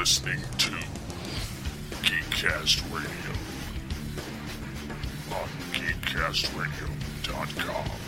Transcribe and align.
listening 0.00 0.40
to 0.56 0.70
Geekcast 2.00 2.80
Radio 2.90 3.34
on 5.30 5.48
geekcastradio.com. 5.74 7.99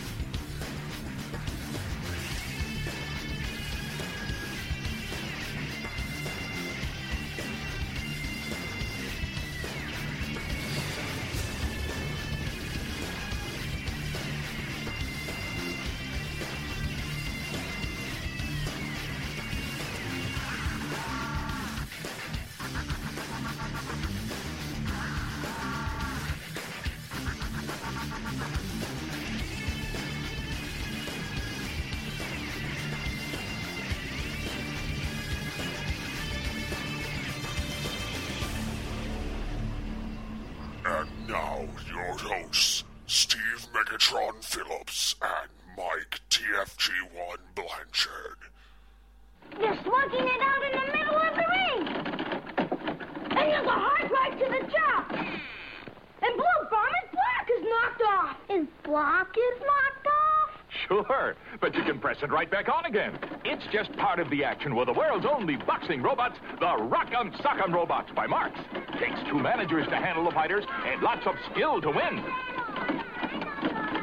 part 64.12 64.20
of 64.20 64.30
the 64.30 64.44
action 64.44 64.76
were 64.76 64.84
the 64.84 64.92
world's 64.92 65.24
only 65.24 65.56
boxing 65.56 66.02
robots, 66.02 66.36
the 66.60 66.66
Rock'em 66.66 67.34
Sock'em 67.40 67.72
Robots 67.72 68.10
by 68.14 68.26
Marx. 68.26 68.60
Takes 69.00 69.18
two 69.26 69.38
managers 69.38 69.88
to 69.88 69.96
handle 69.96 70.26
the 70.26 70.30
fighters 70.32 70.66
and 70.84 71.00
lots 71.00 71.26
of 71.26 71.34
skill 71.50 71.80
to 71.80 71.88
win. 71.88 72.22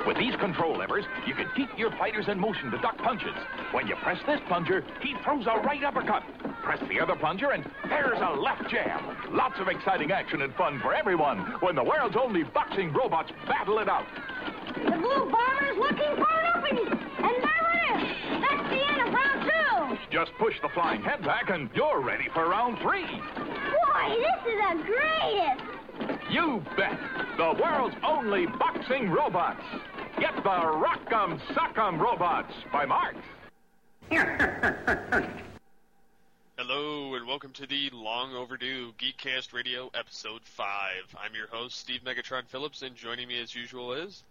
With 0.07 0.17
these 0.17 0.35
control 0.37 0.79
levers, 0.79 1.05
you 1.27 1.35
can 1.35 1.45
keep 1.55 1.69
your 1.77 1.91
fighters 1.91 2.25
in 2.27 2.39
motion 2.39 2.71
to 2.71 2.79
duck 2.79 2.97
punches. 2.97 3.35
When 3.71 3.85
you 3.85 3.95
press 3.97 4.17
this 4.25 4.39
plunger, 4.47 4.83
he 4.99 5.13
throws 5.23 5.45
a 5.45 5.59
right 5.59 5.83
uppercut. 5.83 6.23
Press 6.63 6.79
the 6.89 6.99
other 6.99 7.15
plunger, 7.15 7.51
and 7.51 7.63
there's 7.87 8.17
a 8.19 8.33
left 8.33 8.67
jab. 8.67 9.03
Lots 9.29 9.59
of 9.59 9.67
exciting 9.67 10.11
action 10.11 10.41
and 10.41 10.55
fun 10.55 10.79
for 10.79 10.95
everyone 10.95 11.37
when 11.59 11.75
the 11.75 11.83
world's 11.83 12.17
only 12.19 12.41
boxing 12.41 12.91
robots 12.93 13.29
battle 13.45 13.77
it 13.77 13.87
out. 13.87 14.07
The 14.73 14.89
Blue 14.89 15.29
Bomber's 15.29 15.77
looking 15.77 16.15
for 16.17 16.29
an 16.33 16.45
opening. 16.55 16.87
And 16.89 17.43
there 17.45 17.69
it 17.73 17.83
is. 17.93 18.41
That's 18.41 18.69
the 18.69 18.87
end 18.89 19.07
of 19.07 19.13
round 19.13 19.51
two. 19.51 19.98
Just 20.11 20.31
push 20.39 20.55
the 20.63 20.69
flying 20.69 21.03
head 21.03 21.23
back, 21.23 21.51
and 21.51 21.69
you're 21.75 22.01
ready 22.01 22.29
for 22.33 22.49
round 22.49 22.79
three. 22.79 23.05
Boy, 23.05 24.15
this 24.17 24.41
is 24.47 24.59
the 24.59 24.83
greatest. 24.83 25.63
You 26.31 26.63
bet. 26.75 26.99
The 27.37 27.55
world's 27.61 27.95
only 28.03 28.47
boxing 28.47 29.11
robots. 29.11 29.63
Get 30.19 30.35
the 30.37 30.49
Rock'em 30.49 31.39
Sock'em 31.53 31.99
Robots 31.99 32.53
by 32.71 32.85
Marx. 32.85 33.17
Hello 36.57 37.13
and 37.13 37.27
welcome 37.27 37.51
to 37.53 37.67
the 37.67 37.91
long 37.93 38.33
overdue 38.33 38.91
Geekcast 38.97 39.53
Radio 39.53 39.91
episode 39.93 40.41
5. 40.43 40.67
I'm 41.23 41.35
your 41.35 41.47
host, 41.47 41.77
Steve 41.77 42.01
Megatron 42.03 42.47
Phillips, 42.47 42.81
and 42.81 42.95
joining 42.95 43.27
me 43.27 43.39
as 43.39 43.53
usual 43.53 43.93
is. 43.93 44.23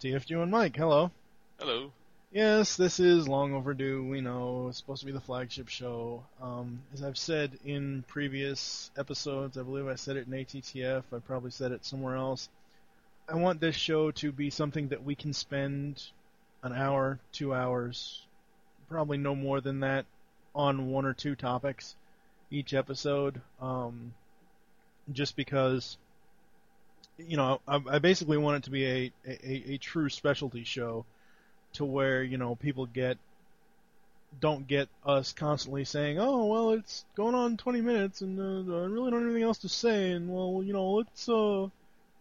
TFG 0.00 0.42
and 0.42 0.50
Mike, 0.50 0.74
hello. 0.74 1.10
Hello. 1.58 1.92
Yes, 2.30 2.76
this 2.76 3.00
is 3.00 3.26
long 3.26 3.54
overdue. 3.54 4.06
We 4.06 4.20
know 4.20 4.68
it's 4.68 4.76
supposed 4.76 5.00
to 5.00 5.06
be 5.06 5.12
the 5.12 5.20
flagship 5.20 5.68
show. 5.68 6.24
Um, 6.42 6.82
as 6.92 7.02
I've 7.02 7.16
said 7.16 7.58
in 7.64 8.04
previous 8.06 8.90
episodes, 8.98 9.56
I 9.56 9.62
believe 9.62 9.86
I 9.86 9.94
said 9.94 10.16
it 10.18 10.26
in 10.26 10.34
ATTF. 10.34 11.04
I 11.10 11.18
probably 11.20 11.50
said 11.50 11.72
it 11.72 11.86
somewhere 11.86 12.16
else. 12.16 12.50
I 13.28 13.36
want 13.36 13.60
this 13.60 13.76
show 13.76 14.10
to 14.10 14.30
be 14.30 14.50
something 14.50 14.88
that 14.88 15.04
we 15.04 15.14
can 15.14 15.32
spend 15.32 16.02
an 16.62 16.74
hour, 16.74 17.18
two 17.32 17.54
hours, 17.54 18.26
probably 18.90 19.16
no 19.16 19.34
more 19.34 19.62
than 19.62 19.80
that, 19.80 20.04
on 20.54 20.90
one 20.90 21.06
or 21.06 21.14
two 21.14 21.34
topics 21.34 21.96
each 22.50 22.74
episode. 22.74 23.40
Um, 23.58 24.12
just 25.12 25.34
because, 25.34 25.96
you 27.16 27.38
know, 27.38 27.62
I, 27.66 27.80
I 27.88 27.98
basically 28.00 28.36
want 28.36 28.58
it 28.58 28.64
to 28.64 28.70
be 28.70 28.84
a, 28.84 29.12
a, 29.26 29.72
a 29.72 29.78
true 29.78 30.10
specialty 30.10 30.64
show 30.64 31.06
to 31.74 31.84
where 31.84 32.22
you 32.22 32.38
know 32.38 32.54
people 32.54 32.86
get 32.86 33.18
don't 34.40 34.66
get 34.68 34.88
us 35.04 35.32
constantly 35.32 35.84
saying, 35.84 36.18
"Oh, 36.18 36.46
well, 36.46 36.70
it's 36.70 37.04
going 37.16 37.34
on 37.34 37.56
20 37.56 37.80
minutes, 37.80 38.20
and 38.20 38.38
uh, 38.38 38.74
I 38.74 38.84
really 38.86 39.10
don't 39.10 39.20
have 39.20 39.30
anything 39.30 39.42
else 39.42 39.58
to 39.58 39.68
say." 39.68 40.12
And 40.12 40.28
well, 40.28 40.62
you 40.62 40.72
know, 40.72 40.92
let's 40.92 41.28
uh, 41.28 41.68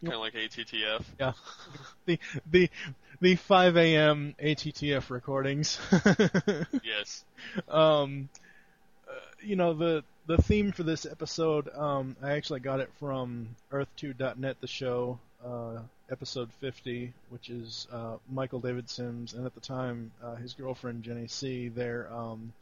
Kind 0.02 0.14
of 0.14 0.20
like 0.20 0.34
ATTF. 0.34 1.04
yeah, 1.20 1.34
the 2.06 2.20
the 2.52 2.70
the 3.20 3.36
5 3.36 3.78
a.m. 3.78 4.36
ATTF 4.42 5.10
recordings. 5.10 5.80
Yes. 6.84 7.24
um, 7.68 8.30
uh, 9.10 9.14
you 9.42 9.56
know 9.56 9.74
the 9.74 10.04
the 10.28 10.38
theme 10.38 10.72
for 10.72 10.84
this 10.84 11.06
episode. 11.06 11.70
Um, 11.76 12.16
I 12.22 12.34
actually 12.34 12.60
got 12.60 12.80
it 12.80 12.92
from 13.00 13.56
Earth2.net, 13.72 14.58
the 14.62 14.68
show, 14.68 15.20
uh, 15.44 15.80
episode 16.12 16.52
50, 16.54 17.14
which 17.30 17.50
is 17.50 17.88
uh, 17.92 18.16
Michael 18.32 18.60
David 18.60 18.90
Sims, 18.90 19.34
and 19.34 19.46
at 19.46 19.54
the 19.54 19.62
time 19.62 20.12
uh, 20.24 20.36
his 20.36 20.54
girlfriend 20.54 21.04
Jenny 21.04 21.28
C. 21.28 21.68
Their 21.68 22.12
um, 22.14 22.54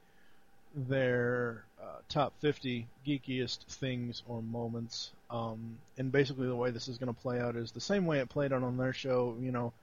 their 0.75 1.63
uh, 1.81 1.99
top 2.09 2.33
50 2.41 2.87
geekiest 3.07 3.63
things 3.65 4.23
or 4.27 4.41
moments. 4.41 5.11
Um, 5.29 5.77
and 5.97 6.11
basically 6.11 6.47
the 6.47 6.55
way 6.55 6.71
this 6.71 6.87
is 6.87 6.97
going 6.97 7.13
to 7.13 7.21
play 7.21 7.39
out 7.39 7.55
is 7.55 7.71
the 7.71 7.79
same 7.79 8.05
way 8.05 8.19
it 8.19 8.29
played 8.29 8.51
out 8.51 8.63
on 8.63 8.77
their 8.77 8.93
show. 8.93 9.35
You 9.41 9.51
know, 9.51 9.73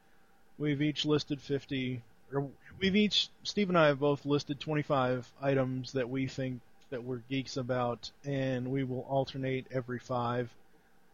we've 0.59 0.83
each 0.83 1.05
listed 1.05 1.41
50, 1.41 2.03
or 2.33 2.47
we've 2.79 2.97
each, 2.97 3.29
Steve 3.43 3.71
and 3.71 3.79
I 3.79 3.87
have 3.87 4.01
both 4.01 4.27
listed 4.27 4.61
25 4.61 5.31
items 5.41 5.93
that 5.93 6.09
we 6.09 6.27
think 6.27 6.61
that 6.91 7.03
we're 7.03 7.23
geeks 7.31 7.57
about, 7.57 8.11
and 8.25 8.71
we 8.71 8.85
will 8.85 9.07
alternate 9.09 9.67
every 9.71 9.99
five. 9.99 10.51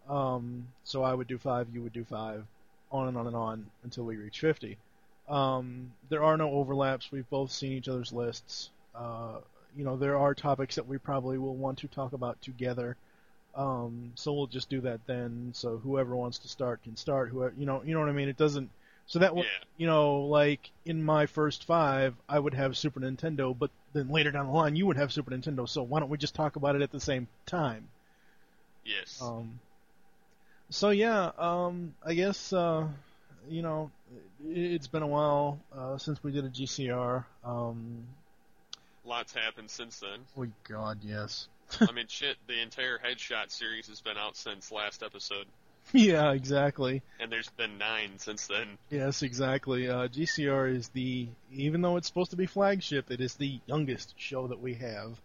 Um, 0.08 0.68
so 0.84 1.02
I 1.02 1.12
would 1.12 1.26
do 1.26 1.38
five, 1.38 1.68
you 1.72 1.82
would 1.82 1.92
do 1.92 2.04
five, 2.04 2.44
on 2.90 3.08
and 3.08 3.16
on 3.16 3.26
and 3.26 3.36
on 3.36 3.66
until 3.84 4.04
we 4.04 4.16
reach 4.16 4.40
50. 4.40 4.78
Um, 5.28 5.92
there 6.08 6.24
are 6.24 6.36
no 6.36 6.50
overlaps. 6.50 7.12
We've 7.12 7.28
both 7.28 7.50
seen 7.50 7.72
each 7.72 7.88
other's 7.88 8.12
lists. 8.12 8.70
Uh, 8.94 9.40
you 9.76 9.84
know, 9.84 9.96
there 9.96 10.16
are 10.16 10.34
topics 10.34 10.76
that 10.76 10.88
we 10.88 10.96
probably 10.98 11.36
will 11.38 11.54
want 11.54 11.78
to 11.78 11.88
talk 11.88 12.14
about 12.14 12.40
together. 12.40 12.96
Um, 13.54 14.12
so 14.14 14.32
we'll 14.32 14.46
just 14.46 14.70
do 14.70 14.80
that 14.82 15.00
then. 15.06 15.50
So 15.52 15.78
whoever 15.78 16.16
wants 16.16 16.38
to 16.38 16.48
start 16.48 16.82
can 16.82 16.96
start. 16.96 17.28
Whoever, 17.28 17.54
you 17.58 17.66
know, 17.66 17.82
you 17.84 17.92
know 17.92 18.00
what 18.00 18.08
I 18.08 18.12
mean. 18.12 18.28
It 18.28 18.36
doesn't. 18.38 18.70
So 19.06 19.18
that 19.18 19.34
would, 19.34 19.44
Yeah. 19.44 19.64
you 19.76 19.86
know, 19.86 20.20
like 20.20 20.70
in 20.86 21.02
my 21.02 21.26
first 21.26 21.64
five, 21.64 22.14
I 22.28 22.38
would 22.38 22.54
have 22.54 22.76
Super 22.76 23.00
Nintendo, 23.00 23.56
but 23.58 23.70
then 23.92 24.08
later 24.08 24.30
down 24.30 24.46
the 24.46 24.52
line, 24.52 24.76
you 24.76 24.86
would 24.86 24.96
have 24.96 25.12
Super 25.12 25.30
Nintendo. 25.30 25.68
So 25.68 25.82
why 25.82 26.00
don't 26.00 26.08
we 26.10 26.18
just 26.18 26.34
talk 26.34 26.56
about 26.56 26.76
it 26.76 26.82
at 26.82 26.92
the 26.92 27.00
same 27.00 27.26
time? 27.46 27.88
Yes. 28.84 29.20
Um, 29.22 29.58
so 30.70 30.90
yeah, 30.90 31.30
um, 31.38 31.94
I 32.04 32.14
guess 32.14 32.52
uh, 32.52 32.86
you 33.48 33.62
know, 33.62 33.90
it, 34.46 34.58
it's 34.72 34.86
been 34.86 35.02
a 35.02 35.06
while 35.06 35.60
uh, 35.76 35.98
since 35.98 36.22
we 36.22 36.32
did 36.32 36.44
a 36.44 36.50
GCR. 36.50 37.24
Um, 37.44 38.04
Lots 39.04 39.34
happened 39.34 39.70
since 39.70 40.00
then. 40.00 40.20
oh 40.36 40.46
God, 40.68 40.98
yes. 41.02 41.48
I 41.80 41.92
mean, 41.92 42.06
shit, 42.08 42.36
the 42.46 42.60
entire 42.60 42.98
Headshot 42.98 43.50
series 43.50 43.88
has 43.88 44.00
been 44.00 44.18
out 44.18 44.36
since 44.36 44.70
last 44.70 45.02
episode, 45.02 45.46
yeah, 45.92 46.32
exactly. 46.32 47.02
and 47.18 47.32
there's 47.32 47.48
been 47.50 47.78
nine 47.78 48.18
since 48.18 48.46
then. 48.46 48.78
Yes, 48.90 49.22
exactly. 49.22 49.88
Uh, 49.88 50.08
GCR 50.08 50.74
is 50.74 50.88
the, 50.88 51.28
even 51.52 51.80
though 51.80 51.96
it's 51.96 52.06
supposed 52.06 52.30
to 52.30 52.36
be 52.36 52.46
flagship, 52.46 53.10
it 53.10 53.20
is 53.20 53.34
the 53.34 53.60
youngest 53.66 54.14
show 54.18 54.48
that 54.48 54.60
we 54.60 54.74
have. 54.74 55.18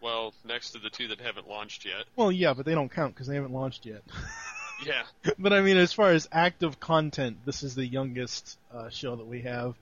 Well, 0.00 0.32
next 0.44 0.72
to 0.72 0.78
the 0.78 0.90
two 0.90 1.08
that 1.08 1.20
haven't 1.20 1.48
launched 1.48 1.84
yet. 1.84 2.04
Well, 2.14 2.30
yeah, 2.30 2.54
but 2.54 2.66
they 2.66 2.74
don't 2.74 2.90
count 2.90 3.14
because 3.14 3.26
they 3.26 3.34
haven't 3.34 3.52
launched 3.52 3.86
yet. 3.86 4.02
Yeah. 4.84 5.02
but 5.38 5.52
I 5.52 5.60
mean, 5.60 5.76
as 5.76 5.92
far 5.92 6.12
as 6.12 6.28
active 6.32 6.80
content, 6.80 7.38
this 7.44 7.62
is 7.62 7.74
the 7.74 7.86
youngest 7.86 8.58
uh, 8.72 8.88
show 8.88 9.16
that 9.16 9.26
we 9.26 9.42
have. 9.42 9.74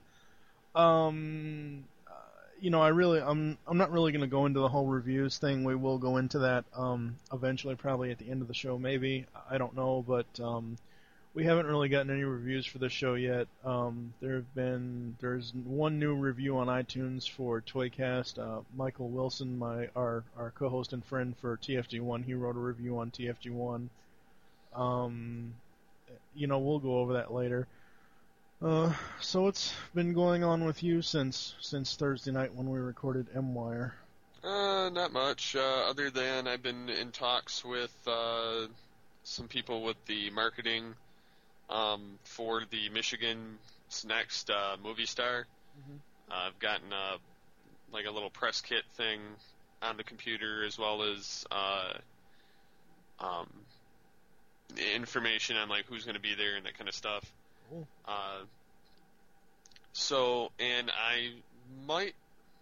Um, 0.73 1.85
uh, 2.07 2.11
you 2.59 2.69
know, 2.69 2.81
I 2.81 2.89
really, 2.89 3.21
I'm, 3.21 3.57
I'm 3.67 3.77
not 3.77 3.91
really 3.91 4.11
going 4.11 4.21
to 4.21 4.27
go 4.27 4.45
into 4.45 4.59
the 4.59 4.69
whole 4.69 4.87
reviews 4.87 5.37
thing. 5.37 5.63
We 5.63 5.75
will 5.75 5.97
go 5.97 6.17
into 6.17 6.39
that 6.39 6.65
um, 6.75 7.17
eventually, 7.31 7.75
probably 7.75 8.11
at 8.11 8.19
the 8.19 8.29
end 8.29 8.41
of 8.41 8.47
the 8.47 8.53
show, 8.53 8.77
maybe. 8.77 9.25
I 9.49 9.57
don't 9.57 9.75
know, 9.75 10.03
but 10.05 10.27
um, 10.39 10.77
we 11.33 11.43
haven't 11.43 11.65
really 11.65 11.89
gotten 11.89 12.09
any 12.09 12.23
reviews 12.23 12.65
for 12.65 12.77
this 12.77 12.93
show 12.93 13.15
yet. 13.15 13.47
Um, 13.65 14.13
there 14.21 14.35
have 14.35 14.55
been, 14.55 15.17
there's 15.19 15.53
one 15.53 15.99
new 15.99 16.15
review 16.15 16.57
on 16.57 16.67
iTunes 16.67 17.29
for 17.29 17.61
Toycast. 17.61 18.39
Uh, 18.39 18.61
Michael 18.75 19.09
Wilson, 19.09 19.59
my 19.59 19.89
our 19.95 20.23
our 20.37 20.51
co-host 20.51 20.93
and 20.93 21.03
friend 21.05 21.35
for 21.41 21.57
TFG1, 21.57 22.23
he 22.23 22.33
wrote 22.33 22.55
a 22.55 22.59
review 22.59 22.99
on 22.99 23.11
TFG1. 23.11 23.89
Um, 24.75 25.55
you 26.35 26.47
know, 26.47 26.59
we'll 26.59 26.79
go 26.79 26.99
over 26.99 27.13
that 27.13 27.33
later. 27.33 27.67
Uh, 28.61 28.93
so 29.19 29.43
what's 29.43 29.73
been 29.93 30.13
going 30.13 30.43
on 30.43 30.63
with 30.63 30.81
you 30.81 31.01
since 31.01 31.55
since 31.59 31.95
Thursday 31.95 32.31
night 32.31 32.53
when 32.53 32.69
we 32.69 32.79
recorded 32.79 33.27
M 33.35 33.53
Wire? 33.53 33.95
Uh, 34.43 34.89
not 34.89 35.11
much. 35.11 35.55
Uh, 35.55 35.89
other 35.89 36.09
than 36.09 36.47
I've 36.47 36.63
been 36.63 36.89
in 36.89 37.11
talks 37.11 37.65
with 37.65 37.95
uh, 38.07 38.67
some 39.23 39.47
people 39.47 39.83
with 39.83 39.97
the 40.05 40.29
marketing 40.29 40.93
um, 41.69 42.19
for 42.23 42.63
the 42.69 42.89
Michigan's 42.89 44.05
next 44.07 44.49
uh, 44.49 44.77
movie 44.83 45.05
star. 45.05 45.47
Uh, 46.29 46.33
I've 46.47 46.59
gotten 46.59 46.91
a 46.93 47.17
like 47.91 48.05
a 48.05 48.11
little 48.11 48.29
press 48.29 48.61
kit 48.61 48.83
thing 48.93 49.19
on 49.81 49.97
the 49.97 50.03
computer 50.03 50.63
as 50.65 50.77
well 50.77 51.03
as 51.03 51.45
uh, 51.51 51.93
um, 53.19 53.47
information 54.77 55.57
on 55.57 55.69
like 55.69 55.85
who's 55.85 56.03
going 56.03 56.15
to 56.15 56.21
be 56.21 56.35
there 56.35 56.55
and 56.55 56.65
that 56.65 56.77
kind 56.77 56.87
of 56.89 56.95
stuff. 56.95 57.23
Cool. 57.69 57.87
Uh, 58.07 58.41
so, 59.93 60.51
and 60.59 60.91
I 60.91 61.31
might 61.87 62.13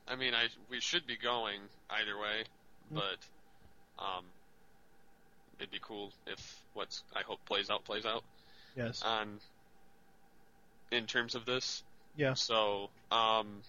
I 0.07 0.15
mean, 0.15 0.33
I 0.33 0.47
we 0.69 0.79
should 0.81 1.07
be 1.07 1.15
going 1.17 1.59
either 1.89 2.17
way, 2.17 2.43
Hmm. 2.89 2.95
but 2.95 4.03
um, 4.03 4.25
it'd 5.59 5.71
be 5.71 5.79
cool 5.81 6.11
if 6.27 6.57
what's 6.73 7.03
I 7.15 7.21
hope 7.21 7.43
plays 7.45 7.69
out 7.69 7.85
plays 7.85 8.05
out 8.05 8.23
Yes. 8.75 9.01
on 9.03 9.39
in 10.91 11.05
terms 11.05 11.35
of 11.35 11.45
this. 11.45 11.83
yeah. 12.17 12.33
So, 12.33 12.89
um, 13.11 13.61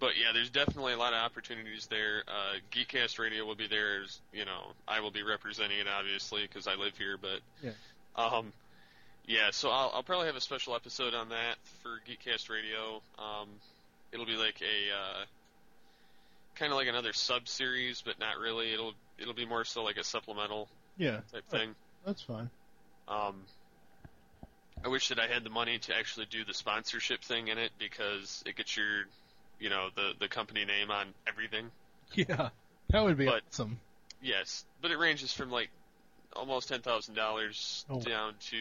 but 0.00 0.16
yeah, 0.18 0.32
there's 0.32 0.50
definitely 0.50 0.94
a 0.94 0.96
lot 0.96 1.12
of 1.12 1.18
opportunities 1.20 1.86
there. 1.86 2.24
Uh, 2.26 2.56
Geekcast 2.72 3.18
Radio 3.18 3.44
will 3.44 3.54
be 3.54 3.68
there. 3.68 4.02
As, 4.02 4.18
you 4.32 4.44
know, 4.44 4.72
I 4.88 5.00
will 5.00 5.10
be 5.10 5.22
representing 5.22 5.78
it 5.78 5.86
obviously 5.88 6.42
because 6.42 6.66
I 6.66 6.74
live 6.74 6.96
here, 6.96 7.16
but 7.20 7.40
Yeah. 7.62 7.72
um, 8.16 8.52
yeah. 9.26 9.50
So 9.52 9.68
I'll, 9.70 9.90
I'll 9.94 10.02
probably 10.02 10.26
have 10.26 10.36
a 10.36 10.40
special 10.40 10.74
episode 10.74 11.14
on 11.14 11.28
that 11.28 11.56
for 11.82 12.00
Geekcast 12.08 12.48
Radio. 12.50 13.02
Um, 13.18 13.48
it'll 14.12 14.26
be 14.26 14.36
like 14.36 14.60
a 14.62 14.94
uh, 14.96 15.24
kind 16.56 16.72
of 16.72 16.78
like 16.78 16.88
another 16.88 17.12
sub 17.12 17.46
series, 17.48 18.02
but 18.04 18.18
not 18.18 18.38
really. 18.38 18.72
It'll 18.72 18.94
it'll 19.18 19.34
be 19.34 19.46
more 19.46 19.64
so 19.64 19.82
like 19.84 19.98
a 19.98 20.04
supplemental 20.04 20.68
Yeah. 20.96 21.20
type 21.32 21.46
thing. 21.50 21.74
That's 22.06 22.22
fine. 22.22 22.48
Um, 23.06 23.34
I 24.82 24.88
wish 24.88 25.08
that 25.08 25.18
I 25.20 25.26
had 25.26 25.44
the 25.44 25.50
money 25.50 25.78
to 25.78 25.94
actually 25.96 26.26
do 26.30 26.44
the 26.44 26.54
sponsorship 26.54 27.22
thing 27.22 27.48
in 27.48 27.58
it 27.58 27.70
because 27.78 28.42
it 28.46 28.56
gets 28.56 28.74
your, 28.76 29.04
you 29.60 29.68
know, 29.70 29.88
the 29.94 30.12
the 30.18 30.28
company 30.28 30.64
name 30.64 30.90
on 30.90 31.08
everything. 31.28 31.70
Yeah. 32.14 32.48
That 32.88 33.04
would 33.04 33.16
be 33.16 33.26
But- 33.26 33.44
awesome. 33.52 33.78
Yes, 34.22 34.64
but 34.82 34.90
it 34.90 34.98
ranges 34.98 35.32
from 35.32 35.50
like 35.52 35.70
almost 36.34 36.68
ten 36.68 36.80
thousand 36.80 37.14
dollars 37.14 37.84
Oh. 37.88 38.00
down 38.00 38.34
to 38.50 38.58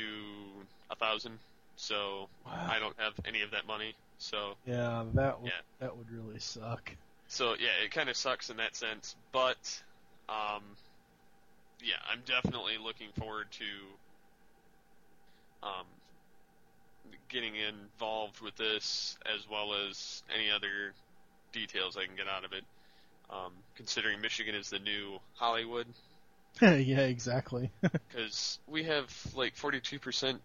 a 0.91 0.95
thousand. 0.95 1.39
So 1.75 2.29
Wow. 2.45 2.67
I 2.69 2.77
don't 2.79 2.95
have 2.99 3.13
any 3.25 3.41
of 3.41 3.51
that 3.51 3.65
money. 3.65 3.95
So 4.19 4.55
Yeah, 4.67 5.03
that 5.15 5.31
w- 5.31 5.47
Yeah. 5.47 5.61
that 5.79 5.97
would 5.97 6.11
really 6.11 6.39
suck. 6.39 6.91
so 7.27 7.55
yeah, 7.59 7.83
it 7.83 7.91
kind 7.91 8.07
of 8.09 8.15
sucks 8.17 8.49
in 8.51 8.57
that 8.57 8.75
sense. 8.75 9.15
But 9.31 9.81
um, 10.29 10.61
yeah, 11.81 11.95
I'm 12.11 12.21
definitely 12.25 12.77
looking 12.77 13.09
forward 13.17 13.47
to 13.53 13.65
um, 15.67 15.85
getting 17.29 17.53
involved 17.55 18.41
with 18.41 18.55
this 18.55 19.17
as 19.25 19.47
well 19.49 19.73
as 19.87 20.23
any 20.33 20.51
other 20.51 20.93
details 21.53 21.97
I 21.97 22.05
can 22.05 22.15
get 22.15 22.27
out 22.27 22.45
of 22.45 22.53
it. 22.53 22.63
Um, 23.29 23.53
considering 23.75 24.21
Michigan 24.21 24.55
is 24.55 24.69
the 24.69 24.79
new 24.79 25.19
Hollywood, 25.35 25.85
yeah, 26.61 27.01
exactly. 27.01 27.69
because 27.81 28.59
we 28.67 28.83
have 28.83 29.05
like 29.35 29.55
42%, 29.55 30.39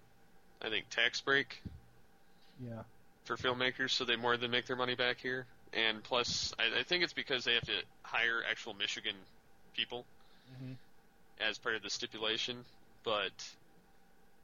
I 0.62 0.68
think, 0.68 0.88
tax 0.90 1.20
break 1.20 1.62
yeah. 2.64 2.82
for 3.24 3.36
filmmakers, 3.36 3.90
so 3.90 4.04
they 4.04 4.16
more 4.16 4.36
than 4.36 4.50
make 4.50 4.66
their 4.66 4.76
money 4.76 4.94
back 4.94 5.18
here. 5.18 5.46
And 5.72 6.02
plus, 6.04 6.54
I, 6.58 6.80
I 6.80 6.82
think 6.84 7.02
it's 7.02 7.12
because 7.12 7.44
they 7.44 7.54
have 7.54 7.64
to 7.64 7.82
hire 8.02 8.42
actual 8.48 8.74
Michigan 8.74 9.16
people 9.74 10.04
Mhm. 10.62 10.76
as 11.40 11.58
part 11.58 11.74
of 11.74 11.82
the 11.82 11.90
stipulation. 11.90 12.64
But 13.02 13.32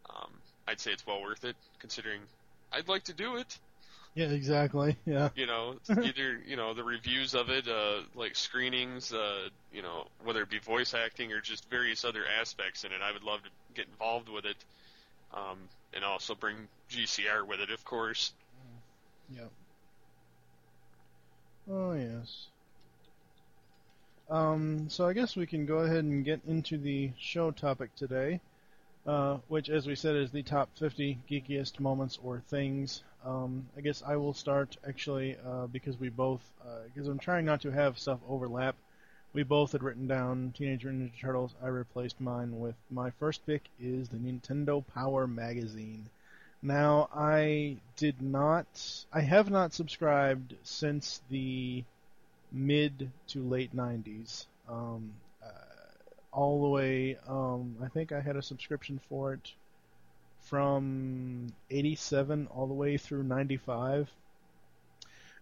um, 0.08 0.32
I'd 0.70 0.80
say 0.80 0.92
it's 0.92 1.06
well 1.06 1.20
worth 1.20 1.44
it, 1.44 1.56
considering 1.80 2.20
I'd 2.72 2.88
like 2.88 3.04
to 3.04 3.12
do 3.12 3.36
it. 3.36 3.58
Yeah, 4.14 4.28
exactly. 4.28 4.96
Yeah. 5.06 5.30
You 5.34 5.46
know, 5.46 5.74
either 5.90 6.40
you 6.46 6.56
know 6.56 6.74
the 6.74 6.84
reviews 6.84 7.34
of 7.34 7.50
it, 7.50 7.66
uh, 7.68 8.02
like 8.14 8.36
screenings, 8.36 9.12
uh, 9.12 9.48
you 9.72 9.82
know, 9.82 10.06
whether 10.24 10.42
it 10.42 10.50
be 10.50 10.58
voice 10.60 10.94
acting 10.94 11.32
or 11.32 11.40
just 11.40 11.68
various 11.68 12.04
other 12.04 12.22
aspects 12.40 12.84
in 12.84 12.92
it. 12.92 13.00
I 13.02 13.12
would 13.12 13.24
love 13.24 13.42
to 13.42 13.50
get 13.74 13.86
involved 13.88 14.28
with 14.28 14.44
it, 14.44 14.56
um, 15.34 15.58
and 15.92 16.04
also 16.04 16.34
bring 16.34 16.56
GCR 16.88 17.46
with 17.46 17.60
it, 17.60 17.70
of 17.70 17.84
course. 17.84 18.32
Yeah. 19.34 19.42
Oh 21.68 21.92
yes. 21.92 22.46
Um, 24.28 24.88
so 24.88 25.08
I 25.08 25.12
guess 25.12 25.34
we 25.34 25.46
can 25.46 25.66
go 25.66 25.78
ahead 25.78 26.04
and 26.04 26.24
get 26.24 26.40
into 26.46 26.78
the 26.78 27.10
show 27.18 27.50
topic 27.50 27.94
today, 27.96 28.40
uh, 29.06 29.38
which, 29.48 29.68
as 29.70 29.86
we 29.86 29.94
said, 29.94 30.16
is 30.16 30.30
the 30.30 30.42
top 30.42 30.70
50 30.78 31.18
geekiest 31.30 31.80
moments 31.80 32.18
or 32.22 32.42
things. 32.48 33.02
Um, 33.24 33.66
I 33.76 33.80
guess 33.80 34.02
I 34.06 34.16
will 34.16 34.34
start 34.34 34.76
actually 34.86 35.36
uh, 35.46 35.66
because 35.66 35.98
we 35.98 36.08
both, 36.08 36.42
because 36.92 37.08
I'm 37.08 37.18
trying 37.18 37.44
not 37.44 37.62
to 37.62 37.70
have 37.70 37.98
stuff 37.98 38.20
overlap. 38.28 38.76
We 39.32 39.42
both 39.44 39.72
had 39.72 39.82
written 39.82 40.08
down 40.08 40.52
Teenage 40.56 40.84
Mutant 40.84 41.12
Ninja 41.12 41.20
Turtles. 41.20 41.54
I 41.62 41.68
replaced 41.68 42.20
mine 42.20 42.58
with 42.58 42.74
my 42.90 43.10
first 43.10 43.46
pick 43.46 43.62
is 43.80 44.08
the 44.08 44.16
Nintendo 44.16 44.84
Power 44.94 45.26
Magazine. 45.26 46.10
Now, 46.62 47.08
I 47.14 47.76
did 47.96 48.20
not, 48.20 48.66
I 49.12 49.20
have 49.20 49.48
not 49.48 49.72
subscribed 49.72 50.54
since 50.62 51.22
the 51.30 51.84
mid 52.52 53.10
to 53.28 53.42
late 53.48 53.74
90s. 53.74 54.46
Um, 54.68 55.12
uh, 55.12 55.29
all 56.32 56.62
the 56.62 56.68
way, 56.68 57.16
um, 57.26 57.76
I 57.82 57.88
think 57.88 58.12
I 58.12 58.20
had 58.20 58.36
a 58.36 58.42
subscription 58.42 59.00
for 59.08 59.34
it 59.34 59.52
from 60.40 61.52
87 61.70 62.48
all 62.48 62.66
the 62.66 62.74
way 62.74 62.96
through 62.96 63.24
95. 63.24 64.10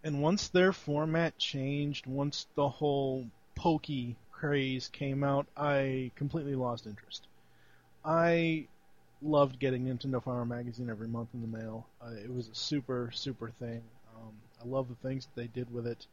And 0.05 0.23
once 0.23 0.49
their 0.49 0.73
format 0.73 1.39
changed, 1.39 2.07
once 2.07 2.47
the 2.55 2.69
whole 2.69 3.27
pokey 3.55 4.17
craze 4.31 4.89
came 4.89 5.25
out, 5.25 5.47
I 5.57 6.13
completely 6.15 6.55
lost 6.55 6.87
interest. 6.87 7.27
I 8.05 8.69
loved 9.21 9.59
getting 9.59 9.85
Nintendo 9.85 10.23
Power 10.23 10.45
Magazine 10.45 10.89
every 10.89 11.09
month 11.09 11.31
in 11.35 11.41
the 11.41 11.59
mail. 11.59 11.87
Uh, 12.01 12.13
it 12.13 12.33
was 12.33 12.49
a 12.49 12.55
super, 12.55 13.11
super 13.13 13.51
thing. 13.59 13.83
Um, 14.17 14.33
I 14.63 14.69
love 14.69 14.89
the 14.89 15.09
things 15.09 15.27
that 15.27 15.41
they 15.41 15.49
did 15.49 15.73
with 15.73 15.87
it, 15.87 16.07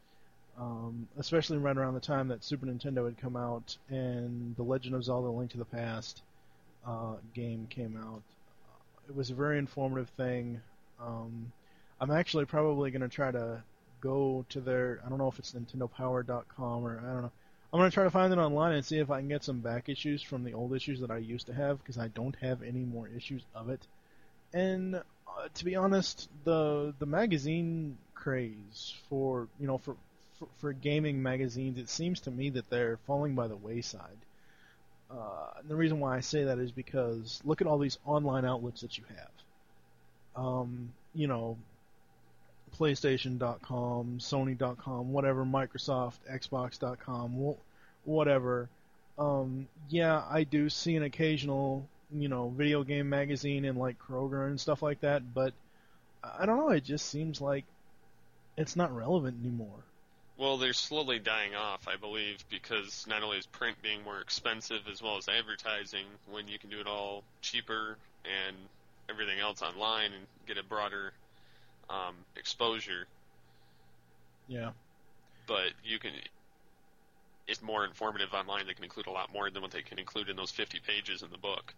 um, 0.60 1.08
especially 1.18 1.58
right 1.58 1.78
around 1.78 1.94
the 1.94 2.00
time 2.00 2.28
that 2.30 2.44
Super 2.44 2.66
Nintendo 2.66 3.06
had 3.06 3.18
come 3.18 3.36
out 3.36 3.78
and 3.90 4.56
The 4.56 4.64
Legend 4.64 4.96
of 4.96 5.04
Zelda: 5.04 5.30
Link 5.30 5.52
to 5.52 5.58
the 5.58 5.66
Past 5.66 6.22
uh, 6.86 7.16
game 7.34 7.68
came 7.70 7.98
out. 7.98 8.22
It 9.08 9.16
was 9.16 9.30
a 9.30 9.36
very 9.36 9.58
informative 9.58 10.10
thing. 10.10 10.62
Um, 11.02 11.52
I'm 12.00 12.12
actually 12.12 12.46
probably 12.46 12.92
going 12.92 13.02
to 13.02 13.10
try 13.10 13.32
to 13.32 13.64
go 14.02 14.46
to 14.50 14.60
their, 14.62 15.00
I 15.06 15.10
don't 15.10 15.18
know 15.18 15.28
if 15.28 15.40
it's 15.40 15.54
NintendoPower.com 15.54 16.86
or 16.86 17.00
I 17.00 17.14
don't 17.14 17.22
know. 17.24 17.32
I'm 17.74 17.80
going 17.80 17.90
to 17.90 17.94
try 17.94 18.04
to 18.04 18.12
find 18.12 18.32
it 18.32 18.40
online 18.40 18.74
and 18.74 18.86
see 18.86 19.00
if 19.00 19.12
I 19.12 19.20
can 19.20 19.28
get 19.28 19.44
some 19.44 19.60
back 19.60 19.90
issues 19.90 20.22
from 20.22 20.44
the 20.44 20.54
old 20.54 20.74
issues 20.74 21.02
that 21.02 21.12
I 21.12 21.18
used 21.18 21.48
to 21.48 21.54
have 21.54 21.80
because 21.80 21.98
I 21.98 22.08
don't 22.10 22.36
have 22.38 22.64
any 22.64 22.86
more 22.86 23.10
issues 23.10 23.42
of 23.54 23.70
it. 23.70 23.82
And 24.54 24.96
uh, 24.96 25.02
to 25.54 25.66
be 25.66 25.76
honest, 25.76 26.30
the 26.46 26.94
the 27.00 27.06
magazine 27.06 27.98
craze 28.14 28.94
for 29.10 29.50
you 29.60 29.68
know 29.68 29.78
for, 29.80 29.98
for 30.40 30.48
for 30.58 30.74
gaming 30.74 31.22
magazines, 31.22 31.78
it 31.78 31.90
seems 31.90 32.20
to 32.22 32.32
me 32.32 32.50
that 32.52 32.70
they're 32.70 32.98
falling 33.08 33.36
by 33.36 33.48
the 33.48 33.56
wayside. 33.56 34.18
Uh, 35.10 35.60
and 35.60 35.70
the 35.70 35.76
reason 35.76 36.00
why 36.00 36.18
I 36.18 36.20
say 36.22 36.46
that 36.46 36.58
is 36.58 36.72
because 36.72 37.42
look 37.46 37.62
at 37.62 37.68
all 37.68 37.78
these 37.78 38.00
online 38.06 38.46
outlets 38.46 38.82
that 38.82 38.98
you 38.98 39.04
have. 39.16 40.44
Um, 40.44 40.92
you 41.14 41.28
know, 41.28 41.58
PlayStation.com, 42.78 44.18
Sony.com, 44.20 45.14
whatever, 45.14 45.46
Microsoft, 45.46 46.18
Xbox.com, 46.30 47.56
whatever. 48.04 48.70
Um, 49.18 49.68
yeah, 49.90 50.24
I 50.30 50.44
do 50.44 50.70
see 50.70 50.96
an 50.96 51.04
occasional, 51.04 51.88
you 52.14 52.28
know, 52.28 52.50
video 52.50 52.84
game 52.84 53.08
magazine 53.08 53.64
in 53.64 53.78
like 53.78 53.98
Kroger 54.00 54.48
and 54.48 54.60
stuff 54.60 54.82
like 54.82 55.02
that, 55.02 55.34
but 55.34 55.54
I 56.24 56.46
don't 56.46 56.58
know, 56.58 56.70
it 56.70 56.84
just 56.84 57.08
seems 57.08 57.40
like 57.40 57.64
it's 58.58 58.76
not 58.76 58.96
relevant 58.96 59.38
anymore. 59.42 59.84
Well, 60.38 60.58
they're 60.58 60.74
slowly 60.74 61.20
dying 61.20 61.56
off, 61.56 61.88
I 61.88 61.96
believe, 61.96 62.44
because 62.50 63.06
not 63.08 63.24
only 63.24 63.38
is 63.38 63.46
print 63.46 63.78
being 63.82 64.04
more 64.04 64.20
expensive 64.20 64.82
as 64.92 65.02
well 65.02 65.18
as 65.18 65.30
advertising, 65.30 66.06
when 66.30 66.48
you 66.48 66.60
can 66.60 66.70
do 66.70 66.80
it 66.82 66.88
all 66.88 67.24
cheaper 67.42 67.98
and 68.26 68.56
everything 69.10 69.40
else 69.40 69.62
online 69.62 70.12
and 70.12 70.26
get 70.46 70.58
a 70.58 70.64
broader 70.64 71.14
um, 71.90 72.16
exposure. 72.36 73.08
Yeah. 74.48 74.72
But 75.48 75.72
you 75.84 76.00
can. 76.00 76.12
It's 77.48 77.62
more 77.62 77.86
informative 77.86 78.34
online. 78.34 78.66
They 78.68 78.74
can 78.74 78.84
include 78.84 79.08
a 79.08 79.12
lot 79.12 79.32
more 79.32 79.50
than 79.50 79.62
what 79.62 79.72
they 79.72 79.84
can 79.84 80.00
include 80.00 80.30
in 80.30 80.36
those 80.36 80.52
50 80.52 80.80
pages 80.86 81.22
in 81.22 81.30
the 81.32 81.38
book. 81.38 81.74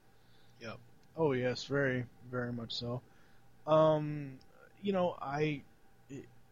Yep. 0.62 0.78
Oh 1.18 1.34
yes, 1.34 1.66
very, 1.66 2.06
very 2.32 2.54
much 2.54 2.74
so. 2.74 3.02
Um, 3.68 4.40
you 4.82 4.94
know, 4.94 5.18
I 5.22 5.62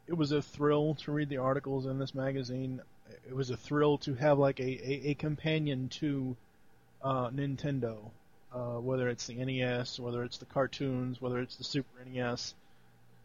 it 0.08 0.14
was 0.14 0.32
a 0.32 0.42
thrill 0.42 0.96
to 0.96 1.12
read 1.12 1.30
the 1.30 1.38
articles 1.38 1.86
in 1.86 2.00
this 2.00 2.14
magazine. 2.14 2.82
It 3.28 3.36
was 3.36 3.50
a 3.50 3.58
thrill 3.58 3.98
to 4.00 4.14
have 4.16 4.38
like 4.38 4.60
a, 4.60 4.64
a, 4.64 5.10
a 5.10 5.14
companion 5.16 5.90
to 5.90 6.36
uh, 7.04 7.30
Nintendo, 7.30 7.98
uh, 8.54 8.80
whether 8.80 9.10
it's 9.10 9.28
the 9.28 9.36
NES, 9.36 10.00
whether 10.00 10.24
it's 10.24 10.38
the 10.38 10.46
cartoons, 10.46 11.22
whether 11.22 11.40
it's 11.40 11.56
the 11.56 11.64
Super 11.64 12.06
NES. 12.06 12.54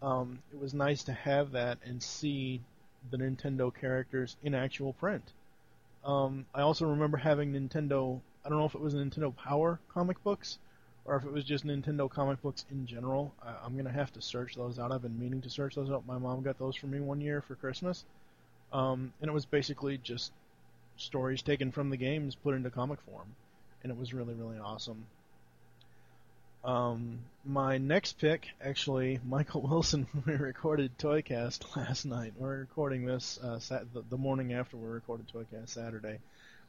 Um, 0.03 0.39
it 0.53 0.61
was 0.61 0.73
nice 0.73 1.05
to 1.05 1.13
have 1.13 1.53
that 1.53 1.79
and 1.85 2.03
see 2.03 2.61
the 3.11 3.19
Nintendo 3.19 3.75
characters 3.75 4.37
in 4.43 4.55
actual 4.55 4.95
print. 4.95 5.25
Um, 6.05 6.47
I 6.55 6.63
also 6.63 6.87
remember 6.87 7.19
having 7.19 7.53
Nintendo. 7.53 8.21
I 8.45 8.49
don't 8.49 8.59
know 8.59 8.65
if 8.65 8.75
it 8.75 8.81
was 8.81 8.95
Nintendo 8.95 9.35
Power 9.37 9.79
comic 9.93 10.23
books 10.25 10.59
or 11.05 11.17
if 11.17 11.25
it 11.25 11.33
was 11.33 11.45
just 11.45 11.67
Nintendo 11.67 12.11
comic 12.11 12.41
books 12.43 12.65
in 12.71 12.87
general. 12.87 13.33
I, 13.43 13.67
am 13.67 13.77
gonna 13.77 13.91
have 13.91 14.13
to 14.13 14.23
search 14.23 14.55
those 14.55 14.79
out. 14.79 14.93
I've 14.93 15.03
been 15.03 15.19
meaning 15.19 15.41
to 15.43 15.51
search 15.51 15.75
those 15.75 15.91
out. 15.91 16.07
My 16.07 16.19
mom 16.19 16.43
got 16.43 16.59
those 16.59 16.77
for 16.77 16.87
me 16.87 17.01
one 17.01 17.21
year 17.21 17.41
for 17.41 17.55
Christmas, 17.55 18.05
um, 18.73 19.13
and 19.21 19.29
it 19.29 19.35
was 19.35 19.47
basically 19.47 19.99
just 19.99 20.33
stories 20.97 21.43
taken 21.43 21.73
from 21.73 21.91
the 21.91 21.97
games 21.97 22.35
put 22.35 22.55
into 22.55 22.71
comic 22.71 23.01
form, 23.03 23.35
and 23.83 23.91
it 23.91 23.99
was 23.99 24.13
really 24.13 24.35
really 24.35 24.59
awesome. 24.59 25.07
Um, 26.63 27.21
my 27.45 27.79
next 27.79 28.19
pick, 28.19 28.49
actually, 28.63 29.19
Michael 29.27 29.63
Wilson, 29.63 30.07
we 30.27 30.35
recorded 30.35 30.97
Toycast 30.99 31.77
last 31.77 32.05
night. 32.05 32.35
We're 32.39 32.59
recording 32.59 33.07
this 33.07 33.39
uh, 33.43 33.59
sat- 33.59 33.93
the, 33.95 34.03
the 34.11 34.19
morning 34.19 34.53
after 34.53 34.77
we 34.77 34.87
recorded 34.87 35.27
Toycast 35.29 35.71
Saturday. 35.71 36.19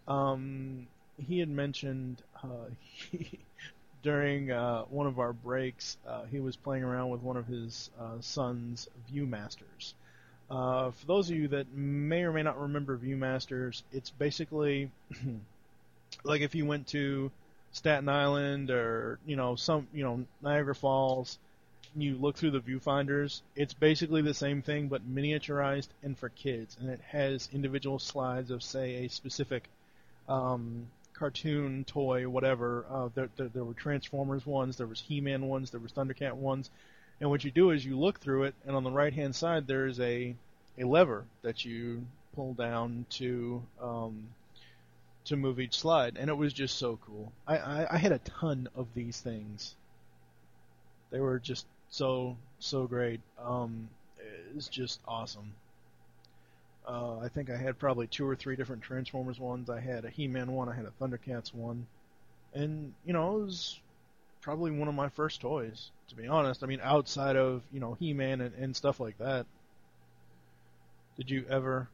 Um, 0.08 0.88
he 1.28 1.40
had 1.40 1.50
mentioned 1.50 2.22
uh, 2.42 2.70
he, 3.12 3.40
during 4.04 4.52
uh, 4.52 4.84
one 4.84 5.08
of 5.08 5.20
our 5.20 5.34
breaks, 5.34 5.98
uh, 6.08 6.24
he 6.26 6.40
was 6.40 6.56
playing 6.56 6.84
around 6.84 7.10
with 7.10 7.22
one 7.22 7.38
of 7.38 7.48
his 7.48 7.90
uh, 8.00 8.20
son's 8.22 8.88
ViewMasters. 9.12 9.94
Uh, 10.50 10.92
for 10.92 11.06
those 11.06 11.30
of 11.30 11.38
you 11.38 11.48
that 11.50 11.72
may 11.74 12.24
or 12.24 12.34
may 12.34 12.44
not 12.44 12.60
remember 12.60 12.98
ViewMasters, 12.98 13.84
it's 13.94 14.10
basically 14.10 14.92
like 16.24 16.42
if 16.42 16.56
you 16.56 16.66
went 16.66 16.88
to 16.88 17.32
Staten 17.72 18.10
Island 18.10 18.70
or 18.70 19.20
you 19.26 19.36
know 19.36 19.56
some 19.56 19.88
you 19.94 20.04
know 20.04 20.26
Niagara 20.42 20.76
Falls, 20.76 21.38
and 21.94 22.04
you 22.04 22.16
look 22.16 22.36
through 22.36 22.52
the 22.52 22.60
viewfinders. 22.60 23.42
It's 23.56 23.74
basically 23.74 24.22
the 24.22 24.34
same 24.34 24.62
thing 24.62 24.88
but 24.88 25.10
miniaturized 25.10 25.88
and 26.04 26.18
for 26.18 26.30
kids, 26.30 26.76
and 26.80 26.90
it 26.90 27.00
has 27.08 27.48
individual 27.54 28.00
slides 28.00 28.52
of 28.52 28.62
say 28.62 29.06
a 29.06 29.10
specific 29.10 29.70
um, 30.28 30.88
cartoon, 31.22 31.84
toy, 31.86 32.28
whatever. 32.28 32.84
Uh, 32.90 33.10
there, 33.14 33.30
there, 33.38 33.48
there 33.50 33.64
were 33.64 33.76
Transformers 33.76 34.44
ones, 34.44 34.76
there 34.76 34.88
was 34.88 35.00
He-Man 35.00 35.48
ones, 35.48 35.70
there 35.70 35.80
was 35.80 35.92
Thundercat 35.92 36.34
ones, 36.34 36.72
and 37.20 37.30
what 37.30 37.44
you 37.44 37.52
do 37.52 37.70
is 37.70 37.86
you 37.86 37.96
look 37.96 38.20
through 38.20 38.46
it, 38.46 38.56
and 38.66 38.76
on 38.76 38.84
the 38.84 38.90
right-hand 38.90 39.36
side 39.36 39.68
there's 39.68 40.00
a 40.00 40.36
a 40.80 40.84
lever 40.84 41.26
that 41.44 41.64
you 41.64 42.04
pull 42.34 42.56
down 42.56 43.06
to 43.12 43.62
um, 43.80 44.30
to 45.26 45.36
move 45.36 45.60
each 45.60 45.78
slide, 45.78 46.18
and 46.18 46.28
it 46.28 46.34
was 46.34 46.54
just 46.54 46.80
so 46.80 46.98
cool. 47.06 47.32
I, 47.46 47.58
I, 47.58 47.88
I 47.92 47.98
had 47.98 48.14
a 48.14 48.20
ton 48.20 48.68
of 48.76 48.88
these 48.96 49.22
things. 49.22 49.76
They 51.12 51.20
were 51.20 51.38
just 51.38 51.68
so 51.90 52.36
so 52.58 52.88
great. 52.88 53.22
Um, 53.40 53.90
it's 54.56 54.70
just 54.70 55.00
awesome. 55.08 55.54
Uh, 56.88 57.20
I 57.20 57.28
think 57.28 57.50
I 57.50 57.58
had 57.58 57.78
probably 57.78 58.08
two 58.08 58.28
or 58.28 58.36
three 58.36 58.56
different 58.56 58.82
Transformers 58.82 59.40
ones. 59.40 59.70
I 59.70 59.80
had 59.80 60.06
a 60.06 60.10
He-Man 60.10 60.52
one. 60.52 60.68
I 60.68 60.74
had 60.74 60.86
a 60.86 60.92
Thundercats 61.00 61.54
one, 61.54 61.86
and 62.54 62.94
you 63.06 63.14
know 63.14 63.38
it 63.38 63.46
was 63.46 63.80
probably 64.42 64.72
one 64.72 64.88
of 64.88 64.96
my 64.96 65.10
first 65.10 65.42
toys. 65.42 65.92
To 66.10 66.16
be 66.16 66.28
honest, 66.28 66.64
I 66.64 66.68
mean 66.68 66.80
outside 66.84 67.36
of 67.36 67.62
you 67.72 67.80
know 67.80 67.96
He-Man 68.00 68.42
and, 68.42 68.56
and 68.56 68.76
stuff 68.76 69.00
like 69.00 69.18
that. 69.20 69.46
Did 71.18 71.30
you 71.30 71.46
ever? 71.50 71.88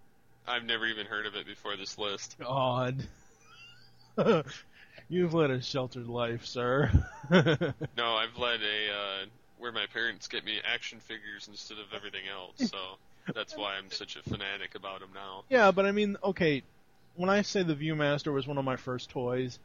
I've 0.48 0.64
never 0.64 0.86
even 0.86 1.06
heard 1.06 1.26
of 1.26 1.36
it 1.36 1.46
before 1.46 1.76
this 1.76 1.98
list. 1.98 2.38
God, 2.40 3.06
you've 5.10 5.34
led 5.34 5.52
a 5.52 5.62
sheltered 5.62 6.08
life, 6.08 6.46
sir. 6.46 6.90
no, 7.30 8.16
I've 8.16 8.38
led 8.38 8.62
a 8.62 8.94
uh, 8.94 9.26
where 9.58 9.74
my 9.74 9.86
parents 9.94 10.30
get 10.30 10.46
me 10.46 10.60
action 10.66 11.02
figures 11.02 11.50
instead 11.50 11.78
of 11.78 11.94
everything 11.94 12.24
else. 12.34 12.70
So. 12.70 12.78
That's 13.34 13.56
why 13.56 13.76
I'm 13.76 13.92
such 13.92 14.16
a 14.16 14.24
fanatic 14.24 14.76
about 14.76 15.00
them 15.02 15.10
now. 15.14 15.44
Yeah, 15.50 15.72
but 15.72 15.86
I 15.86 15.92
mean, 15.92 16.18
okay, 16.24 16.64
when 17.16 17.30
I 17.30 17.42
say 17.42 17.64
the 17.64 17.76
ViewMaster 17.76 18.34
was 18.34 18.48
one 18.48 18.58
of 18.58 18.66
my 18.66 18.76
first 18.76 19.10
toys, 19.10 19.60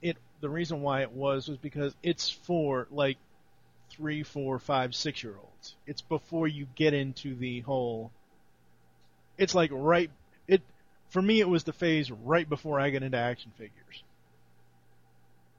it 0.00 0.16
the 0.40 0.48
reason 0.48 0.82
why 0.82 1.02
it 1.02 1.12
was 1.12 1.48
was 1.48 1.58
because 1.58 1.94
it's 2.02 2.30
for 2.30 2.86
like 2.90 3.18
three, 3.90 4.22
four, 4.22 4.58
five, 4.58 4.94
six 4.94 5.22
year 5.22 5.34
olds. 5.36 5.74
It's 5.86 6.00
before 6.00 6.48
you 6.48 6.66
get 6.74 6.94
into 6.94 7.34
the 7.34 7.60
whole. 7.60 8.10
It's 9.38 9.54
like 9.54 9.70
right. 9.72 10.10
It 10.48 10.62
for 11.10 11.20
me, 11.20 11.40
it 11.40 11.48
was 11.48 11.64
the 11.64 11.72
phase 11.72 12.10
right 12.10 12.48
before 12.48 12.80
I 12.80 12.90
got 12.90 13.02
into 13.02 13.18
action 13.18 13.52
figures. 13.56 14.02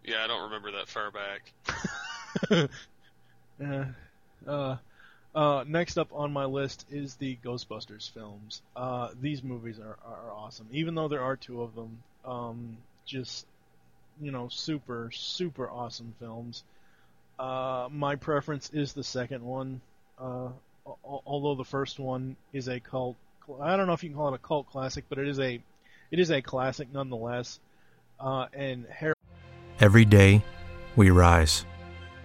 Yeah, 0.03 0.24
I 0.24 0.27
don't 0.27 0.43
remember 0.43 0.72
that 0.72 0.88
far 0.89 1.12
back. 1.12 1.53
yeah. 3.60 3.86
Uh, 4.45 4.75
uh, 5.35 5.63
next 5.67 5.97
up 5.97 6.09
on 6.13 6.31
my 6.31 6.45
list 6.45 6.85
is 6.91 7.15
the 7.15 7.37
Ghostbusters 7.43 8.11
films. 8.11 8.61
Uh, 8.75 9.09
these 9.19 9.43
movies 9.43 9.79
are, 9.79 9.97
are 10.05 10.31
awesome, 10.31 10.67
even 10.71 10.95
though 10.95 11.07
there 11.07 11.23
are 11.23 11.35
two 11.35 11.61
of 11.61 11.75
them. 11.75 12.03
Um, 12.25 12.77
just 13.05 13.45
you 14.21 14.31
know, 14.31 14.47
super 14.49 15.09
super 15.11 15.69
awesome 15.69 16.13
films. 16.19 16.63
Uh, 17.39 17.87
my 17.91 18.15
preference 18.15 18.69
is 18.73 18.93
the 18.93 19.03
second 19.03 19.43
one, 19.43 19.81
uh, 20.19 20.49
although 21.03 21.55
the 21.55 21.65
first 21.65 21.99
one 21.99 22.35
is 22.53 22.67
a 22.67 22.79
cult. 22.79 23.15
I 23.59 23.75
don't 23.75 23.87
know 23.87 23.93
if 23.93 24.03
you 24.03 24.09
can 24.09 24.17
call 24.17 24.33
it 24.33 24.35
a 24.35 24.37
cult 24.47 24.69
classic, 24.69 25.05
but 25.09 25.17
it 25.17 25.27
is 25.27 25.39
a 25.39 25.59
it 26.11 26.19
is 26.19 26.29
a 26.29 26.41
classic 26.41 26.89
nonetheless. 26.93 27.59
Uh, 28.19 28.45
and 28.53 28.85
Har- 28.87 29.15
every 29.79 30.05
day, 30.05 30.43
we 30.95 31.09
rise, 31.09 31.65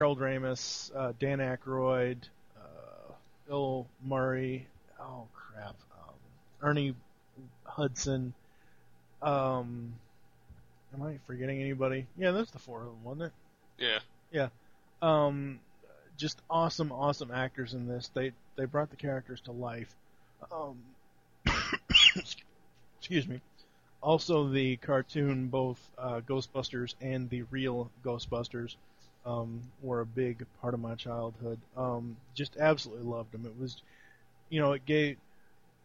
Harold 0.00 0.18
Ramis, 0.18 0.90
uh, 0.96 1.12
Dan 1.20 1.38
Aykroyd, 1.38 2.16
uh, 2.58 3.12
Bill 3.46 3.86
Murray. 4.04 4.66
Oh 5.00 5.28
crap, 5.32 5.76
um, 5.96 6.14
Ernie 6.60 6.96
Hudson. 7.64 8.34
Um, 9.22 9.94
am 10.92 11.02
I 11.02 11.18
forgetting 11.28 11.60
anybody? 11.60 12.06
Yeah, 12.18 12.32
that's 12.32 12.50
the 12.50 12.58
four 12.58 12.80
of 12.80 12.86
them, 12.86 13.04
wasn't 13.04 13.22
it? 13.22 13.32
Yeah. 13.78 13.98
Yeah. 14.32 14.48
Um, 15.00 15.60
just 16.16 16.42
awesome, 16.50 16.90
awesome 16.90 17.30
actors 17.30 17.72
in 17.72 17.86
this. 17.86 18.10
They 18.14 18.32
they 18.56 18.64
brought 18.64 18.90
the 18.90 18.96
characters 18.96 19.42
to 19.42 19.52
life. 19.52 19.94
Um, 20.50 20.82
excuse 22.98 23.28
me. 23.28 23.40
Also, 24.02 24.48
the 24.48 24.76
cartoon, 24.78 25.46
both 25.46 25.78
uh, 25.96 26.20
Ghostbusters 26.28 26.94
and 27.00 27.30
the 27.30 27.42
real 27.42 27.90
Ghostbusters, 28.04 28.74
um, 29.26 29.60
were 29.82 30.00
a 30.00 30.06
big 30.06 30.44
part 30.60 30.74
of 30.74 30.80
my 30.80 30.94
childhood. 30.94 31.58
Um, 31.76 32.16
just 32.34 32.56
absolutely 32.56 33.04
loved 33.04 33.32
them. 33.32 33.46
It 33.46 33.58
was, 33.58 33.76
you 34.50 34.60
know, 34.60 34.72
it 34.72 34.84
gave, 34.84 35.16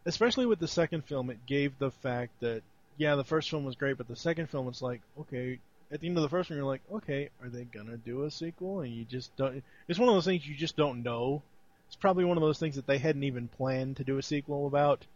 especially 0.06 0.46
with 0.46 0.58
the 0.58 0.68
second 0.68 1.04
film, 1.04 1.30
it 1.30 1.46
gave 1.46 1.78
the 1.78 1.90
fact 1.90 2.32
that 2.40 2.62
yeah, 2.96 3.14
the 3.14 3.24
first 3.24 3.48
film 3.48 3.64
was 3.64 3.76
great, 3.76 3.96
but 3.96 4.08
the 4.08 4.16
second 4.16 4.50
film 4.50 4.66
was 4.66 4.82
like, 4.82 5.00
okay, 5.18 5.58
at 5.90 6.00
the 6.00 6.06
end 6.06 6.18
of 6.18 6.22
the 6.22 6.28
first 6.28 6.50
one, 6.50 6.56
you're 6.58 6.66
like, 6.66 6.82
okay, 6.92 7.30
are 7.42 7.48
they 7.48 7.64
gonna 7.64 7.96
do 7.96 8.24
a 8.24 8.30
sequel? 8.30 8.80
And 8.80 8.92
you 8.92 9.04
just 9.04 9.34
don't. 9.36 9.62
It's 9.88 9.98
one 9.98 10.08
of 10.08 10.14
those 10.14 10.26
things 10.26 10.46
you 10.46 10.54
just 10.54 10.76
don't 10.76 11.02
know. 11.02 11.42
It's 11.86 11.96
probably 11.96 12.24
one 12.24 12.36
of 12.36 12.42
those 12.42 12.58
things 12.58 12.76
that 12.76 12.86
they 12.86 12.98
hadn't 12.98 13.24
even 13.24 13.48
planned 13.48 13.96
to 13.96 14.04
do 14.04 14.18
a 14.18 14.22
sequel 14.22 14.66
about. 14.66 15.06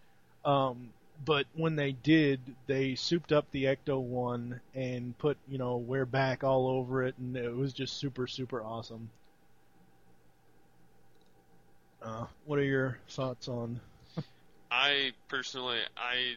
Um, 0.44 0.90
but 1.25 1.47
when 1.54 1.76
they 1.76 1.92
did, 1.92 2.40
they 2.66 2.94
souped 2.94 3.33
up 3.33 3.50
the 3.50 3.64
Ecto 3.64 4.00
one 4.00 4.61
and 4.75 5.16
put, 5.18 5.37
you 5.49 5.59
know, 5.59 5.76
We're 5.76 6.06
Back 6.06 6.44
all 6.44 6.66
over 6.68 7.02
it, 7.04 7.16
and 7.18 7.37
it 7.37 7.54
was 7.54 7.73
just 7.73 7.97
super, 7.99 8.26
super 8.26 8.62
awesome. 8.62 9.11
Uh, 12.02 12.26
what 12.44 12.59
are 12.59 12.64
your 12.64 12.99
thoughts 13.09 13.49
on? 13.49 13.80
I 14.71 15.12
personally, 15.28 15.78
I, 15.97 16.35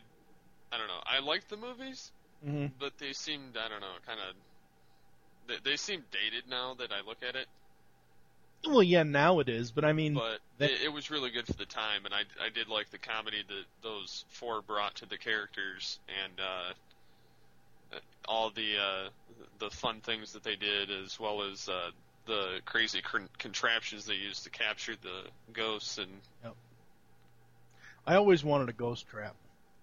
I 0.72 0.78
don't 0.78 0.88
know. 0.88 1.02
I 1.06 1.20
liked 1.20 1.50
the 1.50 1.58
movies, 1.58 2.12
Mhm. 2.46 2.72
but 2.80 2.98
they 2.98 3.14
seemed, 3.14 3.58
I 3.58 3.68
don't 3.68 3.82
know, 3.82 3.96
kind 4.06 4.20
of. 4.20 4.36
They, 5.48 5.72
they 5.72 5.78
seem 5.78 6.04
dated 6.12 6.48
now 6.50 6.74
that 6.76 6.92
I 6.92 7.02
look 7.02 7.24
at 7.28 7.36
it. 7.36 7.48
Well, 8.66 8.84
yeah, 8.84 9.04
now 9.04 9.40
it 9.40 9.50
is, 9.50 9.72
but 9.72 9.86
I 9.86 9.94
mean, 9.94 10.16
But 10.16 10.40
that- 10.58 10.72
it, 10.72 10.82
it 10.86 10.94
was 10.94 11.10
really 11.12 11.30
good 11.30 11.46
for 11.48 11.54
the 11.54 11.66
time, 11.66 12.06
and 12.06 12.14
I, 12.14 12.22
I 12.44 12.50
did 12.50 12.68
like 12.68 12.90
the 12.90 12.98
comedy 12.98 13.44
that 13.48 13.64
those 13.82 14.26
four 14.30 14.62
brought 14.62 14.96
to 14.96 15.06
the 15.06 15.18
characters, 15.18 16.00
and 16.24 16.34
uh, 16.40 17.98
all 18.28 18.50
the 18.50 18.78
uh, 18.78 19.10
the 19.60 19.70
fun 19.70 20.02
things 20.02 20.34
that 20.34 20.44
they 20.44 20.56
did, 20.56 20.90
as 20.92 21.20
well 21.20 21.44
as 21.44 21.70
uh, 21.70 21.92
the 22.26 22.60
crazy 22.66 23.02
con- 23.02 23.30
contraptions 23.38 24.06
they 24.06 24.16
used 24.16 24.44
to 24.44 24.50
capture 24.50 24.96
the 25.02 25.24
ghosts. 25.54 25.98
And 25.98 26.10
I 28.06 28.16
always 28.16 28.44
wanted 28.44 28.70
a 28.70 28.74
ghost 28.74 29.08
trap. 29.08 29.36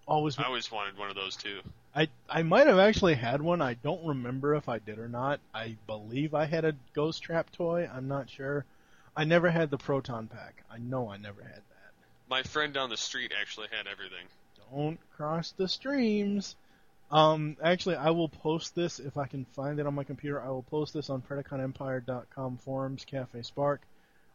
Always. 0.07 0.37
I 0.37 0.43
always 0.43 0.71
wanted 0.71 0.97
one 0.97 1.09
of 1.09 1.15
those 1.15 1.35
too. 1.35 1.59
I 1.95 2.09
I 2.29 2.43
might 2.43 2.67
have 2.67 2.77
actually 2.77 3.13
had 3.13 3.41
one. 3.41 3.61
I 3.61 3.75
don't 3.75 4.05
remember 4.05 4.53
if 4.55 4.67
I 4.67 4.79
did 4.79 4.99
or 4.99 5.07
not. 5.07 5.39
I 5.53 5.77
believe 5.87 6.33
I 6.33 6.45
had 6.45 6.65
a 6.65 6.75
ghost 6.93 7.23
trap 7.23 7.51
toy. 7.51 7.89
I'm 7.91 8.09
not 8.09 8.29
sure. 8.29 8.65
I 9.15 9.23
never 9.23 9.49
had 9.49 9.69
the 9.69 9.77
proton 9.77 10.27
pack. 10.27 10.65
I 10.69 10.77
know 10.77 11.09
I 11.09 11.15
never 11.15 11.41
had 11.41 11.55
that. 11.55 11.93
My 12.27 12.43
friend 12.43 12.73
down 12.73 12.89
the 12.89 12.97
street 12.97 13.31
actually 13.39 13.67
had 13.71 13.87
everything. 13.87 14.27
Don't 14.73 14.99
cross 15.15 15.51
the 15.51 15.69
streams. 15.69 16.57
Um, 17.11 17.55
actually, 17.63 17.95
I 17.95 18.09
will 18.09 18.27
post 18.27 18.75
this 18.75 18.99
if 18.99 19.15
I 19.15 19.27
can 19.27 19.45
find 19.45 19.79
it 19.79 19.87
on 19.87 19.93
my 19.93 20.03
computer. 20.03 20.41
I 20.41 20.49
will 20.49 20.63
post 20.63 20.93
this 20.93 21.09
on 21.09 21.21
PredaconEmpire.com 21.21 22.57
forums, 22.57 23.05
Cafe 23.05 23.41
Spark. 23.43 23.81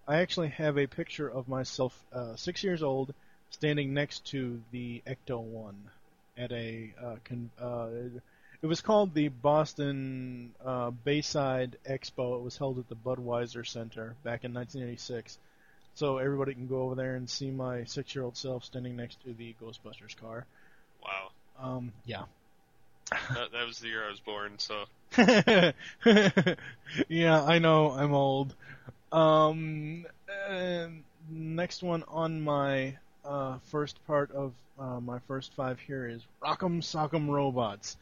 I 0.09 0.20
actually 0.20 0.49
have 0.51 0.79
a 0.79 0.87
picture 0.87 1.29
of 1.29 1.46
myself, 1.46 2.01
uh, 2.11 2.37
six 2.37 2.64
years 2.64 2.83
old, 2.83 3.12
standing 3.51 3.92
next 3.92 4.25
to 4.27 4.62
the 4.70 5.03
Ecto 5.07 5.40
One 5.40 5.90
at 6.40 6.53
a 6.53 6.92
uh, 7.03 7.16
con- 7.24 7.50
uh, 7.61 7.88
it 8.62 8.66
was 8.66 8.81
called 8.81 9.14
the 9.14 9.29
Boston 9.29 10.50
uh, 10.64 10.90
Bayside 10.90 11.76
Expo. 11.88 12.37
It 12.38 12.42
was 12.42 12.57
held 12.57 12.79
at 12.79 12.88
the 12.88 12.96
Budweiser 12.96 13.66
Center 13.66 14.14
back 14.22 14.44
in 14.44 14.53
1986. 14.53 15.38
So 15.94 16.18
everybody 16.18 16.55
can 16.55 16.66
go 16.68 16.83
over 16.83 16.94
there 16.94 17.14
and 17.16 17.29
see 17.29 17.50
my 17.50 17.85
six-year-old 17.85 18.37
self 18.37 18.64
standing 18.64 18.96
next 18.96 19.22
to 19.24 19.33
the 19.33 19.55
Ghostbusters 19.62 20.16
car. 20.20 20.44
Wow, 21.03 21.31
Um, 21.59 21.92
yeah. 22.05 22.24
that, 23.11 23.50
that 23.53 23.66
was 23.66 23.79
the 23.81 23.88
year 23.88 24.05
I 24.07 24.11
was 24.11 24.20
born. 24.20 24.59
So 24.59 24.85
yeah, 27.09 27.42
I 27.42 27.59
know 27.59 27.90
I'm 27.90 28.12
old. 28.14 28.55
Um, 29.11 30.07
next 31.31 31.83
one 31.83 32.05
on 32.09 32.40
my 32.40 32.96
uh, 33.24 33.59
first 33.70 34.04
part 34.06 34.30
of 34.33 34.52
uh, 34.78 35.00
my 35.00 35.18
first 35.28 35.52
five 35.54 35.78
here 35.80 36.09
is 36.09 36.22
Rock'em 36.42 36.80
Sock'em 36.80 37.28
Robots. 37.28 37.96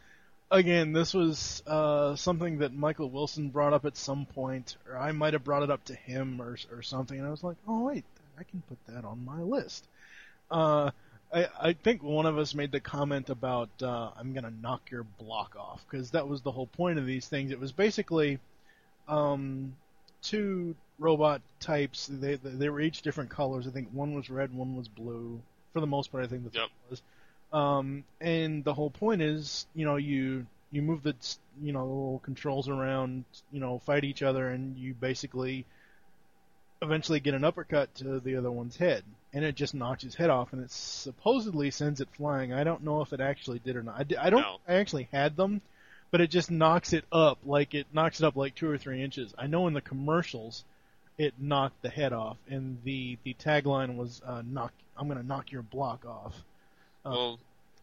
Again, 0.51 0.93
this 0.93 1.13
was 1.13 1.63
uh, 1.67 2.17
something 2.17 2.59
that 2.59 2.73
Michael 2.73 3.11
Wilson 3.11 3.51
brought 3.51 3.73
up 3.73 3.85
at 3.85 3.97
some 3.97 4.25
point, 4.25 4.77
or 4.89 4.97
I 4.97 5.13
might 5.13 5.35
have 5.35 5.45
brought 5.45 5.63
it 5.63 5.71
up 5.71 5.85
to 5.87 5.95
him 5.95 6.41
or 6.41 6.57
or 6.73 6.83
something, 6.83 7.19
and 7.19 7.27
I 7.27 7.31
was 7.31 7.45
like, 7.45 7.57
oh 7.67 7.85
wait, 7.85 8.05
I 8.39 8.45
can 8.45 8.63
put 8.69 8.79
that 8.87 9.05
on 9.05 9.25
my 9.25 9.43
list. 9.43 9.87
Uh, 10.51 10.91
I, 11.33 11.49
I 11.61 11.73
think 11.75 12.03
one 12.03 12.25
of 12.25 12.39
us 12.39 12.55
made 12.55 12.73
the 12.73 12.81
comment 12.81 13.29
about 13.29 13.69
uh, 13.83 14.11
I'm 14.17 14.33
gonna 14.33 14.53
knock 14.63 14.91
your 14.91 15.03
block 15.03 15.57
off 15.59 15.85
because 15.91 16.13
that 16.13 16.27
was 16.27 16.41
the 16.41 16.53
whole 16.53 16.67
point 16.67 16.99
of 16.99 17.05
these 17.05 17.27
things. 17.27 17.51
It 17.51 17.61
was 17.61 17.73
basically 17.73 18.39
um, 19.07 19.75
two 20.23 20.75
robot 20.99 21.41
types. 21.61 22.09
They 22.11 22.37
they 22.37 22.69
were 22.69 22.81
each 22.81 23.03
different 23.03 23.31
colors. 23.31 23.67
I 23.67 23.71
think 23.71 23.89
one 23.93 24.15
was 24.15 24.31
red, 24.31 24.53
one 24.53 24.77
was 24.77 24.89
blue. 24.89 25.41
For 25.73 25.81
the 25.81 25.87
most 25.87 26.11
part, 26.11 26.25
I 26.25 26.27
think 26.27 26.45
that's 26.45 26.57
Yep. 26.57 26.69
was. 26.91 27.03
Um, 27.53 28.05
and 28.21 28.65
the 28.65 28.75
whole 28.75 28.91
point 28.91 29.23
is, 29.23 29.67
you 29.75 29.85
know, 29.85 29.97
you 29.97 30.47
you 30.71 30.83
move 30.83 31.03
the 31.03 31.15
you 31.63 31.73
know 31.73 31.81
the 31.81 31.93
little 31.93 32.19
controls 32.21 32.69
around, 32.69 33.25
you 33.53 33.61
know, 33.61 33.79
fight 33.79 34.05
each 34.05 34.23
other, 34.23 34.49
and 34.49 34.77
you 34.77 34.95
basically 34.95 35.65
eventually 36.81 37.21
get 37.21 37.35
an 37.35 37.45
uppercut 37.45 37.95
to 37.97 38.21
the 38.21 38.37
other 38.37 38.51
one's 38.51 38.77
head, 38.77 39.03
and 39.33 39.45
it 39.45 39.55
just 39.55 39.75
knocks 39.75 40.03
his 40.03 40.15
head 40.15 40.31
off, 40.31 40.53
and 40.53 40.63
it 40.63 40.71
supposedly 40.71 41.71
sends 41.71 42.01
it 42.01 42.09
flying. 42.17 42.53
I 42.53 42.65
don't 42.65 42.85
know 42.85 43.01
if 43.01 43.13
it 43.13 43.21
actually 43.21 43.59
did 43.59 43.77
or 43.77 43.83
not. 43.83 43.97
I, 43.97 44.27
I 44.27 44.31
don't. 44.31 44.43
No. 44.43 44.59
I 44.67 44.75
actually 44.75 45.09
had 45.13 45.37
them, 45.37 45.61
but 46.11 46.21
it 46.21 46.31
just 46.31 46.51
knocks 46.51 46.93
it 46.93 47.05
up 47.11 47.39
like 47.45 47.75
it 47.75 47.87
knocks 47.93 48.21
it 48.21 48.27
up 48.27 48.37
like 48.37 48.55
two 48.55 48.71
or 48.71 48.79
three 48.79 49.03
inches. 49.03 49.35
I 49.39 49.47
know 49.47 49.67
in 49.67 49.75
the 49.75 49.81
commercials, 49.81 50.65
it 51.19 51.35
knocked 51.39 51.83
the 51.83 51.91
head 51.91 52.13
off, 52.13 52.39
and 52.49 52.79
the 52.85 53.19
the 53.25 53.35
tagline 53.35 53.97
was 53.97 54.23
uh, 54.25 54.43
"knock." 54.47 54.73
I'm 54.97 55.09
gonna 55.09 55.23
knock 55.23 55.53
your 55.53 55.63
block 55.63 56.07
off. 56.07 56.35
Uh, 57.05 57.11
Well, 57.11 57.39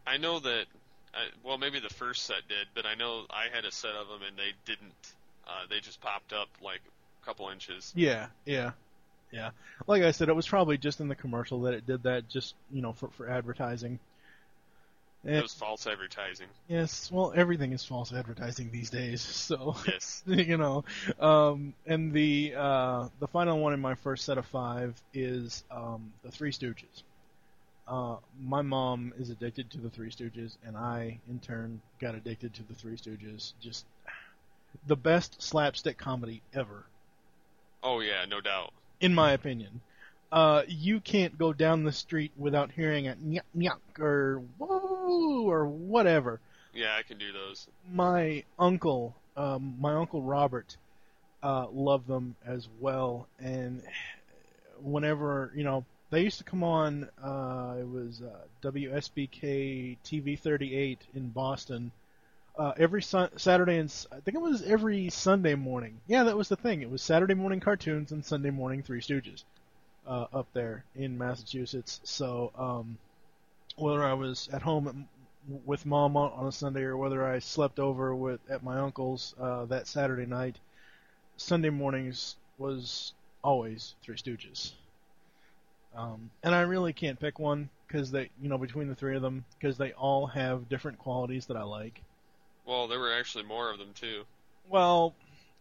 I 0.06 0.16
know 0.16 0.38
that. 0.40 0.66
I, 1.14 1.28
well, 1.42 1.56
maybe 1.56 1.80
the 1.80 1.88
first 1.94 2.24
set 2.24 2.46
did, 2.48 2.66
but 2.74 2.84
I 2.84 2.94
know 2.94 3.24
I 3.30 3.46
had 3.54 3.64
a 3.64 3.72
set 3.72 3.92
of 3.94 4.08
them 4.08 4.20
and 4.26 4.36
they 4.36 4.52
didn't. 4.66 5.14
Uh, 5.46 5.66
they 5.70 5.80
just 5.80 6.00
popped 6.00 6.32
up 6.32 6.48
like 6.62 6.80
a 7.22 7.24
couple 7.24 7.48
inches. 7.48 7.92
Yeah, 7.96 8.26
yeah, 8.44 8.72
yeah. 9.32 9.50
Like 9.86 10.02
I 10.02 10.10
said, 10.10 10.28
it 10.28 10.36
was 10.36 10.46
probably 10.46 10.76
just 10.76 11.00
in 11.00 11.08
the 11.08 11.14
commercial 11.14 11.62
that 11.62 11.74
it 11.74 11.86
did 11.86 12.02
that, 12.02 12.28
just 12.28 12.54
you 12.70 12.82
know, 12.82 12.92
for 12.92 13.08
for 13.10 13.28
advertising. 13.30 13.98
Eh, 15.26 15.38
It 15.38 15.42
was 15.42 15.54
false 15.54 15.86
advertising. 15.86 16.48
yes, 16.68 17.10
well, 17.10 17.32
everything 17.34 17.72
is 17.72 17.84
false 17.84 18.12
advertising 18.12 18.70
these 18.70 18.90
days, 18.90 19.20
so 19.48 19.74
Yes. 19.86 20.22
you 20.26 20.56
know. 20.56 20.84
Um, 21.18 21.74
and 21.86 22.12
the 22.12 22.54
uh, 22.56 23.08
the 23.20 23.26
final 23.28 23.58
one 23.60 23.72
in 23.72 23.80
my 23.80 23.94
first 23.94 24.24
set 24.24 24.38
of 24.38 24.46
five 24.46 25.00
is 25.12 25.64
um, 25.70 26.12
the 26.22 26.30
Three 26.30 26.52
Stooges. 26.52 27.02
Uh, 27.88 28.16
my 28.40 28.62
mom 28.62 29.12
is 29.18 29.30
addicted 29.30 29.70
to 29.70 29.78
the 29.78 29.90
Three 29.90 30.10
Stooges, 30.10 30.56
and 30.64 30.76
I, 30.76 31.20
in 31.28 31.38
turn, 31.40 31.80
got 32.00 32.14
addicted 32.14 32.54
to 32.54 32.62
the 32.64 32.74
Three 32.74 32.96
Stooges. 32.96 33.52
Just 33.60 33.86
the 34.86 34.96
best 34.96 35.42
slapstick 35.42 35.96
comedy 35.98 36.42
ever 36.54 36.84
Oh 37.82 38.00
yeah, 38.00 38.24
no 38.28 38.40
doubt. 38.40 38.72
in 39.00 39.14
my 39.14 39.32
opinion. 39.32 39.80
Uh, 40.32 40.62
you 40.66 41.00
can't 41.00 41.38
go 41.38 41.52
down 41.52 41.84
the 41.84 41.92
street 41.92 42.32
without 42.36 42.70
hearing 42.72 43.06
a 43.08 43.14
nyuk 43.14 43.42
nyuk 43.56 44.00
or 44.00 44.42
whoa 44.58 45.48
or 45.48 45.66
whatever. 45.66 46.40
Yeah, 46.74 46.96
I 46.98 47.02
can 47.02 47.16
do 47.16 47.32
those. 47.32 47.68
My 47.90 48.44
uncle, 48.58 49.14
um, 49.36 49.76
my 49.80 49.94
uncle 49.94 50.20
Robert, 50.22 50.76
uh, 51.42 51.66
loved 51.72 52.08
them 52.08 52.34
as 52.44 52.68
well, 52.80 53.28
and 53.38 53.82
whenever 54.82 55.52
you 55.54 55.64
know, 55.64 55.84
they 56.10 56.22
used 56.22 56.38
to 56.38 56.44
come 56.44 56.64
on. 56.64 57.08
Uh, 57.22 57.76
it 57.78 57.88
was 57.88 58.20
uh, 58.22 58.46
WSBK 58.62 59.96
TV 60.04 60.38
38 60.38 60.98
in 61.14 61.28
Boston. 61.28 61.92
Uh, 62.58 62.72
every 62.78 63.02
sun- 63.02 63.36
Saturday 63.36 63.78
and 63.78 63.88
s- 63.90 64.06
I 64.10 64.20
think 64.20 64.34
it 64.34 64.40
was 64.40 64.62
every 64.62 65.10
Sunday 65.10 65.54
morning. 65.54 66.00
Yeah, 66.08 66.24
that 66.24 66.36
was 66.36 66.48
the 66.48 66.56
thing. 66.56 66.82
It 66.82 66.90
was 66.90 67.02
Saturday 67.02 67.34
morning 67.34 67.60
cartoons 67.60 68.12
and 68.12 68.24
Sunday 68.24 68.50
morning 68.50 68.82
Three 68.82 69.00
Stooges 69.00 69.44
uh, 70.06 70.26
up 70.32 70.46
there 70.52 70.84
in 70.94 71.18
Massachusetts. 71.18 72.00
So 72.04 72.52
um, 72.56 72.98
whether 73.76 74.04
I 74.04 74.14
was 74.14 74.48
at 74.52 74.62
home 74.62 74.88
at, 74.88 74.94
with 75.64 75.86
mom 75.86 76.16
on, 76.16 76.32
on 76.32 76.46
a 76.46 76.52
Sunday 76.52 76.82
or 76.82 76.96
whether 76.96 77.26
I 77.26 77.38
slept 77.38 77.78
over 77.78 78.14
with 78.14 78.40
at 78.50 78.62
my 78.62 78.78
uncle's 78.78 79.34
uh, 79.40 79.64
that 79.66 79.86
Saturday 79.86 80.26
night, 80.26 80.56
Sunday 81.36 81.70
mornings 81.70 82.36
was 82.58 83.12
always 83.42 83.94
Three 84.02 84.16
Stooges. 84.16 84.72
Um, 85.94 86.30
and 86.42 86.54
I 86.54 86.62
really 86.62 86.92
can't 86.92 87.18
pick 87.18 87.38
one 87.38 87.70
because 87.86 88.10
they, 88.10 88.30
you 88.42 88.48
know, 88.48 88.58
between 88.58 88.88
the 88.88 88.94
three 88.94 89.16
of 89.16 89.22
them, 89.22 89.44
because 89.58 89.78
they 89.78 89.92
all 89.92 90.26
have 90.26 90.68
different 90.68 90.98
qualities 90.98 91.46
that 91.46 91.56
I 91.56 91.62
like. 91.62 92.02
Well, 92.66 92.88
there 92.88 92.98
were 92.98 93.12
actually 93.12 93.44
more 93.44 93.70
of 93.70 93.78
them 93.78 93.92
too. 93.94 94.24
Well, 94.68 95.14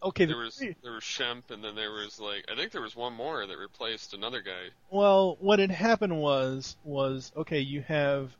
okay, 0.03 0.25
There 0.25 0.36
the 0.36 0.43
was 0.43 0.63
there 0.84 0.91
was 0.93 1.03
Shemp, 1.03 1.51
and 1.51 1.63
then 1.63 1.75
there 1.75 1.91
was 1.91 2.19
like 2.19 2.45
I 2.51 2.55
think 2.55 2.71
there 2.71 2.81
was 2.81 2.95
one 2.95 3.13
more 3.13 3.45
that 3.45 3.58
replaced 3.58 4.13
another 4.13 4.41
guy. 4.41 4.69
Well, 4.89 5.38
what 5.39 5.60
had 5.60 5.71
happened 5.71 6.19
was 6.19 6.75
was 6.84 7.31
okay. 7.36 7.60
You 7.60 7.81
have, 7.81 8.36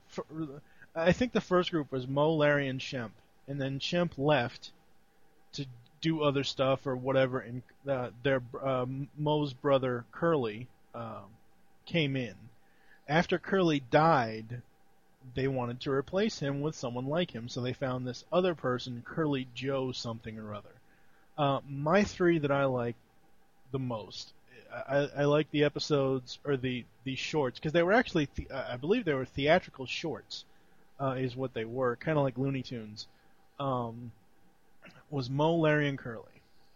I 0.96 1.12
think 1.12 1.32
the 1.34 1.42
first 1.42 1.72
group 1.72 1.92
was 1.92 2.08
Moe, 2.08 2.36
Larry, 2.36 2.68
and 2.68 2.80
Shemp, 2.80 3.12
and 3.48 3.60
then 3.60 3.80
Shemp 3.80 4.12
left 4.18 4.72
to 5.54 5.66
do 6.02 6.22
other 6.22 6.44
stuff 6.44 6.86
or 6.86 6.96
whatever, 6.96 7.40
and 7.40 7.64
uh, 7.90 8.10
their 8.24 8.42
um, 8.62 9.08
Moe's 9.18 9.54
brother 9.54 10.06
Curly 10.12 10.68
um, 10.94 11.26
came 11.86 12.16
in. 12.16 12.36
After 13.08 13.38
Curly 13.38 13.80
died, 13.80 14.62
they 15.34 15.48
wanted 15.48 15.82
to 15.82 15.92
replace 15.92 16.40
him 16.40 16.62
with 16.62 16.76
someone 16.76 17.08
like 17.08 17.32
him, 17.32 17.50
so 17.50 17.62
they 17.62 17.74
found 17.74 18.06
this 18.06 18.24
other 18.32 18.54
person, 18.54 19.04
Curly 19.06 19.48
Joe 19.56 19.92
something 19.92 20.38
or 20.38 20.54
other. 20.54 20.75
Uh, 21.38 21.60
my 21.68 22.04
three 22.04 22.40
that 22.40 22.52
I 22.52 22.66
like 22.66 22.96
the 23.72 23.80
most 23.80 24.34
I, 24.88 25.10
I 25.18 25.26
like 25.26 25.50
the 25.52 25.64
episodes 25.64 26.40
or 26.46 26.58
the 26.58 26.86
the 27.04 27.16
shorts 27.16 27.60
because 27.60 27.72
they 27.72 27.84
were 27.84 27.94
actually 27.94 28.28
the, 28.36 28.48
I 28.52 28.78
believe 28.78 29.06
they 29.06 29.14
were 29.14 29.26
theatrical 29.26 29.86
shorts, 29.86 30.46
uh, 31.00 31.16
is 31.18 31.36
what 31.36 31.54
they 31.54 31.66
were, 31.66 31.96
kind 31.96 32.18
of 32.18 32.24
like 32.24 32.38
Looney 32.38 32.64
Tunes. 32.64 33.08
Um, 33.60 34.12
was 35.10 35.30
Moe, 35.30 35.56
Larry, 35.56 35.88
and 35.88 35.98
Curly. 35.98 36.24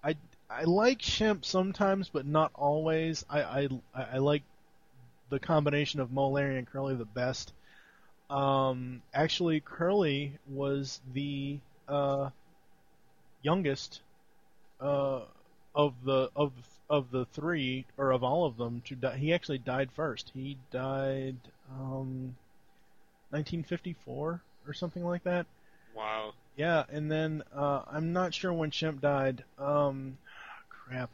I 0.04 0.16
I 0.50 0.64
like 0.64 1.00
Shemp 1.00 1.46
sometimes, 1.46 2.10
but 2.10 2.26
not 2.26 2.52
always. 2.56 3.26
I 3.30 3.42
I 3.42 3.70
I 3.94 4.18
like 4.18 4.44
the 5.30 5.40
combination 5.40 6.00
of 6.00 6.12
Moe, 6.12 6.30
Larry, 6.30 6.58
and 6.58 6.68
Curly 6.68 6.96
the 6.96 7.06
best. 7.06 7.54
Um, 8.30 9.02
actually, 9.14 9.60
Curly 9.60 10.34
was 10.48 11.02
the 11.14 11.60
uh, 11.88 12.30
youngest 13.42 14.02
uh, 14.80 15.22
of 15.76 15.94
the 16.04 16.30
of 16.36 16.52
of 16.90 17.12
the 17.12 17.26
three 17.26 17.86
or 17.98 18.12
of 18.12 18.24
all 18.24 18.46
of 18.46 18.58
them 18.58 18.82
to 18.86 18.96
die. 18.96 19.18
He 19.18 19.34
actually 19.34 19.60
died 19.60 19.92
first. 19.92 20.32
He 20.34 20.58
died 20.72 21.36
um, 21.72 22.36
1954 23.30 24.42
or 24.68 24.74
something 24.74 25.06
like 25.06 25.24
that. 25.24 25.46
Wow. 25.96 26.34
Yeah, 26.56 26.86
and 26.90 27.12
then 27.12 27.44
uh, 27.56 27.84
I'm 27.90 28.12
not 28.12 28.34
sure 28.34 28.52
when 28.52 28.72
Shemp 28.72 29.02
died. 29.02 29.44
Um, 29.58 30.18
crap. 30.70 31.12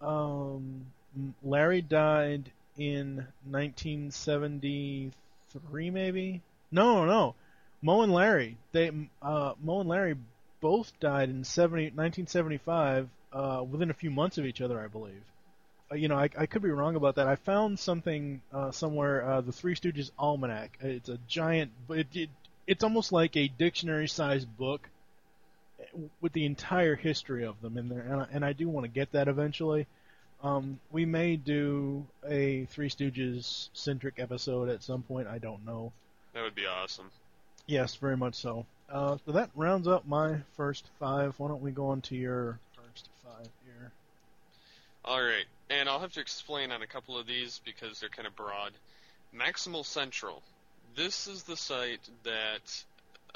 Um, 0.00 0.86
Larry 1.42 1.82
died 1.82 2.50
in 2.78 3.26
1973, 3.48 5.90
maybe. 5.90 6.40
No, 6.72 7.04
no, 7.04 7.34
Moe 7.82 8.02
and 8.02 8.12
Larry. 8.12 8.56
They 8.72 8.90
uh, 9.22 9.54
Moe 9.62 9.80
and 9.80 9.88
Larry 9.88 10.16
both 10.60 10.92
died 11.00 11.28
in 11.30 11.44
70, 11.44 11.84
1975, 11.84 13.08
uh, 13.32 13.64
within 13.68 13.90
a 13.90 13.94
few 13.94 14.10
months 14.10 14.38
of 14.38 14.46
each 14.46 14.60
other, 14.60 14.80
I 14.80 14.88
believe. 14.88 15.22
Uh, 15.90 15.96
you 15.96 16.08
know, 16.08 16.16
I, 16.16 16.28
I 16.38 16.46
could 16.46 16.62
be 16.62 16.70
wrong 16.70 16.96
about 16.96 17.16
that. 17.16 17.26
I 17.26 17.36
found 17.36 17.78
something 17.78 18.42
uh, 18.52 18.70
somewhere, 18.70 19.24
uh, 19.24 19.40
the 19.40 19.52
Three 19.52 19.74
Stooges 19.74 20.10
Almanac. 20.18 20.78
It's 20.80 21.08
a 21.08 21.18
giant, 21.28 21.72
it, 21.88 22.06
it 22.14 22.30
it's 22.66 22.84
almost 22.84 23.10
like 23.10 23.36
a 23.36 23.48
dictionary-sized 23.48 24.56
book 24.56 24.88
with 26.20 26.32
the 26.32 26.44
entire 26.44 26.94
history 26.94 27.44
of 27.44 27.60
them 27.62 27.76
in 27.76 27.88
there, 27.88 28.00
and 28.00 28.20
I, 28.20 28.26
and 28.32 28.44
I 28.44 28.52
do 28.52 28.68
want 28.68 28.84
to 28.84 28.88
get 28.88 29.12
that 29.12 29.28
eventually. 29.28 29.86
Um, 30.42 30.80
we 30.90 31.04
may 31.04 31.36
do 31.36 32.06
a 32.26 32.64
Three 32.66 32.88
Stooges 32.88 33.68
centric 33.72 34.18
episode 34.18 34.68
at 34.68 34.82
some 34.82 35.02
point. 35.02 35.28
I 35.28 35.38
don't 35.38 35.66
know. 35.66 35.92
That 36.32 36.42
would 36.42 36.54
be 36.54 36.66
awesome. 36.66 37.10
Yes, 37.66 37.96
very 37.96 38.16
much 38.16 38.34
so. 38.34 38.66
Uh, 38.90 39.16
so 39.24 39.32
that 39.32 39.50
rounds 39.54 39.86
up 39.86 40.06
my 40.06 40.36
first 40.56 40.84
five. 40.98 41.34
Why 41.38 41.48
don't 41.48 41.62
we 41.62 41.70
go 41.70 41.88
on 41.88 42.00
to 42.02 42.16
your 42.16 42.58
first 42.74 43.08
five 43.24 43.48
here? 43.64 43.92
All 45.04 45.22
right, 45.22 45.46
and 45.70 45.88
I'll 45.88 46.00
have 46.00 46.12
to 46.14 46.20
explain 46.20 46.72
on 46.72 46.82
a 46.82 46.86
couple 46.86 47.16
of 47.16 47.26
these 47.26 47.60
because 47.64 48.00
they're 48.00 48.08
kind 48.08 48.26
of 48.26 48.34
broad. 48.36 48.72
Maximal 49.34 49.84
Central. 49.84 50.42
This 50.96 51.28
is 51.28 51.44
the 51.44 51.56
site 51.56 52.00
that 52.24 52.84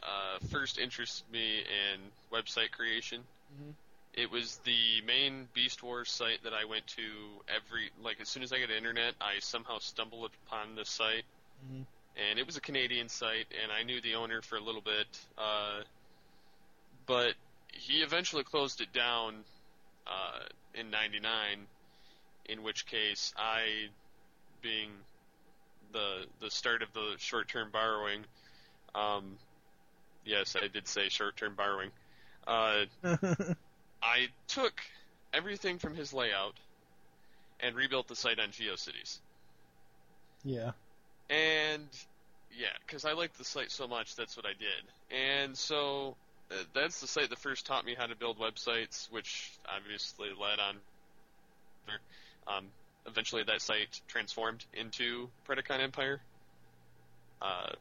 uh, 0.03 0.39
first 0.51 0.79
interested 0.79 1.31
me 1.33 1.61
in 1.61 2.01
website 2.33 2.73
creation. 2.73 3.23
Mhm. 3.55 3.75
It 4.15 4.31
was 4.31 4.59
the 4.65 5.01
main 5.07 5.49
Beast 5.55 5.83
Wars 5.83 6.11
site 6.11 6.43
that 6.43 6.53
I 6.53 6.65
went 6.65 6.87
to 6.89 7.03
every 7.49 7.91
like 8.03 8.21
as 8.21 8.29
soon 8.29 8.43
as 8.43 8.53
I 8.53 8.59
got 8.59 8.71
internet, 8.71 9.15
I 9.21 9.39
somehow 9.39 9.79
stumbled 9.79 10.31
upon 10.47 10.75
this 10.75 10.91
site, 10.91 11.25
Mhm. 11.65 11.87
And 12.17 12.39
it 12.39 12.47
was 12.47 12.57
a 12.57 12.61
Canadian 12.61 13.09
site, 13.09 13.47
and 13.63 13.73
I 13.73 13.83
knew 13.83 14.01
the 14.01 14.15
owner 14.15 14.43
for 14.43 14.57
a 14.57 14.61
little 14.61 14.81
bit, 14.81 15.07
uh, 15.37 15.81
but 17.07 17.35
he 17.73 17.99
eventually 17.99 18.45
closed 18.45 18.81
it 18.81 18.93
down 18.93 19.45
uh, 20.07 20.41
in 20.75 20.91
'99. 20.91 21.67
In 22.47 22.63
which 22.63 22.85
case, 22.87 23.33
I, 23.37 23.89
being 24.63 24.91
the 25.93 26.27
the 26.41 26.51
start 26.51 26.83
of 26.83 26.93
the 26.93 27.15
short-term 27.19 27.71
borrowing, 27.73 28.25
um, 28.95 29.37
yes, 30.25 30.57
I 30.61 30.69
did 30.69 30.87
say 30.87 31.09
short-term 31.09 31.55
borrowing. 31.57 31.91
Uh, 32.47 32.85
I 34.03 34.29
took 34.47 34.75
everything 35.33 35.79
from 35.79 35.95
his 35.95 36.13
layout 36.13 36.55
and 37.61 37.75
rebuilt 37.75 38.09
the 38.09 38.17
site 38.17 38.39
on 38.39 38.51
GeoCities. 38.51 39.19
yeah. 40.45 40.73
And 41.31 41.89
yeah, 42.57 42.69
because 42.87 43.05
I 43.05 43.13
liked 43.13 43.39
the 43.39 43.45
site 43.45 43.71
so 43.71 43.89
much, 43.89 44.17
that's 44.17 44.37
what 44.37 44.47
I 44.47 44.53
did. 44.53 45.17
And 45.17 45.57
so 45.57 46.17
uh, 46.51 46.57
that's 46.75 47.01
the 47.01 47.07
site 47.07 47.31
that 47.31 47.39
first 47.39 47.67
taught 47.67 47.85
me 47.85 47.95
how 47.97 48.07
to 48.07 48.17
build 48.17 48.39
websites, 48.39 49.11
which 49.11 49.53
obviously 49.69 50.29
led 50.29 50.59
on. 50.61 50.77
Um, 52.47 52.67
eventually, 53.07 53.43
that 53.45 53.61
site 53.61 54.01
transformed 54.09 54.65
into 54.75 55.29
Predacon 55.49 55.81
Empire. 55.81 56.21
Uh, 57.41 57.73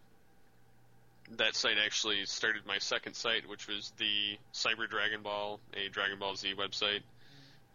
that 1.38 1.56
site 1.56 1.78
actually 1.84 2.26
started 2.26 2.66
my 2.66 2.78
second 2.80 3.14
site, 3.16 3.48
which 3.48 3.68
was 3.68 3.92
the 3.98 4.38
Cyber 4.54 4.90
Dragon 4.90 5.22
Ball, 5.22 5.60
a 5.74 5.90
Dragon 5.90 6.20
Ball 6.20 6.36
Z 6.36 6.54
website. 6.58 7.02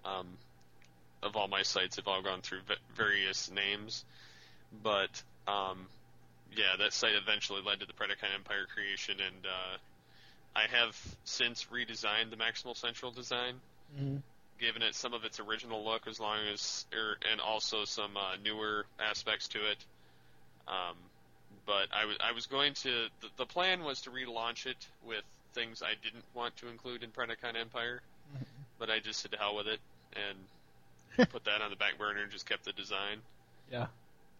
Um, 0.04 0.26
of 1.22 1.34
all 1.36 1.48
my 1.48 1.62
sites, 1.62 1.96
have 1.96 2.06
all 2.06 2.22
gone 2.22 2.40
through 2.42 2.60
various 2.94 3.50
names, 3.50 4.04
but 4.82 5.22
um, 5.48 5.86
yeah, 6.56 6.76
that 6.78 6.92
site 6.92 7.14
eventually 7.14 7.62
led 7.62 7.80
to 7.80 7.86
the 7.86 7.92
Predacon 7.92 8.34
Empire 8.34 8.66
creation, 8.72 9.16
and 9.20 9.46
uh, 9.46 9.76
I 10.56 10.66
have 10.66 10.96
since 11.24 11.66
redesigned 11.72 12.30
the 12.30 12.36
Maximal 12.36 12.76
Central 12.76 13.10
design, 13.10 13.60
Mhm. 13.98 14.22
given 14.58 14.82
it 14.82 14.94
some 14.94 15.14
of 15.14 15.24
its 15.24 15.40
original 15.40 15.84
look, 15.84 16.06
as 16.06 16.18
long 16.20 16.38
as, 16.52 16.84
er, 16.92 17.16
and 17.30 17.40
also 17.40 17.84
some 17.84 18.16
uh, 18.16 18.36
newer 18.42 18.86
aspects 18.98 19.48
to 19.48 19.70
it. 19.70 19.78
Um, 20.66 20.96
but 21.64 21.88
I 21.92 22.04
was 22.06 22.16
I 22.20 22.32
was 22.32 22.46
going 22.46 22.74
to 22.74 23.08
the, 23.20 23.28
the 23.36 23.46
plan 23.46 23.84
was 23.84 24.02
to 24.02 24.10
relaunch 24.10 24.66
it 24.66 24.76
with 25.06 25.22
things 25.54 25.82
I 25.82 25.94
didn't 26.02 26.24
want 26.34 26.56
to 26.58 26.68
include 26.68 27.02
in 27.02 27.10
Predacon 27.10 27.56
Empire, 27.56 28.00
but 28.78 28.90
I 28.90 28.98
just 29.00 29.20
said 29.20 29.32
to 29.32 29.38
hell 29.38 29.56
with 29.56 29.66
it 29.66 29.80
and 30.14 31.28
put 31.30 31.44
that 31.44 31.62
on 31.62 31.70
the 31.70 31.76
back 31.76 31.98
burner 31.98 32.22
and 32.22 32.30
just 32.30 32.46
kept 32.46 32.64
the 32.64 32.72
design. 32.72 33.20
Yeah. 33.70 33.86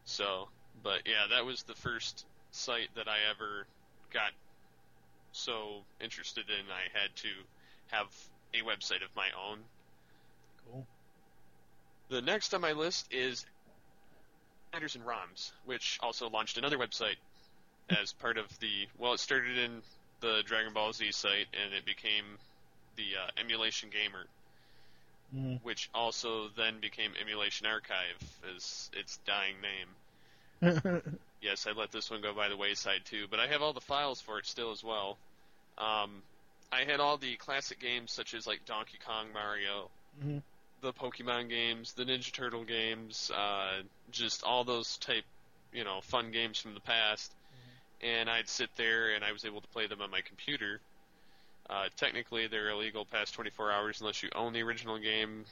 So, 0.04 0.48
but 0.82 1.02
yeah, 1.06 1.26
that 1.30 1.44
was 1.44 1.62
the 1.62 1.74
first 1.74 2.26
site 2.50 2.88
that 2.94 3.08
I 3.08 3.18
ever 3.30 3.66
got 4.12 4.32
so 5.32 5.82
interested 6.00 6.44
in. 6.48 6.66
I 6.70 6.98
had 6.98 7.14
to 7.16 7.28
have 7.88 8.06
a 8.54 8.58
website 8.66 9.04
of 9.04 9.14
my 9.14 9.28
own. 9.48 9.58
Cool. 10.66 10.86
The 12.08 12.22
next 12.22 12.54
on 12.54 12.60
my 12.60 12.72
list 12.72 13.12
is 13.12 13.44
Anderson 14.72 15.02
ROMs, 15.02 15.52
which 15.64 15.98
also 16.02 16.28
launched 16.28 16.58
another 16.58 16.78
website 16.78 17.16
as 17.90 18.12
part 18.12 18.38
of 18.38 18.46
the. 18.60 18.86
Well, 18.98 19.14
it 19.14 19.20
started 19.20 19.58
in 19.58 19.82
the 20.20 20.42
Dragon 20.44 20.72
Ball 20.72 20.92
Z 20.92 21.12
site, 21.12 21.46
and 21.52 21.74
it 21.74 21.84
became 21.84 22.24
the 22.96 23.16
uh, 23.24 23.30
Emulation 23.40 23.90
Gamer. 23.90 24.26
Mhm. 25.34 25.62
which 25.62 25.90
also 25.92 26.48
then 26.56 26.80
became 26.80 27.12
Emulation 27.20 27.66
Archive 27.66 28.16
as 28.56 28.88
its 28.94 29.18
dying 29.26 29.60
name. 29.60 29.88
Yes, 31.40 31.68
I 31.68 31.72
let 31.72 31.92
this 31.92 32.10
one 32.10 32.20
go 32.20 32.34
by 32.34 32.48
the 32.48 32.56
wayside 32.56 33.04
too, 33.04 33.26
but 33.30 33.38
I 33.38 33.46
have 33.46 33.62
all 33.62 33.72
the 33.72 33.80
files 33.80 34.20
for 34.20 34.40
it 34.40 34.46
still 34.46 34.72
as 34.72 34.82
well. 34.82 35.16
Um, 35.78 36.22
I 36.72 36.82
had 36.84 36.98
all 36.98 37.16
the 37.16 37.36
classic 37.36 37.78
games 37.78 38.10
such 38.10 38.34
as 38.34 38.44
like 38.46 38.64
Donkey 38.66 38.98
Kong, 39.06 39.32
Mario, 39.32 39.88
Mhm. 40.20 40.42
the 40.80 40.92
Pokemon 40.92 41.48
games, 41.48 41.92
the 41.92 42.04
Ninja 42.04 42.32
Turtle 42.32 42.64
games, 42.64 43.30
uh, 43.30 43.82
just 44.10 44.42
all 44.42 44.64
those 44.64 44.96
type, 44.98 45.24
you 45.72 45.84
know, 45.84 46.00
fun 46.00 46.32
games 46.32 46.58
from 46.58 46.74
the 46.74 46.80
past. 46.80 47.32
And 48.00 48.28
I'd 48.28 48.48
sit 48.48 48.74
there 48.76 49.14
and 49.14 49.24
I 49.24 49.30
was 49.30 49.44
able 49.44 49.60
to 49.60 49.68
play 49.68 49.86
them 49.86 50.02
on 50.02 50.10
my 50.10 50.22
computer. 50.22 50.80
Uh, 51.70 51.88
technically, 51.96 52.48
they're 52.48 52.70
illegal 52.70 53.04
past 53.04 53.34
24 53.34 53.70
hours 53.70 54.00
unless 54.00 54.22
you 54.22 54.30
own 54.34 54.52
the 54.52 54.62
original 54.62 54.98
game. 54.98 55.44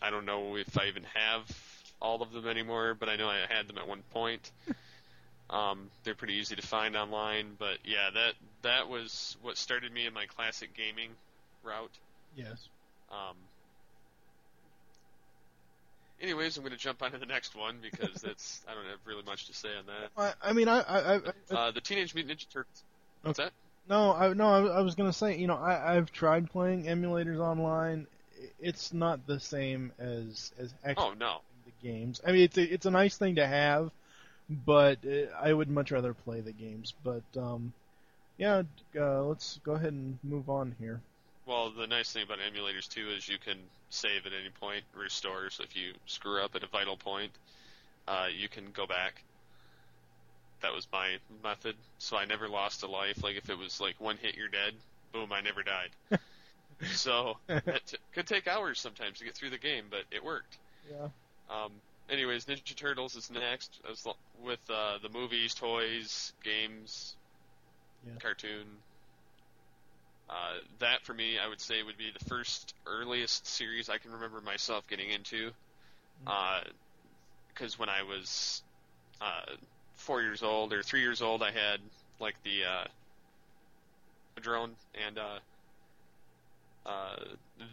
I 0.00 0.10
don't 0.10 0.24
know 0.24 0.56
if 0.56 0.78
I 0.78 0.86
even 0.86 1.04
have 1.04 1.77
all 2.00 2.22
of 2.22 2.32
them 2.32 2.46
anymore, 2.46 2.94
but 2.98 3.08
I 3.08 3.16
know 3.16 3.28
I 3.28 3.38
had 3.48 3.68
them 3.68 3.78
at 3.78 3.88
one 3.88 4.02
point. 4.12 4.50
um, 5.50 5.90
they're 6.04 6.14
pretty 6.14 6.34
easy 6.34 6.56
to 6.56 6.66
find 6.66 6.96
online, 6.96 7.56
but 7.58 7.78
yeah, 7.84 8.10
that 8.14 8.34
that 8.62 8.88
was 8.88 9.36
what 9.42 9.56
started 9.56 9.92
me 9.92 10.06
in 10.06 10.14
my 10.14 10.26
classic 10.26 10.74
gaming 10.74 11.10
route. 11.62 11.98
yes. 12.36 12.68
Um, 13.10 13.36
anyways, 16.20 16.56
I'm 16.56 16.62
going 16.62 16.72
to 16.72 16.78
jump 16.78 17.02
on 17.02 17.12
to 17.12 17.18
the 17.18 17.26
next 17.26 17.54
one 17.54 17.78
because 17.80 18.20
that's 18.22 18.60
I 18.68 18.74
don't 18.74 18.86
have 18.86 18.98
really 19.04 19.22
much 19.22 19.46
to 19.46 19.54
say 19.54 19.70
on 19.76 19.86
that. 19.86 20.10
I, 20.42 20.50
I 20.50 20.52
mean, 20.52 20.68
I, 20.68 20.80
I, 20.80 21.14
I 21.16 21.20
Uh, 21.50 21.70
the 21.70 21.80
Teenage 21.80 22.14
Mutant 22.14 22.38
Ninja 22.38 22.48
Turtles. 22.52 22.84
What's 23.22 23.38
that? 23.38 23.52
No, 23.88 24.12
I 24.12 24.32
no, 24.34 24.46
I, 24.46 24.78
I 24.78 24.80
was 24.82 24.94
gonna 24.94 25.12
say, 25.12 25.38
you 25.38 25.46
know, 25.46 25.56
I 25.56 25.96
I've 25.96 26.12
tried 26.12 26.50
playing 26.50 26.84
emulators 26.84 27.38
online. 27.38 28.06
It's 28.60 28.92
not 28.92 29.26
the 29.26 29.40
same 29.40 29.92
as 29.98 30.52
as 30.58 30.74
actually 30.84 31.06
Oh 31.06 31.14
no. 31.14 31.38
Games. 31.82 32.20
I 32.26 32.32
mean, 32.32 32.42
it's 32.42 32.58
a, 32.58 32.62
it's 32.62 32.86
a 32.86 32.90
nice 32.90 33.16
thing 33.16 33.36
to 33.36 33.46
have, 33.46 33.90
but 34.48 34.98
uh, 35.06 35.32
I 35.40 35.52
would 35.52 35.70
much 35.70 35.90
rather 35.90 36.14
play 36.14 36.40
the 36.40 36.52
games. 36.52 36.94
But 37.04 37.22
um, 37.36 37.72
yeah, 38.36 38.62
uh, 38.98 39.22
let's 39.24 39.58
go 39.64 39.72
ahead 39.72 39.92
and 39.92 40.18
move 40.22 40.48
on 40.48 40.74
here. 40.78 41.00
Well, 41.46 41.70
the 41.70 41.86
nice 41.86 42.12
thing 42.12 42.24
about 42.24 42.38
emulators 42.38 42.88
too 42.88 43.08
is 43.16 43.28
you 43.28 43.38
can 43.38 43.56
save 43.90 44.26
at 44.26 44.32
any 44.32 44.50
point, 44.60 44.84
restore. 44.94 45.50
So 45.50 45.64
if 45.64 45.76
you 45.76 45.92
screw 46.06 46.42
up 46.42 46.54
at 46.54 46.62
a 46.62 46.66
vital 46.68 46.96
point, 46.96 47.32
uh, 48.06 48.26
you 48.34 48.48
can 48.48 48.64
go 48.72 48.86
back. 48.86 49.22
That 50.60 50.72
was 50.74 50.86
my 50.92 51.16
method, 51.42 51.76
so 51.98 52.16
I 52.16 52.24
never 52.24 52.48
lost 52.48 52.82
a 52.82 52.88
life. 52.88 53.22
Like 53.22 53.36
if 53.36 53.48
it 53.48 53.56
was 53.56 53.80
like 53.80 54.00
one 54.00 54.16
hit, 54.16 54.36
you're 54.36 54.48
dead. 54.48 54.74
Boom, 55.12 55.32
I 55.32 55.40
never 55.40 55.62
died. 55.62 55.90
so 56.92 57.36
it 57.48 57.82
t- 57.86 57.96
could 58.12 58.26
take 58.26 58.46
hours 58.46 58.80
sometimes 58.80 59.18
to 59.18 59.24
get 59.24 59.34
through 59.34 59.50
the 59.50 59.58
game, 59.58 59.84
but 59.90 60.02
it 60.10 60.22
worked. 60.22 60.58
Yeah. 60.90 61.08
Um, 61.50 61.72
anyways, 62.10 62.44
Ninja 62.46 62.76
Turtles 62.76 63.16
is 63.16 63.30
next, 63.30 63.80
with 64.42 64.60
uh, 64.70 64.98
the 65.02 65.08
movies, 65.08 65.54
toys, 65.54 66.32
games, 66.44 67.16
Yeah. 68.06 68.18
cartoon. 68.20 68.66
Uh, 70.28 70.58
that 70.78 71.02
for 71.04 71.14
me, 71.14 71.38
I 71.38 71.48
would 71.48 71.60
say 71.60 71.82
would 71.82 71.96
be 71.96 72.10
the 72.10 72.24
first 72.26 72.74
earliest 72.86 73.46
series 73.46 73.88
I 73.88 73.98
can 73.98 74.12
remember 74.12 74.40
myself 74.40 74.86
getting 74.88 75.10
into. 75.10 75.50
Because 77.54 77.78
when 77.78 77.88
I 77.88 78.02
was 78.02 78.62
uh, 79.20 79.56
four 79.96 80.22
years 80.22 80.42
old 80.42 80.72
or 80.72 80.82
three 80.82 81.00
years 81.00 81.22
old, 81.22 81.42
I 81.42 81.50
had 81.50 81.80
like 82.20 82.36
the 82.44 82.64
uh, 82.64 82.84
drone 84.40 84.76
and 84.94 85.18
uh, 86.88 87.16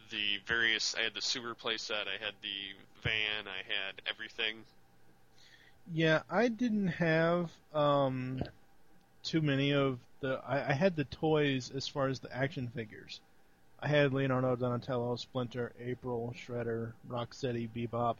the 0.09 0.39
various. 0.45 0.95
I 0.97 1.03
had 1.03 1.13
the 1.13 1.21
sewer 1.21 1.55
playset. 1.55 2.07
I 2.07 2.23
had 2.23 2.33
the 2.41 2.75
van. 3.01 3.47
I 3.47 3.63
had 3.65 4.01
everything. 4.09 4.63
Yeah, 5.93 6.21
I 6.29 6.47
didn't 6.47 6.87
have 6.87 7.51
um, 7.73 8.41
too 9.23 9.41
many 9.41 9.73
of 9.73 9.99
the. 10.21 10.41
I, 10.45 10.69
I 10.69 10.73
had 10.73 10.95
the 10.95 11.05
toys 11.05 11.71
as 11.75 11.87
far 11.87 12.07
as 12.07 12.19
the 12.19 12.35
action 12.35 12.71
figures. 12.75 13.21
I 13.79 13.87
had 13.87 14.13
Leonardo, 14.13 14.55
Donatello, 14.55 15.15
Splinter, 15.15 15.71
April, 15.79 16.33
Shredder, 16.35 16.93
Rocksteady, 17.09 17.69
Bebop. 17.75 18.15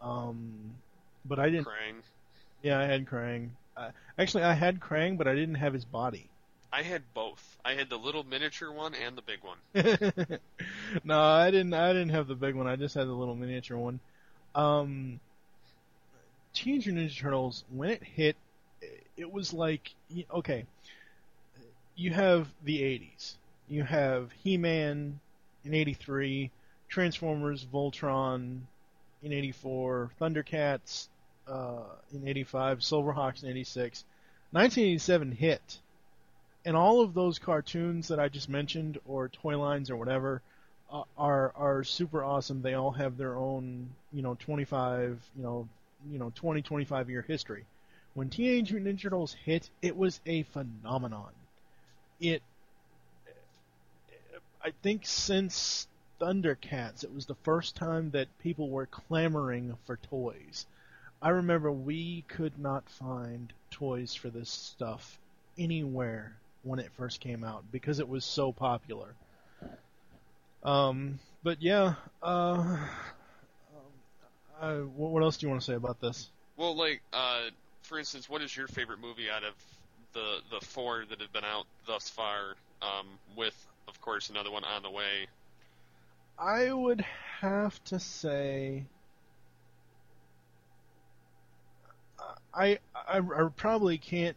Um, 0.00 0.74
but 1.24 1.38
I 1.38 1.50
didn't. 1.50 1.66
Krang. 1.66 2.02
Yeah, 2.62 2.78
I 2.78 2.84
had 2.84 3.06
Krang. 3.06 3.50
Uh, 3.76 3.90
actually, 4.18 4.44
I 4.44 4.54
had 4.54 4.80
Krang, 4.80 5.18
but 5.18 5.26
I 5.26 5.34
didn't 5.34 5.56
have 5.56 5.72
his 5.72 5.84
body. 5.84 6.28
I 6.76 6.82
had 6.82 7.02
both. 7.14 7.56
I 7.64 7.72
had 7.72 7.88
the 7.88 7.96
little 7.96 8.22
miniature 8.22 8.70
one 8.70 8.92
and 8.94 9.16
the 9.16 9.22
big 9.22 9.38
one. 9.42 10.38
no, 11.04 11.18
I 11.18 11.50
didn't. 11.50 11.72
I 11.72 11.94
didn't 11.94 12.10
have 12.10 12.26
the 12.26 12.34
big 12.34 12.54
one. 12.54 12.66
I 12.66 12.76
just 12.76 12.94
had 12.94 13.06
the 13.06 13.14
little 13.14 13.34
miniature 13.34 13.78
one. 13.78 13.98
Um, 14.54 15.18
Teenage 16.52 16.84
Ninja 16.84 17.18
Turtles 17.18 17.64
when 17.70 17.88
it 17.88 18.02
hit, 18.02 18.36
it 19.16 19.32
was 19.32 19.54
like 19.54 19.94
okay. 20.30 20.66
You 21.94 22.10
have 22.10 22.46
the 22.62 22.82
'80s. 22.82 23.36
You 23.70 23.82
have 23.82 24.30
He-Man 24.44 25.18
in 25.64 25.74
'83, 25.74 26.50
Transformers, 26.90 27.64
Voltron 27.64 28.60
in 29.22 29.32
'84, 29.32 30.10
Thundercats 30.20 31.08
uh, 31.48 31.84
in 32.12 32.28
'85, 32.28 32.80
Silverhawks 32.80 33.42
in 33.42 33.48
'86. 33.48 34.04
1987 34.52 35.32
hit 35.32 35.78
and 36.66 36.76
all 36.76 37.00
of 37.00 37.14
those 37.14 37.38
cartoons 37.38 38.08
that 38.08 38.18
I 38.18 38.28
just 38.28 38.48
mentioned, 38.48 38.98
or 39.06 39.28
toy 39.28 39.56
lines, 39.56 39.88
or 39.88 39.96
whatever, 39.96 40.42
uh, 40.90 41.04
are 41.16 41.52
are 41.54 41.84
super 41.84 42.24
awesome. 42.24 42.60
They 42.60 42.74
all 42.74 42.90
have 42.90 43.16
their 43.16 43.36
own, 43.36 43.88
you 44.12 44.20
know, 44.20 44.34
25, 44.40 45.22
you 45.36 45.42
know, 45.44 45.68
you 46.10 46.18
know, 46.18 46.32
20, 46.34 46.62
25 46.62 47.08
year 47.08 47.22
history. 47.22 47.64
When 48.14 48.30
Teenage 48.30 48.72
Mutant 48.72 48.98
Ninja 48.98 49.02
Turtles 49.02 49.32
hit, 49.44 49.70
it 49.80 49.96
was 49.96 50.20
a 50.26 50.42
phenomenon. 50.42 51.30
It, 52.18 52.42
I 54.60 54.72
think, 54.82 55.06
since 55.06 55.86
Thundercats, 56.20 57.04
it 57.04 57.14
was 57.14 57.26
the 57.26 57.36
first 57.36 57.76
time 57.76 58.10
that 58.10 58.26
people 58.40 58.70
were 58.70 58.86
clamoring 58.86 59.76
for 59.84 59.98
toys. 59.98 60.66
I 61.22 61.28
remember 61.28 61.70
we 61.70 62.22
could 62.22 62.58
not 62.58 62.88
find 62.88 63.52
toys 63.70 64.14
for 64.14 64.30
this 64.30 64.50
stuff 64.50 65.20
anywhere 65.56 66.36
when 66.66 66.80
it 66.80 66.90
first 66.96 67.20
came 67.20 67.44
out 67.44 67.64
because 67.70 68.00
it 68.00 68.08
was 68.08 68.24
so 68.24 68.52
popular. 68.52 69.14
Um, 70.64 71.20
but 71.44 71.62
yeah, 71.62 71.94
uh, 72.22 72.76
uh, 74.60 74.76
what 74.78 75.12
what 75.12 75.22
else 75.22 75.36
do 75.36 75.46
you 75.46 75.50
want 75.50 75.62
to 75.62 75.64
say 75.64 75.74
about 75.74 76.00
this? 76.00 76.28
Well, 76.56 76.74
like, 76.74 77.02
uh, 77.12 77.50
for 77.82 77.98
instance, 77.98 78.28
what 78.28 78.42
is 78.42 78.56
your 78.56 78.66
favorite 78.66 79.00
movie 79.00 79.30
out 79.30 79.44
of 79.44 79.54
the 80.12 80.38
the 80.50 80.64
four 80.64 81.04
that 81.08 81.20
have 81.20 81.32
been 81.32 81.44
out 81.44 81.66
thus 81.86 82.08
far? 82.08 82.54
Um, 82.82 83.06
with, 83.36 83.54
of 83.88 83.98
course, 84.00 84.28
another 84.28 84.50
one 84.50 84.64
on 84.64 84.82
the 84.82 84.90
way. 84.90 85.28
I 86.38 86.72
would 86.72 87.02
have 87.40 87.82
to 87.84 87.98
say, 87.98 88.84
I 92.52 92.78
I, 92.94 93.18
I 93.18 93.48
probably 93.56 93.98
can't. 93.98 94.36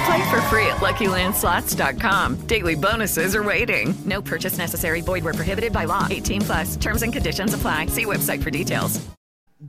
Play 0.11 0.29
for 0.29 0.41
free 0.41 0.65
at 0.65 0.77
LuckyLandSlots.com. 0.77 2.45
Daily 2.45 2.75
bonuses 2.75 3.33
are 3.33 3.43
waiting. 3.43 3.93
No 4.03 4.21
purchase 4.21 4.57
necessary. 4.57 4.99
Void 4.99 5.23
where 5.23 5.33
prohibited 5.33 5.71
by 5.71 5.85
law. 5.85 6.05
18 6.09 6.41
plus. 6.41 6.75
Terms 6.75 7.01
and 7.03 7.13
conditions 7.13 7.53
apply. 7.53 7.85
See 7.85 8.03
website 8.03 8.43
for 8.43 8.51
details. 8.51 8.99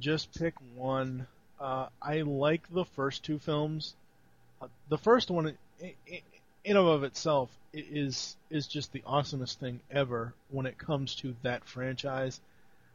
Just 0.00 0.36
pick 0.36 0.54
one. 0.74 1.28
Uh, 1.60 1.86
I 2.02 2.22
like 2.22 2.62
the 2.74 2.84
first 2.84 3.22
two 3.22 3.38
films. 3.38 3.94
Uh, 4.60 4.66
the 4.88 4.98
first 4.98 5.30
one, 5.30 5.56
it, 5.78 5.96
in 6.64 6.76
and 6.76 6.76
of 6.76 7.04
itself 7.04 7.48
is 7.72 8.34
is 8.50 8.66
just 8.66 8.90
the 8.90 9.04
awesomest 9.06 9.58
thing 9.58 9.78
ever 9.92 10.34
when 10.50 10.66
it 10.66 10.76
comes 10.76 11.14
to 11.16 11.36
that 11.42 11.64
franchise. 11.68 12.40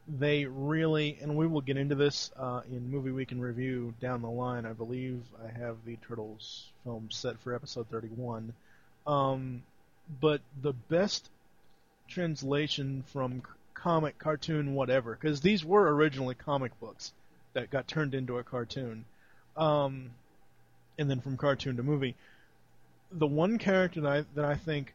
They 0.06 0.44
really, 0.44 1.16
and 1.22 1.34
we 1.34 1.46
will 1.46 1.62
get 1.62 1.78
into 1.78 1.94
this 1.94 2.30
uh, 2.36 2.60
in 2.70 2.90
movie 2.90 3.10
week 3.10 3.32
in 3.32 3.40
review 3.40 3.94
down 4.02 4.20
the 4.20 4.28
line. 4.28 4.66
I 4.66 4.74
believe 4.74 5.22
I 5.42 5.58
have 5.58 5.76
the 5.86 5.96
Turtles 6.06 6.66
film 6.88 7.10
set 7.10 7.38
for 7.40 7.54
episode 7.54 7.86
31. 7.90 8.54
Um, 9.06 9.62
but 10.22 10.40
the 10.62 10.72
best 10.72 11.28
translation 12.08 13.04
from 13.12 13.42
comic, 13.74 14.18
cartoon, 14.18 14.74
whatever, 14.74 15.14
because 15.14 15.42
these 15.42 15.62
were 15.62 15.94
originally 15.94 16.34
comic 16.34 16.78
books 16.80 17.12
that 17.52 17.70
got 17.70 17.86
turned 17.86 18.14
into 18.14 18.38
a 18.38 18.42
cartoon, 18.42 19.04
um, 19.54 20.10
and 20.98 21.10
then 21.10 21.20
from 21.20 21.36
cartoon 21.36 21.76
to 21.76 21.82
movie. 21.82 22.14
The 23.12 23.26
one 23.26 23.58
character 23.58 24.00
that 24.00 24.10
I, 24.10 24.24
that 24.34 24.44
I 24.46 24.54
think 24.54 24.94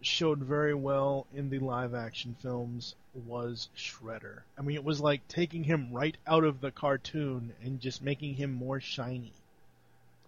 showed 0.00 0.38
very 0.38 0.74
well 0.74 1.26
in 1.34 1.50
the 1.50 1.58
live 1.58 1.92
action 1.92 2.36
films 2.40 2.94
was 3.26 3.68
Shredder. 3.76 4.42
I 4.56 4.62
mean, 4.62 4.76
it 4.76 4.84
was 4.84 5.00
like 5.00 5.26
taking 5.26 5.64
him 5.64 5.92
right 5.92 6.16
out 6.24 6.44
of 6.44 6.60
the 6.60 6.70
cartoon 6.70 7.52
and 7.64 7.80
just 7.80 8.00
making 8.00 8.34
him 8.34 8.52
more 8.52 8.80
shiny. 8.80 9.32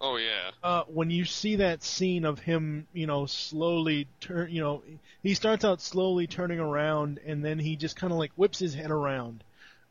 Oh 0.06 0.16
yeah. 0.16 0.50
Uh, 0.62 0.82
when 0.84 1.10
you 1.10 1.24
see 1.24 1.56
that 1.56 1.82
scene 1.82 2.26
of 2.26 2.38
him, 2.38 2.86
you 2.92 3.06
know, 3.06 3.24
slowly 3.24 4.06
turn, 4.20 4.50
you 4.50 4.60
know, 4.60 4.82
he 5.22 5.32
starts 5.32 5.64
out 5.64 5.80
slowly 5.80 6.26
turning 6.26 6.60
around 6.60 7.20
and 7.24 7.42
then 7.42 7.58
he 7.58 7.74
just 7.74 7.96
kind 7.96 8.12
of 8.12 8.18
like 8.18 8.30
whips 8.36 8.58
his 8.58 8.74
head 8.74 8.90
around. 8.90 9.42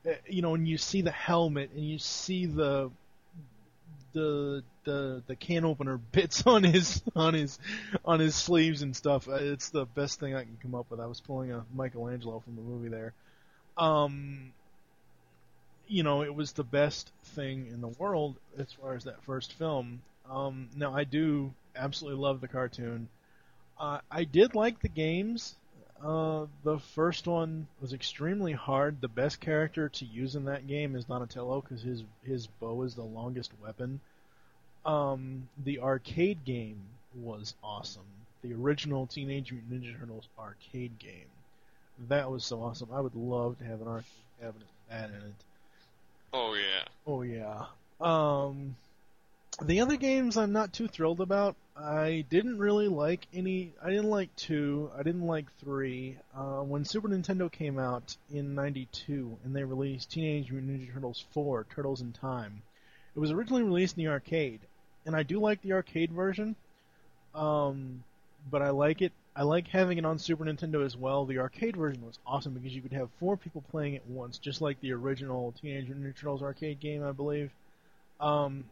Uh, 0.08 0.12
you 0.28 0.44
know, 0.44 0.54
and 0.54 0.68
you 0.68 0.78
see 0.78 1.02
the 1.02 1.10
helmet 1.10 1.72
and 1.76 1.84
you 1.84 1.98
see 1.98 2.46
the 2.46 2.92
the 4.14 4.64
the 4.84 5.24
the 5.26 5.36
can 5.36 5.66
opener 5.66 5.98
bits 6.12 6.46
on 6.46 6.64
his 6.64 7.02
on 7.16 7.34
his 7.34 7.58
on 8.06 8.20
his 8.20 8.36
sleeves 8.36 8.84
and 8.84 8.96
stuff. 8.96 9.28
Uh, 9.28 9.38
It's 9.42 9.70
the 9.70 9.86
best 9.86 10.20
thing 10.20 10.36
I 10.36 10.44
can 10.44 10.60
come 10.62 10.76
up 10.76 10.92
with. 10.92 11.00
I 11.00 11.08
was 11.08 11.22
pulling 11.22 11.52
a 11.52 11.66
Michelangelo 11.74 12.40
from 12.40 12.56
the 12.56 12.62
movie 12.62 12.90
there. 12.90 13.14
Um, 13.80 14.54
you 15.88 16.04
know, 16.04 16.24
it 16.24 16.34
was 16.34 16.54
the 16.54 16.64
best 16.64 17.12
thing 17.24 17.68
in 17.68 17.82
the 17.82 17.88
world 17.88 18.36
as 18.58 18.72
far 18.74 18.96
as 18.96 19.04
that 19.04 19.24
first 19.24 19.54
film. 19.54 20.02
Um, 20.30 20.70
now 20.76 20.94
I 20.94 21.04
do 21.04 21.54
absolutely 21.76 22.22
love 22.22 22.42
the 22.42 22.48
cartoon. 22.48 23.10
Uh, 23.80 24.00
I 24.10 24.24
did 24.24 24.56
like 24.56 24.80
the 24.80 24.90
games. 24.90 25.56
Uh, 26.04 26.48
the 26.64 26.80
first 26.80 27.28
one 27.28 27.68
was 27.82 27.94
extremely 27.94 28.52
hard. 28.52 29.00
The 29.02 29.08
best 29.08 29.40
character 29.40 29.90
to 29.90 30.06
use 30.06 30.36
in 30.36 30.46
that 30.46 30.68
game 30.68 30.96
is 30.96 31.06
Donatello 31.06 31.62
because 31.62 31.82
his 31.82 32.04
his 32.24 32.48
bow 32.48 32.84
is 32.84 32.96
the 32.96 33.04
longest 33.04 33.52
weapon. 33.62 34.02
Um, 34.86 35.48
the 35.64 35.80
arcade 35.80 36.44
game 36.44 36.82
was 37.16 37.56
awesome. 37.64 38.04
The 38.42 38.54
original 38.54 39.08
Teenage 39.08 39.52
Mutant 39.52 39.84
Ninja 39.84 39.98
Turtles 39.98 40.28
arcade 40.38 41.00
game. 41.00 41.30
That 42.10 42.30
was 42.30 42.44
so 42.44 42.62
awesome. 42.62 42.90
I 42.92 43.00
would 43.00 43.16
love 43.16 43.58
to 43.60 43.64
have 43.64 43.82
an 43.82 43.88
arcade 43.88 44.06
cabinet 44.40 44.68
with 44.68 44.90
that 44.90 45.10
in 45.10 45.16
it. 45.16 45.34
Oh 46.34 46.56
yeah. 46.56 46.86
Oh 47.06 47.22
yeah. 47.22 47.66
Um, 48.02 48.76
the 49.62 49.82
other 49.82 49.98
games 49.98 50.36
I'm 50.36 50.52
not 50.52 50.74
too 50.74 50.88
thrilled 50.88 51.22
about. 51.22 51.56
I 51.78 52.26
didn't 52.30 52.58
really 52.58 52.88
like 52.88 53.28
any. 53.34 53.72
I 53.82 53.90
didn't 53.90 54.10
like 54.10 54.36
two. 54.36 54.90
I 54.98 55.04
didn't 55.04 55.28
like 55.28 55.46
three. 55.60 56.18
Uh, 56.36 56.62
when 56.62 56.86
Super 56.86 57.08
Nintendo 57.08 57.52
came 57.52 57.78
out 57.78 58.16
in 58.32 58.56
'92 58.56 59.38
and 59.44 59.56
they 59.56 59.64
released 59.64 60.12
Teenage 60.12 60.52
Mutant 60.52 60.82
Ninja 60.82 60.94
Turtles 60.94 61.24
4: 61.34 61.66
Turtles 61.76 62.02
in 62.02 62.14
Time, 62.14 62.64
it 63.16 63.20
was 63.20 63.32
originally 63.32 63.64
released 63.64 63.98
in 63.98 64.04
the 64.04 64.10
arcade, 64.10 64.62
and 65.06 65.16
I 65.16 65.22
do 65.24 65.40
like 65.40 65.62
the 65.62 65.74
arcade 65.74 66.12
version. 66.12 66.56
Um, 67.36 68.04
but 68.50 68.62
I 68.62 68.72
like 68.72 69.02
it. 69.02 69.12
I 69.36 69.44
like 69.44 69.68
having 69.68 69.98
it 69.98 70.06
on 70.06 70.20
Super 70.20 70.46
Nintendo 70.46 70.86
as 70.86 70.96
well. 70.96 71.26
The 71.26 71.40
arcade 71.40 71.76
version 71.76 72.06
was 72.06 72.20
awesome 72.26 72.54
because 72.54 72.76
you 72.76 72.82
could 72.82 72.94
have 72.94 73.10
four 73.20 73.36
people 73.36 73.64
playing 73.72 73.96
at 73.96 74.06
once, 74.06 74.38
just 74.38 74.62
like 74.62 74.80
the 74.80 74.94
original 74.94 75.54
Teenage 75.60 75.88
Mutant 75.88 76.06
Ninja 76.06 76.20
Turtles 76.20 76.44
arcade 76.44 76.80
game, 76.80 77.04
I 77.04 77.12
believe. 77.12 77.52
Um, 78.20 78.66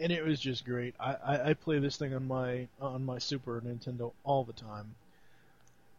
and 0.00 0.10
it 0.10 0.24
was 0.24 0.40
just 0.40 0.64
great. 0.64 0.94
I, 0.98 1.14
I, 1.14 1.50
I 1.50 1.54
play 1.54 1.78
this 1.78 1.96
thing 1.96 2.14
on 2.14 2.26
my 2.26 2.68
on 2.80 3.04
my 3.04 3.18
Super 3.18 3.60
Nintendo 3.60 4.12
all 4.24 4.44
the 4.44 4.54
time. 4.54 4.94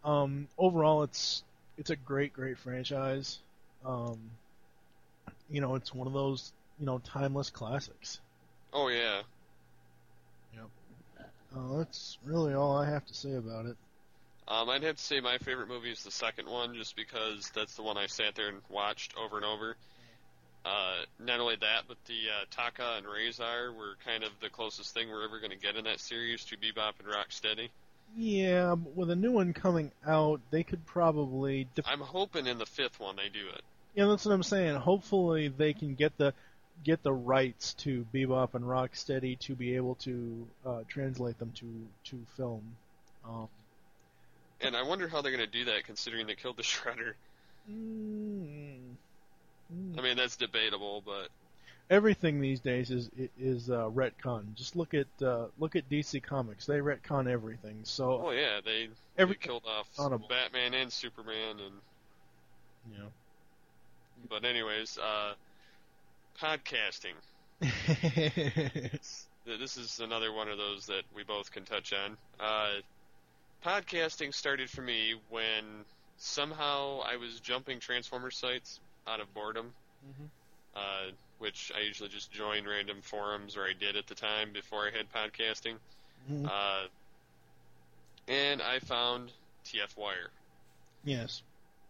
Um, 0.04 0.48
overall, 0.58 1.04
it's 1.04 1.43
it's 1.78 1.91
a 1.91 1.95
great, 1.95 2.34
great 2.34 2.58
franchise. 2.58 3.39
Um, 3.86 4.17
you 5.52 5.62
know, 5.62 5.76
it's 5.76 5.93
one 5.93 6.08
of 6.08 6.13
those 6.13 6.52
you 6.80 6.88
know 6.88 7.00
timeless 7.00 7.52
classics. 7.52 8.19
Oh 8.74 8.88
yeah. 8.88 9.22
Uh, 11.56 11.78
that's 11.78 12.17
really 12.24 12.54
all 12.54 12.78
I 12.78 12.89
have 12.89 13.06
to 13.08 13.13
say 13.13 13.34
about 13.34 13.65
it. 13.65 13.76
Um, 14.50 14.68
I'd 14.70 14.82
have 14.84 14.96
to 14.96 15.04
say 15.04 15.20
my 15.20 15.38
favorite 15.38 15.68
movie 15.68 15.92
is 15.92 16.04
the 16.04 16.12
second 16.12 16.50
one, 16.50 16.74
just 16.74 16.96
because 16.96 17.52
that's 17.54 17.76
the 17.76 17.84
one 17.84 17.98
I 17.98 18.08
sat 18.08 18.34
there 18.36 18.48
and 18.50 18.58
watched 18.70 19.14
over 19.16 19.38
and 19.38 19.46
over. 19.46 19.76
Uh, 20.66 20.96
not 21.20 21.40
only 21.40 21.56
that, 21.56 21.84
but 21.88 21.98
the 22.06 22.14
uh, 22.14 22.46
Tokka 22.52 22.98
and 22.98 23.06
Rahzar 23.06 23.74
were 23.76 23.96
kind 24.06 24.24
of 24.24 24.32
the 24.42 24.50
closest 24.50 24.94
thing 24.94 25.10
we're 25.10 25.24
ever 25.24 25.40
going 25.40 25.52
to 25.52 25.58
get 25.58 25.76
in 25.76 25.86
that 25.86 26.00
series 26.00 26.44
to 26.46 26.58
Bebop 26.58 26.94
and 27.00 27.08
Rocksteady. 27.08 27.70
Yeah, 28.18 28.76
but 28.76 28.96
with 28.96 29.12
a 29.12 29.16
new 29.16 29.32
one 29.32 29.54
coming 29.54 29.92
out, 30.06 30.42
they 30.50 30.64
could 30.64 30.86
probably. 30.86 31.68
Def- 31.76 31.86
I'm 31.88 32.02
hoping 32.02 32.48
in 32.48 32.58
the 32.58 32.66
fifth 32.66 33.00
one 33.00 33.16
they 33.16 33.30
do 33.30 33.48
it. 33.54 33.62
yeah, 33.94 34.08
that's 34.08 34.26
what 34.26 34.34
I'm 34.34 34.44
saying. 34.44 34.76
Hopefully, 34.76 35.48
they 35.48 35.74
can 35.74 35.94
get 35.94 36.18
the 36.18 36.34
get 36.84 37.04
the 37.04 37.14
rights 37.14 37.74
to 37.76 38.06
Bebop 38.14 38.56
and 38.56 38.66
Rocksteady 38.66 39.38
to 39.40 39.54
be 39.54 39.76
able 39.76 39.96
to 39.96 40.48
uh, 40.66 40.80
translate 40.88 41.38
them 41.38 41.52
to 41.58 41.66
to 42.06 42.26
film. 42.36 42.64
Um, 43.28 43.48
And 44.62 44.76
I 44.76 44.84
wonder 44.84 45.08
how 45.08 45.22
they're 45.22 45.32
going 45.32 45.45
to 45.45 45.58
do 45.58 45.65
that, 45.65 45.86
considering 45.86 46.28
they 46.28 46.36
killed 46.36 46.58
the 46.58 46.63
Shredder. 46.63 47.13
mm, 47.72 48.78
I 49.98 50.02
mean, 50.02 50.17
that's 50.17 50.36
debatable, 50.36 51.02
but 51.06 51.30
everything 51.89 52.39
these 52.41 52.60
days 52.60 52.91
is 52.91 53.10
is 53.39 53.69
uh, 53.69 53.89
retcon. 53.89 54.54
Just 54.56 54.76
look 54.76 54.93
at 54.93 55.08
uh, 55.22 55.45
look 55.60 55.76
at 55.76 55.89
DC 55.89 56.22
Comics. 56.24 56.65
They 56.65 56.80
retcon 56.80 57.28
everything. 57.30 57.80
So 57.84 58.24
oh 58.28 58.32
yeah, 58.32 58.60
they, 58.63 58.89
Every- 59.17 59.36
they 59.36 59.39
killed 59.48 59.63
off 59.67 59.88
Honorable. 59.98 60.28
Batman 60.28 60.74
and 60.74 60.91
Superman, 60.91 61.58
and 61.60 61.74
yeah. 62.98 63.06
but 64.30 64.43
anyways, 64.45 64.98
uh, 64.98 65.34
podcasting. 66.39 67.15
This 69.45 69.78
is 69.78 70.00
another 70.00 70.32
one 70.32 70.48
of 70.48 70.60
those 70.60 70.86
that 70.88 71.02
we 71.15 71.24
both 71.24 71.52
can 71.52 71.63
touch 71.65 71.91
on. 71.91 72.17
Uh, 72.39 72.82
podcasting 73.63 74.34
started 74.34 74.69
for 74.69 74.82
me 74.82 75.15
when 75.30 75.86
somehow 76.17 77.02
I 77.02 77.17
was 77.17 77.39
jumping 77.39 77.80
Transformer 77.80 78.32
sites 78.32 78.80
out 79.08 79.19
of 79.19 79.34
boredom, 79.34 79.74
uh, 80.76 81.12
which 81.39 81.72
I 81.76 81.82
usually 81.82 82.10
just 82.10 82.32
joined 82.32 82.67
random 82.67 83.02
forums, 83.02 83.58
or 83.58 83.63
I 83.65 83.74
did 83.74 83.95
at 83.95 84.08
the 84.08 84.15
time 84.15 84.52
before 84.54 84.88
I 84.88 84.91
had 84.98 85.10
podcasting. 85.12 85.76
Mhm. 86.30 86.45
Uh, 86.50 86.88
and 88.28 88.62
I 88.62 88.80
found 88.80 89.32
TF 89.65 89.95
Wire. 89.98 90.32
yes. 91.04 91.41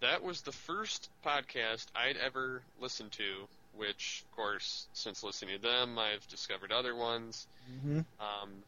That 0.01 0.23
was 0.23 0.41
the 0.43 0.53
first 0.53 1.09
podcast 1.25 1.87
I'd 1.93 2.15
ever 2.15 2.63
listened 2.79 3.11
to, 3.13 3.49
which, 3.73 4.23
of 4.23 4.31
course, 4.31 4.87
since 4.93 5.23
listening 5.23 5.55
to 5.57 5.61
them, 5.61 5.99
I've 5.99 6.25
discovered 6.29 6.71
other 6.71 6.95
ones. 6.95 7.47
hmm 7.81 7.99
Um, 8.19 8.63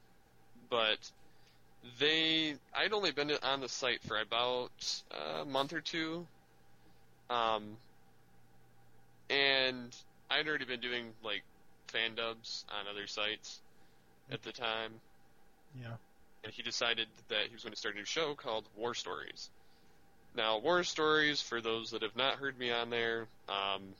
but 0.69 1.11
they, 1.99 2.55
I'd 2.73 2.93
only 2.93 3.11
been 3.11 3.31
on 3.43 3.61
the 3.61 3.69
site 3.69 4.03
for 4.03 4.19
about 4.19 4.71
a 5.11 5.45
month 5.45 5.73
or 5.73 5.81
two. 5.81 6.27
Um, 7.29 7.77
and 9.29 9.95
I'd 10.29 10.47
already 10.47 10.65
been 10.65 10.81
doing, 10.81 11.15
like, 11.23 11.43
fan 11.87 12.15
dubs 12.15 12.65
on 12.69 12.87
other 12.87 13.07
sites 13.07 13.61
at 14.31 14.41
the 14.43 14.51
time. 14.51 15.01
Yeah. 15.73 15.97
And 16.43 16.53
he 16.53 16.63
decided 16.63 17.07
that 17.29 17.47
he 17.47 17.53
was 17.53 17.63
going 17.63 17.73
to 17.73 17.79
start 17.79 17.95
a 17.95 17.97
new 17.97 18.05
show 18.05 18.35
called 18.35 18.67
War 18.75 18.93
Stories. 18.93 19.49
Now, 20.35 20.59
War 20.59 20.83
Stories, 20.83 21.41
for 21.41 21.61
those 21.61 21.91
that 21.91 22.03
have 22.03 22.15
not 22.15 22.35
heard 22.35 22.57
me 22.57 22.71
on 22.71 22.89
there, 22.89 23.27
um, 23.47 23.95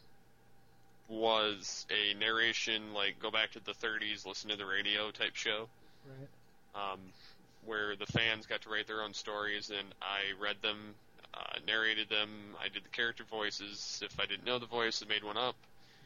was 1.07 1.85
a 1.89 2.13
narration, 2.15 2.93
like, 2.93 3.19
go 3.19 3.31
back 3.31 3.51
to 3.51 3.59
the 3.59 3.73
30s, 3.73 4.25
listen 4.25 4.49
to 4.49 4.55
the 4.55 4.65
radio 4.65 5.11
type 5.11 5.35
show 5.35 5.69
Right. 6.05 6.29
um, 6.73 7.13
where 7.65 7.95
the 7.95 8.05
fans 8.05 8.45
got 8.45 8.61
to 8.61 8.69
write 8.69 8.87
their 8.87 9.03
own 9.03 9.13
stories, 9.13 9.69
and 9.69 9.87
I 10.01 10.41
read 10.41 10.57
them, 10.61 10.95
uh, 11.33 11.59
narrated 11.67 12.09
them. 12.09 12.29
I 12.63 12.69
did 12.69 12.83
the 12.83 12.89
character 12.89 13.23
voices. 13.29 14.01
If 14.03 14.19
I 14.19 14.25
didn't 14.25 14.45
know 14.45 14.59
the 14.59 14.65
voice, 14.65 15.03
I 15.05 15.09
made 15.09 15.23
one 15.23 15.37
up. 15.37 15.55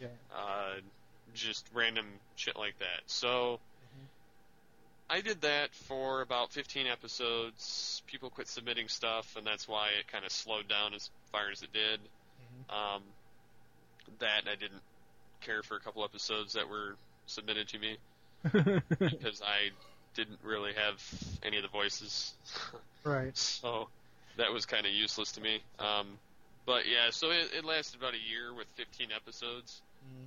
Yeah. 0.01 0.07
Uh, 0.35 0.75
just 1.33 1.65
random 1.73 2.05
shit 2.35 2.57
like 2.57 2.77
that. 2.79 3.01
So 3.07 3.59
I 5.09 5.21
did 5.21 5.41
that 5.41 5.73
for 5.73 6.21
about 6.21 6.51
15 6.51 6.87
episodes. 6.87 8.01
People 8.07 8.29
quit 8.29 8.47
submitting 8.47 8.87
stuff, 8.87 9.35
and 9.37 9.45
that's 9.45 9.67
why 9.67 9.89
it 9.99 10.07
kind 10.11 10.25
of 10.25 10.31
slowed 10.31 10.67
down 10.67 10.93
as 10.93 11.09
far 11.31 11.51
as 11.51 11.61
it 11.61 11.71
did. 11.71 11.99
Um, 12.69 13.01
that 14.19 14.43
I 14.51 14.55
didn't 14.55 14.81
care 15.41 15.61
for 15.61 15.75
a 15.75 15.79
couple 15.79 16.03
episodes 16.03 16.53
that 16.53 16.69
were 16.69 16.95
submitted 17.27 17.67
to 17.69 17.79
me 17.79 17.97
because 18.99 19.41
I 19.43 19.71
didn't 20.15 20.39
really 20.43 20.73
have 20.73 21.01
any 21.43 21.57
of 21.57 21.63
the 21.63 21.69
voices. 21.69 22.33
Right. 23.03 23.37
So 23.37 23.87
that 24.37 24.51
was 24.51 24.65
kind 24.65 24.87
of 24.87 24.91
useless 24.91 25.31
to 25.33 25.41
me. 25.41 25.59
Um, 25.77 26.07
but 26.65 26.87
yeah, 26.87 27.11
so 27.11 27.29
it, 27.29 27.51
it 27.55 27.63
lasted 27.63 27.99
about 27.99 28.15
a 28.15 28.29
year 28.29 28.51
with 28.51 28.65
15 28.77 29.09
episodes, 29.15 29.83
Mhm. 30.03 30.25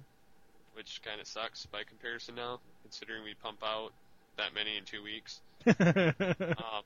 which 0.76 1.02
kind 1.04 1.20
of 1.20 1.26
sucks 1.26 1.66
by 1.66 1.82
comparison 1.82 2.36
now, 2.36 2.60
considering 2.84 3.24
we 3.24 3.34
pump 3.42 3.58
out 3.64 3.90
that 4.36 4.54
many 4.54 4.76
in 4.76 4.84
two 4.84 5.02
weeks. 5.02 5.40
um, 5.66 6.84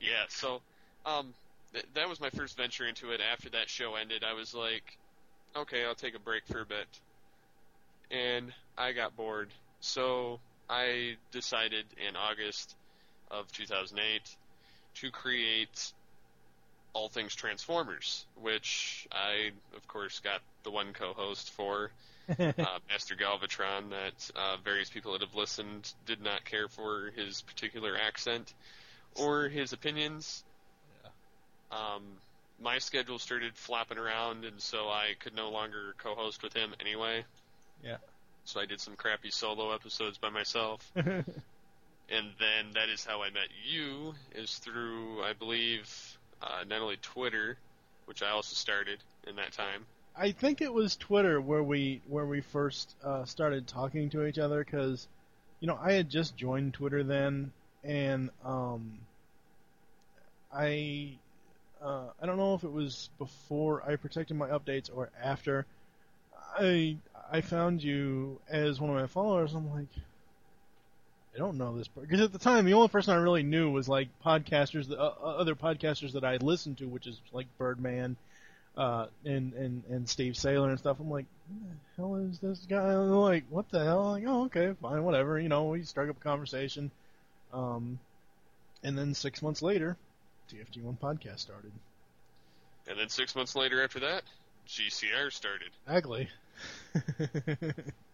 yeah, 0.00 0.24
so 0.28 0.62
um, 1.04 1.34
th- 1.74 1.84
that 1.94 2.08
was 2.08 2.18
my 2.18 2.30
first 2.30 2.56
venture 2.56 2.86
into 2.86 3.10
it. 3.12 3.20
After 3.20 3.50
that 3.50 3.68
show 3.68 3.94
ended, 3.96 4.24
I 4.24 4.32
was 4.32 4.54
like, 4.54 4.96
okay, 5.54 5.84
I'll 5.84 5.94
take 5.94 6.14
a 6.14 6.18
break 6.18 6.46
for 6.46 6.62
a 6.62 6.66
bit. 6.66 6.86
And 8.10 8.54
I 8.78 8.92
got 8.92 9.14
bored. 9.16 9.50
So 9.80 10.40
I 10.68 11.16
decided 11.30 11.86
in 12.08 12.16
August 12.16 12.74
of 13.30 13.50
2008 13.52 14.22
to 14.94 15.10
create 15.10 15.92
All 16.92 17.08
Things 17.08 17.34
Transformers, 17.34 18.26
which 18.40 19.06
I, 19.12 19.50
of 19.76 19.86
course, 19.88 20.20
got 20.20 20.40
the 20.64 20.70
one 20.70 20.92
co-host 20.92 21.50
for, 21.50 21.90
uh, 22.38 22.52
Master 22.88 23.14
Galvatron, 23.14 23.90
that 23.90 24.30
uh, 24.34 24.56
various 24.64 24.90
people 24.90 25.12
that 25.12 25.20
have 25.20 25.34
listened 25.34 25.92
did 26.06 26.20
not 26.20 26.44
care 26.44 26.68
for 26.68 27.12
his 27.14 27.42
particular 27.42 27.96
accent 27.96 28.52
or 29.14 29.48
his 29.48 29.72
opinions. 29.72 30.42
Um, 31.70 32.02
my 32.60 32.78
schedule 32.78 33.18
started 33.18 33.56
flopping 33.56 33.98
around, 33.98 34.44
and 34.44 34.60
so 34.60 34.88
I 34.88 35.14
could 35.20 35.34
no 35.34 35.50
longer 35.50 35.94
co-host 35.98 36.42
with 36.42 36.54
him 36.54 36.74
anyway. 36.80 37.24
Yeah. 37.84 37.96
So 38.46 38.60
I 38.60 38.66
did 38.66 38.80
some 38.80 38.94
crappy 38.94 39.30
solo 39.30 39.72
episodes 39.72 40.18
by 40.18 40.30
myself. 40.30 40.90
and 40.96 41.24
then 42.08 42.72
that 42.74 42.88
is 42.88 43.04
how 43.04 43.22
I 43.22 43.30
met 43.30 43.48
you, 43.68 44.14
is 44.34 44.58
through, 44.58 45.22
I 45.22 45.32
believe, 45.32 46.18
uh, 46.40 46.62
not 46.68 46.80
only 46.80 46.96
Twitter, 47.02 47.58
which 48.04 48.22
I 48.22 48.30
also 48.30 48.54
started 48.54 49.00
in 49.26 49.34
that 49.36 49.52
time. 49.52 49.84
I 50.16 50.30
think 50.30 50.62
it 50.62 50.72
was 50.72 50.96
Twitter 50.96 51.40
where 51.40 51.62
we 51.62 52.00
where 52.06 52.24
we 52.24 52.40
first 52.40 52.94
uh, 53.04 53.24
started 53.24 53.66
talking 53.66 54.08
to 54.10 54.24
each 54.24 54.38
other 54.38 54.64
because, 54.64 55.08
you 55.60 55.66
know, 55.66 55.78
I 55.82 55.92
had 55.92 56.08
just 56.08 56.36
joined 56.36 56.72
Twitter 56.72 57.02
then, 57.02 57.52
and 57.84 58.30
um, 58.44 58.98
I 60.54 61.18
uh, 61.82 62.06
I 62.22 62.26
don't 62.26 62.38
know 62.38 62.54
if 62.54 62.64
it 62.64 62.72
was 62.72 63.10
before 63.18 63.82
I 63.82 63.96
protected 63.96 64.36
my 64.36 64.48
updates 64.48 64.88
or 64.94 65.10
after. 65.22 65.66
I 66.58 66.96
I 67.30 67.40
found 67.40 67.82
you 67.82 68.40
as 68.48 68.80
one 68.80 68.90
of 68.90 68.96
my 68.96 69.06
followers. 69.06 69.54
I'm 69.54 69.70
like, 69.70 69.88
I 71.34 71.38
don't 71.38 71.58
know 71.58 71.76
this 71.76 71.88
person. 71.88 72.08
because 72.08 72.24
at 72.24 72.32
the 72.32 72.38
time 72.38 72.64
the 72.64 72.74
only 72.74 72.88
person 72.88 73.12
I 73.12 73.18
really 73.18 73.42
knew 73.42 73.70
was 73.70 73.88
like 73.88 74.08
podcasters, 74.24 74.88
the 74.88 74.98
uh, 74.98 75.14
other 75.20 75.54
podcasters 75.54 76.12
that 76.12 76.24
I 76.24 76.32
had 76.32 76.42
listened 76.42 76.78
to, 76.78 76.86
which 76.86 77.06
is 77.06 77.20
like 77.32 77.46
Birdman, 77.58 78.16
uh, 78.76 79.06
and 79.24 79.52
and 79.54 79.82
and 79.90 80.08
Steve 80.08 80.34
Saylor 80.34 80.70
and 80.70 80.78
stuff. 80.78 80.98
I'm 80.98 81.10
like, 81.10 81.26
who 81.48 81.54
the 81.68 82.02
hell 82.02 82.16
is 82.30 82.38
this 82.38 82.66
guy? 82.68 82.92
I'm 82.92 83.10
like, 83.10 83.44
what 83.50 83.68
the 83.70 83.84
hell? 83.84 84.14
I'm 84.14 84.22
like, 84.22 84.24
oh, 84.26 84.44
okay, 84.44 84.74
fine, 84.80 85.04
whatever. 85.04 85.38
You 85.38 85.48
know, 85.48 85.64
we 85.64 85.82
struck 85.82 86.08
up 86.08 86.16
a 86.16 86.24
conversation, 86.24 86.90
um, 87.52 87.98
and 88.82 88.96
then 88.96 89.14
six 89.14 89.42
months 89.42 89.62
later, 89.62 89.96
TFG1 90.50 90.98
podcast 90.98 91.40
started. 91.40 91.72
And 92.88 92.98
then 92.98 93.08
six 93.08 93.34
months 93.34 93.56
later 93.56 93.82
after 93.82 94.00
that, 94.00 94.22
GCR 94.68 95.32
started. 95.32 95.70
Exactly. 95.86 96.28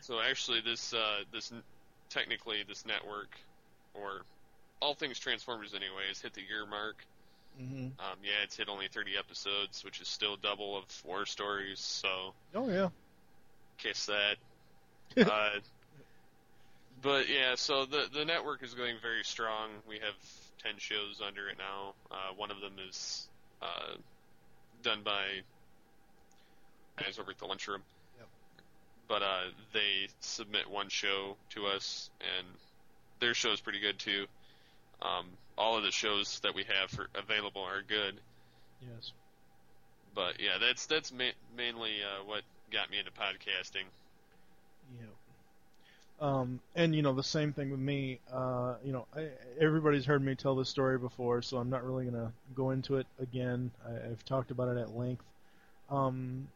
So 0.00 0.20
actually, 0.20 0.60
this 0.62 0.92
uh, 0.92 1.24
this 1.32 1.52
technically 2.10 2.62
this 2.66 2.84
network, 2.86 3.36
or 3.94 4.24
all 4.80 4.94
things 4.94 5.18
Transformers 5.18 5.74
anyways, 5.74 6.20
hit 6.20 6.34
the 6.34 6.42
year 6.42 6.66
mark. 6.66 7.06
hmm 7.56 7.88
Um, 7.98 8.18
yeah, 8.22 8.42
it's 8.44 8.56
hit 8.56 8.68
only 8.68 8.88
30 8.88 9.16
episodes, 9.18 9.84
which 9.84 10.00
is 10.00 10.08
still 10.08 10.36
double 10.36 10.76
of 10.78 10.86
War 11.04 11.26
Stories. 11.26 11.80
So 11.80 12.34
Oh 12.54 12.68
yeah. 12.68 12.90
kiss 13.78 14.06
that. 14.06 14.36
uh, 15.24 15.60
but 17.00 17.28
yeah, 17.28 17.54
so 17.56 17.86
the 17.86 18.08
the 18.12 18.24
network 18.24 18.62
is 18.62 18.74
going 18.74 18.96
very 19.00 19.24
strong. 19.24 19.70
We 19.86 19.96
have 20.00 20.14
10 20.62 20.78
shows 20.78 21.20
under 21.26 21.48
it 21.48 21.58
now. 21.58 21.94
Uh, 22.10 22.34
one 22.36 22.50
of 22.50 22.60
them 22.60 22.76
is 22.88 23.28
uh, 23.62 23.94
done 24.82 25.02
by 25.04 25.42
guys 27.02 27.18
over 27.18 27.30
at 27.30 27.38
the 27.38 27.46
lunchroom. 27.46 27.82
Yep. 28.18 28.28
But 29.08 29.22
uh, 29.22 29.42
they 29.72 30.08
submit 30.20 30.70
one 30.70 30.88
show 30.88 31.36
to 31.50 31.66
us, 31.66 32.10
and 32.20 32.46
their 33.20 33.34
show 33.34 33.52
is 33.52 33.60
pretty 33.60 33.80
good 33.80 33.98
too. 33.98 34.26
Um, 35.02 35.26
all 35.56 35.76
of 35.76 35.82
the 35.82 35.90
shows 35.90 36.40
that 36.40 36.54
we 36.54 36.64
have 36.64 36.90
for, 36.90 37.08
available 37.14 37.62
are 37.62 37.82
good. 37.86 38.14
Yes. 38.82 39.12
But 40.14 40.40
yeah, 40.40 40.58
that's 40.60 40.86
that's 40.86 41.12
ma- 41.12 41.36
mainly 41.56 42.02
uh, 42.02 42.24
what 42.24 42.42
got 42.72 42.90
me 42.90 42.98
into 42.98 43.10
podcasting. 43.10 43.84
Yeah. 44.98 45.06
Um, 46.20 46.60
and 46.74 46.94
you 46.94 47.00
know 47.00 47.14
the 47.14 47.22
same 47.22 47.52
thing 47.52 47.70
with 47.70 47.80
me. 47.80 48.20
Uh, 48.30 48.74
you 48.84 48.92
know, 48.92 49.06
I, 49.16 49.28
everybody's 49.58 50.04
heard 50.04 50.22
me 50.22 50.34
tell 50.34 50.54
this 50.54 50.68
story 50.68 50.98
before, 50.98 51.40
so 51.40 51.56
I'm 51.56 51.70
not 51.70 51.84
really 51.84 52.04
gonna 52.04 52.32
go 52.54 52.70
into 52.70 52.96
it 52.96 53.06
again. 53.20 53.70
I, 53.86 54.10
I've 54.10 54.24
talked 54.24 54.50
about 54.50 54.76
it 54.76 54.80
at 54.80 54.94
length. 54.94 55.24
Um, 55.88 56.48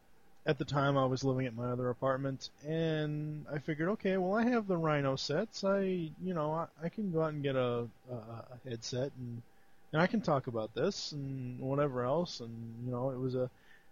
at 0.47 0.59
the 0.59 0.65
time, 0.65 0.99
I 0.99 1.07
was 1.07 1.25
living 1.25 1.47
at 1.47 1.55
my 1.55 1.71
other 1.71 1.89
apartment, 1.89 2.51
and 2.67 3.47
I 3.53 3.59
figured, 3.59 3.89
okay, 3.91 4.17
well, 4.19 4.35
I 4.35 4.45
have 4.45 4.67
the 4.67 4.77
Rhino 4.77 5.17
sets. 5.17 5.65
I, 5.65 6.11
you 6.23 6.35
know, 6.35 6.53
I, 6.53 6.67
I 6.83 6.89
can 6.91 7.11
go 7.13 7.23
out 7.23 7.33
and 7.33 7.43
get 7.43 7.57
a, 7.57 7.89
a, 8.11 8.15
a 8.15 8.69
headset, 8.69 9.13
and 9.19 9.43
and 9.93 10.03
I 10.03 10.09
can 10.09 10.21
talk 10.21 10.49
about 10.49 10.75
this 10.75 11.13
and 11.13 11.61
whatever 11.61 12.05
else. 12.05 12.41
And 12.41 12.51
you 12.85 12.91
know, 12.91 13.11
it 13.11 13.19
was 13.19 13.37
a 13.37 13.49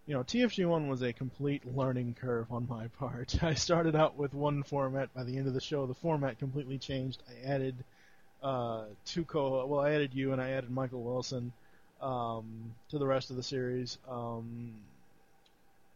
you 0.07 0.15
know, 0.15 0.25
TFG1 0.25 0.89
was 0.89 1.03
a 1.03 1.13
complete 1.13 1.63
learning 1.77 2.17
curve 2.21 2.51
on 2.51 2.67
my 2.69 2.89
part. 2.99 3.37
I 3.43 3.55
started 3.55 3.95
out 3.95 4.17
with 4.17 4.35
one 4.35 4.63
format. 4.63 5.15
By 5.15 5.25
the 5.25 5.37
end 5.37 5.47
of 5.47 5.55
the 5.55 5.61
show, 5.61 5.87
the 5.87 5.95
format 5.95 6.39
completely 6.39 6.79
changed. 6.79 7.23
I 7.29 7.49
added 7.49 7.77
uh, 8.43 8.85
two 9.05 9.25
co. 9.25 9.65
Well, 9.67 9.81
I 9.81 9.93
added 9.93 10.13
you 10.13 10.33
and 10.33 10.41
I 10.41 10.51
added 10.51 10.71
Michael 10.71 11.03
Wilson 11.03 11.53
um, 12.01 12.75
to 12.91 12.99
the 12.99 13.07
rest 13.07 13.31
of 13.31 13.37
the 13.37 13.43
series. 13.43 13.99
Um, 14.11 14.75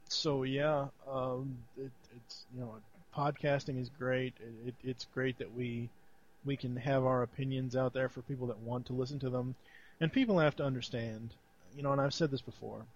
so 0.09 0.43
yeah, 0.45 0.89
um, 1.09 1.57
it, 1.77 1.91
it's 2.17 2.47
you 2.55 2.61
know, 2.61 2.75
podcasting 3.17 3.81
is 3.81 3.89
great. 3.89 4.35
It, 4.41 4.69
it, 4.69 4.75
it's 4.85 5.07
great 5.15 5.39
that 5.39 5.53
we 5.55 5.89
we 6.45 6.57
can 6.57 6.77
have 6.77 7.05
our 7.05 7.23
opinions 7.23 7.77
out 7.77 7.93
there 7.93 8.09
for 8.09 8.23
people 8.23 8.47
that 8.49 8.59
want 8.61 8.87
to 8.87 8.93
listen 8.93 9.19
to 9.21 9.31
them, 9.31 9.55
and 10.01 10.13
people 10.13 10.39
have 10.39 10.57
to 10.57 10.65
understand. 10.65 11.35
You 11.77 11.83
know, 11.83 11.93
and 11.93 12.01
I've 12.01 12.15
said 12.15 12.31
this 12.31 12.43
before 12.43 12.87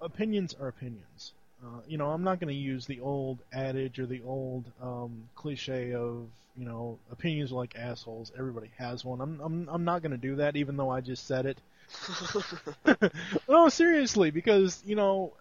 opinions 0.00 0.54
are 0.60 0.68
opinions. 0.68 1.32
Uh, 1.64 1.80
you 1.86 1.96
know, 1.96 2.10
I'm 2.10 2.22
not 2.24 2.40
going 2.40 2.48
to 2.54 2.60
use 2.60 2.86
the 2.86 3.00
old 3.00 3.38
adage 3.52 3.98
or 3.98 4.06
the 4.06 4.22
old 4.22 4.70
um, 4.82 5.28
cliche 5.34 5.94
of 5.94 6.28
you 6.56 6.64
know 6.66 6.98
opinions 7.10 7.52
are 7.52 7.56
like 7.56 7.76
assholes. 7.76 8.32
Everybody 8.38 8.70
has 8.78 9.04
one. 9.04 9.20
I'm 9.20 9.40
I'm 9.40 9.68
I'm 9.68 9.84
not 9.84 10.02
going 10.02 10.12
to 10.12 10.18
do 10.18 10.36
that, 10.36 10.56
even 10.56 10.76
though 10.76 10.90
I 10.90 11.00
just 11.00 11.26
said 11.26 11.46
it. 11.46 11.58
no, 13.48 13.68
seriously, 13.68 14.30
because 14.30 14.82
you 14.86 14.96
know, 14.96 15.32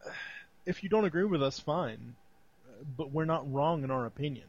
if 0.66 0.84
you 0.84 0.90
don't 0.90 1.06
agree 1.06 1.26
with 1.26 1.44
us, 1.44 1.60
fine, 1.60 2.16
but 2.98 3.12
we're 3.12 3.26
not 3.26 3.52
wrong 3.52 3.84
in 3.84 3.92
our 3.92 4.06
opinion. 4.06 4.46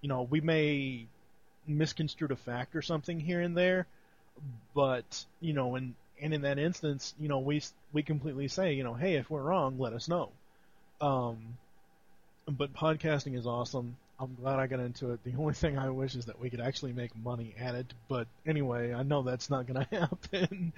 You 0.00 0.08
know, 0.08 0.22
we 0.22 0.40
may 0.40 1.06
misconstrue 1.66 2.28
a 2.30 2.36
fact 2.36 2.76
or 2.76 2.82
something 2.82 3.18
here 3.18 3.40
and 3.40 3.56
there, 3.56 3.86
but 4.74 5.24
you 5.40 5.52
know, 5.52 5.74
and 5.76 5.94
and 6.20 6.32
in 6.32 6.42
that 6.42 6.58
instance, 6.58 7.14
you 7.20 7.28
know, 7.28 7.38
we 7.38 7.62
we 7.92 8.02
completely 8.02 8.48
say, 8.48 8.74
you 8.74 8.84
know, 8.84 8.94
hey, 8.94 9.14
if 9.14 9.30
we're 9.30 9.42
wrong, 9.42 9.78
let 9.78 9.92
us 9.92 10.08
know. 10.08 10.30
Um, 11.00 11.58
but 12.48 12.72
podcasting 12.72 13.36
is 13.36 13.46
awesome. 13.46 13.96
I'm 14.18 14.34
glad 14.34 14.58
I 14.58 14.66
got 14.66 14.80
into 14.80 15.12
it. 15.12 15.22
The 15.24 15.34
only 15.38 15.54
thing 15.54 15.78
I 15.78 15.90
wish 15.90 16.14
is 16.14 16.26
that 16.26 16.40
we 16.40 16.48
could 16.48 16.60
actually 16.60 16.92
make 16.92 17.14
money 17.16 17.54
at 17.58 17.74
it. 17.74 17.92
But 18.08 18.26
anyway, 18.46 18.94
I 18.94 19.02
know 19.02 19.22
that's 19.22 19.50
not 19.50 19.66
going 19.66 19.84
to 19.90 19.96
happen. 19.98 20.72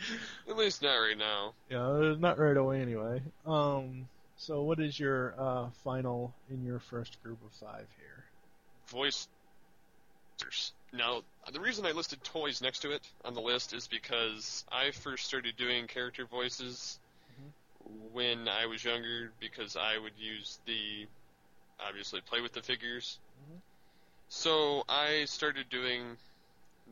At 0.49 0.57
least 0.57 0.83
not 0.83 0.95
right 0.97 1.17
now. 1.17 1.55
yeah, 1.71 2.15
not 2.19 2.39
right 2.39 2.57
away 2.57 2.81
anyway. 2.81 3.23
Um, 3.47 4.09
so 4.37 4.63
what 4.63 4.81
is 4.81 4.99
your 4.99 5.35
uh, 5.39 5.69
final 5.85 6.35
in 6.51 6.65
your 6.65 6.79
first 6.79 7.23
group 7.23 7.39
of 7.45 7.53
five 7.53 7.87
here? 7.97 8.25
Voice. 8.89 9.29
Now, 10.93 11.23
the 11.53 11.61
reason 11.61 11.85
I 11.85 11.91
listed 11.91 12.23
toys 12.23 12.63
next 12.63 12.81
to 12.81 12.93
it 12.93 13.03
on 13.25 13.35
the 13.35 13.41
list 13.41 13.73
is 13.75 13.89
because 13.89 14.65
I 14.71 14.93
first 14.93 15.27
started 15.27 15.57
doing 15.57 15.89
character 15.89 16.25
voices 16.25 16.99
when 18.13 18.49
I 18.49 18.67
was 18.67 18.85
younger 18.85 19.33
because 19.41 19.77
I 19.77 19.99
would 19.99 20.13
use 20.19 20.59
the 20.67 21.07
obviously 21.87 22.21
play 22.21 22.41
with 22.41 22.53
the 22.53 22.63
figures. 22.63 23.19
So 24.29 24.85
I 24.89 25.25
started 25.25 25.69
doing 25.71 26.17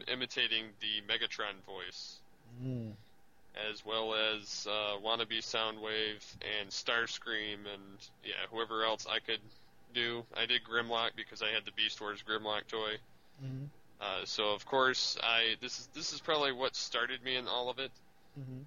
imitating 0.09 0.66
the 0.80 1.03
Megatron 1.12 1.62
voice 1.64 2.20
Mm. 2.62 2.94
as 3.55 3.84
well 3.84 4.14
as 4.14 4.66
uh, 4.70 4.97
Wannabe 5.03 5.38
Soundwave 5.38 6.22
and 6.61 6.70
Starscream 6.70 7.66
and 7.66 7.82
yeah, 8.24 8.34
whoever 8.51 8.84
else 8.84 9.07
I 9.07 9.18
could 9.18 9.40
do. 9.92 10.24
I 10.34 10.47
did 10.47 10.62
Grimlock 10.64 11.11
because 11.16 11.42
I 11.42 11.49
had 11.49 11.64
the 11.64 11.72
Beast 11.72 12.01
Wars 12.01 12.22
Grimlock 12.22 12.66
toy. 12.68 12.99
Mhm. 13.42 13.68
Uh, 14.01 14.24
so 14.24 14.51
of 14.53 14.64
course 14.66 15.16
I 15.22 15.57
this 15.61 15.78
is 15.80 15.86
this 15.88 16.12
is 16.12 16.20
probably 16.20 16.53
what 16.53 16.76
started 16.76 17.22
me 17.22 17.36
in 17.36 17.49
all 17.49 17.68
of 17.70 17.78
it, 17.78 17.90
Mhm. 18.38 18.64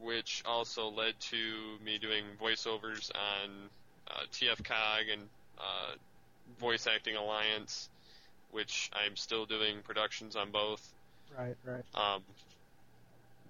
which 0.00 0.42
also 0.44 0.88
led 0.88 1.18
to 1.20 1.78
me 1.80 1.98
doing 1.98 2.24
voiceovers 2.40 3.10
on 3.14 3.70
uh, 4.08 4.24
TFCog 4.32 5.12
and 5.12 5.28
uh, 5.58 5.94
Voice 6.58 6.86
Acting 6.86 7.16
Alliance, 7.16 7.88
which 8.50 8.90
I'm 8.92 9.16
still 9.16 9.46
doing 9.46 9.78
productions 9.82 10.36
on 10.36 10.50
both. 10.50 10.86
Right, 11.36 11.56
right. 11.64 11.84
Um, 11.94 12.22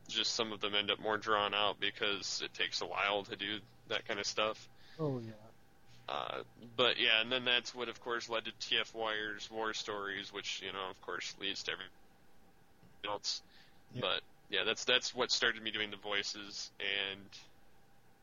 just 0.09 0.35
some 0.35 0.53
of 0.53 0.61
them 0.61 0.75
end 0.75 0.91
up 0.91 0.99
more 1.01 1.19
drawn 1.19 1.55
out 1.55 1.79
because 1.81 2.43
it 2.45 2.55
takes 2.55 2.81
a 2.81 2.87
while 2.87 3.25
to 3.25 3.37
do 3.37 3.59
that 3.89 4.07
kind 4.09 4.19
of 4.19 4.27
stuff. 4.27 4.69
Oh 4.99 5.21
yeah. 5.21 5.33
Uh, 6.09 6.39
but 6.77 6.99
yeah, 6.99 7.21
and 7.21 7.31
then 7.31 7.45
that's 7.45 7.75
what, 7.75 7.89
of 7.89 8.01
course, 8.01 8.31
led 8.31 8.45
to 8.47 8.53
TF 8.53 8.95
Wire's 8.95 9.51
War 9.51 9.75
Stories, 9.75 10.33
which 10.33 10.63
you 10.65 10.73
know, 10.73 10.91
of 10.91 11.01
course, 11.03 11.35
leads 11.39 11.63
to 11.65 11.73
everything 11.73 11.91
else. 13.07 13.43
Yeah. 13.95 14.01
But 14.01 14.21
yeah, 14.49 14.65
that's 14.65 14.85
that's 14.85 15.15
what 15.15 15.31
started 15.31 15.63
me 15.63 15.71
doing 15.71 15.91
the 15.91 15.99
voices 15.99 16.71
and 16.81 17.21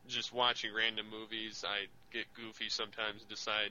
just 0.08 0.32
watching 0.32 0.74
random 0.74 1.06
movies. 1.10 1.64
I 1.66 1.86
get 2.12 2.26
goofy 2.34 2.68
sometimes 2.68 3.20
and 3.20 3.28
decide, 3.28 3.70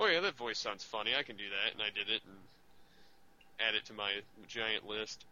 oh 0.00 0.06
yeah, 0.06 0.20
that 0.20 0.36
voice 0.36 0.58
sounds 0.58 0.82
funny. 0.82 1.12
I 1.16 1.22
can 1.22 1.36
do 1.36 1.44
that, 1.44 1.74
and 1.74 1.82
I 1.82 1.90
did 1.90 2.12
it 2.12 2.22
and 2.26 2.36
add 3.60 3.74
it 3.74 3.84
to 3.86 3.92
my 3.92 4.10
giant 4.48 4.88
list. 4.88 5.24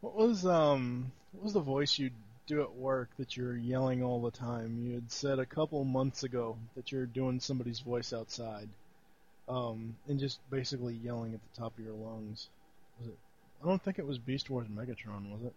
What 0.00 0.16
was 0.16 0.44
um 0.44 1.12
what 1.32 1.44
was 1.44 1.52
the 1.52 1.60
voice 1.60 1.98
you 1.98 2.10
do 2.46 2.62
at 2.62 2.74
work 2.74 3.08
that 3.18 3.36
you're 3.36 3.56
yelling 3.56 4.02
all 4.02 4.20
the 4.20 4.30
time? 4.30 4.78
You 4.84 4.94
had 4.94 5.12
said 5.12 5.38
a 5.38 5.46
couple 5.46 5.84
months 5.84 6.24
ago 6.24 6.56
that 6.74 6.90
you're 6.90 7.06
doing 7.06 7.38
somebody's 7.38 7.80
voice 7.80 8.12
outside. 8.12 8.68
Um 9.48 9.96
and 10.08 10.18
just 10.18 10.38
basically 10.50 10.94
yelling 10.94 11.34
at 11.34 11.40
the 11.40 11.60
top 11.60 11.78
of 11.78 11.84
your 11.84 11.94
lungs. 11.94 12.48
Was 12.98 13.08
it 13.08 13.18
I 13.62 13.66
don't 13.66 13.82
think 13.82 13.98
it 13.98 14.06
was 14.06 14.18
Beast 14.18 14.48
Wars 14.50 14.66
Megatron, 14.68 15.30
was 15.30 15.42
it? 15.44 15.54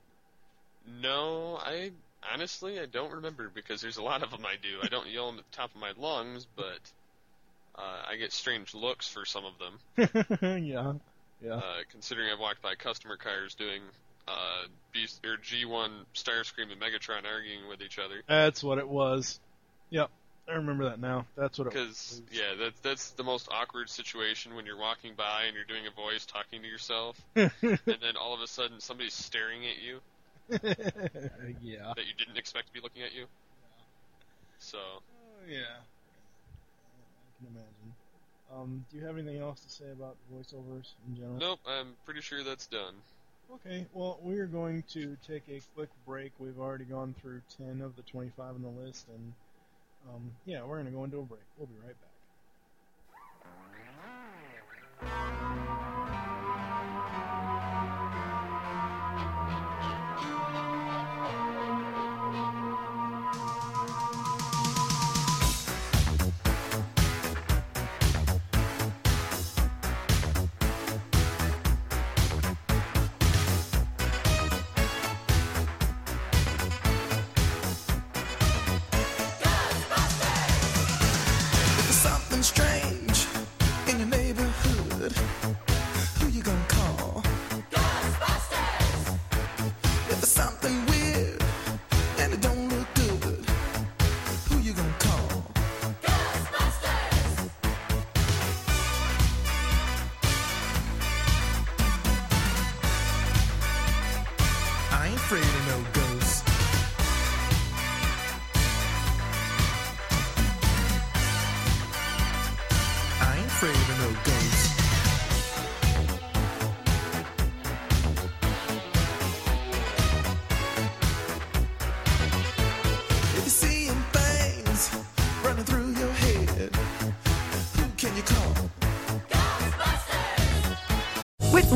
No, 1.01 1.57
I 1.57 1.91
honestly 2.31 2.79
I 2.79 2.85
don't 2.85 3.13
remember 3.13 3.49
because 3.53 3.81
there's 3.81 3.97
a 3.97 4.03
lot 4.03 4.21
of 4.21 4.29
them 4.29 4.45
I 4.45 4.55
do. 4.61 4.79
I 4.83 4.87
don't 4.87 5.07
yell 5.07 5.27
them 5.27 5.39
at 5.39 5.49
the 5.49 5.57
top 5.57 5.73
of 5.73 5.79
my 5.79 5.93
lungs, 5.97 6.45
but 6.55 6.79
uh, 7.75 8.03
I 8.09 8.15
get 8.17 8.31
strange 8.31 8.73
looks 8.73 9.07
for 9.07 9.25
some 9.25 9.43
of 9.45 9.53
them. 9.57 10.61
yeah. 10.63 10.93
Yeah. 11.41 11.55
Uh, 11.55 11.61
considering 11.91 12.29
I've 12.31 12.39
walked 12.39 12.61
by 12.61 12.75
customer 12.75 13.17
cars 13.17 13.55
doing 13.55 13.81
uh, 14.27 14.63
Beast 14.93 15.25
or 15.25 15.37
G1 15.37 16.05
Starscream 16.13 16.71
and 16.71 16.79
Megatron 16.79 17.25
arguing 17.25 17.67
with 17.67 17.81
each 17.81 17.99
other. 17.99 18.21
That's 18.27 18.63
what 18.63 18.77
it 18.77 18.87
was. 18.87 19.39
Yep. 19.89 20.09
I 20.47 20.53
remember 20.55 20.85
that 20.85 20.99
now. 20.99 21.25
That's 21.37 21.57
what 21.57 21.67
it 21.67 21.73
was. 21.73 22.21
Because 22.21 22.21
yeah, 22.31 22.55
that's 22.59 22.79
that's 22.81 23.09
the 23.11 23.23
most 23.23 23.47
awkward 23.49 23.89
situation 23.89 24.55
when 24.55 24.65
you're 24.65 24.77
walking 24.77 25.13
by 25.15 25.43
and 25.47 25.55
you're 25.55 25.63
doing 25.63 25.87
a 25.87 25.91
voice 25.91 26.25
talking 26.25 26.61
to 26.61 26.67
yourself, 26.67 27.21
and 27.35 27.51
then 27.61 28.17
all 28.19 28.33
of 28.33 28.41
a 28.41 28.47
sudden 28.47 28.81
somebody's 28.81 29.13
staring 29.13 29.61
at 29.65 29.81
you 29.81 29.99
yeah. 31.61 31.93
that 31.95 32.05
you 32.05 32.13
didn't 32.17 32.37
expect 32.37 32.67
to 32.67 32.73
be 32.73 32.81
looking 32.81 33.03
at 33.03 33.13
you. 33.13 33.25
So 34.59 34.79
Oh, 35.43 35.51
yeah. 35.51 35.83
Can 37.43 37.55
imagine. 37.55 37.93
Um, 38.53 38.85
do 38.91 38.97
you 38.97 39.05
have 39.05 39.17
anything 39.17 39.41
else 39.41 39.61
to 39.61 39.69
say 39.69 39.91
about 39.91 40.15
voiceovers 40.31 40.93
in 41.07 41.15
general? 41.15 41.37
nope, 41.37 41.59
I'm 41.65 41.95
pretty 42.05 42.21
sure 42.21 42.43
that's 42.43 42.67
done. 42.67 42.95
Okay, 43.53 43.85
well, 43.93 44.19
we 44.21 44.39
are 44.39 44.45
going 44.45 44.83
to 44.93 45.17
take 45.27 45.43
a 45.49 45.61
quick 45.75 45.89
break. 46.05 46.31
We've 46.39 46.59
already 46.59 46.85
gone 46.85 47.13
through 47.21 47.41
10 47.57 47.81
of 47.81 47.95
the 47.95 48.03
25 48.03 48.55
on 48.55 48.61
the 48.61 48.85
list, 48.85 49.07
and 49.09 49.33
um, 50.09 50.31
yeah, 50.45 50.63
we're 50.63 50.75
going 50.75 50.85
to 50.85 50.91
go 50.91 51.03
into 51.03 51.19
a 51.19 51.23
break. 51.23 51.41
We'll 51.57 51.67
be 51.67 51.75
right 51.85 51.99
back. 51.99 52.12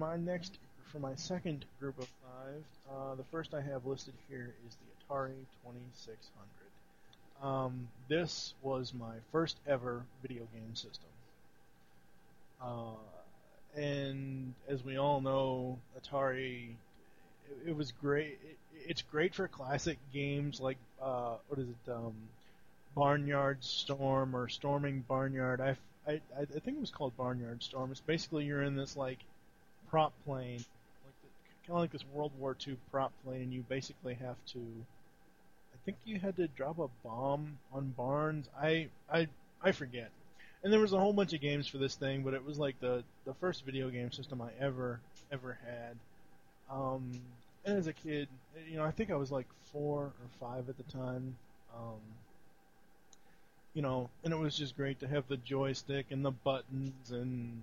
My 0.00 0.16
next, 0.16 0.58
for 0.90 0.98
my 0.98 1.14
second 1.14 1.66
group 1.78 1.98
of 1.98 2.08
five, 2.24 2.64
uh, 2.90 3.14
the 3.14 3.24
first 3.24 3.52
I 3.54 3.60
have 3.60 3.84
listed 3.84 4.14
here 4.28 4.54
is 4.66 4.76
the 4.76 5.14
Atari 5.14 5.34
2600. 5.62 7.46
Um, 7.46 7.88
this 8.08 8.54
was 8.62 8.94
my 8.94 9.14
first 9.30 9.58
ever 9.66 10.02
video 10.22 10.42
game 10.54 10.74
system, 10.74 11.10
uh, 12.62 12.96
and 13.76 14.54
as 14.68 14.84
we 14.84 14.96
all 14.98 15.20
know, 15.20 15.78
Atari, 15.98 16.70
it, 17.50 17.70
it 17.70 17.76
was 17.76 17.92
great. 17.92 18.38
It, 18.42 18.56
it's 18.86 19.02
great 19.02 19.34
for 19.34 19.48
classic 19.48 19.98
games 20.12 20.60
like 20.60 20.78
uh, 21.00 21.36
what 21.48 21.60
is 21.60 21.68
it? 21.68 21.92
Um, 21.92 22.14
Barnyard 22.94 23.62
Storm 23.62 24.34
or 24.34 24.48
Storming 24.48 25.04
Barnyard. 25.08 25.60
I, 25.60 25.76
I, 26.06 26.20
I 26.38 26.44
think 26.46 26.76
it 26.76 26.80
was 26.80 26.90
called 26.90 27.16
Barnyard 27.16 27.62
Storm. 27.62 27.90
It's 27.90 28.00
basically 28.00 28.44
you're 28.46 28.62
in 28.62 28.76
this 28.76 28.96
like 28.96 29.18
prop 29.90 30.12
plane, 30.24 30.64
like 31.04 31.14
kind 31.66 31.76
of 31.76 31.80
like 31.80 31.92
this 31.92 32.04
World 32.12 32.32
War 32.38 32.56
II 32.66 32.76
prop 32.90 33.12
plane, 33.24 33.42
and 33.42 33.52
you 33.52 33.64
basically 33.68 34.14
have 34.14 34.36
to. 34.52 34.58
I 34.58 35.78
think 35.84 35.96
you 36.04 36.18
had 36.18 36.36
to 36.36 36.46
drop 36.48 36.78
a 36.78 36.88
bomb 37.04 37.58
on 37.72 37.94
barns. 37.96 38.48
I 38.60 38.88
I 39.12 39.28
I 39.62 39.72
forget. 39.72 40.10
And 40.62 40.70
there 40.70 40.80
was 40.80 40.92
a 40.92 40.98
whole 40.98 41.14
bunch 41.14 41.32
of 41.32 41.40
games 41.40 41.66
for 41.66 41.78
this 41.78 41.94
thing, 41.94 42.22
but 42.22 42.34
it 42.34 42.44
was 42.44 42.58
like 42.58 42.78
the 42.80 43.02
the 43.24 43.34
first 43.34 43.64
video 43.64 43.88
game 43.90 44.12
system 44.12 44.40
I 44.40 44.50
ever 44.60 45.00
ever 45.32 45.58
had. 45.64 45.96
Um, 46.70 47.12
and 47.64 47.78
as 47.78 47.86
a 47.86 47.92
kid, 47.92 48.28
you 48.68 48.76
know, 48.76 48.84
I 48.84 48.90
think 48.90 49.10
I 49.10 49.16
was 49.16 49.32
like 49.32 49.46
four 49.72 50.04
or 50.04 50.28
five 50.38 50.68
at 50.68 50.76
the 50.76 50.92
time. 50.92 51.36
Um, 51.76 52.00
you 53.74 53.82
know, 53.82 54.10
and 54.24 54.32
it 54.32 54.38
was 54.38 54.56
just 54.56 54.76
great 54.76 55.00
to 55.00 55.08
have 55.08 55.28
the 55.28 55.36
joystick 55.36 56.06
and 56.10 56.24
the 56.24 56.30
buttons 56.30 57.10
and 57.10 57.62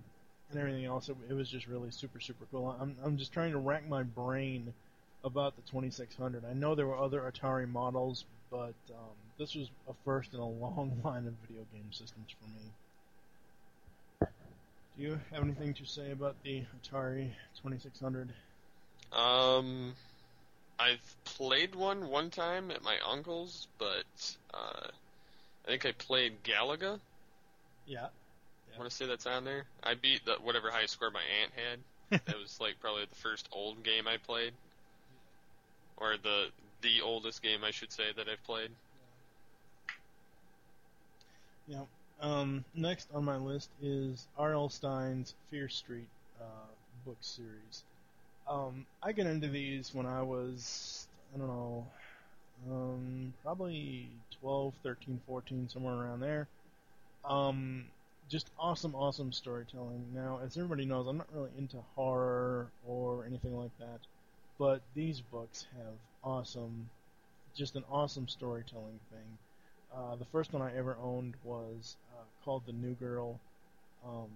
and 0.50 0.58
everything 0.58 0.84
else. 0.84 1.08
It, 1.08 1.16
it 1.28 1.34
was 1.34 1.48
just 1.48 1.66
really 1.66 1.90
super 1.90 2.20
super 2.20 2.46
cool. 2.50 2.76
I'm 2.80 2.96
I'm 3.04 3.16
just 3.16 3.32
trying 3.32 3.52
to 3.52 3.58
rack 3.58 3.88
my 3.88 4.02
brain 4.02 4.72
about 5.24 5.56
the 5.56 5.62
2600. 5.62 6.44
I 6.44 6.52
know 6.54 6.74
there 6.74 6.86
were 6.86 6.96
other 6.96 7.20
Atari 7.20 7.68
models, 7.68 8.24
but 8.50 8.74
um, 8.90 9.16
this 9.38 9.54
was 9.54 9.68
a 9.88 9.92
first 10.04 10.34
in 10.34 10.40
a 10.40 10.48
long 10.48 11.00
line 11.04 11.26
of 11.26 11.34
video 11.46 11.64
game 11.72 11.90
systems 11.90 12.28
for 12.40 12.48
me. 12.48 14.28
Do 14.96 15.04
you 15.04 15.20
have 15.32 15.44
anything 15.44 15.74
to 15.74 15.84
say 15.84 16.10
about 16.10 16.34
the 16.42 16.64
Atari 16.82 17.30
2600? 17.62 18.30
Um, 19.12 19.94
I've 20.78 21.16
played 21.24 21.74
one 21.74 22.08
one 22.08 22.30
time 22.30 22.70
at 22.70 22.82
my 22.82 22.96
uncle's, 23.08 23.68
but 23.78 24.36
uh, 24.52 24.88
I 25.64 25.68
think 25.68 25.86
I 25.86 25.92
played 25.92 26.42
Galaga. 26.42 26.98
Yeah. 27.86 28.08
I 28.78 28.80
want 28.80 28.92
to 28.92 28.96
say 28.96 29.06
that's 29.06 29.26
on 29.26 29.44
there. 29.44 29.64
I 29.82 29.94
beat 29.94 30.24
the 30.24 30.34
whatever 30.34 30.70
high 30.70 30.86
score 30.86 31.10
my 31.10 31.22
aunt 31.42 31.52
had. 31.56 32.20
that 32.26 32.38
was 32.38 32.60
like 32.60 32.78
probably 32.78 33.06
the 33.06 33.16
first 33.16 33.48
old 33.50 33.82
game 33.82 34.06
I 34.06 34.18
played, 34.18 34.52
or 35.96 36.14
the 36.22 36.46
the 36.82 37.00
oldest 37.02 37.42
game 37.42 37.64
I 37.64 37.72
should 37.72 37.90
say 37.90 38.04
that 38.16 38.28
I've 38.28 38.42
played. 38.44 38.70
Yeah. 41.66 41.82
Um, 42.20 42.64
next 42.72 43.08
on 43.12 43.24
my 43.24 43.36
list 43.36 43.68
is 43.82 44.28
R.L. 44.38 44.68
Stine's 44.68 45.34
Fear 45.50 45.68
Street 45.68 46.08
uh, 46.40 46.70
book 47.04 47.18
series. 47.20 47.82
Um, 48.48 48.86
I 49.02 49.10
got 49.10 49.26
into 49.26 49.48
these 49.48 49.92
when 49.92 50.06
I 50.06 50.22
was, 50.22 51.08
I 51.34 51.38
don't 51.38 51.48
know, 51.48 51.86
um, 52.70 53.34
probably 53.42 54.08
12, 54.40 54.72
13, 54.84 55.20
14, 55.26 55.68
somewhere 55.68 55.94
around 55.94 56.20
there. 56.20 56.46
Um, 57.24 57.84
just 58.28 58.50
awesome, 58.58 58.94
awesome 58.94 59.32
storytelling. 59.32 60.04
Now, 60.14 60.40
as 60.44 60.56
everybody 60.56 60.84
knows, 60.84 61.06
I'm 61.06 61.16
not 61.16 61.32
really 61.34 61.50
into 61.56 61.78
horror 61.94 62.68
or 62.86 63.24
anything 63.24 63.56
like 63.56 63.76
that, 63.78 64.00
but 64.58 64.82
these 64.94 65.20
books 65.20 65.66
have 65.76 65.94
awesome, 66.22 66.88
just 67.56 67.76
an 67.76 67.84
awesome 67.90 68.28
storytelling 68.28 69.00
thing. 69.10 69.38
Uh, 69.94 70.16
the 70.16 70.26
first 70.26 70.52
one 70.52 70.62
I 70.62 70.76
ever 70.76 70.96
owned 71.02 71.34
was 71.42 71.96
uh, 72.14 72.24
called 72.44 72.62
The 72.66 72.72
New 72.72 72.94
Girl, 72.94 73.40
um, 74.06 74.28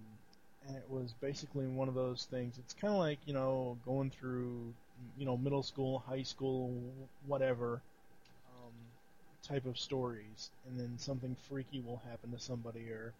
and 0.67 0.75
it 0.75 0.89
was 0.89 1.13
basically 1.21 1.67
one 1.67 1.87
of 1.87 1.93
those 1.93 2.27
things. 2.31 2.57
It's 2.57 2.73
kind 2.73 2.93
of 2.93 2.99
like 2.99 3.19
you 3.27 3.33
know 3.33 3.77
going 3.85 4.09
through 4.09 4.73
you 5.17 5.25
know 5.25 5.37
middle 5.37 5.63
school, 5.63 6.03
high 6.07 6.23
school, 6.23 6.73
whatever 7.27 7.81
um, 8.49 8.73
type 9.47 9.65
of 9.67 9.77
stories, 9.77 10.49
and 10.67 10.79
then 10.79 10.97
something 10.97 11.35
freaky 11.47 11.83
will 11.85 12.01
happen 12.09 12.31
to 12.31 12.39
somebody 12.39 12.89
or 12.89 13.13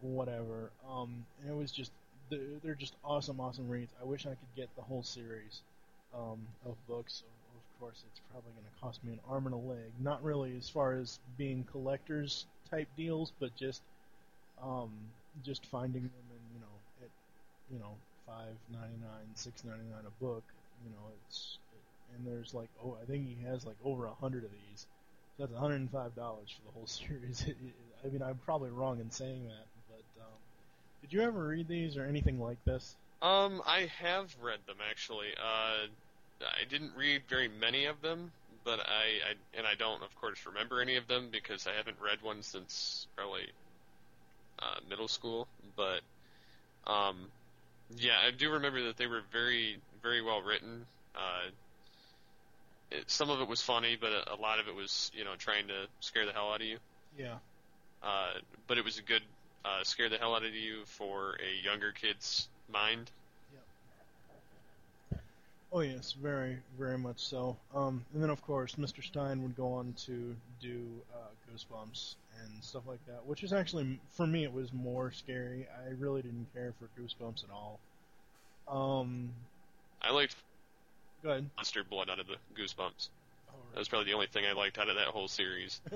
whatever. 0.00 0.72
Um, 0.88 1.26
and 1.40 1.50
it 1.50 1.54
was 1.56 1.72
just 1.72 1.92
they're, 2.30 2.74
just 2.74 2.96
awesome, 3.04 3.40
awesome 3.40 3.68
reads. 3.68 3.92
I 4.00 4.04
wish 4.04 4.26
I 4.26 4.30
could 4.30 4.54
get 4.56 4.68
the 4.76 4.82
whole 4.82 5.02
series 5.02 5.62
um, 6.14 6.48
of 6.64 6.76
books. 6.86 7.22
Of 7.56 7.80
course, 7.80 8.04
it's 8.06 8.20
probably 8.30 8.52
going 8.52 8.66
to 8.66 8.80
cost 8.80 9.04
me 9.04 9.12
an 9.14 9.20
arm 9.28 9.46
and 9.46 9.54
a 9.54 9.58
leg. 9.58 9.92
Not 9.98 10.22
really 10.22 10.56
as 10.58 10.68
far 10.68 10.94
as 10.94 11.20
being 11.38 11.64
collectors 11.64 12.46
type 12.70 12.88
deals, 12.96 13.32
but 13.40 13.54
just 13.56 13.82
um, 14.62 15.12
just 15.42 15.66
finding 15.66 16.02
them 16.02 16.26
and 16.30 16.40
you 16.54 16.60
know 16.60 16.82
at 17.02 17.10
you 17.70 17.78
know 17.80 17.98
five 18.26 18.56
ninety 18.70 18.98
nine, 19.00 19.34
six 19.34 19.64
ninety 19.64 19.86
nine 19.90 20.04
a 20.06 20.24
book. 20.24 20.44
You 20.84 20.90
know, 20.90 21.12
it's 21.26 21.58
and 22.14 22.26
there's 22.26 22.54
like 22.54 22.70
oh 22.84 22.98
I 23.02 23.06
think 23.06 23.26
he 23.26 23.44
has 23.46 23.66
like 23.66 23.76
over 23.84 24.06
a 24.06 24.14
hundred 24.14 24.44
of 24.44 24.52
these. 24.52 24.86
that's 25.38 25.52
105 25.52 26.14
dollars 26.16 26.50
for 26.52 26.62
the 26.66 26.72
whole 26.72 26.88
series. 26.88 27.46
I 28.04 28.08
mean, 28.08 28.22
I'm 28.22 28.38
probably 28.38 28.70
wrong 28.70 29.00
in 29.00 29.10
saying 29.10 29.46
that, 29.48 29.67
did 31.02 31.12
you 31.12 31.22
ever 31.22 31.46
read 31.46 31.68
these 31.68 31.96
or 31.96 32.04
anything 32.04 32.40
like 32.40 32.62
this? 32.64 32.96
Um, 33.20 33.62
I 33.66 33.88
have 34.00 34.34
read 34.42 34.60
them 34.66 34.76
actually. 34.88 35.28
Uh, 35.36 35.86
I 36.40 36.64
didn't 36.68 36.92
read 36.96 37.22
very 37.28 37.48
many 37.48 37.86
of 37.86 38.00
them, 38.00 38.30
but 38.64 38.80
I, 38.80 39.30
I 39.30 39.58
and 39.58 39.66
I 39.66 39.74
don't, 39.74 40.02
of 40.02 40.14
course, 40.20 40.38
remember 40.46 40.80
any 40.80 40.96
of 40.96 41.08
them 41.08 41.28
because 41.32 41.66
I 41.66 41.72
haven't 41.72 41.96
read 42.00 42.22
one 42.22 42.42
since 42.42 43.06
probably 43.16 43.48
uh, 44.60 44.76
middle 44.88 45.08
school. 45.08 45.48
But 45.76 46.00
um, 46.86 47.26
yeah, 47.96 48.18
I 48.26 48.30
do 48.30 48.52
remember 48.52 48.84
that 48.84 48.96
they 48.96 49.06
were 49.06 49.22
very, 49.32 49.78
very 50.02 50.22
well 50.22 50.42
written. 50.42 50.86
Uh, 51.14 51.50
it, 52.90 53.10
some 53.10 53.30
of 53.30 53.40
it 53.40 53.48
was 53.48 53.60
funny, 53.60 53.96
but 54.00 54.10
a, 54.12 54.34
a 54.34 54.36
lot 54.36 54.60
of 54.60 54.68
it 54.68 54.74
was, 54.74 55.10
you 55.14 55.24
know, 55.24 55.34
trying 55.36 55.68
to 55.68 55.86
scare 56.00 56.26
the 56.26 56.32
hell 56.32 56.52
out 56.52 56.60
of 56.60 56.66
you. 56.66 56.78
Yeah. 57.18 57.34
Uh, 58.02 58.30
but 58.66 58.78
it 58.78 58.84
was 58.84 58.98
a 58.98 59.02
good 59.02 59.22
uh, 59.64 59.82
scare 59.84 60.08
the 60.08 60.18
hell 60.18 60.34
out 60.34 60.44
of 60.44 60.54
you 60.54 60.84
for 60.86 61.36
a 61.36 61.64
younger 61.64 61.92
kid's 61.92 62.48
mind. 62.72 63.10
Oh 65.70 65.80
yes, 65.80 66.12
very, 66.12 66.56
very 66.78 66.96
much 66.96 67.18
so. 67.20 67.54
Um, 67.74 68.02
and 68.14 68.22
then 68.22 68.30
of 68.30 68.40
course, 68.42 68.76
Mr. 68.76 69.04
Stine 69.04 69.42
would 69.42 69.54
go 69.54 69.74
on 69.74 69.92
to 70.06 70.34
do 70.62 70.82
uh, 71.14 71.28
Goosebumps 71.52 72.14
and 72.40 72.64
stuff 72.64 72.84
like 72.86 73.04
that, 73.06 73.26
which 73.26 73.42
is 73.42 73.52
actually 73.52 74.00
for 74.12 74.26
me 74.26 74.44
it 74.44 74.52
was 74.52 74.72
more 74.72 75.10
scary. 75.10 75.66
I 75.86 75.90
really 75.98 76.22
didn't 76.22 76.46
care 76.54 76.72
for 76.78 76.88
Goosebumps 76.98 77.44
at 77.44 77.50
all. 77.50 77.80
Um, 78.66 79.30
I 80.00 80.10
liked 80.10 80.36
Go 81.22 81.30
ahead. 81.30 81.50
monster 81.56 81.84
blood 81.84 82.08
out 82.08 82.18
of 82.18 82.26
the 82.28 82.36
Goosebumps. 82.58 83.08
That 83.72 83.78
was 83.78 83.88
probably 83.88 84.06
the 84.06 84.14
only 84.14 84.26
thing 84.28 84.46
I 84.46 84.52
liked 84.52 84.78
out 84.78 84.88
of 84.88 84.96
that 84.96 85.08
whole 85.08 85.28
series. 85.28 85.80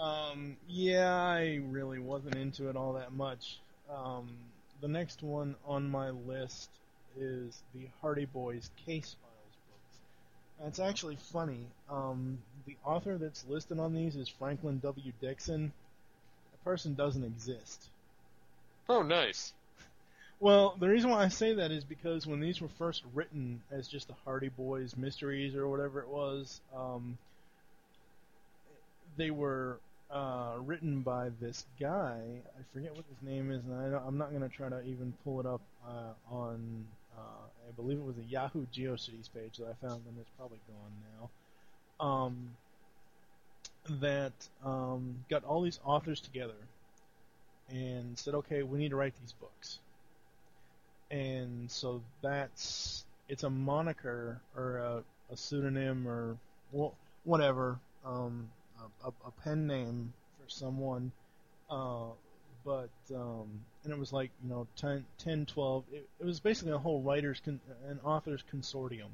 um, 0.00 0.56
yeah, 0.66 1.12
I 1.12 1.60
really 1.68 1.98
wasn't 1.98 2.36
into 2.36 2.68
it 2.70 2.76
all 2.76 2.94
that 2.94 3.12
much. 3.12 3.58
Um, 3.92 4.28
the 4.80 4.88
next 4.88 5.22
one 5.22 5.54
on 5.66 5.90
my 5.90 6.10
list 6.10 6.70
is 7.18 7.62
the 7.74 7.86
Hardy 8.00 8.24
Boys 8.24 8.70
Case 8.86 9.14
Files 9.20 9.56
books. 9.68 9.98
And 10.58 10.68
it's 10.68 10.78
actually 10.78 11.16
funny. 11.32 11.66
Um, 11.90 12.38
the 12.66 12.76
author 12.84 13.18
that's 13.18 13.44
listed 13.46 13.78
on 13.78 13.94
these 13.94 14.16
is 14.16 14.28
Franklin 14.28 14.78
W. 14.78 15.12
Dixon. 15.20 15.72
The 16.52 16.58
person 16.64 16.94
doesn't 16.94 17.24
exist. 17.24 17.88
Oh, 18.88 19.02
nice. 19.02 19.52
Well, 20.38 20.76
the 20.80 20.88
reason 20.88 21.10
why 21.10 21.24
I 21.24 21.28
say 21.28 21.52
that 21.54 21.70
is 21.70 21.84
because 21.84 22.26
when 22.26 22.40
these 22.40 22.62
were 22.62 22.68
first 22.78 23.02
written 23.12 23.60
as 23.70 23.86
just 23.86 24.08
the 24.08 24.14
Hardy 24.24 24.48
Boys 24.48 24.96
Mysteries 24.96 25.54
or 25.54 25.68
whatever 25.68 26.00
it 26.00 26.08
was, 26.08 26.62
um, 26.74 27.18
they 29.18 29.30
were 29.30 29.78
uh, 30.12 30.54
written 30.64 31.00
by 31.00 31.30
this 31.40 31.64
guy. 31.78 32.20
I 32.58 32.62
forget 32.72 32.94
what 32.94 33.04
his 33.08 33.28
name 33.28 33.50
is, 33.50 33.62
and 33.64 33.94
I 33.94 33.98
I'm 34.06 34.18
not 34.18 34.30
going 34.30 34.42
to 34.42 34.48
try 34.48 34.68
to 34.68 34.82
even 34.84 35.12
pull 35.24 35.40
it 35.40 35.46
up 35.46 35.60
uh, 35.86 36.34
on. 36.34 36.86
Uh, 37.16 37.46
I 37.68 37.72
believe 37.76 37.98
it 37.98 38.04
was 38.04 38.16
a 38.18 38.30
Yahoo 38.30 38.66
GeoCities 38.74 39.28
page 39.34 39.58
that 39.58 39.68
I 39.68 39.86
found, 39.86 40.02
and 40.06 40.16
it's 40.18 40.30
probably 40.38 40.58
gone 40.68 41.30
now. 42.00 42.06
Um, 42.06 42.56
that 44.00 44.32
um, 44.64 45.24
got 45.28 45.44
all 45.44 45.62
these 45.62 45.80
authors 45.84 46.20
together 46.20 46.54
and 47.70 48.18
said, 48.18 48.34
"Okay, 48.34 48.62
we 48.62 48.78
need 48.78 48.90
to 48.90 48.96
write 48.96 49.14
these 49.20 49.32
books." 49.32 49.78
and 51.10 51.70
so 51.70 52.00
that's 52.22 53.04
it's 53.28 53.42
a 53.42 53.50
moniker 53.50 54.40
or 54.56 54.78
a, 54.78 55.02
a 55.32 55.36
pseudonym 55.36 56.06
or 56.06 56.36
well, 56.72 56.94
whatever, 57.24 57.78
um, 58.04 58.48
a, 59.04 59.08
a 59.26 59.30
pen 59.42 59.66
name 59.66 60.12
for 60.38 60.48
someone. 60.48 61.12
Uh, 61.70 62.08
but 62.64 62.90
um, 63.14 63.48
and 63.84 63.92
it 63.92 63.98
was 63.98 64.12
like 64.12 64.30
you 64.42 64.50
know 64.50 64.66
10, 64.76 65.04
10 65.18 65.46
12. 65.46 65.84
It, 65.92 66.08
it 66.20 66.26
was 66.26 66.40
basically 66.40 66.72
a 66.72 66.78
whole 66.78 67.00
writers 67.00 67.40
con- 67.44 67.60
an 67.88 68.00
authors 68.04 68.44
consortium 68.52 69.10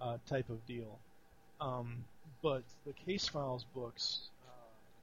uh, 0.00 0.18
type 0.28 0.48
of 0.48 0.64
deal. 0.66 0.98
Um, 1.60 2.04
but 2.42 2.62
the 2.86 2.92
case 2.92 3.28
files 3.28 3.64
books 3.74 4.30
uh, 4.46 4.52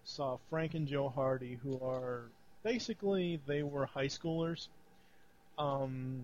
saw 0.06 0.38
Frank 0.50 0.74
and 0.74 0.88
Joe 0.88 1.10
Hardy, 1.10 1.60
who 1.62 1.80
are 1.84 2.24
basically 2.64 3.40
they 3.46 3.64
were 3.64 3.86
high 3.86 4.08
schoolers 4.08 4.68
um, 5.58 6.22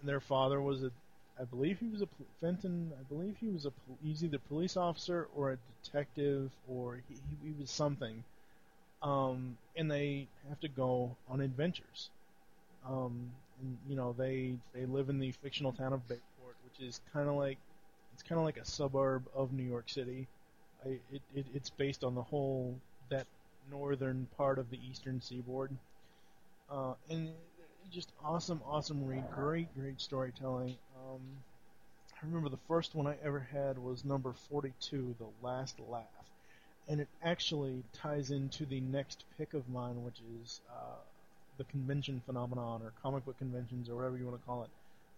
and 0.00 0.08
their 0.08 0.20
father 0.20 0.60
was 0.60 0.82
a, 0.82 0.90
I 1.38 1.44
believe 1.44 1.78
he 1.80 1.88
was 1.88 2.02
a 2.02 2.08
Fenton. 2.40 2.92
I 2.98 3.02
believe 3.04 3.36
he 3.38 3.48
was 3.50 3.66
a 3.66 3.72
he's 4.02 4.24
either 4.24 4.38
police 4.38 4.76
officer 4.76 5.24
or 5.34 5.52
a 5.52 5.58
detective 5.82 6.52
or 6.66 6.96
he, 7.08 7.20
he 7.42 7.52
was 7.52 7.70
something. 7.70 8.24
Um, 9.02 9.58
and 9.76 9.90
they 9.90 10.30
have 10.48 10.60
to 10.60 10.68
go 10.68 11.18
on 11.28 11.40
adventures. 11.40 12.10
Um, 12.84 13.32
and 13.60 13.78
you 13.86 13.96
know 13.96 14.12
they 14.12 14.58
they 14.72 14.86
live 14.86 15.08
in 15.10 15.18
the 15.18 15.32
fictional 15.32 15.72
town 15.72 15.92
of 15.92 16.06
Bayport, 16.08 16.56
which 16.64 16.80
is 16.80 17.00
kind 17.12 17.28
of 17.28 17.36
like 17.36 17.58
it's 18.12 18.22
kind 18.22 18.38
of 18.38 18.44
like 18.44 18.58
a 18.58 18.64
suburb 18.64 19.28
of 19.34 19.52
New 19.52 19.64
York 19.64 19.88
City. 19.88 20.28
I, 20.84 21.00
it, 21.10 21.22
it 21.34 21.46
it's 21.54 21.70
based 21.70 22.04
on 22.04 22.14
the 22.14 22.22
whole 22.22 22.82
that 23.10 23.28
northern 23.70 24.26
part 24.28 24.58
of 24.58 24.70
the 24.70 24.78
eastern 24.86 25.20
seaboard. 25.20 25.78
Uh, 26.68 26.94
and 27.08 27.34
just 27.90 28.12
awesome, 28.24 28.60
awesome 28.66 29.04
read. 29.06 29.24
Great, 29.34 29.68
great 29.78 30.00
storytelling. 30.00 30.76
Um, 30.96 31.20
I 32.12 32.26
remember 32.26 32.48
the 32.48 32.62
first 32.68 32.94
one 32.94 33.06
I 33.06 33.16
ever 33.24 33.46
had 33.52 33.78
was 33.78 34.04
number 34.04 34.32
42, 34.50 35.14
The 35.18 35.46
Last 35.46 35.76
Laugh. 35.90 36.04
And 36.88 37.00
it 37.00 37.08
actually 37.22 37.82
ties 37.92 38.30
into 38.30 38.66
the 38.66 38.80
next 38.80 39.24
pick 39.38 39.54
of 39.54 39.68
mine, 39.68 40.04
which 40.04 40.20
is 40.42 40.60
uh, 40.70 40.96
the 41.58 41.64
convention 41.64 42.22
phenomenon, 42.26 42.82
or 42.82 42.92
comic 43.02 43.24
book 43.24 43.38
conventions, 43.38 43.88
or 43.88 43.96
whatever 43.96 44.16
you 44.16 44.26
want 44.26 44.40
to 44.40 44.46
call 44.46 44.62
it. 44.64 44.70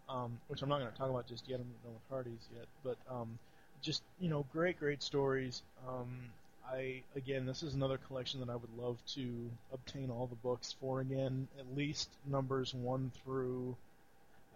Um, 0.08 0.38
which 0.46 0.62
I'm 0.62 0.68
not 0.68 0.78
going 0.78 0.90
to 0.90 0.96
talk 0.96 1.10
about 1.10 1.26
just 1.26 1.48
yet. 1.48 1.58
I'm 1.58 1.66
not 1.66 1.82
done 1.82 1.92
with 1.94 2.10
Hardy's 2.10 2.48
yet. 2.54 2.66
But 2.84 2.96
um, 3.12 3.38
just, 3.82 4.02
you 4.20 4.28
know, 4.28 4.44
great, 4.52 4.78
great 4.78 5.02
stories. 5.02 5.62
Um, 5.88 6.30
I 6.72 7.02
again, 7.14 7.46
this 7.46 7.62
is 7.62 7.74
another 7.74 7.98
collection 7.98 8.40
that 8.40 8.50
I 8.50 8.56
would 8.56 8.78
love 8.78 8.98
to 9.14 9.50
obtain 9.72 10.10
all 10.10 10.26
the 10.26 10.36
books 10.36 10.74
for 10.80 11.00
again. 11.00 11.48
At 11.58 11.76
least 11.76 12.08
numbers 12.26 12.74
one 12.74 13.12
through, 13.22 13.76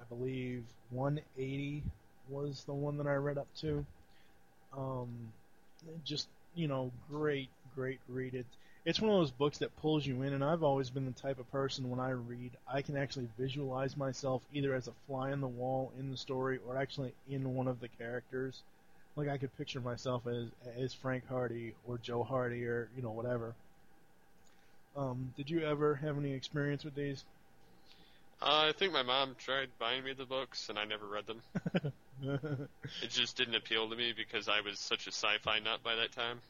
I 0.00 0.04
believe, 0.08 0.64
180 0.90 1.82
was 2.28 2.64
the 2.64 2.72
one 2.72 2.96
that 2.98 3.06
I 3.06 3.14
read 3.14 3.38
up 3.38 3.48
to. 3.60 3.84
Um, 4.76 5.08
just 6.04 6.28
you 6.54 6.68
know, 6.68 6.90
great, 7.10 7.48
great 7.74 8.00
read. 8.08 8.34
It, 8.34 8.46
it's 8.84 9.00
one 9.00 9.10
of 9.10 9.18
those 9.18 9.30
books 9.30 9.58
that 9.58 9.76
pulls 9.76 10.06
you 10.06 10.22
in, 10.22 10.32
and 10.32 10.42
I've 10.42 10.62
always 10.62 10.90
been 10.90 11.04
the 11.04 11.12
type 11.12 11.38
of 11.38 11.50
person 11.52 11.90
when 11.90 12.00
I 12.00 12.10
read, 12.10 12.50
I 12.66 12.82
can 12.82 12.96
actually 12.96 13.28
visualize 13.38 13.96
myself 13.96 14.42
either 14.52 14.74
as 14.74 14.88
a 14.88 14.92
fly 15.06 15.32
on 15.32 15.40
the 15.40 15.48
wall 15.48 15.92
in 15.98 16.10
the 16.10 16.16
story 16.16 16.58
or 16.66 16.76
actually 16.76 17.12
in 17.28 17.54
one 17.54 17.68
of 17.68 17.80
the 17.80 17.88
characters 17.88 18.62
like 19.16 19.28
I 19.28 19.38
could 19.38 19.56
picture 19.56 19.80
myself 19.80 20.26
as 20.26 20.46
as 20.78 20.94
Frank 20.94 21.26
Hardy 21.28 21.74
or 21.86 21.98
Joe 21.98 22.22
Hardy 22.22 22.64
or 22.64 22.88
you 22.96 23.02
know 23.02 23.10
whatever. 23.10 23.54
Um, 24.96 25.32
did 25.36 25.48
you 25.48 25.64
ever 25.64 25.94
have 25.94 26.18
any 26.18 26.32
experience 26.32 26.84
with 26.84 26.94
these? 26.94 27.24
Uh, 28.42 28.68
I 28.68 28.72
think 28.72 28.92
my 28.92 29.02
mom 29.02 29.34
tried 29.38 29.68
buying 29.78 30.02
me 30.02 30.14
the 30.14 30.24
books, 30.24 30.70
and 30.70 30.78
I 30.78 30.84
never 30.84 31.06
read 31.06 31.26
them. 31.26 31.42
it 33.02 33.10
just 33.10 33.36
didn't 33.36 33.54
appeal 33.54 33.88
to 33.90 33.96
me 33.96 34.14
because 34.16 34.48
I 34.48 34.62
was 34.62 34.78
such 34.78 35.06
a 35.06 35.12
sci-fi 35.12 35.58
nut 35.58 35.80
by 35.84 35.94
that 35.96 36.12
time. 36.12 36.40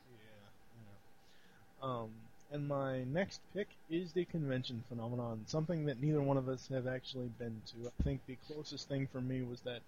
Yeah. 1.82 1.88
Um, 1.88 2.10
and 2.52 2.68
my 2.68 3.02
next 3.04 3.40
pick 3.54 3.66
is 3.90 4.12
the 4.12 4.24
convention 4.24 4.84
phenomenon, 4.88 5.42
something 5.46 5.86
that 5.86 6.00
neither 6.00 6.22
one 6.22 6.36
of 6.36 6.48
us 6.48 6.68
have 6.68 6.86
actually 6.86 7.30
been 7.38 7.60
to. 7.66 7.88
I 7.88 8.02
think 8.04 8.20
the 8.26 8.36
closest 8.46 8.88
thing 8.88 9.08
for 9.10 9.20
me 9.20 9.42
was 9.42 9.60
that 9.62 9.80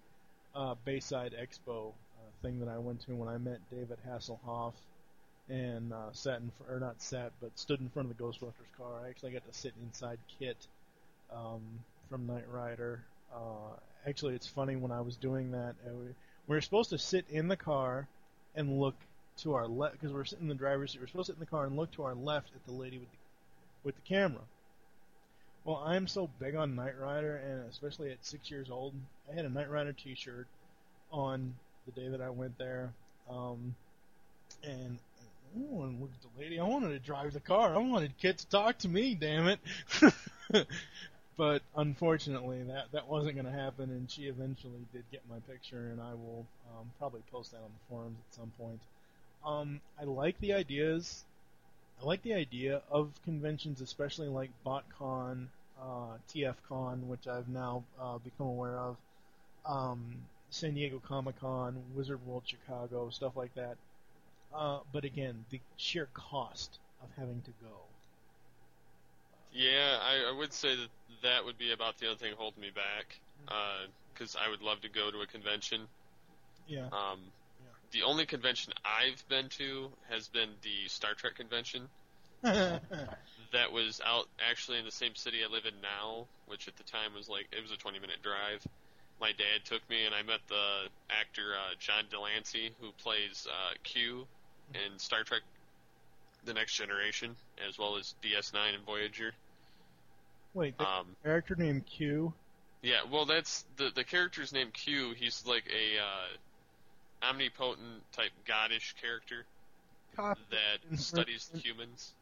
uh, 0.55 0.75
Bayside 0.85 1.33
Expo 1.41 1.93
thing 2.43 2.59
that 2.59 2.69
I 2.69 2.77
went 2.77 3.01
to 3.05 3.15
when 3.15 3.29
I 3.29 3.37
met 3.37 3.59
David 3.71 3.97
Hasselhoff 4.07 4.73
and 5.49 5.91
uh, 5.91 6.11
sat 6.11 6.41
in 6.41 6.51
fr- 6.51 6.75
or 6.75 6.79
not 6.79 7.01
sat 7.01 7.31
but 7.41 7.57
stood 7.57 7.79
in 7.79 7.89
front 7.89 8.11
of 8.11 8.17
the 8.17 8.23
Ghostbusters 8.23 8.77
car. 8.77 9.01
I 9.03 9.09
actually 9.09 9.31
got 9.31 9.47
to 9.51 9.57
sit 9.57 9.73
inside 9.81 10.19
KITT 10.39 10.67
um, 11.33 11.61
from 12.09 12.27
Knight 12.27 12.45
Rider. 12.51 13.03
Uh, 13.33 13.75
actually, 14.07 14.35
it's 14.35 14.47
funny 14.47 14.75
when 14.75 14.91
I 14.91 15.01
was 15.01 15.15
doing 15.15 15.51
that. 15.51 15.75
Uh, 15.85 15.93
we, 15.93 16.05
we 16.47 16.55
were 16.55 16.61
supposed 16.61 16.91
to 16.91 16.97
sit 16.97 17.25
in 17.29 17.47
the 17.47 17.57
car 17.57 18.07
and 18.55 18.79
look 18.79 18.95
to 19.37 19.55
our 19.55 19.67
left 19.67 19.93
because 19.93 20.13
we 20.13 20.19
are 20.19 20.25
sitting 20.25 20.45
in 20.45 20.49
the 20.49 20.55
driver's 20.55 20.91
seat. 20.91 20.99
We 20.99 21.05
are 21.05 21.07
supposed 21.07 21.27
to 21.27 21.31
sit 21.31 21.37
in 21.37 21.45
the 21.45 21.49
car 21.49 21.65
and 21.65 21.75
look 21.75 21.91
to 21.93 22.03
our 22.03 22.13
left 22.13 22.49
at 22.55 22.63
the 22.65 22.73
lady 22.73 22.99
with 22.99 23.09
the 23.09 23.17
with 23.83 23.95
the 23.95 24.01
camera. 24.01 24.41
Well, 25.65 25.81
I'm 25.85 26.07
so 26.07 26.29
big 26.39 26.55
on 26.55 26.75
Knight 26.75 26.97
Rider, 26.99 27.37
and 27.37 27.69
especially 27.69 28.11
at 28.11 28.25
six 28.25 28.51
years 28.51 28.69
old, 28.69 28.93
I 29.31 29.35
had 29.35 29.45
a 29.45 29.49
Knight 29.49 29.69
Rider 29.69 29.93
T-shirt 29.93 30.47
on 31.11 31.55
the 31.85 31.91
day 31.99 32.07
that 32.09 32.21
I 32.21 32.29
went 32.29 32.57
there. 32.57 32.91
Um, 33.29 33.75
and 34.63 34.97
look 35.55 36.09
at 36.11 36.21
the 36.21 36.41
lady. 36.41 36.59
I 36.59 36.63
wanted 36.63 36.89
to 36.89 36.99
drive 36.99 37.33
the 37.33 37.39
car. 37.39 37.75
I 37.75 37.77
wanted 37.77 38.17
KITT 38.17 38.37
to 38.39 38.47
talk 38.47 38.77
to 38.79 38.89
me. 38.89 39.15
Damn 39.15 39.47
it! 39.47 39.59
but 41.37 41.61
unfortunately, 41.75 42.63
that 42.63 42.91
that 42.91 43.07
wasn't 43.07 43.35
going 43.35 43.45
to 43.45 43.51
happen. 43.51 43.89
And 43.89 44.09
she 44.09 44.23
eventually 44.23 44.85
did 44.91 45.03
get 45.11 45.21
my 45.29 45.39
picture, 45.51 45.89
and 45.91 46.01
I 46.01 46.13
will 46.13 46.45
um, 46.71 46.91
probably 46.99 47.21
post 47.31 47.51
that 47.51 47.57
on 47.57 47.63
the 47.63 47.89
forums 47.89 48.17
at 48.29 48.35
some 48.35 48.51
point. 48.57 48.79
Um, 49.45 49.81
I 49.99 50.05
like 50.05 50.39
the 50.39 50.53
ideas. 50.53 51.23
I 52.01 52.05
like 52.05 52.23
the 52.23 52.33
idea 52.33 52.81
of 52.89 53.11
conventions, 53.23 53.81
especially 53.81 54.27
like 54.27 54.49
BotCon, 54.65 55.47
uh, 55.81 56.17
TFCon, 56.33 57.07
which 57.07 57.27
I've 57.27 57.47
now 57.47 57.83
uh, 58.01 58.17
become 58.17 58.47
aware 58.47 58.77
of, 58.77 58.97
um, 59.65 60.15
San 60.53 60.75
Diego 60.75 60.99
Comic 60.99 61.39
Con, 61.39 61.81
Wizard 61.95 62.23
World 62.27 62.43
Chicago, 62.45 63.09
stuff 63.09 63.35
like 63.35 63.53
that. 63.55 63.75
Uh, 64.53 64.79
but 64.91 65.03
again, 65.03 65.45
the 65.49 65.59
sheer 65.77 66.07
cost 66.13 66.77
of 67.01 67.09
having 67.17 67.41
to 67.41 67.51
go. 67.63 67.75
Yeah, 69.51 69.97
I, 69.99 70.31
I 70.31 70.37
would 70.37 70.53
say 70.53 70.75
that 70.75 70.89
that 71.23 71.45
would 71.45 71.57
be 71.57 71.71
about 71.71 71.97
the 71.97 72.05
only 72.05 72.17
thing 72.19 72.33
holding 72.37 72.61
me 72.61 72.69
back. 72.69 73.19
Because 74.13 74.35
I 74.35 74.49
would 74.49 74.61
love 74.61 74.81
to 74.81 74.89
go 74.89 75.09
to 75.09 75.21
a 75.21 75.27
convention. 75.27 75.81
Yeah. 76.67 76.85
Um, 76.85 77.19
The 77.91 78.03
only 78.03 78.25
convention 78.27 78.73
I've 78.85 79.27
been 79.29 79.49
to 79.57 79.89
has 80.09 80.27
been 80.27 80.49
the 80.61 80.87
Star 80.87 81.13
Trek 81.15 81.35
convention. 81.35 81.89
that 82.43 83.71
was 83.71 84.01
out 84.05 84.27
actually 84.49 84.77
in 84.77 84.85
the 84.85 84.91
same 84.91 85.15
city 85.15 85.39
I 85.43 85.51
live 85.51 85.65
in 85.65 85.81
now, 85.81 86.27
which 86.45 86.67
at 86.67 86.75
the 86.75 86.83
time 86.83 87.13
was 87.15 87.27
like 87.27 87.47
it 87.51 87.61
was 87.61 87.71
a 87.71 87.77
20 87.77 87.99
minute 87.99 88.21
drive. 88.21 88.63
My 89.21 89.31
dad 89.31 89.63
took 89.63 89.87
me, 89.89 90.05
and 90.05 90.13
I 90.13 90.21
met 90.21 90.39
the 90.49 90.87
actor 91.09 91.53
uh, 91.55 91.75
John 91.79 92.03
de 92.09 92.19
Lancie, 92.19 92.71
who 92.81 92.91
plays 93.03 93.47
uh, 93.49 93.73
Q 93.83 94.25
in 94.73 94.99
Star 94.99 95.23
Trek: 95.23 95.41
The 96.45 96.53
Next 96.53 96.75
Generation, 96.75 97.35
as 97.67 97.77
well 97.77 97.95
as 97.97 98.15
DS9 98.23 98.75
and 98.75 98.85
Voyager. 98.85 99.33
Wait, 100.53 100.77
the 100.77 100.87
Um, 100.87 101.15
character 101.23 101.55
named 101.55 101.85
Q. 101.85 102.33
Yeah, 102.81 103.03
well, 103.09 103.25
that's 103.25 103.65
the 103.77 103.91
the 103.95 104.03
character's 104.03 104.51
name 104.51 104.69
Q. 104.71 105.13
He's 105.13 105.45
like 105.45 105.63
a 105.73 105.99
uh, 105.99 107.27
omnipotent 107.29 108.03
type 108.11 108.31
goddish 108.45 108.93
character 109.01 109.45
Copy 110.15 110.41
that 110.51 110.99
studies 110.99 111.49
humans. 111.55 112.13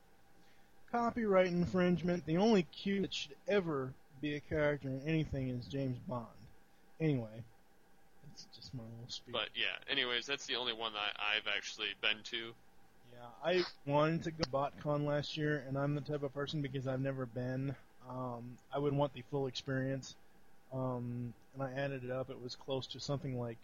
Copyright 0.92 1.48
infringement. 1.48 2.26
The 2.26 2.38
only 2.38 2.64
Q 2.64 3.02
that 3.02 3.14
should 3.14 3.36
ever 3.48 3.94
be 4.22 4.36
a 4.36 4.40
character 4.40 4.90
in 4.90 5.02
anything 5.06 5.50
is 5.50 5.66
James 5.66 5.98
Bond. 6.08 6.28
Anyway, 7.02 7.44
that's 8.28 8.46
just 8.56 8.74
my 8.76 8.84
little 8.84 9.10
speech. 9.10 9.34
But 9.34 9.50
yeah, 9.56 9.78
anyways, 9.90 10.28
that's 10.28 10.46
the 10.46 10.56
only 10.56 10.74
one 10.74 10.94
that 10.94 11.16
I've 11.20 11.48
actually 11.48 11.90
been 12.00 12.22
to. 12.26 12.54
Yeah, 13.12 13.30
I 13.44 13.64
wanted 13.86 14.24
to 14.24 14.32
go 14.32 14.44
to 14.44 14.50
BotCon 14.50 15.06
last 15.06 15.36
year, 15.36 15.66
and 15.68 15.78
I'm 15.78 15.96
the 15.96 16.02
type 16.02 16.22
of 16.24 16.34
person 16.34 16.62
because 16.62 16.88
I've 16.88 17.02
never 17.02 17.26
been. 17.26 17.76
Um, 18.08 18.58
I 18.72 18.80
would 18.80 18.94
want 18.94 19.14
the 19.14 19.24
full 19.32 19.48
experience. 19.48 20.16
Um, 20.72 21.34
and 21.54 21.64
I 21.64 21.72
added 21.74 22.04
it 22.04 22.12
up. 22.12 22.30
It 22.30 22.40
was 22.40 22.56
close 22.56 22.88
to 22.88 23.00
something 23.00 23.38
like 23.38 23.58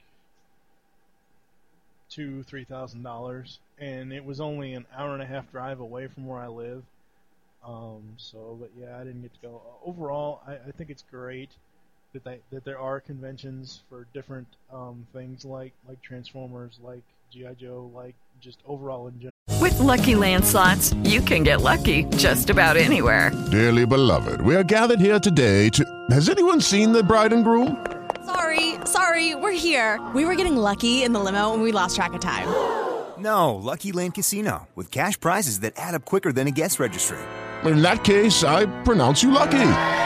two, 2.10 2.44
three 2.44 2.66
thousand 2.66 3.04
dollars, 3.04 3.60
and 3.78 4.12
it 4.12 4.24
was 4.26 4.42
only 4.42 4.74
an 4.74 4.88
hour 4.92 5.14
and 5.14 5.22
a 5.22 5.28
half 5.28 5.52
drive 5.52 5.80
away 5.80 6.08
from 6.08 6.26
where 6.26 6.40
I 6.40 6.48
live. 6.48 6.84
Um, 7.64 8.16
so, 8.18 8.58
but 8.60 8.72
yeah, 8.76 9.00
I 9.00 9.04
didn't 9.04 9.22
get 9.22 9.34
to 9.36 9.40
go. 9.42 9.80
Overall, 9.84 10.42
I, 10.46 10.56
I 10.58 10.72
think 10.72 10.90
it's 10.90 11.04
great 11.04 11.58
that 12.18 12.24
they, 12.24 12.40
that 12.56 12.66
there 12.66 12.80
are 12.80 13.00
conventions 13.00 13.82
for 13.90 14.08
different 14.14 14.48
um, 14.74 15.06
things 15.14 15.46
like 15.46 15.74
like 15.88 16.02
Transformers, 16.02 16.80
like 16.84 17.04
GI 17.32 17.56
Joe, 17.60 17.92
like 17.94 18.16
just 18.42 18.60
overall 18.68 19.08
in 19.08 19.14
general. 19.20 19.32
With 19.62 19.80
Lucky 19.80 20.16
Land 20.16 20.46
slots, 20.46 20.94
you 21.04 21.22
can 21.22 21.44
get 21.44 21.62
lucky 21.62 22.04
just 22.18 22.50
about 22.50 22.78
anywhere. 22.78 23.32
Dearly 23.52 23.86
beloved, 23.86 24.42
we 24.42 24.56
are 24.56 24.64
gathered 24.64 25.00
here 25.00 25.20
today 25.20 25.70
to. 25.70 25.84
Has 26.10 26.30
anyone 26.30 26.62
seen 26.62 26.92
the 26.92 27.04
bride 27.04 27.34
and 27.34 27.44
groom? 27.44 27.86
Sorry, 28.26 28.76
sorry, 28.86 29.36
we're 29.36 29.52
here. 29.52 30.00
We 30.16 30.26
were 30.26 30.36
getting 30.36 30.58
lucky 30.58 31.04
in 31.04 31.14
the 31.14 31.20
limo 31.20 31.54
and 31.54 31.64
we 31.64 31.72
lost 31.72 31.96
track 31.96 32.14
of 32.14 32.22
time. 32.22 32.48
No, 33.20 33.56
Lucky 33.56 33.92
Land 33.94 34.14
Casino, 34.14 34.68
with 34.76 34.92
cash 34.92 35.20
prizes 35.20 35.62
that 35.62 35.74
add 35.76 35.96
up 35.96 36.06
quicker 36.06 36.32
than 36.32 36.46
a 36.46 36.52
guest 36.52 36.80
registry. 36.80 37.18
In 37.66 37.82
that 37.82 38.04
case, 38.04 38.44
I 38.44 38.68
pronounce 38.84 39.24
you 39.24 39.32
lucky. 39.32 40.06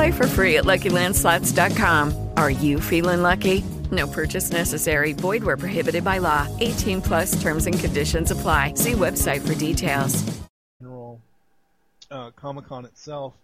Play 0.00 0.12
for 0.12 0.26
free 0.26 0.56
at 0.56 0.64
LuckyLandSlots.com. 0.64 2.30
Are 2.38 2.50
you 2.50 2.80
feeling 2.80 3.20
lucky? 3.20 3.62
No 3.90 4.06
purchase 4.06 4.50
necessary. 4.50 5.12
Void 5.12 5.44
where 5.44 5.58
prohibited 5.58 6.04
by 6.04 6.16
law. 6.16 6.48
18 6.60 7.02
plus 7.02 7.42
terms 7.42 7.66
and 7.66 7.78
conditions 7.78 8.30
apply. 8.30 8.72
See 8.76 8.92
website 8.92 9.46
for 9.46 9.54
details. 9.54 10.24
general 10.80 11.20
uh, 12.10 12.30
Comic 12.30 12.64
Con 12.64 12.86
itself, 12.86 13.34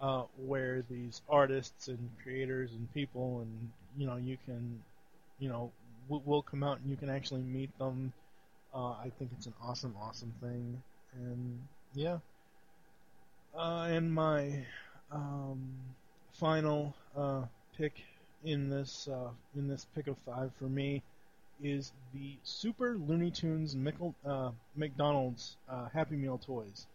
uh, 0.00 0.22
where 0.38 0.82
these 0.88 1.20
artists 1.28 1.88
and 1.88 2.08
creators 2.22 2.70
and 2.72 2.90
people 2.94 3.40
and 3.40 3.70
you 3.98 4.06
know 4.06 4.16
you 4.16 4.38
can, 4.46 4.82
you 5.40 5.50
know, 5.50 5.70
will, 6.08 6.22
will 6.24 6.42
come 6.42 6.62
out 6.62 6.80
and 6.80 6.88
you 6.88 6.96
can 6.96 7.10
actually 7.10 7.42
meet 7.42 7.68
them. 7.78 8.14
Uh, 8.74 8.92
I 8.92 9.12
think 9.18 9.30
it's 9.36 9.44
an 9.44 9.52
awesome, 9.62 9.94
awesome 10.00 10.32
thing, 10.40 10.82
and 11.20 11.60
yeah. 11.94 12.16
Uh, 13.54 13.88
and 13.90 14.10
my 14.10 14.64
um, 15.12 15.60
final 16.32 16.94
uh, 17.16 17.42
pick 17.76 17.94
in 18.44 18.68
this 18.68 19.08
uh, 19.08 19.30
in 19.56 19.68
this 19.68 19.86
pick 19.94 20.06
of 20.06 20.16
five 20.26 20.50
for 20.58 20.64
me 20.64 21.02
is 21.62 21.92
the 22.12 22.34
Super 22.42 22.96
Looney 22.96 23.30
Tunes 23.30 23.76
Mickle, 23.76 24.14
uh, 24.26 24.50
McDonald's 24.74 25.56
uh, 25.68 25.88
Happy 25.92 26.16
Meal 26.16 26.38
toys. 26.38 26.86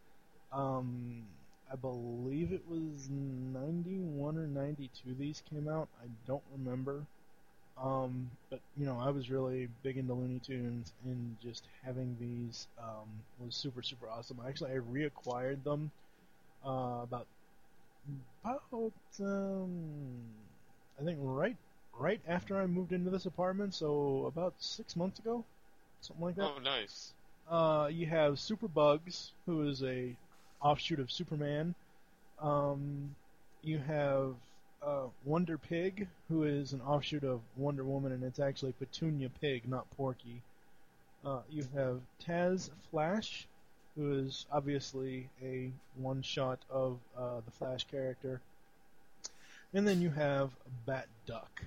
Um, 0.51 1.23
I 1.71 1.75
believe 1.75 2.51
it 2.51 2.63
was 2.67 3.09
91 3.09 4.37
or 4.37 4.47
92 4.47 5.15
these 5.17 5.43
came 5.49 5.67
out. 5.67 5.87
I 6.01 6.07
don't 6.25 6.43
remember. 6.57 7.05
Um, 7.81 8.31
but, 8.49 8.59
you 8.75 8.85
know, 8.85 8.99
I 8.99 9.09
was 9.09 9.29
really 9.29 9.67
big 9.83 9.97
into 9.97 10.13
Looney 10.13 10.39
Tunes, 10.39 10.93
and 11.05 11.37
just 11.41 11.63
having 11.83 12.17
these 12.19 12.67
um, 12.79 13.07
was 13.39 13.55
super, 13.55 13.83
super 13.83 14.09
awesome. 14.09 14.39
Actually, 14.47 14.71
I 14.71 14.77
reacquired 14.77 15.63
them 15.63 15.91
uh, 16.65 17.01
about, 17.03 17.27
about 18.43 18.93
um, 19.19 20.21
I 20.99 21.03
think 21.03 21.17
right 21.21 21.55
right 21.97 22.21
after 22.27 22.61
I 22.61 22.65
moved 22.67 22.91
into 22.91 23.09
this 23.09 23.25
apartment, 23.25 23.73
so 23.73 24.25
about 24.27 24.53
six 24.59 24.95
months 24.95 25.19
ago, 25.19 25.43
something 26.01 26.25
like 26.25 26.35
that. 26.35 26.51
Oh, 26.55 26.59
nice. 26.59 27.13
Uh, 27.49 27.89
you 27.91 28.05
have 28.05 28.39
Super 28.39 28.67
Bugs, 28.67 29.31
who 29.45 29.67
is 29.67 29.83
a 29.83 30.15
offshoot 30.61 30.99
of 30.99 31.11
Superman. 31.11 31.73
Um, 32.41 33.15
you 33.63 33.79
have 33.79 34.35
uh, 34.85 35.05
Wonder 35.25 35.57
Pig, 35.57 36.07
who 36.29 36.43
is 36.43 36.73
an 36.73 36.81
offshoot 36.81 37.23
of 37.23 37.41
Wonder 37.55 37.83
Woman, 37.83 38.11
and 38.11 38.23
it's 38.23 38.39
actually 38.39 38.73
Petunia 38.73 39.29
Pig, 39.41 39.67
not 39.67 39.89
Porky. 39.95 40.41
Uh, 41.25 41.39
you 41.49 41.65
have 41.75 41.99
Taz 42.25 42.69
Flash, 42.91 43.47
who 43.97 44.13
is 44.13 44.45
obviously 44.51 45.29
a 45.43 45.71
one-shot 45.95 46.59
of 46.69 46.99
uh, 47.17 47.41
the 47.45 47.51
Flash 47.51 47.85
character. 47.85 48.39
And 49.73 49.87
then 49.87 50.01
you 50.01 50.09
have 50.11 50.51
Bat 50.85 51.07
Duck. 51.25 51.63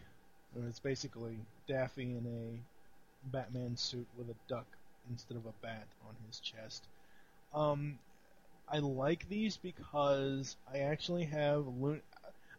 It's 0.68 0.80
basically 0.80 1.36
Daffy 1.68 2.02
in 2.02 2.26
a 2.26 3.30
Batman 3.32 3.76
suit 3.76 4.06
with 4.16 4.28
a 4.30 4.34
duck 4.48 4.66
instead 5.10 5.36
of 5.36 5.46
a 5.46 5.52
bat 5.62 5.86
on 6.08 6.14
his 6.26 6.40
chest. 6.40 6.84
Um, 7.54 7.98
I 8.68 8.78
like 8.78 9.28
these 9.28 9.56
because 9.56 10.56
I 10.72 10.78
actually 10.78 11.24
have. 11.24 11.66
Lo- 11.80 12.00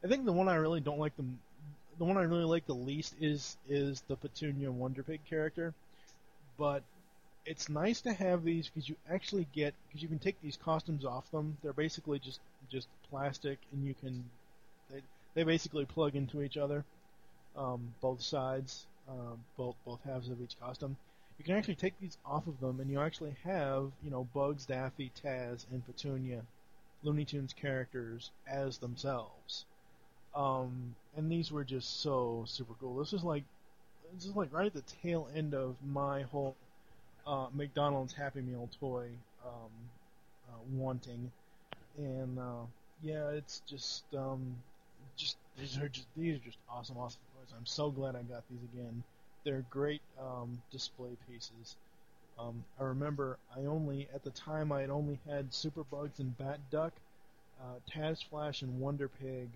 I 0.04 0.08
think 0.08 0.26
the 0.26 0.34
one 0.34 0.48
I 0.50 0.56
really 0.56 0.82
don't 0.82 1.00
like 1.00 1.16
the 1.18 1.26
the 1.98 2.06
one 2.06 2.18
I 2.18 2.24
really 2.24 2.46
like 2.46 2.66
the 2.66 2.76
least 2.76 3.16
is 3.20 3.58
is 3.70 4.02
the 4.08 4.16
Petunia 4.16 4.72
Wonder 4.72 5.04
Pig 5.04 5.22
character, 5.30 5.74
but 6.58 6.84
it's 7.46 7.70
nice 7.70 8.02
to 8.02 8.14
have 8.14 8.44
these 8.44 8.68
because 8.70 8.88
you 8.88 8.96
actually 9.10 9.48
get 9.54 9.74
because 9.88 10.02
you 10.02 10.08
can 10.08 10.20
take 10.20 10.40
these 10.42 10.58
costumes 10.58 11.06
off 11.06 11.30
them. 11.32 11.58
They're 11.64 11.74
basically 11.74 12.20
just 12.20 12.40
just 12.72 12.88
plastic, 13.10 13.60
and 13.72 13.86
you 13.86 13.94
can 13.94 14.24
they 14.92 15.02
they 15.34 15.44
basically 15.44 15.86
plug 15.86 16.16
into 16.16 16.42
each 16.44 16.58
other, 16.58 16.86
um, 17.56 17.94
both 18.02 18.22
sides, 18.22 18.86
um, 19.10 19.40
both 19.58 19.76
both 19.86 20.00
halves 20.04 20.30
of 20.30 20.42
each 20.42 20.60
costume. 20.60 20.96
You 21.40 21.46
can 21.46 21.56
actually 21.56 21.76
take 21.76 22.00
these 22.00 22.18
off 22.26 22.46
of 22.48 22.60
them, 22.60 22.80
and 22.80 22.92
you 22.92 23.00
actually 23.02 23.36
have 23.44 23.92
you 24.04 24.12
know 24.12 24.28
Bugs, 24.34 24.66
Daffy, 24.66 25.12
Taz, 25.24 25.66
and 25.72 25.86
Petunia, 25.86 26.44
Looney 27.04 27.26
Tunes 27.26 27.54
characters 27.54 28.30
as 28.48 28.78
themselves. 28.78 29.66
Um, 30.36 30.96
and 31.18 31.30
these 31.32 31.52
were 31.52 31.64
just 31.64 32.02
so 32.02 32.44
super 32.48 32.74
cool. 32.80 32.98
This 32.98 33.14
is 33.14 33.24
like 33.24 33.44
this 34.14 34.26
is 34.26 34.36
like 34.36 34.54
right 34.54 34.68
at 34.68 34.74
the 34.74 34.84
tail 35.04 35.28
end 35.36 35.54
of 35.54 35.76
my 35.86 36.22
whole 36.24 36.56
uh, 37.26 37.48
McDonald's 37.54 38.14
Happy 38.14 38.42
Meal 38.42 38.70
toy 38.80 39.08
um, 39.46 39.72
uh, 40.50 40.58
wanting, 40.74 41.32
and 41.98 42.40
uh, 42.40 42.66
yeah, 43.02 43.30
it's 43.30 43.62
just 43.68 44.04
um, 44.16 44.56
just 45.16 45.38
these 45.58 45.78
are 45.78 45.90
just 45.90 46.08
these 46.16 46.36
are 46.36 46.46
just 46.46 46.58
awesome, 46.70 46.98
awesome 46.98 47.22
toys. 47.36 47.54
I'm 47.58 47.66
so 47.66 47.90
glad 47.90 48.16
I 48.16 48.24
got 48.24 48.44
these 48.50 48.62
again. 48.74 49.04
They're 49.44 49.66
great 49.70 50.02
um, 50.20 50.62
display 50.72 51.12
pieces. 51.30 51.76
Um, 52.40 52.64
I 52.80 52.84
remember 52.84 53.38
I 53.56 53.66
only 53.66 54.08
at 54.14 54.24
the 54.24 54.30
time 54.32 54.72
I 54.72 54.82
had 54.82 54.90
only 54.90 55.20
had 55.28 55.52
Superbugs 55.52 56.20
and 56.20 56.38
Bat 56.38 56.60
Duck. 56.72 56.94
Uh, 57.62 57.80
Taz 57.92 58.24
Flash 58.24 58.64
and 58.64 58.80
Wonder 58.80 59.08
Pig 59.08 59.50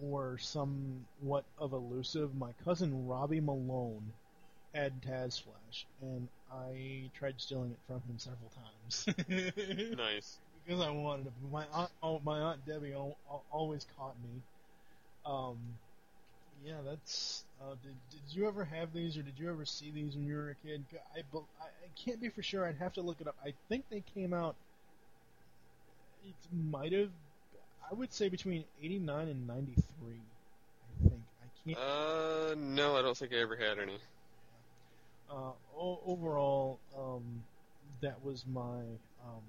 were 0.00 0.38
somewhat 0.38 1.44
of 1.58 1.72
elusive. 1.72 2.34
My 2.36 2.52
cousin 2.64 3.08
Robbie 3.08 3.40
Malone 3.40 4.12
had 4.74 5.00
Taz 5.02 5.42
Flash, 5.42 5.86
and 6.02 6.28
I 6.52 7.10
tried 7.18 7.34
stealing 7.40 7.70
it 7.70 7.78
from 7.86 8.00
him 8.02 8.18
several 8.18 8.50
times. 8.50 9.06
Nice. 9.96 10.38
because 10.66 10.82
I 10.84 10.90
wanted 10.90 11.26
it. 11.26 11.32
My 11.50 11.64
aunt, 11.72 11.90
oh, 12.02 12.20
my 12.24 12.38
aunt 12.40 12.66
Debbie 12.66 12.92
al- 12.92 13.16
al- 13.30 13.44
always 13.50 13.86
caught 13.96 14.14
me. 14.22 14.42
Um, 15.24 15.56
yeah, 16.64 16.76
that's. 16.84 17.44
Uh, 17.60 17.74
did 17.82 17.94
did 18.10 18.36
you 18.36 18.46
ever 18.48 18.64
have 18.64 18.92
these, 18.92 19.16
or 19.16 19.22
did 19.22 19.34
you 19.38 19.50
ever 19.50 19.64
see 19.64 19.90
these 19.90 20.14
when 20.14 20.26
you 20.26 20.34
were 20.36 20.50
a 20.50 20.66
kid? 20.66 20.84
I, 21.14 21.20
I, 21.20 21.38
I 21.64 21.88
can't 22.04 22.20
be 22.20 22.28
for 22.28 22.42
sure. 22.42 22.66
I'd 22.66 22.76
have 22.76 22.92
to 22.94 23.00
look 23.02 23.20
it 23.20 23.28
up. 23.28 23.36
I 23.44 23.52
think 23.68 23.84
they 23.90 24.02
came 24.14 24.32
out. 24.34 24.56
It 26.24 26.34
might 26.70 26.92
have. 26.92 27.10
I 27.90 27.94
would 27.94 28.12
say 28.12 28.28
between 28.28 28.64
'89 28.82 29.28
and 29.28 29.46
'93. 29.46 29.76
I 31.04 31.08
think. 31.08 31.22
I 31.42 31.46
can't. 31.64 31.78
Uh, 31.78 32.54
no, 32.56 32.96
I 32.96 33.02
don't 33.02 33.16
think 33.16 33.32
I 33.32 33.36
ever 33.36 33.56
had 33.56 33.78
any. 33.78 33.98
Uh, 35.30 35.52
o- 35.76 36.00
overall, 36.06 36.78
um, 36.96 37.44
that 38.00 38.24
was 38.24 38.44
my. 38.46 38.80
Um, 39.24 39.42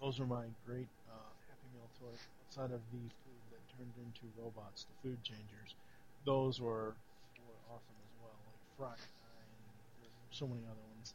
those 0.00 0.18
were 0.18 0.26
my 0.26 0.44
great 0.66 0.88
uh, 1.08 1.30
Happy 1.48 1.68
Meal 1.74 1.88
toys. 2.00 2.18
Outside 2.48 2.74
of 2.74 2.80
the 2.92 2.98
food 2.98 3.42
that 3.50 3.60
turned 3.76 3.92
into 3.98 4.26
robots, 4.42 4.84
the 4.84 5.08
food 5.08 5.22
changers, 5.22 5.74
those 6.24 6.60
were 6.60 6.94
were 7.46 7.58
awesome 7.70 7.96
as 8.02 8.12
well. 8.22 8.88
Like 8.88 8.98
Fry 8.98 9.06
and 10.02 10.10
so 10.30 10.46
many 10.46 10.60
other 10.70 10.84
ones. 10.96 11.14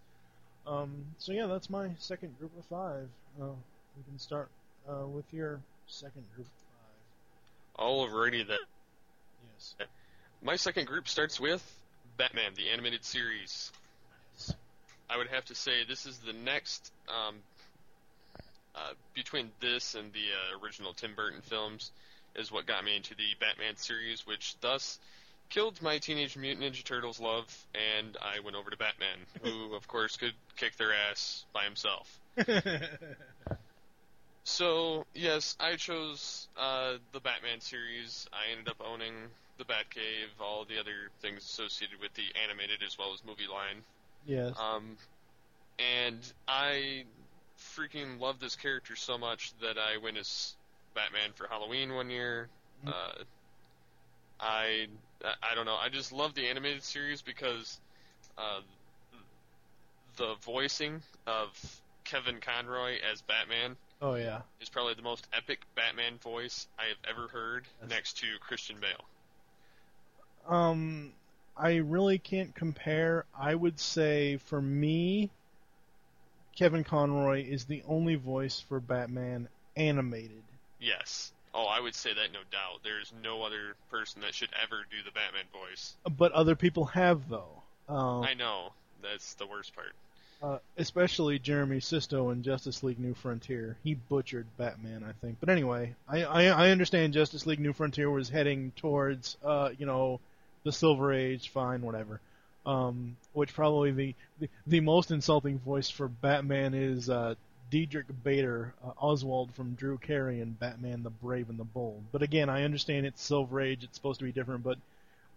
Um, 0.66 1.06
so 1.18 1.32
yeah, 1.34 1.48
that's 1.48 1.70
my 1.70 1.90
second 2.00 2.38
group 2.40 2.52
of 2.58 2.66
five. 2.66 3.08
Uh, 3.42 3.56
we 3.98 4.04
can 4.08 4.18
start 4.20 4.50
uh, 4.90 5.06
with 5.06 5.26
your 5.34 5.60
second 5.88 6.24
group 6.36 6.48
of 6.48 7.86
five. 7.86 8.10
Alrighty 8.10 8.48
then. 8.48 8.58
Yes. 9.54 9.76
My 10.44 10.56
second 10.56 10.88
group 10.88 11.08
starts 11.08 11.40
with 11.40 11.64
Batman, 12.18 12.52
the 12.56 12.70
animated 12.70 13.04
series. 13.04 13.72
I 15.10 15.18
would 15.18 15.28
have 15.28 15.46
to 15.46 15.56
say 15.56 15.84
this 15.88 16.06
is 16.06 16.18
the 16.20 16.34
next 16.34 16.92
um, 17.10 17.36
uh, 18.76 18.94
between 19.14 19.52
this 19.60 19.96
and 19.96 20.14
the 20.14 20.20
uh, 20.20 20.64
original 20.64 20.94
Tim 20.94 21.14
Burton 21.16 21.42
films 21.42 21.92
is 22.36 22.52
what 22.52 22.66
got 22.66 22.86
me 22.86 22.96
into 22.96 23.14
the 23.16 23.36
Batman 23.40 23.76
series, 23.76 24.26
which 24.26 24.56
thus 24.62 25.00
killed 25.50 25.82
my 25.82 25.98
Teenage 25.98 26.38
Mutant 26.38 26.74
Ninja 26.74 26.84
Turtles 26.84 27.20
love, 27.20 27.46
and 27.76 28.16
I 28.22 28.40
went 28.40 28.56
over 28.56 28.70
to 28.70 28.78
Batman, 28.78 29.18
who 29.44 29.74
of 29.76 29.88
course 29.88 30.16
could 30.16 30.34
kick 30.56 30.78
their 30.78 30.94
ass 30.94 31.46
by 31.54 31.66
himself. 31.66 32.20
So 34.44 35.06
yes, 35.14 35.56
I 35.60 35.76
chose 35.76 36.48
uh, 36.58 36.94
the 37.12 37.20
Batman 37.20 37.62
series. 37.62 38.28
I 38.34 38.52
ended 38.52 38.70
up 38.70 38.82
owning 38.86 39.14
the 39.62 39.74
Batcave, 39.74 40.44
all 40.44 40.66
the 40.66 40.80
other 40.80 41.10
things 41.22 41.44
associated 41.44 42.00
with 42.02 42.14
the 42.16 42.24
animated 42.44 42.82
as 42.86 42.98
well 42.98 43.14
as 43.14 43.24
movie 43.26 43.48
line. 43.52 43.84
Yes. 44.26 44.58
Um, 44.60 44.98
and 45.80 46.20
I 46.48 47.04
freaking 47.78 48.20
love 48.20 48.40
this 48.40 48.56
character 48.56 48.96
so 48.96 49.18
much 49.18 49.54
that 49.62 49.78
I 49.78 49.98
went 49.98 50.18
as 50.18 50.56
Batman 50.96 51.32
for 51.36 51.48
Halloween 51.48 51.94
one 51.94 52.10
year. 52.10 52.50
Uh, 52.86 53.24
I 54.40 54.88
I 55.24 55.56
don't 55.56 55.66
know. 55.66 55.76
I 55.76 55.90
just 55.90 56.12
love 56.12 56.34
the 56.34 56.48
animated 56.48 56.84
series 56.84 57.22
because 57.22 57.80
uh, 58.38 58.62
the 60.18 60.36
voicing 60.42 61.02
of 61.28 61.48
Kevin 62.04 62.40
Conroy 62.42 62.98
as 63.12 63.22
Batman 63.22 63.76
Oh 64.02 64.16
yeah. 64.16 64.42
is 64.60 64.70
probably 64.70 64.96
the 64.96 65.04
most 65.04 65.28
epic 65.32 65.60
Batman 65.76 66.18
voice 66.18 66.68
I 66.80 66.86
have 66.86 66.98
ever 67.08 67.28
heard, 67.28 67.66
next 67.88 68.18
to 68.20 68.26
Christian 68.40 68.78
Bale. 68.82 69.06
Um, 70.48 71.14
I 71.58 71.78
really 71.78 72.18
can't 72.18 72.54
compare. 72.56 73.26
I 73.38 73.54
would 73.56 73.80
say 73.80 74.38
for 74.38 74.62
me, 74.62 75.30
Kevin 76.56 76.84
Conroy 76.84 77.44
is 77.46 77.66
the 77.66 77.84
only 77.88 78.16
voice 78.16 78.60
for 78.68 78.80
Batman 78.80 79.48
animated. 79.76 80.44
Yes. 80.80 81.32
Oh, 81.54 81.66
I 81.66 81.80
would 81.80 81.96
say 81.96 82.14
that 82.14 82.32
no 82.32 82.40
doubt. 82.52 82.80
There's 82.84 83.12
no 83.24 83.44
other 83.44 83.76
person 83.90 84.22
that 84.22 84.34
should 84.34 84.50
ever 84.62 84.86
do 84.90 84.98
the 85.04 85.12
Batman 85.12 85.46
voice. 85.54 85.96
But 86.18 86.32
other 86.32 86.56
people 86.56 86.86
have 86.86 87.28
though. 87.30 87.62
Um, 87.90 88.24
I 88.24 88.34
know. 88.34 88.72
That's 89.02 89.34
the 89.34 89.48
worst 89.48 89.74
part. 89.76 89.94
uh, 90.44 90.60
especially 90.78 91.40
Jeremy 91.40 91.80
Sisto 91.80 92.30
in 92.30 92.42
Justice 92.44 92.84
League 92.84 93.00
New 93.00 93.14
Frontier. 93.14 93.76
He 93.84 93.96
butchered 93.96 94.46
Batman, 94.58 95.04
I 95.08 95.12
think. 95.24 95.38
But 95.40 95.50
anyway, 95.50 95.96
I, 96.08 96.24
I, 96.24 96.44
I 96.46 96.70
understand 96.70 97.14
Justice 97.14 97.46
League 97.46 97.60
New 97.60 97.74
Frontier 97.74 98.10
was 98.10 98.30
heading 98.30 98.72
towards, 98.76 99.38
uh, 99.44 99.70
you 99.78 99.86
know, 99.86 100.20
the 100.64 100.72
Silver 100.72 101.14
Age, 101.14 101.50
fine, 101.50 101.82
whatever. 101.82 102.20
Um, 102.66 103.18
which 103.34 103.54
probably 103.54 103.92
the, 103.92 104.16
the, 104.40 104.50
the 104.68 104.80
most 104.82 105.10
insulting 105.10 105.58
voice 105.60 105.90
for 105.90 106.08
Batman 106.08 106.74
is, 106.76 107.10
uh, 107.10 107.34
Diedrich 107.72 108.08
Bader, 108.24 108.74
uh, 108.86 108.92
Oswald 109.00 109.54
from 109.56 109.74
Drew 109.74 109.98
Carey 109.98 110.42
and 110.42 110.60
Batman 110.60 111.04
the 111.04 111.10
Brave 111.10 111.50
and 111.50 111.58
the 111.58 111.64
Bold. 111.64 112.04
But 112.12 112.22
again, 112.22 112.50
I 112.50 112.64
understand 112.64 113.06
it's 113.06 113.22
Silver 113.24 113.62
Age, 113.62 113.84
it's 113.84 113.96
supposed 113.96 114.20
to 114.20 114.26
be 114.26 114.32
different, 114.32 114.64
but, 114.64 114.78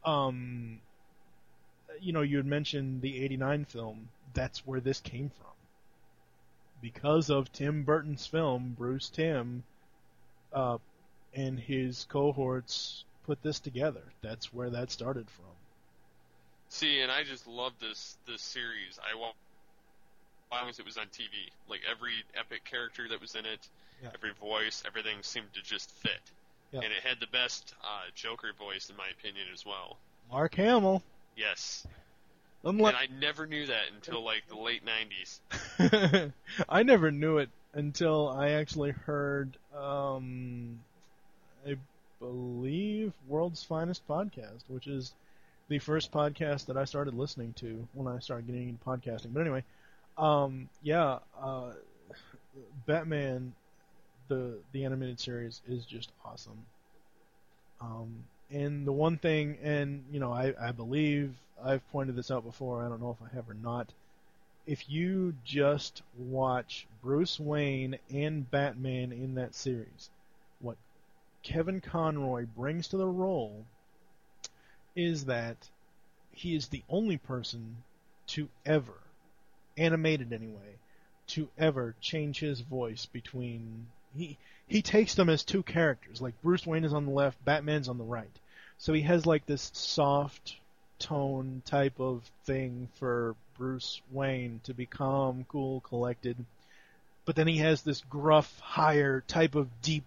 um, 0.04 0.80
you 2.00 2.12
know, 2.12 2.22
you 2.22 2.36
had 2.36 2.46
mentioned 2.46 3.00
the 3.00 3.24
89 3.24 3.64
film. 3.66 4.08
That's 4.34 4.66
where 4.66 4.80
this 4.80 5.00
came 5.00 5.30
from. 5.30 5.52
Because 6.82 7.30
of 7.30 7.52
Tim 7.52 7.84
Burton's 7.84 8.26
film, 8.26 8.74
Bruce 8.76 9.08
Timm, 9.08 9.62
uh, 10.52 10.78
and 11.32 11.58
his 11.58 12.04
cohorts 12.10 13.04
put 13.26 13.42
this 13.42 13.60
together. 13.60 14.02
That's 14.22 14.52
where 14.52 14.70
that 14.70 14.90
started 14.90 15.28
from. 15.30 15.44
See, 16.68 17.00
and 17.00 17.10
I 17.10 17.24
just 17.24 17.46
love 17.46 17.72
this 17.80 18.16
this 18.26 18.42
series. 18.42 18.98
I 18.98 19.16
wa 19.18 19.28
as 19.28 20.60
long 20.60 20.68
as 20.68 20.78
it 20.78 20.84
was 20.84 20.96
on 20.96 21.06
TV. 21.06 21.50
Like 21.68 21.80
every 21.90 22.12
epic 22.38 22.64
character 22.64 23.08
that 23.08 23.20
was 23.20 23.34
in 23.34 23.44
it, 23.46 23.68
Yeah. 24.02 24.10
every 24.14 24.32
voice, 24.32 24.82
everything 24.86 25.18
seemed 25.22 25.52
to 25.54 25.62
just 25.62 25.90
fit. 25.90 26.20
Yeah. 26.72 26.80
And 26.80 26.92
it 26.92 27.02
had 27.04 27.20
the 27.20 27.26
best 27.28 27.74
uh, 27.82 28.10
Joker 28.14 28.52
voice, 28.58 28.90
in 28.90 28.96
my 28.96 29.06
opinion, 29.18 29.46
as 29.52 29.64
well. 29.64 29.96
Mark 30.30 30.54
Hamill. 30.56 31.02
Yes. 31.36 31.86
Unlike, 32.64 32.94
and 32.94 33.14
I 33.16 33.20
never 33.20 33.46
knew 33.46 33.66
that 33.66 33.82
until 33.94 34.24
like 34.24 34.44
the 34.48 34.56
late 34.56 34.82
'90s. 34.84 36.32
I 36.68 36.82
never 36.82 37.10
knew 37.10 37.38
it 37.38 37.50
until 37.74 38.28
I 38.28 38.50
actually 38.52 38.92
heard, 38.92 39.56
um, 39.76 40.80
believe, 42.24 43.12
World's 43.28 43.62
Finest 43.62 44.06
Podcast, 44.08 44.62
which 44.68 44.86
is 44.86 45.12
the 45.68 45.78
first 45.78 46.10
podcast 46.12 46.66
that 46.66 46.76
I 46.76 46.84
started 46.84 47.14
listening 47.14 47.52
to 47.54 47.86
when 47.92 48.12
I 48.12 48.18
started 48.18 48.46
getting 48.46 48.68
into 48.68 48.84
podcasting. 48.84 49.32
But 49.32 49.40
anyway, 49.40 49.64
um, 50.16 50.68
yeah, 50.82 51.18
uh, 51.40 51.72
Batman, 52.86 53.52
the 54.28 54.58
the 54.72 54.84
animated 54.84 55.20
series 55.20 55.60
is 55.68 55.84
just 55.84 56.12
awesome. 56.24 56.64
Um, 57.80 58.24
and 58.50 58.86
the 58.86 58.92
one 58.92 59.18
thing, 59.18 59.58
and 59.62 60.04
you 60.10 60.20
know, 60.20 60.32
I, 60.32 60.54
I 60.60 60.72
believe 60.72 61.34
I've 61.62 61.86
pointed 61.90 62.16
this 62.16 62.30
out 62.30 62.44
before. 62.44 62.84
I 62.84 62.88
don't 62.88 63.02
know 63.02 63.16
if 63.18 63.30
I 63.30 63.34
have 63.34 63.48
or 63.48 63.54
not. 63.54 63.92
If 64.66 64.88
you 64.88 65.34
just 65.44 66.02
watch 66.16 66.86
Bruce 67.02 67.38
Wayne 67.38 67.98
and 68.10 68.50
Batman 68.50 69.12
in 69.12 69.34
that 69.34 69.54
series, 69.54 70.08
Kevin 71.44 71.80
Conroy 71.80 72.46
brings 72.46 72.88
to 72.88 72.96
the 72.96 73.06
role 73.06 73.66
is 74.96 75.26
that 75.26 75.68
he 76.32 76.56
is 76.56 76.68
the 76.68 76.82
only 76.88 77.18
person 77.18 77.76
to 78.26 78.48
ever, 78.64 78.98
animated 79.76 80.32
anyway, 80.32 80.78
to 81.28 81.48
ever 81.56 81.94
change 82.00 82.40
his 82.40 82.60
voice 82.60 83.06
between 83.06 83.86
he 84.16 84.38
he 84.66 84.80
takes 84.80 85.14
them 85.14 85.28
as 85.28 85.44
two 85.44 85.62
characters. 85.62 86.22
Like 86.22 86.40
Bruce 86.42 86.66
Wayne 86.66 86.84
is 86.84 86.94
on 86.94 87.04
the 87.04 87.12
left, 87.12 87.44
Batman's 87.44 87.88
on 87.88 87.98
the 87.98 88.04
right. 88.04 88.40
So 88.78 88.92
he 88.92 89.02
has 89.02 89.26
like 89.26 89.44
this 89.44 89.70
soft 89.74 90.56
tone 90.98 91.62
type 91.66 92.00
of 92.00 92.22
thing 92.44 92.88
for 92.94 93.36
Bruce 93.58 94.00
Wayne 94.10 94.60
to 94.64 94.72
be 94.72 94.86
calm, 94.86 95.44
cool, 95.48 95.80
collected. 95.80 96.36
But 97.26 97.36
then 97.36 97.48
he 97.48 97.58
has 97.58 97.82
this 97.82 98.00
gruff, 98.08 98.58
higher 98.60 99.22
type 99.26 99.54
of 99.54 99.68
deep 99.82 100.04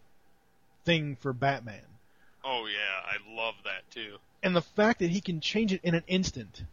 thing 0.87 1.17
for 1.17 1.33
Batman. 1.33 1.99
Oh 2.43 2.65
yeah, 2.65 3.03
I 3.05 3.17
love 3.35 3.55
that 3.63 3.89
too. 3.91 4.17
And 4.41 4.55
the 4.55 4.61
fact 4.63 4.99
that 4.99 5.11
he 5.11 5.21
can 5.21 5.39
change 5.41 5.71
it 5.73 5.81
in 5.83 5.93
an 5.95 6.03
instant 6.07 6.65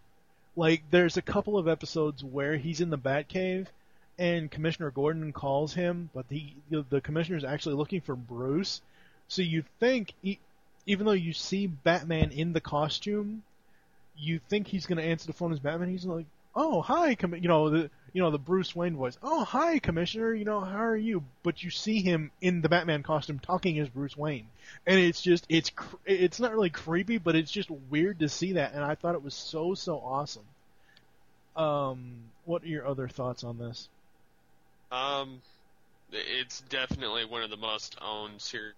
Like 0.57 0.85
there's 0.91 1.17
a 1.17 1.23
couple 1.23 1.59
of 1.59 1.69
episodes 1.69 2.25
where 2.25 2.57
he's 2.57 2.81
in 2.81 2.91
the 2.91 2.99
Batcave 2.99 3.69
and 4.19 4.51
Commissioner 4.51 4.91
Gordon 4.91 5.33
calls 5.33 5.75
him, 5.75 6.11
but 6.15 6.29
the 6.29 6.57
the 6.71 7.01
commissioner's 7.03 7.45
actually 7.45 7.77
looking 7.77 8.01
for 8.03 8.17
Bruce. 8.17 8.83
So 9.29 9.43
you 9.43 9.65
think, 9.81 10.15
e- 10.23 10.41
even 10.87 11.07
though 11.07 11.13
you 11.13 11.33
see 11.35 11.67
Batman 11.67 12.31
in 12.33 12.53
the 12.53 12.61
costume, 12.61 13.45
you 14.17 14.39
think 14.39 14.69
he's 14.69 14.87
going 14.87 14.99
to 14.99 15.05
answer 15.05 15.27
the 15.27 15.33
phone 15.33 15.53
as 15.53 15.61
Batman. 15.61 15.89
He's 15.91 16.05
like, 16.07 16.27
"Oh, 16.55 16.83
hi, 16.83 17.17
commi-" 17.17 17.43
you 17.43 17.49
know 17.49 17.71
the 17.71 17.91
you 18.15 18.23
know 18.23 18.31
the 18.31 18.39
Bruce 18.39 18.75
Wayne 18.75 18.97
voice. 18.97 19.19
Oh, 19.23 19.45
hi, 19.45 19.81
Commissioner. 19.81 20.33
You 20.33 20.45
know 20.45 20.61
how 20.61 20.85
are 20.85 20.97
you? 20.97 21.25
But 21.43 21.63
you 21.65 21.71
see 21.71 22.01
him 22.01 22.31
in 22.41 22.63
the 22.63 22.69
Batman 22.69 23.03
costume 23.03 23.41
talking 23.41 23.79
as 23.81 23.89
Bruce 23.89 24.17
Wayne, 24.17 24.47
and 24.87 24.99
it's 24.99 25.21
just 25.21 25.45
it's 25.49 25.73
it's 26.07 26.39
not 26.39 26.53
really 26.53 26.71
creepy, 26.71 27.19
but 27.19 27.35
it's 27.35 27.51
just 27.51 27.71
weird 27.71 28.21
to 28.21 28.29
see 28.29 28.53
that. 28.53 28.73
And 28.73 28.85
I 28.85 28.95
thought 28.95 29.17
it 29.17 29.25
was 29.25 29.35
so 29.35 29.75
so 29.75 29.99
awesome. 29.99 30.45
Um, 31.57 32.15
what 32.45 32.63
are 32.63 32.69
your 32.69 32.87
other 32.87 33.09
thoughts 33.09 33.43
on 33.43 33.59
this? 33.59 33.89
Um, 34.93 35.43
it's 36.13 36.61
definitely 36.69 37.25
one 37.25 37.43
of 37.43 37.51
the 37.51 37.57
most 37.57 37.99
owned 38.01 38.41
series 38.41 38.75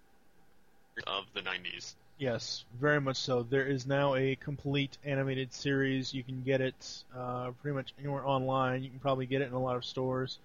of 1.05 1.25
the 1.35 1.41
90s. 1.41 1.93
Yes, 2.19 2.65
very 2.79 2.99
much 3.01 3.17
so. 3.17 3.43
There 3.43 3.65
is 3.65 3.85
now 3.87 4.15
a 4.15 4.35
complete 4.35 4.97
animated 5.03 5.53
series. 5.53 6.13
You 6.13 6.23
can 6.23 6.41
get 6.43 6.61
it 6.61 7.03
uh, 7.15 7.51
pretty 7.61 7.75
much 7.75 7.93
anywhere 7.99 8.25
online. 8.27 8.83
You 8.83 8.89
can 8.89 8.99
probably 8.99 9.25
get 9.27 9.41
it 9.41 9.47
in 9.47 9.53
a 9.53 9.59
lot 9.59 9.75
of 9.75 9.85
stores, 9.85 10.39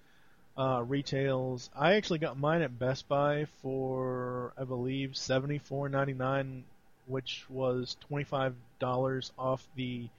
uh, 0.57 0.83
retails. 0.87 1.69
I 1.75 1.95
actually 1.95 2.19
got 2.19 2.37
mine 2.39 2.61
at 2.63 2.79
Best 2.79 3.07
Buy 3.09 3.45
for 3.61 4.53
I 4.57 4.65
believe 4.65 5.17
seventy 5.17 5.59
four 5.59 5.89
ninety 5.89 6.13
nine, 6.13 6.65
which 7.07 7.45
was 7.49 7.97
twenty 8.01 8.25
five 8.25 8.55
dollars 8.79 9.31
off 9.37 9.67
the 9.75 10.09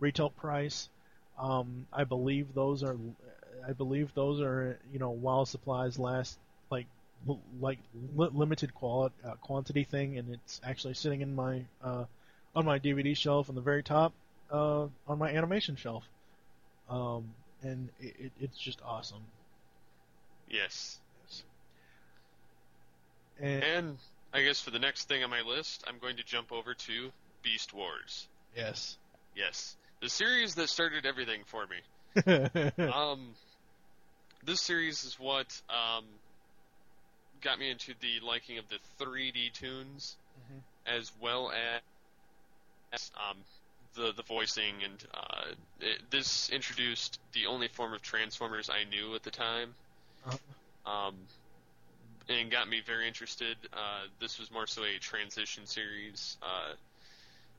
retail 0.00 0.30
price. 0.30 0.88
Um, 1.38 1.86
I 1.92 2.04
believe 2.04 2.54
those 2.54 2.82
are, 2.84 2.96
I 3.66 3.72
believe 3.72 4.14
those 4.14 4.40
are 4.40 4.78
you 4.92 4.98
know 4.98 5.10
while 5.10 5.46
supplies 5.46 5.98
last 5.98 6.38
like 6.70 6.86
l- 7.28 7.40
like 7.60 7.78
li- 8.16 8.30
limited 8.32 8.74
quality 8.74 9.14
uh, 9.24 9.34
quantity 9.34 9.84
thing, 9.84 10.18
and 10.18 10.32
it's 10.34 10.60
actually 10.64 10.94
sitting 10.94 11.20
in 11.20 11.34
my 11.34 11.62
uh, 11.82 12.04
on 12.54 12.64
my 12.64 12.78
DVD 12.78 13.16
shelf 13.16 13.48
on 13.48 13.54
the 13.54 13.60
very 13.60 13.82
top 13.82 14.12
uh, 14.50 14.86
on 15.06 15.18
my 15.18 15.30
animation 15.30 15.76
shelf, 15.76 16.04
um, 16.88 17.32
and 17.62 17.88
it, 18.00 18.14
it, 18.18 18.32
it's 18.40 18.58
just 18.58 18.80
awesome. 18.84 19.22
Yes. 20.48 20.98
And, 23.40 23.64
And 23.64 23.98
I 24.34 24.42
guess 24.42 24.60
for 24.60 24.70
the 24.70 24.78
next 24.78 25.08
thing 25.08 25.24
on 25.24 25.30
my 25.30 25.40
list, 25.40 25.84
I'm 25.88 25.98
going 25.98 26.16
to 26.16 26.24
jump 26.24 26.52
over 26.52 26.74
to 26.74 27.10
Beast 27.42 27.72
Wars. 27.72 28.28
yes, 28.54 28.96
Yes. 29.34 29.76
The 30.02 30.08
series 30.08 30.54
that 30.56 30.68
started 30.68 31.06
everything 31.06 31.42
for 31.46 31.66
me. 31.66 32.82
um, 32.92 33.34
this 34.44 34.60
series 34.60 35.04
is 35.04 35.18
what 35.18 35.46
um, 35.68 36.04
got 37.40 37.58
me 37.58 37.70
into 37.70 37.94
the 38.00 38.20
liking 38.26 38.58
of 38.58 38.64
the 38.68 38.78
3D 39.04 39.52
tunes, 39.52 40.16
as 40.86 41.12
well 41.20 41.52
as 42.92 43.10
um, 43.16 43.36
the 43.94 44.12
the 44.16 44.22
voicing, 44.22 44.74
and 44.84 45.04
uh, 45.14 45.44
it, 45.80 46.00
this 46.10 46.48
introduced 46.50 47.18
the 47.32 47.46
only 47.46 47.68
form 47.68 47.92
of 47.92 48.02
Transformers 48.02 48.70
I 48.70 48.84
knew 48.88 49.14
at 49.14 49.22
the 49.22 49.30
time, 49.30 49.74
um, 50.86 51.14
and 52.28 52.50
got 52.50 52.68
me 52.68 52.80
very 52.84 53.06
interested. 53.08 53.56
Uh, 53.72 54.06
this 54.20 54.38
was 54.38 54.50
more 54.50 54.66
so 54.66 54.82
a 54.84 54.98
transition 54.98 55.66
series. 55.66 56.36
Uh, 56.42 56.72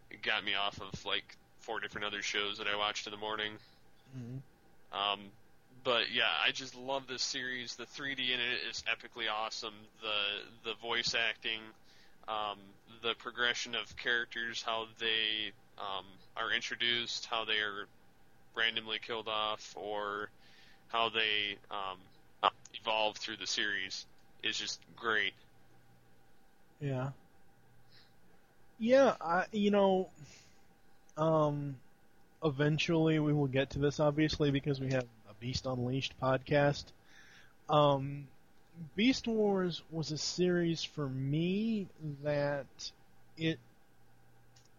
it 0.10 0.22
got 0.22 0.44
me 0.44 0.56
off 0.56 0.80
of 0.82 1.06
like 1.06 1.36
four 1.60 1.80
different 1.80 2.06
other 2.06 2.22
shows 2.22 2.58
that 2.58 2.68
I 2.68 2.76
watched 2.78 3.08
in 3.08 3.12
the 3.12 3.18
morning. 3.18 3.54
Um, 4.94 5.20
but 5.84 6.12
yeah, 6.12 6.30
I 6.46 6.52
just 6.52 6.76
love 6.76 7.08
this 7.08 7.22
series. 7.22 7.76
The 7.76 7.86
3D 7.86 8.20
in 8.20 8.40
it 8.40 8.70
is 8.70 8.84
epically 8.88 9.26
awesome. 9.32 9.74
The 10.02 10.70
the 10.70 10.76
voice 10.76 11.16
acting, 11.16 11.62
um, 12.28 12.58
the 13.02 13.14
progression 13.16 13.76
of 13.76 13.96
characters, 13.98 14.62
how 14.62 14.88
they 15.00 15.52
um, 15.78 16.06
are 16.38 16.52
introduced, 16.52 17.26
how 17.26 17.46
they 17.46 17.60
are 17.60 17.88
randomly 18.56 19.00
killed 19.06 19.28
off, 19.28 19.74
or 19.76 20.30
how 20.90 21.10
they 21.10 21.58
um, 21.72 22.52
evolve 22.80 23.18
through 23.18 23.38
the 23.38 23.48
series 23.48 24.06
is 24.44 24.58
just 24.58 24.80
great. 24.96 25.34
Yeah. 26.80 27.10
Yeah, 28.80 29.16
I 29.22 29.46
you 29.52 29.72
know, 29.72 30.10
um, 31.18 31.76
eventually 32.44 33.20
we 33.20 33.34
will 33.34 33.48
get 33.48 33.72
to 33.72 33.80
this 33.80 34.00
obviously 34.00 34.50
because 34.50 34.80
we 34.80 34.92
have 34.92 35.06
Beast 35.42 35.66
Unleashed 35.66 36.16
podcast. 36.22 36.86
Um, 37.70 38.28
Beast 38.96 39.28
Wars 39.28 39.84
was 39.92 40.12
a 40.12 40.18
series 40.18 40.84
for 40.84 41.10
me 41.10 41.88
that 42.24 42.68
it 43.38 43.60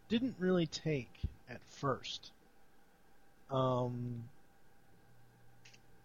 didn't 0.09 0.37
really 0.39 0.67
take 0.67 1.11
at 1.49 1.61
first. 1.69 2.31
Um, 3.51 4.25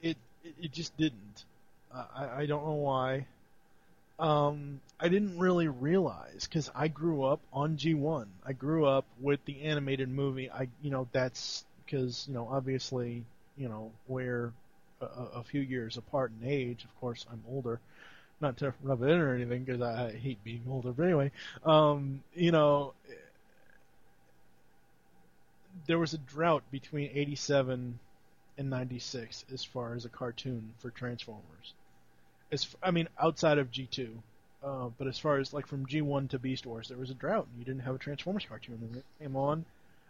it 0.01 0.17
it, 0.43 0.71
just 0.71 0.95
didn't. 0.97 1.45
I, 1.93 2.05
I- 2.15 2.37
I 2.41 2.45
don't 2.45 2.65
know 2.65 2.73
why. 2.73 3.27
Um, 4.19 4.81
I 4.99 5.09
didn't 5.09 5.39
really 5.39 5.67
realize 5.67 6.47
because 6.47 6.71
I 6.75 6.87
grew 6.89 7.23
up 7.25 7.41
on 7.53 7.77
G1. 7.77 8.27
I 8.45 8.53
grew 8.53 8.85
up 8.85 9.05
with 9.21 9.43
the 9.45 9.63
animated 9.63 10.09
movie. 10.09 10.51
I, 10.51 10.69
you 10.81 10.91
know, 10.91 11.07
that's 11.13 11.65
because 11.85 12.25
you 12.27 12.33
know, 12.35 12.47
obviously, 12.51 13.25
you 13.57 13.69
know, 13.69 13.91
we're 14.07 14.53
a, 15.01 15.05
a 15.05 15.43
few 15.43 15.61
years 15.61 15.97
apart 15.97 16.31
in 16.39 16.47
age. 16.47 16.83
Of 16.83 16.99
course, 16.99 17.25
I'm 17.31 17.43
older. 17.49 17.79
Not 18.39 18.57
to 18.57 18.73
rub 18.83 19.01
it 19.01 19.09
in 19.09 19.19
or 19.19 19.33
anything 19.33 19.63
because 19.63 19.81
I, 19.81 20.07
I 20.07 20.11
hate 20.11 20.43
being 20.43 20.63
older. 20.69 20.91
But 20.91 21.03
anyway, 21.03 21.31
um, 21.65 22.23
you 22.35 22.51
know, 22.51 22.93
there 25.87 25.99
was 25.99 26.13
a 26.13 26.17
drought 26.19 26.63
between 26.71 27.09
87 27.13 27.99
and 28.57 28.69
96 28.69 29.45
as 29.53 29.63
far 29.63 29.93
as 29.93 30.05
a 30.05 30.09
cartoon 30.09 30.73
for 30.79 30.89
Transformers. 30.89 31.73
As 32.51 32.75
I 32.81 32.91
mean, 32.91 33.07
outside 33.19 33.57
of 33.57 33.71
G2, 33.71 34.09
uh, 34.63 34.89
but 34.97 35.07
as 35.07 35.19
far 35.19 35.37
as 35.39 35.53
like 35.53 35.67
from 35.67 35.85
G1 35.85 36.29
to 36.29 36.39
Beast 36.39 36.65
Wars, 36.65 36.87
there 36.87 36.97
was 36.97 37.09
a 37.09 37.15
drought. 37.15 37.47
and 37.49 37.59
You 37.59 37.65
didn't 37.65 37.83
have 37.83 37.95
a 37.95 37.99
Transformers 37.99 38.45
cartoon, 38.47 38.79
and 38.81 38.97
it 38.97 39.05
came 39.19 39.35
on. 39.35 39.65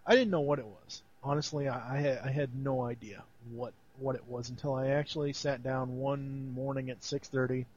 I 0.07 0.15
didn't 0.15 0.31
know 0.31 0.41
what 0.41 0.57
it 0.57 0.65
was. 0.65 1.03
Honestly, 1.23 1.67
I, 1.67 1.97
I 1.97 1.99
had 1.99 2.17
I 2.19 2.31
had 2.31 2.55
no 2.55 2.81
idea 2.83 3.23
what 3.51 3.73
what 3.99 4.15
it 4.15 4.25
was 4.25 4.49
until 4.49 4.73
I 4.73 4.87
actually 4.89 5.33
sat 5.33 5.61
down 5.61 5.97
one 5.97 6.51
morning 6.51 6.89
at 6.89 7.03
6:30 7.03 7.67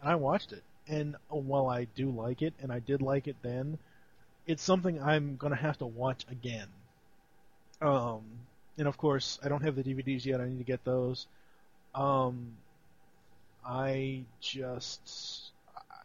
and 0.00 0.10
I 0.10 0.16
watched 0.16 0.52
it. 0.52 0.62
And 0.88 1.16
while 1.28 1.68
I 1.68 1.84
do 1.84 2.10
like 2.10 2.42
it, 2.42 2.54
and 2.60 2.72
I 2.72 2.80
did 2.80 3.00
like 3.02 3.28
it 3.28 3.36
then, 3.42 3.78
it's 4.46 4.62
something 4.62 5.02
I'm 5.02 5.36
gonna 5.36 5.56
have 5.56 5.78
to 5.78 5.86
watch 5.86 6.26
again. 6.30 6.68
Um, 7.80 8.22
and 8.78 8.88
of 8.88 8.96
course, 8.96 9.38
I 9.42 9.48
don't 9.48 9.62
have 9.62 9.76
the 9.76 9.82
DVDs 9.82 10.24
yet. 10.24 10.40
I 10.40 10.48
need 10.48 10.58
to 10.58 10.64
get 10.64 10.84
those. 10.84 11.26
Um, 11.94 12.52
I 13.64 14.24
just 14.40 15.52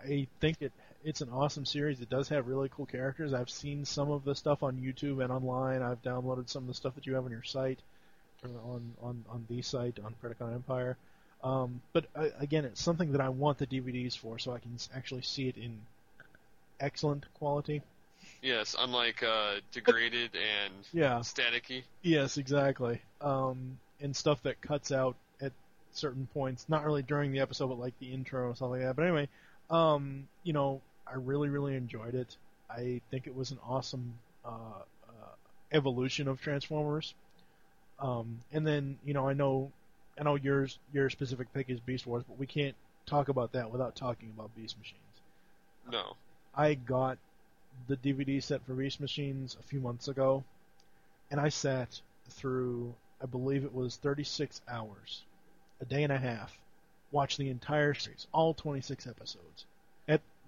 I 0.04 0.28
think 0.40 0.58
it 0.62 0.72
it's 1.04 1.22
an 1.22 1.30
awesome 1.30 1.66
series. 1.66 2.02
It 2.02 2.10
does 2.10 2.30
have 2.30 2.48
really 2.48 2.70
cool 2.70 2.86
characters. 2.86 3.34
I've 3.34 3.50
seen 3.50 3.86
some 3.86 4.12
of 4.12 4.24
the 4.24 4.36
stuff 4.36 4.64
on 4.64 4.78
YouTube 4.78 5.24
and 5.24 5.32
online. 5.32 5.82
I've 5.82 6.02
downloaded 6.02 6.50
some 6.50 6.64
of 6.64 6.68
the 6.68 6.74
stuff 6.74 6.96
that 6.96 7.06
you 7.06 7.16
have 7.16 7.26
on 7.26 7.32
your 7.32 7.44
site, 7.44 7.80
on 8.44 8.94
on 9.02 9.26
on 9.30 9.46
the 9.50 9.62
site 9.62 10.00
on 10.04 10.16
Predacon 10.22 10.54
Empire. 10.54 10.98
Um, 11.44 11.82
but 11.94 12.06
uh, 12.16 12.30
again, 12.40 12.66
it's 12.66 12.82
something 12.82 13.12
that 13.12 13.22
I 13.22 13.30
want 13.30 13.58
the 13.60 13.68
DVDs 13.68 14.18
for, 14.18 14.40
so 14.40 14.52
I 14.54 14.60
can 14.60 14.78
actually 14.96 15.22
see 15.22 15.48
it 15.48 15.58
in 15.58 15.80
excellent 16.80 17.26
quality. 17.36 17.82
Yes, 18.42 18.76
unlike 18.78 19.24
uh, 19.24 19.56
degraded 19.72 20.32
and 20.36 20.74
Yeah. 20.92 21.20
staticky. 21.20 21.84
Yes, 22.02 22.38
exactly. 22.38 23.02
Um, 23.22 23.80
and 24.02 24.16
stuff 24.16 24.42
that 24.44 24.62
cuts 24.62 24.92
out 24.92 25.16
at 25.42 25.52
certain 25.94 26.28
points, 26.34 26.66
not 26.68 26.86
really 26.86 27.02
during 27.04 27.32
the 27.32 27.40
episode, 27.40 27.68
but 27.68 27.80
like 27.80 27.98
the 28.00 28.12
intro 28.14 28.48
and 28.48 28.56
stuff 28.56 28.72
like 28.72 28.82
that. 28.82 28.96
But 28.96 29.04
anyway, 29.04 29.30
um, 29.70 30.28
you 30.44 30.54
know, 30.54 30.82
I 31.10 31.16
really, 31.16 31.50
really 31.50 31.76
enjoyed 31.76 32.16
it. 32.16 32.36
I 32.70 33.02
think 33.12 33.28
it 33.28 33.36
was 33.36 33.52
an 33.52 33.60
awesome 33.68 34.14
uh, 34.46 34.82
uh, 35.08 35.36
evolution 35.72 36.28
of 36.28 36.42
Transformers. 36.42 37.14
Um, 38.00 38.40
and 38.52 38.66
then, 38.66 38.98
you 39.06 39.14
know, 39.14 39.28
I 39.28 39.34
know, 39.34 39.72
I 40.20 40.24
know 40.24 40.36
yours, 40.36 40.78
your 40.94 41.10
specific 41.10 41.52
pick 41.54 41.70
is 41.70 41.80
Beast 41.80 42.06
Wars, 42.06 42.24
but 42.28 42.38
we 42.38 42.46
can't 42.46 42.76
talk 43.06 43.30
about 43.30 43.54
that 43.54 43.72
without 43.72 43.96
talking 43.96 44.32
about 44.36 44.56
Beast 44.56 44.78
Machines. 44.78 45.02
No. 45.90 46.16
I 46.54 46.74
got 46.74 47.18
the 47.88 47.98
DVD 47.98 48.42
set 48.42 48.66
for 48.66 48.74
Beast 48.74 49.00
Machines 49.00 49.56
a 49.60 49.64
few 49.64 49.80
months 49.80 50.08
ago, 50.08 50.44
and 51.32 51.40
I 51.40 51.50
sat 51.50 52.02
through, 52.30 52.94
I 53.22 53.26
believe 53.26 53.64
it 53.64 53.74
was 53.74 53.96
36 53.98 54.62
hours, 54.68 55.24
a 55.82 55.86
day 55.86 56.04
and 56.04 56.12
a 56.12 56.18
half, 56.18 56.58
watched 57.12 57.38
the 57.38 57.50
entire 57.50 57.94
series, 57.94 58.28
all 58.34 58.54
26 58.54 59.08
episodes, 59.08 59.66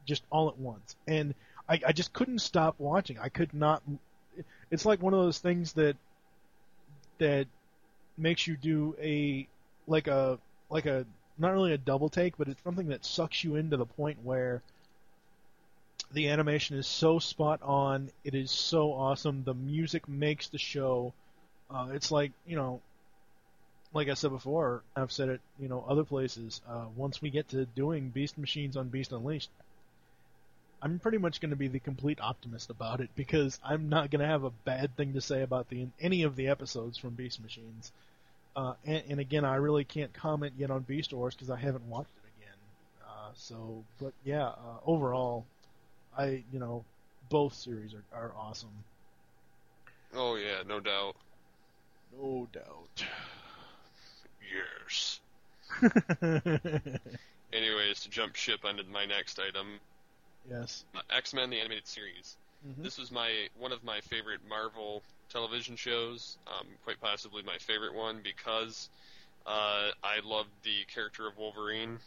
just 0.09 0.23
all 0.29 0.49
at 0.49 0.57
once, 0.57 0.95
and 1.07 1.33
I, 1.69 1.79
I 1.87 1.91
just 1.93 2.11
couldn't 2.11 2.39
stop 2.39 2.75
watching. 2.79 3.19
I 3.19 3.29
could 3.29 3.53
not. 3.53 3.83
It's 4.71 4.85
like 4.85 5.01
one 5.01 5.13
of 5.13 5.19
those 5.19 5.39
things 5.39 5.73
that 5.73 5.95
that 7.19 7.47
makes 8.17 8.47
you 8.47 8.57
do 8.57 8.95
a 8.99 9.47
like 9.87 10.07
a 10.07 10.39
like 10.69 10.87
a 10.87 11.05
not 11.37 11.53
really 11.53 11.73
a 11.73 11.77
double 11.77 12.09
take, 12.09 12.37
but 12.37 12.47
it's 12.47 12.61
something 12.63 12.87
that 12.87 13.05
sucks 13.05 13.43
you 13.43 13.55
into 13.55 13.77
the 13.77 13.85
point 13.85 14.17
where 14.23 14.61
the 16.11 16.29
animation 16.29 16.77
is 16.77 16.87
so 16.87 17.19
spot 17.19 17.61
on. 17.61 18.09
It 18.23 18.33
is 18.33 18.51
so 18.51 18.91
awesome. 18.91 19.43
The 19.43 19.53
music 19.53 20.09
makes 20.09 20.49
the 20.49 20.57
show. 20.57 21.13
Uh, 21.69 21.89
it's 21.93 22.11
like 22.11 22.31
you 22.47 22.55
know, 22.55 22.81
like 23.93 24.09
I 24.09 24.15
said 24.15 24.31
before, 24.31 24.81
I've 24.95 25.11
said 25.11 25.29
it, 25.29 25.41
you 25.59 25.69
know, 25.69 25.85
other 25.87 26.03
places. 26.03 26.61
Uh, 26.67 26.85
once 26.95 27.21
we 27.21 27.29
get 27.29 27.49
to 27.49 27.65
doing 27.65 28.09
Beast 28.09 28.39
Machines 28.39 28.75
on 28.75 28.89
Beast 28.89 29.11
Unleashed, 29.11 29.49
I'm 30.81 30.99
pretty 30.99 31.17
much 31.17 31.41
going 31.41 31.49
to 31.49 31.57
be 31.57 31.67
the 31.67 31.79
complete 31.79 32.19
optimist 32.21 32.69
about 32.69 33.01
it 33.01 33.09
because 33.15 33.59
I'm 33.63 33.89
not 33.89 34.11
going 34.11 34.21
to 34.21 34.27
have 34.27 34.43
a 34.43 34.49
bad 34.49 34.95
thing 34.95 35.13
to 35.13 35.21
say 35.21 35.41
about 35.41 35.69
the 35.69 35.87
any 35.99 36.23
of 36.23 36.35
the 36.35 36.47
episodes 36.47 36.97
from 36.97 37.11
Beast 37.11 37.41
Machines. 37.41 37.91
Uh, 38.55 38.73
and, 38.85 39.03
and 39.09 39.19
again, 39.19 39.45
I 39.45 39.55
really 39.55 39.83
can't 39.83 40.13
comment 40.13 40.53
yet 40.57 40.71
on 40.71 40.81
Beast 40.81 41.13
Wars 41.13 41.35
because 41.35 41.49
I 41.49 41.57
haven't 41.57 41.87
watched 41.89 42.11
it 42.23 42.41
again. 42.41 42.57
Uh, 43.05 43.31
so, 43.35 43.83
but 43.99 44.13
yeah, 44.23 44.47
uh, 44.47 44.79
overall, 44.85 45.45
I 46.17 46.43
you 46.51 46.59
know, 46.59 46.83
both 47.29 47.53
series 47.53 47.93
are, 47.93 48.17
are 48.17 48.31
awesome. 48.37 48.69
Oh 50.13 50.35
yeah, 50.35 50.63
no 50.67 50.79
doubt. 50.79 51.15
No 52.17 52.47
doubt. 52.51 53.05
Yes. 54.51 55.19
Anyways, 57.53 58.01
to 58.01 58.09
jump 58.09 58.35
ship 58.35 58.65
onto 58.65 58.83
my 58.91 59.05
next 59.05 59.39
item, 59.39 59.79
Yes. 60.49 60.85
uh, 60.95 61.01
X-Men 61.09 61.49
the 61.49 61.59
animated 61.59 61.87
series. 61.87 62.37
Mhm. 62.67 62.83
This 62.83 62.97
was 62.97 63.11
my 63.11 63.49
one 63.57 63.71
of 63.71 63.83
my 63.83 64.01
favorite 64.01 64.41
Marvel 64.47 65.03
television 65.29 65.75
shows, 65.75 66.37
um, 66.47 66.67
quite 66.83 66.99
possibly 66.99 67.43
my 67.43 67.57
favorite 67.59 67.93
one 67.93 68.21
because 68.21 68.89
uh, 69.45 69.91
I 70.03 70.19
loved 70.23 70.49
the 70.63 70.83
character 70.93 71.27
of 71.27 71.37
Wolverine. 71.37 71.99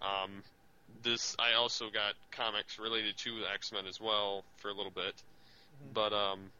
Um, 0.00 0.42
this 1.02 1.36
I 1.38 1.54
also 1.54 1.90
got 1.90 2.14
comics 2.30 2.78
related 2.78 3.16
to 3.18 3.44
X-Men 3.54 3.86
as 3.86 4.00
well 4.00 4.44
for 4.56 4.68
a 4.68 4.74
little 4.74 4.90
bit, 4.90 5.14
but 5.92 6.12
um, 6.12 6.50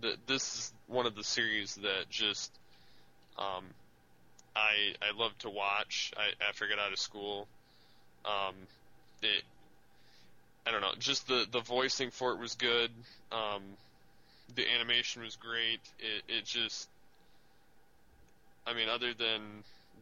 th- 0.00 0.18
this 0.26 0.54
is 0.56 0.72
one 0.88 1.06
of 1.06 1.14
the 1.14 1.24
series 1.24 1.74
that 1.76 2.08
just 2.10 2.50
um, 3.38 3.64
I 4.54 4.94
I 5.00 5.16
love 5.16 5.36
to 5.38 5.50
watch. 5.50 6.12
I, 6.16 6.32
after 6.48 6.66
I 6.66 6.68
got 6.68 6.78
out 6.78 6.92
of 6.92 6.98
school, 6.98 7.46
um, 8.24 8.54
it 9.22 9.42
I 10.66 10.70
don't 10.70 10.80
know, 10.80 10.92
just 10.98 11.26
the 11.28 11.46
the 11.50 11.60
voicing 11.60 12.10
for 12.10 12.32
it 12.32 12.38
was 12.38 12.54
good. 12.54 12.90
Um, 13.32 13.62
the 14.54 14.64
animation 14.70 15.22
was 15.22 15.36
great. 15.36 15.80
It 15.98 16.22
it 16.28 16.44
just, 16.44 16.88
I 18.66 18.74
mean, 18.74 18.88
other 18.88 19.12
than 19.14 19.40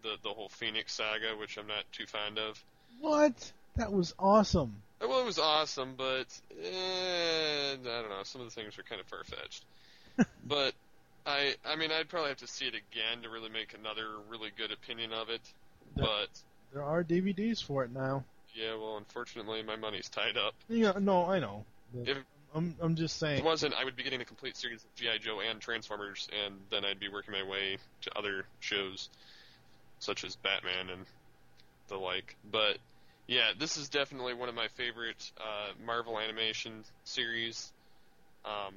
the 0.03 0.17
the 0.23 0.31
whole 0.31 0.49
Phoenix 0.49 0.93
saga, 0.95 1.37
which 1.39 1.57
I'm 1.57 1.67
not 1.67 1.85
too 1.93 2.07
fond 2.07 2.39
of. 2.39 2.63
What? 3.01 3.53
That 3.77 3.93
was 3.93 4.15
awesome. 4.19 4.75
Well, 5.01 5.21
it 5.21 5.25
was 5.25 5.39
awesome, 5.39 5.95
but 5.97 6.27
eh, 6.63 7.73
I 7.73 7.77
don't 7.83 8.11
know. 8.11 8.23
Some 8.25 8.43
of 8.43 8.49
the 8.49 8.55
things 8.55 8.77
were 8.77 8.83
kind 8.83 9.01
of 9.01 9.07
far 9.07 9.25
fetched. 9.25 9.65
but 10.47 10.75
I, 11.25 11.55
I 11.65 11.77
mean, 11.77 11.91
I'd 11.91 12.09
probably 12.09 12.29
have 12.31 12.39
to 12.39 12.47
see 12.47 12.67
it 12.67 12.75
again 12.75 13.23
to 13.23 13.31
really 13.31 13.49
make 13.49 13.75
another 13.79 14.05
really 14.29 14.51
good 14.59 14.73
opinion 14.73 15.13
of 15.13 15.31
it. 15.31 15.41
That- 15.97 16.03
But 16.05 16.29
There 16.75 16.83
are 16.83 17.03
DVDs 17.03 17.63
for 17.63 17.85
it 17.85 17.93
now. 17.93 18.25
Yeah, 18.55 18.75
well, 18.77 18.97
unfortunately, 18.97 19.63
my 19.63 19.77
money's 19.77 20.09
tied 20.09 20.37
up. 20.37 20.55
Yeah, 20.69 20.93
no, 21.01 21.27
I 21.27 21.39
know. 21.39 21.65
If 22.05 22.19
I'm 22.55 22.75
I'm 22.81 22.97
just 22.97 23.19
saying. 23.19 23.39
it 23.39 23.45
wasn't, 23.45 23.75
I 23.75 23.85
would 23.85 23.97
be 23.97 24.03
getting 24.03 24.21
a 24.21 24.25
complete 24.25 24.57
series 24.57 24.83
of 24.85 24.95
GI 24.97 25.19
Joe 25.21 25.41
and 25.41 25.61
Transformers, 25.61 26.29
and 26.45 26.55
then 26.71 26.85
I'd 26.85 26.99
be 27.01 27.09
working 27.09 27.33
my 27.33 27.43
way 27.49 27.79
to 28.03 28.19
other 28.19 28.45
shows, 28.61 29.09
such 29.99 30.25
as 30.25 30.37
Batman 30.37 30.91
and 30.91 31.07
the 31.89 31.97
like. 31.97 32.37
But 32.51 32.79
yeah, 33.27 33.51
this 33.59 33.77
is 33.77 33.89
definitely 33.89 34.35
one 34.35 34.49
of 34.49 34.55
my 34.55 34.69
favorite 34.77 35.31
uh, 35.39 35.73
Marvel 35.85 36.19
animation 36.19 36.85
series. 37.05 37.73
Um, 38.45 38.75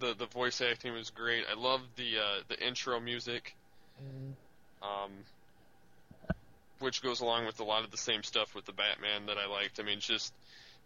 the- 0.00 0.14
the 0.14 0.26
voice 0.26 0.60
acting 0.60 0.94
was 0.94 1.10
great. 1.10 1.44
I 1.50 1.54
love 1.54 1.80
the 1.96 2.18
uh, 2.18 2.40
the 2.48 2.58
intro 2.66 2.98
music, 2.98 3.54
um, 4.82 5.10
which 6.78 7.02
goes 7.02 7.20
along 7.20 7.46
with 7.46 7.60
a 7.60 7.64
lot 7.64 7.84
of 7.84 7.90
the 7.90 7.96
same 7.96 8.22
stuff 8.22 8.54
with 8.54 8.64
the 8.64 8.72
Batman 8.72 9.26
that 9.26 9.38
I 9.38 9.46
liked. 9.46 9.80
I 9.80 9.82
mean, 9.82 10.00
just 10.00 10.32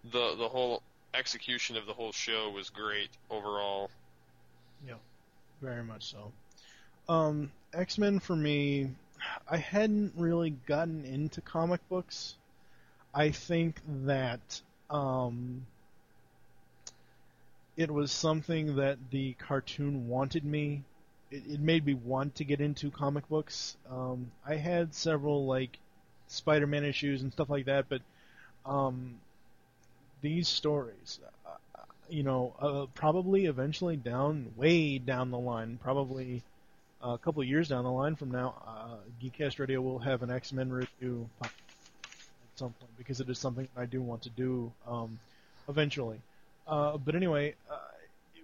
the 0.05 0.35
the 0.37 0.49
whole 0.49 0.83
execution 1.15 1.77
of 1.77 1.87
the 1.87 1.93
whole 1.93 2.13
show 2.13 2.51
was 2.51 2.71
great 2.71 3.11
overall. 3.31 3.91
Yeah, 4.87 4.95
very 5.61 5.83
much 5.83 6.11
so. 6.11 6.33
Um, 7.09 7.51
X 7.73 7.99
Men 7.99 8.19
for 8.19 8.37
me, 8.37 8.91
I 9.51 9.57
hadn't 9.57 10.13
really 10.17 10.51
gotten 10.67 11.05
into 11.05 11.41
comic 11.41 11.87
books. 11.89 12.35
I 13.15 13.31
think 13.31 13.81
that 14.05 14.61
um, 14.91 15.67
it 17.77 17.91
was 17.91 18.13
something 18.13 18.77
that 18.77 18.99
the 19.11 19.33
cartoon 19.35 20.09
wanted 20.09 20.45
me. 20.45 20.83
It, 21.31 21.43
it 21.49 21.61
made 21.61 21.85
me 21.85 21.95
want 21.95 22.37
to 22.37 22.45
get 22.45 22.61
into 22.61 22.91
comic 22.91 23.29
books. 23.29 23.77
Um, 23.91 24.31
I 24.47 24.57
had 24.57 24.95
several 24.95 25.47
like 25.47 25.79
Spider-Man 26.29 26.85
issues 26.85 27.23
and 27.23 27.33
stuff 27.33 27.51
like 27.51 27.67
that, 27.67 27.87
but 27.89 28.03
um, 28.67 29.15
these 30.21 30.49
stories, 30.49 31.21
uh, 31.47 31.81
you 32.09 32.23
know, 32.23 32.55
uh, 32.61 32.87
probably 32.95 33.47
eventually 33.47 33.97
down, 33.97 34.53
way 34.57 34.99
down 34.99 35.31
the 35.31 35.39
line, 35.39 35.79
probably 35.83 36.43
a 37.03 37.19
couple 37.19 37.43
years 37.45 37.69
down 37.69 37.85
the 37.85 37.91
line 37.91 38.17
from 38.17 38.31
now, 38.31 38.55
uh, 38.67 38.97
Geekcast 39.23 39.59
Radio 39.59 39.81
will 39.81 39.99
have 40.01 40.23
an 40.23 40.31
X-Men 40.31 40.71
review 40.71 41.29
at 41.43 41.51
some 42.57 42.73
point 42.73 42.91
because 42.99 43.21
it 43.21 43.29
is 43.29 43.39
something 43.39 43.69
I 43.77 43.87
do 43.87 44.01
want 44.03 44.23
to 44.23 44.31
do 44.31 44.73
um, 44.87 45.19
eventually. 45.69 46.21
Uh, 46.67 46.99
but 46.99 47.15
anyway, 47.15 47.55
uh, 47.71 47.79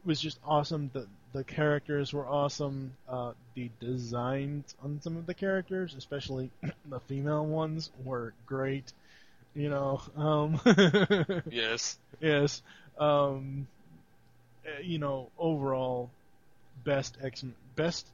was 0.05 0.21
just 0.21 0.39
awesome. 0.45 0.91
The 0.93 1.07
the 1.33 1.45
characters 1.45 2.13
were 2.13 2.27
awesome. 2.27 2.93
Uh, 3.09 3.33
the 3.55 3.71
designs 3.81 4.75
on 4.83 5.01
some 5.03 5.17
of 5.17 5.27
the 5.27 5.35
characters, 5.35 5.95
especially 5.97 6.51
the 6.89 7.01
female 7.01 7.45
ones, 7.45 7.91
were 8.05 8.33
great. 8.47 8.93
You 9.55 9.69
know, 9.71 10.03
um, 10.17 10.61
Yes. 11.51 11.97
yes. 12.21 12.63
Um, 12.99 13.67
uh, 14.67 14.81
you 14.83 14.99
know, 14.99 15.31
overall, 15.39 16.11
best 16.85 17.19
X 17.23 17.45
best 17.77 18.07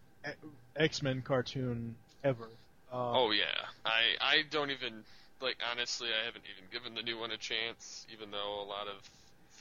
X 0.77 1.03
Men 1.03 1.23
cartoon 1.23 1.95
ever. 2.25 2.49
Uh, 2.93 3.13
oh 3.13 3.31
yeah, 3.31 3.45
I 3.85 4.03
I 4.21 4.43
don't 4.51 4.71
even 4.71 5.05
like 5.41 5.57
honestly 5.71 6.09
I 6.09 6.25
haven't 6.27 6.45
even 6.53 6.69
given 6.73 6.95
the 6.95 7.03
new 7.03 7.19
one 7.19 7.31
a 7.31 7.37
chance, 7.37 8.07
even 8.13 8.31
though 8.31 8.63
a 8.63 8.67
lot 8.67 8.89
of 8.89 9.09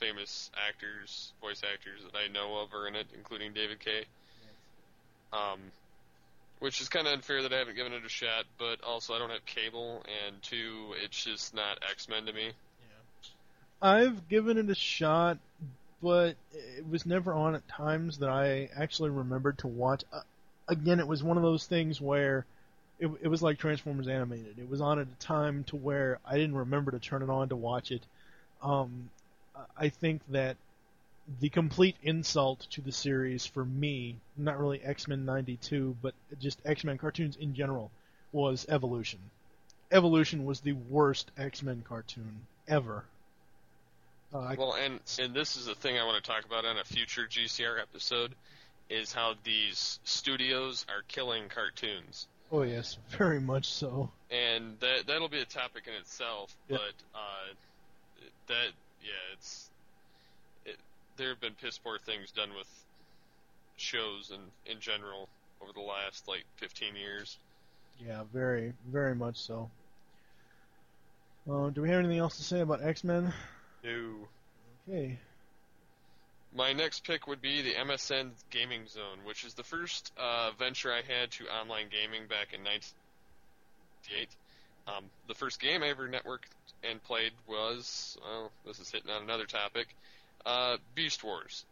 famous 0.00 0.50
actors, 0.68 1.32
voice 1.40 1.62
actors 1.62 2.00
that 2.04 2.18
I 2.18 2.32
know 2.32 2.58
of 2.58 2.72
are 2.74 2.88
in 2.88 2.96
it, 2.96 3.06
including 3.14 3.52
David 3.52 3.78
Kaye. 3.80 4.06
Um, 5.32 5.60
which 6.58 6.80
is 6.80 6.88
kind 6.88 7.06
of 7.06 7.12
unfair 7.14 7.42
that 7.42 7.52
I 7.52 7.58
haven't 7.58 7.76
given 7.76 7.92
it 7.92 8.04
a 8.04 8.08
shot, 8.08 8.44
but 8.58 8.82
also 8.82 9.14
I 9.14 9.18
don't 9.18 9.30
have 9.30 9.44
cable, 9.46 10.02
and 10.26 10.40
two, 10.42 10.94
it's 11.02 11.24
just 11.24 11.54
not 11.54 11.78
X 11.90 12.08
Men 12.08 12.26
to 12.26 12.32
me. 12.32 12.46
Yeah. 12.46 13.88
I've 13.88 14.28
given 14.28 14.58
it 14.58 14.68
a 14.68 14.74
shot, 14.74 15.38
but 16.02 16.36
it 16.52 16.88
was 16.88 17.06
never 17.06 17.32
on 17.32 17.54
at 17.54 17.66
times 17.68 18.18
that 18.18 18.28
I 18.28 18.68
actually 18.76 19.10
remembered 19.10 19.58
to 19.58 19.68
watch. 19.68 20.04
Uh, 20.12 20.20
again, 20.68 21.00
it 21.00 21.06
was 21.06 21.22
one 21.22 21.36
of 21.36 21.42
those 21.42 21.66
things 21.66 22.00
where 22.00 22.44
it, 22.98 23.10
it 23.22 23.28
was 23.28 23.42
like 23.42 23.58
Transformers 23.58 24.08
Animated. 24.08 24.58
It 24.58 24.68
was 24.68 24.82
on 24.82 24.98
at 24.98 25.06
a 25.06 25.24
time 25.24 25.64
to 25.64 25.76
where 25.76 26.18
I 26.26 26.36
didn't 26.36 26.56
remember 26.56 26.90
to 26.90 26.98
turn 26.98 27.22
it 27.22 27.30
on 27.30 27.48
to 27.48 27.56
watch 27.56 27.90
it. 27.90 28.02
Um, 28.62 29.08
I 29.76 29.88
think 29.88 30.22
that 30.30 30.56
the 31.40 31.48
complete 31.48 31.96
insult 32.02 32.66
to 32.70 32.80
the 32.80 32.92
series 32.92 33.46
for 33.46 33.64
me, 33.64 34.16
not 34.36 34.58
really 34.58 34.80
X-Men 34.82 35.24
92, 35.24 35.96
but 36.02 36.14
just 36.40 36.60
X-Men 36.64 36.98
cartoons 36.98 37.36
in 37.36 37.54
general, 37.54 37.90
was 38.32 38.66
Evolution. 38.68 39.18
Evolution 39.92 40.44
was 40.44 40.60
the 40.60 40.72
worst 40.72 41.30
X-Men 41.36 41.82
cartoon 41.88 42.40
ever. 42.68 43.04
Uh, 44.32 44.54
Well, 44.56 44.74
and 44.74 45.00
and 45.18 45.34
this 45.34 45.56
is 45.56 45.66
the 45.66 45.74
thing 45.74 45.98
I 45.98 46.04
want 46.04 46.22
to 46.22 46.30
talk 46.30 46.44
about 46.44 46.64
on 46.64 46.78
a 46.78 46.84
future 46.84 47.26
GCR 47.28 47.80
episode, 47.80 48.32
is 48.88 49.12
how 49.12 49.34
these 49.44 49.98
studios 50.04 50.86
are 50.88 51.02
killing 51.08 51.48
cartoons. 51.48 52.28
oh 52.52 52.62
yes, 52.62 52.98
very 53.10 53.40
much 53.40 53.66
so. 53.66 54.10
and 54.30 54.78
that 54.80 55.06
that'll 55.06 55.28
be 55.28 55.40
a 55.40 55.44
topic 55.44 55.84
in 55.88 55.94
itself. 55.94 56.54
Yeah. 56.68 56.76
But 56.78 57.18
uh, 57.18 57.54
that 58.48 58.68
yeah, 59.00 59.34
it's 59.34 59.70
it, 60.64 60.76
there 61.16 61.30
have 61.30 61.40
been 61.40 61.54
piss 61.54 61.78
poor 61.78 61.98
things 61.98 62.30
done 62.32 62.50
with 62.56 62.68
shows 63.76 64.30
and 64.30 64.42
in 64.66 64.80
general 64.80 65.28
over 65.62 65.72
the 65.72 65.80
last 65.80 66.28
like 66.28 66.44
15 66.56 66.96
years. 66.96 67.38
Yeah, 67.98 68.22
very, 68.32 68.72
very 68.90 69.14
much 69.14 69.36
so. 69.38 69.70
Uh, 71.50 71.70
do 71.70 71.82
we 71.82 71.88
have 71.90 71.98
anything 71.98 72.18
else 72.18 72.36
to 72.36 72.42
say 72.42 72.60
about 72.60 72.82
X-Men? 72.82 73.32
No. 73.84 74.28
Okay. 74.88 75.18
my 76.54 76.72
next 76.72 77.04
pick 77.04 77.26
would 77.26 77.40
be 77.40 77.62
the 77.62 77.74
MSN 77.74 78.30
Gaming 78.50 78.86
Zone, 78.88 79.18
which 79.24 79.44
is 79.44 79.54
the 79.54 79.62
first 79.64 80.12
uh, 80.18 80.50
venture 80.58 80.92
I 80.92 81.02
had 81.02 81.30
to 81.32 81.44
online 81.48 81.86
gaming 81.90 82.26
back 82.28 82.52
in 82.52 82.60
1998. 82.64 84.28
Um, 84.86 85.04
the 85.28 85.34
first 85.34 85.60
game 85.60 85.82
I 85.82 85.88
ever 85.88 86.08
networked 86.08 86.50
and 86.88 87.02
played 87.02 87.32
was, 87.46 88.16
well, 88.22 88.50
this 88.66 88.78
is 88.78 88.90
hitting 88.90 89.10
on 89.10 89.22
another 89.22 89.46
topic, 89.46 89.94
uh, 90.46 90.76
Beast 90.94 91.22
Wars. 91.22 91.64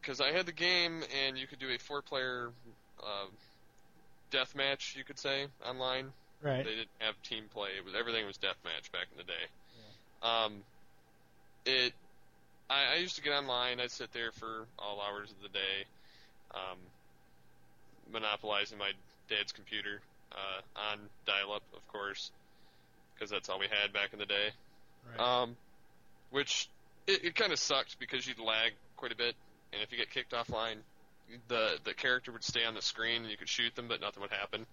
Because 0.00 0.20
I 0.20 0.32
had 0.32 0.46
the 0.46 0.52
game, 0.52 1.02
and 1.26 1.36
you 1.36 1.46
could 1.46 1.58
do 1.58 1.68
a 1.70 1.78
four-player 1.78 2.50
uh, 3.02 3.26
death 4.30 4.54
match, 4.54 4.94
you 4.96 5.04
could 5.04 5.18
say, 5.18 5.46
online. 5.66 6.12
Right. 6.40 6.64
They 6.64 6.70
didn't 6.70 6.88
have 7.00 7.20
team 7.22 7.44
play. 7.52 7.70
It 7.76 7.84
was 7.84 7.94
everything 7.98 8.24
was 8.26 8.36
death 8.36 8.56
match 8.64 8.92
back 8.92 9.06
in 9.10 9.18
the 9.18 9.24
day. 9.24 9.44
Um, 10.22 10.62
it. 11.66 11.92
I, 12.70 12.94
I 12.94 12.96
used 12.96 13.16
to 13.16 13.22
get 13.22 13.32
online. 13.32 13.80
I'd 13.80 13.90
sit 13.90 14.12
there 14.12 14.30
for 14.32 14.66
all 14.78 15.00
hours 15.00 15.30
of 15.30 15.42
the 15.42 15.48
day, 15.48 15.84
um, 16.54 16.78
monopolizing 18.12 18.78
my 18.78 18.92
dad's 19.28 19.52
computer 19.52 20.00
uh, 20.32 20.90
on 20.92 20.98
dial-up, 21.26 21.62
of 21.74 21.86
course, 21.88 22.30
because 23.18 23.30
that's 23.30 23.48
all 23.48 23.58
we 23.58 23.66
had 23.66 23.92
back 23.92 24.12
in 24.12 24.18
the 24.18 24.26
day. 24.26 24.50
Right. 25.10 25.42
Um, 25.42 25.56
which 26.30 26.68
it, 27.06 27.24
it 27.24 27.34
kind 27.34 27.52
of 27.52 27.58
sucked 27.58 27.98
because 27.98 28.26
you'd 28.26 28.38
lag 28.38 28.72
quite 28.96 29.12
a 29.12 29.16
bit, 29.16 29.34
and 29.72 29.82
if 29.82 29.90
you 29.90 29.98
get 29.98 30.10
kicked 30.10 30.32
offline, 30.32 30.76
the 31.48 31.78
the 31.84 31.94
character 31.94 32.32
would 32.32 32.44
stay 32.44 32.64
on 32.64 32.74
the 32.74 32.82
screen 32.82 33.22
and 33.22 33.30
you 33.30 33.36
could 33.36 33.48
shoot 33.48 33.74
them, 33.74 33.86
but 33.88 34.00
nothing 34.00 34.22
would 34.22 34.30
happen. 34.32 34.66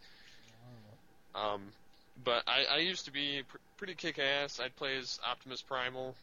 Um, 1.33 1.61
but 2.23 2.43
I, 2.47 2.75
I 2.75 2.77
used 2.77 3.05
to 3.05 3.11
be 3.11 3.43
pr- 3.47 3.57
pretty 3.77 3.95
kick-ass. 3.95 4.61
I'd 4.63 4.75
play 4.77 4.97
as 4.97 5.19
Optimus 5.29 5.61
Primal. 5.61 6.15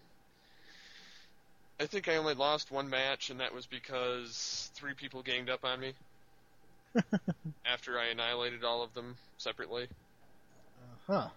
I 1.79 1.87
think 1.87 2.09
I 2.09 2.17
only 2.17 2.35
lost 2.35 2.71
one 2.71 2.89
match, 2.89 3.29
and 3.29 3.41
that 3.41 3.55
was 3.55 3.67
because 3.67 4.71
three 4.75 4.95
people 4.95 5.23
ganged 5.23 5.51
up 5.51 5.65
on 5.65 5.81
me 5.81 5.93
after 7.67 7.99
I 7.99 8.07
annihilated 8.07 8.65
all 8.65 8.83
of 8.83 8.95
them 8.95 9.17
separately. 9.37 9.89
Huh. 11.07 11.29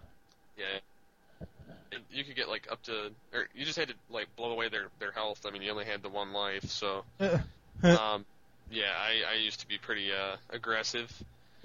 Yeah. 0.56 1.46
And 1.92 2.02
you 2.10 2.24
could 2.24 2.36
get 2.36 2.48
like 2.48 2.68
up 2.70 2.82
to, 2.84 3.10
or 3.32 3.48
you 3.54 3.64
just 3.64 3.78
had 3.78 3.88
to 3.88 3.94
like 4.10 4.34
blow 4.36 4.50
away 4.50 4.68
their 4.68 4.88
their 4.98 5.12
health. 5.12 5.46
I 5.46 5.50
mean, 5.50 5.62
you 5.62 5.70
only 5.70 5.84
had 5.84 6.02
the 6.02 6.08
one 6.08 6.32
life, 6.32 6.64
so. 6.64 7.04
um, 7.20 8.24
yeah, 8.70 8.92
I 8.98 9.32
I 9.32 9.34
used 9.42 9.60
to 9.60 9.68
be 9.68 9.78
pretty 9.78 10.10
uh 10.12 10.36
aggressive. 10.50 11.12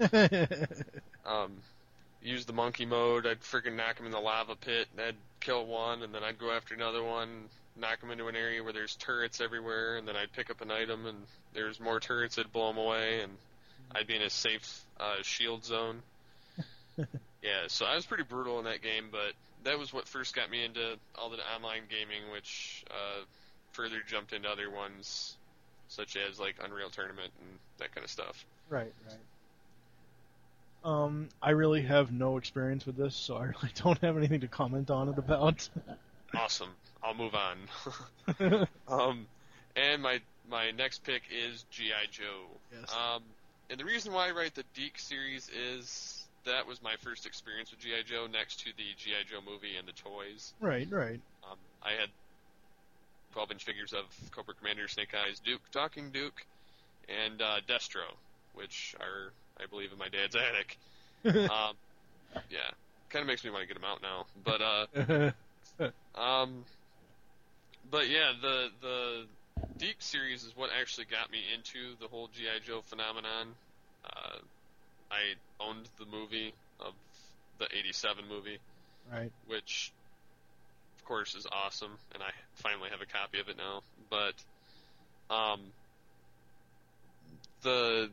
Um, 1.24 1.52
use 2.22 2.44
the 2.44 2.52
monkey 2.52 2.86
mode. 2.86 3.26
I'd 3.26 3.40
freaking 3.40 3.76
knock 3.76 3.98
him 3.98 4.06
in 4.06 4.12
the 4.12 4.20
lava 4.20 4.56
pit. 4.56 4.88
And 4.96 5.06
I'd 5.06 5.16
kill 5.40 5.66
one, 5.66 6.02
and 6.02 6.14
then 6.14 6.22
I'd 6.22 6.38
go 6.38 6.50
after 6.50 6.74
another 6.74 7.02
one, 7.02 7.28
knock 7.76 8.02
him 8.02 8.10
into 8.10 8.28
an 8.28 8.36
area 8.36 8.62
where 8.62 8.72
there's 8.72 8.96
turrets 8.96 9.40
everywhere, 9.40 9.96
and 9.96 10.06
then 10.06 10.16
I'd 10.16 10.32
pick 10.32 10.50
up 10.50 10.60
an 10.60 10.70
item, 10.70 11.06
and 11.06 11.18
there's 11.54 11.80
more 11.80 12.00
turrets. 12.00 12.38
I'd 12.38 12.52
blow 12.52 12.68
them 12.68 12.78
away, 12.78 13.22
and 13.22 13.32
I'd 13.94 14.06
be 14.06 14.16
in 14.16 14.22
a 14.22 14.30
safe 14.30 14.82
uh, 14.98 15.22
shield 15.22 15.64
zone. 15.64 16.02
yeah, 17.42 17.64
so 17.66 17.86
I 17.86 17.96
was 17.96 18.06
pretty 18.06 18.22
brutal 18.22 18.58
in 18.58 18.64
that 18.66 18.82
game, 18.82 19.06
but 19.10 19.32
that 19.64 19.78
was 19.78 19.92
what 19.92 20.08
first 20.08 20.34
got 20.34 20.50
me 20.50 20.64
into 20.64 20.96
all 21.16 21.30
the 21.30 21.38
online 21.54 21.82
gaming, 21.88 22.30
which 22.32 22.84
uh, 22.90 23.24
further 23.72 24.00
jumped 24.06 24.32
into 24.32 24.48
other 24.48 24.70
ones, 24.70 25.36
such 25.88 26.16
as 26.16 26.38
like 26.38 26.56
Unreal 26.62 26.90
Tournament 26.90 27.32
and 27.40 27.58
that 27.78 27.94
kind 27.94 28.04
of 28.04 28.10
stuff. 28.10 28.44
Right, 28.68 28.92
right. 29.08 29.18
Um, 30.84 31.28
I 31.40 31.50
really 31.50 31.82
have 31.82 32.10
no 32.12 32.38
experience 32.38 32.86
with 32.86 32.96
this, 32.96 33.14
so 33.14 33.36
I 33.36 33.44
really 33.44 33.70
don't 33.74 33.98
have 33.98 34.16
anything 34.16 34.40
to 34.40 34.48
comment 34.48 34.90
on 34.90 35.08
it 35.08 35.18
about. 35.18 35.68
Awesome. 36.34 36.70
I'll 37.02 37.12
move 37.12 37.34
on. 37.34 38.66
um, 38.88 39.26
and 39.76 40.02
my 40.02 40.18
my 40.48 40.70
next 40.70 41.04
pick 41.04 41.24
is 41.30 41.66
GI 41.70 42.08
Joe. 42.10 42.46
Yes. 42.72 42.90
Um, 42.90 43.22
and 43.68 43.78
the 43.78 43.84
reason 43.84 44.14
why 44.14 44.28
I 44.28 44.30
write 44.30 44.54
the 44.54 44.64
DiC 44.74 44.98
series 44.98 45.50
is 45.50 46.21
that 46.44 46.66
was 46.66 46.82
my 46.82 46.94
first 47.00 47.26
experience 47.26 47.70
with 47.70 47.80
GI 47.80 48.04
Joe, 48.06 48.26
next 48.30 48.60
to 48.60 48.70
the 48.76 48.84
GI 48.96 49.30
Joe 49.30 49.40
movie 49.44 49.76
and 49.78 49.86
the 49.86 49.92
toys. 49.92 50.52
right, 50.60 50.88
right. 50.90 51.20
Um, 51.50 51.58
I 51.82 51.92
had 51.92 52.08
12-inch 53.34 53.64
figures 53.64 53.92
of 53.92 54.04
Cobra 54.30 54.54
Commander, 54.54 54.88
Snake 54.88 55.14
Eyes, 55.14 55.40
Duke, 55.40 55.62
Talking 55.72 56.10
Duke, 56.10 56.44
and 57.08 57.40
uh, 57.40 57.60
Destro, 57.68 58.04
which 58.54 58.94
are, 59.00 59.32
I 59.60 59.66
believe, 59.66 59.92
in 59.92 59.98
my 59.98 60.08
dad's 60.08 60.36
attic. 60.36 60.78
um, 61.24 61.74
yeah, 62.50 62.70
kind 63.10 63.22
of 63.22 63.26
makes 63.26 63.44
me 63.44 63.50
want 63.50 63.62
to 63.62 63.66
get 63.66 63.80
them 63.80 63.84
out 63.84 64.02
now. 64.02 64.26
But 64.44 64.60
uh, 65.80 66.20
um, 66.20 66.64
but 67.90 68.08
yeah, 68.08 68.32
the 68.40 68.68
the 68.80 69.24
DiC 69.78 69.96
series 70.00 70.44
is 70.44 70.56
what 70.56 70.70
actually 70.78 71.06
got 71.06 71.30
me 71.30 71.38
into 71.54 71.94
the 72.00 72.08
whole 72.08 72.28
GI 72.28 72.64
Joe 72.66 72.80
phenomenon. 72.84 73.48
Uh, 74.04 74.38
I 75.12 75.34
owned 75.62 75.88
the 75.98 76.06
movie 76.06 76.54
of 76.80 76.94
the 77.58 77.66
'87 77.76 78.26
movie, 78.28 78.58
Right. 79.10 79.30
which 79.46 79.92
of 80.98 81.04
course 81.04 81.34
is 81.34 81.46
awesome, 81.52 81.98
and 82.14 82.22
I 82.22 82.30
finally 82.54 82.88
have 82.90 83.02
a 83.02 83.06
copy 83.06 83.38
of 83.40 83.48
it 83.48 83.56
now. 83.56 83.82
But 84.10 84.34
um, 85.30 85.60
the 87.62 88.10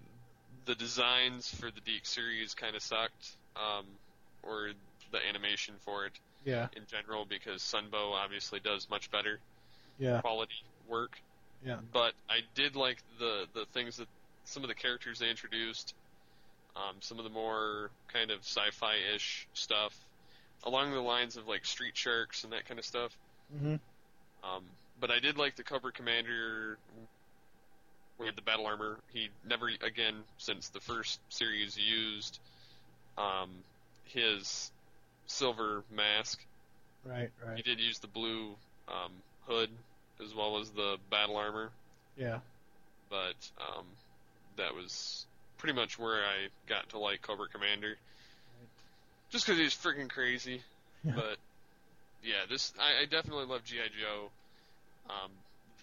the 0.66 0.76
designs 0.76 1.48
for 1.56 1.72
the 1.72 1.82
DiC 1.82 2.06
series 2.06 2.54
kind 2.54 2.76
of 2.76 2.84
sucked, 2.84 3.36
um, 3.56 3.86
or 4.44 4.72
the 5.12 5.18
animation 5.28 5.76
for 5.80 6.06
it 6.06 6.14
Yeah. 6.46 6.68
in 6.76 6.86
general, 6.86 7.26
because 7.26 7.64
Sunbow 7.64 8.12
obviously 8.14 8.60
does 8.60 8.88
much 8.90 9.10
better 9.10 9.40
Yeah. 9.98 10.22
quality 10.22 10.54
work. 10.88 11.20
Yeah. 11.66 11.80
But 11.92 12.14
I 12.30 12.42
did 12.54 12.76
like 12.76 13.02
the 13.18 13.48
the 13.54 13.66
things 13.68 13.98
that 13.98 14.08
some 14.44 14.64
of 14.64 14.68
the 14.70 14.76
characters 14.76 15.20
they 15.20 15.30
introduced, 15.30 15.94
um, 16.80 16.96
some 17.02 17.18
of 17.18 17.24
the 17.26 17.30
more 17.30 17.90
kind 18.14 18.32
of 18.32 18.40
sci-fi-ish 18.40 19.48
stuff, 19.54 19.94
along 20.64 20.92
the 20.92 21.00
lines 21.02 21.38
of 21.38 21.48
like 21.48 21.66
Street 21.66 21.96
Sharks 21.98 22.44
and 22.44 22.54
that 22.54 22.66
kind 22.68 22.80
of 22.80 22.86
stuff. 22.86 23.16
hmm 23.60 23.76
Um, 24.44 24.64
but 25.00 25.12
I 25.12 25.20
did 25.20 25.38
like 25.38 25.56
the 25.56 25.64
Cobra 25.64 25.92
Commander 25.92 26.78
with 28.18 28.36
the 28.36 28.42
battle 28.42 28.66
armor. 28.66 28.98
He 29.14 29.30
never 29.48 29.68
again 29.82 30.16
since 30.38 30.70
the 30.70 30.80
first 30.82 31.20
series 31.30 31.78
used 31.78 32.40
um, 33.18 33.50
his 34.06 34.72
silver 35.28 35.84
mask. 35.96 36.40
Right, 37.06 37.30
right. 37.46 37.58
He 37.58 37.64
did 37.64 37.80
use 37.80 38.00
the 38.00 38.08
blue 38.08 38.56
um, 38.88 39.12
hood 39.48 39.70
as 40.24 40.34
well 40.36 40.60
as 40.60 40.70
the 40.72 40.98
battle 41.10 41.38
armor, 41.38 41.72
Yeah. 42.18 42.40
but 43.10 43.36
um, 43.60 43.86
that 44.58 44.76
was 44.76 45.26
pretty 45.60 45.76
much 45.76 46.00
where 46.00 46.24
I 46.24 46.48
got 46.68 46.90
to 46.90 46.98
like 46.98 47.22
Cobra 47.22 47.48
Commander. 47.48 47.96
Just 49.30 49.46
because 49.46 49.60
he's 49.60 49.76
freaking 49.76 50.10
crazy. 50.10 50.64
But 51.06 51.38
yeah, 52.24 52.44
this 52.50 52.74
I, 52.80 53.04
I 53.04 53.06
definitely 53.06 53.46
love 53.46 53.64
GI 53.64 53.92
Joe. 54.02 54.30
Um, 55.10 55.32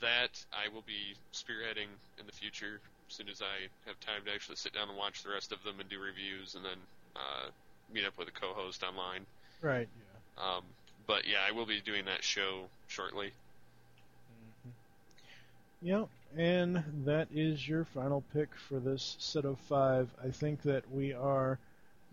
that 0.00 0.44
I 0.52 0.72
will 0.74 0.82
be 0.86 1.14
spearheading 1.32 1.88
in 2.18 2.26
the 2.26 2.32
future 2.32 2.80
as 3.08 3.14
soon 3.14 3.28
as 3.28 3.40
I 3.40 3.68
have 3.88 3.98
time 4.00 4.22
to 4.26 4.32
actually 4.32 4.56
sit 4.56 4.74
down 4.74 4.88
and 4.88 4.98
watch 4.98 5.22
the 5.22 5.30
rest 5.30 5.52
of 5.52 5.62
them 5.62 5.80
and 5.80 5.88
do 5.88 5.98
reviews, 6.00 6.54
and 6.54 6.64
then 6.64 6.78
uh, 7.14 7.48
meet 7.92 8.04
up 8.04 8.18
with 8.18 8.28
a 8.28 8.32
co-host 8.32 8.82
online. 8.82 9.24
Right. 9.62 9.88
Um, 10.38 10.62
but 11.06 11.26
yeah, 11.26 11.38
I 11.46 11.52
will 11.52 11.66
be 11.66 11.80
doing 11.80 12.04
that 12.06 12.22
show 12.22 12.64
shortly. 12.88 13.32
Yep, 15.82 16.08
and 16.36 16.82
that 17.04 17.28
is 17.32 17.66
your 17.66 17.84
final 17.84 18.22
pick 18.32 18.50
for 18.68 18.78
this 18.78 19.16
set 19.18 19.44
of 19.44 19.58
five. 19.60 20.08
I 20.22 20.30
think 20.30 20.62
that 20.62 20.90
we 20.90 21.12
are 21.12 21.58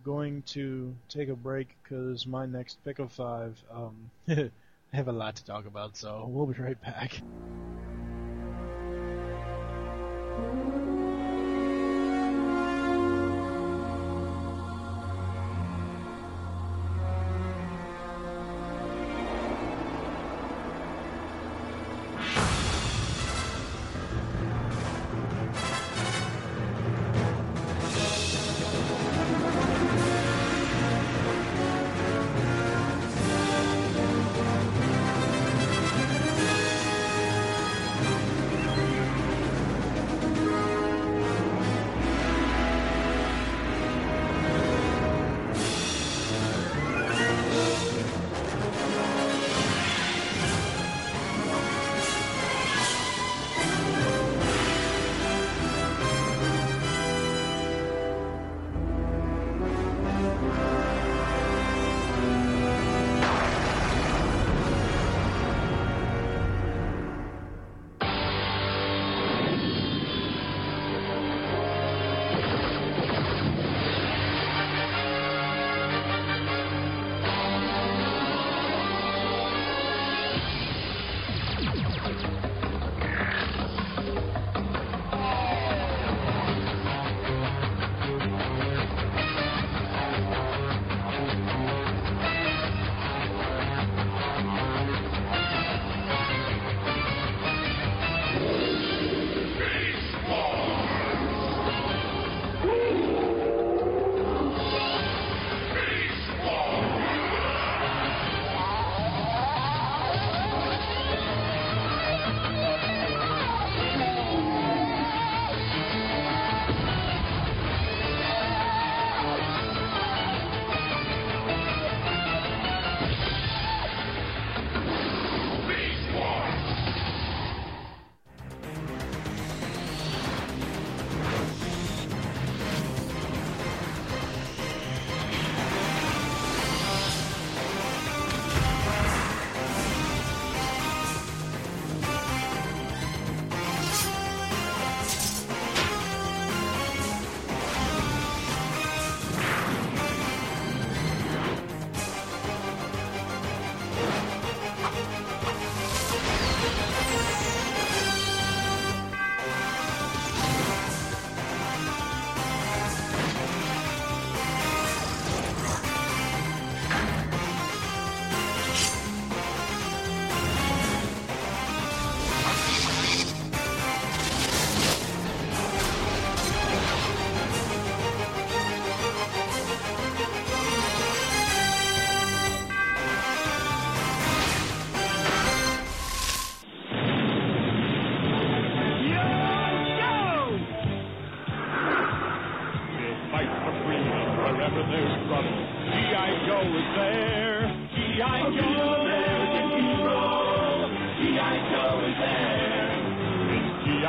going 0.03 0.41
to 0.43 0.95
take 1.09 1.29
a 1.29 1.35
break 1.35 1.75
because 1.83 2.25
my 2.25 2.45
next 2.45 2.83
pick 2.83 2.99
of 2.99 3.11
five, 3.11 3.61
um, 3.71 4.09
I 4.29 4.49
have 4.93 5.07
a 5.07 5.13
lot 5.13 5.35
to 5.37 5.45
talk 5.45 5.65
about, 5.65 5.97
so 5.97 6.25
we'll 6.29 6.45
be 6.45 6.61
right 6.61 6.81
back. 6.81 7.21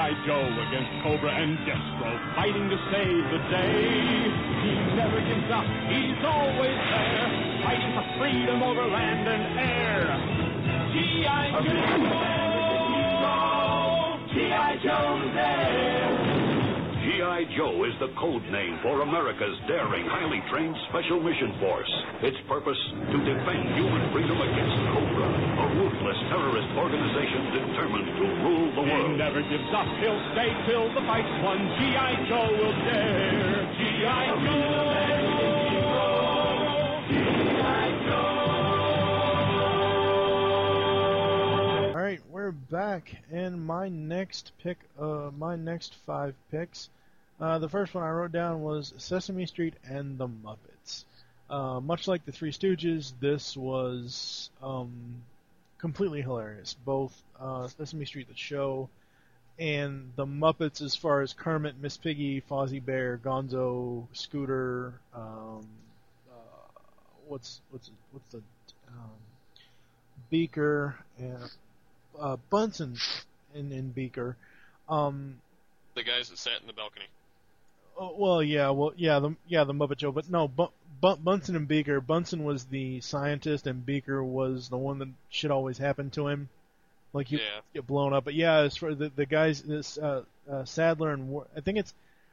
G.I. 0.05 0.21
Joe 0.27 0.45
against 0.69 0.93
Cobra 1.01 1.33
and 1.33 1.57
Destro, 1.65 2.13
fighting 2.37 2.69
to 2.69 2.77
save 2.93 3.25
the 3.33 3.41
day. 3.49 3.89
He 4.61 4.77
never 5.01 5.17
gives 5.17 5.49
up, 5.49 5.65
he's 5.89 6.21
always 6.21 6.77
there, 6.77 7.25
fighting 7.65 7.89
for 7.97 8.05
freedom 8.21 8.61
over 8.61 8.85
land 8.85 9.25
and 9.25 9.59
air. 9.65 10.05
G.I. 10.93 11.57
Joe! 11.57 11.81
G.I. 14.37 14.77
Joe's 14.85 15.33
there! 15.33 16.13
G.I. 17.01 17.57
Joe 17.57 17.85
is 17.89 17.97
the 17.99 18.13
code 18.21 18.45
name 18.53 18.79
for 18.83 19.01
America's 19.01 19.57
daring, 19.67 20.05
highly 20.05 20.43
trained 20.53 20.77
Special 20.91 21.19
Mission 21.19 21.57
Force. 21.61 21.91
Its 22.21 22.37
purpose, 22.47 22.77
to 23.09 23.19
defend 23.25 23.73
human 23.73 24.13
freedom 24.13 24.37
against 24.37 24.77
Cobra, 24.93 25.54
ruthless 25.85 26.17
terrorist 26.31 26.73
organization 26.79 27.45
determined 27.53 28.07
to 28.17 28.25
rule 28.41 28.71
the 28.73 28.81
world. 28.81 28.89
He 28.89 28.93
world. 28.93 29.19
never 29.19 29.43
gives 29.43 29.69
up, 29.77 29.87
he'll 30.01 30.23
stay 30.33 30.49
till 30.67 30.89
the 30.95 31.05
fight's 31.05 31.29
won. 31.45 31.59
G.I. 31.79 32.25
Joe 32.29 32.49
will 32.57 32.73
dare. 32.89 33.69
G.I. 33.77 34.25
All 41.95 42.01
right, 42.01 42.21
we're 42.31 42.51
back, 42.51 43.17
and 43.31 43.63
my 43.63 43.91
next 43.91 44.53
pick, 44.63 44.79
uh, 44.99 45.31
my 45.37 45.57
next 45.57 45.95
five 46.07 46.35
picks. 46.51 46.89
Uh, 47.39 47.59
the 47.59 47.69
first 47.69 47.95
one 47.95 48.05
I 48.05 48.11
wrote 48.11 48.33
down 48.33 48.63
was 48.63 48.95
Sesame 48.97 49.45
Street 49.45 49.75
and 49.85 50.17
the 50.17 50.29
Muppets. 50.29 51.05
Uh, 51.51 51.81
much 51.81 52.09
like 52.09 52.25
the 52.25 52.33
Three 52.33 52.53
Stooges, 52.53 53.13
this 53.21 53.55
was 53.55 54.49
um, 54.63 55.23
completely 55.85 56.23
hilarious. 56.23 56.75
Both 56.87 57.13
uh, 57.39 57.69
Sesame 57.69 58.07
Street 58.07 58.27
the 58.27 58.35
show 58.35 58.89
and 59.59 60.11
the 60.17 60.25
Muppets, 60.25 60.81
as 60.81 60.95
far 60.97 61.21
as 61.21 61.35
Kermit, 61.35 61.75
Miss 61.79 61.99
Piggy, 61.99 62.41
Fozzie 62.41 62.83
Bear, 62.83 63.21
Gonzo, 63.23 64.07
Scooter, 64.15 64.95
um, 65.15 65.67
uh, 66.33 66.81
what's 67.29 67.61
what's 67.71 67.91
what's 68.13 68.27
the 68.31 68.39
um, 68.89 69.11
Beaker 70.31 70.97
and 71.19 71.51
uh, 72.19 72.37
Bunsen 72.49 72.97
and, 73.55 73.71
and 73.71 73.95
Beaker. 73.95 74.39
Um, 74.89 75.37
The 75.95 76.03
guys 76.03 76.31
that 76.31 76.39
sat 76.39 76.63
in 76.63 76.67
the 76.67 76.73
balcony. 76.73 77.09
oh, 77.99 78.15
well, 78.17 78.43
yeah, 78.43 78.71
well, 78.71 78.95
yeah, 78.97 79.19
the 79.19 79.37
yeah 79.47 79.65
the 79.65 79.75
Muppet 79.75 80.01
Show, 80.01 80.13
but 80.13 80.31
no, 80.31 80.49
Bu- 80.49 80.65
Bu- 80.65 80.73
Bunsen 81.23 81.57
and 81.57 81.69
Beaker. 81.69 82.01
Bunsen 82.01 82.45
was 82.45 82.65
the 82.65 83.01
scientist, 83.01 83.67
and 83.67 83.85
Beaker 83.85 84.23
was 84.23 84.69
the 84.69 84.77
one 84.79 84.99
that 84.99 85.09
shit 85.31 85.51
always 85.51 85.79
happened 85.79 86.13
to 86.15 86.29
him, 86.29 86.49
like 87.13 87.29
he 87.29 87.37
Yeah. 87.37 87.61
get 87.75 87.87
blown 87.87 88.13
up. 88.13 88.25
But 88.25 88.35
yeah, 88.35 88.57
as 88.59 88.77
for 88.77 88.95
the 88.95 89.11
the 89.15 89.27
guys, 89.27 89.63
this 89.63 89.99
uh, 89.99 90.23
uh, 90.51 90.65
Sadler 90.65 91.13
and 91.13 91.29
Wa- 91.31 91.45
I 91.57 91.61
think 91.61 91.79
it's 91.79 91.93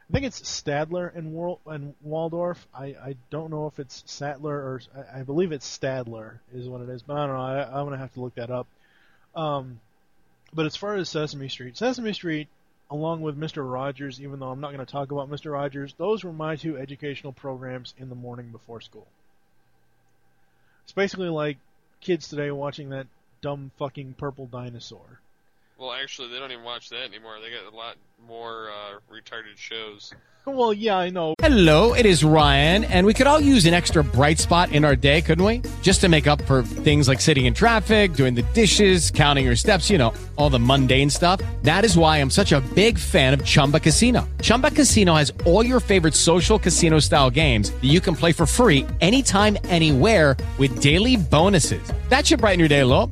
I 0.10 0.14
think 0.14 0.26
it's 0.26 0.41
Stadler 0.41 1.15
and 1.15 1.34
Wal- 1.34 1.60
and 1.65 1.93
Waldorf. 2.02 2.65
I 2.73 2.85
I 2.88 3.15
don't 3.30 3.49
know 3.52 3.68
if 3.68 3.80
it's 3.80 4.03
Statler 4.03 4.45
or 4.52 4.81
I, 4.95 5.19
I 5.19 5.23
believe 5.23 5.52
it's 5.52 5.77
Stadler 5.77 6.39
is 6.53 6.68
what 6.68 6.81
it 6.81 6.89
is, 6.89 7.02
but 7.02 7.18
I 7.18 7.27
don't 7.27 7.35
know. 7.35 7.41
I, 7.41 7.64
I'm 7.80 7.85
gonna 7.85 7.98
have 7.98 8.14
to 8.14 8.22
look 8.22 8.35
that 8.35 8.49
up. 8.52 8.68
Um, 9.35 9.80
but 10.53 10.65
as 10.65 10.76
far 10.76 10.95
as 10.95 11.07
Sesame 11.10 11.48
Street, 11.48 11.77
Sesame 11.77 12.11
Street, 12.14 12.48
along 12.91 13.22
with 13.22 13.39
Mr. 13.39 13.69
Rogers, 13.69 14.22
even 14.22 14.39
though 14.39 14.49
I'm 14.49 14.59
not 14.59 14.73
going 14.73 14.85
to 14.85 14.91
talk 14.91 15.11
about 15.11 15.31
Mr. 15.31 15.53
Rogers, 15.53 15.95
those 15.97 16.26
were 16.26 16.34
my 16.34 16.57
two 16.57 16.77
educational 16.77 17.31
programs 17.31 17.93
in 17.97 18.09
the 18.09 18.15
morning 18.15 18.51
before 18.51 18.81
school. 18.81 19.07
It's 20.84 20.91
basically 20.91 21.30
like 21.30 21.57
kids 22.01 22.27
today 22.27 22.51
watching 22.51 22.89
that 22.89 23.07
dumb 23.41 23.72
fucking 23.77 24.15
purple 24.18 24.45
dinosaur. 24.45 25.22
Well, 25.81 25.93
actually, 25.93 26.27
they 26.27 26.37
don't 26.37 26.51
even 26.51 26.63
watch 26.63 26.89
that 26.89 27.01
anymore. 27.01 27.37
They 27.41 27.49
got 27.49 27.73
a 27.73 27.75
lot 27.75 27.95
more 28.27 28.69
uh, 28.69 28.99
retarded 29.11 29.57
shows. 29.57 30.13
Well, 30.45 30.73
yeah, 30.73 30.95
I 30.95 31.09
know. 31.09 31.33
Hello, 31.39 31.95
it 31.95 32.05
is 32.05 32.23
Ryan, 32.23 32.83
and 32.83 33.03
we 33.03 33.15
could 33.15 33.25
all 33.25 33.39
use 33.39 33.65
an 33.65 33.73
extra 33.73 34.03
bright 34.03 34.37
spot 34.37 34.71
in 34.71 34.85
our 34.85 34.95
day, 34.95 35.23
couldn't 35.23 35.43
we? 35.43 35.63
Just 35.81 36.01
to 36.01 36.07
make 36.07 36.27
up 36.27 36.39
for 36.43 36.61
things 36.61 37.07
like 37.07 37.19
sitting 37.19 37.45
in 37.45 37.55
traffic, 37.55 38.13
doing 38.13 38.35
the 38.35 38.43
dishes, 38.53 39.09
counting 39.09 39.43
your 39.43 39.55
steps, 39.55 39.89
you 39.89 39.97
know, 39.97 40.13
all 40.35 40.51
the 40.51 40.59
mundane 40.59 41.09
stuff. 41.09 41.41
That 41.63 41.83
is 41.83 41.97
why 41.97 42.17
I'm 42.17 42.29
such 42.29 42.51
a 42.51 42.61
big 42.75 42.99
fan 42.99 43.33
of 43.33 43.43
Chumba 43.43 43.79
Casino. 43.79 44.27
Chumba 44.43 44.69
Casino 44.69 45.15
has 45.15 45.33
all 45.47 45.65
your 45.65 45.79
favorite 45.79 46.13
social 46.13 46.59
casino 46.59 46.99
style 46.99 47.31
games 47.31 47.71
that 47.71 47.89
you 47.89 48.01
can 48.01 48.15
play 48.15 48.33
for 48.33 48.45
free 48.45 48.85
anytime, 48.99 49.57
anywhere 49.65 50.37
with 50.59 50.79
daily 50.79 51.17
bonuses. 51.17 51.91
That 52.09 52.27
should 52.27 52.39
brighten 52.39 52.59
your 52.59 52.69
day 52.69 52.81
a 52.81 52.85
little. 52.85 53.11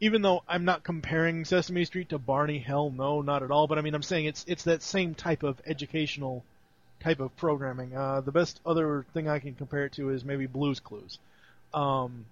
even 0.00 0.22
though 0.22 0.42
I'm 0.48 0.64
not 0.64 0.82
comparing 0.82 1.44
Sesame 1.44 1.84
Street 1.84 2.08
to 2.08 2.18
Barney, 2.18 2.58
hell 2.58 2.90
no, 2.90 3.20
not 3.22 3.42
at 3.42 3.50
all. 3.50 3.66
But 3.66 3.78
I 3.78 3.82
mean, 3.82 3.94
I'm 3.94 4.02
saying 4.02 4.24
it's 4.26 4.44
it's 4.48 4.64
that 4.64 4.82
same 4.82 5.14
type 5.14 5.42
of 5.42 5.60
educational 5.66 6.42
type 7.00 7.20
of 7.20 7.36
programming. 7.36 7.96
Uh, 7.96 8.20
the 8.20 8.32
best 8.32 8.60
other 8.64 9.04
thing 9.14 9.28
I 9.28 9.38
can 9.38 9.54
compare 9.54 9.86
it 9.86 9.92
to 9.92 10.10
is 10.10 10.24
maybe 10.24 10.46
Blue's 10.46 10.80
Clues. 10.80 11.18
Um, 11.72 12.24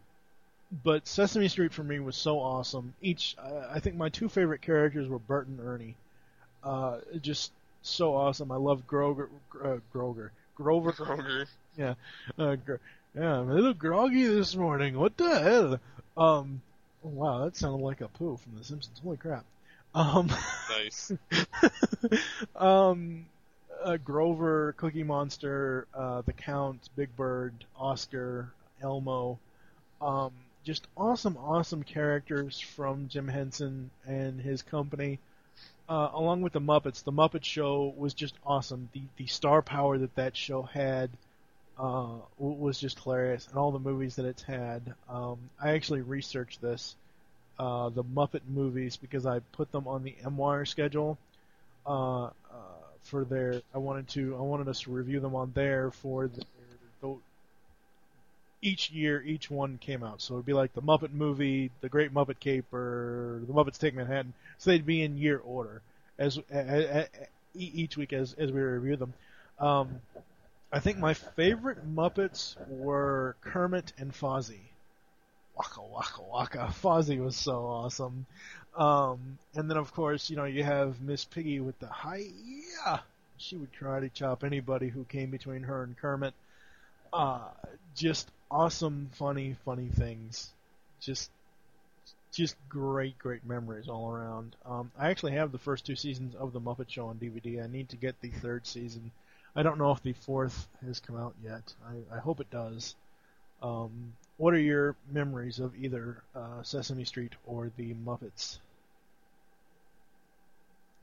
but 0.84 1.06
Sesame 1.06 1.48
Street 1.48 1.72
for 1.72 1.82
me 1.82 1.98
was 2.00 2.16
so 2.16 2.40
awesome. 2.40 2.94
Each, 3.00 3.34
uh, 3.38 3.68
I 3.70 3.80
think 3.80 3.96
my 3.96 4.08
two 4.10 4.28
favorite 4.28 4.60
characters 4.60 5.08
were 5.08 5.18
Bert 5.18 5.46
and 5.46 5.60
Ernie. 5.60 5.94
Uh, 6.62 6.98
just 7.22 7.52
so 7.82 8.14
awesome. 8.14 8.52
I 8.52 8.56
love 8.56 8.86
Grover, 8.86 9.30
uh, 9.62 9.76
Grover, 9.92 10.32
Grover, 10.56 10.92
Grover. 10.92 11.46
yeah, 11.76 11.94
uh, 12.38 12.56
gr- 12.56 12.74
yeah. 13.14 13.40
I'm 13.40 13.50
a 13.50 13.54
little 13.54 13.72
groggy 13.74 14.26
this 14.26 14.54
morning. 14.56 14.98
What 14.98 15.16
the 15.16 15.40
hell? 15.40 15.80
Um, 16.16 16.60
wow, 17.14 17.44
that 17.44 17.56
sounded 17.56 17.84
like 17.84 18.00
Apu 18.00 18.38
from 18.38 18.56
The 18.56 18.64
Simpsons. 18.64 19.00
Holy 19.02 19.16
crap. 19.16 19.44
Um, 19.94 20.30
Nice. 20.70 21.12
um, 22.56 23.26
uh, 23.82 23.96
Grover, 23.96 24.74
Cookie 24.76 25.02
Monster, 25.02 25.86
uh, 25.94 26.22
the 26.22 26.32
Count, 26.32 26.88
Big 26.96 27.14
Bird, 27.16 27.52
Oscar, 27.76 28.52
Elmo, 28.82 29.38
um, 30.00 30.32
just 30.64 30.86
awesome, 30.96 31.36
awesome 31.38 31.82
characters 31.82 32.60
from 32.60 33.08
Jim 33.08 33.28
Henson 33.28 33.90
and 34.06 34.40
his 34.40 34.62
company. 34.62 35.18
Uh, 35.88 36.10
along 36.12 36.42
with 36.42 36.52
the 36.52 36.60
Muppets, 36.60 37.02
the 37.02 37.12
Muppet 37.12 37.44
Show 37.44 37.94
was 37.96 38.12
just 38.12 38.34
awesome. 38.44 38.90
The 38.92 39.02
the 39.16 39.26
star 39.26 39.62
power 39.62 39.96
that 39.96 40.14
that 40.16 40.36
show 40.36 40.62
had 40.62 41.08
uh, 41.78 42.16
was 42.38 42.78
just 42.78 42.98
hilarious, 43.00 43.46
and 43.46 43.56
all 43.56 43.70
the 43.70 43.78
movies 43.78 44.16
that 44.16 44.26
it's 44.26 44.42
had. 44.42 44.94
Um, 45.08 45.38
I 45.62 45.70
actually 45.70 46.00
researched 46.00 46.60
this, 46.60 46.96
uh, 47.58 47.90
the 47.90 48.04
Muppet 48.04 48.42
movies, 48.48 48.96
because 48.96 49.26
I 49.26 49.40
put 49.52 49.70
them 49.70 49.86
on 49.86 50.02
the 50.02 50.14
M-Wire 50.24 50.64
schedule 50.64 51.18
uh, 51.86 52.24
uh, 52.24 52.30
for 53.02 53.24
their. 53.24 53.62
I 53.74 53.78
wanted 53.78 54.08
to. 54.08 54.36
I 54.36 54.40
wanted 54.40 54.68
us 54.68 54.80
to 54.80 54.90
review 54.90 55.20
them 55.20 55.34
on 55.34 55.52
there 55.54 55.90
for 55.90 56.26
the, 56.26 56.44
the 57.00 57.16
each 58.60 58.90
year 58.90 59.22
each 59.22 59.50
one 59.50 59.78
came 59.78 60.02
out. 60.02 60.20
So 60.20 60.34
it'd 60.34 60.46
be 60.46 60.52
like 60.52 60.74
the 60.74 60.82
Muppet 60.82 61.12
movie, 61.12 61.70
the 61.80 61.88
Great 61.88 62.12
Muppet 62.12 62.40
Caper, 62.40 63.40
the 63.46 63.52
Muppets 63.52 63.78
Take 63.78 63.94
Manhattan. 63.94 64.34
So 64.58 64.70
they'd 64.70 64.84
be 64.84 65.02
in 65.02 65.16
year 65.16 65.38
order 65.38 65.80
as 66.18 66.38
a, 66.38 66.42
a, 66.52 67.00
a, 67.02 67.06
each 67.54 67.96
week 67.96 68.12
as 68.12 68.34
as 68.34 68.50
we 68.50 68.60
review 68.60 68.96
them. 68.96 69.14
Um, 69.60 70.00
I 70.70 70.80
think 70.80 70.98
my 70.98 71.14
favorite 71.14 71.86
Muppets 71.86 72.56
were 72.68 73.36
Kermit 73.40 73.92
and 73.98 74.12
Fozzie. 74.12 74.68
Waka 75.56 75.82
waka 75.82 76.22
waka. 76.22 76.58
Fozzie 76.82 77.22
was 77.22 77.36
so 77.36 77.66
awesome. 77.66 78.26
Um, 78.76 79.38
and 79.54 79.70
then 79.70 79.76
of 79.76 79.92
course, 79.92 80.28
you 80.30 80.36
know, 80.36 80.44
you 80.44 80.62
have 80.62 81.00
Miss 81.00 81.24
Piggy 81.24 81.60
with 81.60 81.78
the 81.78 81.86
hi 81.86 82.24
yeah. 82.44 83.00
She 83.38 83.56
would 83.56 83.72
karate 83.72 84.12
chop 84.12 84.44
anybody 84.44 84.88
who 84.88 85.04
came 85.04 85.30
between 85.30 85.62
her 85.62 85.82
and 85.82 85.96
Kermit. 85.96 86.34
Uh, 87.12 87.48
just 87.94 88.28
awesome, 88.50 89.10
funny, 89.14 89.56
funny 89.64 89.88
things. 89.88 90.50
Just, 91.00 91.30
just 92.32 92.56
great, 92.68 93.18
great 93.18 93.44
memories 93.46 93.88
all 93.88 94.10
around. 94.10 94.56
Um, 94.66 94.90
I 94.98 95.10
actually 95.10 95.32
have 95.32 95.52
the 95.52 95.58
first 95.58 95.86
two 95.86 95.96
seasons 95.96 96.34
of 96.34 96.52
the 96.52 96.60
Muppet 96.60 96.90
Show 96.90 97.06
on 97.06 97.16
DVD. 97.16 97.62
I 97.62 97.68
need 97.68 97.88
to 97.90 97.96
get 97.96 98.20
the 98.20 98.30
third 98.30 98.66
season. 98.66 99.12
I 99.56 99.62
don't 99.62 99.78
know 99.78 99.90
if 99.90 100.02
the 100.02 100.12
fourth 100.12 100.68
has 100.86 101.00
come 101.00 101.16
out 101.16 101.34
yet. 101.42 101.74
I, 101.86 102.16
I 102.16 102.18
hope 102.20 102.40
it 102.40 102.50
does. 102.50 102.94
Um, 103.62 104.12
what 104.36 104.54
are 104.54 104.60
your 104.60 104.94
memories 105.10 105.58
of 105.58 105.74
either 105.76 106.22
uh, 106.34 106.62
Sesame 106.62 107.04
Street 107.04 107.32
or 107.46 107.72
the 107.76 107.94
Muppets? 107.94 108.58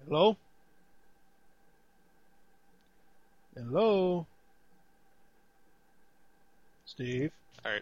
Hello? 0.07 0.38
Hello? 3.55 4.26
Steve? 6.85 7.31
Alright. 7.65 7.81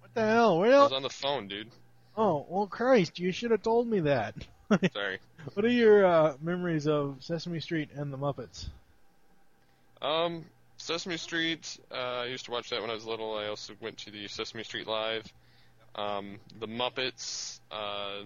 What 0.00 0.14
the 0.14 0.22
hell? 0.22 0.58
Where 0.58 0.74
I 0.74 0.82
was 0.82 0.92
on 0.92 1.02
the 1.02 1.10
phone, 1.10 1.48
dude. 1.48 1.68
Oh, 2.16 2.46
well, 2.48 2.66
Christ, 2.66 3.18
you 3.18 3.30
should 3.30 3.52
have 3.52 3.62
told 3.62 3.86
me 3.86 4.00
that. 4.00 4.34
Sorry. 4.92 5.18
what 5.54 5.64
are 5.64 5.70
your 5.70 6.04
uh, 6.04 6.34
memories 6.40 6.88
of 6.88 7.16
Sesame 7.20 7.60
Street 7.60 7.90
and 7.94 8.12
the 8.12 8.18
Muppets? 8.18 8.68
Um, 10.02 10.44
Sesame 10.76 11.16
Street. 11.16 11.78
Uh, 11.90 11.94
I 12.20 12.26
used 12.26 12.44
to 12.46 12.50
watch 12.50 12.70
that 12.70 12.80
when 12.80 12.90
I 12.90 12.94
was 12.94 13.04
little. 13.04 13.36
I 13.36 13.46
also 13.46 13.74
went 13.80 13.98
to 13.98 14.10
the 14.10 14.28
Sesame 14.28 14.62
Street 14.64 14.86
Live. 14.86 15.30
Um, 15.94 16.38
the 16.60 16.68
Muppets. 16.68 17.58
Uh, 17.70 18.22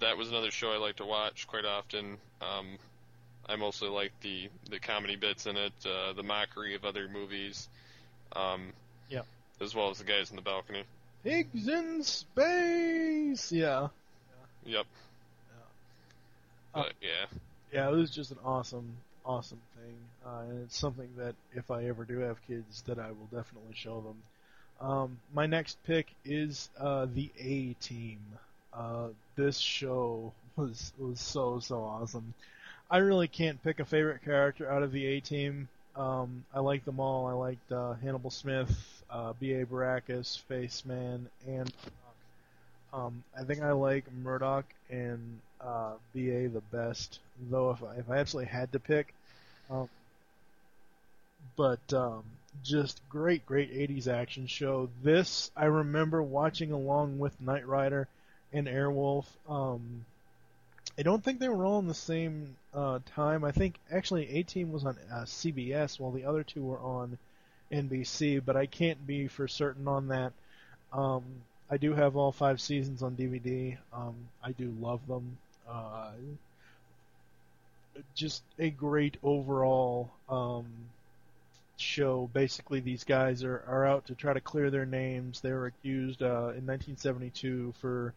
that 0.00 0.16
was 0.16 0.28
another 0.28 0.50
show 0.50 0.72
I 0.72 0.78
liked 0.78 0.98
to 0.98 1.04
watch 1.04 1.46
quite 1.46 1.64
often. 1.64 2.16
Um, 2.42 2.78
I 3.48 3.56
mostly 3.56 3.88
like 3.88 4.12
the 4.20 4.48
the 4.68 4.78
comedy 4.80 5.16
bits 5.16 5.46
in 5.46 5.56
it, 5.56 5.72
uh, 5.86 6.12
the 6.14 6.22
mockery 6.24 6.74
of 6.74 6.84
other 6.84 7.08
movies. 7.08 7.68
Um, 8.34 8.72
Yeah. 9.08 9.22
As 9.60 9.74
well 9.74 9.90
as 9.90 9.98
the 9.98 10.04
guys 10.04 10.30
in 10.30 10.36
the 10.36 10.42
balcony. 10.42 10.84
Pigs 11.24 11.66
in 11.68 12.02
space! 12.02 13.50
Yeah. 13.50 13.88
Yep. 14.66 14.86
But 16.74 16.92
yeah. 17.00 17.26
Yeah, 17.72 17.88
it 17.88 17.92
was 17.92 18.10
just 18.10 18.30
an 18.30 18.38
awesome, 18.44 18.96
awesome 19.28 19.60
thing. 19.76 19.94
Uh, 20.26 20.40
and 20.50 20.64
it's 20.64 20.78
something 20.78 21.08
that 21.18 21.34
if 21.54 21.70
I 21.70 21.84
ever 21.84 22.04
do 22.04 22.18
have 22.20 22.38
kids, 22.48 22.82
that 22.86 22.98
I 22.98 23.08
will 23.08 23.28
definitely 23.30 23.74
show 23.74 24.00
them. 24.00 24.88
Um, 24.88 25.18
my 25.34 25.46
next 25.46 25.78
pick 25.84 26.08
is 26.24 26.70
uh, 26.80 27.06
the 27.14 27.30
A 27.38 27.74
Team. 27.74 28.18
Uh, 28.72 29.08
this 29.36 29.58
show 29.58 30.32
was 30.56 30.92
was 30.98 31.20
so 31.20 31.60
so 31.60 31.82
awesome. 31.82 32.34
I 32.90 32.98
really 32.98 33.28
can't 33.28 33.62
pick 33.62 33.80
a 33.80 33.84
favorite 33.84 34.24
character 34.24 34.70
out 34.70 34.82
of 34.82 34.92
the 34.92 35.04
A 35.06 35.20
Team. 35.20 35.68
Um, 35.94 36.44
I 36.54 36.60
like 36.60 36.84
them 36.84 37.00
all. 37.00 37.26
I 37.26 37.32
liked 37.32 37.72
uh, 37.72 37.94
Hannibal 37.94 38.30
Smith, 38.30 39.02
uh, 39.10 39.32
B.A. 39.40 39.66
Baracus, 39.66 40.40
Faceman, 40.48 41.26
and 41.46 41.72
um, 42.92 43.24
I 43.38 43.42
think 43.42 43.62
I 43.62 43.72
like 43.72 44.04
Murdock 44.22 44.64
and 44.90 45.40
uh, 45.60 45.94
BA 46.14 46.48
the 46.48 46.62
best, 46.72 47.18
though 47.50 47.70
if 47.70 47.82
I, 47.82 47.96
if 47.96 48.10
I 48.10 48.18
absolutely 48.18 48.50
had 48.50 48.72
to 48.72 48.78
pick. 48.78 49.12
Um, 49.70 49.88
but 51.56 51.92
um, 51.92 52.24
just 52.62 53.00
great, 53.08 53.44
great 53.46 53.72
80s 53.72 54.08
action 54.08 54.46
show. 54.46 54.88
This 55.02 55.50
I 55.56 55.66
remember 55.66 56.22
watching 56.22 56.72
along 56.72 57.18
with 57.18 57.40
Knight 57.40 57.66
Rider 57.66 58.08
and 58.52 58.66
Airwolf. 58.66 59.26
Um, 59.48 60.04
I 60.98 61.02
don't 61.02 61.22
think 61.22 61.38
they 61.38 61.48
were 61.48 61.64
all 61.64 61.78
in 61.78 61.86
the 61.86 61.94
same 61.94 62.56
uh, 62.74 63.00
time. 63.14 63.44
I 63.44 63.52
think 63.52 63.78
actually 63.90 64.38
A 64.38 64.42
Team 64.42 64.72
was 64.72 64.84
on 64.84 64.96
uh, 65.12 65.22
CBS 65.22 66.00
while 66.00 66.10
the 66.10 66.24
other 66.24 66.42
two 66.42 66.62
were 66.62 66.80
on 66.80 67.18
NBC, 67.70 68.42
but 68.44 68.56
I 68.56 68.66
can't 68.66 69.06
be 69.06 69.28
for 69.28 69.46
certain 69.46 69.86
on 69.86 70.08
that. 70.08 70.32
Um, 70.92 71.22
I 71.70 71.76
do 71.76 71.92
have 71.94 72.16
all 72.16 72.32
five 72.32 72.60
seasons 72.60 73.02
on 73.02 73.14
DVD. 73.14 73.76
Um, 73.92 74.14
I 74.42 74.52
do 74.52 74.74
love 74.80 75.06
them. 75.06 75.36
Uh, 75.68 76.12
just 78.14 78.42
a 78.58 78.70
great 78.70 79.16
overall 79.22 80.10
um, 80.28 80.66
show. 81.76 82.28
Basically, 82.32 82.80
these 82.80 83.04
guys 83.04 83.44
are, 83.44 83.62
are 83.66 83.86
out 83.86 84.06
to 84.06 84.14
try 84.14 84.32
to 84.32 84.40
clear 84.40 84.70
their 84.70 84.86
names. 84.86 85.40
They 85.40 85.52
were 85.52 85.66
accused 85.66 86.22
uh, 86.22 86.54
in 86.56 86.66
1972 86.66 87.74
for 87.80 88.14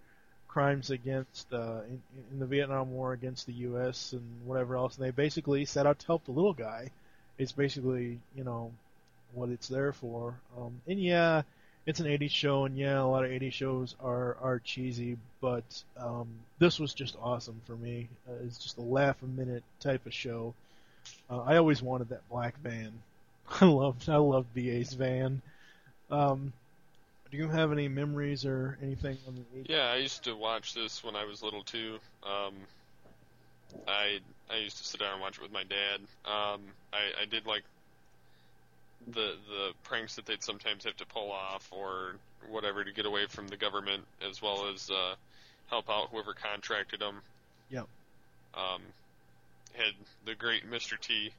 crimes 0.48 0.92
against 0.92 1.52
uh, 1.54 1.82
in, 1.88 2.02
in 2.32 2.40
the 2.40 2.46
Vietnam 2.46 2.92
War 2.92 3.14
against 3.14 3.46
the 3.46 3.54
U.S. 3.54 4.14
and 4.14 4.24
whatever 4.46 4.76
else. 4.76 4.98
And 4.98 5.06
they 5.06 5.12
basically 5.12 5.66
set 5.66 5.86
out 5.86 6.00
to 6.00 6.08
help 6.08 6.26
the 6.26 6.32
little 6.32 6.54
guy. 6.54 6.90
It's 7.38 7.54
basically 7.54 8.20
you 8.36 8.44
know 8.44 8.72
what 9.34 9.50
it's 9.50 9.68
there 9.68 9.94
for. 9.94 10.36
Um, 10.58 10.82
and 10.88 11.02
yeah, 11.02 11.44
it's 11.86 12.00
an 12.00 12.06
80s 12.06 12.32
show, 12.32 12.66
and 12.66 12.78
yeah, 12.78 13.02
a 13.02 13.04
lot 13.04 13.26
of 13.26 13.32
80s 13.32 13.54
shows 13.54 13.96
are 14.04 14.38
are 14.42 14.60
cheesy, 14.60 15.18
but 15.40 15.84
um, 15.98 16.28
this 16.60 16.80
was 16.80 16.94
just 16.94 17.16
awesome 17.22 17.60
for 17.66 17.76
me. 17.76 18.08
Uh, 18.28 18.34
it's 18.46 18.60
just 18.60 18.78
a 18.78 18.82
laugh 18.82 19.22
a 19.24 19.26
minute 19.26 19.64
type 19.80 20.06
of 20.06 20.14
show. 20.14 20.54
Uh, 21.30 21.42
I 21.42 21.58
always 21.58 21.82
wanted 21.82 22.10
that 22.10 22.28
black 22.30 22.58
van. 22.60 22.92
I 23.62 23.66
loved 23.66 24.08
I 24.10 24.18
loved 24.18 24.54
BA's 24.54 24.94
van. 24.94 25.42
Um, 26.10 26.54
do 27.32 27.38
you 27.38 27.48
have 27.48 27.72
any 27.72 27.88
memories 27.88 28.46
or 28.46 28.78
anything 28.82 29.18
on 29.28 29.36
the 29.36 29.60
80s? 29.62 29.70
Yeah, 29.70 29.92
I 29.92 29.96
used 29.96 30.24
to 30.26 30.36
watch 30.36 30.74
this 30.74 31.04
when 31.04 31.16
I 31.16 31.24
was 31.24 31.42
little 31.42 31.64
too. 31.64 31.98
Um, 32.24 32.54
I 33.88 34.20
I 34.50 34.58
used 34.58 34.78
to 34.78 34.84
sit 34.84 35.00
down 35.00 35.14
and 35.14 35.22
watch 35.22 35.38
it 35.38 35.42
with 35.42 35.52
my 35.52 35.64
dad. 35.64 36.02
Um, 36.26 36.62
I 36.94 37.22
I 37.22 37.26
did 37.30 37.48
like 37.48 37.64
the 39.08 39.36
the 39.50 39.72
pranks 39.84 40.16
that 40.16 40.26
they'd 40.26 40.44
sometimes 40.44 40.84
have 40.86 40.98
to 40.98 41.06
pull 41.06 41.32
off 41.32 41.68
or 41.72 42.16
whatever 42.50 42.84
to 42.84 42.92
get 42.92 43.06
away 43.06 43.26
from 43.28 43.48
the 43.48 43.58
government, 43.58 44.04
as 44.28 44.42
well 44.42 44.68
as 44.74 44.90
uh, 44.90 45.16
help 45.70 45.90
out 45.90 46.10
whoever 46.12 46.34
contracted 46.34 47.00
them. 47.00 47.22
Yep. 47.70 47.88
Um, 48.54 48.82
had 49.74 49.94
the 50.26 50.36
great 50.36 50.70
Mr. 50.70 51.00
T. 51.00 51.32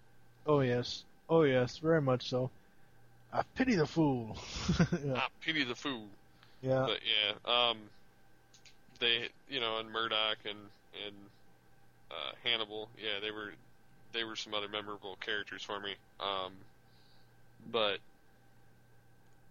Oh 0.47 0.61
yes, 0.61 1.05
oh 1.29 1.43
yes, 1.43 1.79
very 1.79 2.01
much 2.01 2.29
so. 2.29 2.51
I 3.33 3.43
pity 3.55 3.77
the 3.77 3.87
fool. 3.87 4.37
yeah. 5.05 5.15
Ah, 5.17 5.29
pity 5.41 5.65
the 5.65 5.75
fool. 5.75 6.07
Yeah. 6.63 6.87
But 6.87 7.01
yeah, 7.03 7.71
um, 7.71 7.79
they, 9.01 9.29
you 9.49 9.61
know, 9.61 9.79
and 9.79 9.91
Murdock 9.91 10.39
and 10.45 10.59
and 11.07 11.15
uh, 12.11 12.33
Hannibal, 12.45 12.89
yeah, 12.99 13.21
they 13.21 13.31
were 13.31 13.53
they 14.13 14.25
were 14.25 14.37
some 14.37 14.55
other 14.55 14.69
memorable 14.69 15.17
characters 15.21 15.63
for 15.63 15.81
me. 15.81 15.95
Um, 16.21 16.53
but 17.71 17.99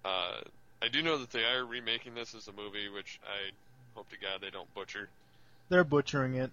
uh, 0.03 0.41
I 0.81 0.88
do 0.91 1.01
know 1.01 1.17
that 1.17 1.31
they 1.31 1.43
are 1.43 1.65
remaking 1.65 2.15
this 2.15 2.33
as 2.35 2.47
a 2.47 2.51
movie, 2.51 2.89
which 2.89 3.19
I 3.25 3.51
hope 3.95 4.09
to 4.09 4.17
God 4.17 4.41
they 4.41 4.49
don't 4.49 4.73
butcher. 4.73 5.09
They're 5.69 5.83
butchering 5.83 6.35
it. 6.35 6.51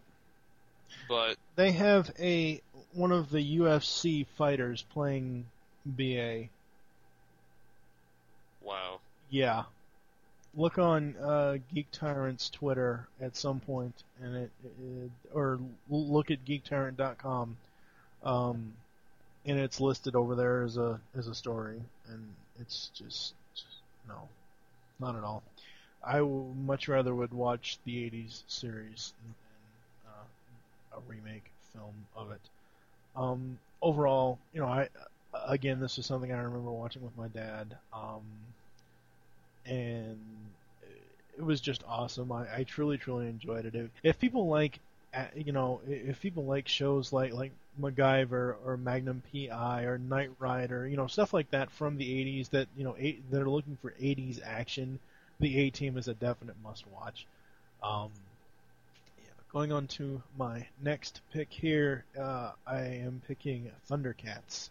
But 1.09 1.37
They 1.57 1.73
have 1.73 2.11
a 2.19 2.61
one 2.93 3.13
of 3.13 3.31
the 3.31 3.59
UFC 3.59 4.27
fighters 4.37 4.85
playing 4.93 5.47
BA. 5.85 6.45
wow, 8.63 9.01
Yeah. 9.31 9.65
Look 10.57 10.79
on 10.79 11.15
uh, 11.23 11.59
Geek 11.73 11.87
Tyrant's 11.93 12.49
Twitter 12.49 13.07
at 13.21 13.37
some 13.37 13.61
point, 13.61 13.95
and 14.21 14.35
it, 14.35 14.51
it 14.65 15.11
or 15.33 15.61
look 15.91 16.31
at 16.31 16.45
geektyrant.com, 16.47 17.57
um, 18.25 18.73
and 19.49 19.59
it's 19.59 19.81
listed 19.81 20.15
over 20.17 20.37
there 20.37 20.65
as 20.65 20.77
a 20.79 21.01
as 21.17 21.29
a 21.29 21.35
story, 21.35 21.81
and 22.09 22.35
it's 22.61 22.91
just, 22.95 23.35
no, 24.09 24.29
not 25.01 25.17
at 25.17 25.25
all. 25.25 25.45
I 26.05 26.19
w- 26.19 26.55
much 26.55 26.89
rather 26.89 27.15
would 27.15 27.35
watch 27.35 27.79
the 27.85 28.05
'80s 28.05 28.45
series 28.49 29.15
than 29.23 29.35
uh, 30.07 30.99
a 30.99 31.01
remake 31.09 31.53
film 31.73 32.07
of 32.17 32.31
it. 32.33 32.43
Um, 33.17 33.59
overall, 33.83 34.41
you 34.53 34.61
know, 34.61 34.69
I 34.69 34.89
again, 35.49 35.81
this 35.81 35.99
is 35.99 36.07
something 36.07 36.33
I 36.33 36.39
remember 36.39 36.71
watching 36.73 37.03
with 37.03 37.17
my 37.17 37.29
dad. 37.29 37.79
Um, 37.93 38.23
and 39.67 40.19
it 41.37 41.43
was 41.43 41.61
just 41.61 41.85
awesome. 41.87 42.33
I, 42.33 42.47
I 42.59 42.65
truly, 42.65 42.99
truly 42.99 43.29
enjoyed 43.29 43.67
it. 43.67 43.75
If, 43.75 43.91
if 44.03 44.19
people 44.19 44.49
like, 44.49 44.81
uh, 45.15 45.27
you 45.35 45.53
know, 45.53 45.81
if 45.87 46.21
people 46.21 46.45
like 46.45 46.69
shows 46.69 47.13
like 47.13 47.33
like 47.33 47.53
MacGyver 47.81 48.57
or 48.65 48.77
Magnum 48.77 49.23
PI 49.33 49.85
or 49.85 49.99
Knight 49.99 50.31
Rider, 50.39 50.87
you 50.87 50.97
know, 50.97 51.07
stuff 51.07 51.33
like 51.33 51.51
that 51.51 51.71
from 51.71 51.97
the 51.97 52.09
'80s 52.09 52.51
that 52.51 52.69
you 52.77 52.85
know 52.85 52.97
eight, 52.99 53.31
that 53.31 53.43
are 53.43 53.51
looking 53.51 53.79
for 53.81 53.93
'80s 53.93 54.41
action, 54.45 54.99
the 55.41 55.59
A 55.59 55.71
Team 55.71 55.97
is 55.97 56.09
a 56.09 56.15
definite 56.15 56.57
must-watch. 56.63 57.27
Um, 57.83 58.11
yeah, 59.19 59.31
going 59.53 59.73
on 59.73 59.87
to 59.89 60.23
my 60.37 60.67
next 60.83 61.21
pick 61.33 61.53
here, 61.53 62.05
uh, 62.19 62.53
I 62.67 62.81
am 62.81 63.23
picking 63.27 63.71
Thundercats. 63.89 64.71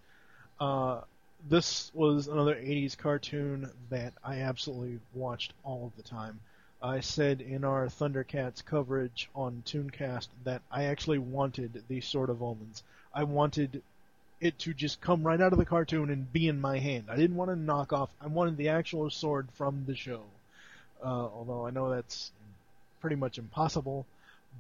Uh, 0.60 1.02
this 1.50 1.92
was 1.94 2.28
another 2.28 2.56
80s 2.56 2.98
cartoon 2.98 3.70
that 3.90 4.14
I 4.24 4.42
absolutely 4.42 5.00
watched 5.14 5.54
all 5.64 5.86
of 5.86 5.96
the 5.96 6.08
time. 6.08 6.40
I 6.82 7.00
said 7.00 7.42
in 7.42 7.64
our 7.64 7.88
Thundercats 7.88 8.64
coverage 8.64 9.30
on 9.36 9.64
Tooncast 9.66 10.28
that 10.44 10.62
I 10.72 10.86
actually 10.86 11.18
wanted 11.20 11.84
the 11.88 12.02
Sword 12.02 12.30
of 12.30 12.44
Omens. 12.44 12.84
I 13.14 13.24
wanted 13.24 13.82
it 14.40 14.60
to 14.60 14.74
just 14.74 15.02
come 15.02 15.24
right 15.24 15.42
out 15.42 15.54
of 15.54 15.60
the 15.60 15.66
cartoon 15.66 16.10
and 16.10 16.32
be 16.32 16.48
in 16.48 16.62
my 16.62 16.80
hand. 16.80 17.06
I 17.10 17.16
didn't 17.16 17.38
want 17.38 17.50
to 17.52 17.56
knock 17.56 17.92
off. 17.94 18.10
I 18.22 18.28
wanted 18.28 18.58
the 18.58 18.70
actual 18.70 19.10
sword 19.10 19.48
from 19.54 19.86
the 19.88 19.96
show. 19.96 20.22
Uh, 21.04 21.28
although 21.34 21.66
I 21.66 21.72
know 21.72 21.90
that's 21.90 22.32
pretty 23.02 23.16
much 23.16 23.38
impossible, 23.38 24.06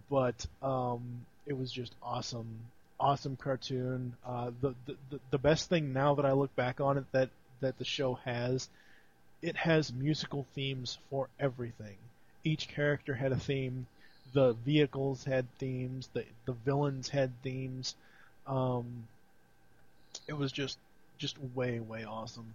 but 0.09 0.45
um, 0.61 1.25
it 1.45 1.57
was 1.57 1.71
just 1.71 1.93
awesome. 2.01 2.59
awesome 2.99 3.35
cartoon. 3.35 4.13
Uh, 4.25 4.51
the, 4.61 4.73
the 4.85 5.19
the 5.31 5.37
best 5.37 5.69
thing 5.69 5.93
now 5.93 6.15
that 6.15 6.25
I 6.25 6.33
look 6.33 6.55
back 6.55 6.79
on 6.81 6.97
it 6.97 7.05
that 7.11 7.29
that 7.59 7.77
the 7.77 7.85
show 7.85 8.15
has, 8.25 8.69
it 9.41 9.55
has 9.55 9.91
musical 9.93 10.45
themes 10.53 10.97
for 11.09 11.27
everything. 11.39 11.97
Each 12.43 12.67
character 12.67 13.13
had 13.15 13.31
a 13.31 13.39
theme. 13.39 13.87
The 14.33 14.53
vehicles 14.53 15.23
had 15.23 15.45
themes. 15.57 16.09
The 16.13 16.25
the 16.45 16.53
villains 16.53 17.09
had 17.09 17.31
themes. 17.43 17.95
Um, 18.47 19.07
it 20.27 20.33
was 20.33 20.51
just 20.51 20.77
just 21.17 21.37
way 21.55 21.79
way 21.79 22.05
awesome. 22.05 22.53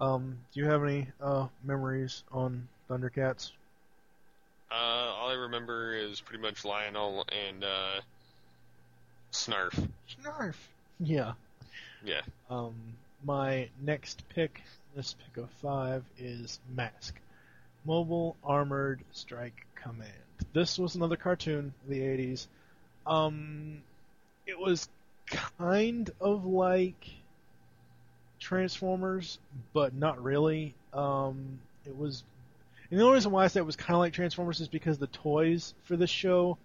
Um, 0.00 0.38
do 0.52 0.60
you 0.60 0.66
have 0.66 0.82
any 0.82 1.08
uh, 1.20 1.48
memories 1.64 2.22
on 2.32 2.68
Thundercats? 2.88 3.50
Uh, 4.70 4.74
all 4.74 5.30
I 5.30 5.34
remember 5.34 5.94
is 5.94 6.20
pretty 6.20 6.42
much 6.42 6.64
Lion-O 6.64 7.24
and 7.48 7.64
uh, 7.64 8.00
Snarf. 9.32 9.88
Snarf. 10.08 10.54
Yeah. 11.00 11.34
Yeah. 12.04 12.22
Um, 12.50 12.74
my 13.24 13.68
next 13.80 14.24
pick, 14.30 14.62
this 14.96 15.14
pick 15.14 15.44
of 15.44 15.48
five, 15.62 16.02
is 16.18 16.58
Mask, 16.74 17.14
Mobile 17.84 18.34
Armored 18.42 19.00
Strike 19.12 19.64
Command. 19.76 20.10
This 20.52 20.76
was 20.76 20.96
another 20.96 21.14
cartoon 21.14 21.72
of 21.84 21.88
the 21.88 22.00
'80s. 22.00 22.48
Um, 23.06 23.82
it 24.44 24.58
was 24.58 24.88
kind 25.30 26.10
of 26.20 26.44
like 26.46 27.08
Transformers, 28.38 29.38
but 29.72 29.94
not 29.94 30.22
really. 30.22 30.74
Um, 30.92 31.58
it 31.86 31.96
was. 31.96 32.22
And 32.90 32.98
the 32.98 33.04
only 33.04 33.16
reason 33.16 33.32
why 33.32 33.44
I 33.44 33.48
said 33.48 33.60
it 33.60 33.66
was 33.66 33.76
kind 33.76 33.94
of 33.94 34.00
like 34.00 34.12
Transformers 34.12 34.60
is 34.60 34.68
because 34.68 34.98
the 34.98 35.08
toys 35.08 35.74
for 35.84 35.96
this 35.96 36.10
show, 36.10 36.56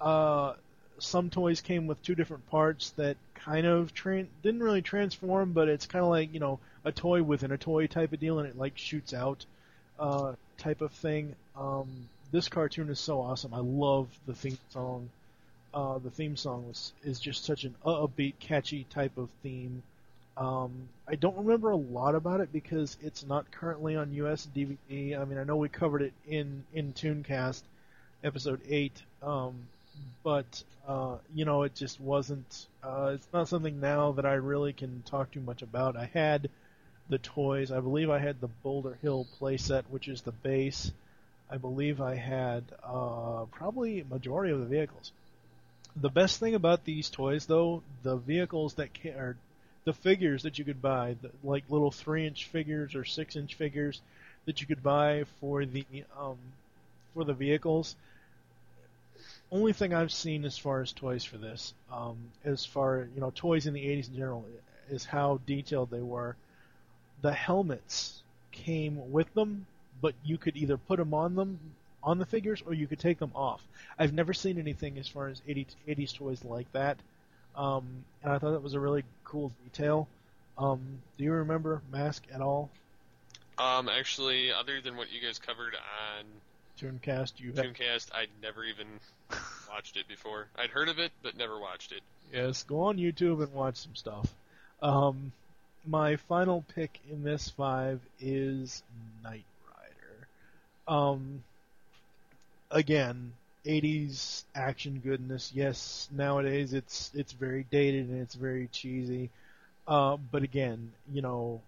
uh, 0.00 0.54
some 0.98 1.30
toys 1.30 1.60
came 1.60 1.86
with 1.86 2.02
two 2.02 2.14
different 2.14 2.48
parts 2.48 2.90
that 2.90 3.16
kind 3.34 3.66
of 3.66 3.94
tran 3.94 4.26
didn't 4.42 4.62
really 4.62 4.82
transform, 4.82 5.52
but 5.52 5.68
it's 5.68 5.86
kind 5.86 6.04
of 6.04 6.10
like 6.10 6.32
you 6.32 6.40
know 6.40 6.58
a 6.84 6.92
toy 6.92 7.22
within 7.22 7.52
a 7.52 7.58
toy 7.58 7.86
type 7.86 8.12
of 8.12 8.20
deal, 8.20 8.38
and 8.38 8.48
it 8.48 8.56
like 8.58 8.76
shoots 8.76 9.12
out, 9.12 9.44
uh, 9.98 10.32
type 10.58 10.80
of 10.80 10.92
thing. 10.92 11.34
Um, 11.56 12.08
this 12.32 12.48
cartoon 12.48 12.88
is 12.88 13.00
so 13.00 13.20
awesome. 13.20 13.52
I 13.52 13.58
love 13.58 14.08
the 14.26 14.34
theme 14.34 14.58
song. 14.70 15.10
Uh, 15.72 15.98
the 15.98 16.10
theme 16.10 16.36
song 16.36 16.66
was 16.66 16.92
is 17.04 17.20
just 17.20 17.44
such 17.44 17.64
an 17.64 17.74
upbeat, 17.86 18.34
catchy 18.40 18.84
type 18.90 19.16
of 19.16 19.28
theme. 19.42 19.82
Um, 20.36 20.88
I 21.06 21.16
don't 21.16 21.36
remember 21.36 21.70
a 21.70 21.76
lot 21.76 22.14
about 22.14 22.40
it 22.40 22.52
because 22.52 22.96
it's 23.02 23.26
not 23.26 23.50
currently 23.50 23.94
on 23.94 24.12
US 24.14 24.48
DVD. 24.54 25.20
I 25.20 25.24
mean, 25.24 25.38
I 25.38 25.44
know 25.44 25.56
we 25.56 25.68
covered 25.68 26.02
it 26.02 26.12
in 26.26 26.64
in 26.72 26.92
Tooncast, 26.92 27.62
episode 28.24 28.60
eight, 28.68 29.02
um, 29.22 29.54
but 30.24 30.62
uh, 30.88 31.16
you 31.34 31.44
know, 31.44 31.62
it 31.62 31.74
just 31.74 32.00
wasn't. 32.00 32.66
Uh, 32.82 33.12
it's 33.14 33.28
not 33.32 33.48
something 33.48 33.80
now 33.80 34.12
that 34.12 34.26
I 34.26 34.34
really 34.34 34.72
can 34.72 35.02
talk 35.06 35.30
too 35.30 35.40
much 35.40 35.62
about. 35.62 35.96
I 35.96 36.10
had 36.12 36.48
the 37.08 37.18
toys. 37.18 37.70
I 37.70 37.80
believe 37.80 38.10
I 38.10 38.18
had 38.18 38.40
the 38.40 38.48
Boulder 38.62 38.96
Hill 39.02 39.26
playset, 39.40 39.84
which 39.90 40.08
is 40.08 40.22
the 40.22 40.32
base. 40.32 40.90
I 41.50 41.58
believe 41.58 42.00
I 42.00 42.14
had 42.14 42.64
uh, 42.84 43.44
probably 43.50 44.04
majority 44.08 44.52
of 44.52 44.60
the 44.60 44.66
vehicles. 44.66 45.12
The 45.96 46.08
best 46.08 46.38
thing 46.38 46.54
about 46.54 46.84
these 46.84 47.10
toys, 47.10 47.46
though, 47.46 47.82
the 48.02 48.16
vehicles 48.16 48.74
that 48.74 48.90
ca- 48.94 49.10
are 49.16 49.36
the 49.84 49.92
figures 49.92 50.44
that 50.44 50.58
you 50.58 50.64
could 50.64 50.80
buy, 50.80 51.16
the, 51.20 51.30
like 51.42 51.64
little 51.68 51.90
three-inch 51.90 52.46
figures 52.46 52.94
or 52.94 53.04
six-inch 53.04 53.54
figures 53.54 54.00
that 54.44 54.60
you 54.60 54.66
could 54.66 54.82
buy 54.82 55.24
for 55.40 55.64
the 55.64 55.84
um, 56.18 56.38
for 57.14 57.24
the 57.24 57.34
vehicles. 57.34 57.96
Only 59.50 59.72
thing 59.72 59.92
I've 59.92 60.12
seen 60.12 60.44
as 60.44 60.56
far 60.56 60.80
as 60.80 60.92
toys 60.92 61.24
for 61.24 61.38
this, 61.38 61.74
um, 61.92 62.16
as 62.44 62.64
far 62.64 63.08
you 63.14 63.20
know, 63.20 63.32
toys 63.34 63.66
in 63.66 63.74
the 63.74 63.84
'80s 63.84 64.08
in 64.08 64.16
general, 64.16 64.44
is 64.90 65.04
how 65.04 65.40
detailed 65.44 65.90
they 65.90 66.02
were. 66.02 66.36
The 67.20 67.32
helmets 67.32 68.22
came 68.52 69.10
with 69.10 69.32
them, 69.34 69.66
but 70.00 70.14
you 70.24 70.38
could 70.38 70.56
either 70.56 70.76
put 70.76 70.98
them 70.98 71.14
on 71.14 71.34
them 71.34 71.58
on 72.02 72.18
the 72.18 72.26
figures 72.26 72.62
or 72.66 72.74
you 72.74 72.86
could 72.86 72.98
take 72.98 73.18
them 73.18 73.32
off. 73.34 73.62
I've 73.98 74.12
never 74.12 74.32
seen 74.32 74.58
anything 74.58 74.98
as 74.98 75.08
far 75.08 75.28
as 75.28 75.40
80, 75.46 75.66
80s 75.88 76.14
toys 76.14 76.44
like 76.44 76.70
that. 76.72 76.98
Um, 77.56 78.04
and 78.22 78.32
I 78.32 78.38
thought 78.38 78.52
that 78.52 78.62
was 78.62 78.74
a 78.74 78.80
really 78.80 79.04
cool 79.24 79.52
detail. 79.64 80.08
Um, 80.56 80.80
do 81.18 81.24
you 81.24 81.32
remember 81.32 81.82
Mask 81.90 82.24
at 82.32 82.40
all? 82.40 82.70
Um, 83.58 83.88
actually, 83.88 84.52
other 84.52 84.80
than 84.80 84.96
what 84.96 85.12
you 85.12 85.20
guys 85.20 85.38
covered 85.38 85.74
on 85.74 86.24
Tooncast, 86.78 87.40
you 87.40 87.52
have, 87.52 87.64
Tooncast, 87.64 88.10
I'd 88.14 88.28
never 88.42 88.64
even 88.64 88.86
watched 89.70 89.96
it 89.96 90.08
before. 90.08 90.46
I'd 90.56 90.70
heard 90.70 90.88
of 90.88 90.98
it, 90.98 91.12
but 91.22 91.36
never 91.36 91.58
watched 91.60 91.92
it. 91.92 92.00
yes, 92.32 92.62
go 92.62 92.82
on 92.82 92.96
YouTube 92.96 93.42
and 93.42 93.52
watch 93.52 93.76
some 93.76 93.94
stuff. 93.94 94.34
Um, 94.82 95.32
my 95.86 96.16
final 96.16 96.64
pick 96.74 96.98
in 97.10 97.22
this 97.22 97.50
five 97.50 98.00
is 98.20 98.82
Knight 99.22 99.44
Rider. 99.66 100.28
Um, 100.88 101.42
again, 102.70 103.32
80s 103.64 104.44
action 104.54 105.00
goodness. 105.04 105.52
Yes, 105.54 106.08
nowadays 106.10 106.72
it's 106.72 107.10
it's 107.14 107.32
very 107.32 107.64
dated 107.70 108.08
and 108.08 108.20
it's 108.22 108.34
very 108.34 108.68
cheesy. 108.68 109.30
Uh, 109.86 110.16
but 110.16 110.42
again, 110.42 110.92
you 111.12 111.22
know, 111.22 111.60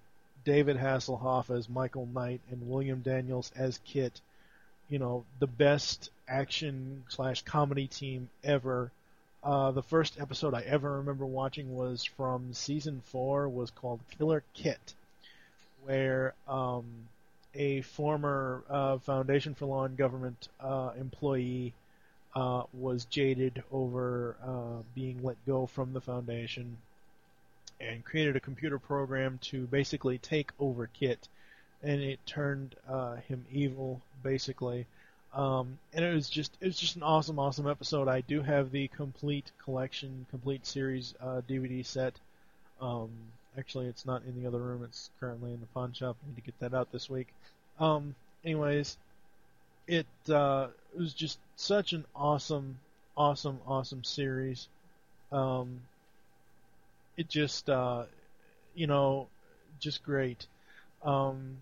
David 0.44 0.76
Hasselhoff 0.76 1.50
as 1.56 1.68
Michael 1.68 2.06
Knight 2.06 2.40
and 2.50 2.68
William 2.70 3.00
Daniels 3.00 3.52
as 3.56 3.78
KITT, 3.84 4.20
you 4.88 4.98
know, 4.98 5.24
the 5.40 5.46
best 5.46 6.10
action 6.28 7.04
slash 7.08 7.42
comedy 7.42 7.86
team 7.86 8.28
ever. 8.44 8.90
Uh, 9.42 9.72
the 9.72 9.82
first 9.82 10.20
episode 10.20 10.54
I 10.54 10.62
ever 10.62 10.98
remember 10.98 11.26
watching 11.26 11.76
was 11.76 12.04
from 12.04 12.52
season 12.54 13.02
four, 13.06 13.48
was 13.48 13.70
called 13.70 14.00
Killer 14.16 14.44
KITT, 14.54 14.94
where 15.84 16.34
um, 16.48 16.84
a 17.54 17.82
former 17.82 18.62
uh, 18.68 18.98
Foundation 18.98 19.54
for 19.54 19.66
Law 19.66 19.84
and 19.84 19.96
Government 19.96 20.48
uh, 20.60 20.90
employee 20.98 21.74
uh, 22.34 22.62
was 22.72 23.04
jaded 23.06 23.62
over 23.70 24.36
uh, 24.44 24.82
being 24.94 25.22
let 25.22 25.36
go 25.46 25.66
from 25.66 25.92
the 25.92 26.00
foundation 26.00 26.78
and 27.80 28.04
created 28.04 28.36
a 28.36 28.40
computer 28.40 28.78
program 28.78 29.38
to 29.42 29.66
basically 29.66 30.18
take 30.18 30.50
over 30.58 30.86
KITT, 30.86 31.28
and 31.82 32.00
it 32.00 32.24
turned 32.26 32.74
uh, 32.88 33.16
him 33.16 33.44
evil 33.50 34.00
basically. 34.22 34.86
Um, 35.34 35.78
and 35.94 36.04
it 36.04 36.14
was 36.14 36.28
just 36.28 36.56
it 36.60 36.66
was 36.66 36.78
just 36.78 36.96
an 36.96 37.02
awesome, 37.02 37.38
awesome 37.38 37.66
episode. 37.66 38.06
I 38.08 38.20
do 38.20 38.42
have 38.42 38.70
the 38.70 38.88
complete 38.88 39.50
collection, 39.64 40.26
complete 40.30 40.66
series 40.66 41.14
uh, 41.20 41.40
DVD 41.48 41.84
set. 41.84 42.14
Um, 42.80 43.10
actually, 43.58 43.86
it's 43.86 44.06
not 44.06 44.22
in 44.24 44.40
the 44.40 44.48
other 44.48 44.58
room. 44.58 44.82
It's 44.84 45.10
currently 45.20 45.52
in 45.52 45.60
the 45.60 45.66
pawn 45.66 45.92
shop. 45.92 46.16
I 46.22 46.28
need 46.28 46.36
to 46.36 46.42
get 46.42 46.58
that 46.60 46.74
out 46.74 46.90
this 46.92 47.10
week. 47.10 47.28
Um, 47.78 48.14
anyways, 48.44 48.96
it 49.86 50.06
uh, 50.28 50.68
it 50.94 51.00
was 51.00 51.14
just 51.14 51.38
such 51.56 51.92
an 51.92 52.04
awesome, 52.14 52.78
awesome, 53.16 53.58
awesome 53.66 54.04
series. 54.04 54.68
Um, 55.30 55.80
it 57.16 57.28
just, 57.28 57.68
uh, 57.68 58.04
you 58.74 58.86
know, 58.86 59.28
just 59.80 60.02
great. 60.02 60.46
Um, 61.02 61.58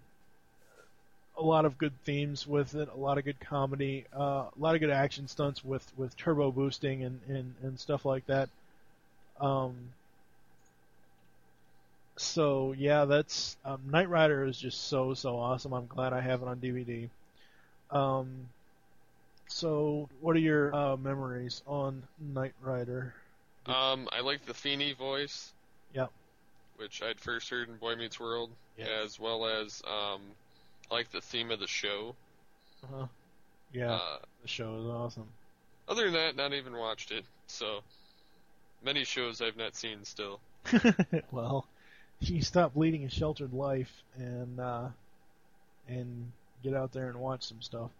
a 1.36 1.42
lot 1.42 1.64
of 1.64 1.78
good 1.78 1.92
themes 2.04 2.46
with 2.46 2.74
it, 2.74 2.88
a 2.94 2.98
lot 2.98 3.18
of 3.18 3.24
good 3.24 3.40
comedy, 3.40 4.04
uh, 4.14 4.44
a 4.44 4.58
lot 4.58 4.74
of 4.74 4.80
good 4.80 4.90
action 4.90 5.26
stunts 5.26 5.64
with, 5.64 5.90
with 5.96 6.16
turbo 6.16 6.50
boosting 6.50 7.02
and, 7.04 7.20
and, 7.28 7.54
and 7.62 7.80
stuff 7.80 8.04
like 8.04 8.26
that. 8.26 8.48
Um, 9.40 9.74
so 12.20 12.74
yeah, 12.76 13.06
that's 13.06 13.56
um, 13.64 13.80
Knight 13.90 14.08
Rider 14.08 14.44
is 14.44 14.58
just 14.58 14.88
so 14.88 15.14
so 15.14 15.36
awesome. 15.38 15.72
I'm 15.72 15.86
glad 15.86 16.12
I 16.12 16.20
have 16.20 16.42
it 16.42 16.48
on 16.48 16.58
DVD. 16.58 17.08
Um, 17.90 18.46
so 19.48 20.08
what 20.20 20.36
are 20.36 20.40
your 20.40 20.74
uh, 20.74 20.96
memories 20.96 21.62
on 21.66 22.02
Knight 22.20 22.52
Rider? 22.62 23.14
Um, 23.66 24.08
I 24.12 24.20
like 24.20 24.44
the 24.46 24.54
Feeny 24.54 24.92
voice. 24.92 25.52
Yep. 25.94 26.10
Which 26.76 27.02
I'd 27.02 27.18
first 27.20 27.50
heard 27.50 27.68
in 27.68 27.76
Boy 27.76 27.96
Meets 27.96 28.20
World, 28.20 28.50
Yeah. 28.78 28.86
as 29.04 29.18
well 29.18 29.46
as 29.46 29.82
um, 29.86 30.20
I 30.90 30.94
like 30.94 31.10
the 31.10 31.20
theme 31.20 31.50
of 31.50 31.58
the 31.58 31.66
show. 31.66 32.14
Uh-huh. 32.84 33.06
Yeah, 33.72 33.92
Uh, 33.94 34.18
the 34.42 34.48
show 34.48 34.76
is 34.78 34.86
awesome. 34.86 35.26
Other 35.88 36.04
than 36.04 36.14
that, 36.14 36.36
not 36.36 36.52
even 36.52 36.76
watched 36.76 37.10
it. 37.10 37.24
So 37.48 37.80
many 38.84 39.04
shows 39.04 39.40
I've 39.42 39.56
not 39.56 39.74
seen 39.74 40.04
still. 40.04 40.40
well, 41.32 41.66
you 42.20 42.42
stop 42.42 42.76
leading 42.76 43.04
a 43.04 43.10
sheltered 43.10 43.52
life 43.52 43.90
and 44.16 44.60
uh, 44.60 44.88
and 45.88 46.30
get 46.62 46.74
out 46.74 46.92
there 46.92 47.08
and 47.08 47.18
watch 47.18 47.44
some 47.44 47.62
stuff. 47.62 47.90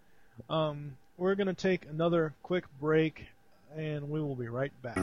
Um, 0.49 0.97
we're 1.17 1.35
gonna 1.35 1.55
take 1.55 1.87
another 1.91 2.35
quick 2.43 2.65
break, 2.81 3.27
and 3.77 4.11
we 4.11 4.21
will 4.21 4.37
be 4.37 4.49
right 4.49 4.73
back. 4.83 4.97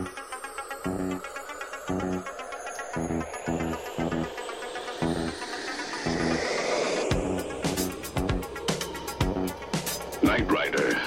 Knight 10.23 10.51
Rider, 10.51 10.99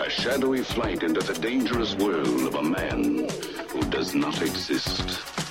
a 0.00 0.10
shadowy 0.10 0.62
flight 0.62 1.02
into 1.02 1.20
the 1.20 1.38
dangerous 1.40 1.94
world 1.96 2.42
of 2.46 2.54
a 2.54 2.62
man 2.62 3.28
who 3.68 3.82
does 3.90 4.14
not 4.14 4.40
exist. 4.40 5.41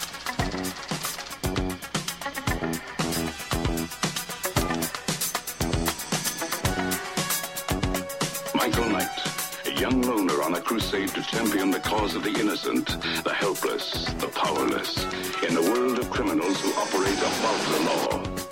To 11.21 11.27
champion 11.27 11.71
the 11.71 11.79
cause 11.79 12.15
of 12.15 12.23
the 12.23 12.39
innocent, 12.39 12.87
the 13.23 13.33
helpless, 13.33 14.05
the 14.15 14.27
powerless, 14.27 15.03
in 15.43 15.55
a 15.57 15.61
world 15.61 15.99
of 15.99 16.09
criminals 16.09 16.59
who 16.61 16.69
operate 16.73 17.17
above 17.17 17.69
the 17.71 17.79
law. 17.85 18.50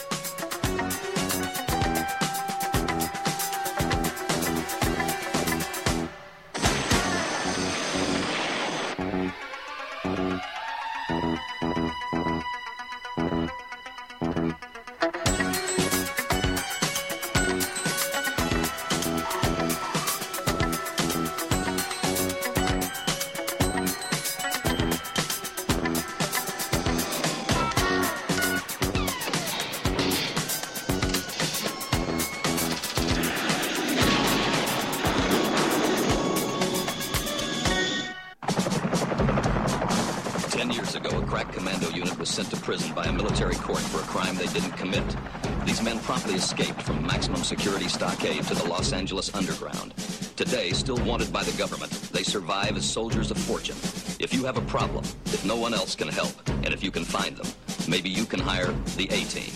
Angeles 49.00 49.34
underground. 49.34 49.94
Today, 50.36 50.72
still 50.72 50.98
wanted 51.06 51.32
by 51.32 51.42
the 51.44 51.58
government, 51.58 51.90
they 52.12 52.22
survive 52.22 52.76
as 52.76 52.84
soldiers 52.84 53.32
of 53.32 53.38
fortune. 53.38 53.78
If 54.20 54.34
you 54.34 54.44
have 54.44 54.58
a 54.58 54.66
problem, 54.74 55.06
if 55.28 55.46
no 55.46 55.56
one 55.56 55.74
else 55.74 55.96
can 55.96 56.10
help, 56.10 56.36
and 56.66 56.74
if 56.74 56.84
you 56.84 56.92
can 56.92 57.06
find 57.06 57.38
them, 57.38 57.48
maybe 57.88 58.10
you 58.10 58.26
can 58.26 58.42
hire 58.42 58.74
the 58.98 59.08
A-Team. 59.10 59.54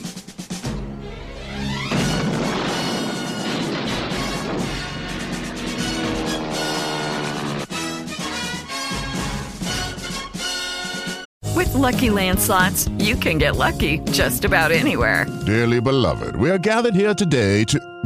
With 11.53 11.73
Lucky 11.73 12.09
Land 12.09 12.39
slots, 12.39 12.87
you 12.97 13.17
can 13.17 13.39
get 13.39 13.57
lucky 13.57 13.99
just 14.11 14.45
about 14.45 14.71
anywhere. 14.71 15.25
Dearly 15.45 15.81
beloved, 15.81 16.37
we 16.37 16.49
are 16.49 16.57
gathered 16.57 16.95
here 16.95 17.13
today 17.13 17.65
to. 17.65 17.92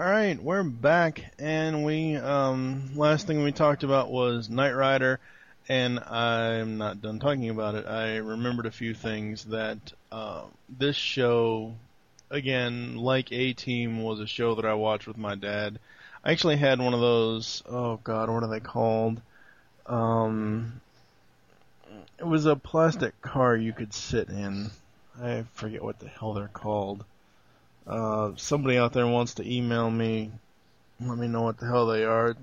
All 0.00 0.06
right, 0.06 0.42
we're 0.42 0.62
back, 0.62 1.30
and 1.38 1.84
we 1.84 2.16
um, 2.16 2.92
last 2.94 3.26
thing 3.26 3.42
we 3.42 3.52
talked 3.52 3.82
about 3.82 4.10
was 4.10 4.48
Knight 4.48 4.72
Rider, 4.72 5.20
and 5.68 5.98
I'm 5.98 6.78
not 6.78 7.02
done 7.02 7.18
talking 7.18 7.50
about 7.50 7.74
it. 7.74 7.86
I 7.86 8.16
remembered 8.16 8.64
a 8.64 8.70
few 8.70 8.94
things 8.94 9.44
that 9.44 9.92
uh, 10.10 10.44
this 10.70 10.96
show, 10.96 11.74
again, 12.30 12.96
like 12.96 13.30
A 13.30 13.52
Team, 13.52 14.02
was 14.02 14.20
a 14.20 14.26
show 14.26 14.54
that 14.54 14.64
I 14.64 14.72
watched 14.72 15.06
with 15.06 15.18
my 15.18 15.34
dad. 15.34 15.78
I 16.24 16.32
actually 16.32 16.56
had 16.56 16.80
one 16.80 16.94
of 16.94 17.00
those. 17.00 17.62
Oh 17.68 18.00
God, 18.02 18.30
what 18.30 18.42
are 18.42 18.48
they 18.48 18.60
called? 18.60 19.20
Um, 19.84 20.80
it 22.18 22.26
was 22.26 22.46
a 22.46 22.56
plastic 22.56 23.20
car 23.20 23.54
you 23.54 23.74
could 23.74 23.92
sit 23.92 24.30
in. 24.30 24.70
I 25.22 25.44
forget 25.52 25.84
what 25.84 25.98
the 25.98 26.08
hell 26.08 26.32
they're 26.32 26.48
called. 26.48 27.04
Uh, 27.86 28.32
somebody 28.36 28.76
out 28.78 28.92
there 28.92 29.06
wants 29.06 29.34
to 29.34 29.52
email 29.52 29.90
me, 29.90 30.30
let 31.00 31.18
me 31.18 31.28
know 31.28 31.42
what 31.42 31.58
the 31.58 31.66
hell 31.66 31.86
they 31.86 32.04
are. 32.04 32.30
It 32.30 32.36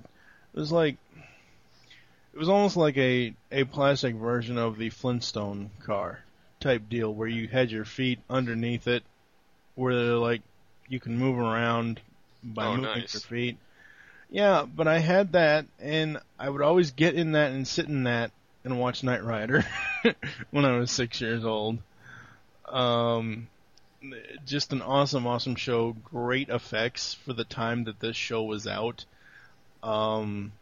was 0.54 0.72
like, 0.72 0.96
it 2.34 2.38
was 2.38 2.48
almost 2.48 2.76
like 2.76 2.96
a, 2.96 3.34
a 3.50 3.64
plastic 3.64 4.14
version 4.14 4.58
of 4.58 4.78
the 4.78 4.90
Flintstone 4.90 5.70
car 5.84 6.20
type 6.60 6.88
deal 6.88 7.12
where 7.12 7.28
you 7.28 7.48
had 7.48 7.70
your 7.70 7.84
feet 7.84 8.18
underneath 8.28 8.86
it, 8.88 9.02
where 9.74 9.94
they're 9.94 10.14
like, 10.16 10.42
you 10.88 11.00
can 11.00 11.18
move 11.18 11.38
around 11.38 12.00
by 12.42 12.66
Oh, 12.66 12.76
moving 12.76 12.82
nice. 12.82 13.14
your 13.14 13.20
feet. 13.20 13.56
Yeah, 14.30 14.66
but 14.66 14.86
I 14.86 14.98
had 14.98 15.32
that, 15.32 15.66
and 15.80 16.18
I 16.38 16.50
would 16.50 16.62
always 16.62 16.90
get 16.90 17.14
in 17.14 17.32
that 17.32 17.52
and 17.52 17.66
sit 17.66 17.88
in 17.88 18.04
that 18.04 18.30
and 18.64 18.78
watch 18.78 19.02
Knight 19.02 19.24
Rider 19.24 19.64
when 20.50 20.64
I 20.64 20.76
was 20.76 20.90
six 20.90 21.20
years 21.20 21.44
old. 21.44 21.78
Um, 22.66 23.48
just 24.46 24.72
an 24.72 24.82
awesome, 24.82 25.26
awesome 25.26 25.56
show. 25.56 25.92
Great 26.04 26.48
effects 26.48 27.14
for 27.14 27.32
the 27.32 27.44
time 27.44 27.84
that 27.84 28.00
this 28.00 28.16
show 28.16 28.42
was 28.42 28.66
out. 28.66 29.04
Um, 29.82 30.52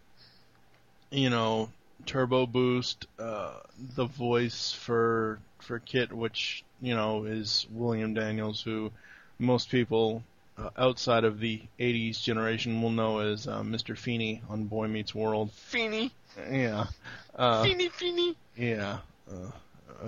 you 1.10 1.30
know, 1.30 1.70
turbo 2.04 2.46
boost, 2.46 3.06
uh, 3.18 3.54
the 3.94 4.06
voice 4.06 4.72
for 4.72 5.38
for 5.60 5.78
KITT, 5.80 6.12
which 6.12 6.64
you 6.80 6.94
know 6.94 7.24
is 7.24 7.66
William 7.70 8.14
Daniels, 8.14 8.62
who 8.62 8.92
most 9.38 9.70
people 9.70 10.22
uh, 10.58 10.70
outside 10.76 11.24
of 11.24 11.40
the 11.40 11.62
'80s 11.78 12.22
generation 12.22 12.82
will 12.82 12.90
know 12.90 13.18
as 13.18 13.46
uh, 13.46 13.62
Mr. 13.62 13.96
Feeny 13.96 14.42
on 14.48 14.64
Boy 14.64 14.88
Meets 14.88 15.14
World. 15.14 15.52
Feeny. 15.52 16.12
Yeah. 16.50 16.86
Uh, 17.34 17.64
Feeny, 17.64 17.88
Feeny. 17.88 18.36
yeah. 18.56 18.98
Uh, 19.30 19.50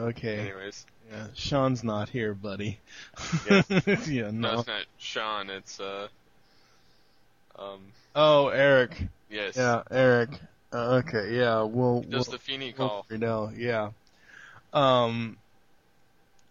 okay. 0.03 0.39
Anyways. 0.41 0.87
Yeah, 1.11 1.27
Sean's 1.35 1.83
not 1.83 2.09
here, 2.09 2.35
buddy. 2.35 2.79
Yeah. 3.49 3.63
yeah, 4.07 4.31
No, 4.31 4.31
no. 4.31 4.59
it's 4.59 4.69
not 4.69 4.85
Sean. 4.99 5.51
It's 5.51 5.81
uh. 5.81 6.09
Um. 7.59 7.81
Oh, 8.15 8.49
Eric. 8.49 9.09
Yes. 9.31 9.57
Yeah, 9.57 9.83
Eric. 9.91 10.31
Uh, 10.73 11.03
okay, 11.05 11.35
yeah, 11.35 11.63
we'll. 11.63 12.03
Does 12.03 12.29
we'll, 12.29 12.37
the 12.37 12.43
Feeny 12.43 12.75
we'll 12.77 12.89
call? 12.89 13.03
figure 13.05 13.49
it 13.53 13.59
yeah. 13.59 13.91
Um. 14.73 15.39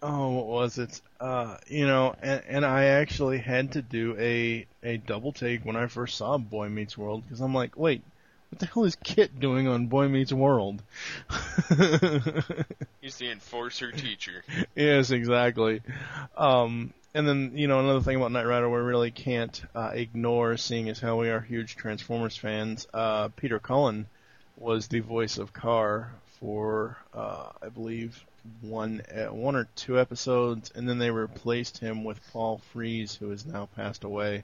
Oh, 0.02 0.30
what 0.30 0.46
was 0.46 0.78
it? 0.78 1.02
Uh, 1.20 1.58
you 1.68 1.88
know, 1.88 2.16
and, 2.22 2.44
and 2.48 2.66
I 2.66 2.86
actually 2.86 3.40
had 3.40 3.74
to 3.74 3.82
do 3.82 4.16
a 4.20 4.66
a 4.84 4.98
double 4.98 5.32
take 5.32 5.66
when 5.66 5.76
I 5.76 5.88
first 5.88 6.18
saw 6.18 6.38
Boy 6.38 6.70
Meets 6.70 6.98
World 6.98 7.24
because 7.24 7.42
I'm 7.42 7.54
like, 7.54 7.78
wait, 7.78 8.02
what 8.50 8.60
the 8.60 8.66
hell 8.66 8.86
is 8.86 8.96
KITT 8.96 9.40
doing 9.40 9.68
on 9.68 9.88
Boy 9.88 10.08
Meets 10.08 10.34
World? 10.34 10.82
He's 13.02 13.18
the 13.18 13.30
enforcer 13.32 13.92
teacher. 13.92 14.44
yes, 14.76 15.12
exactly. 15.12 15.82
Um, 16.36 16.94
and 17.14 17.28
then 17.28 17.52
you 17.56 17.68
know 17.68 17.80
another 17.80 18.02
thing 18.02 18.16
about 18.16 18.32
Knight 18.32 18.46
Rider 18.46 18.70
we 18.70 18.78
really 18.78 19.12
can't 19.12 19.62
uh, 19.76 19.92
ignore, 19.94 20.58
seeing 20.58 20.90
as 20.90 21.00
how 21.00 21.20
we 21.20 21.30
are 21.30 21.40
huge 21.40 21.76
Transformers 21.76 22.38
fans. 22.38 22.88
Uh, 22.94 23.30
Peter 23.30 23.60
Cullen 23.60 24.08
was 24.56 24.88
the 24.88 25.00
voice 25.00 25.38
of 25.38 25.54
KARR 25.54 26.12
for 26.40 26.98
uh, 27.14 27.50
I 27.62 27.70
believe 27.70 28.24
one 28.62 29.02
uh, 29.14 29.34
one 29.34 29.56
or 29.56 29.68
two 29.76 30.00
episodes, 30.00 30.72
and 30.76 30.88
then 30.88 31.00
they 31.00 31.12
replaced 31.12 31.80
him 31.80 32.04
with 32.04 32.20
Paul 32.32 32.62
Frees, 32.72 33.16
who 33.16 33.30
has 33.30 33.46
now 33.46 33.68
passed 33.76 34.04
away. 34.04 34.44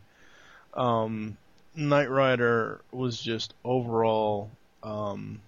Um, 0.73 1.37
Knight 1.75 2.09
Rider 2.09 2.81
was 2.91 3.19
just 3.19 3.53
overall 3.63 4.49
um, 4.83 5.39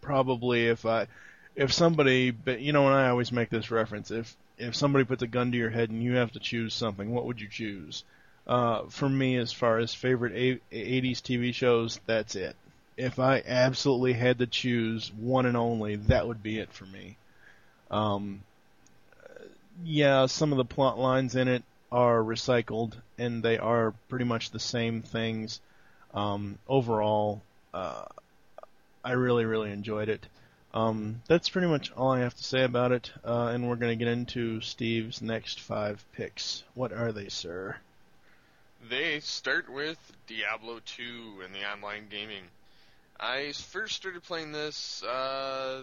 probably 0.00 0.66
if 0.68 0.86
I 0.86 1.06
if 1.54 1.72
somebody 1.72 2.30
but 2.30 2.60
you 2.60 2.72
know 2.72 2.86
and 2.86 2.94
I 2.94 3.08
always 3.08 3.32
make 3.32 3.50
this 3.50 3.70
reference 3.70 4.10
if 4.10 4.36
if 4.58 4.74
somebody 4.74 5.04
puts 5.04 5.22
a 5.22 5.26
gun 5.26 5.52
to 5.52 5.58
your 5.58 5.70
head 5.70 5.90
and 5.90 6.02
you 6.02 6.14
have 6.14 6.32
to 6.32 6.38
choose 6.38 6.72
something 6.72 7.12
what 7.12 7.26
would 7.26 7.40
you 7.40 7.48
choose? 7.48 8.04
Uh, 8.46 8.82
for 8.88 9.08
me 9.08 9.36
as 9.36 9.52
far 9.52 9.78
as 9.78 9.92
favorite 9.92 10.32
a- 10.32 10.60
80s 10.70 11.20
TV 11.20 11.52
shows 11.52 12.00
that's 12.06 12.36
it. 12.36 12.54
If 12.96 13.18
I 13.18 13.42
absolutely 13.44 14.12
had 14.14 14.38
to 14.38 14.46
choose 14.46 15.12
one 15.12 15.44
and 15.46 15.56
only 15.56 15.96
that 15.96 16.26
would 16.26 16.42
be 16.42 16.58
it 16.58 16.72
for 16.72 16.84
me. 16.86 17.16
Um, 17.90 18.40
yeah 19.84 20.26
some 20.26 20.52
of 20.52 20.58
the 20.58 20.64
plot 20.64 20.98
lines 20.98 21.36
in 21.36 21.48
it 21.48 21.62
are 21.90 22.18
recycled 22.18 22.94
and 23.18 23.42
they 23.42 23.58
are 23.58 23.94
pretty 24.08 24.24
much 24.24 24.50
the 24.50 24.58
same 24.58 25.02
things 25.02 25.60
um, 26.14 26.58
overall 26.68 27.42
uh, 27.72 28.04
I 29.06 29.12
really, 29.12 29.44
really 29.44 29.70
enjoyed 29.70 30.08
it. 30.08 30.26
Um, 30.74 31.22
that's 31.28 31.48
pretty 31.48 31.68
much 31.68 31.92
all 31.92 32.10
I 32.10 32.20
have 32.20 32.34
to 32.34 32.42
say 32.42 32.64
about 32.64 32.90
it, 32.90 33.12
uh, 33.24 33.50
and 33.52 33.68
we're 33.68 33.76
going 33.76 33.96
to 33.96 34.04
get 34.04 34.12
into 34.12 34.60
Steve's 34.60 35.22
next 35.22 35.60
five 35.60 36.04
picks. 36.12 36.64
What 36.74 36.92
are 36.92 37.12
they, 37.12 37.28
sir? 37.28 37.76
They 38.90 39.20
start 39.20 39.72
with 39.72 39.98
Diablo 40.26 40.80
2 40.84 41.42
and 41.44 41.54
the 41.54 41.70
online 41.70 42.08
gaming. 42.10 42.42
I 43.18 43.52
first 43.52 43.94
started 43.94 44.24
playing 44.24 44.52
this 44.52 45.04
uh, 45.04 45.82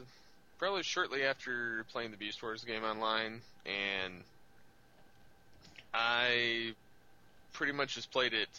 probably 0.60 0.84
shortly 0.84 1.24
after 1.24 1.86
playing 1.92 2.12
the 2.12 2.18
Beast 2.18 2.44
Wars 2.44 2.66
game 2.66 2.84
online, 2.84 3.42
and 3.66 4.14
I 5.94 6.74
pretty 7.54 7.74
much 7.74 7.96
just 7.96 8.12
played 8.12 8.34
it 8.34 8.50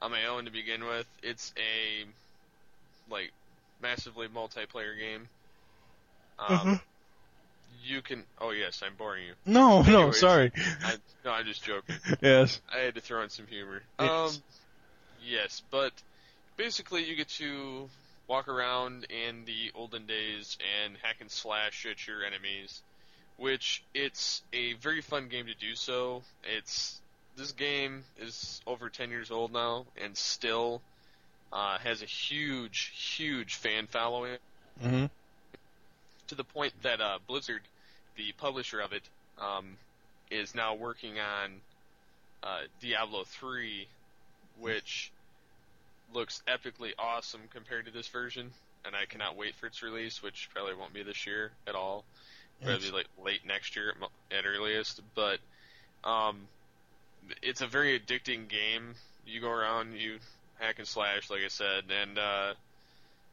on 0.00 0.10
my 0.10 0.26
own 0.26 0.44
to 0.44 0.50
begin 0.50 0.84
with. 0.84 1.06
It's 1.22 1.52
a 1.58 2.04
like 3.12 3.32
massively 3.82 4.28
multiplayer 4.28 4.98
game. 4.98 5.28
Um, 6.38 6.58
Mhm. 6.58 6.80
You 7.84 8.02
can. 8.02 8.24
Oh 8.40 8.50
yes, 8.50 8.82
I'm 8.84 8.94
boring 8.96 9.26
you. 9.26 9.34
No, 9.46 9.82
no, 9.82 10.10
sorry. 10.10 10.52
I, 10.84 10.96
no, 11.24 11.32
I'm 11.32 11.46
just 11.46 11.62
joking. 11.64 11.96
Yes. 12.20 12.60
I 12.72 12.78
had 12.80 12.94
to 12.96 13.00
throw 13.00 13.22
in 13.22 13.30
some 13.30 13.46
humor. 13.46 13.82
Yes. 13.98 14.36
Um, 14.36 14.42
yes, 15.24 15.62
but 15.70 15.92
basically 16.56 17.04
you 17.04 17.16
get 17.16 17.28
to 17.28 17.88
walk 18.28 18.48
around 18.48 19.04
in 19.04 19.44
the 19.44 19.70
olden 19.74 20.06
days 20.06 20.58
and 20.84 20.96
hack 21.02 21.16
and 21.20 21.30
slash 21.30 21.86
at 21.90 22.06
your 22.06 22.22
enemies, 22.24 22.82
which 23.40 23.82
it's 23.94 24.42
a 24.52 24.74
very 24.74 25.00
fun 25.00 25.28
game 25.28 25.46
to 25.46 25.54
do 25.54 25.74
so. 25.74 26.22
It's 26.44 27.00
this 27.36 27.52
game 27.52 28.04
is 28.20 28.60
over 28.66 28.90
10 28.90 29.10
years 29.10 29.30
old 29.30 29.50
now 29.52 29.86
and 30.00 30.14
still 30.14 30.82
uh, 31.50 31.78
has 31.78 32.02
a 32.02 32.06
huge, 32.06 32.92
huge 33.16 33.54
fan 33.56 33.86
following 33.86 34.36
Mm-hmm. 34.82 35.06
to 36.28 36.34
the 36.34 36.44
point 36.44 36.72
that 36.82 37.02
uh, 37.02 37.18
Blizzard, 37.26 37.60
the 38.16 38.32
publisher 38.38 38.80
of 38.80 38.94
it, 38.94 39.02
um, 39.38 39.76
is 40.30 40.54
now 40.54 40.74
working 40.74 41.18
on 41.18 41.50
uh, 42.42 42.60
Diablo 42.80 43.24
3, 43.24 43.86
which 44.58 45.12
looks 46.14 46.42
epically 46.48 46.92
awesome 46.98 47.42
compared 47.52 47.84
to 47.86 47.90
this 47.90 48.08
version, 48.08 48.50
and 48.86 48.96
I 48.96 49.04
cannot 49.04 49.36
wait 49.36 49.54
for 49.56 49.66
its 49.66 49.82
release, 49.82 50.22
which 50.22 50.48
probably 50.54 50.72
won't 50.74 50.94
be 50.94 51.02
this 51.02 51.26
year 51.26 51.50
at 51.66 51.74
all. 51.74 52.04
Probably 52.62 52.90
like 52.90 53.06
late 53.24 53.40
next 53.46 53.76
year 53.76 53.90
at, 53.90 54.38
at 54.38 54.44
earliest. 54.46 55.00
But 55.14 55.38
um, 56.04 56.48
it's 57.42 57.60
a 57.60 57.66
very 57.66 57.98
addicting 57.98 58.48
game. 58.48 58.94
You 59.26 59.40
go 59.40 59.50
around, 59.50 59.94
you 59.94 60.18
hack 60.58 60.78
and 60.78 60.86
slash, 60.86 61.30
like 61.30 61.40
I 61.44 61.48
said, 61.48 61.84
and 61.90 62.18
uh, 62.18 62.54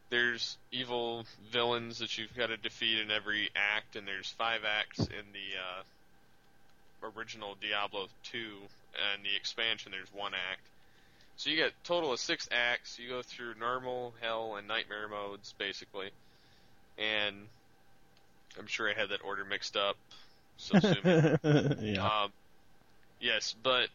there's 0.10 0.58
evil 0.72 1.26
villains 1.52 1.99
that 1.99 2.18
you've 2.18 2.36
got 2.36 2.48
to 2.48 2.58
defeat 2.58 2.99
in 2.99 3.12
every 3.12 3.49
act, 3.56 3.95
and 3.95 4.08
there's 4.08 4.30
five 4.30 4.62
acts 4.66 4.99
in 4.99 5.26
the 5.34 7.08
uh, 7.08 7.10
original 7.18 7.56
Diablo 7.62 8.08
2, 8.24 8.38
and 8.38 9.24
the 9.24 9.36
expansion 9.36 9.91
there's 9.91 10.14
one 10.14 10.34
act. 10.34 10.62
So 11.36 11.49
you 11.52 11.56
get 11.56 11.72
total 11.84 12.14
of 12.14 12.20
six 12.20 12.49
acts. 12.52 12.98
You 12.98 13.10
go 13.10 13.22
through 13.22 13.54
normal, 13.60 14.14
hell, 14.22 14.56
and 14.56 14.68
nightmare 14.68 15.08
modes 15.08 15.54
basically, 15.58 16.10
and 16.98 17.36
I'm 18.59 18.67
sure 18.67 18.89
I 18.89 18.93
had 18.99 19.09
that 19.09 19.23
order 19.23 19.45
mixed 19.45 19.75
up. 19.77 19.97
So 20.57 20.77
Yeah. 21.81 22.23
um, 22.23 22.31
yes, 23.19 23.55
but 23.63 23.89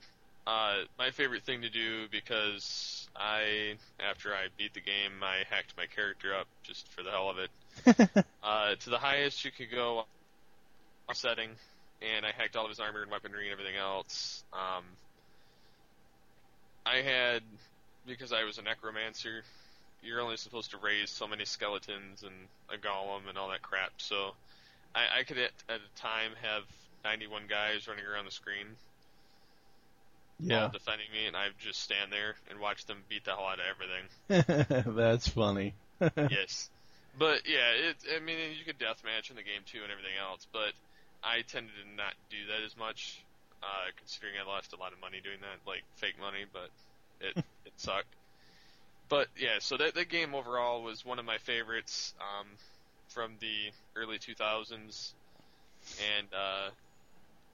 uh, 0.46 0.82
my 0.98 1.10
favorite 1.10 1.42
thing 1.44 1.62
to 1.62 1.70
do 1.70 2.06
because 2.10 3.08
I, 3.16 3.74
after 4.00 4.34
I 4.34 4.46
beat 4.56 4.74
the 4.74 4.80
game, 4.80 5.22
I 5.22 5.44
hacked 5.48 5.76
my 5.76 5.86
character 5.86 6.34
up 6.34 6.46
just 6.62 6.88
for 6.88 7.02
the 7.02 7.10
hell 7.10 7.30
of 7.30 7.38
it. 7.38 8.24
uh, 8.42 8.74
to 8.76 8.90
the 8.90 8.98
highest 8.98 9.44
you 9.44 9.50
could 9.50 9.70
go 9.70 10.04
setting, 11.12 11.50
and 12.00 12.24
I 12.24 12.32
hacked 12.36 12.56
all 12.56 12.64
of 12.64 12.70
his 12.70 12.80
armor 12.80 13.02
and 13.02 13.10
weaponry 13.10 13.44
and 13.50 13.52
everything 13.52 13.76
else. 13.76 14.42
Um, 14.52 14.84
I 16.84 16.96
had 17.02 17.42
because 18.06 18.32
I 18.32 18.44
was 18.44 18.58
a 18.58 18.62
necromancer. 18.62 19.42
You're 20.02 20.20
only 20.20 20.36
supposed 20.36 20.72
to 20.72 20.78
raise 20.78 21.10
so 21.10 21.28
many 21.28 21.44
skeletons 21.44 22.24
and 22.24 22.34
a 22.68 22.76
golem 22.76 23.28
and 23.28 23.38
all 23.38 23.50
that 23.50 23.62
crap. 23.62 23.92
So 23.98 24.32
I, 24.94 25.20
I 25.20 25.22
could 25.24 25.38
at, 25.38 25.50
at 25.68 25.80
a 25.80 26.00
time 26.00 26.32
have 26.42 26.62
91 27.04 27.42
guys 27.48 27.88
running 27.88 28.04
around 28.04 28.24
the 28.26 28.30
screen, 28.30 28.66
Yeah. 30.38 30.68
defending 30.72 31.06
me, 31.12 31.26
and 31.26 31.36
I 31.36 31.48
just 31.58 31.80
stand 31.80 32.12
there 32.12 32.34
and 32.50 32.58
watch 32.60 32.84
them 32.86 32.98
beat 33.08 33.24
the 33.24 33.32
hell 33.34 33.46
out 33.46 33.58
of 33.60 33.66
everything. 33.66 34.94
That's 34.96 35.28
funny. 35.28 35.74
yes, 36.16 36.70
but 37.18 37.46
yeah, 37.46 37.70
it. 37.90 37.96
I 38.16 38.20
mean, 38.20 38.36
you 38.58 38.64
could 38.64 38.78
deathmatch 38.78 39.30
in 39.30 39.36
the 39.36 39.42
game 39.42 39.62
too 39.64 39.82
and 39.82 39.92
everything 39.92 40.16
else, 40.20 40.46
but 40.52 40.72
I 41.22 41.42
tended 41.42 41.72
to 41.80 41.94
not 41.96 42.14
do 42.28 42.38
that 42.48 42.64
as 42.64 42.76
much, 42.76 43.24
uh, 43.62 43.90
considering 43.96 44.34
I 44.42 44.48
lost 44.48 44.72
a 44.72 44.76
lot 44.76 44.92
of 44.92 45.00
money 45.00 45.20
doing 45.22 45.38
that, 45.42 45.60
like 45.70 45.84
fake 45.96 46.18
money, 46.18 46.44
but 46.52 46.70
it 47.20 47.36
it 47.64 47.72
sucked. 47.76 48.16
But 49.08 49.28
yeah, 49.38 49.58
so 49.60 49.76
that 49.76 49.94
that 49.94 50.08
game 50.08 50.34
overall 50.34 50.82
was 50.82 51.04
one 51.04 51.18
of 51.20 51.24
my 51.24 51.38
favorites 51.38 52.14
um, 52.18 52.48
from 53.12 53.32
the 53.40 53.70
early 53.96 54.18
2000s, 54.18 55.12
and 56.16 56.26
uh, 56.34 56.70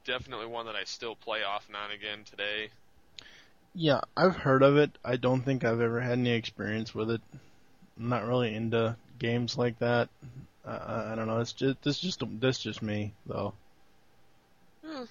definitely 0.04 0.46
one 0.46 0.66
that 0.66 0.76
I 0.76 0.84
still 0.84 1.14
play 1.14 1.42
off 1.42 1.66
and 1.68 1.76
on 1.76 1.90
again 1.90 2.24
today. 2.24 2.68
Yeah, 3.74 4.00
I've 4.16 4.36
heard 4.36 4.62
of 4.62 4.76
it. 4.76 4.90
I 5.04 5.16
don't 5.16 5.42
think 5.42 5.64
I've 5.64 5.80
ever 5.80 6.00
had 6.00 6.18
any 6.18 6.30
experience 6.30 6.94
with 6.94 7.10
it. 7.10 7.20
I'm 7.98 8.08
not 8.08 8.26
really 8.26 8.54
into 8.54 8.96
games 9.18 9.58
like 9.58 9.78
that. 9.80 10.08
Uh, 10.64 11.08
I 11.12 11.14
don't 11.14 11.26
know. 11.26 11.40
It's 11.40 11.52
just 11.52 11.82
this 11.82 11.98
just 11.98 12.22
this 12.40 12.58
just 12.58 12.82
me 12.82 13.12
though. 13.26 13.54
Hmm. 14.84 15.04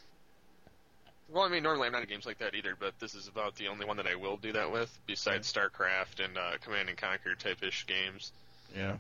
Well, 1.30 1.44
I 1.44 1.50
mean, 1.50 1.64
normally 1.64 1.88
I'm 1.88 1.94
not 1.94 2.04
in 2.04 2.10
games 2.10 2.26
like 2.26 2.40
that 2.40 2.56
either, 2.56 2.76
but 2.80 2.98
this 3.00 3.14
is 3.14 3.28
about 3.28 3.56
the 3.56 3.68
only 3.68 3.86
one 3.86 3.98
that 3.98 4.08
I 4.08 4.16
will 4.16 4.38
do 4.38 4.54
that 4.54 4.72
with, 4.72 4.98
besides 5.08 5.52
StarCraft 5.52 6.24
and 6.24 6.38
uh, 6.38 6.58
Command 6.62 6.88
and 6.88 6.98
Conquer 6.98 7.36
type-ish 7.36 7.86
games. 7.86 8.32
Yeah. 8.76 8.96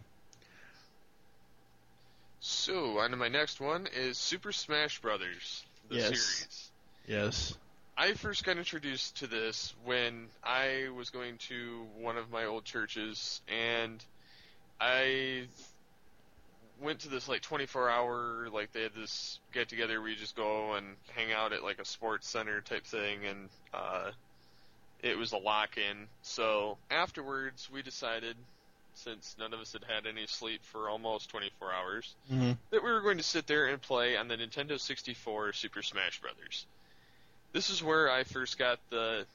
So, 2.39 2.99
on 2.99 3.11
to 3.11 3.17
my 3.17 3.27
next 3.27 3.59
one 3.59 3.87
is 3.95 4.17
Super 4.17 4.51
Smash 4.51 4.99
Brothers, 5.01 5.63
the 5.89 5.95
Yes. 5.95 6.07
series. 6.07 6.71
Yes. 7.07 7.57
I 7.97 8.13
first 8.13 8.43
got 8.43 8.57
introduced 8.57 9.17
to 9.17 9.27
this 9.27 9.73
when 9.83 10.27
I 10.43 10.89
was 10.95 11.09
going 11.09 11.37
to 11.49 11.87
one 11.97 12.17
of 12.17 12.29
my 12.29 12.45
old 12.45 12.63
churches, 12.63 13.41
and 13.47 14.03
I 14.79 15.47
went 16.79 16.99
to 16.99 17.09
this 17.09 17.27
like 17.27 17.41
24 17.41 17.89
hour 17.89 18.49
like 18.51 18.71
they 18.71 18.83
had 18.83 18.93
this 18.93 19.39
get 19.51 19.67
together 19.67 19.99
where 19.99 20.11
you 20.11 20.15
just 20.15 20.35
go 20.35 20.73
and 20.73 20.95
hang 21.15 21.31
out 21.31 21.53
at 21.53 21.63
like 21.63 21.79
a 21.79 21.85
sports 21.85 22.29
center 22.29 22.61
type 22.61 22.85
thing, 22.85 23.25
and 23.25 23.49
uh, 23.73 24.11
it 25.01 25.17
was 25.17 25.31
a 25.31 25.37
lock 25.37 25.77
in. 25.77 26.07
So 26.21 26.77
afterwards, 26.91 27.69
we 27.71 27.81
decided, 27.81 28.35
since 28.97 29.35
none 29.39 29.53
of 29.53 29.59
us 29.59 29.73
had 29.73 29.83
had 29.83 30.05
any 30.07 30.25
sleep 30.27 30.61
for 30.63 30.89
almost 30.89 31.29
24 31.29 31.71
hours, 31.73 32.15
hmm 32.29 32.51
that 32.71 32.83
we 32.83 32.91
were 32.91 33.01
going 33.01 33.17
to 33.17 33.23
sit 33.23 33.47
there 33.47 33.67
and 33.67 33.81
play 33.81 34.17
on 34.17 34.27
the 34.27 34.35
Nintendo 34.35 34.79
64 34.79 35.53
Super 35.53 35.81
Smash 35.81 36.19
Brothers. 36.19 36.65
This 37.53 37.69
is 37.69 37.81
where 37.81 38.11
I 38.11 38.23
first 38.23 38.57
got 38.57 38.79
the 38.89 39.25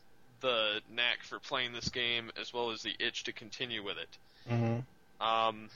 the 0.40 0.80
knack 0.90 1.22
for 1.22 1.38
playing 1.38 1.72
this 1.72 1.88
game, 1.88 2.30
as 2.40 2.52
well 2.52 2.72
as 2.72 2.82
the 2.82 2.94
itch 2.98 3.24
to 3.24 3.32
continue 3.32 3.82
with 3.84 3.96
it. 3.98 4.18
hmm 4.48 5.24
Um, 5.24 5.70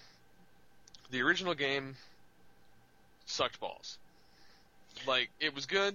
the 1.10 1.22
original 1.22 1.54
game 1.54 1.96
sucked 3.26 3.60
balls. 3.60 3.98
Like 5.06 5.30
it 5.40 5.54
was 5.54 5.66
good, 5.66 5.94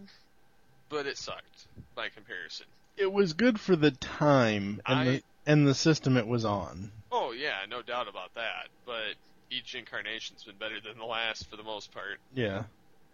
but 0.89 1.05
it 1.05 1.17
sucked 1.17 1.67
by 1.95 2.09
comparison. 2.09 2.65
It 2.97 3.11
was 3.11 3.33
good 3.33 3.59
for 3.59 3.75
the 3.75 3.91
time 3.91 4.81
and 4.85 4.99
I- 4.99 5.05
the 5.05 5.23
and 5.45 5.67
the 5.67 5.73
system 5.73 6.17
it 6.17 6.27
was 6.27 6.45
on. 6.45 6.91
Oh 7.11 7.31
yeah, 7.31 7.57
no 7.69 7.81
doubt 7.81 8.07
about 8.07 8.33
that. 8.35 8.67
But 8.85 9.15
each 9.49 9.75
incarnation's 9.75 10.43
been 10.43 10.55
better 10.55 10.79
than 10.79 10.97
the 10.97 11.05
last 11.05 11.49
for 11.49 11.57
the 11.57 11.63
most 11.63 11.93
part. 11.93 12.19
Yeah. 12.33 12.63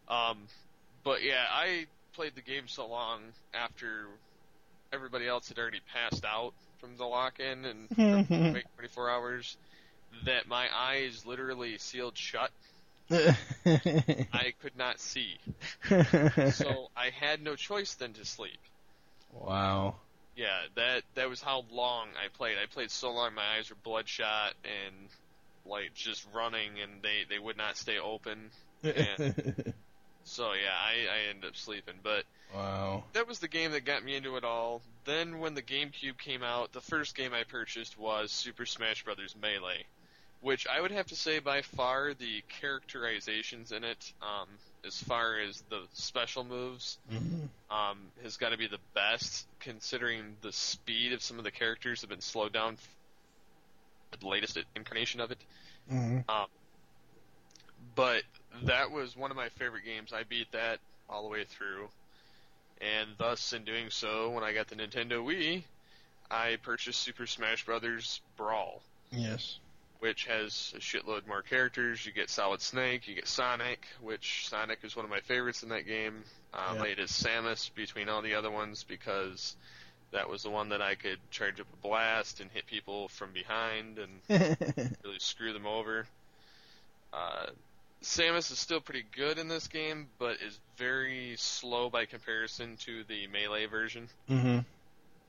Um, 0.08 0.38
but 1.04 1.24
yeah, 1.24 1.46
I 1.50 1.88
played 2.14 2.36
the 2.36 2.42
game 2.42 2.68
so 2.68 2.88
long 2.88 3.22
after 3.54 4.08
everybody 4.94 5.28
else 5.28 5.50
had 5.50 5.58
already 5.58 5.82
passed 5.94 6.24
out 6.26 6.54
from 6.80 6.96
the 6.98 7.06
lock-in 7.06 7.66
and 7.66 7.88
wait 8.54 8.66
24 8.76 9.10
hours 9.10 9.58
that 10.26 10.48
my 10.48 10.68
eyes 10.74 11.26
literally 11.26 11.78
sealed 11.78 12.18
shut. 12.18 12.52
I 13.10 14.54
could 14.62 14.78
not 14.78 15.00
see, 15.00 15.38
so 16.52 16.90
I 16.96 17.10
had 17.18 17.42
no 17.42 17.56
choice 17.56 17.94
then 17.94 18.12
to 18.14 18.26
sleep. 18.26 18.60
wow. 19.32 19.96
Yeah, 20.38 20.60
that 20.76 21.02
that 21.16 21.30
was 21.30 21.42
how 21.42 21.66
long 21.72 22.10
I 22.24 22.28
played. 22.30 22.58
I 22.62 22.68
played 22.68 22.92
so 22.92 23.12
long, 23.12 23.34
my 23.34 23.58
eyes 23.58 23.72
were 23.72 23.76
bloodshot 23.84 24.54
and 24.64 25.10
like 25.66 25.96
just 25.96 26.28
running, 26.32 26.80
and 26.82 27.02
they 27.02 27.26
they 27.28 27.40
would 27.40 27.58
not 27.58 27.76
stay 27.76 27.98
open. 27.98 28.52
And 28.84 29.74
so 30.24 30.54
yeah, 30.54 30.76
I 30.78 31.12
I 31.12 31.30
ended 31.30 31.50
up 31.50 31.56
sleeping, 31.56 31.96
but 32.04 32.26
wow. 32.54 33.04
that 33.14 33.28
was 33.28 33.40
the 33.40 33.48
game 33.48 33.72
that 33.72 33.84
got 33.84 34.04
me 34.04 34.16
into 34.16 34.38
it 34.38 34.44
all. 34.44 34.84
Then 35.06 35.40
when 35.40 35.56
the 35.56 35.64
GameCube 35.64 36.20
came 36.20 36.44
out, 36.44 36.72
the 36.72 36.82
first 36.82 37.16
game 37.16 37.34
I 37.34 37.44
purchased 37.44 37.98
was 37.98 38.32
Super 38.32 38.68
Smash 38.68 39.04
Bros. 39.04 39.36
Melee, 39.42 39.86
which 40.48 40.66
I 40.66 40.80
would 40.80 40.92
have 40.92 41.08
to 41.08 41.16
say 41.18 41.40
by 41.40 41.62
far 41.62 42.14
the 42.14 42.42
characterizations 42.62 43.74
in 43.74 43.84
it, 43.84 44.14
um, 44.22 44.48
as 44.86 44.96
far 45.04 45.38
as 45.40 45.62
the 45.70 45.82
special 45.92 46.46
moves, 46.46 46.98
um, 47.70 47.98
has 48.24 48.38
got 48.38 48.50
to 48.52 48.58
be 48.58 48.68
the 48.68 48.80
best, 48.96 49.46
considering 49.60 50.38
the 50.40 50.54
speed 50.54 51.12
of 51.12 51.22
some 51.22 51.38
of 51.38 51.44
the 51.44 51.52
characters 51.52 52.00
have 52.00 52.10
been 52.10 52.22
slowed 52.22 52.54
down. 52.54 52.76
f- 52.76 54.20
The 54.22 54.28
latest 54.30 54.58
incarnation 54.74 55.20
of 55.20 55.32
it, 55.32 55.38
Mhm. 55.92 56.24
um, 56.30 56.48
but 57.94 58.24
that 58.64 58.90
was 58.90 59.18
one 59.18 59.32
of 59.32 59.36
my 59.36 59.50
favorite 59.50 59.84
games. 59.84 60.14
I 60.14 60.24
beat 60.24 60.50
that 60.54 60.80
all 61.10 61.24
the 61.24 61.30
way 61.30 61.44
through, 61.44 61.90
and 62.80 63.10
thus 63.18 63.52
in 63.52 63.66
doing 63.66 63.90
so, 63.90 64.30
when 64.30 64.46
I 64.46 64.54
got 64.54 64.70
the 64.70 64.78
Nintendo 64.78 65.22
Wii, 65.22 65.66
I 66.32 66.56
purchased 66.56 67.02
Super 67.02 67.28
Smash 67.28 67.66
Bros. 67.66 68.22
Brawl 68.38 68.82
Yes. 69.12 69.60
Which 70.00 70.26
has 70.26 70.74
a 70.76 70.80
shitload 70.80 71.28
more 71.28 71.42
characters. 71.42 72.06
You 72.06 72.12
get 72.12 72.30
Solid 72.30 72.62
Snake, 72.62 73.08
you 73.08 73.16
get 73.16 73.28
Sonic, 73.28 73.86
which 74.02 74.48
Sonic 74.50 74.80
is 74.84 74.96
one 74.96 75.06
of 75.06 75.12
my 75.12 75.20
favorites 75.22 75.64
in 75.64 75.70
that 75.70 75.86
game. 75.88 76.24
Um, 76.54 76.78
Yeah. 76.78 76.84
I 76.84 76.88
hated 76.90 77.08
Samus 77.08 77.74
between 77.74 78.10
all 78.10 78.22
the 78.22 78.36
other 78.36 78.52
ones 78.52 78.84
because 78.84 79.56
that 80.12 80.30
was 80.30 80.44
the 80.44 80.50
one 80.50 80.70
that 80.70 80.82
I 80.82 80.96
could 80.96 81.20
charge 81.32 81.60
up 81.60 81.68
a 81.74 81.88
blast 81.88 82.40
and 82.40 82.50
hit 82.52 82.66
people 82.68 83.08
from 83.10 83.32
behind 83.34 84.00
and 84.00 84.22
really 85.04 85.20
screw 85.20 85.52
them 85.54 85.66
over. 85.68 86.08
Uh, 87.14 87.48
Samus 88.04 88.52
is 88.52 88.60
still 88.60 88.80
pretty 88.80 89.04
good 89.16 89.40
in 89.40 89.48
this 89.48 89.68
game, 89.68 90.08
but 90.20 90.38
is 90.42 90.60
very 90.78 91.34
slow 91.38 91.90
by 91.90 92.06
comparison 92.06 92.78
to 92.86 93.04
the 93.06 93.28
melee 93.28 93.66
version. 93.66 94.08
Mhm. 94.30 94.64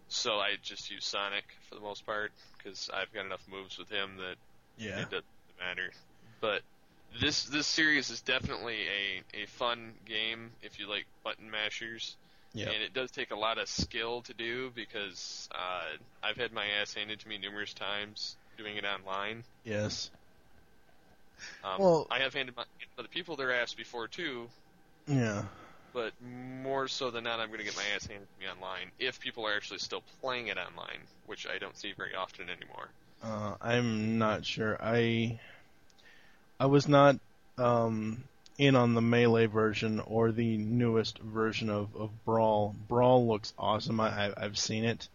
So 0.08 0.34
I 0.38 0.56
just 0.62 0.90
use 0.90 1.04
Sonic 1.04 1.44
for 1.68 1.74
the 1.74 1.80
most 1.80 2.06
part 2.06 2.32
because 2.56 2.88
I've 2.92 3.12
got 3.12 3.26
enough 3.26 3.46
moves 3.50 3.78
with 3.78 3.90
him 3.90 4.16
that 4.18 4.36
Yeah. 4.78 5.00
it 5.00 5.10
doesn't 5.10 5.24
matter. 5.58 5.90
But 6.40 6.62
this 7.20 7.44
this 7.44 7.66
series 7.66 8.10
is 8.10 8.20
definitely 8.20 8.86
a 8.86 9.42
a 9.42 9.46
fun 9.46 9.92
game 10.06 10.50
if 10.62 10.78
you 10.78 10.88
like 10.88 11.06
button 11.24 11.50
mashers. 11.50 12.16
Yeah. 12.54 12.70
And 12.70 12.82
it 12.82 12.94
does 12.94 13.10
take 13.10 13.30
a 13.30 13.36
lot 13.36 13.58
of 13.58 13.68
skill 13.68 14.22
to 14.22 14.32
do 14.34 14.70
because 14.74 15.48
uh, 15.54 15.82
I've 16.22 16.36
had 16.38 16.52
my 16.52 16.64
ass 16.80 16.94
handed 16.94 17.20
to 17.20 17.28
me 17.28 17.36
numerous 17.38 17.74
times 17.74 18.36
doing 18.56 18.76
it 18.76 18.84
online. 18.86 19.44
Yes. 19.64 20.10
Um, 21.62 21.78
Well- 21.78 22.06
I 22.10 22.20
have 22.20 22.32
handed 22.34 22.56
my, 22.56 22.64
other 22.98 23.08
people 23.08 23.36
their 23.36 23.52
ass 23.52 23.74
before 23.74 24.08
too, 24.08 24.48
Yeah. 25.06 25.44
but 25.92 26.12
more 26.22 26.88
so 26.88 27.10
than 27.10 27.24
not, 27.24 27.38
I'm 27.38 27.48
going 27.48 27.60
to 27.60 27.64
get 27.64 27.76
my 27.76 27.84
ass 27.94 28.06
handed 28.06 28.26
to 28.26 28.40
me 28.44 28.50
online 28.50 28.90
if 28.98 29.20
people 29.20 29.46
are 29.46 29.54
actually 29.54 29.78
still 29.78 30.02
playing 30.20 30.48
it 30.48 30.56
online, 30.56 31.00
which 31.26 31.46
I 31.46 31.58
don't 31.58 31.76
see 31.76 31.92
very 31.92 32.14
often 32.14 32.48
anymore. 32.48 32.88
Uh, 33.22 33.54
I'm 33.60 34.18
not 34.18 34.44
sure. 34.44 34.76
I 34.80 35.40
I 36.60 36.66
was 36.66 36.88
not 36.88 37.16
um, 37.56 38.24
in 38.58 38.76
on 38.76 38.94
the 38.94 39.00
melee 39.00 39.46
version 39.46 40.00
or 40.00 40.32
the 40.32 40.56
newest 40.56 41.18
version 41.18 41.70
of, 41.70 41.94
of 41.96 42.10
Brawl. 42.24 42.74
Brawl 42.88 43.26
looks 43.26 43.54
awesome. 43.58 44.00
I, 44.00 44.26
I 44.26 44.34
I've 44.36 44.58
seen 44.58 44.84
it. 44.84 45.08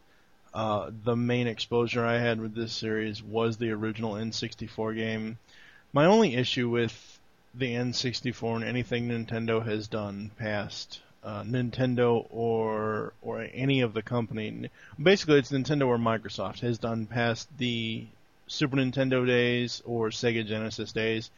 Uh, 0.53 0.91
the 1.03 1.15
main 1.15 1.47
exposure 1.47 2.05
I 2.05 2.19
had 2.19 2.39
with 2.39 2.53
this 2.53 2.73
series 2.73 3.23
was 3.23 3.57
the 3.57 3.71
original 3.71 4.13
N64 4.13 4.95
game. 4.95 5.39
My 5.91 6.05
only 6.05 6.35
issue 6.35 6.69
with 6.69 7.19
the 7.55 7.73
N64 7.73 8.57
and 8.57 8.63
anything 8.63 9.09
Nintendo 9.09 9.63
has 9.65 9.87
done 9.87 10.31
past 10.37 11.01
uh, 11.23 11.43
Nintendo 11.43 12.25
or 12.29 13.13
or 13.21 13.47
any 13.53 13.81
of 13.81 13.93
the 13.93 14.01
company, 14.01 14.69
basically 15.01 15.39
it's 15.39 15.51
Nintendo 15.51 15.87
or 15.87 15.97
Microsoft 15.97 16.59
has 16.59 16.77
done 16.77 17.05
past 17.05 17.47
the 17.57 18.05
Super 18.47 18.77
Nintendo 18.77 19.25
days 19.25 19.81
or 19.85 20.09
Sega 20.09 20.45
Genesis 20.45 20.91
days, 20.91 21.31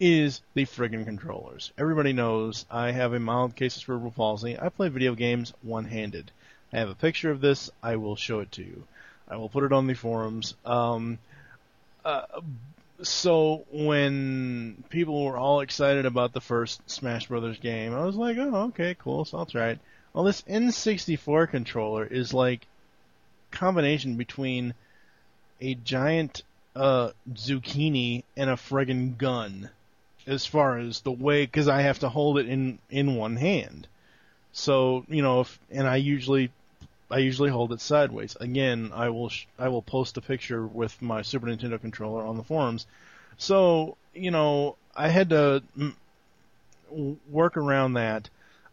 is 0.00 0.42
the 0.54 0.64
friggin' 0.64 1.04
controllers. 1.04 1.72
Everybody 1.78 2.12
knows 2.12 2.66
I 2.70 2.90
have 2.90 3.12
a 3.12 3.20
mild 3.20 3.56
case 3.56 3.76
of 3.76 3.82
cerebral 3.82 4.10
palsy. 4.10 4.58
I 4.58 4.68
play 4.68 4.88
video 4.88 5.14
games 5.14 5.52
one-handed. 5.62 6.30
I 6.72 6.78
have 6.78 6.88
a 6.88 6.94
picture 6.94 7.30
of 7.30 7.40
this. 7.40 7.70
I 7.82 7.96
will 7.96 8.16
show 8.16 8.40
it 8.40 8.52
to 8.52 8.62
you. 8.62 8.84
I 9.28 9.36
will 9.36 9.48
put 9.48 9.64
it 9.64 9.72
on 9.72 9.86
the 9.86 9.94
forums. 9.94 10.54
Um, 10.64 11.18
uh, 12.04 12.22
so 13.02 13.64
when 13.70 14.84
people 14.88 15.24
were 15.24 15.36
all 15.36 15.60
excited 15.60 16.06
about 16.06 16.32
the 16.32 16.40
first 16.40 16.88
Smash 16.88 17.26
Brothers 17.26 17.58
game, 17.58 17.94
I 17.94 18.04
was 18.04 18.16
like, 18.16 18.36
oh, 18.38 18.64
okay, 18.68 18.96
cool, 18.98 19.24
so 19.24 19.38
I'll 19.38 19.46
try 19.46 19.70
it. 19.70 19.80
Well, 20.12 20.24
this 20.24 20.42
N64 20.42 21.50
controller 21.50 22.04
is 22.04 22.32
like 22.32 22.66
combination 23.50 24.16
between 24.16 24.74
a 25.60 25.74
giant 25.74 26.42
uh, 26.74 27.10
zucchini 27.32 28.24
and 28.36 28.50
a 28.50 28.54
friggin' 28.54 29.18
gun, 29.18 29.70
as 30.26 30.46
far 30.46 30.78
as 30.78 31.00
the 31.00 31.12
way, 31.12 31.44
because 31.44 31.68
I 31.68 31.82
have 31.82 31.98
to 32.00 32.08
hold 32.08 32.38
it 32.38 32.48
in 32.48 32.78
in 32.90 33.16
one 33.16 33.36
hand. 33.36 33.86
So 34.52 35.04
you 35.08 35.22
know, 35.22 35.40
if, 35.42 35.58
and 35.70 35.86
I 35.86 35.96
usually 35.96 36.50
I 37.10 37.18
usually 37.18 37.50
hold 37.50 37.72
it 37.72 37.80
sideways. 37.80 38.36
Again, 38.40 38.90
I 38.92 39.10
will 39.10 39.28
sh- 39.28 39.46
I 39.58 39.68
will 39.68 39.82
post 39.82 40.16
a 40.16 40.20
picture 40.20 40.66
with 40.66 41.00
my 41.00 41.22
Super 41.22 41.46
Nintendo 41.46 41.80
controller 41.80 42.24
on 42.26 42.36
the 42.36 42.42
forums. 42.42 42.86
So 43.38 43.96
you 44.14 44.30
know, 44.30 44.76
I 44.94 45.08
had 45.08 45.30
to 45.30 45.62
w- 46.90 47.16
work 47.30 47.56
around 47.56 47.94
that. 47.94 48.28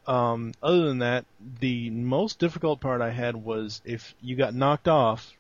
Um, 0.05 0.53
other 0.61 0.87
than 0.87 0.99
that, 0.99 1.25
the 1.59 1.89
most 1.89 2.39
difficult 2.39 2.81
part 2.81 3.01
I 3.01 3.11
had 3.11 3.35
was 3.35 3.81
if 3.85 4.15
you 4.21 4.35
got 4.35 4.53
knocked 4.53 4.87
off, 4.87 5.31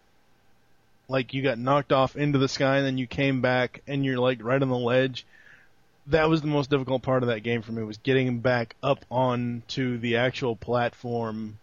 like 1.09 1.33
you 1.33 1.41
got 1.41 1.57
knocked 1.57 1.91
off 1.91 2.15
into 2.15 2.39
the 2.39 2.47
sky 2.47 2.77
and 2.77 2.85
then 2.85 2.97
you 2.97 3.07
came 3.07 3.41
back 3.41 3.81
and 3.87 4.05
you're 4.05 4.19
like 4.19 4.43
right 4.43 4.61
on 4.61 4.69
the 4.69 4.77
ledge. 4.77 5.25
That 6.07 6.29
was 6.29 6.41
the 6.41 6.47
most 6.47 6.69
difficult 6.69 7.01
part 7.01 7.23
of 7.23 7.29
that 7.29 7.41
game 7.41 7.61
for 7.61 7.71
me 7.71 7.83
was 7.83 7.97
getting 7.97 8.39
back 8.39 8.75
up 8.83 9.03
onto 9.09 9.97
the 9.97 10.17
actual 10.17 10.55
platform 10.55 11.57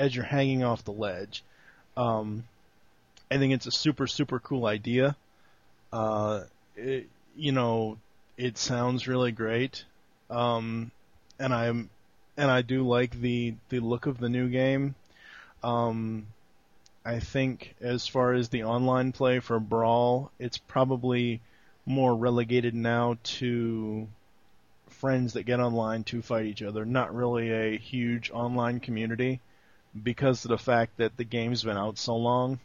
as 0.00 0.16
you're 0.16 0.24
hanging 0.24 0.64
off 0.64 0.84
the 0.84 0.92
ledge. 0.92 1.44
Um, 1.94 2.44
I 3.30 3.36
think 3.36 3.52
it's 3.52 3.66
a 3.66 3.70
super 3.70 4.06
super 4.06 4.40
cool 4.40 4.64
idea. 4.66 5.14
Uh, 5.92 6.44
it, 6.74 7.06
you 7.36 7.52
know, 7.52 7.98
it 8.38 8.56
sounds 8.56 9.06
really 9.06 9.30
great. 9.30 9.84
Um, 10.30 10.90
and 11.38 11.52
I'm 11.52 11.90
and 12.36 12.50
I 12.50 12.62
do 12.62 12.82
like 12.88 13.20
the 13.20 13.54
the 13.68 13.80
look 13.80 14.06
of 14.06 14.18
the 14.18 14.30
new 14.30 14.48
game. 14.48 14.94
Um, 15.62 16.26
I 17.04 17.20
think 17.20 17.74
as 17.82 18.06
far 18.06 18.32
as 18.32 18.48
the 18.48 18.64
online 18.64 19.12
play 19.12 19.40
for 19.40 19.60
Brawl, 19.60 20.32
it's 20.38 20.58
probably 20.58 21.40
more 21.84 22.14
relegated 22.14 22.74
now 22.74 23.18
to 23.22 24.08
friends 24.88 25.34
that 25.34 25.42
get 25.42 25.60
online 25.60 26.04
to 26.04 26.22
fight 26.22 26.46
each 26.46 26.62
other, 26.62 26.86
not 26.86 27.14
really 27.14 27.50
a 27.50 27.76
huge 27.76 28.30
online 28.30 28.80
community 28.80 29.40
because 30.00 30.44
of 30.44 30.50
the 30.50 30.58
fact 30.58 30.96
that 30.98 31.16
the 31.16 31.24
game's 31.24 31.62
been 31.62 31.76
out 31.76 31.98
so 31.98 32.16
long. 32.16 32.58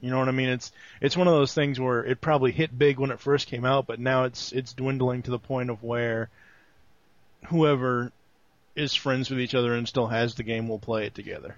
You 0.00 0.10
know 0.10 0.18
what 0.18 0.28
I 0.28 0.32
mean? 0.32 0.48
It's 0.48 0.72
it's 1.00 1.16
one 1.16 1.28
of 1.28 1.34
those 1.34 1.52
things 1.52 1.78
where 1.78 2.04
it 2.04 2.20
probably 2.20 2.52
hit 2.52 2.76
big 2.76 2.98
when 2.98 3.10
it 3.10 3.20
first 3.20 3.48
came 3.48 3.64
out, 3.64 3.86
but 3.86 4.00
now 4.00 4.24
it's 4.24 4.52
it's 4.52 4.72
dwindling 4.72 5.22
to 5.22 5.30
the 5.30 5.38
point 5.38 5.68
of 5.68 5.82
where 5.82 6.30
whoever 7.48 8.10
is 8.74 8.94
friends 8.94 9.28
with 9.28 9.40
each 9.40 9.54
other 9.54 9.74
and 9.74 9.86
still 9.86 10.06
has 10.06 10.34
the 10.34 10.42
game 10.42 10.68
will 10.68 10.78
play 10.78 11.04
it 11.06 11.14
together. 11.14 11.54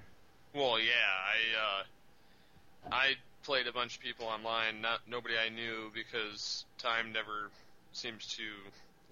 Well, 0.55 0.79
yeah, 0.81 0.93
I 1.25 2.89
uh, 2.89 2.95
I 2.95 3.15
played 3.45 3.67
a 3.67 3.73
bunch 3.73 3.97
of 3.97 4.03
people 4.03 4.27
online, 4.27 4.81
not 4.81 5.01
nobody 5.09 5.35
I 5.37 5.49
knew 5.49 5.91
because 5.95 6.65
time 6.79 7.13
never 7.13 7.51
seems 7.93 8.27
to 8.37 8.43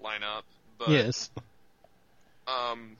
line 0.02 0.22
up. 0.22 0.44
But 0.78 0.90
yes. 0.90 1.30
um, 2.48 2.96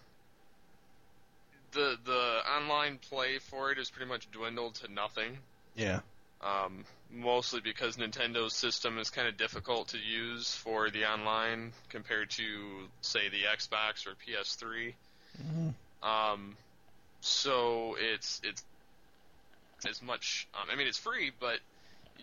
the 1.72 1.97
the 2.05 2.40
online 2.51 2.98
play 2.98 3.38
for 3.38 3.70
it 3.72 3.78
is 3.78 3.90
pretty 3.90 4.09
much 4.09 4.30
dwindled 4.30 4.74
to 4.76 4.92
nothing. 4.92 5.38
Yeah. 5.74 6.01
Um, 6.42 6.84
mostly 7.10 7.60
because 7.60 7.97
Nintendo's 7.98 8.55
system 8.55 8.97
is 8.98 9.10
kind 9.10 9.28
of 9.28 9.36
difficult 9.36 9.88
to 9.88 9.98
use 9.98 10.55
for 10.55 10.88
the 10.90 11.05
online 11.05 11.72
compared 11.90 12.30
to, 12.30 12.88
say, 13.02 13.28
the 13.28 13.42
Xbox 13.55 14.06
or 14.06 14.14
PS3. 14.26 14.94
Hmm. 15.36 15.68
Um, 16.09 16.56
so 17.20 17.97
it's 17.98 18.40
it's 18.42 18.64
as 19.88 20.02
much. 20.02 20.48
Um, 20.55 20.68
I 20.72 20.76
mean, 20.76 20.86
it's 20.86 20.98
free, 20.98 21.30
but 21.38 21.59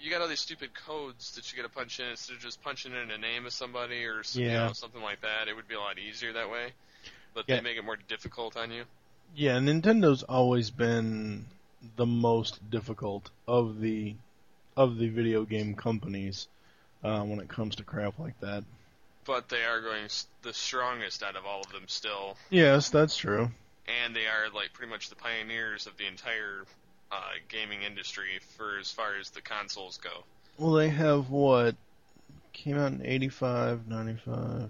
you 0.01 0.09
got 0.11 0.21
all 0.21 0.27
these 0.27 0.39
stupid 0.39 0.71
codes 0.73 1.35
that 1.35 1.51
you 1.51 1.57
got 1.61 1.67
to 1.67 1.73
punch 1.75 1.99
in 1.99 2.07
instead 2.07 2.35
of 2.35 2.41
just 2.41 2.61
punching 2.63 2.91
in 2.93 3.11
a 3.11 3.17
name 3.17 3.45
of 3.45 3.53
somebody 3.53 4.05
or 4.05 4.19
s- 4.19 4.35
you 4.35 4.47
Yeah. 4.47 4.67
know, 4.67 4.73
something 4.73 5.01
like 5.01 5.21
that. 5.21 5.47
It 5.47 5.55
would 5.55 5.67
be 5.67 5.73
a 5.75 5.79
lot 5.79 5.97
easier 5.99 6.33
that 6.33 6.49
way. 6.49 6.71
But 7.33 7.45
Yeah. 7.47 7.55
they 7.57 7.61
make 7.61 7.77
it 7.77 7.83
more 7.83 7.95
difficult 7.97 8.57
on 8.57 8.71
you. 8.71 8.85
Yeah, 9.35 9.57
Nintendo's 9.59 10.23
always 10.23 10.71
been 10.71 11.45
the 11.95 12.05
most 12.05 12.69
difficult 12.69 13.29
of 13.47 13.79
the 13.79 14.15
of 14.75 14.97
the 14.97 15.09
video 15.09 15.43
game 15.43 15.75
companies 15.75 16.47
uh, 17.03 17.21
when 17.23 17.39
it 17.39 17.47
comes 17.47 17.75
to 17.77 17.83
crap 17.83 18.19
like 18.19 18.39
that. 18.41 18.63
But 19.25 19.49
they 19.49 19.63
are 19.63 19.81
going 19.81 20.07
the 20.41 20.53
strongest 20.53 21.23
out 21.23 21.35
of 21.35 21.45
all 21.45 21.61
of 21.61 21.71
them 21.71 21.83
still. 21.87 22.37
Yes, 22.49 22.89
that's 22.89 23.17
true. 23.17 23.51
and 24.03 24.15
they 24.15 24.25
are 24.27 24.49
like 24.53 24.73
pretty 24.73 24.89
much 24.91 25.09
the 25.09 25.15
pioneers 25.15 25.87
of 25.87 25.97
the 25.97 26.05
entire 26.07 26.65
uh, 27.11 27.31
gaming 27.49 27.83
industry 27.83 28.39
for 28.57 28.77
as 28.79 28.91
far 28.91 29.17
as 29.19 29.29
the 29.31 29.41
consoles 29.41 29.97
go. 29.97 30.23
Well, 30.57 30.73
they 30.73 30.89
have 30.89 31.29
what 31.29 31.75
came 32.53 32.77
out 32.77 32.91
in 32.91 33.05
85, 33.05 33.87
95. 33.87 34.69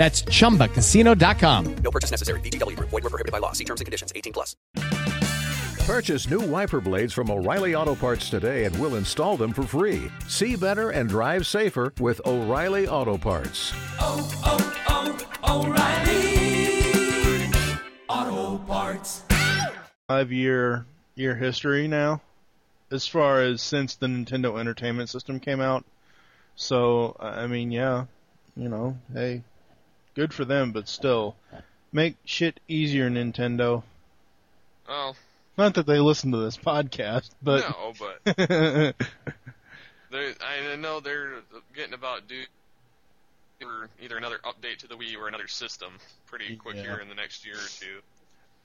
That's 0.00 0.22
chumbacasino.com. 0.22 1.74
No 1.84 1.90
purchase 1.90 2.10
necessary. 2.10 2.40
VGW 2.40 2.74
Group. 2.74 2.88
Void 2.88 3.04
were 3.04 3.10
prohibited 3.10 3.32
by 3.32 3.38
law. 3.38 3.52
See 3.52 3.64
terms 3.64 3.82
and 3.82 3.84
conditions. 3.84 4.10
18 4.16 4.32
plus. 4.32 4.56
Purchase 5.84 6.30
new 6.30 6.40
wiper 6.40 6.80
blades 6.80 7.12
from 7.12 7.30
O'Reilly 7.30 7.74
Auto 7.74 7.94
Parts 7.94 8.30
today 8.30 8.64
and 8.64 8.74
we'll 8.80 8.94
install 8.94 9.36
them 9.36 9.52
for 9.52 9.62
free. 9.62 10.10
See 10.26 10.56
better 10.56 10.88
and 10.88 11.06
drive 11.06 11.46
safer 11.46 11.92
with 12.00 12.18
O'Reilly 12.24 12.88
Auto 12.88 13.18
Parts. 13.18 13.74
oh, 14.00 14.26
oh, 14.46 15.66
O'Reilly 15.68 17.50
Auto 18.08 18.56
Parts. 18.64 19.24
five 20.08 20.32
year 20.32 20.86
year 21.14 21.34
history 21.34 21.88
now, 21.88 22.22
as 22.90 23.06
far 23.06 23.42
as 23.42 23.60
since 23.60 23.96
the 23.96 24.06
Nintendo 24.06 24.58
Entertainment 24.58 25.10
System 25.10 25.40
came 25.40 25.60
out. 25.60 25.84
So 26.56 27.16
I 27.20 27.46
mean, 27.46 27.70
yeah, 27.70 28.06
you 28.56 28.70
know, 28.70 28.96
hey, 29.12 29.42
good 30.20 30.34
for 30.34 30.44
them, 30.44 30.70
but 30.70 30.86
still, 30.86 31.34
make 31.92 32.14
shit 32.26 32.60
easier, 32.68 33.08
Nintendo. 33.08 33.82
Oh, 34.86 35.14
Not 35.56 35.72
that 35.74 35.86
they 35.86 35.98
listen 35.98 36.30
to 36.32 36.36
this 36.36 36.58
podcast, 36.58 37.30
but 37.42 37.64
no, 37.70 37.94
but 37.98 38.20
I 40.12 40.76
know 40.76 41.00
they're 41.00 41.36
getting 41.74 41.94
about 41.94 42.28
due 42.28 42.42
for 43.62 43.88
either 44.02 44.18
another 44.18 44.38
update 44.44 44.76
to 44.80 44.88
the 44.88 44.94
Wii 44.94 45.16
or 45.16 45.26
another 45.26 45.48
system 45.48 45.94
pretty 46.26 46.54
quick 46.56 46.76
Yeah. 46.76 46.82
here 46.82 46.98
in 46.98 47.08
the 47.08 47.14
next 47.14 47.46
year 47.46 47.54
or 47.54 47.68
two. 47.78 48.00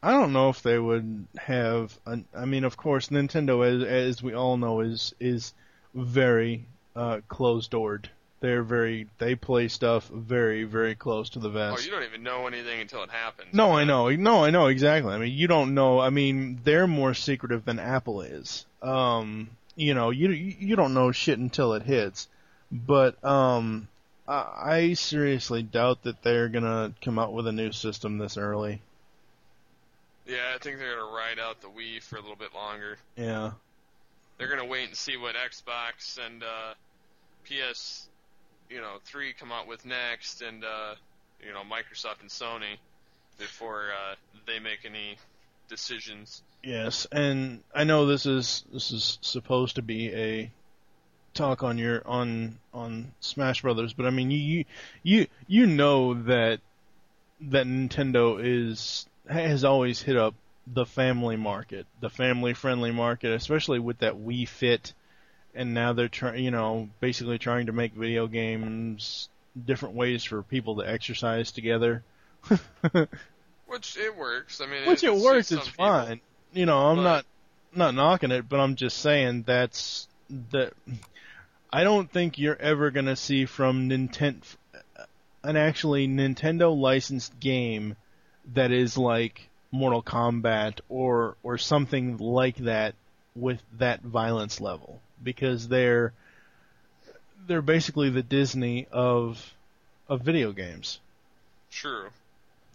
I 0.03 0.11
don't 0.11 0.33
know 0.33 0.49
if 0.49 0.61
they 0.61 0.77
would 0.77 1.25
have. 1.37 1.97
An, 2.05 2.25
I 2.35 2.43
mean, 2.43 2.65
of 2.65 2.75
course, 2.75 3.07
Nintendo, 3.07 3.65
as, 3.65 3.81
as 4.17 4.21
we 4.21 4.33
all 4.33 4.57
know, 4.57 4.81
is 4.81 5.15
is 5.21 5.53
very 5.93 6.65
uh, 6.97 7.21
closed 7.29 7.71
doored. 7.71 8.09
They're 8.41 8.63
very 8.63 9.07
they 9.17 9.35
play 9.35 9.69
stuff 9.69 10.07
very 10.09 10.65
very 10.65 10.93
close 10.93 11.29
to 11.31 11.39
the 11.39 11.49
vest. 11.49 11.79
Oh, 11.79 11.85
you 11.85 11.91
don't 11.91 12.03
even 12.03 12.21
know 12.21 12.47
anything 12.47 12.81
until 12.81 13.03
it 13.03 13.09
happens. 13.09 13.53
No, 13.53 13.71
I 13.71 13.85
know. 13.85 14.09
No, 14.09 14.43
I 14.43 14.51
know 14.51 14.67
exactly. 14.67 15.13
I 15.13 15.17
mean, 15.17 15.33
you 15.33 15.47
don't 15.47 15.73
know. 15.73 15.99
I 15.99 16.09
mean, 16.09 16.59
they're 16.63 16.87
more 16.87 17.13
secretive 17.13 17.65
than 17.65 17.79
Apple 17.79 18.21
is. 18.21 18.65
Um, 18.81 19.49
you 19.75 19.93
know, 19.93 20.09
you 20.09 20.29
you 20.29 20.75
don't 20.75 20.93
know 20.93 21.11
shit 21.11 21.39
until 21.39 21.73
it 21.73 21.83
hits. 21.83 22.27
But 22.71 23.23
um, 23.23 23.87
I, 24.27 24.45
I 24.63 24.93
seriously 24.93 25.63
doubt 25.63 26.03
that 26.03 26.21
they're 26.23 26.49
gonna 26.49 26.93
come 27.01 27.19
out 27.19 27.33
with 27.33 27.47
a 27.47 27.51
new 27.51 27.71
system 27.71 28.17
this 28.17 28.37
early. 28.37 28.81
Yeah, 30.25 30.53
I 30.55 30.57
think 30.57 30.79
they're 30.79 30.97
gonna 30.97 31.11
ride 31.11 31.39
out 31.39 31.61
the 31.61 31.67
Wii 31.67 32.01
for 32.01 32.17
a 32.17 32.21
little 32.21 32.35
bit 32.35 32.53
longer. 32.53 32.97
Yeah. 33.15 33.51
They're 34.37 34.49
gonna 34.49 34.65
wait 34.65 34.87
and 34.87 34.97
see 34.97 35.17
what 35.17 35.35
Xbox 35.35 36.17
and 36.23 36.43
uh, 36.43 36.73
PS, 37.45 38.07
you 38.69 38.81
know, 38.81 38.97
three 39.03 39.33
come 39.33 39.51
out 39.51 39.67
with 39.67 39.85
next, 39.85 40.41
and 40.41 40.63
uh, 40.63 40.95
you 41.45 41.53
know, 41.53 41.61
Microsoft 41.61 42.21
and 42.21 42.29
Sony 42.29 42.77
before 43.37 43.85
uh, 43.91 44.15
they 44.47 44.59
make 44.59 44.79
any 44.85 45.17
decisions. 45.67 46.41
Yes, 46.63 47.05
and 47.11 47.61
I 47.73 47.83
know 47.83 48.05
this 48.05 48.25
is 48.25 48.63
this 48.73 48.91
is 48.91 49.19
supposed 49.21 49.75
to 49.75 49.81
be 49.81 50.13
a 50.13 50.51
talk 51.33 51.63
on 51.63 51.77
your 51.77 52.01
on 52.07 52.57
on 52.73 53.11
Smash 53.19 53.61
Brothers, 53.61 53.93
but 53.93 54.05
I 54.05 54.09
mean 54.09 54.31
you 54.31 54.65
you 55.03 55.27
you, 55.47 55.67
know 55.67 56.15
that 56.23 56.61
that 57.41 57.67
Nintendo 57.67 58.39
is 58.41 59.05
has 59.29 59.63
always 59.63 60.01
hit 60.01 60.17
up 60.17 60.33
the 60.65 60.85
family 60.85 61.35
market, 61.35 61.85
the 61.99 62.09
family 62.09 62.53
friendly 62.53 62.91
market, 62.91 63.31
especially 63.31 63.79
with 63.79 63.99
that 63.99 64.15
Wii 64.15 64.47
Fit, 64.47 64.93
and 65.55 65.73
now 65.73 65.93
they're 65.93 66.07
trying 66.07 66.43
you 66.43 66.51
know 66.51 66.89
basically 66.99 67.37
trying 67.37 67.65
to 67.67 67.71
make 67.71 67.93
video 67.93 68.27
games 68.27 69.29
different 69.65 69.95
ways 69.95 70.23
for 70.23 70.41
people 70.43 70.75
to 70.77 70.81
exercise 70.89 71.51
together. 71.51 72.03
Which 73.67 73.97
it 73.97 74.15
works. 74.15 74.61
I 74.61 74.67
mean, 74.67 74.85
Which 74.87 75.03
it 75.03 75.13
works, 75.15 75.51
it's 75.51 75.67
people. 75.67 75.85
fine. 75.85 76.21
You 76.53 76.65
know, 76.65 76.77
I'm 76.87 76.97
But- 76.97 77.03
not 77.03 77.25
not 77.73 77.93
knocking 77.95 78.31
it, 78.31 78.47
but 78.47 78.59
I'm 78.59 78.75
just 78.75 78.97
saying 78.99 79.43
that's 79.43 80.07
that. 80.51 80.73
I 81.73 81.83
don't 81.83 82.09
think 82.09 82.37
you're 82.37 82.55
ever 82.61 82.91
gonna 82.91 83.15
see 83.15 83.45
from 83.45 83.89
Nintendo 83.89 84.43
an 85.43 85.57
actually 85.57 86.07
Nintendo 86.07 86.75
licensed 86.75 87.37
game 87.39 87.95
that 88.53 88.71
is 88.71 88.97
like 88.97 89.49
Mortal 89.71 90.01
Kombat 90.03 90.79
or 90.89 91.35
or 91.43 91.57
something 91.57 92.17
like 92.17 92.57
that 92.57 92.95
with 93.35 93.61
that 93.77 94.01
violence 94.01 94.61
level 94.61 95.01
because 95.25 95.67
they're 95.67 96.13
they're 97.47 97.61
basically 97.61 98.09
the 98.09 98.23
Disney 98.23 98.87
of 98.91 99.53
of 100.07 100.21
video 100.21 100.53
games 100.53 100.99
True. 101.71 102.09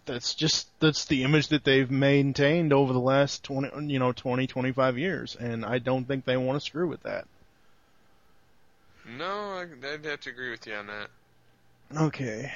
that's 0.05 0.35
just 0.35 0.67
that's 0.79 1.05
the 1.05 1.23
image 1.23 1.47
that 1.47 1.63
they've 1.63 1.89
maintained 1.89 2.73
over 2.73 2.93
the 2.93 2.99
last 2.99 3.43
20 3.43 3.91
you 3.91 3.97
know 3.99 4.11
20 4.11 4.45
25 4.47 4.97
years 4.99 5.35
and 5.35 5.65
I 5.65 5.79
don't 5.79 6.05
think 6.05 6.25
they 6.25 6.37
want 6.37 6.59
to 6.59 6.65
screw 6.65 6.87
with 6.87 7.03
that. 7.03 7.25
No, 9.05 9.25
I, 9.25 9.65
I'd 9.93 10.05
have 10.05 10.19
to 10.21 10.29
agree 10.29 10.51
with 10.51 10.67
you 10.67 10.75
on 10.75 10.87
that. 10.87 11.09
Okay. 11.97 12.51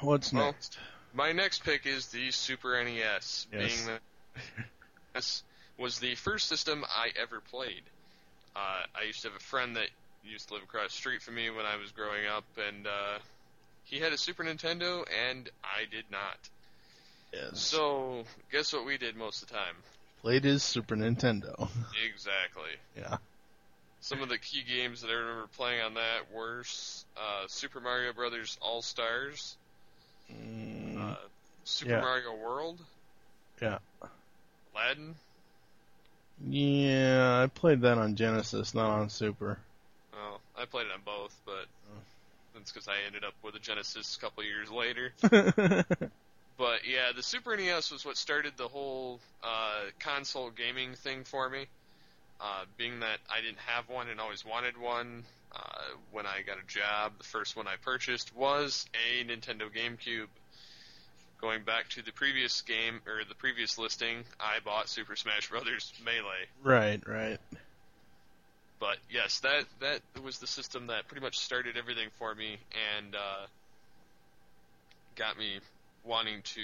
What's 0.00 0.32
Well, 0.32 0.46
next? 0.46 0.78
My 1.12 1.32
next 1.32 1.64
pick 1.64 1.86
is 1.86 2.08
the 2.08 2.30
Super 2.30 2.82
NES, 2.84 3.46
Yes. 3.52 3.86
being 3.86 3.86
the 3.86 4.00
this 5.14 5.42
was 5.78 5.98
the 5.98 6.14
first 6.14 6.48
system 6.48 6.84
I 6.88 7.10
ever 7.20 7.40
played. 7.40 7.82
Uh, 8.56 8.82
I 8.94 9.04
used 9.06 9.22
to 9.22 9.28
have 9.28 9.36
a 9.36 9.40
friend 9.42 9.76
that 9.76 9.88
used 10.24 10.48
to 10.48 10.54
live 10.54 10.62
across 10.64 10.90
the 10.90 10.96
street 10.96 11.22
from 11.22 11.34
me 11.36 11.50
when 11.50 11.64
I 11.66 11.76
was 11.76 11.92
growing 11.92 12.26
up, 12.26 12.44
and 12.68 12.86
uh, 12.86 13.18
he 13.84 13.98
had 13.98 14.12
a 14.12 14.18
Super 14.18 14.44
Nintendo, 14.44 15.04
and 15.30 15.48
I 15.62 15.84
did 15.90 16.04
not. 16.10 16.36
Yes. 17.32 17.60
So, 17.60 18.24
guess 18.50 18.72
what 18.72 18.84
we 18.86 18.96
did 18.98 19.16
most 19.16 19.42
of 19.42 19.48
the 19.48 19.54
time? 19.54 19.74
Played 20.22 20.44
his 20.44 20.62
Super 20.62 20.96
Nintendo. 20.96 21.68
Exactly. 22.12 22.70
yeah. 22.96 23.18
Some 24.00 24.22
of 24.22 24.28
the 24.28 24.38
key 24.38 24.62
games 24.62 25.02
that 25.02 25.08
I 25.10 25.14
remember 25.14 25.48
playing 25.56 25.82
on 25.82 25.94
that 25.94 26.32
were 26.32 26.62
uh, 27.16 27.46
Super 27.48 27.80
Mario 27.80 28.12
Brothers 28.12 28.56
All 28.62 28.80
Stars, 28.82 29.56
uh, 30.30 30.34
Super 31.64 31.90
Mm. 31.90 31.94
Yeah. 31.94 32.00
Mario 32.00 32.34
World, 32.36 32.80
Yeah. 33.60 33.78
Aladdin. 34.74 35.14
Yeah, 36.46 37.42
I 37.42 37.46
played 37.48 37.80
that 37.82 37.98
on 37.98 38.14
Genesis, 38.16 38.74
not 38.74 38.90
on 38.90 39.08
Super. 39.10 39.58
Oh, 40.14 40.38
I 40.56 40.64
played 40.66 40.86
it 40.86 40.92
on 40.92 41.00
both, 41.04 41.36
but 41.44 41.66
that's 42.54 42.72
because 42.72 42.88
I 42.88 42.94
ended 43.06 43.24
up 43.24 43.34
with 43.42 43.54
a 43.54 43.58
Genesis 43.60 44.16
a 44.16 44.20
couple 44.20 44.42
years 44.44 44.70
later. 44.70 45.12
but 45.20 46.80
yeah, 46.88 47.12
the 47.14 47.22
Super 47.22 47.56
NES 47.56 47.90
was 47.90 48.04
what 48.04 48.16
started 48.16 48.52
the 48.56 48.68
whole 48.68 49.20
uh, 49.42 49.82
console 50.00 50.50
gaming 50.50 50.94
thing 50.94 51.24
for 51.24 51.48
me. 51.48 51.66
uh, 52.40 52.64
being 52.76 53.00
that 53.00 53.18
I 53.30 53.40
didn't 53.40 53.58
have 53.66 53.88
one 53.88 54.08
and 54.08 54.20
always 54.20 54.44
wanted 54.44 54.78
one, 54.78 55.24
uh, 55.54 55.82
when 56.12 56.26
I 56.26 56.42
got 56.46 56.58
a 56.58 56.66
job, 56.66 57.12
the 57.18 57.24
first 57.24 57.56
one 57.56 57.66
I 57.66 57.76
purchased 57.82 58.34
was 58.34 58.86
a 58.94 59.24
Nintendo 59.24 59.68
GameCube. 59.74 60.28
Going 61.40 61.62
back 61.62 61.88
to 61.90 62.02
the 62.02 62.12
previous 62.12 62.62
game 62.62 63.00
or 63.06 63.22
the 63.28 63.34
previous 63.34 63.78
listing, 63.78 64.24
I 64.40 64.58
bought 64.64 64.88
Super 64.88 65.14
Smash 65.14 65.48
Brothers 65.50 65.92
Melee. 66.04 66.48
Right, 66.64 67.00
right. 67.06 67.38
But 68.80 68.96
yes, 69.10 69.40
that 69.40 69.64
that 69.80 70.00
was 70.22 70.38
the 70.38 70.46
system 70.46 70.88
that 70.88 71.06
pretty 71.06 71.22
much 71.22 71.38
started 71.38 71.76
everything 71.76 72.08
for 72.18 72.34
me 72.34 72.58
and 72.96 73.14
uh, 73.14 73.46
got 75.14 75.38
me 75.38 75.60
wanting 76.04 76.42
to 76.42 76.62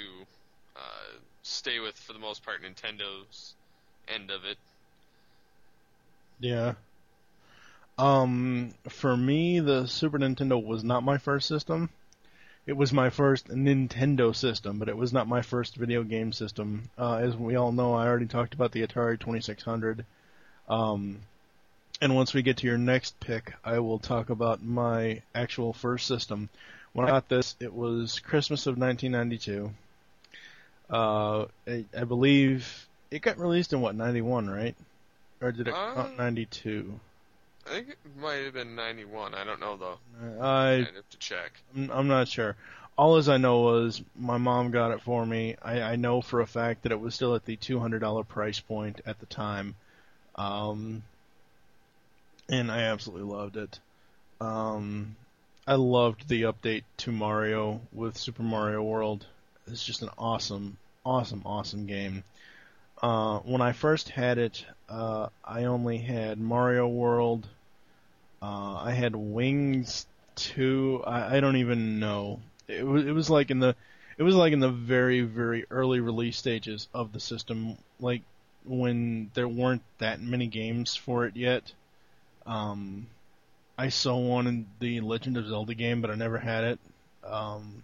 uh, 0.77 1.19
stay 1.43 1.81
with, 1.81 1.97
for 1.97 2.13
the 2.13 2.19
most 2.19 2.45
part, 2.45 2.61
Nintendo's 2.63 3.55
end 4.09 4.31
of 4.31 4.45
it. 4.45 4.57
Yeah. 6.41 6.75
Um, 7.97 8.75
for 8.89 9.17
me, 9.17 9.61
the 9.61 9.87
Super 9.87 10.19
Nintendo 10.19 10.63
was 10.63 10.83
not 10.83 11.05
my 11.05 11.19
first 11.19 11.47
system. 11.47 11.91
It 12.67 12.77
was 12.77 12.93
my 12.93 13.11
first 13.11 13.49
Nintendo 13.49 14.35
system, 14.35 14.79
but 14.79 14.89
it 14.89 14.97
was 14.97 15.13
not 15.13 15.29
my 15.29 15.43
first 15.43 15.77
video 15.77 16.03
game 16.03 16.33
system. 16.33 16.89
Uh, 16.99 17.17
as 17.17 17.37
we 17.37 17.57
all 17.57 17.73
know, 17.73 17.93
I 17.95 18.07
already 18.07 18.27
talked 18.27 18.55
about 18.55 18.73
the 18.73 18.87
Atari 18.87 19.21
2600. 19.21 20.05
Um, 20.69 21.21
and 22.01 22.15
once 22.15 22.33
we 22.33 22.43
get 22.43 22.57
to 22.59 22.67
your 22.67 22.79
next 22.79 23.21
pick, 23.21 23.53
I 23.65 23.79
will 23.81 23.99
talk 23.99 24.31
about 24.31 24.63
my 24.63 25.21
actual 25.35 25.73
first 25.75 26.07
system. 26.07 26.49
When 26.95 27.07
I 27.07 27.11
got 27.11 27.29
this, 27.29 27.55
it 27.61 27.73
was 27.73 28.19
Christmas 28.21 28.67
of 28.67 28.79
1992. 28.79 29.71
Uh, 30.91 31.47
I, 31.67 31.85
I 31.97 32.05
believe 32.05 32.87
it 33.11 33.21
got 33.23 33.39
released 33.39 33.73
in 33.73 33.81
what 33.81 33.95
91, 33.95 34.49
right? 34.49 34.75
Or 35.41 35.53
did 35.53 35.69
it 35.69 35.75
come 35.75 35.99
out 35.99 36.11
Um, 36.11 36.17
92? 36.17 37.01
I 37.67 37.71
think 37.71 37.89
it 37.91 37.99
might 38.21 38.45
have 38.45 38.55
been 38.55 38.75
91. 38.75 39.35
I 39.35 39.45
don't 39.45 39.61
know 39.61 39.77
though. 39.77 39.99
I 40.41 40.75
I'd 40.75 40.95
have 40.95 41.09
to 41.11 41.19
check. 41.19 41.53
I'm, 41.75 41.91
I'm 41.91 42.09
not 42.09 42.29
sure. 42.29 42.57
All 42.97 43.17
as 43.17 43.29
I 43.29 43.39
know 43.39 43.61
was 43.61 44.03
my 44.17 44.39
mom 44.39 44.71
got 44.71 44.93
it 44.93 45.03
for 45.03 45.25
me. 45.25 45.57
I, 45.63 45.81
I 45.81 45.97
know 45.97 46.21
for 46.21 46.41
a 46.41 46.47
fact 46.47 46.83
that 46.83 46.93
it 46.93 47.01
was 47.01 47.15
still 47.15 47.35
at 47.35 47.45
the 47.45 47.57
two 47.57 47.81
hundred 47.81 48.01
dollar 48.01 48.23
price 48.23 48.61
point 48.61 49.01
at 49.07 49.19
the 49.19 49.27
time, 49.27 49.75
um, 50.37 51.03
and 52.49 52.71
I 52.71 52.83
absolutely 52.83 53.33
loved 53.35 53.57
it. 53.57 53.81
Um, 54.41 55.17
I 55.67 55.75
loved 55.75 56.29
the 56.29 56.43
update 56.43 56.85
to 56.99 57.11
Mario 57.13 57.81
with 57.93 58.19
Super 58.19 58.43
Mario 58.43 58.83
World. 58.83 59.27
It's 59.67 59.85
just 59.85 60.03
an 60.03 60.11
awesome, 60.19 60.77
awesome, 61.05 61.43
awesome 61.47 61.87
game. 61.87 62.23
Uh, 63.03 63.39
when 63.41 63.61
I 63.61 63.73
first 63.73 64.11
had 64.11 64.39
it, 64.39 64.65
uh, 64.89 65.29
I 65.45 65.65
only 65.65 65.99
had 65.99 66.39
Mario 66.39 66.87
World. 66.87 67.49
Uh, 68.45 68.75
I 68.83 68.91
had 68.91 69.17
Wings 69.17 70.07
two. 70.35 71.03
I, 71.07 71.37
I 71.37 71.41
don't 71.41 71.57
even 71.57 71.99
know. 71.99 72.41
It 72.69 72.87
was 72.87 73.07
it 73.07 73.13
was 73.13 73.31
like 73.31 73.51
in 73.51 73.59
the 73.59 73.75
it 74.19 74.23
was 74.23 74.35
like 74.35 74.53
in 74.53 74.61
the 74.61 74.69
very 74.69 75.23
very 75.23 75.65
early 75.71 76.01
release 76.01 76.37
stages 76.37 76.89
of 76.93 77.15
the 77.15 77.21
system, 77.21 77.79
like 77.99 78.21
when 78.67 79.31
there 79.33 79.49
weren't 79.49 79.83
that 79.97 80.21
many 80.21 80.47
games 80.47 80.95
for 80.95 81.25
it 81.25 81.37
yet. 81.37 81.73
Um, 82.45 83.07
I 83.79 83.89
so 83.89 84.17
wanted 84.17 84.67
the 84.79 85.01
Legend 85.01 85.39
of 85.39 85.47
Zelda 85.47 85.75
game, 85.75 86.03
but 86.03 86.11
I 86.11 86.15
never 86.15 86.37
had 86.37 86.65
it. 86.65 86.79
Um, 87.25 87.83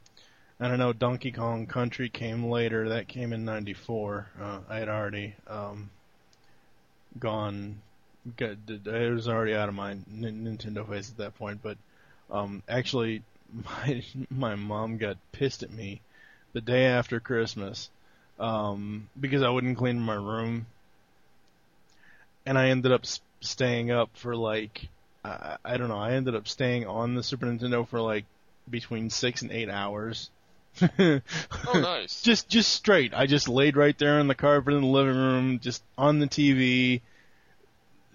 I 0.61 0.69
don't 0.69 0.79
know. 0.79 0.93
Donkey 0.93 1.33
Kong 1.33 1.67
Country 1.67 2.11
came 2.11 2.45
later. 2.45 2.91
That 2.91 3.09
came 3.09 3.33
in 3.33 3.47
'94. 3.47 4.29
Uh, 4.39 4.59
I 4.69 4.77
had 4.77 4.91
already 4.91 5.37
um, 5.47 5.89
gone. 7.19 7.81
Got, 8.37 8.59
I 8.87 9.11
was 9.11 9.29
already 9.29 9.55
out 9.55 9.69
of 9.69 9.75
my 9.75 9.93
N- 9.93 10.05
Nintendo 10.45 10.87
phase 10.89 11.11
at 11.11 11.17
that 11.19 11.37
point. 11.39 11.61
But 11.63 11.79
um, 12.31 12.63
actually, 12.69 13.23
my 13.53 14.03
my 14.31 14.55
mom 14.57 14.99
got 14.99 15.17
pissed 15.33 15.63
at 15.63 15.73
me 15.73 16.01
the 16.53 16.61
day 16.61 16.87
after 16.87 17.21
Christmas 17.21 17.91
um, 18.39 19.09
because 19.19 19.43
I 19.43 19.49
wouldn't 19.51 19.79
clean 19.79 19.99
my 20.01 20.15
room, 20.15 20.67
and 22.47 22.59
I 22.59 22.69
ended 22.69 22.93
up 22.93 23.03
s- 23.05 23.21
staying 23.41 23.91
up 23.91 24.11
for 24.15 24.37
like 24.37 24.89
I, 25.25 25.57
I 25.65 25.77
don't 25.77 25.89
know. 25.89 25.99
I 25.99 26.13
ended 26.13 26.35
up 26.35 26.49
staying 26.49 26.87
on 26.87 27.15
the 27.15 27.23
Super 27.23 27.47
Nintendo 27.47 27.87
for 27.87 28.01
like 28.01 28.25
between 28.69 29.11
six 29.11 29.43
and 29.43 29.51
eight 29.53 29.69
hours. 29.71 30.31
Oh, 30.89 31.21
nice. 31.81 32.23
just 32.23 32.49
just 32.49 32.73
straight. 32.73 33.13
I 33.15 33.27
just 33.27 33.49
laid 33.49 33.77
right 33.77 33.97
there 33.99 34.19
on 34.19 34.29
the 34.29 34.35
carpet 34.35 34.75
in 34.75 34.83
the 34.83 34.87
living 34.87 35.17
room, 35.17 35.59
just 35.61 35.83
on 35.99 36.19
the 36.19 36.27
TV, 36.27 37.01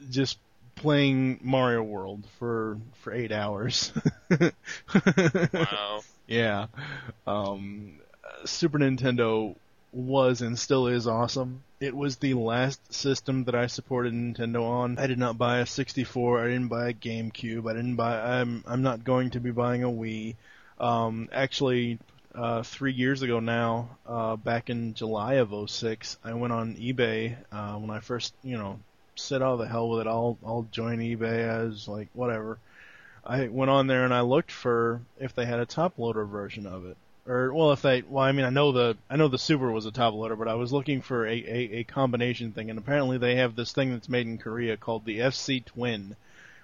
just 0.10 0.38
playing 0.76 1.40
Mario 1.42 1.84
World 1.84 2.24
for 2.40 2.78
for 3.02 3.14
eight 3.14 3.32
hours. 3.32 3.92
Wow. 5.54 6.02
Yeah. 6.28 6.68
Um, 7.28 8.00
Super 8.46 8.80
Nintendo 8.80 9.56
was 9.94 10.42
and 10.42 10.58
still 10.58 10.88
is 10.88 11.06
awesome. 11.08 11.64
It 11.80 11.96
was 11.96 12.18
the 12.18 12.34
last 12.34 12.94
system 12.94 13.44
that 13.44 13.54
I 13.54 13.68
supported 13.68 14.12
Nintendo 14.14 14.64
on. 14.64 14.98
I 14.98 15.06
did 15.06 15.20
not 15.20 15.38
buy 15.38 15.60
a 15.60 15.68
64. 15.68 16.40
I 16.44 16.48
didn't 16.48 16.70
buy 16.70 16.90
a 16.90 16.94
GameCube. 16.94 17.70
I 17.70 17.74
didn't 17.74 17.96
buy. 17.96 18.40
I'm 18.40 18.64
I'm 18.66 18.82
not 18.82 19.04
going 19.04 19.30
to 19.32 19.40
be 19.40 19.52
buying 19.52 19.84
a 19.84 19.88
Wii. 19.88 20.36
Um, 20.80 21.30
actually, 21.32 22.00
uh, 22.34 22.64
three 22.64 22.94
years 22.94 23.22
ago 23.22 23.40
now, 23.40 23.98
uh, 24.06 24.36
back 24.36 24.70
in 24.70 24.94
July 24.94 25.36
of 25.36 25.54
06, 25.70 26.18
I 26.24 26.34
went 26.34 26.54
on 26.54 26.76
eBay 26.76 27.38
uh, 27.52 27.76
when 27.76 27.90
I 27.90 28.00
first, 28.00 28.34
you 28.44 28.58
know, 28.58 28.80
said, 29.20 29.42
"Oh, 29.42 29.58
the 29.58 29.68
hell 29.68 29.90
with 29.90 30.02
it! 30.02 30.08
I'll 30.08 30.38
I'll 30.46 30.68
join 30.72 31.00
eBay." 31.00 31.70
as 31.70 31.88
like, 31.88 32.10
whatever. 32.14 32.60
I 33.26 33.48
went 33.48 33.72
on 33.72 33.88
there 33.88 34.06
and 34.06 34.14
I 34.14 34.22
looked 34.22 34.52
for 34.52 35.02
if 35.20 35.34
they 35.34 35.46
had 35.46 35.60
a 35.60 35.66
top 35.66 35.98
loader 35.98 36.26
version 36.26 36.68
of 36.68 36.86
it, 36.86 36.96
or 37.28 37.52
well, 37.54 37.72
if 37.72 37.82
they, 37.82 38.04
well, 38.04 38.24
I 38.24 38.32
mean, 38.32 38.46
I 38.46 38.52
know 38.52 38.72
the 38.72 38.98
I 39.10 39.16
know 39.16 39.28
the 39.28 39.40
Super 39.40 39.72
was 39.72 39.86
a 39.86 39.92
top 39.92 40.14
loader, 40.14 40.36
but 40.36 40.48
I 40.48 40.54
was 40.54 40.72
looking 40.72 41.02
for 41.02 41.26
a, 41.26 41.34
a, 41.34 41.78
a 41.78 41.84
combination 41.84 42.52
thing, 42.52 42.70
and 42.70 42.78
apparently 42.78 43.18
they 43.18 43.36
have 43.36 43.56
this 43.56 43.72
thing 43.72 43.92
that's 43.92 44.10
made 44.10 44.28
in 44.28 44.38
Korea 44.38 44.78
called 44.78 45.06
the 45.06 45.20
FC 45.20 45.66
Twin, 45.66 46.16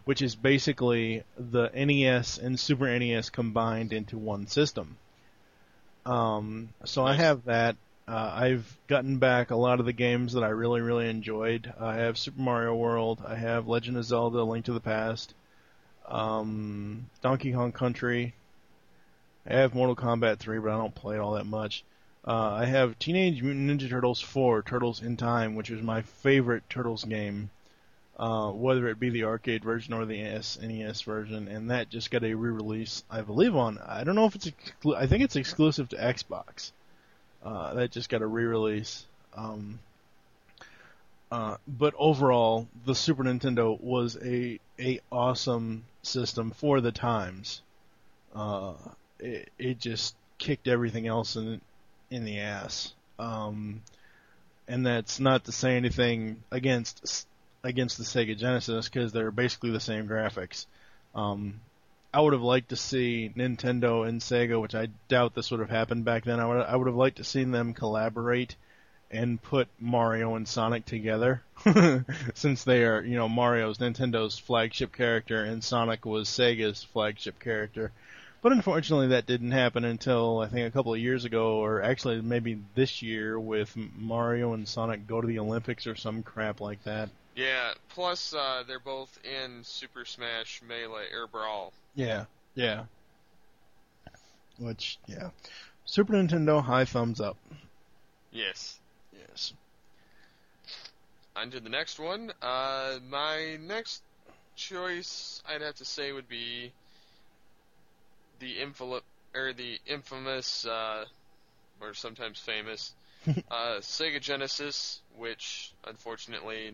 which 0.05 0.21
is 0.21 0.35
basically 0.35 1.23
the 1.37 1.69
NES 1.73 2.37
and 2.37 2.59
Super 2.59 2.97
NES 2.97 3.31
combined 3.31 3.91
into 3.91 4.17
one 4.17 4.45
system. 4.45 4.97
Um, 6.05 6.69
so 6.85 7.05
I 7.05 7.15
have 7.15 7.45
that. 7.45 7.75
Uh, 8.07 8.31
I've 8.33 8.77
gotten 8.87 9.17
back 9.19 9.51
a 9.51 9.55
lot 9.55 9.79
of 9.79 9.85
the 9.85 9.93
games 9.93 10.33
that 10.33 10.43
I 10.43 10.49
really, 10.49 10.81
really 10.81 11.09
enjoyed. 11.09 11.71
I 11.79 11.95
have 11.95 12.17
Super 12.17 12.41
Mario 12.41 12.75
World. 12.75 13.21
I 13.25 13.35
have 13.35 13.67
Legend 13.67 13.97
of 13.97 14.05
Zelda: 14.05 14.43
Link 14.43 14.65
to 14.65 14.73
the 14.73 14.79
Past. 14.79 15.33
Um, 16.07 17.09
Donkey 17.21 17.53
Kong 17.53 17.71
Country. 17.71 18.33
I 19.45 19.53
have 19.53 19.73
Mortal 19.73 19.95
Kombat 19.95 20.39
3, 20.39 20.59
but 20.59 20.71
I 20.71 20.77
don't 20.77 20.93
play 20.93 21.15
it 21.15 21.19
all 21.19 21.33
that 21.33 21.45
much. 21.45 21.83
Uh, 22.27 22.51
I 22.51 22.65
have 22.65 22.99
Teenage 22.99 23.41
Mutant 23.41 23.69
Ninja 23.69 23.89
Turtles 23.89 24.19
4: 24.19 24.61
Turtles 24.63 25.01
in 25.01 25.17
Time, 25.17 25.55
which 25.55 25.71
is 25.71 25.81
my 25.81 26.01
favorite 26.01 26.63
Turtles 26.69 27.03
game, 27.03 27.49
uh, 28.17 28.51
whether 28.51 28.87
it 28.87 28.99
be 28.99 29.09
the 29.09 29.23
arcade 29.23 29.63
version 29.63 29.93
or 29.93 30.05
the 30.05 30.19
SNES 30.19 31.03
version, 31.03 31.47
and 31.47 31.71
that 31.71 31.89
just 31.89 32.11
got 32.11 32.23
a 32.23 32.33
re-release, 32.33 33.03
I 33.09 33.21
believe 33.21 33.55
on. 33.55 33.77
I 33.79 34.03
don't 34.03 34.15
know 34.15 34.25
if 34.25 34.35
it's. 34.35 34.47
Exclu- 34.47 34.95
I 34.95 35.07
think 35.07 35.23
it's 35.23 35.35
exclusive 35.35 35.89
to 35.89 35.95
Xbox. 35.95 36.71
Uh, 37.43 37.73
that 37.73 37.91
just 37.91 38.09
got 38.09 38.21
a 38.21 38.27
re-release. 38.27 39.05
Um, 39.35 39.79
uh, 41.31 41.57
but 41.67 41.93
overall, 41.97 42.67
the 42.85 42.93
Super 42.93 43.23
Nintendo 43.23 43.79
was 43.79 44.17
a 44.21 44.59
a 44.79 44.99
awesome 45.11 45.85
system 46.03 46.51
for 46.51 46.81
the 46.81 46.91
times. 46.91 47.61
Uh, 48.35 48.73
it, 49.19 49.49
it 49.57 49.79
just 49.79 50.15
kicked 50.37 50.67
everything 50.67 51.07
else 51.07 51.35
in 51.35 51.61
in 52.09 52.25
the 52.25 52.39
ass. 52.39 52.93
Um, 53.17 53.81
and 54.67 54.85
that's 54.85 55.19
not 55.19 55.45
to 55.45 55.51
say 55.51 55.77
anything 55.77 56.43
against 56.51 57.25
against 57.63 57.97
the 57.97 58.03
Sega 58.03 58.37
Genesis 58.37 58.89
because 58.89 59.11
they're 59.11 59.31
basically 59.31 59.71
the 59.71 59.79
same 59.79 60.07
graphics. 60.07 60.65
Um, 61.15 61.61
I 62.13 62.19
would 62.19 62.33
have 62.33 62.41
liked 62.41 62.69
to 62.69 62.75
see 62.75 63.31
Nintendo 63.35 64.07
and 64.07 64.19
Sega, 64.19 64.61
which 64.61 64.75
I 64.75 64.89
doubt 65.07 65.33
this 65.33 65.49
would 65.49 65.61
have 65.61 65.69
happened 65.69 66.03
back 66.03 66.25
then. 66.25 66.39
I 66.39 66.45
would 66.45 66.57
I 66.57 66.75
would 66.75 66.87
have 66.87 66.95
liked 66.95 67.17
to 67.17 67.23
see 67.23 67.43
them 67.45 67.73
collaborate 67.73 68.55
and 69.09 69.41
put 69.41 69.67
Mario 69.79 70.35
and 70.35 70.47
Sonic 70.47 70.85
together, 70.85 71.41
since 72.33 72.63
they 72.63 72.83
are 72.83 73.01
you 73.01 73.15
know 73.15 73.29
Mario's 73.29 73.77
Nintendo's 73.77 74.37
flagship 74.37 74.91
character 74.91 75.43
and 75.43 75.63
Sonic 75.63 76.05
was 76.05 76.27
Sega's 76.27 76.83
flagship 76.83 77.39
character. 77.39 77.91
But 78.41 78.53
unfortunately, 78.53 79.09
that 79.09 79.27
didn't 79.27 79.51
happen 79.51 79.85
until 79.85 80.39
I 80.39 80.47
think 80.47 80.67
a 80.67 80.71
couple 80.71 80.93
of 80.93 80.99
years 80.99 81.25
ago, 81.25 81.57
or 81.57 81.81
actually 81.81 82.21
maybe 82.21 82.59
this 82.73 83.01
year, 83.01 83.39
with 83.39 83.77
Mario 83.77 84.53
and 84.53 84.67
Sonic 84.67 85.05
go 85.07 85.21
to 85.21 85.27
the 85.27 85.39
Olympics 85.39 85.85
or 85.85 85.95
some 85.95 86.23
crap 86.23 86.59
like 86.59 86.83
that. 86.83 87.09
Yeah. 87.35 87.73
Plus, 87.89 88.33
uh, 88.33 88.63
they're 88.67 88.79
both 88.79 89.19
in 89.23 89.63
Super 89.63 90.05
Smash 90.05 90.61
Melee 90.67 91.05
Air 91.11 91.27
Brawl. 91.27 91.71
Yeah, 91.95 92.25
yeah. 92.55 92.83
Which, 94.57 94.99
yeah. 95.07 95.29
Super 95.85 96.13
Nintendo, 96.13 96.63
high 96.63 96.85
thumbs 96.85 97.19
up. 97.19 97.37
Yes. 98.31 98.79
Yes. 99.17 99.53
on 101.35 101.51
to 101.51 101.59
the 101.59 101.69
next 101.69 101.99
one. 101.99 102.31
Uh, 102.41 102.99
my 103.09 103.57
next 103.61 104.01
choice, 104.55 105.41
I'd 105.47 105.61
have 105.61 105.75
to 105.75 105.85
say, 105.85 106.11
would 106.11 106.29
be 106.29 106.71
the 108.39 108.57
infil- 108.57 109.01
or 109.33 109.53
the 109.53 109.79
infamous, 109.85 110.65
uh, 110.65 111.05
or 111.81 111.93
sometimes 111.93 112.39
famous, 112.39 112.93
uh, 113.27 113.79
Sega 113.79 114.21
Genesis, 114.21 115.01
which 115.17 115.73
unfortunately 115.85 116.73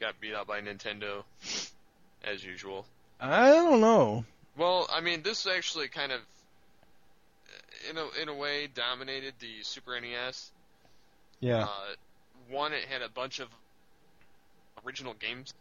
got 0.00 0.20
beat 0.20 0.34
out 0.34 0.46
by 0.46 0.60
Nintendo, 0.60 1.24
as 2.22 2.44
usual. 2.44 2.86
I 3.20 3.48
don't 3.50 3.80
know. 3.80 4.24
Well, 4.56 4.88
I 4.92 5.00
mean, 5.00 5.22
this 5.22 5.46
actually 5.46 5.88
kind 5.88 6.12
of, 6.12 6.20
in 7.90 7.96
a 7.98 8.22
in 8.22 8.28
a 8.28 8.34
way, 8.34 8.68
dominated 8.72 9.34
the 9.40 9.62
Super 9.62 9.98
NES. 10.00 10.50
Yeah. 11.40 11.64
Uh, 11.64 11.94
one, 12.50 12.72
it 12.72 12.84
had 12.84 13.02
a 13.02 13.08
bunch 13.08 13.40
of 13.40 13.48
original 14.86 15.14
games, 15.14 15.54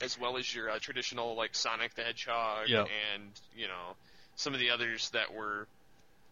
as 0.00 0.18
well 0.18 0.36
as 0.36 0.52
your 0.54 0.70
uh, 0.70 0.78
traditional 0.78 1.34
like 1.34 1.54
Sonic 1.54 1.94
the 1.94 2.02
Hedgehog 2.02 2.68
Yep. 2.68 2.88
and 3.14 3.30
you 3.56 3.66
know 3.68 3.94
some 4.36 4.54
of 4.54 4.60
the 4.60 4.70
others 4.70 5.10
that 5.10 5.34
were 5.34 5.66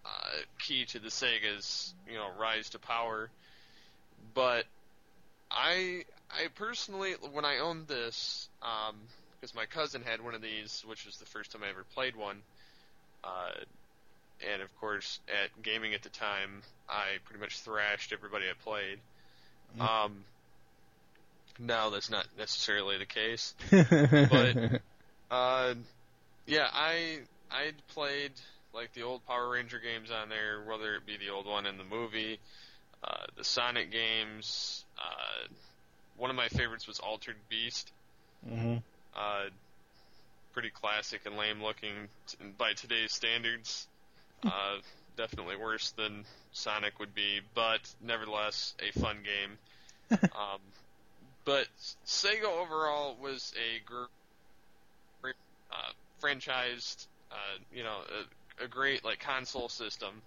uh, 0.05 0.09
key 0.59 0.85
to 0.87 0.99
the 0.99 1.09
Sega's 1.09 1.95
you 2.09 2.15
know 2.15 2.29
rise 2.39 2.71
to 2.71 2.79
power. 2.79 3.31
But 4.35 4.65
I 5.51 6.05
I 6.31 6.49
personally 6.55 7.13
when 7.33 7.45
I 7.45 7.59
owned 7.59 7.89
this 7.89 8.49
because 9.41 9.55
my 9.55 9.67
cousin 9.67 10.03
had 10.03 10.23
one 10.23 10.35
of 10.35 10.43
these, 10.43 10.85
which 10.87 11.07
was 11.07 11.17
the 11.17 11.27
first 11.27 11.53
time 11.53 11.63
I 11.65 11.69
ever 11.69 11.85
played 11.95 12.17
one. 12.17 12.43
Uh, 13.25 13.53
and 14.53 14.63
of 14.63 14.81
course, 14.81 15.21
at 15.29 15.63
gaming 15.63 15.95
at 15.95 16.03
the 16.03 16.09
time, 16.09 16.63
I 16.89 17.19
pretty 17.25 17.41
much 17.41 17.61
thrashed 17.61 18.13
everybody 18.13 18.47
I 18.47 18.55
played. 18.63 18.99
Um, 19.81 20.25
now 21.59 21.91
that's 21.91 22.11
not 22.11 22.27
necessarily 22.39 22.99
the 22.99 23.07
case, 23.07 23.55
but 23.71 24.81
uh, 25.31 25.75
yeah, 26.47 26.69
I 26.73 27.19
I 27.51 27.73
played 27.95 28.33
like 28.75 28.93
the 28.93 29.03
old 29.03 29.27
Power 29.27 29.49
Ranger 29.51 29.79
games 29.79 30.11
on 30.11 30.29
there, 30.29 30.63
whether 30.67 30.95
it 30.95 31.07
be 31.07 31.17
the 31.17 31.31
old 31.31 31.47
one 31.47 31.67
in 31.67 31.79
the 31.79 31.85
movie, 31.85 32.39
uh, 33.03 33.25
the 33.37 33.45
Sonic 33.45 33.91
games. 33.91 34.85
Uh, 34.99 35.47
one 36.17 36.31
of 36.31 36.37
my 36.37 36.49
favorites 36.49 36.87
was 36.87 36.99
Altered 36.99 37.37
Beast. 37.49 37.91
hmm 38.47 38.77
Uh, 39.17 39.45
pretty 40.53 40.71
classic 40.71 41.21
and 41.27 41.37
lame 41.37 41.63
looking 41.63 42.09
t- 42.27 42.39
by 42.57 42.73
today's 42.73 43.13
standards. 43.13 43.87
Uh, 44.45 44.77
definitely 45.17 45.57
worse 45.57 45.91
than 45.93 46.25
Sonic 46.53 46.99
would 46.99 47.15
be, 47.15 47.41
but 47.55 47.81
nevertheless 48.03 48.75
a 48.81 48.99
fun 48.99 49.19
game. 49.25 49.59
um, 50.35 50.61
but 51.45 51.67
Sega 52.07 52.45
overall 52.45 53.17
was 53.21 53.53
a 53.57 53.85
gr- 53.85 54.05
great 55.23 55.35
uh, 55.71 55.93
franchised, 56.23 57.07
uh, 57.31 57.59
you 57.75 57.83
know, 57.83 57.99
a, 58.61 58.65
a 58.65 58.69
great 58.69 59.05
like 59.05 59.21
console 59.21 59.69
system 59.69 60.23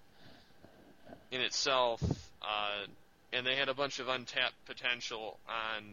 in 1.30 1.40
itself, 1.40 2.02
uh, 2.42 2.86
and 3.32 3.46
they 3.46 3.56
had 3.56 3.68
a 3.68 3.74
bunch 3.74 3.98
of 3.98 4.08
untapped 4.08 4.54
potential 4.66 5.38
on 5.48 5.84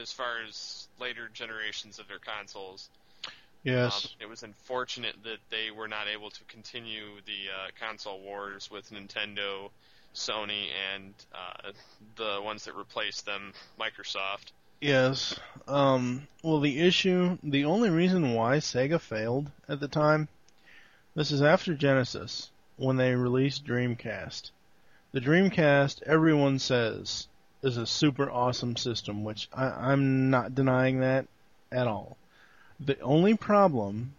as 0.00 0.12
far 0.12 0.42
as 0.46 0.88
later 1.00 1.28
generations 1.32 1.98
of 1.98 2.08
their 2.08 2.18
consoles. 2.18 2.88
Yes. 3.64 4.04
Um, 4.04 4.10
it 4.20 4.28
was 4.28 4.42
unfortunate 4.42 5.16
that 5.24 5.38
they 5.50 5.70
were 5.70 5.88
not 5.88 6.06
able 6.08 6.30
to 6.30 6.44
continue 6.44 7.20
the 7.26 7.50
uh, 7.52 7.68
console 7.78 8.20
wars 8.20 8.70
with 8.70 8.90
Nintendo, 8.90 9.70
Sony, 10.14 10.68
and 10.94 11.12
uh, 11.34 11.72
the 12.16 12.40
ones 12.42 12.64
that 12.64 12.74
replaced 12.74 13.26
them, 13.26 13.52
Microsoft. 13.78 14.52
Yes. 14.80 15.38
Um, 15.66 16.28
well, 16.42 16.60
the 16.60 16.80
issue, 16.80 17.36
the 17.42 17.64
only 17.64 17.90
reason 17.90 18.34
why 18.34 18.58
Sega 18.58 19.00
failed 19.00 19.50
at 19.68 19.80
the 19.80 19.88
time, 19.88 20.28
this 21.14 21.32
is 21.32 21.42
after 21.42 21.74
Genesis, 21.74 22.50
when 22.76 22.96
they 22.96 23.14
released 23.14 23.66
Dreamcast. 23.66 24.50
The 25.10 25.20
Dreamcast, 25.20 26.02
everyone 26.04 26.58
says, 26.60 27.26
is 27.62 27.76
a 27.76 27.86
super 27.86 28.30
awesome 28.30 28.76
system, 28.76 29.24
which 29.24 29.48
I, 29.52 29.66
I'm 29.92 30.30
not 30.30 30.54
denying 30.54 31.00
that 31.00 31.26
at 31.72 31.86
all. 31.86 32.16
The 32.80 32.98
only 33.00 33.36
problem 33.36 34.14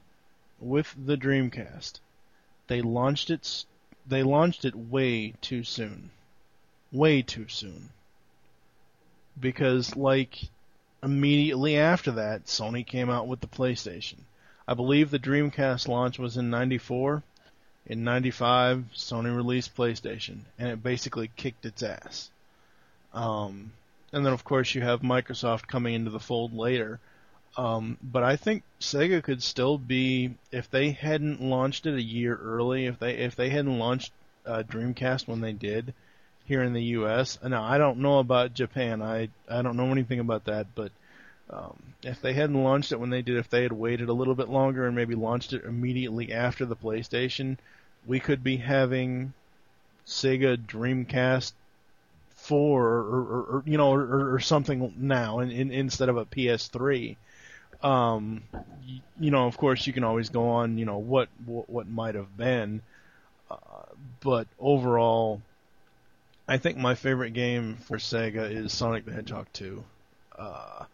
with 0.60 0.94
the 0.98 1.18
Dreamcast, 1.18 2.00
they 2.68 2.82
launched 2.82 3.30
it, 3.30 3.66
they 4.08 4.24
launched 4.24 4.66
it 4.66 4.76
way 4.76 5.34
too 5.42 5.64
soon. 5.64 6.12
Way 6.92 7.22
too 7.22 7.48
soon 7.48 7.90
because 9.40 9.96
like 9.96 10.50
immediately 11.02 11.78
after 11.78 12.12
that, 12.12 12.46
Sony 12.46 12.86
came 12.86 13.10
out 13.10 13.28
with 13.28 13.40
the 13.40 13.48
PlayStation. 13.48 14.18
I 14.68 14.74
believe 14.74 15.10
the 15.10 15.20
Dreamcast 15.20 15.88
launch 15.88 16.20
was 16.20 16.38
in 16.38 16.50
94. 16.50 17.24
In 17.86 18.04
95, 18.04 18.86
Sony 18.94 19.36
released 19.36 19.76
PlayStation, 19.76 20.42
and 20.60 20.70
it 20.70 20.84
basically 20.84 21.32
kicked 21.36 21.66
its 21.66 21.82
ass. 21.82 22.30
Um, 23.14 23.72
and 24.12 24.26
then 24.26 24.34
of 24.34 24.44
course 24.44 24.74
you 24.76 24.82
have 24.82 25.02
Microsoft 25.02 25.68
coming 25.68 25.94
into 25.94 26.12
the 26.12 26.20
fold 26.20 26.54
later. 26.54 27.00
Um, 27.58 27.98
but 28.02 28.24
I 28.24 28.36
think 28.36 28.64
Sega 28.80 29.24
could 29.24 29.42
still 29.44 29.78
be 29.78 30.36
if 30.52 30.70
they 30.70 30.92
hadn't 30.92 31.42
launched 31.42 31.86
it 31.86 31.96
a 31.96 32.02
year 32.02 32.36
early, 32.36 32.86
if 32.86 33.00
they 33.00 33.16
if 33.18 33.36
they 33.36 33.50
hadn't 33.50 33.80
launched 33.80 34.12
uh, 34.46 34.64
Dreamcast 34.68 35.28
when 35.28 35.42
they 35.42 35.54
did 35.54 35.94
here 36.46 36.64
in 36.64 36.74
the 36.74 36.84
U.S. 36.84 37.38
Now 37.44 37.64
I 37.64 37.78
don't 37.78 38.00
know 38.00 38.20
about 38.20 38.54
Japan. 38.54 39.02
I 39.02 39.30
I 39.50 39.62
don't 39.62 39.78
know 39.78 39.92
anything 39.92 40.20
about 40.20 40.46
that, 40.46 40.68
but 40.76 40.92
um, 41.50 41.78
if 42.04 42.22
they 42.22 42.34
hadn't 42.34 42.64
launched 42.64 42.92
it 42.92 43.00
when 43.00 43.10
they 43.10 43.22
did, 43.22 43.38
if 43.38 43.50
they 43.50 43.64
had 43.64 43.72
waited 43.72 44.10
a 44.10 44.14
little 44.14 44.36
bit 44.36 44.50
longer 44.50 44.86
and 44.86 44.96
maybe 44.96 45.16
launched 45.16 45.54
it 45.54 45.66
immediately 45.66 46.32
after 46.32 46.66
the 46.66 46.76
PlayStation, 46.76 47.58
we 48.06 48.20
could 48.20 48.44
be 48.44 48.58
having 48.58 49.34
Sega 50.06 50.58
Dreamcast 50.58 51.54
four 52.50 52.84
or, 52.84 53.00
or, 53.00 53.42
or 53.52 53.64
you 53.68 53.78
know 53.78 53.94
or, 53.94 54.34
or 54.34 54.40
something 54.40 54.92
now 54.98 55.40
in, 55.40 55.52
in, 55.52 55.72
instead 55.72 56.10
of 56.10 56.18
a 56.18 56.26
PS3. 56.26 57.16
Um, 57.84 58.44
y- 58.52 59.02
you 59.20 59.32
know, 59.32 59.46
of 59.46 59.56
course, 59.56 59.86
you 59.86 59.94
can 59.94 60.04
always 60.04 60.30
go 60.30 60.50
on. 60.50 60.78
You 60.80 60.86
know 60.86 60.98
what 60.98 61.30
what, 61.46 61.70
what 61.70 61.88
might 61.88 62.16
have 62.16 62.36
been, 62.36 62.82
uh, 63.52 63.56
but 64.22 64.48
overall, 64.60 65.42
I 66.48 66.58
think 66.58 66.78
my 66.78 66.96
favorite 66.96 67.34
game 67.34 67.78
for 67.78 67.98
Sega 67.98 68.52
is 68.52 68.74
Sonic 68.74 69.06
the 69.06 69.14
Hedgehog 69.14 69.46
2. 69.54 69.84
Uh, 70.38 70.86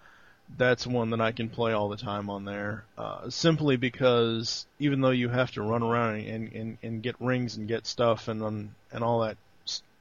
that's 0.57 0.85
one 0.85 1.09
that 1.11 1.21
I 1.21 1.31
can 1.31 1.49
play 1.49 1.71
all 1.71 1.87
the 1.87 1.97
time 1.97 2.29
on 2.29 2.43
there. 2.43 2.83
Uh, 2.97 3.29
simply 3.29 3.77
because 3.77 4.65
even 4.79 4.99
though 4.99 5.11
you 5.11 5.29
have 5.29 5.51
to 5.51 5.61
run 5.61 5.81
around 5.81 6.19
and, 6.19 6.51
and, 6.53 6.77
and 6.83 7.01
get 7.01 7.15
rings 7.19 7.55
and 7.55 7.67
get 7.67 7.87
stuff 7.87 8.27
and 8.27 8.43
um, 8.43 8.75
and 8.91 9.03
all 9.03 9.21
that 9.21 9.37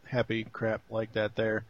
happy 0.06 0.44
crap 0.44 0.80
like 0.90 1.12
that 1.12 1.34
there, 1.36 1.64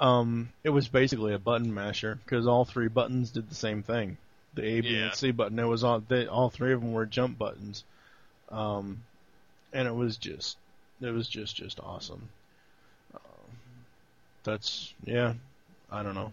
um, 0.00 0.50
it 0.64 0.70
was 0.70 0.88
basically 0.88 1.34
a 1.34 1.38
button 1.38 1.72
masher 1.74 2.18
because 2.24 2.46
all 2.46 2.64
three 2.64 2.88
buttons 2.88 3.30
did 3.30 3.48
the 3.48 3.54
same 3.54 3.82
thing. 3.82 4.16
The 4.54 4.62
A, 4.64 4.80
B, 4.80 4.88
Yeah. 4.88 5.06
and 5.06 5.14
C 5.14 5.30
button. 5.30 5.58
It 5.58 5.64
was 5.64 5.84
all 5.84 6.00
they, 6.00 6.26
all 6.26 6.50
three 6.50 6.72
of 6.72 6.80
them 6.80 6.92
were 6.92 7.06
jump 7.06 7.38
buttons, 7.38 7.84
um, 8.50 9.02
and 9.72 9.86
it 9.86 9.94
was 9.94 10.16
just 10.16 10.56
it 11.00 11.10
was 11.10 11.28
just 11.28 11.54
just 11.56 11.80
awesome. 11.80 12.28
Uh, 13.14 13.18
that's 14.44 14.92
yeah, 15.04 15.34
I 15.90 16.02
don't 16.02 16.14
know. 16.14 16.32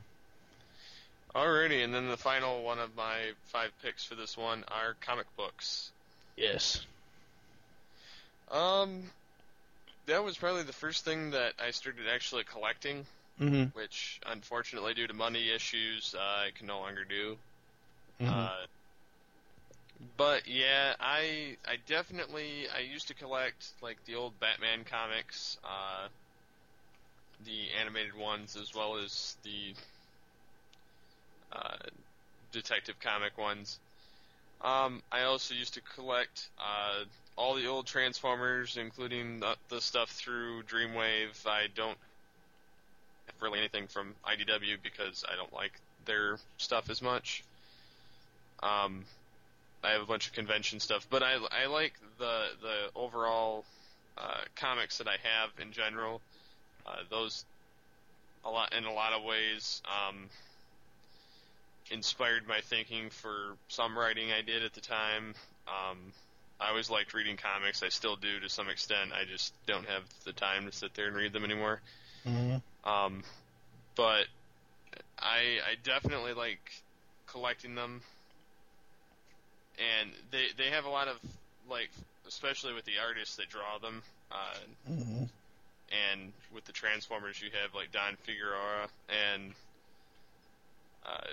Alrighty, 1.35 1.83
and 1.83 1.93
then 1.93 2.07
the 2.07 2.15
final 2.17 2.63
one 2.63 2.79
of 2.79 2.95
my 2.95 3.31
five 3.47 3.71
picks 3.83 4.05
for 4.05 4.15
this 4.15 4.37
one 4.37 4.63
are 4.69 4.95
comic 5.01 5.25
books. 5.35 5.91
Yes. 6.37 6.85
Um, 8.49 9.03
that 10.05 10.23
was 10.23 10.37
probably 10.37 10.63
the 10.63 10.73
first 10.73 11.05
thing 11.05 11.31
that 11.31 11.55
I 11.59 11.71
started 11.71 12.07
actually 12.07 12.43
collecting, 12.43 13.07
Mhm. 13.37 13.73
which 13.73 14.19
unfortunately, 14.25 14.93
due 14.95 15.07
to 15.07 15.13
money 15.13 15.49
issues, 15.51 16.13
uh, 16.15 16.19
I 16.47 16.51
can 16.55 16.67
no 16.67 16.79
longer 16.79 17.05
do. 17.05 17.39
Mhm. 18.19 18.49
Uh, 18.49 18.67
but 19.99 20.47
yeah, 20.47 20.95
I 20.99 21.57
I 21.65 21.77
definitely 21.77 22.69
I 22.69 22.79
used 22.79 23.07
to 23.09 23.15
collect 23.15 23.73
like 23.81 24.03
the 24.03 24.15
old 24.15 24.39
Batman 24.39 24.83
comics, 24.85 25.57
uh, 25.63 26.09
the 27.39 27.71
animated 27.71 28.13
ones 28.15 28.55
as 28.57 28.73
well 28.73 28.97
as 28.97 29.37
the 29.43 29.75
uh, 31.51 31.77
detective 32.51 32.99
comic 32.99 33.37
ones. 33.37 33.81
Um, 34.61 35.03
I 35.11 35.23
also 35.23 35.53
used 35.53 35.75
to 35.75 35.81
collect 35.81 36.51
uh, 36.57 37.05
all 37.37 37.55
the 37.55 37.67
old 37.67 37.85
Transformers, 37.85 38.77
including 38.77 39.39
the, 39.39 39.55
the 39.69 39.81
stuff 39.81 40.09
through 40.09 40.63
Dreamwave. 40.63 41.45
I 41.45 41.67
don't 41.75 41.97
really 43.41 43.59
anything 43.59 43.87
from 43.87 44.15
IDW 44.25 44.77
because 44.81 45.25
I 45.31 45.35
don't 45.35 45.53
like 45.53 45.73
their 46.05 46.37
stuff 46.57 46.89
as 46.89 47.01
much. 47.01 47.43
Um, 48.63 49.03
I 49.83 49.91
have 49.91 50.01
a 50.01 50.05
bunch 50.05 50.27
of 50.27 50.33
convention 50.33 50.79
stuff, 50.79 51.05
but 51.09 51.21
I, 51.21 51.37
I 51.51 51.67
like 51.67 51.93
the 52.17 52.45
the 52.61 52.75
overall 52.95 53.65
uh, 54.17 54.41
comics 54.55 54.97
that 54.97 55.07
I 55.07 55.17
have 55.23 55.51
in 55.61 55.71
general. 55.71 56.21
Uh, 56.87 56.97
those 57.09 57.45
a 58.43 58.49
lot 58.49 58.73
in 58.73 58.85
a 58.85 58.93
lot 58.93 59.13
of 59.13 59.23
ways 59.23 59.81
um, 59.85 60.29
inspired 61.91 62.47
my 62.47 62.61
thinking 62.61 63.09
for 63.09 63.57
some 63.67 63.97
writing 63.97 64.31
I 64.31 64.41
did 64.41 64.63
at 64.63 64.73
the 64.73 64.81
time. 64.81 65.33
Um, 65.67 65.97
I 66.59 66.69
always 66.69 66.89
liked 66.89 67.13
reading 67.13 67.37
comics. 67.37 67.83
I 67.83 67.89
still 67.89 68.15
do 68.15 68.39
to 68.39 68.49
some 68.49 68.69
extent. 68.69 69.11
I 69.13 69.25
just 69.25 69.53
don't 69.65 69.85
have 69.87 70.03
the 70.23 70.33
time 70.33 70.65
to 70.65 70.71
sit 70.71 70.93
there 70.93 71.07
and 71.07 71.15
read 71.15 71.33
them 71.33 71.43
anymore. 71.43 71.81
Mm-hmm. 72.25 72.89
Um, 72.89 73.23
but 73.95 74.25
I 75.19 75.59
I 75.69 75.75
definitely 75.83 76.33
like 76.33 76.59
collecting 77.27 77.75
them, 77.75 78.01
and 79.77 80.11
they 80.31 80.45
they 80.57 80.69
have 80.71 80.85
a 80.85 80.89
lot 80.89 81.07
of 81.07 81.17
like, 81.69 81.89
especially 82.27 82.73
with 82.73 82.85
the 82.85 82.99
artists 83.05 83.35
that 83.37 83.49
draw 83.49 83.77
them. 83.81 84.01
Uh, 84.31 84.57
Mm-hmm. 84.89 85.23
and 86.11 86.31
with 86.53 86.65
the 86.65 86.71
Transformers, 86.71 87.41
you 87.41 87.49
have 87.61 87.73
like 87.75 87.91
Don 87.91 88.15
Figueroa 88.23 88.87
and 89.09 89.53
uh, 91.05 91.27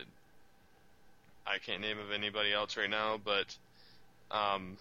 I 1.47 1.59
can't 1.59 1.81
name 1.81 1.99
of 1.99 2.12
anybody 2.12 2.53
else 2.53 2.77
right 2.77 2.90
now, 2.90 3.19
but 3.23 3.57
um, 4.31 4.77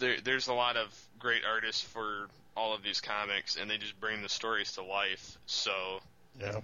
there, 0.00 0.16
there's 0.22 0.48
a 0.48 0.54
lot 0.54 0.76
of 0.76 0.88
great 1.18 1.42
artists 1.44 1.82
for 1.82 2.28
all 2.56 2.74
of 2.74 2.82
these 2.82 3.00
comics, 3.00 3.56
and 3.56 3.70
they 3.70 3.78
just 3.78 3.98
bring 4.00 4.22
the 4.22 4.28
stories 4.28 4.72
to 4.72 4.82
life. 4.82 5.38
So 5.46 6.00
Yeah. 6.40 6.60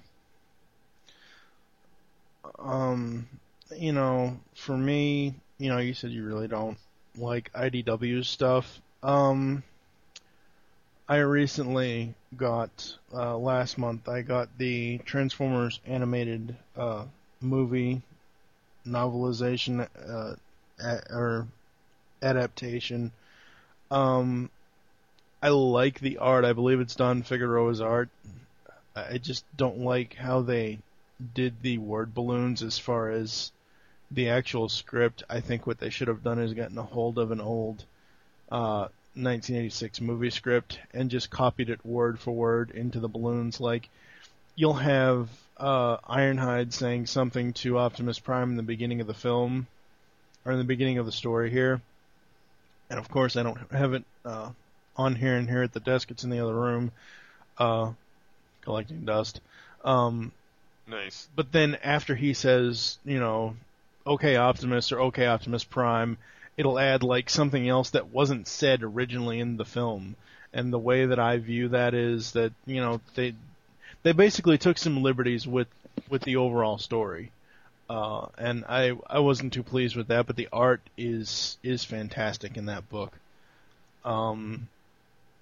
Um, 2.58 3.28
you 3.76 3.92
know, 3.92 4.38
for 4.54 4.76
me, 4.76 5.34
you 5.58 5.68
know, 5.68 5.78
you 5.78 5.94
said 5.94 6.10
you 6.10 6.24
really 6.24 6.48
don't 6.48 6.78
like 7.16 7.50
IDW 7.54 8.24
stuff. 8.24 8.80
Um, 9.02 9.62
I 11.08 11.18
recently 11.18 12.14
got 12.36 12.96
uh, 13.12 13.36
last 13.36 13.78
month. 13.78 14.08
I 14.08 14.22
got 14.22 14.48
the 14.58 14.98
Transformers 14.98 15.80
animated 15.86 16.56
uh, 16.76 17.04
movie 17.40 18.02
novelization 18.86 19.86
uh, 20.08 20.34
a- 20.80 21.14
or 21.14 21.46
adaptation. 22.22 23.12
Um, 23.90 24.50
I 25.42 25.50
like 25.50 26.00
the 26.00 26.18
art. 26.18 26.44
I 26.44 26.52
believe 26.52 26.80
it's 26.80 26.96
Don 26.96 27.22
Figueroa's 27.22 27.80
art. 27.80 28.08
I 28.94 29.18
just 29.18 29.44
don't 29.56 29.80
like 29.80 30.14
how 30.14 30.40
they 30.40 30.78
did 31.34 31.62
the 31.62 31.78
word 31.78 32.14
balloons 32.14 32.62
as 32.62 32.78
far 32.78 33.10
as 33.10 33.52
the 34.10 34.30
actual 34.30 34.68
script. 34.68 35.22
I 35.28 35.40
think 35.40 35.66
what 35.66 35.78
they 35.78 35.90
should 35.90 36.08
have 36.08 36.24
done 36.24 36.38
is 36.38 36.54
gotten 36.54 36.78
a 36.78 36.82
hold 36.82 37.18
of 37.18 37.30
an 37.30 37.40
old 37.40 37.84
uh, 38.50 38.88
1986 39.14 40.00
movie 40.00 40.30
script 40.30 40.78
and 40.92 41.10
just 41.10 41.30
copied 41.30 41.70
it 41.70 41.84
word 41.84 42.18
for 42.18 42.32
word 42.32 42.70
into 42.70 43.00
the 43.00 43.08
balloons. 43.08 43.60
Like 43.60 43.88
you'll 44.54 44.74
have 44.74 45.28
uh, 45.56 45.98
Ironhide 45.98 46.72
saying 46.72 47.06
something 47.06 47.52
to 47.54 47.78
Optimus 47.78 48.18
Prime 48.18 48.50
in 48.50 48.56
the 48.56 48.62
beginning 48.62 49.00
of 49.00 49.06
the 49.06 49.14
film 49.14 49.66
or 50.44 50.52
in 50.52 50.58
the 50.58 50.64
beginning 50.64 50.98
of 50.98 51.06
the 51.06 51.12
story 51.12 51.50
here, 51.50 51.80
and 52.90 52.98
of 52.98 53.08
course 53.08 53.36
I 53.36 53.42
don't 53.42 53.70
have 53.72 53.94
it 53.94 54.04
uh, 54.24 54.50
on 54.96 55.14
here 55.14 55.36
and 55.36 55.48
here 55.48 55.62
at 55.62 55.72
the 55.72 55.80
desk. 55.80 56.10
It's 56.10 56.24
in 56.24 56.30
the 56.30 56.40
other 56.40 56.54
room, 56.54 56.92
uh, 57.58 57.92
collecting 58.62 59.04
dust. 59.04 59.40
Um, 59.84 60.32
nice. 60.86 61.28
but 61.34 61.52
then 61.52 61.76
after 61.82 62.14
he 62.14 62.34
says, 62.34 62.98
you 63.04 63.20
know, 63.20 63.56
okay 64.06 64.36
Optimus 64.36 64.92
or 64.92 65.00
okay 65.02 65.26
Optimus 65.26 65.64
Prime, 65.64 66.18
it'll 66.56 66.78
add 66.78 67.02
like 67.02 67.30
something 67.30 67.68
else 67.68 67.90
that 67.90 68.08
wasn't 68.12 68.48
said 68.48 68.82
originally 68.82 69.40
in 69.40 69.56
the 69.56 69.64
film. 69.64 70.16
And 70.52 70.72
the 70.72 70.78
way 70.78 71.06
that 71.06 71.18
I 71.18 71.38
view 71.38 71.68
that 71.68 71.92
is 71.92 72.32
that, 72.32 72.52
you 72.66 72.80
know, 72.80 73.00
they 73.14 73.34
they 74.02 74.12
basically 74.12 74.56
took 74.58 74.78
some 74.78 75.02
liberties 75.02 75.46
with 75.46 75.68
with 76.08 76.22
the 76.22 76.36
overall 76.36 76.78
story. 76.78 77.30
Uh, 77.88 78.26
and 78.36 78.64
I 78.68 78.92
I 79.06 79.20
wasn't 79.20 79.52
too 79.52 79.62
pleased 79.62 79.96
with 79.96 80.08
that, 80.08 80.26
but 80.26 80.36
the 80.36 80.48
art 80.52 80.80
is 80.96 81.56
is 81.62 81.84
fantastic 81.84 82.56
in 82.56 82.66
that 82.66 82.88
book. 82.88 83.12
Um, 84.04 84.68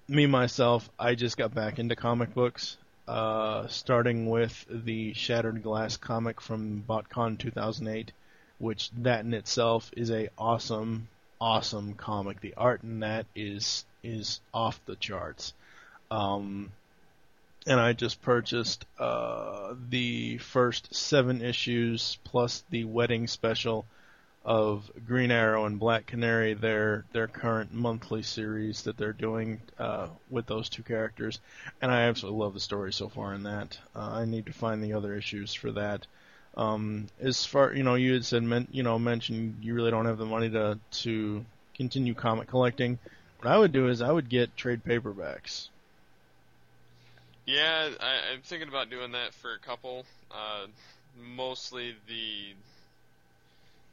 me 0.07 0.27
myself, 0.27 0.89
I 0.99 1.15
just 1.15 1.37
got 1.37 1.53
back 1.53 1.79
into 1.79 1.95
comic 1.95 2.33
books, 2.33 2.77
uh, 3.07 3.67
starting 3.67 4.29
with 4.29 4.65
the 4.69 5.13
Shattered 5.13 5.63
Glass 5.63 5.97
comic 5.97 6.39
from 6.41 6.83
BotCon 6.87 7.39
2008, 7.39 8.11
which 8.59 8.91
that 8.91 9.25
in 9.25 9.33
itself 9.33 9.91
is 9.97 10.11
a 10.11 10.29
awesome, 10.37 11.07
awesome 11.41 11.95
comic. 11.95 12.41
The 12.41 12.53
art 12.55 12.83
in 12.83 12.99
that 12.99 13.25
is 13.35 13.85
is 14.03 14.39
off 14.53 14.79
the 14.85 14.95
charts. 14.95 15.53
Um, 16.11 16.71
and 17.65 17.79
I 17.79 17.93
just 17.93 18.21
purchased 18.21 18.85
uh, 18.99 19.73
the 19.89 20.37
first 20.37 20.93
seven 20.93 21.41
issues 21.41 22.17
plus 22.23 22.63
the 22.69 22.85
wedding 22.85 23.27
special 23.27 23.85
of 24.45 24.91
Green 25.07 25.31
Arrow 25.31 25.65
and 25.65 25.79
Black 25.79 26.05
Canary, 26.05 26.53
their 26.53 27.05
their 27.13 27.27
current 27.27 27.73
monthly 27.73 28.21
series 28.21 28.83
that 28.83 28.95
they're 28.95 29.11
doing 29.11 29.59
uh, 29.79 30.07
with 30.29 30.45
those 30.45 30.69
two 30.69 30.83
characters, 30.83 31.39
and 31.81 31.91
I 31.91 32.03
absolutely 32.03 32.39
love 32.41 32.53
the 32.53 32.59
story 32.59 32.93
so 32.93 33.09
far 33.09 33.33
in 33.33 33.43
that. 33.43 33.79
Uh, 33.95 34.11
I 34.11 34.25
need 34.25 34.45
to 34.45 34.53
find 34.53 34.83
the 34.83 34.93
other 34.93 35.15
issues 35.15 35.53
for 35.53 35.71
that. 35.71 36.05
Um, 36.55 37.07
as 37.19 37.43
far 37.45 37.73
you 37.73 37.83
know, 37.83 37.95
you 37.95 38.13
had 38.13 38.25
said 38.25 38.43
men, 38.43 38.67
you 38.71 38.83
know 38.83 38.99
mentioned 38.99 39.57
you 39.61 39.73
really 39.73 39.91
don't 39.91 40.05
have 40.05 40.19
the 40.19 40.25
money 40.25 40.49
to 40.51 40.77
to 41.01 41.43
continue 41.73 42.13
comic 42.13 42.47
collecting. 42.47 42.99
What 43.39 43.51
I 43.51 43.57
would 43.57 43.71
do 43.71 43.87
is 43.87 44.01
I 44.03 44.11
would 44.11 44.29
get 44.29 44.55
trade 44.55 44.83
paperbacks. 44.85 45.69
Yeah, 47.45 47.89
I, 47.99 48.33
I'm 48.33 48.41
thinking 48.41 48.67
about 48.69 48.89
doing 48.89 49.11
that 49.11 49.33
for 49.33 49.53
a 49.53 49.59
couple. 49.59 50.05
Uh, 50.31 50.65
mostly 51.35 51.95
the 52.07 52.53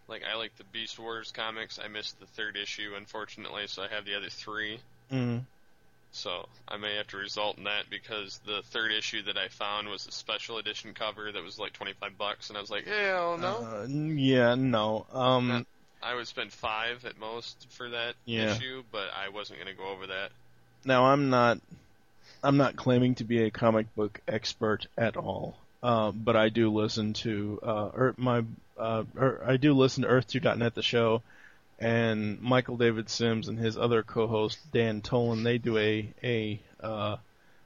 like 0.09 0.23
I 0.31 0.37
like 0.37 0.57
the 0.57 0.65
Beast 0.65 0.99
Wars 0.99 1.33
comics. 1.33 1.79
I 1.83 1.89
missed 1.89 2.19
the 2.21 2.27
third 2.27 2.57
issue, 2.57 2.93
unfortunately, 2.97 3.65
so 3.67 3.83
I 3.83 3.89
have 3.89 4.05
the 4.05 4.17
other 4.17 4.31
three. 4.31 4.81
Mm. 5.13 5.43
So 6.15 6.47
I 6.69 6.77
may 6.77 6.97
have 6.97 7.07
to 7.09 7.17
result 7.17 7.57
in 7.57 7.65
that 7.65 7.85
because 7.89 8.39
the 8.45 8.63
third 8.71 8.93
issue 8.93 9.23
that 9.25 9.39
I 9.39 9.49
found 9.49 9.89
was 9.89 10.07
a 10.07 10.13
special 10.13 10.59
edition 10.59 10.93
cover 10.93 11.33
that 11.33 11.43
was 11.43 11.59
like 11.59 11.73
25 11.73 12.19
bucks, 12.19 12.49
and 12.51 12.59
I 12.59 12.61
was 12.61 12.71
like, 12.71 12.87
hell 12.87 13.39
no. 13.39 13.65
Uh, 13.65 13.87
yeah, 13.89 14.55
no. 14.55 15.07
Um, 15.13 15.67
I 16.03 16.15
would 16.15 16.27
spend 16.27 16.53
five 16.53 17.05
at 17.07 17.19
most 17.19 17.67
for 17.71 17.89
that 17.91 18.15
Yeah. 18.27 18.55
issue, 18.55 18.83
but 18.93 19.09
I 19.17 19.31
wasn't 19.31 19.61
going 19.61 19.75
to 19.75 19.81
go 19.81 19.89
over 19.89 20.09
that. 20.09 20.31
Now 20.85 21.05
I'm 21.07 21.31
not 21.31 21.61
I'm 22.45 22.57
not 22.57 22.77
claiming 22.77 23.15
to 23.17 23.25
be 23.25 23.45
a 23.45 23.51
comic 23.51 23.95
book 23.95 24.21
expert 24.27 24.87
at 24.99 25.17
all. 25.17 25.57
Uh, 25.83 26.13
but 26.13 26.37
I 26.37 26.49
do 26.49 26.73
listen 26.73 27.13
to 27.15 27.59
uh, 27.63 27.91
er, 27.97 28.15
my 28.17 28.45
uh, 28.79 29.05
er, 29.17 29.45
I 29.45 29.57
do 29.57 29.75
listen 29.75 30.03
to 30.03 30.09
Earth2.net 30.09 30.75
the 30.75 30.83
show, 30.83 31.23
and 31.81 32.41
Michael 32.41 32.77
David 32.77 33.11
Sims 33.11 33.49
and 33.49 33.59
his 33.59 33.77
other 33.77 34.05
co-host 34.05 34.59
Dan 34.73 35.03
Tolan 35.03 35.43
they 35.43 35.59
do 35.59 35.77
a 35.79 36.09
a 36.23 36.61
uh, 36.81 37.17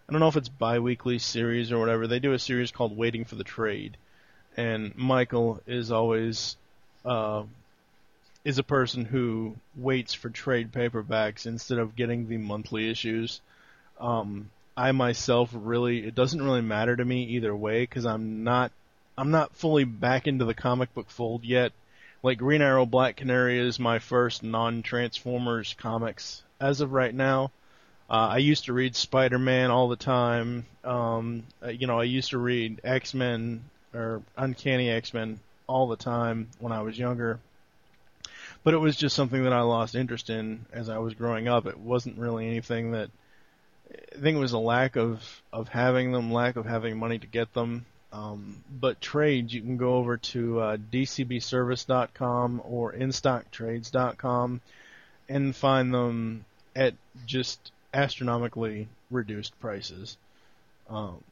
I 0.09 0.13
don't 0.13 0.21
know 0.21 0.29
if 0.29 0.37
it's 0.37 0.49
bi-weekly 0.49 1.19
series 1.19 1.73
or 1.73 1.79
whatever. 1.79 2.07
They 2.07 2.21
do 2.21 2.33
a 2.33 2.39
series 2.39 2.71
called 2.71 2.97
Waiting 2.97 3.27
for 3.27 3.35
the 3.35 3.45
Trade, 3.45 3.99
and 4.57 4.97
Michael 4.97 5.61
is 5.67 5.93
always 5.93 6.57
uh, 7.05 7.43
is 8.45 8.59
a 8.59 8.63
person 8.63 9.05
who 9.05 9.57
waits 9.77 10.15
for 10.15 10.31
trade 10.31 10.73
paperbacks 10.73 11.45
instead 11.45 11.79
of 11.79 11.97
getting 11.97 12.29
the 12.29 12.39
monthly 12.39 12.91
issues. 12.91 13.43
Um, 14.01 14.51
I 14.77 14.93
myself 14.93 15.51
really, 15.53 16.07
it 16.07 16.15
doesn't 16.15 16.43
really 16.43 16.61
matter 16.61 16.95
to 16.95 17.05
me 17.05 17.25
either 17.25 17.55
way 17.55 17.83
because 17.83 18.05
I'm 18.05 18.45
not, 18.45 18.73
I'm 19.17 19.31
not 19.31 19.57
fully 19.57 19.85
back 19.85 20.27
into 20.27 20.45
the 20.45 20.55
comic 20.55 20.93
book 20.95 21.11
fold 21.11 21.45
yet. 21.45 21.73
Like 22.23 22.39
Green 22.39 22.63
Arrow, 22.63 22.87
Black 22.87 23.17
Canary 23.17 23.59
is 23.59 23.79
my 23.79 23.99
first 23.99 24.43
non-Transformers 24.43 25.75
comics 25.79 26.43
as 26.61 26.81
of 26.81 26.93
right 26.93 27.15
now. 27.15 27.51
Uh, 28.09 28.29
I 28.33 28.39
used 28.39 28.67
to 28.67 28.73
read 28.73 28.95
Spider-Man 28.95 29.71
all 29.71 29.89
the 29.89 29.97
time. 29.97 30.67
Um, 30.85 31.45
uh, 31.65 31.69
you 31.69 31.87
know, 31.87 31.99
I 31.99 32.05
used 32.05 32.31
to 32.31 32.39
read 32.39 32.81
X-Men 32.85 33.65
or 33.95 34.23
Uncanny 34.37 34.91
X-Men 34.91 35.41
all 35.67 35.89
the 35.89 35.97
time 35.97 36.49
when 36.59 36.73
I 36.73 36.83
was 36.83 36.99
younger. 36.99 37.41
But 38.63 38.75
it 38.75 38.79
was 38.79 38.97
just 38.97 39.17
something 39.17 39.45
that 39.45 39.53
I 39.53 39.63
lost 39.63 39.95
interest 39.95 40.31
in 40.31 40.67
as 40.73 40.89
I 40.89 40.99
was 40.99 41.15
growing 41.15 41.49
up. 41.49 41.67
It 41.67 41.79
wasn't 41.79 42.19
really 42.19 42.47
anything 42.47 42.93
that 42.93 43.11
I 43.91 44.19
think 44.21 44.37
it 44.37 44.41
was 44.41 44.53
a 44.53 44.59
lack 44.59 44.97
of 44.97 45.43
of 45.53 45.69
having 45.69 46.13
them, 46.13 46.33
lack 46.33 46.57
of 46.57 46.67
having 46.67 46.99
money 46.99 47.19
to 47.19 47.27
get 47.27 47.53
them. 47.55 47.87
Um, 48.13 48.63
but 48.71 49.01
trades, 49.01 49.53
you 49.53 49.61
can 49.61 49.77
go 49.77 49.97
over 49.97 50.17
to 50.17 50.61
uh, 50.61 50.77
dcbservice.com 50.77 52.63
or 52.65 52.93
instocktrades.com 52.93 54.61
and 55.29 55.55
find 55.57 55.93
them 55.93 56.45
at 56.75 56.95
just 57.27 57.73
astronomically 57.93 58.89
reduced 59.11 59.59
prices. 59.61 60.17
Um, 60.89 61.23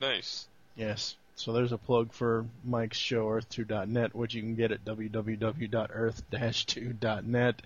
Nice. 0.00 0.46
Yes. 0.76 1.16
So 1.40 1.52
there's 1.54 1.72
a 1.72 1.78
plug 1.78 2.12
for 2.12 2.44
Mike's 2.66 2.98
show, 2.98 3.28
Earth2.net, 3.28 4.14
which 4.14 4.34
you 4.34 4.42
can 4.42 4.56
get 4.56 4.72
at 4.72 4.84
www.earth-2.net, 4.84 7.62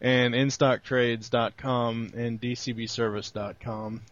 and 0.00 0.34
InStockTrades.com 0.34 2.12
and 2.16 2.40
DCBService.com. 2.40 4.02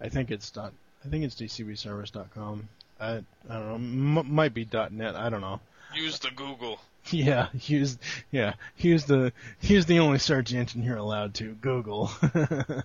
I 0.00 0.08
think 0.08 0.32
it's 0.32 0.50
dot. 0.50 0.72
I 1.04 1.08
think 1.08 1.24
it's 1.24 1.36
dcbservice.com. 1.36 2.68
I 3.00 3.22
I 3.48 3.48
don't 3.48 3.68
know. 3.68 3.74
M- 4.20 4.34
might 4.34 4.54
be 4.54 4.68
.net. 4.90 5.14
I 5.14 5.28
don't 5.28 5.40
know. 5.40 5.60
Use 5.94 6.18
the 6.18 6.32
Google. 6.34 6.80
Yeah, 7.10 7.48
use 7.52 7.98
yeah, 8.30 8.54
use 8.78 9.06
the 9.06 9.32
use 9.60 9.86
the 9.86 9.98
only 9.98 10.20
search 10.20 10.54
engine 10.54 10.84
you're 10.84 10.96
allowed 10.96 11.34
to, 11.34 11.54
Google. 11.54 12.12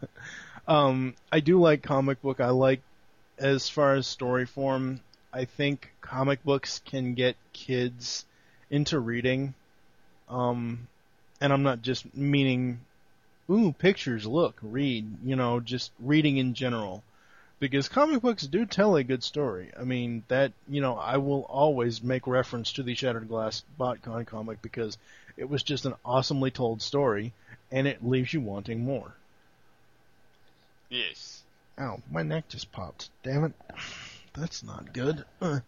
um, 0.68 1.14
I 1.32 1.40
do 1.40 1.62
like 1.62 1.84
comic 1.84 2.20
book. 2.24 2.40
I 2.40 2.50
like 2.50 2.82
as 3.38 3.70
far 3.70 3.94
as 3.94 4.08
story 4.08 4.48
form. 4.48 5.02
I 5.34 5.46
think 5.46 5.92
comic 6.02 6.44
books 6.44 6.82
can 6.86 7.14
get 7.14 7.36
kids 7.54 8.26
into 8.70 9.00
reading. 9.00 9.54
Um, 10.30 10.88
and 11.40 11.54
I'm 11.54 11.64
not 11.64 11.82
just 11.82 12.16
meaning, 12.16 12.80
ooh, 13.50 13.74
pictures, 13.74 14.26
look, 14.26 14.58
read. 14.62 15.06
You 15.24 15.36
know, 15.36 15.60
just 15.60 15.92
reading 16.00 16.38
in 16.38 16.54
general 16.54 17.04
because 17.60 17.90
comic 17.90 18.22
books 18.22 18.44
do 18.44 18.66
tell 18.66 18.96
a 18.96 19.04
good 19.04 19.24
story. 19.24 19.72
I 19.80 19.84
mean, 19.84 20.24
that, 20.28 20.52
you 20.68 20.82
know, 20.82 20.98
I 20.98 21.18
will 21.18 21.42
always 21.42 22.04
make 22.04 22.28
reference 22.28 22.74
to 22.74 22.84
the 22.84 22.96
Shattered 22.96 23.28
Glass 23.28 23.64
BotCon 23.80 24.26
comic 24.28 24.62
because 24.62 24.98
it 25.38 25.50
was 25.50 25.64
just 25.64 25.86
an 25.86 25.96
awesomely 26.06 26.52
told 26.52 26.82
story 26.82 27.34
and 27.72 27.88
it 27.88 28.06
leaves 28.06 28.34
you 28.34 28.42
wanting 28.42 28.86
more. 28.86 29.14
Yes. 30.90 31.42
Ow, 31.80 32.02
my 32.12 32.24
neck 32.24 32.48
just 32.48 32.72
popped. 32.72 33.10
Damn 33.24 33.46
it. 33.46 33.54
That's 34.38 34.64
not 34.64 34.94
good. 34.94 35.26
Uh, 35.42 35.60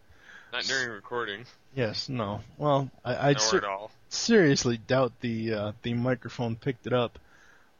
Not 0.52 0.64
during 0.64 0.90
recording. 0.90 1.44
yes, 1.74 2.08
no. 2.08 2.40
Well, 2.56 2.88
I, 3.04 3.30
I'd 3.30 3.40
ser- 3.40 3.64
seriously 4.08 4.78
doubt 4.78 5.12
the 5.20 5.52
uh, 5.52 5.72
the 5.82 5.94
microphone 5.94 6.54
picked 6.54 6.86
it 6.86 6.92
up. 6.92 7.18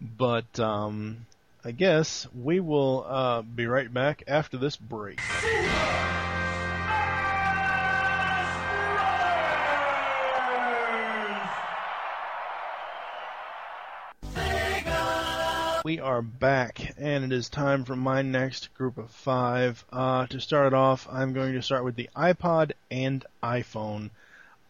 But 0.00 0.58
um, 0.58 1.26
I 1.64 1.70
guess 1.70 2.26
we 2.34 2.58
will 2.58 3.04
uh, 3.06 3.42
be 3.42 3.66
right 3.66 3.92
back 3.92 4.24
after 4.26 4.56
this 4.56 4.76
break. 4.76 5.20
We 15.82 15.98
are 15.98 16.20
back, 16.20 16.92
and 16.98 17.24
it 17.24 17.32
is 17.32 17.48
time 17.48 17.84
for 17.84 17.96
my 17.96 18.20
next 18.20 18.74
group 18.74 18.98
of 18.98 19.10
five. 19.10 19.82
Uh, 19.90 20.26
to 20.26 20.38
start 20.38 20.66
it 20.66 20.74
off, 20.74 21.08
I'm 21.10 21.32
going 21.32 21.54
to 21.54 21.62
start 21.62 21.84
with 21.84 21.96
the 21.96 22.10
iPod 22.14 22.72
and 22.90 23.24
iPhone. 23.42 24.10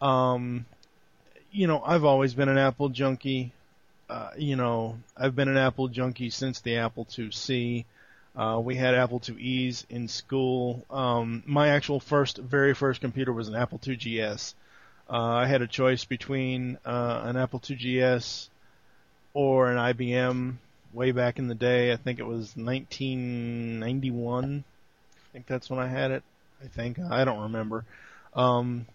Um, 0.01 0.65
you 1.51 1.67
know, 1.67 1.83
I've 1.85 2.05
always 2.05 2.33
been 2.33 2.47
an 2.47 2.57
Apple 2.57 2.87
junkie. 2.87 3.51
Uh, 4.09 4.29
you 4.37 4.55
know, 4.55 4.99
I've 5.17 5.35
been 5.35 5.49
an 5.49 5.57
Apple 5.57 5.89
junkie 5.89 6.29
since 6.29 6.61
the 6.61 6.77
Apple 6.77 7.03
IIc. 7.03 7.83
Uh, 8.33 8.61
we 8.63 8.75
had 8.75 8.95
Apple 8.95 9.19
IIe's 9.19 9.85
in 9.89 10.07
school. 10.07 10.85
Um, 10.89 11.43
my 11.45 11.69
actual 11.69 11.99
first, 11.99 12.37
very 12.37 12.73
first 12.73 13.01
computer 13.01 13.33
was 13.33 13.49
an 13.49 13.55
Apple 13.55 13.79
IIgs. 13.79 14.53
Uh, 15.09 15.19
I 15.19 15.47
had 15.47 15.61
a 15.61 15.67
choice 15.67 16.05
between 16.05 16.77
uh, 16.85 17.21
an 17.25 17.35
Apple 17.35 17.59
IIgs 17.59 18.47
or 19.33 19.69
an 19.69 19.77
IBM 19.77 20.55
way 20.93 21.11
back 21.11 21.39
in 21.39 21.47
the 21.47 21.55
day. 21.55 21.91
I 21.91 21.95
think 21.95 22.19
it 22.19 22.25
was 22.25 22.55
1991. 22.55 24.63
I 24.63 25.33
think 25.33 25.47
that's 25.47 25.69
when 25.69 25.79
I 25.79 25.87
had 25.87 26.11
it. 26.11 26.23
I 26.63 26.67
think 26.67 26.99
I 26.99 27.25
don't 27.25 27.43
remember. 27.43 27.85
Um, 28.33 28.85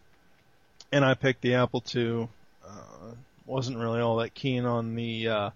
and 0.93 1.05
I 1.05 1.15
picked 1.15 1.43
the 1.43 1.55
Apple 1.55 1.83
II. 1.95 2.29
Uh, 2.67 3.13
wasn't 3.47 3.79
really 3.79 4.01
all 4.01 4.17
that 4.17 4.35
keen 4.35 4.65
on 4.65 4.95
the 4.95 5.29
uh, 5.29 5.51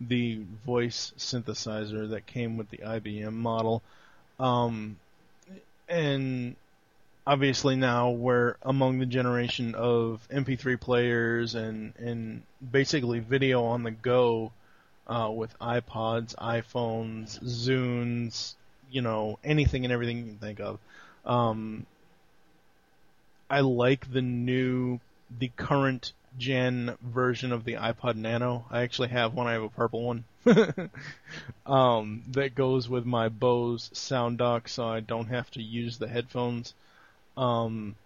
the 0.00 0.40
voice 0.64 1.12
synthesizer 1.18 2.10
that 2.10 2.26
came 2.26 2.56
with 2.56 2.70
the 2.70 2.78
IBM 2.78 3.32
model. 3.32 3.82
Um, 4.38 4.96
and 5.88 6.54
obviously 7.26 7.76
now 7.76 8.10
we're 8.10 8.56
among 8.62 8.98
the 8.98 9.06
generation 9.06 9.74
of 9.74 10.26
MP3 10.32 10.80
players 10.80 11.54
and 11.54 11.94
and 11.96 12.42
basically 12.72 13.18
video 13.18 13.64
on 13.64 13.82
the 13.82 13.90
go 13.90 14.52
uh, 15.08 15.30
with 15.34 15.58
iPods, 15.58 16.34
iPhones, 16.36 17.42
Zunes, 17.42 18.54
you 18.90 19.02
know, 19.02 19.38
anything 19.42 19.84
and 19.84 19.92
everything 19.92 20.18
you 20.18 20.24
can 20.24 20.38
think 20.38 20.60
of. 20.60 20.78
Um, 21.24 21.86
I 23.50 23.60
like 23.60 24.12
the 24.12 24.22
new, 24.22 25.00
the 25.38 25.50
current 25.56 26.12
gen 26.38 26.96
version 27.00 27.52
of 27.52 27.64
the 27.64 27.74
iPod 27.74 28.16
Nano. 28.16 28.64
I 28.70 28.82
actually 28.82 29.08
have 29.08 29.34
one. 29.34 29.46
I 29.46 29.52
have 29.52 29.62
a 29.62 29.68
purple 29.68 30.02
one. 30.02 30.24
um, 31.66 32.22
that 32.32 32.54
goes 32.54 32.88
with 32.88 33.06
my 33.06 33.28
Bose 33.28 33.90
sound 33.92 34.38
dock, 34.38 34.68
so 34.68 34.86
I 34.86 35.00
don't 35.00 35.28
have 35.28 35.50
to 35.52 35.62
use 35.62 35.98
the 35.98 36.08
headphones. 36.08 36.74
Um, 37.36 37.96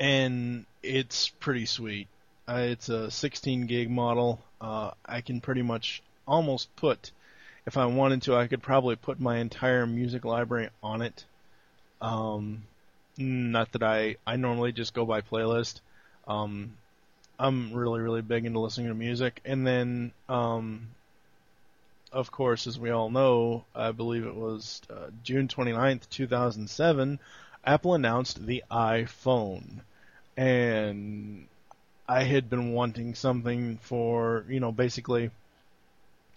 and 0.00 0.66
it's 0.82 1.28
pretty 1.28 1.66
sweet. 1.66 2.08
Uh, 2.48 2.66
it's 2.70 2.88
a 2.88 3.10
16 3.10 3.66
gig 3.66 3.90
model. 3.90 4.40
Uh, 4.60 4.90
I 5.04 5.20
can 5.20 5.40
pretty 5.40 5.62
much 5.62 6.02
almost 6.26 6.74
put, 6.76 7.10
if 7.66 7.76
I 7.76 7.86
wanted 7.86 8.22
to, 8.22 8.36
I 8.36 8.46
could 8.46 8.62
probably 8.62 8.96
put 8.96 9.20
my 9.20 9.38
entire 9.38 9.86
music 9.86 10.24
library 10.24 10.70
on 10.82 11.02
it. 11.02 11.24
Um, 12.00 12.64
not 13.18 13.72
that 13.72 13.82
I, 13.82 14.16
I 14.26 14.36
normally 14.36 14.72
just 14.72 14.94
go 14.94 15.06
by 15.06 15.20
playlist. 15.20 15.80
Um, 16.26 16.74
I'm 17.38 17.72
really, 17.72 18.00
really 18.00 18.22
big 18.22 18.44
into 18.44 18.60
listening 18.60 18.88
to 18.88 18.94
music. 18.94 19.40
And 19.44 19.66
then, 19.66 20.12
um, 20.28 20.88
of 22.12 22.30
course, 22.30 22.66
as 22.66 22.78
we 22.78 22.90
all 22.90 23.10
know, 23.10 23.64
I 23.74 23.92
believe 23.92 24.24
it 24.24 24.34
was 24.34 24.80
uh, 24.90 25.10
June 25.22 25.48
29th, 25.48 26.08
2007, 26.08 27.18
Apple 27.64 27.94
announced 27.94 28.46
the 28.46 28.64
iPhone. 28.70 29.80
And 30.36 31.46
I 32.08 32.22
had 32.22 32.48
been 32.48 32.72
wanting 32.72 33.14
something 33.14 33.78
for, 33.78 34.44
you 34.48 34.60
know, 34.60 34.70
basically 34.70 35.30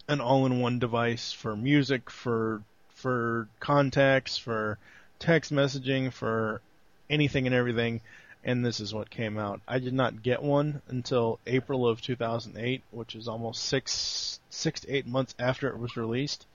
an 0.08 0.20
all-in-one 0.20 0.80
device 0.80 1.32
for 1.32 1.56
music, 1.56 2.10
for 2.10 2.62
for 2.88 3.48
contacts, 3.60 4.36
for 4.36 4.78
text 5.20 5.52
messaging, 5.52 6.12
for 6.12 6.60
anything 7.08 7.46
and 7.46 7.54
everything. 7.54 8.00
And 8.42 8.64
this 8.64 8.80
is 8.80 8.92
what 8.92 9.10
came 9.10 9.38
out. 9.38 9.60
I 9.68 9.78
did 9.78 9.92
not 9.92 10.22
get 10.22 10.42
one 10.42 10.82
until 10.88 11.38
April 11.46 11.86
of 11.86 12.00
2008, 12.00 12.82
which 12.90 13.14
is 13.14 13.28
almost 13.28 13.62
six 13.62 14.40
six 14.50 14.80
to 14.80 14.92
eight 14.92 15.06
months 15.06 15.34
after 15.38 15.68
it 15.68 15.78
was 15.78 15.96
released. 15.96 16.46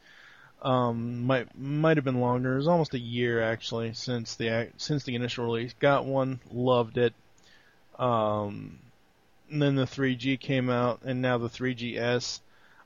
Um, 0.61 1.21
might 1.25 1.57
might 1.57 1.97
have 1.97 2.03
been 2.03 2.19
longer. 2.19 2.55
It 2.55 2.57
was 2.57 2.67
almost 2.67 2.95
a 2.95 2.99
year 2.99 3.41
actually 3.41 3.93
since 3.93 4.35
the 4.35 4.69
since 4.77 5.03
the 5.03 5.15
initial 5.15 5.45
release. 5.45 5.73
Got 5.79 6.05
one, 6.05 6.39
loved 6.51 6.97
it. 6.97 7.13
Um, 7.97 8.79
and 9.49 9.61
then 9.61 9.75
the 9.75 9.85
3G 9.85 10.39
came 10.39 10.69
out, 10.69 11.01
and 11.03 11.21
now 11.21 11.37
the 11.37 11.49
3GS. 11.49 12.39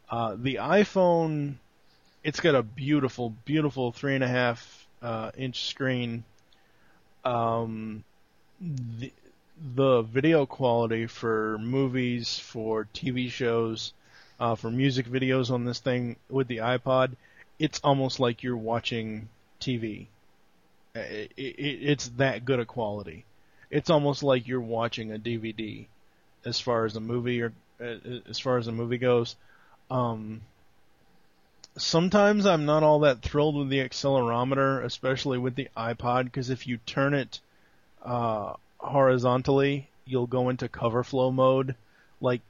Uh, 0.09 0.35
the 0.37 0.55
iPhone, 0.55 1.55
it's 2.23 2.39
got 2.39 2.55
a 2.55 2.63
beautiful, 2.63 3.33
beautiful 3.45 3.91
three 3.91 4.15
and 4.15 4.23
a 4.23 4.27
half 4.27 4.87
uh, 5.01 5.31
inch 5.37 5.65
screen. 5.65 6.23
Um, 7.23 8.03
the, 8.59 9.11
the 9.75 10.01
video 10.01 10.45
quality 10.45 11.05
for 11.05 11.57
movies, 11.59 12.39
for 12.39 12.87
TV 12.93 13.29
shows, 13.29 13.93
uh, 14.39 14.55
for 14.55 14.71
music 14.71 15.05
videos 15.07 15.51
on 15.51 15.65
this 15.65 15.79
thing 15.79 16.15
with 16.29 16.47
the 16.47 16.57
iPod, 16.57 17.15
it's 17.59 17.79
almost 17.83 18.19
like 18.19 18.41
you're 18.41 18.57
watching 18.57 19.29
TV. 19.59 20.07
It, 20.95 21.31
it, 21.37 21.41
it's 21.41 22.07
that 22.17 22.45
good 22.45 22.59
a 22.59 22.65
quality. 22.65 23.25
It's 23.69 23.89
almost 23.89 24.23
like 24.23 24.47
you're 24.47 24.61
watching 24.61 25.13
a 25.13 25.19
DVD, 25.19 25.85
as 26.45 26.59
far 26.59 26.85
as 26.85 26.95
a 26.95 26.99
movie 26.99 27.41
or 27.41 27.53
uh, 27.81 27.95
as 28.27 28.39
far 28.39 28.57
as 28.57 28.67
a 28.67 28.71
movie 28.71 28.97
goes. 28.97 29.35
Um, 29.89 30.41
sometimes 31.77 32.45
I'm 32.45 32.65
not 32.65 32.83
all 32.83 32.99
that 32.99 33.21
thrilled 33.21 33.55
with 33.55 33.69
the 33.69 33.79
accelerometer, 33.79 34.83
especially 34.83 35.37
with 35.37 35.55
the 35.55 35.69
iPod, 35.75 36.25
because 36.25 36.49
if 36.49 36.67
you 36.67 36.77
turn 36.85 37.13
it 37.13 37.39
uh, 38.03 38.53
horizontally, 38.77 39.89
you'll 40.05 40.27
go 40.27 40.49
into 40.49 40.67
cover 40.67 41.03
flow 41.03 41.31
mode. 41.31 41.75
Like, 42.21 42.41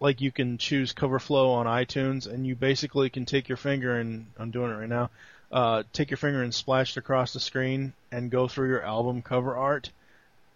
like 0.00 0.20
you 0.20 0.32
can 0.32 0.58
choose 0.58 0.92
cover 0.92 1.18
flow 1.18 1.52
on 1.52 1.66
iTunes, 1.66 2.26
and 2.26 2.46
you 2.46 2.54
basically 2.54 3.10
can 3.10 3.26
take 3.26 3.48
your 3.48 3.58
finger 3.58 3.98
and 3.98 4.26
I'm 4.38 4.50
doing 4.50 4.70
it 4.70 4.76
right 4.76 4.88
now. 4.88 5.10
Uh, 5.52 5.82
take 5.92 6.10
your 6.10 6.16
finger 6.16 6.42
and 6.42 6.54
splash 6.54 6.92
it 6.92 7.00
across 7.00 7.32
the 7.32 7.40
screen 7.40 7.92
and 8.12 8.30
go 8.30 8.46
through 8.46 8.68
your 8.68 8.82
album 8.82 9.20
cover 9.20 9.56
art, 9.56 9.90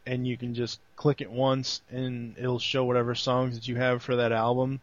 and 0.07 0.27
you 0.27 0.37
can 0.37 0.55
just 0.55 0.81
click 0.97 1.21
it 1.21 1.31
once, 1.31 1.81
and 1.91 2.37
it'll 2.39 2.59
show 2.59 2.85
whatever 2.85 3.15
songs 3.15 3.55
that 3.55 3.69
you 3.69 3.77
have 3.77 4.03
for 4.03 4.17
that 4.17 4.33
album 4.33 4.81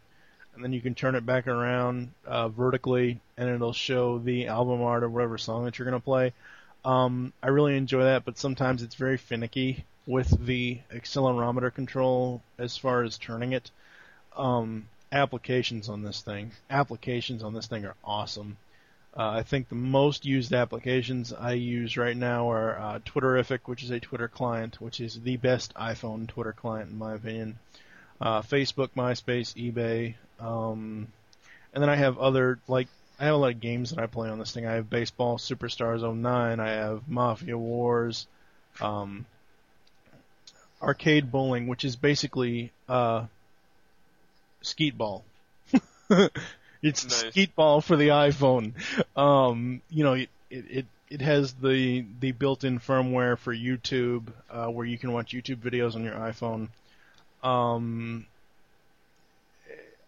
and 0.54 0.62
then 0.62 0.72
you 0.72 0.80
can 0.80 0.94
turn 0.94 1.14
it 1.14 1.24
back 1.24 1.46
around 1.46 2.12
uh, 2.26 2.48
vertically, 2.48 3.20
and 3.36 3.48
it'll 3.48 3.72
show 3.72 4.18
the 4.18 4.48
album 4.48 4.82
art 4.82 5.02
of 5.02 5.12
whatever 5.12 5.38
song 5.38 5.64
that 5.64 5.78
you're 5.78 5.88
going 5.88 6.00
to 6.00 6.04
play. 6.04 6.32
Um, 6.84 7.32
I 7.42 7.48
really 7.48 7.76
enjoy 7.76 8.04
that, 8.04 8.24
but 8.24 8.38
sometimes 8.38 8.82
it's 8.82 8.96
very 8.96 9.16
finicky 9.16 9.84
with 10.06 10.44
the 10.44 10.80
accelerometer 10.92 11.72
control 11.72 12.42
as 12.58 12.76
far 12.76 13.02
as 13.02 13.16
turning 13.16 13.52
it. 13.52 13.70
Um, 14.36 14.88
applications 15.10 15.88
on 15.88 16.02
this 16.02 16.20
thing, 16.20 16.52
applications 16.68 17.42
on 17.42 17.54
this 17.54 17.66
thing 17.66 17.84
are 17.86 17.94
awesome. 18.04 18.56
Uh, 19.14 19.28
I 19.28 19.42
think 19.42 19.68
the 19.68 19.74
most 19.74 20.24
used 20.24 20.54
applications 20.54 21.32
I 21.34 21.52
use 21.52 21.98
right 21.98 22.16
now 22.16 22.50
are 22.50 22.78
uh, 22.78 22.98
Twitterrific, 23.00 23.60
which 23.66 23.82
is 23.82 23.90
a 23.90 24.00
Twitter 24.00 24.28
client, 24.28 24.80
which 24.80 25.00
is 25.00 25.20
the 25.20 25.36
best 25.36 25.74
iPhone 25.74 26.26
Twitter 26.26 26.52
client 26.52 26.90
in 26.90 26.98
my 26.98 27.14
opinion. 27.14 27.58
Uh, 28.20 28.40
Facebook, 28.40 28.90
MySpace, 28.96 29.54
eBay, 29.54 30.14
um, 30.40 31.08
and 31.74 31.82
then 31.82 31.90
I 31.90 31.96
have 31.96 32.18
other 32.18 32.58
like 32.68 32.88
I 33.18 33.26
have 33.26 33.34
a 33.34 33.36
lot 33.36 33.52
of 33.52 33.60
games 33.60 33.90
that 33.90 33.98
I 33.98 34.06
play 34.06 34.30
on 34.30 34.38
this 34.38 34.52
thing. 34.52 34.66
I 34.66 34.74
have 34.74 34.88
Baseball 34.88 35.36
Superstars 35.36 36.02
09, 36.02 36.58
I 36.58 36.70
have 36.70 37.06
Mafia 37.06 37.58
Wars, 37.58 38.26
um, 38.80 39.26
Arcade 40.80 41.30
Bowling, 41.30 41.66
which 41.66 41.84
is 41.84 41.96
basically 41.96 42.72
uh, 42.88 43.26
skeet 44.62 44.96
ball. 44.96 45.24
it's 46.82 47.04
Nice. 47.04 47.30
skeet 47.32 47.54
ball 47.54 47.80
for 47.80 47.96
the 47.96 48.08
iPhone. 48.08 48.72
Um, 49.16 49.82
you 49.90 50.04
know, 50.04 50.14
it, 50.14 50.28
it 50.50 50.86
it 51.10 51.20
has 51.20 51.52
the 51.54 52.04
the 52.20 52.32
built-in 52.32 52.80
firmware 52.80 53.38
for 53.38 53.54
YouTube, 53.54 54.28
uh, 54.50 54.66
where 54.66 54.86
you 54.86 54.98
can 54.98 55.12
watch 55.12 55.32
YouTube 55.32 55.58
videos 55.58 55.94
on 55.94 56.04
your 56.04 56.14
iPhone. 56.14 56.68
Um, 57.42 58.26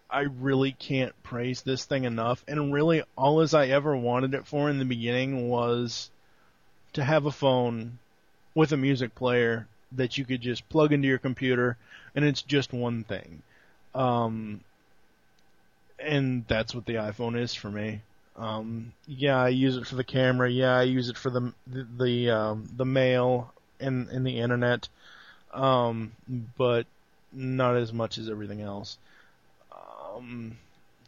I 0.09 0.21
really 0.21 0.71
can't 0.71 1.13
praise 1.23 1.61
this 1.61 1.85
thing 1.85 2.05
enough. 2.05 2.43
And 2.47 2.73
really, 2.73 3.03
all 3.17 3.41
as 3.41 3.53
I 3.53 3.67
ever 3.67 3.95
wanted 3.95 4.33
it 4.33 4.47
for 4.47 4.69
in 4.69 4.79
the 4.79 4.85
beginning 4.85 5.49
was 5.49 6.09
to 6.93 7.03
have 7.03 7.25
a 7.25 7.31
phone 7.31 7.99
with 8.53 8.71
a 8.71 8.77
music 8.77 9.13
player 9.15 9.67
that 9.91 10.17
you 10.17 10.25
could 10.25 10.41
just 10.41 10.67
plug 10.69 10.93
into 10.93 11.07
your 11.07 11.17
computer, 11.17 11.77
and 12.15 12.23
it's 12.25 12.41
just 12.41 12.73
one 12.73 13.03
thing. 13.03 13.41
Um, 13.93 14.61
and 16.05 16.45
that's 16.47 16.73
what 16.73 16.85
the 16.85 16.95
iPhone 16.95 17.37
is 17.37 17.53
for 17.53 17.69
me. 17.69 18.01
Um, 18.37 18.93
yeah, 19.07 19.37
I 19.37 19.49
use 19.49 19.77
it 19.77 19.87
for 19.87 19.95
the 19.95 20.03
camera. 20.03 20.49
Yeah, 20.49 20.77
I 20.77 20.83
use 20.83 21.09
it 21.09 21.17
for 21.17 21.29
the 21.29 21.53
the 21.67 21.87
the, 21.97 22.29
um, 22.31 22.69
the 22.75 22.85
mail 22.85 23.53
and 23.79 24.09
and 24.09 24.25
the 24.25 24.39
internet. 24.39 24.87
Um, 25.53 26.11
but 26.57 26.85
not 27.31 27.77
as 27.77 27.93
much 27.93 28.17
as 28.17 28.29
everything 28.29 28.61
else. 28.61 28.97
Um, 29.71 30.57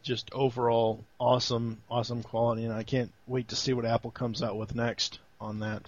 just 0.03 0.31
overall 0.31 1.03
awesome, 1.19 1.81
awesome 1.89 2.23
quality, 2.23 2.63
and 2.63 2.73
I 2.73 2.83
can't 2.83 3.11
wait 3.27 3.49
to 3.49 3.55
see 3.57 3.73
what 3.73 3.85
Apple 3.85 4.11
comes 4.11 4.41
out 4.41 4.57
with 4.57 4.73
next 4.73 5.19
on 5.41 5.59
that. 5.59 5.83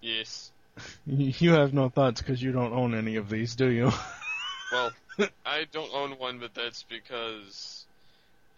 Yes. 0.00 0.50
You 1.06 1.52
have 1.52 1.72
no 1.72 1.88
thoughts 1.88 2.20
because 2.20 2.42
you 2.42 2.52
don't 2.52 2.74
own 2.74 2.94
any 2.94 3.16
of 3.16 3.30
these, 3.30 3.54
do 3.54 3.66
you? 3.68 3.90
Well, 4.70 4.92
I 5.44 5.64
don't 5.72 5.92
own 5.94 6.12
one, 6.18 6.38
but 6.38 6.54
that's 6.54 6.82
because 6.84 7.84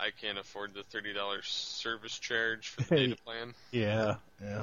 I 0.00 0.10
can't 0.10 0.38
afford 0.38 0.74
the 0.74 0.82
thirty 0.84 1.12
dollars 1.12 1.46
service 1.46 2.18
charge 2.18 2.68
for 2.68 2.82
the 2.82 2.96
data 2.96 3.16
plan. 3.24 3.54
yeah, 3.72 4.16
yeah. 4.42 4.62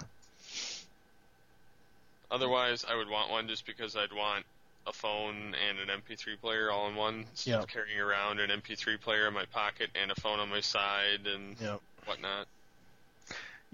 Otherwise, 2.31 2.85
I 2.89 2.95
would 2.95 3.09
want 3.09 3.29
one 3.29 3.47
just 3.47 3.65
because 3.65 3.95
I'd 3.95 4.11
want 4.11 4.45
a 4.87 4.93
phone 4.93 5.55
and 5.55 5.79
an 5.79 6.01
MP3 6.01 6.39
player 6.41 6.71
all 6.71 6.87
in 6.87 6.95
one 6.95 7.25
instead 7.29 7.51
Yep. 7.51 7.63
of 7.63 7.67
carrying 7.69 7.99
around 7.99 8.39
an 8.39 8.49
MP3 8.51 8.99
player 9.01 9.27
in 9.27 9.33
my 9.33 9.45
pocket 9.45 9.89
and 9.95 10.11
a 10.11 10.15
phone 10.15 10.39
on 10.39 10.49
my 10.49 10.59
side 10.61 11.25
and 11.25 11.55
Yep. 11.59 11.81
whatnot. 12.05 12.47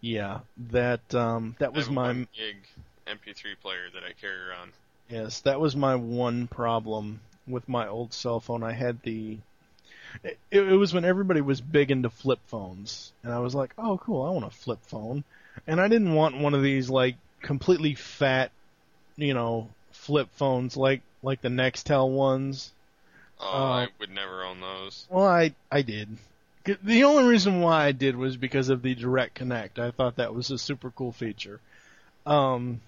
Yeah, 0.01 0.39
that 0.71 1.13
um, 1.13 1.55
that 1.59 1.73
was 1.73 1.89
my 1.89 2.13
gig 2.35 2.57
MP3 3.07 3.59
player 3.61 3.89
that 3.93 4.03
I 4.03 4.13
carry 4.19 4.49
around. 4.49 4.71
Yes, 5.09 5.41
that 5.41 5.59
was 5.59 5.75
my 5.75 5.95
one 5.95 6.47
problem 6.47 7.19
with 7.47 7.67
my 7.67 7.87
old 7.87 8.13
cell 8.13 8.39
phone. 8.39 8.63
I 8.63 8.71
had 8.73 9.01
the. 9.03 9.37
It, 10.23 10.37
it 10.51 10.61
was 10.75 10.93
when 10.93 11.05
everybody 11.05 11.41
was 11.41 11.61
big 11.61 11.89
into 11.91 12.09
flip 12.09 12.39
phones, 12.47 13.13
and 13.23 13.31
I 13.33 13.39
was 13.39 13.55
like, 13.55 13.73
"Oh, 13.77 13.97
cool! 13.97 14.23
I 14.23 14.31
want 14.31 14.45
a 14.45 14.49
flip 14.49 14.79
phone," 14.87 15.23
and 15.67 15.79
I 15.79 15.87
didn't 15.87 16.13
want 16.13 16.37
one 16.37 16.53
of 16.53 16.61
these 16.63 16.89
like 16.89 17.15
completely 17.41 17.95
fat, 17.95 18.51
you 19.15 19.33
know, 19.33 19.69
flip 19.91 20.27
phones 20.33 20.75
like 20.75 21.01
like 21.23 21.41
the 21.41 21.49
Nextel 21.49 22.09
ones. 22.09 22.71
Oh, 23.39 23.45
Uh, 23.47 23.85
I 23.85 23.87
would 23.99 24.11
never 24.11 24.43
own 24.43 24.59
those. 24.59 25.07
Well, 25.09 25.25
I 25.25 25.53
I 25.71 25.81
did. 25.81 26.17
The 26.83 27.05
only 27.05 27.23
reason 27.23 27.61
why 27.61 27.85
I 27.85 27.91
did 27.91 28.15
was 28.15 28.37
because 28.37 28.69
of 28.69 28.83
the 28.83 28.93
direct 28.93 29.33
connect. 29.33 29.79
I 29.79 29.89
thought 29.89 30.17
that 30.17 30.35
was 30.35 30.51
a 30.51 30.57
super 30.59 30.91
cool 30.91 31.11
feature. 31.11 31.59
Um. 32.25 32.81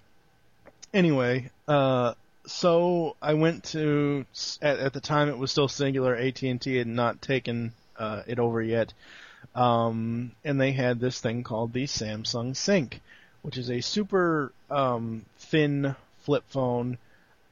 Anyway, 0.94 1.50
uh, 1.68 2.14
so 2.46 3.16
I 3.22 3.34
went 3.34 3.64
to 3.66 4.26
at, 4.62 4.80
at 4.80 4.94
the 4.94 5.00
time 5.00 5.30
it 5.30 5.38
was 5.38 5.52
still 5.52 5.68
Cingular. 5.68 6.16
AT 6.16 6.42
and 6.44 6.62
T 6.62 6.76
had 6.76 6.88
not 6.88 7.22
taken 7.22 7.74
uh, 7.98 8.24
it 8.28 8.40
over 8.40 8.62
yet, 8.62 8.94
um, 9.56 10.32
and 10.44 10.60
they 10.60 10.72
had 10.72 11.00
this 11.00 11.20
thing 11.20 11.44
called 11.44 11.74
the 11.74 11.86
Samsung 11.86 12.56
Sync, 12.56 13.02
which 13.42 13.58
is 13.58 13.70
a 13.70 13.82
super 13.82 14.52
um, 14.70 15.26
thin 15.38 15.96
flip 16.22 16.44
phone, 16.50 16.98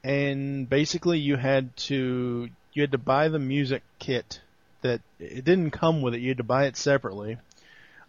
and 0.04 0.70
basically 0.70 1.20
you 1.20 1.36
had 1.36 1.76
to 1.78 2.50
you 2.74 2.82
had 2.82 2.92
to 2.92 2.98
buy 2.98 3.28
the 3.28 3.40
music 3.40 3.84
kit 4.00 4.42
that 4.82 5.02
it 5.20 5.46
didn't 5.46 5.72
come 5.72 6.02
with 6.02 6.14
it. 6.14 6.22
You 6.22 6.30
had 6.30 6.38
to 6.38 6.44
buy 6.44 6.66
it 6.66 6.76
separately. 6.76 7.38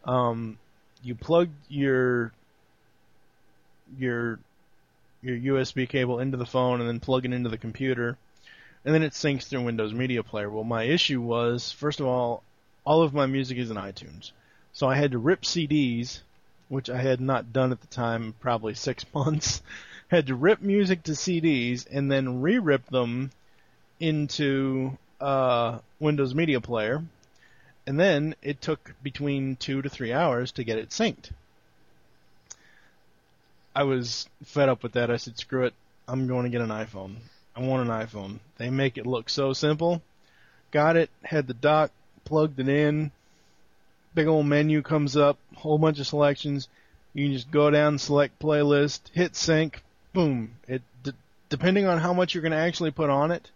Um, 0.05 0.59
you 1.03 1.15
plugged 1.15 1.55
your 1.69 2.33
your 3.99 4.39
your 5.23 5.57
USB 5.57 5.89
cable 5.89 6.19
into 6.19 6.37
the 6.37 6.45
phone 6.45 6.81
and 6.81 6.89
then 6.89 7.01
plug 7.01 7.25
it 7.25 7.33
into 7.33 7.49
the 7.49 7.59
computer, 7.59 8.19
and 8.85 8.95
then 8.95 9.03
it 9.03 9.13
syncs 9.13 9.45
through 9.45 9.63
Windows 9.63 9.95
Media 9.95 10.23
Player. 10.23 10.51
Well, 10.51 10.65
my 10.65 10.83
issue 10.83 11.21
was 11.21 11.71
first 11.73 12.01
of 12.01 12.07
all, 12.07 12.43
all 12.85 13.03
of 13.03 13.15
my 13.15 13.27
music 13.27 13.59
is 13.59 13.71
in 13.71 13.77
iTunes, 13.77 14.33
so 14.73 14.89
I 14.89 14.97
had 14.97 15.13
to 15.13 15.19
rip 15.19 15.43
CDs, 15.43 16.21
which 16.69 16.91
I 16.91 17.01
had 17.01 17.21
not 17.21 17.53
done 17.53 17.71
at 17.71 17.81
the 17.81 17.87
time, 17.87 18.35
probably 18.41 18.75
six 18.75 19.05
months. 19.15 19.63
had 20.09 20.27
to 20.27 20.35
rip 20.35 20.61
music 20.61 21.05
to 21.05 21.13
CDs 21.13 21.87
and 21.91 22.11
then 22.11 22.43
re-rip 22.43 22.87
them 22.87 23.31
into 23.99 24.99
uh, 25.21 25.79
Windows 26.01 26.35
Media 26.35 26.61
Player, 26.61 27.03
and 27.87 27.99
then 27.99 28.35
it 28.43 28.61
took 28.61 28.95
between 29.03 29.57
two 29.57 29.81
to 29.83 29.89
three 29.89 30.13
hours 30.13 30.51
to 30.53 30.65
get 30.65 30.79
it 30.79 30.91
synced. 30.91 31.31
I 33.75 33.85
was 33.85 34.29
fed 34.45 34.69
up 34.69 34.83
with 34.83 34.93
that. 34.93 35.11
I 35.11 35.17
said, 35.17 35.39
"Screw 35.39 35.65
it! 35.65 35.75
I'm 36.07 36.27
going 36.27 36.45
to 36.45 36.51
get 36.51 36.61
an 36.61 36.69
iPhone. 36.69 37.17
I 37.57 37.61
want 37.61 37.89
an 37.89 37.95
iPhone. 37.95 38.39
They 38.59 38.71
make 38.71 38.99
it 38.99 39.07
look 39.07 39.31
so 39.31 39.53
simple." 39.53 40.03
Got 40.71 40.97
it. 40.97 41.11
Had 41.23 41.47
the 41.47 41.55
dock, 41.55 41.91
plugged 42.25 42.59
it 42.59 42.69
in. 42.69 43.13
Big 44.15 44.27
old 44.27 44.47
menu 44.47 44.83
comes 44.83 45.17
up, 45.17 45.39
whole 45.55 45.79
bunch 45.79 45.99
of 46.01 46.07
selections. 46.07 46.69
You 47.15 47.27
can 47.27 47.35
just 47.35 47.51
go 47.51 47.71
down, 47.71 47.99
select 47.99 48.39
playlist, 48.39 49.01
hit 49.13 49.37
sync, 49.37 49.83
boom. 50.13 50.55
It 50.67 50.83
d- 51.03 51.13
depending 51.51 51.87
on 51.87 51.99
how 51.99 52.15
much 52.15 52.35
you're 52.35 52.43
going 52.43 52.53
to 52.53 52.59
actually 52.59 52.91
put 52.91 53.11
on 53.11 53.31
it, 53.31 53.51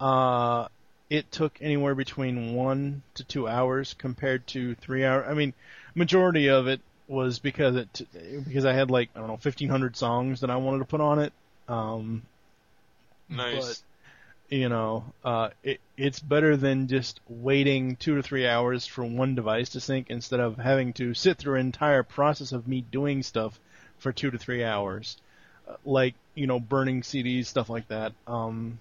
uh, 0.00 0.68
it 1.10 1.30
took 1.30 1.58
anywhere 1.60 1.94
between 1.94 2.54
one 2.54 3.02
to 3.14 3.24
two 3.24 3.48
hours 3.48 3.94
compared 3.94 4.46
to 4.48 4.74
three 4.76 5.04
hours. 5.04 5.26
I 5.28 5.34
mean, 5.34 5.52
majority 5.94 6.48
of 6.48 6.68
it 6.68 6.80
was 7.08 7.38
because 7.38 7.76
it 7.76 8.06
because 8.44 8.64
I 8.64 8.72
had 8.72 8.90
like 8.90 9.10
I 9.14 9.18
don't 9.18 9.28
know 9.28 9.34
1500 9.34 9.96
songs 9.96 10.40
that 10.40 10.50
I 10.50 10.56
wanted 10.56 10.78
to 10.78 10.84
put 10.84 11.00
on 11.00 11.18
it. 11.20 11.32
Um, 11.68 12.22
Nice. 13.28 13.82
But, 14.48 14.56
you 14.56 14.68
know, 14.68 15.04
uh, 15.24 15.50
it 15.62 15.80
it's 15.96 16.20
better 16.20 16.56
than 16.56 16.86
just 16.86 17.20
waiting 17.28 17.96
two 17.96 18.16
to 18.16 18.22
three 18.22 18.46
hours 18.46 18.86
for 18.86 19.04
one 19.04 19.34
device 19.34 19.70
to 19.70 19.80
sync 19.80 20.10
instead 20.10 20.40
of 20.40 20.56
having 20.56 20.92
to 20.94 21.14
sit 21.14 21.38
through 21.38 21.54
an 21.54 21.66
entire 21.66 22.02
process 22.02 22.52
of 22.52 22.68
me 22.68 22.82
doing 22.82 23.22
stuff 23.22 23.58
for 23.98 24.12
two 24.12 24.30
to 24.30 24.38
three 24.38 24.62
hours, 24.62 25.16
uh, 25.68 25.74
like 25.84 26.14
you 26.34 26.46
know 26.46 26.60
burning 26.60 27.02
CDs, 27.02 27.46
stuff 27.46 27.68
like 27.68 27.88
that. 27.88 28.12
Um, 28.26 28.78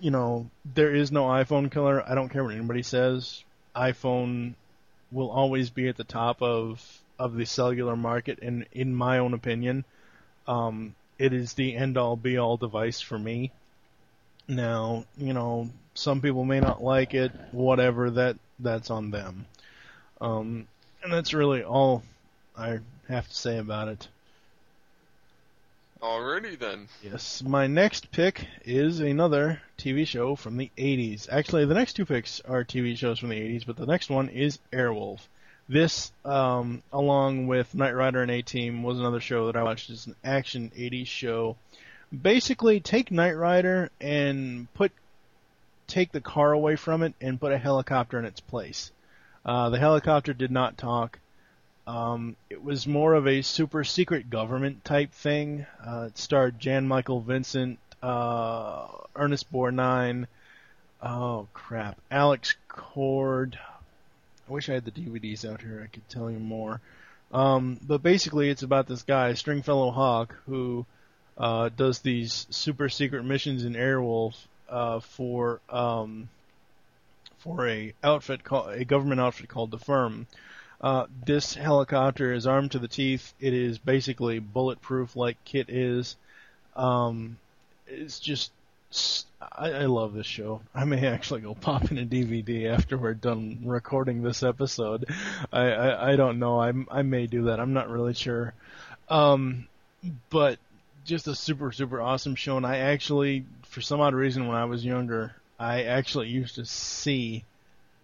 you 0.00 0.10
know, 0.10 0.50
there 0.74 0.92
is 0.92 1.12
no 1.12 1.26
iPhone 1.26 1.70
killer. 1.70 2.02
I 2.04 2.16
don't 2.16 2.28
care 2.28 2.42
what 2.42 2.54
anybody 2.54 2.82
says. 2.82 3.44
iPhone 3.76 4.54
will 5.12 5.30
always 5.30 5.70
be 5.70 5.88
at 5.88 5.96
the 5.96 6.04
top 6.04 6.42
of 6.42 7.00
of 7.18 7.34
the 7.34 7.46
cellular 7.46 7.96
market, 7.96 8.38
and 8.42 8.66
in 8.72 8.94
my 8.94 9.18
own 9.18 9.34
opinion, 9.34 9.84
um, 10.46 10.94
it 11.18 11.32
is 11.32 11.54
the 11.54 11.74
end 11.74 11.98
all 11.98 12.16
be 12.16 12.38
all 12.38 12.56
device 12.56 13.00
for 13.00 13.18
me. 13.18 13.50
Now, 14.46 15.04
you 15.16 15.32
know, 15.32 15.70
some 15.94 16.20
people 16.20 16.44
may 16.44 16.60
not 16.60 16.82
like 16.82 17.14
it, 17.14 17.32
whatever, 17.52 18.10
that 18.10 18.36
that's 18.58 18.90
on 18.90 19.10
them. 19.10 19.46
Um, 20.20 20.66
and 21.02 21.12
that's 21.12 21.34
really 21.34 21.62
all 21.62 22.02
I 22.56 22.80
have 23.08 23.28
to 23.28 23.34
say 23.34 23.58
about 23.58 23.88
it. 23.88 24.08
Alrighty 26.00 26.56
then. 26.58 26.88
Yes, 27.02 27.42
my 27.42 27.66
next 27.66 28.12
pick 28.12 28.46
is 28.64 29.00
another 29.00 29.60
TV 29.76 30.06
show 30.06 30.36
from 30.36 30.56
the 30.56 30.70
80s. 30.78 31.28
Actually, 31.30 31.64
the 31.64 31.74
next 31.74 31.94
two 31.94 32.06
picks 32.06 32.40
are 32.42 32.64
TV 32.64 32.96
shows 32.96 33.18
from 33.18 33.30
the 33.30 33.40
80s, 33.40 33.66
but 33.66 33.76
the 33.76 33.86
next 33.86 34.08
one 34.08 34.28
is 34.28 34.60
Airwolf. 34.72 35.20
This, 35.68 36.12
um, 36.24 36.82
along 36.92 37.46
with 37.46 37.74
Knight 37.74 37.94
Rider 37.94 38.22
and 38.22 38.30
A 38.30 38.40
Team, 38.40 38.82
was 38.82 38.98
another 38.98 39.20
show 39.20 39.46
that 39.46 39.56
I 39.56 39.62
watched. 39.62 39.90
It's 39.90 40.06
an 40.06 40.16
action 40.24 40.72
80s 40.76 41.06
show. 41.06 41.56
Basically, 42.22 42.80
take 42.80 43.10
Knight 43.10 43.36
Rider 43.36 43.90
and 44.00 44.72
put 44.72 44.92
take 45.86 46.12
the 46.12 46.20
car 46.20 46.52
away 46.52 46.76
from 46.76 47.02
it 47.02 47.14
and 47.20 47.40
put 47.40 47.52
a 47.52 47.58
helicopter 47.58 48.18
in 48.18 48.24
its 48.24 48.40
place. 48.40 48.92
Uh, 49.44 49.70
the 49.70 49.78
helicopter 49.78 50.32
did 50.32 50.50
not 50.50 50.78
talk. 50.78 51.18
Um, 51.86 52.36
it 52.50 52.62
was 52.62 52.86
more 52.86 53.14
of 53.14 53.26
a 53.26 53.40
super 53.40 53.82
secret 53.82 54.28
government 54.28 54.84
type 54.84 55.12
thing. 55.12 55.66
Uh, 55.84 56.08
it 56.08 56.18
starred 56.18 56.60
Jan 56.60 56.86
Michael 56.86 57.20
Vincent, 57.20 57.78
uh, 58.02 58.88
Ernest 59.16 59.50
Borgnine, 59.50 60.26
oh 61.02 61.48
crap, 61.54 61.98
Alex 62.10 62.54
Cord. 62.68 63.58
I 64.48 64.52
wish 64.52 64.68
I 64.68 64.74
had 64.74 64.84
the 64.84 64.90
DVDs 64.90 65.44
out 65.44 65.60
here. 65.60 65.82
I 65.84 65.88
could 65.88 66.08
tell 66.08 66.30
you 66.30 66.38
more. 66.38 66.80
Um, 67.32 67.78
but 67.82 68.02
basically, 68.02 68.48
it's 68.48 68.62
about 68.62 68.86
this 68.86 69.02
guy, 69.02 69.34
Stringfellow 69.34 69.90
Hawk, 69.90 70.34
who 70.46 70.86
uh, 71.36 71.68
does 71.76 71.98
these 71.98 72.46
super 72.50 72.88
secret 72.88 73.24
missions 73.24 73.64
in 73.64 73.74
Airwolf 73.74 74.34
uh, 74.68 75.00
for 75.00 75.60
um, 75.68 76.28
for 77.38 77.68
a 77.68 77.92
outfit 78.02 78.42
called 78.42 78.70
a 78.70 78.84
government 78.84 79.20
outfit 79.20 79.48
called 79.48 79.70
the 79.70 79.78
Firm. 79.78 80.26
Uh, 80.80 81.06
this 81.26 81.54
helicopter 81.54 82.32
is 82.32 82.46
armed 82.46 82.72
to 82.72 82.78
the 82.78 82.88
teeth. 82.88 83.34
It 83.40 83.52
is 83.52 83.78
basically 83.78 84.38
bulletproof, 84.38 85.16
like 85.16 85.44
KITT 85.44 85.68
is. 85.68 86.16
Um, 86.76 87.38
it's 87.86 88.20
just 88.20 88.52
I, 89.40 89.70
I 89.70 89.86
love 89.86 90.14
this 90.14 90.26
show. 90.26 90.62
I 90.74 90.84
may 90.84 91.06
actually 91.06 91.40
go 91.42 91.54
pop 91.54 91.90
in 91.90 91.98
a 91.98 92.06
DVD 92.06 92.66
after 92.72 92.96
we're 92.96 93.14
done 93.14 93.60
recording 93.64 94.22
this 94.22 94.42
episode. 94.42 95.06
I, 95.52 95.70
I, 95.70 96.12
I 96.12 96.16
don't 96.16 96.38
know. 96.38 96.60
I, 96.60 96.72
I 96.90 97.02
may 97.02 97.26
do 97.26 97.44
that. 97.44 97.60
I'm 97.60 97.72
not 97.72 97.88
really 97.88 98.14
sure. 98.14 98.54
Um, 99.08 99.66
but 100.30 100.58
just 101.04 101.28
a 101.28 101.34
super, 101.34 101.72
super 101.72 102.00
awesome 102.00 102.34
show. 102.34 102.56
And 102.56 102.66
I 102.66 102.78
actually, 102.78 103.44
for 103.64 103.80
some 103.80 104.00
odd 104.00 104.14
reason, 104.14 104.46
when 104.46 104.56
I 104.56 104.64
was 104.64 104.84
younger, 104.84 105.34
I 105.58 105.84
actually 105.84 106.28
used 106.28 106.54
to 106.56 106.64
see 106.64 107.44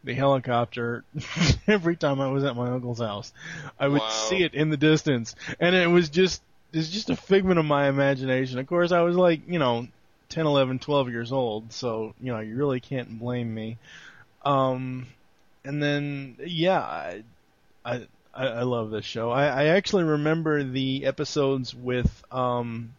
the 0.03 0.15
helicopter 0.15 1.03
every 1.67 1.97
time 1.97 2.21
I 2.21 2.29
was 2.29 2.45
at 2.45 2.57
my 2.57 2.71
uncle's 2.71 3.01
house. 3.01 3.33
I 3.79 3.89
would 3.89 4.01
Wow. 4.03 4.09
see 4.29 4.43
it 4.43 4.55
in 4.55 4.69
the 4.71 4.77
distance, 4.77 5.35
and 5.61 5.75
it 5.75 5.87
was 5.87 6.11
just 6.11 6.43
it's 6.75 6.91
just 6.91 7.09
a 7.09 7.17
figment 7.17 7.59
of 7.59 7.65
my 7.65 7.89
imagination. 7.89 8.59
Of 8.59 8.67
course, 8.67 8.93
I 8.93 9.01
was 9.03 9.17
like, 9.17 9.49
you 9.49 9.59
know, 9.59 9.87
10, 10.35 10.47
11, 10.47 10.81
12 10.81 11.11
years 11.11 11.31
old, 11.31 11.73
so 11.73 12.13
you 12.21 12.33
know, 12.33 12.41
you 12.41 12.57
really 12.57 12.81
can't 12.81 13.21
blame 13.21 13.55
me. 13.55 13.79
Um, 14.45 15.07
and 15.65 15.81
then 15.81 16.37
yeah, 16.45 16.81
I 16.81 17.23
I 17.85 18.07
I 18.35 18.63
love 18.65 18.91
this 18.91 19.05
show. 19.05 19.31
I, 19.31 19.47
I 19.47 19.65
actually 19.67 20.03
remember 20.03 20.65
the 20.65 21.07
episodes 21.07 21.73
with 21.73 22.25
um 22.33 22.95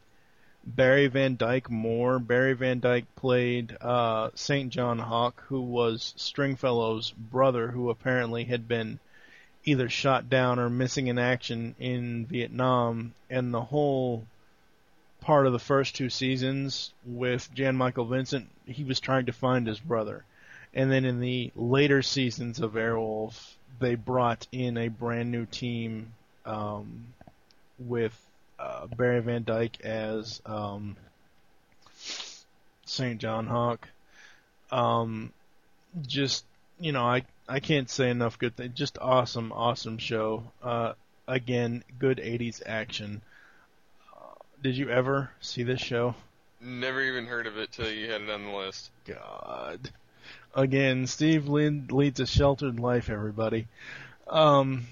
Barry 0.66 1.08
Van 1.08 1.36
Dyke 1.36 1.70
Moore. 1.70 2.20
Barry 2.20 2.54
Van 2.54 2.80
Dyke 2.80 3.14
played 3.18 3.76
uh, 3.82 4.30
St. 4.34 4.72
John 4.72 4.98
Hawk, 5.00 5.44
who 5.50 5.60
was 5.60 6.14
Stringfellow's 6.18 7.12
brother, 7.12 7.68
who 7.68 7.90
apparently 7.90 8.46
had 8.46 8.66
been 8.66 9.00
either 9.66 9.90
shot 9.90 10.30
down 10.30 10.58
or 10.58 10.70
missing 10.70 11.08
in 11.08 11.20
action 11.20 11.76
in 11.80 12.26
Vietnam. 12.28 13.14
And 13.30 13.54
the 13.54 13.62
whole 13.62 14.26
part 15.26 15.48
of 15.48 15.54
the 15.54 15.60
first 15.60 15.96
two 15.96 16.10
seasons 16.10 16.94
with 17.04 17.50
Jan 17.56 17.76
Michael 17.76 18.06
Vincent, 18.06 18.48
he 18.68 18.84
was 18.84 19.00
trying 19.00 19.26
to 19.26 19.34
find 19.34 19.66
his 19.66 19.80
brother. 19.80 20.24
And 20.72 20.92
then 20.92 21.04
in 21.04 21.20
the 21.20 21.52
later 21.56 22.04
seasons 22.04 22.60
of 22.60 22.74
Airwolf, 22.74 23.56
they 23.80 23.96
brought 23.96 24.46
in 24.52 24.78
a 24.78 24.88
brand 24.88 25.32
new 25.32 25.48
team 25.48 26.14
um, 26.46 27.08
with 27.80 28.16
uh, 28.60 28.86
Barry 28.86 29.20
Van 29.22 29.44
Dyke 29.44 29.82
as 29.82 30.44
um, 30.46 30.96
St. 32.86 33.20
John 33.20 33.48
Hawk. 33.48 33.88
Um, 34.72 35.34
just 36.06 36.46
you 36.80 36.92
know, 36.92 37.04
I 37.04 37.24
I 37.48 37.60
can't 37.62 37.90
say 37.90 38.12
enough 38.12 38.38
good 38.38 38.56
things. 38.56 38.76
Just 38.76 39.00
awesome, 39.02 39.52
awesome 39.52 39.98
show. 39.98 40.44
Uh, 40.62 40.94
again, 41.28 41.84
good 41.98 42.18
'80s 42.18 42.62
action. 42.66 43.22
Did 44.66 44.78
you 44.78 44.90
ever 44.90 45.30
see 45.42 45.62
this 45.62 45.80
show? 45.80 46.16
Never 46.60 47.00
even 47.00 47.28
heard 47.28 47.46
of 47.46 47.56
it 47.56 47.72
till 47.72 47.88
you 47.88 48.10
had 48.10 48.22
it 48.24 48.32
on 48.32 48.46
the 48.46 48.50
list. 48.50 48.90
God. 49.06 49.92
Again, 50.56 51.06
Steve 51.06 51.48
leads 51.48 52.20
a 52.20 52.26
sheltered 52.26 52.80
life, 52.80 53.12
everybody. 53.12 53.68
Um, 54.28 54.88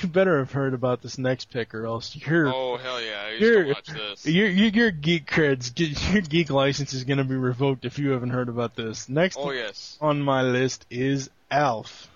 you 0.00 0.08
better 0.08 0.38
have 0.38 0.52
heard 0.52 0.72
about 0.72 1.02
this 1.02 1.18
next 1.18 1.50
pick, 1.50 1.74
or 1.74 1.84
else 1.84 2.16
you're 2.16 2.48
Oh 2.48 2.78
hell 2.78 3.02
yeah! 3.02 3.22
I 3.26 3.30
used 3.32 3.42
your, 3.42 3.64
to 3.64 3.68
watch 3.68 3.86
this. 3.88 4.24
Your, 4.26 4.48
your, 4.48 4.68
your 4.68 4.90
geek 4.92 5.30
creds, 5.30 5.78
your 6.14 6.22
geek 6.22 6.48
license 6.48 6.94
is 6.94 7.04
going 7.04 7.18
to 7.18 7.24
be 7.24 7.36
revoked 7.36 7.84
if 7.84 7.98
you 7.98 8.12
haven't 8.12 8.30
heard 8.30 8.48
about 8.48 8.76
this. 8.76 9.10
Next 9.10 9.36
Oh 9.38 9.50
yes. 9.50 9.98
on 10.00 10.22
my 10.22 10.40
list 10.40 10.86
is 10.88 11.28
Alf. 11.50 12.09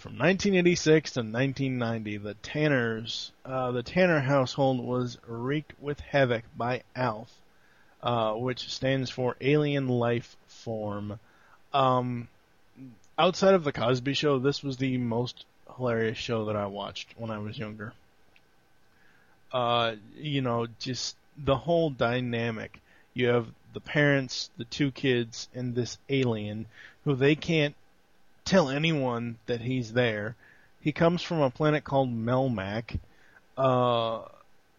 From 0.00 0.12
1986 0.12 1.10
to 1.10 1.20
1990, 1.20 2.16
the 2.16 2.32
Tanners, 2.32 3.32
uh, 3.44 3.70
the 3.72 3.82
Tanner 3.82 4.20
household 4.20 4.80
was 4.80 5.18
wreaked 5.26 5.74
with 5.78 6.00
havoc 6.00 6.44
by 6.56 6.84
Alf, 6.96 7.30
uh, 8.02 8.32
which 8.32 8.72
stands 8.72 9.10
for 9.10 9.36
Alien 9.42 9.88
Life 9.88 10.38
Form. 10.46 11.20
Um, 11.74 12.28
outside 13.18 13.52
of 13.52 13.62
the 13.62 13.72
Cosby 13.72 14.14
Show, 14.14 14.38
this 14.38 14.62
was 14.62 14.78
the 14.78 14.96
most 14.96 15.44
hilarious 15.76 16.16
show 16.16 16.46
that 16.46 16.56
I 16.56 16.64
watched 16.64 17.08
when 17.18 17.30
I 17.30 17.36
was 17.36 17.58
younger. 17.58 17.92
Uh, 19.52 19.96
you 20.16 20.40
know, 20.40 20.66
just 20.78 21.14
the 21.36 21.58
whole 21.58 21.90
dynamic. 21.90 22.80
You 23.12 23.26
have 23.26 23.48
the 23.74 23.80
parents, 23.80 24.48
the 24.56 24.64
two 24.64 24.92
kids, 24.92 25.50
and 25.54 25.74
this 25.74 25.98
alien 26.08 26.64
who 27.04 27.14
they 27.14 27.34
can't 27.34 27.74
tell 28.50 28.68
anyone 28.68 29.38
that 29.46 29.60
he's 29.60 29.92
there. 29.92 30.34
He 30.80 30.90
comes 30.90 31.22
from 31.22 31.40
a 31.40 31.50
planet 31.50 31.84
called 31.84 32.10
Melmac. 32.12 32.98
Uh, 33.56 34.22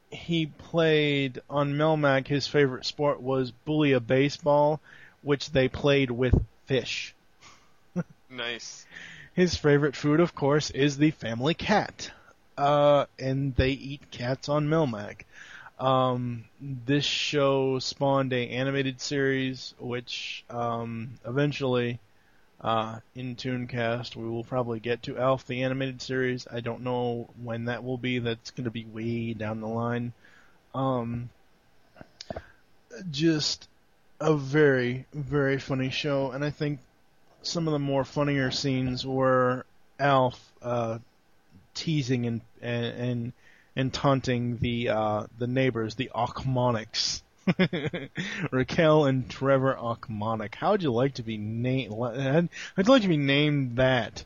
he 0.09 0.47
played 0.47 1.41
on 1.49 1.75
Melmac. 1.75 2.27
His 2.27 2.47
favorite 2.47 2.85
sport 2.85 3.21
was 3.21 3.53
bouillabaseball, 3.65 4.79
which 5.21 5.51
they 5.51 5.69
played 5.69 6.11
with 6.11 6.35
fish. 6.65 7.15
Nice. 8.29 8.85
His 9.33 9.57
favorite 9.57 9.95
food, 9.95 10.21
of 10.21 10.33
course, 10.33 10.69
is 10.69 10.97
the 10.97 11.11
family 11.11 11.53
cat. 11.53 12.11
Uh, 12.57 13.05
and 13.19 13.53
they 13.57 13.71
eat 13.71 14.09
cats 14.09 14.47
on 14.47 14.69
Melmac. 14.69 15.23
Um, 15.77 16.45
this 16.61 17.03
show 17.03 17.79
spawned 17.79 18.31
a 18.31 18.49
animated 18.49 19.01
series, 19.01 19.73
which 19.79 20.45
um, 20.49 21.19
eventually, 21.25 21.99
uh, 22.61 22.99
in 23.15 23.35
Tooncast, 23.35 24.15
we 24.15 24.29
will 24.29 24.43
probably 24.43 24.79
get 24.79 25.03
to 25.03 25.17
Alf 25.17 25.47
the 25.47 25.63
animated 25.63 26.01
series. 26.01 26.47
I 26.51 26.59
don't 26.59 26.81
know 26.81 27.29
when 27.41 27.65
that 27.65 27.83
will 27.83 27.97
be. 27.97 28.19
That's 28.19 28.51
going 28.51 28.65
to 28.65 28.71
be 28.71 28.85
way 28.85 29.33
down 29.33 29.61
the 29.61 29.67
line. 29.67 30.13
Um, 30.75 31.29
just 33.09 33.67
a 34.19 34.35
very, 34.35 35.05
very 35.13 35.57
funny 35.57 35.89
show, 35.89 36.31
and 36.31 36.45
I 36.45 36.51
think 36.51 36.79
some 37.41 37.67
of 37.67 37.71
the 37.71 37.79
more 37.79 38.03
funnier 38.03 38.51
scenes 38.51 39.05
were 39.05 39.65
Alf 39.99 40.39
uh, 40.61 40.99
teasing 41.73 42.27
and 42.27 42.41
and 42.61 43.33
and, 43.75 43.93
taunting 43.93 44.57
the 44.57 44.89
uh, 44.89 45.23
the 45.39 45.47
neighbors, 45.47 45.95
the 45.95 46.11
Ochmoneks. 46.13 47.23
Raquel 48.51 49.05
and 49.05 49.29
Trevor 49.29 49.75
Ochmonek. 49.75 50.55
How 50.55 50.71
would 50.71 50.83
you 50.83 50.91
like 50.91 51.15
to 51.15 51.23
be 51.23 51.37
named? 51.37 51.93
I'd 51.93 52.49
I'd 52.77 52.87
like 52.87 53.01
to 53.03 53.07
be 53.07 53.17
named 53.17 53.77
that 53.77 54.23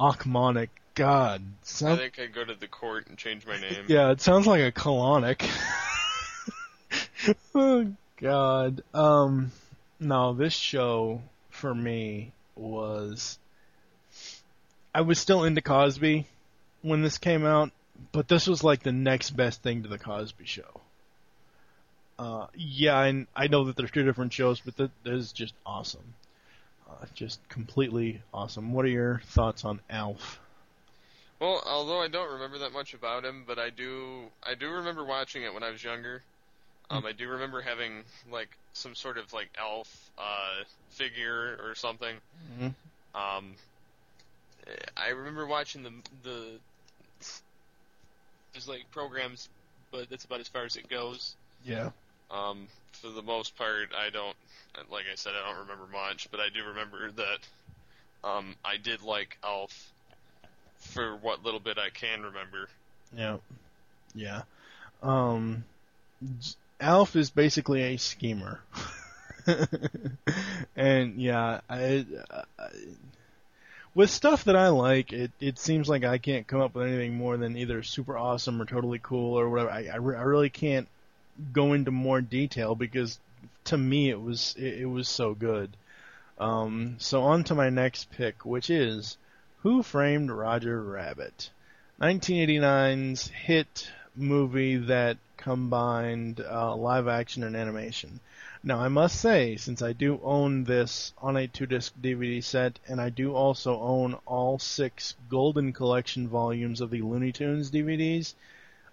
Ochmonek. 0.00 0.68
God, 0.94 1.42
I 1.62 1.96
think 1.96 2.18
I'd 2.18 2.34
go 2.34 2.44
to 2.44 2.54
the 2.54 2.66
court 2.66 3.06
and 3.06 3.16
change 3.16 3.46
my 3.46 3.58
name. 3.58 3.84
yeah, 3.86 4.10
it 4.10 4.20
sounds 4.20 4.46
like 4.46 4.62
a 4.62 4.72
colonic. 4.72 5.48
oh 7.54 7.92
God. 8.16 8.82
Um, 8.92 9.52
no, 10.00 10.34
this 10.34 10.54
show 10.54 11.22
for 11.50 11.74
me 11.74 12.32
was. 12.56 13.38
I 14.94 15.02
was 15.02 15.18
still 15.18 15.44
into 15.44 15.60
Cosby 15.60 16.26
when 16.82 17.02
this 17.02 17.18
came 17.18 17.44
out, 17.44 17.70
but 18.10 18.26
this 18.26 18.46
was 18.48 18.64
like 18.64 18.82
the 18.82 18.92
next 18.92 19.30
best 19.30 19.62
thing 19.62 19.84
to 19.84 19.88
the 19.88 19.98
Cosby 19.98 20.46
Show. 20.46 20.80
Uh, 22.18 22.46
yeah, 22.56 22.96
I, 22.96 23.26
I 23.36 23.46
know 23.46 23.64
that 23.64 23.76
there's 23.76 23.90
two 23.90 24.04
different 24.04 24.32
shows, 24.32 24.60
but 24.60 24.76
th- 24.76 24.90
this 25.04 25.14
is 25.14 25.32
just 25.32 25.54
awesome. 25.64 26.14
Uh, 26.88 27.06
just 27.14 27.46
completely 27.48 28.20
awesome. 28.32 28.72
What 28.72 28.84
are 28.84 28.88
your 28.88 29.20
thoughts 29.26 29.64
on 29.64 29.80
Alf? 29.90 30.40
Well, 31.40 31.62
although 31.66 32.00
I 32.02 32.08
don't 32.08 32.32
remember 32.32 32.58
that 32.58 32.72
much 32.72 32.94
about 32.94 33.24
him, 33.24 33.44
but 33.46 33.58
I 33.58 33.70
do 33.70 34.24
I 34.44 34.54
do 34.54 34.68
remember 34.70 35.04
watching 35.04 35.44
it 35.44 35.54
when 35.54 35.62
I 35.62 35.70
was 35.70 35.84
younger. 35.84 36.22
Um, 36.90 37.04
I 37.06 37.12
do 37.12 37.28
remember 37.28 37.60
having 37.60 38.02
like 38.32 38.48
some 38.72 38.94
sort 38.94 39.18
of 39.18 39.32
like 39.32 39.48
elf 39.58 40.10
uh, 40.18 40.64
figure 40.90 41.58
or 41.62 41.74
something. 41.74 42.16
Mhm. 42.60 42.74
Um, 43.14 43.54
I 44.96 45.10
remember 45.10 45.46
watching 45.46 45.82
the 45.82 45.92
the 46.24 46.58
there's 48.52 48.68
like 48.68 48.90
programs, 48.90 49.48
but 49.92 50.10
that's 50.10 50.24
about 50.24 50.40
as 50.40 50.48
far 50.48 50.64
as 50.64 50.76
it 50.76 50.88
goes. 50.88 51.36
Yeah. 51.64 51.90
Um, 52.30 52.68
for 52.92 53.08
the 53.08 53.22
most 53.22 53.56
part, 53.56 53.90
I 53.96 54.10
don't 54.10 54.36
like 54.90 55.04
I 55.10 55.14
said 55.16 55.32
I 55.34 55.48
don't 55.48 55.60
remember 55.60 55.86
much, 55.92 56.30
but 56.30 56.40
I 56.40 56.48
do 56.48 56.64
remember 56.64 57.10
that 57.12 58.28
um, 58.28 58.54
I 58.64 58.76
did 58.76 59.02
like 59.02 59.38
Alf 59.42 59.92
for 60.78 61.16
what 61.16 61.44
little 61.44 61.60
bit 61.60 61.78
I 61.78 61.90
can 61.90 62.22
remember. 62.22 62.68
Yeah, 63.16 63.38
yeah. 64.14 64.42
Um, 65.02 65.64
Alf 66.80 67.16
is 67.16 67.30
basically 67.30 67.82
a 67.82 67.96
schemer, 67.96 68.60
and 70.76 71.20
yeah, 71.20 71.60
I, 71.68 72.04
I 72.58 72.68
with 73.94 74.10
stuff 74.10 74.44
that 74.44 74.56
I 74.56 74.68
like, 74.68 75.12
it 75.12 75.32
it 75.40 75.58
seems 75.58 75.88
like 75.88 76.04
I 76.04 76.18
can't 76.18 76.46
come 76.46 76.60
up 76.60 76.74
with 76.74 76.86
anything 76.86 77.14
more 77.14 77.36
than 77.36 77.56
either 77.56 77.82
super 77.82 78.16
awesome 78.16 78.60
or 78.60 78.64
totally 78.64 79.00
cool 79.02 79.38
or 79.38 79.48
whatever. 79.48 79.70
I 79.70 79.86
I, 79.86 79.96
re- 79.96 80.16
I 80.16 80.22
really 80.22 80.50
can't 80.50 80.88
go 81.52 81.72
into 81.72 81.90
more 81.90 82.20
detail 82.20 82.74
because 82.74 83.18
to 83.64 83.78
me 83.78 84.10
it 84.10 84.20
was 84.20 84.54
it, 84.58 84.80
it 84.80 84.86
was 84.86 85.08
so 85.08 85.34
good. 85.34 85.76
Um, 86.38 86.96
so 86.98 87.22
on 87.22 87.44
to 87.44 87.54
my 87.54 87.68
next 87.68 88.10
pick, 88.10 88.44
which 88.44 88.70
is 88.70 89.16
Who 89.62 89.82
Framed 89.82 90.30
Roger 90.30 90.82
Rabbit, 90.82 91.50
1989's 92.00 93.28
hit 93.28 93.90
movie 94.14 94.76
that 94.76 95.18
combined 95.36 96.40
uh, 96.40 96.74
live 96.74 97.08
action 97.08 97.42
and 97.42 97.56
animation. 97.56 98.20
Now 98.62 98.80
I 98.80 98.88
must 98.88 99.20
say, 99.20 99.56
since 99.56 99.82
I 99.82 99.92
do 99.92 100.20
own 100.22 100.64
this 100.64 101.12
on 101.18 101.36
a 101.36 101.46
two 101.46 101.66
disc 101.66 101.94
DVD 102.00 102.42
set, 102.42 102.80
and 102.88 103.00
I 103.00 103.08
do 103.08 103.34
also 103.34 103.80
own 103.80 104.14
all 104.26 104.58
six 104.58 105.14
Golden 105.28 105.72
Collection 105.72 106.28
volumes 106.28 106.80
of 106.80 106.90
the 106.90 107.02
Looney 107.02 107.32
Tunes 107.32 107.70
DVDs, 107.70 108.34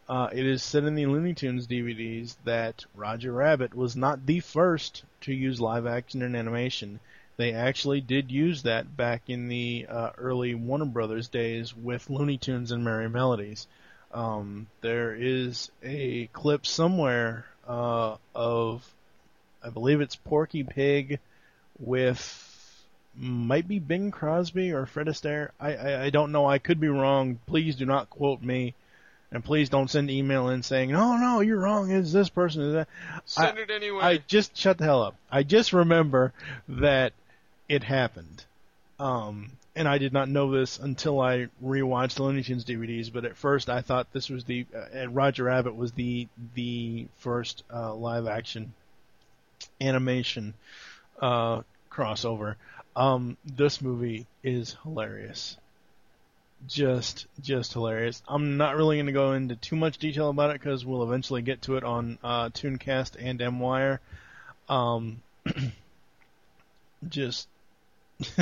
uh, 0.07 0.29
it 0.31 0.45
is 0.45 0.61
said 0.61 0.83
in 0.83 0.95
the 0.95 1.07
Looney 1.07 1.33
Tunes 1.33 1.67
DVDs 1.67 2.35
that 2.43 2.85
Roger 2.95 3.31
Rabbit 3.31 3.73
was 3.73 3.95
not 3.95 4.25
the 4.25 4.39
first 4.39 5.03
to 5.21 5.33
use 5.33 5.59
live 5.59 5.87
action 5.87 6.21
and 6.21 6.35
animation. 6.35 6.99
They 7.37 7.53
actually 7.53 8.01
did 8.01 8.31
use 8.31 8.63
that 8.63 8.95
back 8.95 9.23
in 9.29 9.47
the 9.47 9.87
uh, 9.89 10.11
early 10.17 10.55
Warner 10.55 10.85
Brothers 10.85 11.27
days 11.27 11.75
with 11.75 12.09
Looney 12.09 12.37
Tunes 12.37 12.71
and 12.71 12.85
Merrie 12.85 13.11
Melodies. 13.11 13.67
Um, 14.13 14.67
there 14.81 15.13
is 15.13 15.71
a 15.83 16.27
clip 16.27 16.65
somewhere 16.65 17.45
uh, 17.67 18.15
of, 18.33 18.85
I 19.61 19.69
believe 19.69 19.99
it's 20.01 20.15
Porky 20.15 20.63
Pig 20.63 21.19
with 21.79 22.51
might 23.17 23.67
be 23.67 23.79
Bing 23.79 24.11
Crosby 24.11 24.71
or 24.71 24.85
Fred 24.85 25.07
Astaire. 25.07 25.49
I, 25.59 25.75
I 25.75 26.03
I 26.03 26.09
don't 26.09 26.31
know. 26.31 26.45
I 26.45 26.59
could 26.59 26.79
be 26.79 26.89
wrong. 26.89 27.39
Please 27.45 27.75
do 27.75 27.85
not 27.85 28.09
quote 28.09 28.41
me. 28.41 28.73
And 29.31 29.43
please 29.43 29.69
don't 29.69 29.89
send 29.89 30.09
email 30.09 30.49
in 30.49 30.63
saying, 30.63 30.91
"No, 30.91 31.17
no, 31.17 31.41
you're 31.41 31.59
wrong. 31.59 31.91
It's 31.91 32.13
this 32.13 32.29
person." 32.29 32.61
Is 32.61 32.73
that?" 32.73 32.87
Send 33.25 33.57
I, 33.57 33.61
it 33.61 33.71
anyway. 33.71 34.03
I 34.03 34.17
just 34.17 34.55
shut 34.55 34.77
the 34.77 34.85
hell 34.85 35.03
up. 35.03 35.15
I 35.31 35.43
just 35.43 35.73
remember 35.73 36.31
that 36.69 37.13
it 37.67 37.83
happened, 37.83 38.45
um, 38.99 39.51
and 39.75 39.87
I 39.87 39.97
did 39.97 40.13
not 40.13 40.29
know 40.29 40.51
this 40.51 40.79
until 40.79 41.19
I 41.19 41.47
rewatched 41.63 42.15
the 42.15 42.23
Looney 42.23 42.43
Tunes 42.43 42.65
DVDs. 42.65 43.11
But 43.11 43.25
at 43.25 43.35
first, 43.35 43.69
I 43.69 43.81
thought 43.81 44.13
this 44.13 44.29
was 44.29 44.45
the 44.45 44.65
uh, 44.73 45.09
Roger 45.09 45.45
Rabbit 45.45 45.75
was 45.75 45.91
the 45.93 46.27
the 46.53 47.07
first 47.17 47.63
uh, 47.73 47.93
live 47.95 48.27
action 48.27 48.73
animation 49.81 50.53
uh, 51.19 51.61
crossover. 51.91 52.55
Um, 52.95 53.37
this 53.43 53.81
movie 53.81 54.27
is 54.43 54.77
hilarious 54.83 55.57
just 56.67 57.27
just 57.41 57.73
hilarious. 57.73 58.21
I'm 58.27 58.57
not 58.57 58.75
really 58.75 58.97
going 58.97 59.05
to 59.07 59.11
go 59.11 59.33
into 59.33 59.55
too 59.55 59.75
much 59.75 59.97
detail 59.97 60.29
about 60.29 60.51
it 60.51 60.61
because 60.61 60.85
we'll 60.85 61.03
eventually 61.03 61.41
get 61.41 61.63
to 61.63 61.77
it 61.77 61.83
on 61.83 62.17
uh, 62.23 62.49
Tooncast 62.49 63.15
and 63.19 63.39
MWire. 63.39 63.99
Um, 64.67 65.21
just 67.07 67.47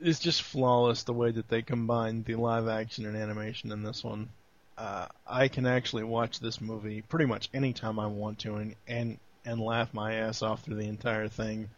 it's 0.00 0.18
just 0.20 0.42
flawless 0.42 1.02
the 1.02 1.12
way 1.12 1.30
that 1.30 1.48
they 1.48 1.62
combine 1.62 2.22
the 2.22 2.36
live 2.36 2.68
action 2.68 3.06
and 3.06 3.16
animation 3.16 3.72
in 3.72 3.82
this 3.82 4.02
one. 4.02 4.30
Uh, 4.78 5.06
I 5.26 5.48
can 5.48 5.66
actually 5.66 6.04
watch 6.04 6.40
this 6.40 6.60
movie 6.60 7.02
pretty 7.02 7.26
much 7.26 7.50
anytime 7.52 7.98
I 7.98 8.06
want 8.06 8.38
to 8.40 8.56
and 8.56 8.74
and, 8.88 9.18
and 9.44 9.60
laugh 9.60 9.92
my 9.92 10.14
ass 10.14 10.42
off 10.42 10.62
through 10.62 10.76
the 10.76 10.88
entire 10.88 11.28
thing. 11.28 11.68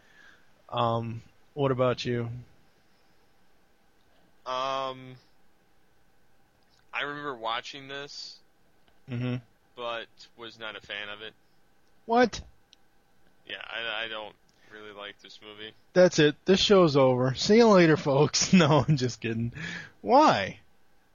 Um, 0.68 1.22
what 1.54 1.72
about 1.72 2.04
you? 2.04 2.28
Um, 4.46 5.14
I 6.92 7.02
remember 7.02 7.34
watching 7.34 7.88
this, 7.88 8.36
Mm-hmm. 9.10 9.36
but 9.76 10.06
was 10.36 10.58
not 10.58 10.76
a 10.76 10.80
fan 10.80 11.08
of 11.12 11.22
it. 11.22 11.32
What? 12.06 12.40
Yeah, 13.48 13.56
I, 13.64 14.04
I 14.04 14.08
don't 14.08 14.34
really 14.72 14.92
like 14.96 15.20
this 15.22 15.38
movie. 15.42 15.72
That's 15.92 16.18
it. 16.18 16.36
This 16.44 16.60
show's 16.60 16.96
over. 16.96 17.34
See 17.34 17.56
you 17.56 17.66
later, 17.68 17.96
folks. 17.96 18.52
No, 18.52 18.84
I'm 18.88 18.96
just 18.96 19.20
kidding. 19.20 19.52
Why? 20.00 20.58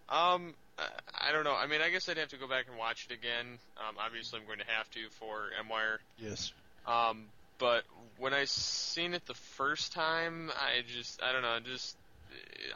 Um, 0.09 0.53
I- 0.77 1.31
don't 1.31 1.43
know. 1.43 1.55
I 1.55 1.67
mean, 1.67 1.81
I 1.81 1.89
guess 1.89 2.07
I'd 2.09 2.17
have 2.17 2.29
to 2.29 2.37
go 2.37 2.47
back 2.47 2.65
and 2.69 2.77
watch 2.77 3.07
it 3.09 3.13
again. 3.13 3.57
Um, 3.77 3.95
obviously, 3.99 4.39
I'm 4.39 4.45
going 4.45 4.59
to 4.59 4.65
have 4.67 4.89
to 4.91 4.99
for 5.11 5.49
MWire. 5.65 5.97
Yes. 6.19 6.51
Um, 6.85 7.25
but 7.59 7.83
when 8.17 8.33
I 8.33 8.45
seen 8.45 9.13
it 9.13 9.25
the 9.25 9.33
first 9.33 9.91
time, 9.93 10.49
I 10.55 10.81
just 10.87 11.21
I 11.23 11.31
don't 11.33 11.41
know, 11.41 11.57
just 11.63 11.95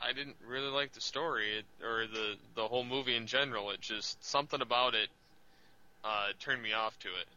I 0.02 0.14
didn't 0.14 0.36
really 0.48 0.70
like 0.70 0.94
the 0.94 1.02
story 1.02 1.60
it, 1.60 1.66
or 1.86 2.08
the 2.08 2.36
the 2.56 2.68
whole 2.68 2.84
movie 2.84 3.16
in 3.16 3.28
general. 3.28 3.72
It 3.72 3.82
just 3.82 4.24
something 4.24 4.62
about 4.62 4.96
it 4.96 5.10
uh, 6.04 6.28
turned 6.40 6.62
me 6.62 6.74
off 6.74 6.98
to 7.00 7.08
it. 7.08 7.28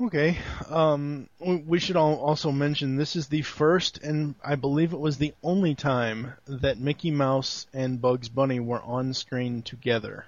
Okay. 0.00 0.36
Um, 0.68 1.28
we 1.38 1.78
should 1.78 1.96
al- 1.96 2.16
also 2.16 2.50
mention 2.50 2.96
this 2.96 3.14
is 3.14 3.28
the 3.28 3.42
first 3.42 3.98
and 3.98 4.34
I 4.44 4.56
believe 4.56 4.92
it 4.92 4.98
was 4.98 5.18
the 5.18 5.34
only 5.44 5.74
time 5.74 6.32
that 6.46 6.78
Mickey 6.78 7.12
Mouse 7.12 7.66
and 7.72 8.00
Bugs 8.00 8.28
Bunny 8.28 8.58
were 8.58 8.82
on 8.82 9.14
screen 9.14 9.62
together. 9.62 10.26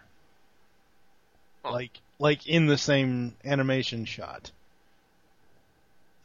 Like 1.65 1.99
like 2.19 2.47
in 2.47 2.67
the 2.67 2.79
same 2.79 3.35
animation 3.45 4.05
shot. 4.05 4.53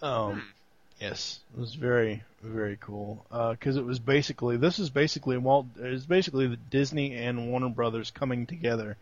Um, 0.02 0.54
yes, 1.00 1.40
it 1.54 1.60
was 1.60 1.76
very 1.76 2.24
very 2.42 2.78
cool. 2.80 3.26
Because 3.30 3.78
it 3.78 3.86
was 3.86 4.00
basically 4.00 4.58
this 4.58 4.80
is 4.80 4.90
basically 4.90 5.38
Walt. 5.38 5.66
It's 5.78 6.06
basically 6.06 6.48
the 6.48 6.58
Disney 6.58 7.16
and 7.16 7.50
Warner 7.50 7.70
Brothers 7.70 8.12
coming 8.12 8.46
together 8.46 8.98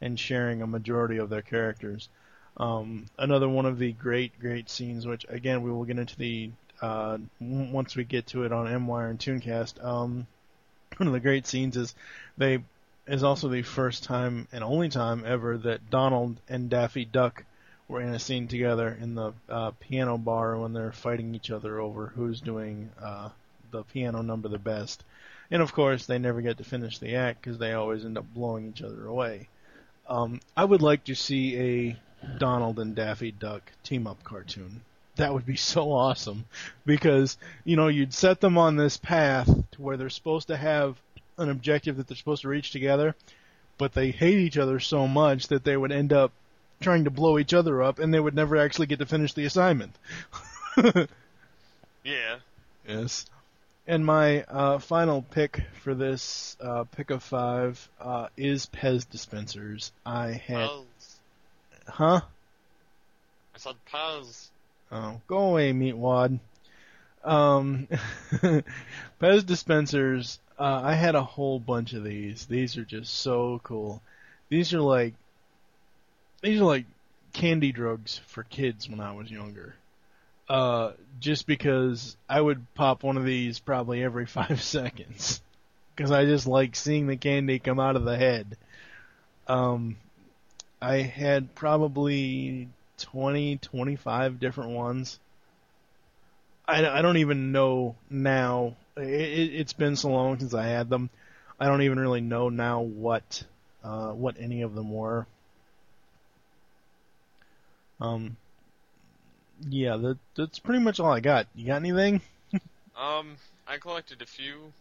and 0.00 0.18
sharing 0.18 0.62
a 0.62 0.66
majority 0.66 1.18
of 1.18 1.30
their 1.30 1.42
characters. 1.42 2.08
Um, 2.56 3.06
another 3.18 3.48
one 3.48 3.66
of 3.66 3.78
the 3.78 3.92
great 3.92 4.38
great 4.38 4.68
scenes, 4.68 5.06
which 5.06 5.24
again 5.28 5.62
we 5.62 5.70
will 5.70 5.84
get 5.84 5.98
into 5.98 6.16
the 6.16 6.50
uh, 6.80 7.18
once 7.40 7.96
we 7.96 8.04
get 8.04 8.26
to 8.28 8.44
it 8.44 8.52
on 8.52 8.66
MWire 8.66 9.10
and 9.10 9.18
Tooncast. 9.18 9.82
Um, 9.82 10.26
one 10.96 11.06
of 11.06 11.12
the 11.12 11.20
great 11.20 11.46
scenes 11.46 11.76
is 11.76 11.94
they 12.36 12.62
is 13.06 13.24
also 13.24 13.48
the 13.48 13.62
first 13.62 14.04
time 14.04 14.46
and 14.52 14.62
only 14.62 14.88
time 14.88 15.24
ever 15.26 15.56
that 15.58 15.90
Donald 15.90 16.36
and 16.48 16.70
Daffy 16.70 17.04
Duck 17.04 17.44
were 17.92 18.00
in 18.00 18.14
a 18.14 18.18
scene 18.18 18.48
together 18.48 18.96
in 19.00 19.14
the 19.14 19.32
uh, 19.48 19.70
piano 19.78 20.16
bar 20.16 20.56
when 20.56 20.72
they're 20.72 20.92
fighting 20.92 21.34
each 21.34 21.50
other 21.50 21.78
over 21.78 22.06
who's 22.06 22.40
doing 22.40 22.90
uh, 23.00 23.28
the 23.70 23.82
piano 23.84 24.22
number 24.22 24.48
the 24.48 24.58
best. 24.58 25.04
And 25.50 25.60
of 25.60 25.74
course, 25.74 26.06
they 26.06 26.18
never 26.18 26.40
get 26.40 26.56
to 26.58 26.64
finish 26.64 26.98
the 26.98 27.16
act 27.16 27.42
because 27.42 27.58
they 27.58 27.74
always 27.74 28.04
end 28.04 28.16
up 28.16 28.24
blowing 28.32 28.68
each 28.68 28.82
other 28.82 29.06
away. 29.06 29.48
Um, 30.08 30.40
I 30.56 30.64
would 30.64 30.80
like 30.80 31.04
to 31.04 31.14
see 31.14 31.56
a 31.58 31.96
Donald 32.38 32.78
and 32.78 32.94
Daffy 32.94 33.30
Duck 33.30 33.70
team 33.84 34.06
up 34.06 34.24
cartoon. 34.24 34.80
That 35.16 35.34
would 35.34 35.44
be 35.44 35.56
so 35.74 35.92
awesome 35.92 36.46
because, 36.86 37.36
you 37.64 37.76
know, 37.76 37.88
you'd 37.88 38.14
set 38.14 38.40
them 38.40 38.56
on 38.56 38.76
this 38.76 38.96
path 38.96 39.46
to 39.46 39.82
where 39.82 39.98
they're 39.98 40.08
supposed 40.08 40.48
to 40.48 40.56
have 40.56 40.96
an 41.36 41.50
objective 41.50 41.98
that 41.98 42.08
they're 42.08 42.16
supposed 42.16 42.42
to 42.42 42.48
reach 42.48 42.70
together, 42.70 43.14
but 43.76 43.92
they 43.92 44.10
hate 44.10 44.38
each 44.38 44.56
other 44.56 44.80
so 44.80 45.06
much 45.06 45.48
that 45.48 45.64
they 45.64 45.76
would 45.76 45.92
end 45.92 46.12
up 46.12 46.32
trying 46.82 47.04
to 47.04 47.10
blow 47.10 47.38
each 47.38 47.54
other 47.54 47.82
up 47.82 47.98
and 47.98 48.12
they 48.12 48.20
would 48.20 48.34
never 48.34 48.56
actually 48.56 48.86
get 48.86 48.98
to 48.98 49.06
finish 49.06 49.32
the 49.32 49.44
assignment. 49.44 49.94
Yeah. 52.04 52.38
Yes. 52.86 53.26
And 53.86 54.04
my 54.04 54.42
uh, 54.44 54.78
final 54.78 55.22
pick 55.22 55.62
for 55.80 55.94
this 55.94 56.56
uh, 56.60 56.84
pick 56.84 57.10
of 57.10 57.22
five 57.22 57.88
uh, 58.00 58.28
is 58.36 58.66
Pez 58.66 59.08
dispensers. 59.08 59.92
I 60.06 60.32
had, 60.32 60.68
Pez. 60.68 60.84
huh? 61.88 62.20
I 63.54 63.58
said 63.58 63.74
Pez. 63.92 64.48
Oh, 64.90 65.20
go 65.26 65.38
away, 65.38 65.72
meatwad. 65.72 66.38
Um, 67.24 67.88
Pez 69.20 69.46
dispensers. 69.46 70.38
Uh, 70.58 70.80
I 70.84 70.94
had 70.94 71.14
a 71.14 71.24
whole 71.24 71.58
bunch 71.58 71.92
of 71.92 72.04
these. 72.04 72.46
These 72.46 72.76
are 72.76 72.84
just 72.84 73.14
so 73.14 73.60
cool. 73.64 74.00
These 74.48 74.74
are 74.74 74.80
like, 74.80 75.14
these 76.42 76.60
are 76.60 76.64
like 76.64 76.86
candy 77.32 77.72
drugs 77.72 78.20
for 78.26 78.42
kids 78.42 78.88
when 78.88 79.00
I 79.00 79.12
was 79.12 79.30
younger. 79.30 79.74
Uh, 80.48 80.92
just 81.20 81.46
because 81.46 82.16
I 82.28 82.40
would 82.40 82.66
pop 82.74 83.02
one 83.02 83.16
of 83.16 83.24
these 83.24 83.58
probably 83.58 84.02
every 84.02 84.26
five 84.38 84.62
seconds. 84.62 85.40
Because 85.94 86.10
I 86.10 86.24
just 86.24 86.46
like 86.46 86.76
seeing 86.76 87.06
the 87.06 87.16
candy 87.16 87.58
come 87.58 87.80
out 87.80 87.96
of 87.96 88.04
the 88.04 88.16
head. 88.16 88.56
Um, 89.46 89.96
I 90.80 90.96
had 90.96 91.54
probably 91.54 92.68
20, 92.98 93.58
25 93.58 94.40
different 94.40 94.70
ones. 94.70 95.18
I, 96.66 96.86
I 96.86 97.02
don't 97.02 97.18
even 97.18 97.52
know 97.52 97.96
now. 98.10 98.76
It, 98.96 99.02
it, 99.02 99.54
it's 99.54 99.72
been 99.72 99.96
so 99.96 100.10
long 100.10 100.38
since 100.38 100.54
I 100.54 100.64
had 100.64 100.90
them. 100.90 101.10
I 101.60 101.66
don't 101.66 101.82
even 101.82 102.00
really 102.00 102.20
know 102.20 102.48
now 102.48 102.80
what 102.80 103.44
uh, 103.84 104.10
what 104.10 104.36
any 104.38 104.62
of 104.62 104.74
them 104.74 104.90
were. 104.90 105.26
Um, 108.02 108.36
yeah, 109.68 109.96
that 109.96 110.18
that's 110.36 110.58
pretty 110.58 110.82
much 110.82 111.00
all 111.00 111.12
I 111.12 111.20
got. 111.20 111.46
You 111.54 111.66
got 111.66 111.76
anything? 111.76 112.20
Um, 112.94 113.36
I 113.66 113.78
collected 113.78 114.20
a 114.20 114.26
few, 114.26 114.72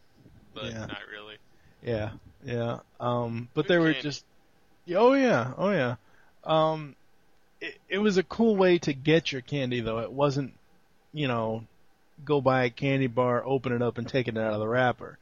but 0.54 0.66
Yeah. 0.66 0.86
not 0.86 1.08
really. 1.12 1.38
Yeah, 1.82 2.12
yeah. 2.44 2.80
Um, 3.00 3.48
but 3.54 3.68
they 3.68 3.78
were 3.78 3.94
just. 3.94 4.26
yeah, 4.86 4.98
Oh 4.98 5.14
yeah, 5.14 5.54
oh 5.58 5.72
yeah. 5.72 5.96
Um, 6.44 6.96
it, 7.62 7.78
it 7.90 7.98
was 8.00 8.18
a 8.18 8.24
cool 8.24 8.56
way 8.58 8.80
to 8.80 8.94
get 8.94 9.32
your 9.32 9.42
candy 9.42 9.80
though. 9.82 10.00
It 10.00 10.12
wasn't, 10.12 10.54
you 11.14 11.28
know, 11.28 11.64
go 12.26 12.42
buy 12.42 12.66
a 12.66 12.70
candy 12.70 13.08
bar, 13.08 13.44
open 13.46 13.72
it 13.72 13.82
up, 13.82 13.98
and 13.98 14.08
take 14.08 14.28
it 14.28 14.38
out 14.38 14.54
of 14.54 14.60
the 14.60 14.68
wrapper. 14.68 15.18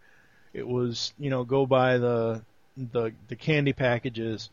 It 0.53 0.68
was, 0.68 1.14
you 1.19 1.30
know, 1.30 1.44
go 1.44 1.66
buy 1.66 1.98
the 1.98 2.42
the 2.78 3.14
the 3.28 3.36
candy 3.36 3.74
packages. 3.74 4.50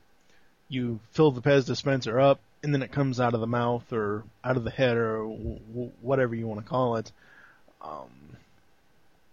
You 0.69 1.01
fill 1.13 1.31
the 1.31 1.43
Pez 1.43 1.67
dispenser 1.67 2.21
up, 2.21 2.41
and 2.67 2.75
then 2.75 2.83
it 2.83 2.91
comes 2.91 3.21
out 3.21 3.33
of 3.33 3.41
the 3.41 3.47
mouth 3.47 3.93
or 3.93 4.25
out 4.43 4.57
of 4.57 4.65
the 4.65 4.71
head 4.71 4.97
or 4.97 5.19
w- 5.19 5.93
whatever 6.01 6.35
you 6.35 6.49
want 6.49 6.61
to 6.61 6.69
call 6.69 6.97
it. 6.97 7.13
Um, 7.81 8.11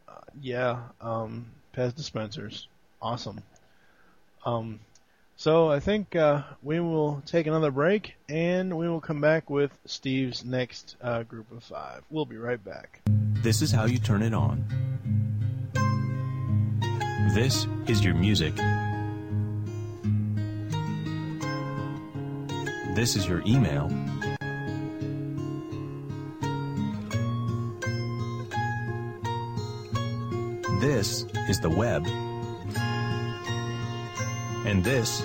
uh, 0.08 0.22
yeah, 0.40 0.84
um, 1.02 1.48
Pez 1.76 1.96
dispensers, 1.96 2.68
awesome. 3.02 3.42
Um, 4.46 4.82
so 5.36 5.72
I 5.72 5.80
think 5.80 6.16
uh, 6.16 6.44
we 6.62 6.80
will 6.80 7.24
take 7.26 7.48
another 7.48 7.72
break, 7.72 8.14
and 8.30 8.78
we 8.78 8.88
will 8.88 9.02
come 9.02 9.20
back 9.20 9.50
with 9.50 9.72
Steve's 9.88 10.46
next 10.46 10.96
uh, 11.02 11.24
group 11.24 11.52
of 11.52 11.64
five. 11.64 12.04
We'll 12.12 12.26
be 12.26 12.38
right 12.38 12.64
back. 12.64 13.02
This 13.42 13.64
is 13.64 13.72
how 13.72 13.86
you 13.86 13.98
turn 13.98 14.22
it 14.22 14.36
on. 14.36 14.64
This 17.34 17.66
is 17.88 18.06
your 18.06 18.14
music. 18.14 18.54
This 22.96 23.16
is 23.16 23.28
your 23.28 23.42
email. 23.48 23.90
This 30.80 31.26
is 31.50 31.60
the 31.60 31.72
web. 31.72 32.06
And 34.68 34.84
this 34.84 35.24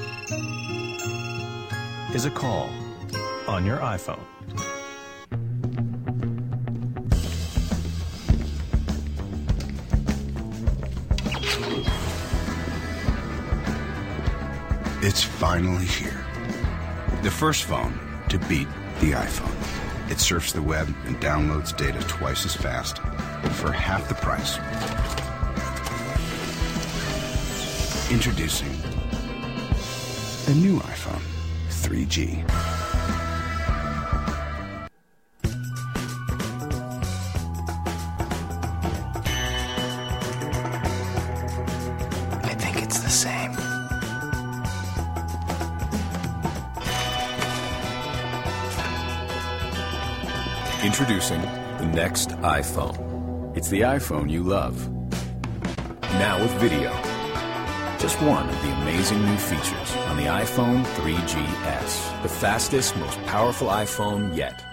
is 2.14 2.24
a 2.24 2.30
call 2.30 2.70
on 3.46 3.66
your 3.66 3.76
iPhone. 3.78 4.18
It's 15.02 15.22
finally 15.22 15.84
here. 15.84 16.27
The 17.22 17.30
first 17.32 17.64
phone 17.64 17.98
to 18.28 18.38
beat 18.38 18.68
the 19.00 19.10
iPhone. 19.10 19.52
It 20.08 20.20
surfs 20.20 20.52
the 20.52 20.62
web 20.62 20.86
and 21.04 21.16
downloads 21.16 21.76
data 21.76 21.98
twice 22.06 22.46
as 22.46 22.54
fast 22.54 22.98
for 23.58 23.72
half 23.72 24.08
the 24.08 24.14
price. 24.14 24.56
Introducing 28.12 28.70
the 30.46 30.54
new 30.54 30.78
iPhone 30.78 31.22
3G. 31.70 32.77
Introducing 50.98 51.40
the 51.42 51.86
next 51.94 52.30
iPhone. 52.40 53.56
It's 53.56 53.68
the 53.68 53.82
iPhone 53.82 54.28
you 54.28 54.42
love. 54.42 54.90
Now 56.14 56.40
with 56.40 56.50
video. 56.54 56.90
Just 58.00 58.20
one 58.20 58.48
of 58.48 58.62
the 58.62 58.72
amazing 58.82 59.24
new 59.24 59.36
features 59.36 59.96
on 60.08 60.16
the 60.16 60.24
iPhone 60.24 60.82
3GS, 60.96 62.22
the 62.22 62.28
fastest, 62.28 62.96
most 62.96 63.16
powerful 63.26 63.68
iPhone 63.68 64.36
yet. 64.36 64.67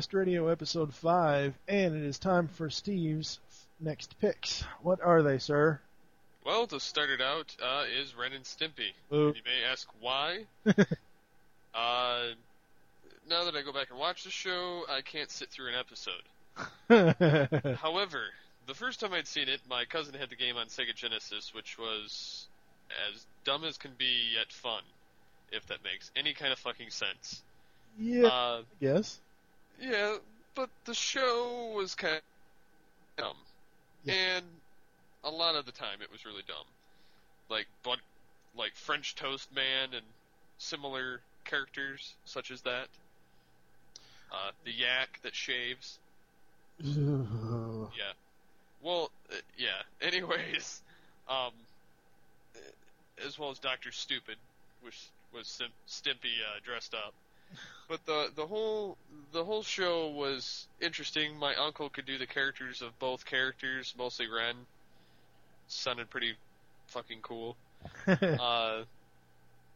On 0.00 0.18
Radio 0.18 0.48
episode 0.48 0.94
5, 0.94 1.52
and 1.68 1.94
it 1.94 2.02
is 2.02 2.18
time 2.18 2.48
for 2.48 2.70
Steve's 2.70 3.38
next 3.78 4.18
picks. 4.18 4.64
What 4.80 4.98
are 5.02 5.22
they, 5.22 5.36
sir? 5.36 5.78
Well, 6.42 6.66
to 6.68 6.80
start 6.80 7.10
it 7.10 7.20
out, 7.20 7.54
uh, 7.62 7.84
is 8.00 8.14
Ren 8.16 8.32
and 8.32 8.44
Stimpy. 8.44 8.92
You 9.10 9.34
may 9.44 9.70
ask 9.70 9.86
why. 10.00 10.46
uh, 10.66 10.74
now 13.28 13.44
that 13.44 13.54
I 13.54 13.60
go 13.62 13.74
back 13.74 13.90
and 13.90 13.98
watch 13.98 14.24
the 14.24 14.30
show, 14.30 14.84
I 14.88 15.02
can't 15.02 15.30
sit 15.30 15.50
through 15.50 15.68
an 15.68 15.74
episode. 15.74 16.22
However, 17.76 18.22
the 18.66 18.74
first 18.74 19.00
time 19.00 19.12
I'd 19.12 19.26
seen 19.26 19.50
it, 19.50 19.60
my 19.68 19.84
cousin 19.84 20.14
had 20.14 20.30
the 20.30 20.36
game 20.36 20.56
on 20.56 20.68
Sega 20.68 20.94
Genesis, 20.94 21.52
which 21.54 21.78
was 21.78 22.46
as 23.12 23.26
dumb 23.44 23.64
as 23.64 23.76
can 23.76 23.90
be 23.98 24.30
yet 24.34 24.50
fun, 24.50 24.82
if 25.52 25.66
that 25.66 25.84
makes 25.84 26.10
any 26.16 26.32
kind 26.32 26.52
of 26.54 26.58
fucking 26.58 26.88
sense. 26.88 27.42
yeah, 27.98 28.26
Uh, 28.28 28.62
yes. 28.78 29.18
Yeah, 29.80 30.16
but 30.54 30.70
the 30.84 30.94
show 30.94 31.72
was 31.74 31.94
kind 31.94 32.16
of 32.16 32.22
dumb, 33.16 33.36
and 34.06 34.44
a 35.24 35.30
lot 35.30 35.54
of 35.54 35.66
the 35.66 35.72
time 35.72 36.02
it 36.02 36.10
was 36.10 36.24
really 36.24 36.42
dumb. 36.46 36.66
Like, 37.48 37.66
but 37.82 37.98
like 38.56 38.74
French 38.74 39.14
Toast 39.14 39.52
Man 39.54 39.88
and 39.94 40.04
similar 40.58 41.20
characters 41.44 42.14
such 42.24 42.50
as 42.50 42.62
that. 42.62 42.88
Uh, 44.32 44.50
the 44.64 44.70
yak 44.72 45.18
that 45.22 45.34
shaves. 45.34 45.98
Yeah. 46.82 48.12
Well, 48.82 49.10
uh, 49.30 49.36
yeah. 49.58 49.82
Anyways, 50.00 50.82
um, 51.28 51.52
as 53.24 53.38
well 53.38 53.50
as 53.50 53.58
Doctor 53.58 53.92
Stupid, 53.92 54.36
which 54.82 54.96
was 55.34 55.60
Stimpy 55.88 56.40
uh, 56.46 56.60
dressed 56.64 56.94
up. 56.94 57.12
But 57.88 58.06
the 58.06 58.30
the 58.36 58.46
whole 58.46 58.96
the 59.32 59.44
whole 59.44 59.62
show 59.62 60.08
was 60.10 60.68
interesting. 60.80 61.36
My 61.36 61.56
uncle 61.56 61.88
could 61.88 62.06
do 62.06 62.18
the 62.18 62.26
characters 62.26 62.82
of 62.82 62.96
both 62.98 63.24
characters, 63.24 63.94
mostly 63.98 64.28
Ren. 64.28 64.54
Sounded 65.66 66.08
pretty 66.08 66.34
fucking 66.86 67.18
cool. 67.22 67.56
uh, 68.06 68.82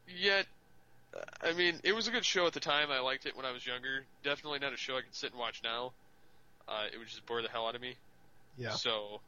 yet, 0.08 0.46
I 1.42 1.52
mean, 1.54 1.80
it 1.82 1.92
was 1.92 2.08
a 2.08 2.10
good 2.10 2.24
show 2.24 2.46
at 2.46 2.52
the 2.52 2.60
time. 2.60 2.90
I 2.90 3.00
liked 3.00 3.26
it 3.26 3.36
when 3.36 3.46
I 3.46 3.52
was 3.52 3.66
younger. 3.66 4.04
Definitely 4.22 4.60
not 4.60 4.72
a 4.72 4.76
show 4.76 4.96
I 4.96 5.00
could 5.00 5.14
sit 5.14 5.30
and 5.30 5.40
watch 5.40 5.60
now. 5.64 5.92
Uh, 6.68 6.84
it 6.92 6.98
would 6.98 7.08
just 7.08 7.24
bore 7.26 7.42
the 7.42 7.48
hell 7.48 7.66
out 7.66 7.74
of 7.74 7.80
me. 7.80 7.94
Yeah. 8.56 8.70
So, 8.70 9.20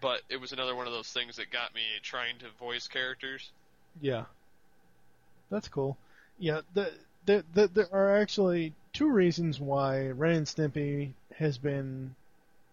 but 0.00 0.22
it 0.28 0.40
was 0.40 0.52
another 0.52 0.74
one 0.74 0.86
of 0.86 0.92
those 0.92 1.08
things 1.08 1.36
that 1.36 1.50
got 1.50 1.74
me 1.74 1.82
trying 2.02 2.38
to 2.38 2.46
voice 2.58 2.88
characters. 2.88 3.50
Yeah. 4.00 4.24
That's 5.50 5.68
cool. 5.68 5.96
Yeah, 6.38 6.60
the 6.74 6.92
there, 7.26 7.42
there, 7.52 7.66
there 7.66 7.92
are 7.92 8.16
actually 8.16 8.72
two 8.92 9.10
reasons 9.10 9.60
why 9.60 10.08
Ren 10.08 10.36
and 10.36 10.46
Stimpy 10.46 11.12
has 11.36 11.58
been 11.58 12.14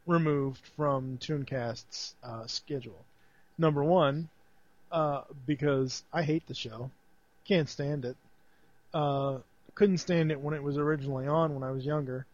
removed 0.05 0.61
from 0.75 1.17
Tooncast's 1.17 2.15
uh, 2.23 2.45
schedule. 2.47 3.03
Number 3.57 3.83
one, 3.83 4.29
uh, 4.91 5.23
because 5.45 6.03
I 6.13 6.23
hate 6.23 6.45
the 6.47 6.53
show, 6.53 6.91
can't 7.45 7.69
stand 7.69 8.05
it. 8.05 8.15
Uh, 8.93 9.39
couldn't 9.73 9.97
stand 9.97 10.31
it 10.31 10.39
when 10.39 10.53
it 10.53 10.63
was 10.63 10.77
originally 10.77 11.27
on 11.27 11.53
when 11.53 11.63
I 11.63 11.71
was 11.71 11.85
younger. 11.85 12.25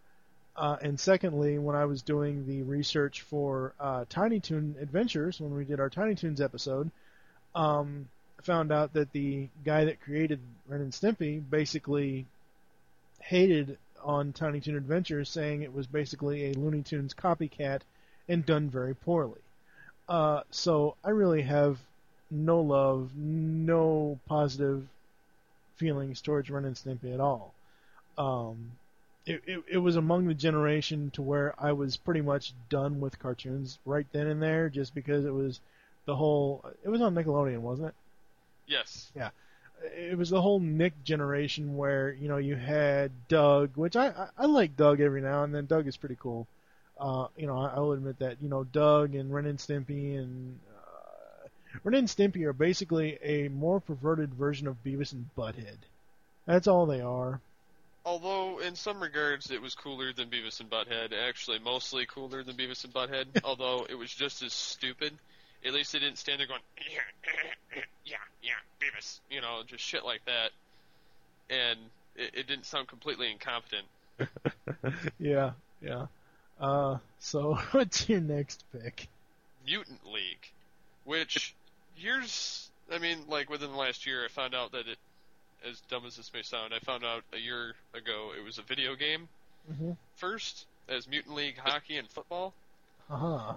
Uh, 0.56 0.77
and 0.82 1.00
secondly, 1.00 1.58
when 1.58 1.76
I 1.76 1.85
was 1.85 2.01
doing 2.01 2.45
the 2.45 2.61
research 2.64 3.22
for 3.22 3.74
uh, 3.80 4.06
Tiny 4.10 4.40
Toon 4.40 4.76
Adventures, 4.80 5.40
when 5.40 5.56
we 5.56 5.64
did 5.64 5.80
our 5.80 5.90
Tiny 5.90 6.14
Toons 6.14 6.42
episode, 6.42 6.92
um, 7.56 8.10
found 8.44 8.72
out 8.72 8.94
that 8.94 9.11
the 9.11 9.48
guy 9.64 9.86
that 9.86 10.02
created 10.02 10.40
Ren 10.68 10.82
and 10.82 10.92
Stimpy 10.92 11.42
basically 11.50 12.26
hated 13.20 13.78
on 14.03 14.34
Tiny 14.34 14.60
Toon 14.60 14.76
Adventures, 14.76 15.30
saying 15.30 15.61
it 15.61 15.74
was 15.74 15.88
basically 15.88 16.45
a 16.45 16.53
Looney 16.53 16.82
Tunes 16.82 17.14
copycat 17.14 17.82
and 18.28 18.45
done 18.45 18.70
very 18.70 18.95
poorly. 18.95 19.40
Uh, 20.10 20.42
so 20.50 20.95
I 21.03 21.11
really 21.11 21.44
have 21.44 21.78
no 22.30 22.61
love, 22.61 23.11
no 23.16 24.20
positive 24.28 24.88
feelings 25.76 26.22
towards 26.22 26.50
Ren 26.50 26.66
and 26.66 26.76
Stimpy 26.76 27.14
at 27.14 27.20
all. 27.20 27.53
Um, 28.18 28.72
it, 29.26 29.42
it, 29.45 29.64
it 29.74 29.78
was 29.78 29.95
among 29.95 30.28
the 30.28 30.34
generation 30.34 31.11
to 31.11 31.22
where 31.22 31.53
I 31.60 31.74
was 31.74 31.98
pretty 31.98 32.22
much 32.22 32.53
done 32.70 33.00
with 33.00 33.20
cartoons 33.20 33.80
right 33.86 34.08
then 34.11 34.28
and 34.28 34.42
there, 34.42 34.70
just 34.70 34.95
because 34.95 35.26
it 35.26 35.34
was 35.34 35.60
the 36.06 36.16
whole. 36.16 36.66
It 36.84 36.90
was 36.90 37.02
on 37.02 37.14
Nickelodeon, 37.14 37.60
wasn't 37.60 37.90
it? 37.90 37.95
Yes. 38.72 39.11
Yeah. 39.16 39.30
It 39.83 40.17
was 40.17 40.30
the 40.30 40.41
whole 40.41 40.59
Nick 40.59 41.03
generation 41.03 41.75
where 41.75 42.11
you 42.14 42.30
know 42.30 42.38
you 42.38 42.56
had 42.56 43.11
Doug, 43.27 43.72
which 43.75 43.95
I 43.95 44.08
I, 44.08 44.27
I 44.38 44.45
like 44.45 44.77
Doug 44.77 45.01
every 45.01 45.22
now 45.22 45.43
and 45.43 45.53
then. 45.53 45.66
Doug 45.66 45.88
is 45.88 45.98
pretty 45.98 46.17
cool. 46.19 46.48
Uh, 47.00 47.27
you 47.35 47.48
know, 47.48 47.58
I, 47.58 47.75
I 47.75 47.80
will 47.80 47.93
admit 47.93 48.19
that. 48.19 48.38
You 48.41 48.50
know, 48.50 48.64
Doug 48.64 49.16
and 49.16 49.33
Ren 49.33 49.48
and 49.48 49.58
Stimpy 49.58 50.17
and 50.17 50.59
uh, 50.69 51.48
Ren 51.83 51.95
and 51.95 52.08
Stimpy 52.08 52.43
are 52.43 52.53
basically 52.53 53.17
a 53.24 53.50
more 53.50 53.80
perverted 53.80 54.33
version 54.35 54.67
of 54.67 54.83
Beavis 54.83 55.11
and 55.14 55.27
Butthead. 55.35 55.77
That's 56.45 56.67
all 56.67 56.85
they 56.85 57.01
are. 57.01 57.41
Although 58.06 58.59
in 58.59 58.75
some 58.75 59.01
regards 59.01 59.51
it 59.51 59.61
was 59.61 59.75
cooler 59.75 60.14
than 60.14 60.30
Beavis 60.30 60.59
and 60.59 60.69
Butthead, 60.69 61.11
actually 61.14 61.59
mostly 61.59 62.06
cooler 62.06 62.43
than 62.43 62.56
Beavis 62.56 62.83
and 62.83 62.93
Butthead. 62.93 63.25
although 63.43 63.85
it 63.90 63.95
was 63.95 64.14
just 64.14 64.41
as 64.43 64.53
stupid. 64.53 65.14
At 65.66 65.74
least 65.74 65.94
they 65.94 66.00
didn't 66.00 66.18
stand 66.18 66.40
there 66.40 66.48
going, 66.48 66.62
yeah, 66.78 67.82
yeah, 68.04 68.16
yeah, 68.42 68.54
Beavis, 68.80 69.20
you 69.30 69.42
know, 69.42 69.62
just 69.66 69.84
shit 69.84 70.04
like 70.04 70.22
that. 70.26 70.52
And 71.50 71.80
it, 72.16 72.32
it 72.34 72.48
didn't 72.48 72.66
sound 72.66 72.88
completely 72.88 73.32
incompetent. 73.32 73.86
yeah, 75.20 75.52
yeah. 75.82 76.08
Uh, 76.60 76.98
so 77.20 77.56
what's 77.72 78.10
your 78.10 78.22
next 78.22 78.64
pick? 78.72 79.08
Mutant 79.66 80.00
League, 80.12 80.50
which 81.06 81.54
here's, 81.96 82.70
I 82.92 82.98
mean, 82.98 83.20
like 83.28 83.50
within 83.50 83.72
the 83.72 83.78
last 83.78 84.06
year, 84.08 84.26
I 84.26 84.30
found 84.30 84.56
out 84.56 84.72
that 84.72 84.88
it, 84.88 84.98
as 85.70 85.80
dumb 85.90 86.06
as 86.08 86.18
this 86.18 86.32
may 86.34 86.42
sound, 86.42 86.74
I 86.74 86.80
found 86.80 87.04
out 87.04 87.24
a 87.34 87.38
year 87.38 87.76
ago 87.94 88.32
it 88.36 88.44
was 88.44 88.58
a 88.58 88.64
video 88.64 88.96
game 88.96 89.28
Mm-hmm. 89.72 89.92
first 90.16 90.66
as 90.90 91.08
Mutant 91.08 91.36
League 91.36 91.58
hockey 91.58 91.98
and 91.98 92.10
football. 92.10 92.52
Uh 93.12 93.16
huh. 93.16 93.54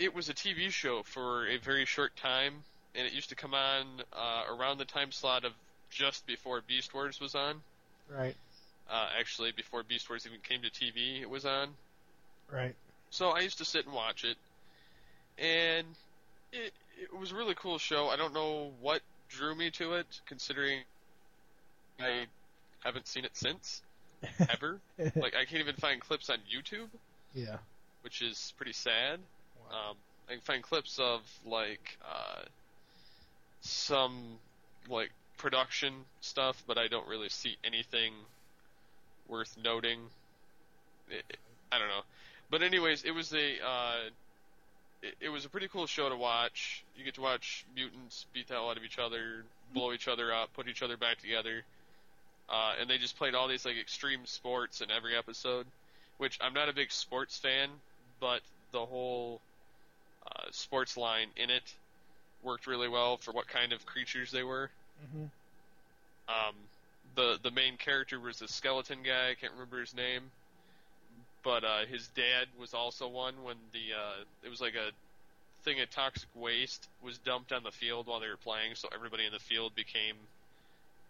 It 0.00 0.14
was 0.14 0.30
a 0.30 0.34
TV 0.34 0.70
show 0.70 1.02
for 1.02 1.46
a 1.46 1.58
very 1.58 1.84
short 1.84 2.16
time, 2.16 2.54
and 2.94 3.06
it 3.06 3.12
used 3.12 3.28
to 3.28 3.34
come 3.34 3.52
on 3.52 3.84
uh, 4.14 4.44
around 4.48 4.78
the 4.78 4.86
time 4.86 5.12
slot 5.12 5.44
of 5.44 5.52
just 5.90 6.26
before 6.26 6.62
Beast 6.66 6.94
Wars 6.94 7.20
was 7.20 7.34
on. 7.34 7.56
Right. 8.08 8.34
Uh, 8.90 9.08
actually, 9.18 9.52
before 9.52 9.82
Beast 9.82 10.08
Wars 10.08 10.26
even 10.26 10.38
came 10.40 10.62
to 10.62 10.70
TV, 10.70 11.20
it 11.20 11.28
was 11.28 11.44
on. 11.44 11.68
Right. 12.50 12.74
So 13.10 13.28
I 13.28 13.40
used 13.40 13.58
to 13.58 13.64
sit 13.66 13.84
and 13.84 13.94
watch 13.94 14.24
it, 14.24 14.38
and 15.38 15.86
it 16.50 16.72
it 16.98 17.14
was 17.18 17.32
a 17.32 17.34
really 17.34 17.54
cool 17.54 17.76
show. 17.76 18.08
I 18.08 18.16
don't 18.16 18.32
know 18.32 18.70
what 18.80 19.02
drew 19.28 19.54
me 19.54 19.70
to 19.72 19.94
it, 19.94 20.06
considering 20.26 20.80
I 22.00 22.24
haven't 22.82 23.06
seen 23.06 23.26
it 23.26 23.36
since 23.36 23.82
ever. 24.50 24.78
like 24.98 25.34
I 25.36 25.44
can't 25.44 25.60
even 25.60 25.76
find 25.76 26.00
clips 26.00 26.30
on 26.30 26.38
YouTube, 26.38 26.88
Yeah. 27.34 27.58
which 28.02 28.22
is 28.22 28.54
pretty 28.56 28.72
sad. 28.72 29.20
Um, 29.70 29.96
I 30.28 30.32
can 30.32 30.40
find 30.40 30.62
clips 30.62 30.98
of 30.98 31.20
like 31.46 31.98
uh, 32.04 32.42
some 33.60 34.38
like 34.88 35.10
production 35.38 35.94
stuff, 36.20 36.62
but 36.66 36.78
I 36.78 36.88
don't 36.88 37.06
really 37.08 37.28
see 37.28 37.56
anything 37.64 38.12
worth 39.28 39.56
noting. 39.62 40.00
It, 41.08 41.24
I 41.72 41.78
don't 41.78 41.88
know, 41.88 42.02
but 42.50 42.62
anyways, 42.62 43.04
it 43.04 43.12
was 43.12 43.32
a 43.32 43.64
uh, 43.64 44.10
it, 45.02 45.14
it 45.20 45.28
was 45.28 45.44
a 45.44 45.48
pretty 45.48 45.68
cool 45.68 45.86
show 45.86 46.08
to 46.08 46.16
watch. 46.16 46.84
You 46.96 47.04
get 47.04 47.14
to 47.14 47.20
watch 47.20 47.64
mutants 47.74 48.26
beat 48.32 48.48
the 48.48 48.54
hell 48.54 48.70
out 48.70 48.76
of 48.76 48.84
each 48.84 48.98
other, 48.98 49.44
blow 49.72 49.92
each 49.92 50.08
other 50.08 50.32
up, 50.32 50.52
put 50.54 50.68
each 50.68 50.82
other 50.82 50.96
back 50.96 51.20
together, 51.20 51.62
uh, 52.48 52.74
and 52.80 52.90
they 52.90 52.98
just 52.98 53.16
played 53.16 53.34
all 53.34 53.48
these 53.48 53.64
like 53.64 53.78
extreme 53.80 54.26
sports 54.26 54.80
in 54.80 54.90
every 54.90 55.16
episode. 55.16 55.66
Which 56.18 56.38
I'm 56.42 56.52
not 56.52 56.68
a 56.68 56.74
big 56.74 56.92
sports 56.92 57.38
fan, 57.38 57.70
but 58.20 58.42
the 58.72 58.84
whole 58.84 59.40
uh, 60.26 60.44
sports 60.50 60.96
line 60.96 61.28
in 61.36 61.50
it 61.50 61.74
worked 62.42 62.66
really 62.66 62.88
well 62.88 63.16
for 63.18 63.32
what 63.32 63.46
kind 63.48 63.72
of 63.72 63.84
creatures 63.86 64.30
they 64.30 64.42
were. 64.42 64.70
Mm-hmm. 65.04 65.24
Um, 66.28 66.54
the 67.16 67.38
the 67.42 67.50
main 67.50 67.76
character 67.76 68.20
was 68.20 68.40
a 68.42 68.48
skeleton 68.48 68.98
guy. 69.04 69.30
I 69.30 69.34
can't 69.34 69.52
remember 69.52 69.80
his 69.80 69.94
name, 69.94 70.22
but 71.42 71.64
uh, 71.64 71.84
his 71.86 72.06
dad 72.08 72.46
was 72.58 72.72
also 72.74 73.08
one. 73.08 73.34
When 73.42 73.56
the 73.72 73.94
uh, 73.96 74.24
it 74.44 74.48
was 74.48 74.60
like 74.60 74.74
a 74.74 74.90
thing 75.64 75.80
of 75.80 75.90
toxic 75.90 76.28
waste 76.34 76.88
was 77.02 77.18
dumped 77.18 77.52
on 77.52 77.62
the 77.62 77.70
field 77.72 78.06
while 78.06 78.20
they 78.20 78.28
were 78.28 78.36
playing, 78.36 78.74
so 78.74 78.88
everybody 78.94 79.26
in 79.26 79.32
the 79.32 79.38
field 79.38 79.74
became 79.74 80.14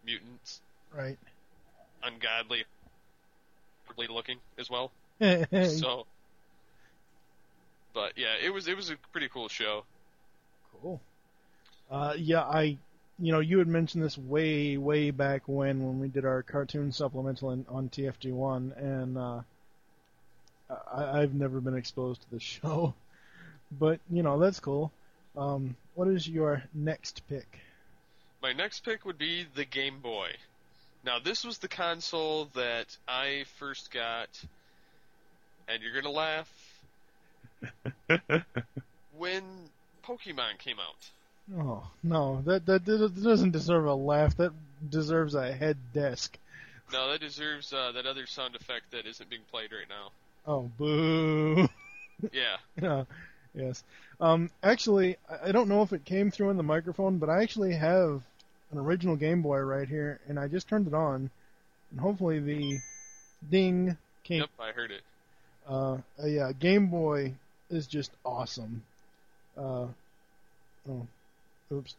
mutants, 0.05 0.60
Right. 0.97 1.18
ungodly, 2.02 2.64
ugly 3.89 4.06
looking 4.08 4.39
as 4.58 4.68
well. 4.70 4.90
so. 5.20 6.06
But 7.92 8.12
yeah, 8.16 8.34
it 8.42 8.52
was 8.52 8.68
it 8.68 8.76
was 8.76 8.90
a 8.90 8.96
pretty 9.12 9.28
cool 9.28 9.48
show. 9.48 9.84
Cool. 10.80 11.00
Uh, 11.90 12.14
yeah, 12.16 12.42
I, 12.42 12.78
you 13.18 13.32
know, 13.32 13.40
you 13.40 13.58
had 13.58 13.66
mentioned 13.66 14.04
this 14.04 14.16
way, 14.16 14.76
way 14.76 15.10
back 15.10 15.42
when, 15.46 15.84
when 15.84 15.98
we 15.98 16.06
did 16.08 16.24
our 16.24 16.42
cartoon 16.42 16.92
supplemental 16.92 17.50
in, 17.50 17.66
on 17.68 17.88
TFG1, 17.88 18.78
and 18.80 19.18
uh, 19.18 19.40
I, 20.92 21.20
I've 21.20 21.34
never 21.34 21.60
been 21.60 21.76
exposed 21.76 22.22
to 22.22 22.30
the 22.30 22.40
show, 22.40 22.94
but 23.72 24.00
you 24.10 24.22
know 24.22 24.38
that's 24.38 24.60
cool. 24.60 24.92
Um, 25.36 25.76
what 25.94 26.08
is 26.08 26.28
your 26.28 26.62
next 26.72 27.22
pick? 27.28 27.58
My 28.42 28.52
next 28.52 28.84
pick 28.84 29.04
would 29.04 29.18
be 29.18 29.46
the 29.54 29.64
Game 29.64 30.00
Boy. 30.00 30.30
Now, 31.04 31.18
this 31.18 31.44
was 31.44 31.58
the 31.58 31.68
console 31.68 32.46
that 32.54 32.96
I 33.08 33.44
first 33.58 33.90
got, 33.90 34.28
and 35.68 35.82
you're 35.82 35.94
gonna 35.94 36.14
laugh 36.14 36.48
when 39.16 39.42
Pokemon 40.05 40.58
came 40.58 40.78
out. 40.78 41.10
Oh 41.58 41.84
no, 42.02 42.42
that 42.42 42.66
that 42.66 42.84
that 42.84 43.22
doesn't 43.22 43.50
deserve 43.50 43.86
a 43.86 43.94
laugh. 43.94 44.36
That 44.36 44.52
deserves 44.89 45.34
a 45.34 45.52
head 45.52 45.76
desk. 45.92 46.39
No, 46.92 47.10
that 47.10 47.20
deserves 47.20 47.72
uh, 47.72 47.92
that 47.92 48.06
other 48.06 48.26
sound 48.26 48.56
effect 48.56 48.90
that 48.92 49.06
isn't 49.06 49.30
being 49.30 49.42
played 49.50 49.70
right 49.72 49.89
now. 49.89 50.10
Oh 50.47 50.70
boo. 50.78 51.68
Yeah. 52.32 52.58
yeah. 52.80 53.05
Yes. 53.55 53.82
Um, 54.20 54.50
actually, 54.62 55.16
I- 55.42 55.52
don't 55.52 55.70
know 55.70 55.80
if 55.80 55.94
it 55.94 56.05
came 56.05 56.30
through 56.30 56.50
in 56.50 56.58
the 56.58 56.62
microphone, 56.62 57.16
but 57.16 57.30
I 57.30 57.42
actually 57.42 57.72
have 57.72 58.22
an 58.70 58.78
original 58.78 59.16
Game 59.16 59.40
Boy 59.40 59.58
right 59.60 59.89
here, 59.89 60.20
and 60.28 60.39
I 60.39 60.47
just 60.47 60.68
turned 60.68 60.86
it 60.86 60.92
on, 60.92 61.30
and 61.90 62.00
hopefully 62.00 62.39
the 62.39 62.78
ding 63.50 63.97
came. 64.22 64.40
Yep, 64.40 64.50
I 64.60 64.72
heard 64.72 64.90
it. 64.90 65.00
Uh, 65.66 65.97
uh, 66.22 66.26
yeah, 66.26 66.52
Game 66.52 66.89
Boy 66.89 67.32
is 67.70 67.86
just 67.86 68.10
awesome. 68.24 68.82
Uh, 69.57 69.86
oh, 70.89 71.07
oops, 71.73 71.94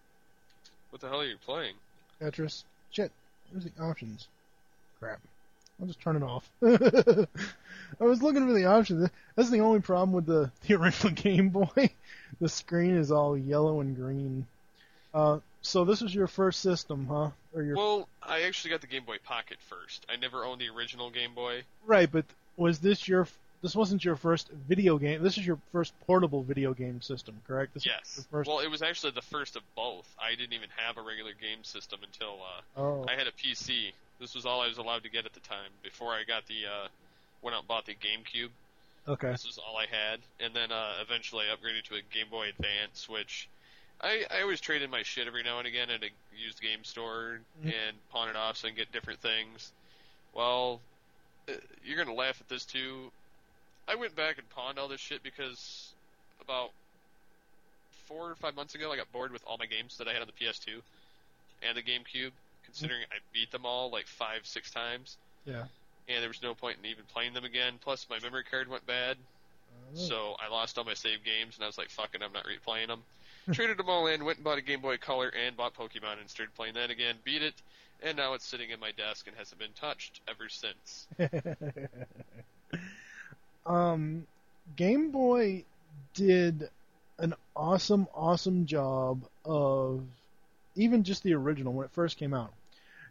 What 0.90 1.01
the 1.01 1.08
hell 1.09 1.22
are 1.22 1.25
you 1.25 1.38
playing? 1.45 1.75
Tetris. 2.22 2.64
Shit, 2.91 3.11
where's 3.51 3.66
the 3.66 3.72
options? 3.82 4.27
Crap. 5.00 5.19
I'll 5.80 5.88
just 5.88 6.01
turn 6.01 6.16
it 6.16 6.24
off. 6.24 6.48
I 6.64 8.03
was 8.03 8.22
looking 8.22 8.45
for 8.45 8.53
the 8.53 8.66
options. 8.66 9.09
That's 9.35 9.50
the 9.50 9.61
only 9.61 9.80
problem 9.80 10.11
with 10.11 10.25
the, 10.25 10.51
the 10.67 10.75
original 10.75 11.14
Game 11.14 11.50
Boy. 11.50 11.90
the 12.40 12.50
screen 12.50 12.95
is 12.95 13.11
all 13.11 13.38
yellow 13.38 13.82
and 13.82 13.95
green. 13.95 14.45
Uh, 15.14 15.40
so 15.61 15.83
this 15.85 16.01
was 16.01 16.14
your 16.14 16.27
first 16.27 16.59
system, 16.61 17.08
huh? 17.08 17.30
Or 17.56 17.64
your 17.64 17.75
Well, 17.75 18.08
I 18.22 18.43
actually 18.43 18.72
got 18.72 18.82
the 18.82 18.88
Game 18.88 19.03
Boy 19.06 19.17
Pocket 19.24 19.58
first. 19.61 20.06
I 20.09 20.16
never 20.17 20.45
owned 20.45 20.61
the 20.61 20.69
original 20.69 21.09
Game 21.09 21.33
Boy. 21.33 21.64
right? 21.85 22.11
But 22.11 22.25
was 22.58 22.80
this 22.80 23.08
your? 23.08 23.27
This 23.61 23.75
wasn't 23.75 24.03
your 24.03 24.15
first 24.15 24.49
video 24.49 24.98
game. 24.98 25.22
This 25.22 25.38
is 25.38 25.45
your 25.45 25.59
first 25.72 25.93
portable 26.07 26.41
video 26.41 26.73
game 26.73 26.99
system, 27.01 27.40
correct? 27.48 27.75
This 27.75 27.85
Yes. 27.85 28.25
first. 28.31 28.48
Well, 28.49 28.59
it 28.59 28.67
was 28.72 28.81
actually 28.81 29.11
the 29.11 29.22
first 29.22 29.56
of 29.56 29.61
both. 29.75 30.07
I 30.19 30.31
didn't 30.33 30.53
even 30.53 30.69
have 30.77 30.98
a 30.98 31.01
regular 31.01 31.33
game 31.33 31.64
system 31.64 31.99
until 32.03 32.40
uh, 32.41 32.80
Oh. 32.80 33.06
I 33.07 33.15
had 33.15 33.27
a 33.27 33.31
PC 33.31 33.93
This 34.19 34.35
was 34.35 34.45
all 34.45 34.61
I 34.61 34.67
was 34.67 34.77
allowed 34.77 35.01
to 35.03 35.09
get 35.09 35.25
at 35.25 35.33
the 35.33 35.40
time 35.40 35.72
before 35.81 36.14
I 36.14 36.23
got 36.23 36.45
the 36.45 36.65
uh, 36.67 36.88
went 37.41 37.56
out 37.56 37.59
and 37.61 37.67
bought 37.67 37.88
the 37.88 37.95
GameCube. 37.95 38.49
Okay. 39.07 39.31
This 39.31 39.45
is 39.45 39.57
all 39.57 39.77
I 39.77 39.88
had, 39.88 40.19
and 40.40 40.53
then 40.56 40.72
uh, 40.72 40.93
eventually 41.01 41.45
I 41.49 41.56
upgraded 41.56 41.85
to 41.85 41.95
a 41.95 42.01
Game 42.14 42.27
Boy 42.30 42.49
Advance, 42.49 43.09
which 43.09 43.49
I, 43.99 44.25
I 44.30 44.41
always 44.43 44.61
traded 44.61 44.83
in 44.85 44.91
my 44.91 45.01
shit 45.01 45.25
every 45.25 45.41
now 45.41 45.57
and 45.57 45.65
again 45.67 45.90
at 45.90 46.03
a 46.03 46.09
used 46.38 46.61
game 46.61 46.83
store 46.83 47.40
Mhm. 47.64 47.73
and 47.73 48.09
pawn 48.11 48.30
it 48.30 48.35
off 48.35 48.57
so 48.57 48.67
I 48.67 48.72
can 48.72 48.77
get 48.77 48.91
different 48.91 49.19
things. 49.22 49.72
Well, 50.33 50.81
uh, 51.49 51.53
you're 51.83 51.98
gonna 51.98 52.15
laugh 52.15 52.40
at 52.41 52.48
this 52.48 52.64
too. 52.64 53.11
I 53.91 53.95
went 53.95 54.15
back 54.15 54.37
and 54.37 54.49
pawned 54.49 54.79
all 54.79 54.87
this 54.87 55.01
shit 55.01 55.21
because 55.21 55.93
about 56.41 56.71
four 58.05 58.29
or 58.31 58.35
five 58.35 58.55
months 58.55 58.73
ago 58.75 58.91
I 58.91 58.95
got 58.97 59.11
bored 59.11 59.31
with 59.31 59.43
all 59.45 59.57
my 59.57 59.65
games 59.65 59.97
that 59.97 60.07
I 60.07 60.13
had 60.13 60.21
on 60.21 60.27
the 60.27 60.45
PS2 60.45 60.81
and 61.63 61.77
the 61.77 61.81
GameCube, 61.81 62.31
considering 62.65 63.01
I 63.11 63.17
beat 63.33 63.51
them 63.51 63.65
all 63.65 63.91
like 63.91 64.07
five, 64.07 64.45
six 64.45 64.71
times 64.71 65.17
Yeah. 65.45 65.63
and 66.07 66.21
there 66.21 66.29
was 66.29 66.41
no 66.41 66.53
point 66.53 66.77
in 66.81 66.89
even 66.89 67.03
playing 67.13 67.33
them 67.33 67.43
again. 67.43 67.73
Plus, 67.81 68.07
my 68.09 68.19
memory 68.19 68.43
card 68.49 68.69
went 68.69 68.85
bad, 68.87 69.17
oh. 69.93 69.97
so 69.97 70.35
I 70.39 70.49
lost 70.49 70.77
all 70.77 70.83
my 70.85 70.93
save 70.93 71.23
games, 71.23 71.55
and 71.57 71.63
I 71.63 71.67
was 71.67 71.77
like, 71.77 71.89
"Fucking, 71.89 72.21
I'm 72.23 72.33
not 72.33 72.45
replaying 72.45 72.87
them." 72.87 73.01
Traded 73.53 73.77
them 73.77 73.89
all 73.89 74.07
in, 74.07 74.23
went 74.23 74.37
and 74.37 74.45
bought 74.45 74.57
a 74.57 74.61
Game 74.61 74.81
Boy 74.81 74.97
Color, 74.97 75.29
and 75.29 75.57
bought 75.57 75.73
Pokemon, 75.75 76.19
and 76.19 76.29
started 76.29 76.53
playing 76.55 76.75
that 76.75 76.89
again. 76.91 77.15
Beat 77.23 77.41
it, 77.41 77.55
and 78.03 78.15
now 78.17 78.33
it's 78.33 78.45
sitting 78.45 78.69
in 78.69 78.79
my 78.79 78.91
desk 78.91 79.27
and 79.27 79.35
hasn't 79.35 79.59
been 79.59 79.73
touched 79.79 80.21
ever 80.27 80.47
since. 80.49 81.07
um, 83.65 84.25
Game 84.75 85.11
Boy 85.11 85.64
did 86.14 86.69
an 87.17 87.33
awesome, 87.56 88.07
awesome 88.14 88.65
job 88.65 89.23
of 89.45 90.03
even 90.75 91.03
just 91.03 91.23
the 91.23 91.33
original 91.33 91.73
when 91.73 91.85
it 91.85 91.91
first 91.91 92.17
came 92.17 92.33
out. 92.33 92.53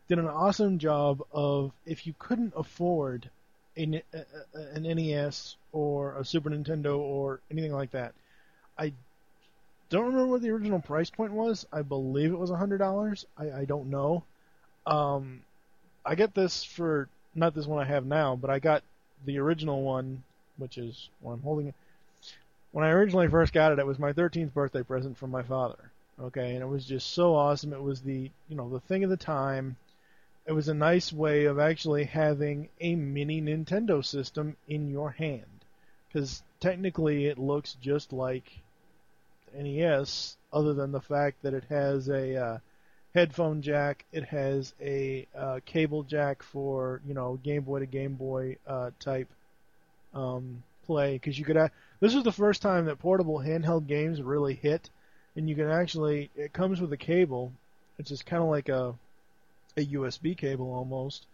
Did 0.08 0.18
an 0.18 0.26
awesome 0.26 0.78
job 0.78 1.22
of 1.32 1.72
if 1.86 2.06
you 2.06 2.14
couldn't 2.18 2.52
afford 2.56 3.30
an, 3.76 4.02
an 4.54 4.82
NES 4.82 5.56
or 5.72 6.16
a 6.16 6.24
Super 6.24 6.50
Nintendo 6.50 6.98
or 6.98 7.40
anything 7.50 7.72
like 7.72 7.92
that. 7.92 8.14
I 8.78 8.92
don't 9.88 10.06
remember 10.06 10.26
what 10.26 10.42
the 10.42 10.50
original 10.50 10.80
price 10.80 11.10
point 11.10 11.32
was. 11.32 11.66
I 11.72 11.82
believe 11.82 12.32
it 12.32 12.38
was 12.38 12.50
hundred 12.50 12.78
dollars. 12.78 13.26
I, 13.36 13.50
I 13.50 13.64
don't 13.64 13.90
know. 13.90 14.24
Um, 14.86 15.42
I 16.04 16.14
get 16.14 16.34
this 16.34 16.64
for 16.64 17.08
not 17.34 17.54
this 17.54 17.66
one 17.66 17.82
I 17.82 17.88
have 17.88 18.06
now, 18.06 18.36
but 18.36 18.50
I 18.50 18.58
got 18.58 18.82
the 19.24 19.38
original 19.38 19.82
one, 19.82 20.22
which 20.60 20.78
is 20.78 21.08
what 21.20 21.32
I'm 21.32 21.42
holding. 21.42 21.74
When 22.72 22.84
I 22.84 22.90
originally 22.90 23.28
first 23.28 23.52
got 23.52 23.72
it, 23.72 23.78
it 23.78 23.86
was 23.86 23.98
my 23.98 24.12
13th 24.12 24.52
birthday 24.52 24.82
present 24.82 25.18
from 25.18 25.30
my 25.30 25.42
father. 25.42 25.90
Okay, 26.20 26.54
and 26.54 26.62
it 26.62 26.68
was 26.68 26.84
just 26.84 27.14
so 27.14 27.34
awesome. 27.34 27.72
It 27.72 27.82
was 27.82 28.02
the 28.02 28.30
you 28.48 28.56
know 28.56 28.68
the 28.68 28.80
thing 28.80 29.04
of 29.04 29.10
the 29.10 29.16
time. 29.16 29.76
It 30.46 30.52
was 30.52 30.68
a 30.68 30.74
nice 30.74 31.12
way 31.12 31.46
of 31.46 31.58
actually 31.58 32.04
having 32.04 32.68
a 32.80 32.94
mini 32.94 33.40
Nintendo 33.40 34.04
system 34.04 34.56
in 34.68 34.90
your 34.90 35.10
hand, 35.10 35.64
because 36.08 36.42
technically 36.60 37.26
it 37.26 37.38
looks 37.38 37.76
just 37.80 38.12
like 38.12 38.44
NES, 39.54 40.36
other 40.52 40.74
than 40.74 40.92
the 40.92 41.00
fact 41.00 41.42
that 41.42 41.54
it 41.54 41.64
has 41.70 42.08
a 42.08 42.36
uh, 42.36 42.58
headphone 43.14 43.62
jack, 43.62 44.04
it 44.12 44.24
has 44.24 44.74
a 44.80 45.26
uh, 45.36 45.60
cable 45.64 46.02
jack 46.02 46.42
for 46.42 47.00
you 47.06 47.14
know 47.14 47.38
Game 47.42 47.62
Boy 47.62 47.80
to 47.80 47.86
Game 47.86 48.14
Boy 48.14 48.56
uh, 48.66 48.90
type 49.00 49.28
um, 50.14 50.62
play. 50.86 51.14
Because 51.14 51.38
you 51.38 51.44
could, 51.44 51.56
a 51.56 51.70
this 52.00 52.14
was 52.14 52.24
the 52.24 52.32
first 52.32 52.62
time 52.62 52.86
that 52.86 52.98
portable 52.98 53.38
handheld 53.38 53.86
games 53.86 54.22
really 54.22 54.54
hit, 54.54 54.90
and 55.36 55.48
you 55.48 55.54
can 55.54 55.70
actually 55.70 56.30
it 56.36 56.52
comes 56.52 56.80
with 56.80 56.92
a 56.92 56.96
cable, 56.96 57.52
which 57.98 58.10
is 58.10 58.22
kind 58.22 58.42
of 58.42 58.48
like 58.48 58.68
a 58.68 58.94
a 59.76 59.86
USB 59.86 60.36
cable 60.36 60.72
almost, 60.72 61.26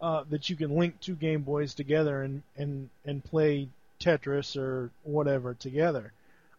uh, 0.00 0.24
that 0.30 0.50
you 0.50 0.56
can 0.56 0.76
link 0.76 1.00
two 1.00 1.14
Game 1.14 1.42
Boys 1.42 1.74
together 1.74 2.22
and 2.22 2.42
and 2.56 2.90
and 3.04 3.24
play 3.24 3.68
Tetris 4.00 4.56
or 4.56 4.90
whatever 5.04 5.54
together 5.54 6.12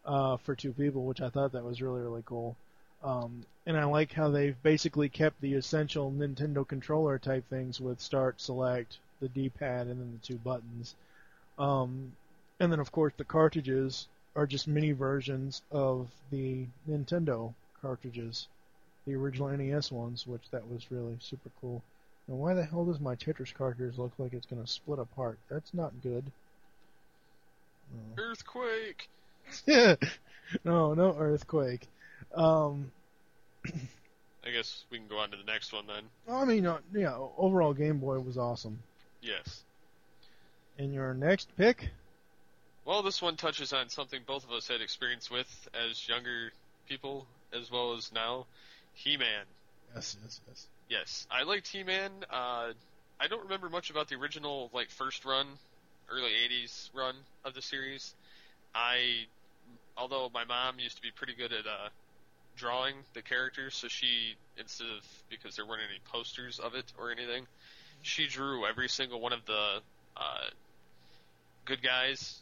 uh, 0.06 0.38
for 0.38 0.56
two 0.56 0.74
people, 0.74 1.04
which 1.06 1.22
I 1.22 1.30
thought 1.30 1.52
that 1.54 1.66
was 1.66 1.82
really 1.82 2.02
really 2.02 2.24
cool. 2.26 2.56
Um, 3.04 3.46
and 3.68 3.78
I 3.78 3.86
like 3.86 4.14
how 4.14 4.30
they've 4.30 4.62
basically 4.64 5.10
kept 5.10 5.42
the 5.42 5.54
essential 5.54 6.12
Nintendo 6.12 6.68
controller 6.68 7.20
type 7.20 7.48
things 7.50 7.80
with 7.80 8.00
start, 8.02 8.42
select, 8.42 8.98
the 9.20 9.30
D-pad, 9.30 9.88
and 9.88 10.00
then 10.00 10.12
the 10.12 10.26
two 10.26 10.38
buttons. 10.38 10.96
Um, 11.58 12.12
and 12.60 12.72
then 12.72 12.80
of 12.80 12.92
course 12.92 13.14
the 13.18 13.24
cartridges 13.24 14.08
are 14.36 14.46
just 14.46 14.68
mini 14.68 14.92
versions 14.92 15.62
of 15.72 16.10
the 16.32 16.66
Nintendo 16.90 17.54
cartridges, 17.82 18.48
the 19.06 19.16
original 19.16 19.50
NES 19.50 19.92
ones, 19.92 20.28
which 20.28 20.50
that 20.52 20.70
was 20.70 20.92
really 20.92 21.18
super 21.20 21.50
cool. 21.62 21.82
Now 22.28 22.36
why 22.36 22.54
the 22.54 22.64
hell 22.64 22.86
does 22.86 23.00
my 23.00 23.16
Tetris 23.16 23.54
cartridge 23.54 23.98
look 23.98 24.14
like 24.18 24.34
it's 24.34 24.46
gonna 24.46 24.68
split 24.68 25.00
apart? 25.00 25.40
That's 25.50 25.74
not 25.74 25.94
good. 26.02 26.24
Earthquake. 28.18 29.10
Yeah. 29.66 29.96
no, 30.64 30.94
no 30.94 31.16
earthquake. 31.18 31.88
Um, 32.34 32.92
I 34.46 34.52
guess 34.52 34.86
we 34.90 34.98
can 34.98 35.08
go 35.08 35.18
on 35.18 35.32
to 35.32 35.38
the 35.38 35.44
next 35.44 35.74
one 35.74 35.88
then. 35.88 36.04
I 36.28 36.46
mean, 36.46 36.66
uh, 36.66 36.80
yeah, 36.94 37.16
overall 37.38 37.74
Game 37.74 38.00
Boy 38.00 38.20
was 38.20 38.38
awesome. 38.38 38.80
Yes. 39.22 39.65
And 40.78 40.94
your 40.94 41.14
next 41.14 41.50
pick? 41.58 41.90
Well, 42.84 43.02
this 43.02 43.22
one 43.22 43.36
touches 43.36 43.74
on 43.74 43.90
something 43.90 44.22
both 44.28 44.44
of 44.44 44.52
us 44.52 44.68
had 44.68 44.82
experience 44.82 45.32
with 45.32 45.70
as 45.74 46.08
younger 46.08 46.52
people, 46.88 47.26
as 47.54 47.72
well 47.72 47.94
as 47.94 48.12
now. 48.12 48.46
He-Man. 48.94 49.46
Yes, 49.96 50.18
yes, 50.22 50.42
yes. 50.48 50.68
Yes, 50.90 51.28
I 51.32 51.44
liked 51.44 51.68
He-Man. 51.68 52.12
Uh, 52.30 52.74
I 53.20 53.28
don't 53.28 53.44
remember 53.44 53.70
much 53.70 53.90
about 53.90 54.10
the 54.10 54.16
original, 54.16 54.70
like 54.74 54.90
first 54.90 55.26
run, 55.26 55.48
early 56.10 56.32
'80s 56.50 56.90
run 56.94 57.16
of 57.44 57.54
the 57.54 57.62
series. 57.62 58.14
I, 58.74 59.26
although 59.98 60.30
my 60.34 60.44
mom 60.44 60.80
used 60.80 60.98
to 60.98 61.02
be 61.02 61.12
pretty 61.12 61.34
good 61.34 61.54
at 61.54 61.66
uh, 61.66 61.90
drawing 62.58 62.96
the 63.14 63.22
characters, 63.22 63.76
so 63.76 63.88
she 63.88 64.36
instead 64.58 64.88
of 64.88 65.04
because 65.30 65.56
there 65.56 65.66
weren't 65.66 65.82
any 65.90 66.00
posters 66.12 66.60
of 66.60 66.76
it 66.76 66.92
or 66.98 67.12
anything, 67.12 67.48
she 68.02 68.28
drew 68.28 68.66
every 68.66 68.90
single 68.90 69.22
one 69.22 69.34
of 69.34 69.46
the 69.46 69.82
uh, 70.18 70.50
good 71.66 71.82
guys 71.82 72.40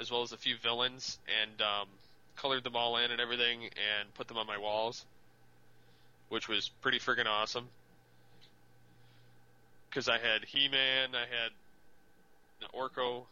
as 0.00 0.10
well 0.10 0.22
as 0.22 0.32
a 0.32 0.36
few 0.36 0.56
villains 0.56 1.18
and 1.42 1.60
um, 1.60 1.88
colored 2.36 2.64
them 2.64 2.74
all 2.76 2.96
in 2.96 3.10
and 3.10 3.20
everything 3.20 3.64
and 3.64 4.12
put 4.14 4.28
them 4.28 4.36
on 4.36 4.46
my 4.46 4.58
walls, 4.58 5.04
which 6.28 6.48
was 6.48 6.70
pretty 6.80 6.98
friggin' 6.98 7.26
awesome. 7.26 7.68
Because 9.88 10.08
I 10.08 10.18
had 10.18 10.44
He-Man, 10.44 11.10
I 11.14 11.20
had 11.20 11.52
Orko, 12.74 13.24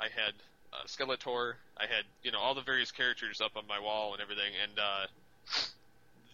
I 0.00 0.04
had 0.04 0.34
uh, 0.72 0.84
Skeletor, 0.86 1.54
I 1.76 1.82
had 1.82 2.04
you 2.22 2.32
know 2.32 2.38
all 2.38 2.54
the 2.54 2.62
various 2.62 2.90
characters 2.90 3.40
up 3.40 3.52
on 3.56 3.64
my 3.68 3.78
wall 3.78 4.12
and 4.12 4.22
everything, 4.22 4.52
and 4.62 4.78
uh, 4.78 5.06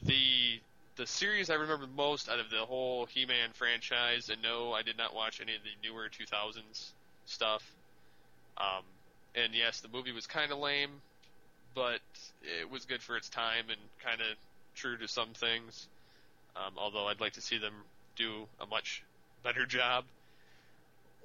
the 0.02 0.60
the 0.96 1.06
series 1.06 1.50
I 1.50 1.54
remember 1.54 1.86
most 1.86 2.28
out 2.28 2.38
of 2.38 2.50
the 2.50 2.64
whole 2.64 3.06
He-Man 3.06 3.50
franchise. 3.52 4.28
And 4.28 4.40
no, 4.42 4.72
I 4.72 4.82
did 4.82 4.96
not 4.96 5.14
watch 5.14 5.40
any 5.40 5.54
of 5.54 5.62
the 5.62 5.88
newer 5.88 6.08
2000s 6.08 6.92
stuff. 7.26 7.68
Um, 8.58 8.84
and 9.34 9.54
yes, 9.54 9.80
the 9.80 9.88
movie 9.88 10.12
was 10.12 10.26
kind 10.26 10.52
of 10.52 10.58
lame, 10.58 10.90
but 11.74 12.00
it 12.60 12.70
was 12.70 12.84
good 12.84 13.02
for 13.02 13.16
its 13.16 13.28
time 13.28 13.64
and 13.68 13.80
kind 14.04 14.20
of 14.20 14.36
true 14.74 14.96
to 14.96 15.08
some 15.08 15.28
things. 15.34 15.86
Um, 16.56 16.74
although 16.76 17.08
I'd 17.08 17.20
like 17.20 17.32
to 17.32 17.40
see 17.40 17.58
them 17.58 17.74
do 18.16 18.46
a 18.60 18.66
much 18.66 19.02
better 19.42 19.66
job. 19.66 20.04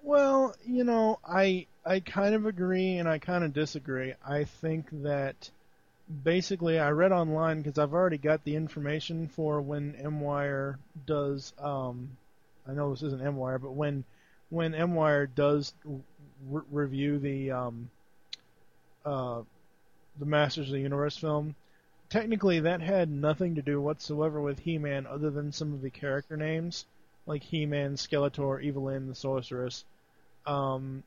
Well, 0.02 0.56
you 0.66 0.84
know, 0.84 1.20
I 1.28 1.68
I 1.86 2.00
kind 2.00 2.34
of 2.34 2.46
agree 2.46 2.98
and 2.98 3.08
I 3.08 3.20
kind 3.20 3.44
of 3.44 3.54
disagree. 3.54 4.14
I 4.28 4.46
think 4.46 4.90
that 5.04 5.50
basically 6.24 6.80
I 6.80 6.90
read 6.92 7.12
online 7.12 7.62
because 7.62 7.78
I've 7.78 7.94
already 7.94 8.18
got 8.18 8.44
the 8.44 8.56
information 8.56 9.28
for 9.28 9.62
when 9.62 9.94
MWire 9.94 10.78
does. 11.06 11.54
Um, 11.60 12.18
I 12.68 12.74
know 12.74 12.92
this 12.92 13.04
isn't 13.04 13.22
MWire, 13.22 13.62
but 13.62 13.74
when 13.74 14.04
when 14.50 14.74
MWire 14.74 15.28
does 15.34 15.74
re- 16.48 16.64
review 16.72 17.20
the 17.20 17.52
um, 17.52 17.90
uh, 19.06 19.42
the 20.20 20.26
Masters 20.26 20.68
of 20.68 20.74
the 20.74 20.82
Universe 20.82 21.18
film, 21.18 21.56
technically 22.10 22.60
that 22.62 22.82
had 22.82 23.10
nothing 23.10 23.56
to 23.56 23.62
do 23.62 23.82
whatsoever 23.82 24.42
with 24.42 24.60
He-Man 24.60 25.08
other 25.08 25.30
than 25.30 25.52
some 25.52 25.74
of 25.74 25.82
the 25.82 25.90
character 25.90 26.36
names, 26.36 26.86
like 27.26 27.44
He-Man, 27.44 27.96
Skeletor, 27.96 28.62
Evil-Lyn, 28.62 29.08
the 29.08 29.16
Sorceress. 29.16 29.86
Um, 30.46 31.04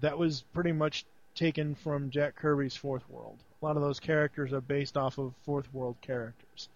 that 0.00 0.18
was 0.18 0.42
pretty 0.54 0.72
much 0.72 1.04
taken 1.34 1.74
from 1.74 2.10
Jack 2.10 2.36
Kirby's 2.36 2.76
Fourth 2.76 3.08
World. 3.10 3.38
A 3.60 3.64
lot 3.64 3.76
of 3.76 3.82
those 3.82 4.00
characters 4.00 4.52
are 4.52 4.60
based 4.60 4.96
off 4.96 5.18
of 5.18 5.34
Fourth 5.44 5.72
World 5.74 5.96
characters, 6.00 6.68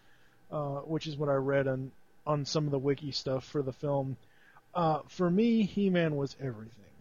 uh, 0.51 0.81
which 0.81 1.07
is 1.07 1.17
what 1.17 1.29
I 1.29 1.35
read 1.35 1.69
on 1.69 1.93
on 2.25 2.45
some 2.45 2.67
of 2.67 2.71
the 2.71 2.79
wiki 2.79 3.11
stuff 3.11 3.45
for 3.45 3.62
the 3.62 3.73
film. 3.73 4.17
Uh, 4.75 5.01
for 5.09 5.29
me, 5.29 5.65
He-Man 5.65 6.15
was 6.15 6.37
everything 6.41 6.92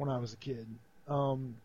when 0.00 0.08
I 0.08 0.16
was 0.16 0.32
a 0.32 0.36
kid. 0.36 0.66
Um, 1.08 1.56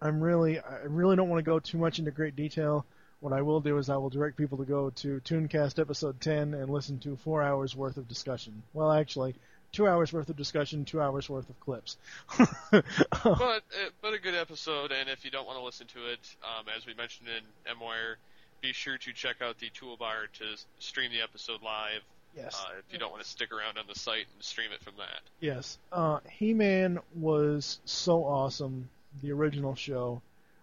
I'm 0.00 0.20
really, 0.22 0.58
I 0.58 0.84
really 0.86 1.14
don't 1.14 1.28
want 1.28 1.44
to 1.44 1.48
go 1.48 1.58
too 1.58 1.76
much 1.76 1.98
into 1.98 2.10
great 2.10 2.34
detail 2.34 2.86
What 3.20 3.34
I 3.34 3.42
will 3.42 3.60
do 3.60 3.76
is 3.76 3.90
I 3.90 3.98
will 3.98 4.08
direct 4.08 4.38
people 4.38 4.56
to 4.58 4.64
go 4.64 4.88
to 4.88 5.20
Tooncast 5.20 5.78
episode 5.78 6.22
10 6.22 6.54
and 6.54 6.70
listen 6.70 6.98
to 7.00 7.16
four 7.16 7.42
hours 7.42 7.76
worth 7.76 7.98
of 7.98 8.08
discussion. 8.08 8.62
Well, 8.72 8.90
actually, 8.90 9.34
two 9.72 9.86
hours 9.86 10.10
worth 10.10 10.30
of 10.30 10.36
discussion, 10.36 10.86
two 10.86 11.02
hours 11.02 11.28
worth 11.28 11.50
of 11.50 11.60
clips. 11.60 11.98
but 12.70 12.86
uh, 13.22 13.60
but 14.00 14.14
a 14.14 14.18
good 14.18 14.34
episode, 14.34 14.90
and 14.90 15.10
if 15.10 15.22
you 15.26 15.30
don't 15.30 15.46
want 15.46 15.58
to 15.58 15.64
listen 15.64 15.86
to 15.88 16.12
it, 16.12 16.20
um, 16.42 16.64
as 16.74 16.86
we 16.86 16.94
mentioned 16.94 17.28
in 17.28 17.74
MWire, 17.76 18.14
be 18.62 18.72
sure 18.72 18.96
to 18.96 19.12
check 19.12 19.42
out 19.42 19.58
the 19.58 19.68
toolbar 19.68 20.32
to 20.38 20.44
stream 20.78 21.12
the 21.12 21.20
episode 21.20 21.60
live. 21.62 22.00
Yes. 22.36 22.54
Uh, 22.54 22.74
if 22.78 22.92
you 22.92 22.98
don't 22.98 23.10
want 23.10 23.22
to 23.22 23.28
stick 23.28 23.52
around 23.52 23.78
on 23.78 23.84
the 23.88 23.98
site 23.98 24.26
and 24.34 24.42
stream 24.42 24.70
it 24.72 24.82
from 24.82 24.94
that. 24.98 25.20
Yes. 25.40 25.78
Uh, 25.92 26.20
He-Man 26.30 27.00
was 27.14 27.80
so 27.84 28.24
awesome. 28.24 28.88
The 29.22 29.32
original 29.32 29.74
show. 29.74 30.22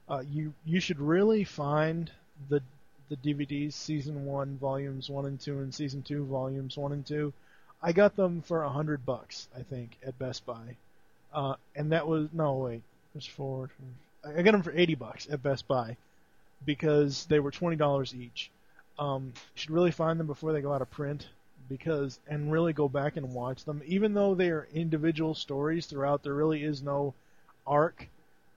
Uh, 0.09 0.23
you 0.31 0.53
you 0.65 0.79
should 0.79 0.99
really 0.99 1.43
find 1.43 2.09
the 2.49 2.61
the 3.09 3.17
DVDs, 3.17 3.73
season 3.73 4.25
one, 4.25 4.57
volumes 4.57 5.09
one 5.09 5.25
and 5.25 5.39
two, 5.39 5.59
and 5.59 5.73
season 5.73 6.01
two, 6.01 6.25
volumes 6.25 6.77
one 6.77 6.93
and 6.93 7.05
two. 7.05 7.33
I 7.81 7.91
got 7.91 8.15
them 8.15 8.41
for 8.41 8.63
a 8.63 8.69
hundred 8.69 9.05
bucks, 9.05 9.47
I 9.57 9.63
think, 9.63 9.97
at 10.05 10.17
Best 10.17 10.45
Buy. 10.45 10.77
Uh, 11.33 11.55
and 11.75 11.91
that 11.91 12.07
was 12.07 12.29
no 12.31 12.53
wait, 12.53 12.75
it 12.75 13.15
was 13.15 13.25
four. 13.25 13.69
I 14.25 14.41
got 14.41 14.51
them 14.53 14.63
for 14.63 14.71
eighty 14.75 14.95
bucks 14.95 15.27
at 15.29 15.43
Best 15.43 15.67
Buy 15.67 15.97
because 16.65 17.25
they 17.25 17.39
were 17.39 17.51
twenty 17.51 17.75
dollars 17.75 18.15
each. 18.15 18.49
Um, 18.97 19.33
you 19.35 19.41
should 19.55 19.71
really 19.71 19.91
find 19.91 20.19
them 20.19 20.27
before 20.27 20.53
they 20.53 20.61
go 20.61 20.73
out 20.73 20.81
of 20.81 20.89
print 20.89 21.27
because 21.69 22.19
and 22.27 22.51
really 22.51 22.73
go 22.73 22.87
back 22.87 23.17
and 23.17 23.33
watch 23.33 23.65
them. 23.65 23.81
Even 23.85 24.13
though 24.13 24.35
they 24.35 24.49
are 24.49 24.67
individual 24.73 25.33
stories 25.33 25.85
throughout, 25.85 26.23
there 26.23 26.33
really 26.33 26.63
is 26.63 26.81
no 26.81 27.13
arc. 27.65 28.07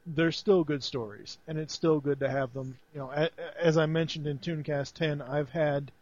They're 0.06 0.32
still 0.32 0.64
good 0.64 0.82
stories, 0.82 1.38
and 1.46 1.58
it's 1.58 1.74
still 1.74 2.00
good 2.00 2.20
to 2.20 2.30
have 2.30 2.52
them. 2.52 2.78
You 2.94 3.00
know, 3.00 3.28
as 3.58 3.76
I 3.76 3.86
mentioned 3.86 4.26
in 4.26 4.38
Tooncast 4.38 4.94
10, 4.94 5.22
I've 5.22 5.50
had 5.50 5.92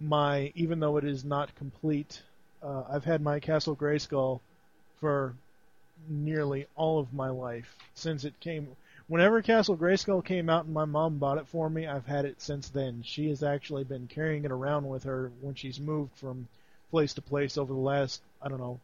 my 0.00 0.52
even 0.54 0.80
though 0.80 0.96
it 0.96 1.04
is 1.04 1.24
not 1.24 1.54
complete, 1.54 2.22
uh, 2.62 2.82
I've 2.88 3.04
had 3.04 3.22
my 3.22 3.38
Castle 3.40 3.76
Grayskull 3.76 4.40
for 5.00 5.34
nearly 6.08 6.66
all 6.76 6.98
of 6.98 7.12
my 7.12 7.28
life 7.28 7.76
since 7.94 8.24
it 8.24 8.38
came. 8.40 8.68
Whenever 9.06 9.42
Castle 9.42 9.76
Grayskull 9.76 10.24
came 10.24 10.48
out 10.48 10.64
and 10.64 10.72
my 10.72 10.86
mom 10.86 11.18
bought 11.18 11.38
it 11.38 11.46
for 11.48 11.68
me, 11.68 11.86
I've 11.86 12.06
had 12.06 12.24
it 12.24 12.40
since 12.40 12.70
then. 12.70 13.02
She 13.04 13.28
has 13.28 13.42
actually 13.42 13.84
been 13.84 14.06
carrying 14.06 14.44
it 14.44 14.50
around 14.50 14.88
with 14.88 15.04
her 15.04 15.30
when 15.42 15.54
she's 15.54 15.78
moved 15.78 16.16
from 16.16 16.48
place 16.90 17.14
to 17.14 17.22
place 17.22 17.58
over 17.58 17.72
the 17.72 17.78
last, 17.78 18.22
I 18.40 18.48
don't 18.48 18.60
know, 18.60 18.80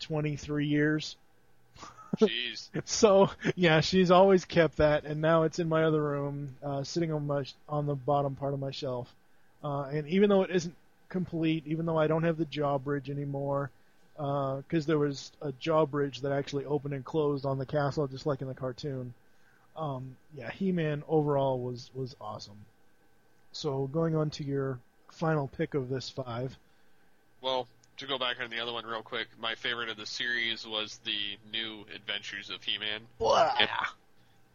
23 0.00 0.66
years. 0.66 1.16
Jeez. 2.18 2.68
So 2.84 3.30
yeah, 3.54 3.80
she's 3.80 4.10
always 4.10 4.44
kept 4.44 4.76
that, 4.78 5.04
and 5.04 5.20
now 5.20 5.44
it's 5.44 5.58
in 5.58 5.68
my 5.68 5.84
other 5.84 6.02
room, 6.02 6.56
uh, 6.62 6.82
sitting 6.82 7.12
on 7.12 7.26
my 7.26 7.44
on 7.68 7.86
the 7.86 7.94
bottom 7.94 8.34
part 8.34 8.52
of 8.52 8.60
my 8.60 8.70
shelf. 8.70 9.12
Uh, 9.62 9.82
and 9.92 10.08
even 10.08 10.28
though 10.28 10.42
it 10.42 10.50
isn't 10.50 10.74
complete, 11.08 11.64
even 11.66 11.86
though 11.86 11.98
I 11.98 12.06
don't 12.06 12.24
have 12.24 12.36
the 12.36 12.44
jaw 12.44 12.78
bridge 12.78 13.10
anymore, 13.10 13.70
because 14.20 14.84
there 14.84 14.98
was 14.98 15.32
a 15.40 15.50
jaw 15.52 15.86
bridge 15.86 16.20
that 16.20 16.32
actually 16.32 16.66
opened 16.66 16.92
and 16.92 17.04
closed 17.04 17.46
on 17.46 17.58
the 17.58 17.64
castle, 17.64 18.06
just 18.06 18.26
like 18.26 18.42
in 18.42 18.48
the 18.48 18.54
cartoon. 18.54 19.14
Um, 19.76 20.16
yeah, 20.36 20.50
He-Man 20.50 21.02
overall 21.08 21.58
was 21.58 21.90
was 21.94 22.14
awesome. 22.20 22.58
So 23.52 23.86
going 23.86 24.14
on 24.14 24.30
to 24.30 24.44
your 24.44 24.78
final 25.10 25.48
pick 25.48 25.74
of 25.74 25.88
this 25.88 26.10
five. 26.10 26.56
Well, 27.40 27.66
to 27.96 28.06
go 28.06 28.18
back 28.18 28.36
on 28.42 28.50
the 28.50 28.60
other 28.60 28.72
one 28.72 28.84
real 28.84 29.02
quick, 29.02 29.28
my 29.40 29.54
favorite 29.54 29.88
of 29.88 29.96
the 29.96 30.06
series 30.06 30.66
was 30.66 31.00
the 31.04 31.38
new 31.52 31.86
Adventures 31.94 32.50
of 32.50 32.62
He-Man. 32.62 33.00
Blah. 33.18 33.54
And- 33.58 33.68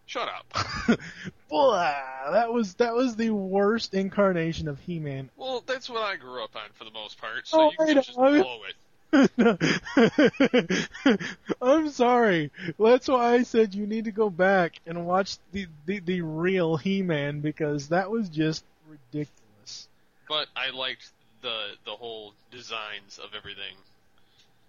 Shut 0.08 0.30
up. 0.30 1.00
Blah, 1.50 2.32
that 2.32 2.54
was 2.54 2.76
that 2.76 2.94
was 2.94 3.16
the 3.16 3.32
worst 3.32 3.96
incarnation 3.96 4.68
of 4.68 4.80
He-Man 4.80 5.32
Well, 5.36 5.64
that's 5.66 5.90
what 5.90 6.04
I 6.04 6.16
grew 6.16 6.44
up 6.44 6.56
on 6.56 6.70
for 6.74 6.84
the 6.84 6.92
most 6.92 7.20
part, 7.20 7.48
so 7.48 7.60
Oh, 7.62 7.72
you 7.72 7.78
can 7.88 7.96
just 8.04 8.14
blow 8.16 8.36
it. 8.36 8.76
I'm 11.62 11.90
sorry. 11.90 12.52
That's 12.80 13.08
why 13.08 13.34
I 13.36 13.44
said 13.44 13.74
you 13.74 13.88
need 13.88 14.06
to 14.06 14.12
go 14.12 14.30
back 14.30 14.80
and 14.86 15.06
watch 15.06 15.38
the, 15.52 15.68
the, 15.86 16.00
the 16.00 16.22
real 16.22 16.78
He-Man 16.78 17.42
because 17.42 17.90
that 17.90 18.10
was 18.10 18.30
just 18.30 18.64
ridiculous. 18.90 19.88
But 20.28 20.48
I 20.56 20.72
liked 20.72 21.10
the 21.42 21.72
the 21.86 21.92
whole 21.92 22.34
designs 22.52 23.20
of 23.24 23.32
everything. 23.36 23.76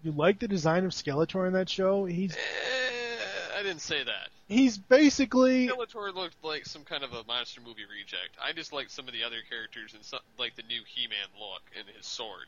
You 0.02 0.12
like 0.12 0.39
the 0.39 0.49
design 0.49 0.84
of 0.84 0.92
Skeletor 0.92 1.47
in 1.47 1.55
that 1.55 1.68
show? 1.70 2.05
He's 2.05 2.36
Eh, 2.36 3.58
I 3.58 3.62
didn't 3.62 3.81
say 3.81 4.05
that. 4.05 4.28
he's 4.49 4.76
basically 4.76 5.68
Skeletor 5.68 6.15
looked 6.15 6.36
like 6.44 6.66
some 6.66 6.84
kind 6.84 7.02
of 7.02 7.12
a 7.15 7.25
monster 7.25 7.60
movie 7.62 7.84
reject. 7.91 8.36
I 8.42 8.52
just 8.52 8.73
liked 8.73 8.91
some 8.91 9.08
of 9.08 9.15
the 9.15 9.25
other 9.25 9.39
characters 9.49 9.94
and 9.94 10.05
some, 10.05 10.20
like 10.39 10.55
the 10.57 10.62
new 10.65 10.83
He-Man 10.86 11.28
look 11.41 11.62
and 11.78 11.89
his 11.97 12.07
sword. 12.07 12.47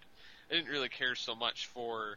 I 0.50 0.54
didn't 0.54 0.70
really 0.70 0.88
care 0.88 1.14
so 1.14 1.34
much 1.34 1.66
for 1.66 2.16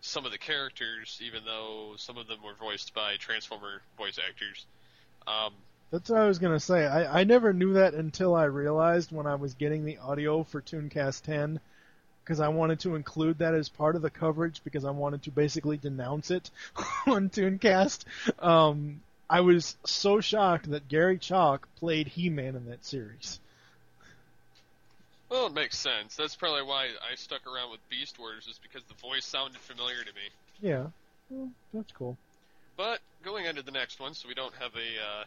some 0.00 0.26
of 0.26 0.32
the 0.32 0.38
characters, 0.38 1.20
even 1.24 1.44
though 1.44 1.94
some 1.96 2.18
of 2.18 2.26
them 2.26 2.38
were 2.44 2.54
voiced 2.54 2.94
by 2.94 3.16
Transformer 3.16 3.82
voice 3.96 4.18
actors. 4.18 4.66
Um, 5.26 5.54
That's 5.90 6.10
what 6.10 6.20
I 6.20 6.26
was 6.26 6.38
gonna 6.38 6.60
say. 6.60 6.86
I, 6.86 7.20
I 7.20 7.24
never 7.24 7.52
knew 7.52 7.74
that 7.74 7.94
until 7.94 8.34
I 8.34 8.44
realized 8.44 9.12
when 9.12 9.26
I 9.26 9.34
was 9.34 9.54
getting 9.54 9.84
the 9.84 9.98
audio 9.98 10.44
for 10.44 10.60
Tooncast 10.60 11.24
10, 11.24 11.60
because 12.22 12.40
I 12.40 12.48
wanted 12.48 12.80
to 12.80 12.94
include 12.94 13.38
that 13.38 13.54
as 13.54 13.70
part 13.70 13.96
of 13.96 14.02
the 14.02 14.10
coverage 14.10 14.60
because 14.62 14.84
I 14.84 14.90
wanted 14.90 15.22
to 15.22 15.30
basically 15.30 15.78
denounce 15.78 16.30
it 16.30 16.50
on 17.06 17.30
Tooncast. 17.30 18.04
Um, 18.38 19.00
I 19.30 19.40
was 19.40 19.76
so 19.84 20.20
shocked 20.20 20.70
that 20.70 20.88
Gary 20.88 21.18
Chalk 21.18 21.68
played 21.76 22.06
He-Man 22.06 22.54
in 22.54 22.66
that 22.66 22.84
series. 22.84 23.40
Well, 25.30 25.46
it 25.46 25.52
makes 25.54 25.76
sense. 25.78 26.16
That's 26.16 26.34
probably 26.36 26.62
why 26.62 26.86
I 27.10 27.14
stuck 27.16 27.46
around 27.46 27.70
with 27.70 27.80
Beast 27.88 28.18
Wars, 28.18 28.46
is 28.48 28.58
because 28.62 28.82
the 28.84 28.94
voice 28.94 29.24
sounded 29.26 29.60
familiar 29.60 30.00
to 30.02 30.12
me. 30.14 30.28
Yeah, 30.60 30.86
well, 31.30 31.50
that's 31.72 31.92
cool. 31.92 32.16
But 32.76 33.00
going 33.24 33.46
into 33.46 33.62
the 33.62 33.70
next 33.72 34.00
one, 34.00 34.14
so 34.14 34.28
we 34.28 34.34
don't 34.34 34.54
have 34.54 34.72
a 34.74 34.78
uh, 35.02 35.24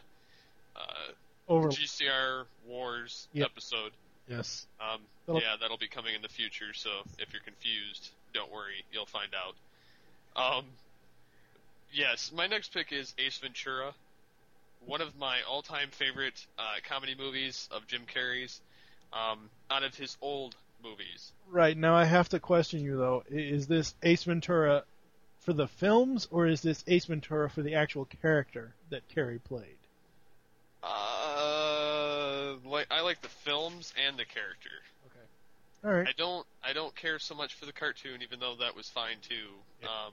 uh, 0.80 1.12
Over- 1.52 1.68
GCR 1.68 2.44
Wars 2.66 3.28
Yep. 3.32 3.46
episode. 3.50 3.92
Yes. 4.28 4.66
Um, 4.80 5.00
That'll- 5.26 5.42
yeah, 5.42 5.56
that'll 5.60 5.76
be 5.78 5.88
coming 5.88 6.14
in 6.14 6.22
the 6.22 6.28
future. 6.28 6.72
So 6.74 6.90
if 7.18 7.32
you're 7.32 7.42
confused, 7.42 8.10
don't 8.32 8.50
worry, 8.50 8.84
you'll 8.92 9.06
find 9.06 9.30
out. 9.34 9.54
Um, 10.58 10.64
yes, 11.92 12.32
my 12.34 12.46
next 12.46 12.72
pick 12.72 12.92
is 12.92 13.14
Ace 13.18 13.38
Ventura, 13.38 13.92
one 14.86 15.00
of 15.00 15.16
my 15.18 15.42
all-time 15.48 15.90
favorite 15.90 16.44
uh, 16.58 16.62
comedy 16.88 17.14
movies 17.18 17.68
of 17.70 17.86
Jim 17.86 18.02
Carrey's. 18.12 18.60
Um, 19.12 19.50
out 19.70 19.82
of 19.82 19.94
his 19.94 20.16
old 20.20 20.54
movies, 20.82 21.32
Right 21.50 21.76
now, 21.76 21.94
I 21.94 22.04
have 22.04 22.30
to 22.30 22.40
question 22.40 22.80
you 22.80 22.96
though. 22.96 23.24
Is 23.28 23.66
this 23.66 23.94
Ace 24.02 24.24
Ventura 24.24 24.84
for 25.40 25.52
the 25.52 25.68
films, 25.68 26.26
or 26.30 26.46
is 26.46 26.62
this 26.62 26.82
Ace 26.86 27.04
Ventura 27.04 27.50
for 27.50 27.62
the 27.62 27.74
actual 27.74 28.06
character 28.06 28.74
that 28.90 29.02
Carrey 29.14 29.42
played? 29.42 29.76
uh, 30.82 32.54
like 32.64 32.86
I 32.90 33.02
like 33.02 33.20
the 33.22 33.28
films 33.28 33.92
and 34.06 34.16
the 34.16 34.24
character. 34.24 34.70
Okay. 35.06 35.26
All 35.84 35.92
right. 35.92 36.08
I 36.08 36.12
don't 36.16 36.46
I 36.64 36.72
don't 36.72 36.94
care 36.96 37.18
so 37.18 37.34
much 37.34 37.54
for 37.54 37.66
the 37.66 37.72
cartoon, 37.72 38.22
even 38.22 38.40
though 38.40 38.56
that 38.60 38.74
was 38.74 38.88
fine 38.88 39.16
too. 39.20 39.50
Um, 39.82 40.12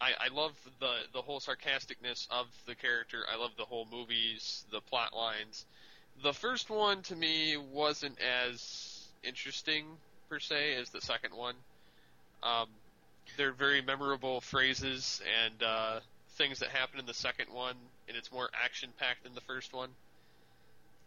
I 0.00 0.12
I 0.20 0.34
love 0.34 0.52
the 0.80 0.94
the 1.12 1.22
whole 1.22 1.40
sarcasticness 1.40 2.26
of 2.30 2.46
the 2.66 2.74
character. 2.74 3.24
I 3.30 3.36
love 3.36 3.50
the 3.58 3.64
whole 3.64 3.86
movies, 3.90 4.64
the 4.70 4.80
plot 4.80 5.14
lines. 5.14 5.66
The 6.22 6.32
first 6.32 6.70
one 6.70 7.02
to 7.02 7.16
me 7.16 7.56
wasn't 7.56 8.16
as 8.20 9.08
interesting 9.22 9.84
per 10.28 10.38
se 10.38 10.76
as 10.76 10.90
the 10.90 11.00
second 11.00 11.34
one. 11.34 11.54
Um, 12.42 12.68
they're 13.36 13.52
very 13.52 13.82
memorable 13.82 14.40
phrases 14.40 15.20
and 15.44 15.62
uh, 15.62 16.00
things 16.36 16.58
that 16.60 16.70
happen 16.70 17.00
in 17.00 17.06
the 17.06 17.14
second 17.14 17.46
one, 17.52 17.74
and 18.08 18.16
it's 18.16 18.30
more 18.32 18.48
action 18.64 18.90
packed 18.98 19.24
than 19.24 19.34
the 19.34 19.40
first 19.40 19.72
one. 19.72 19.90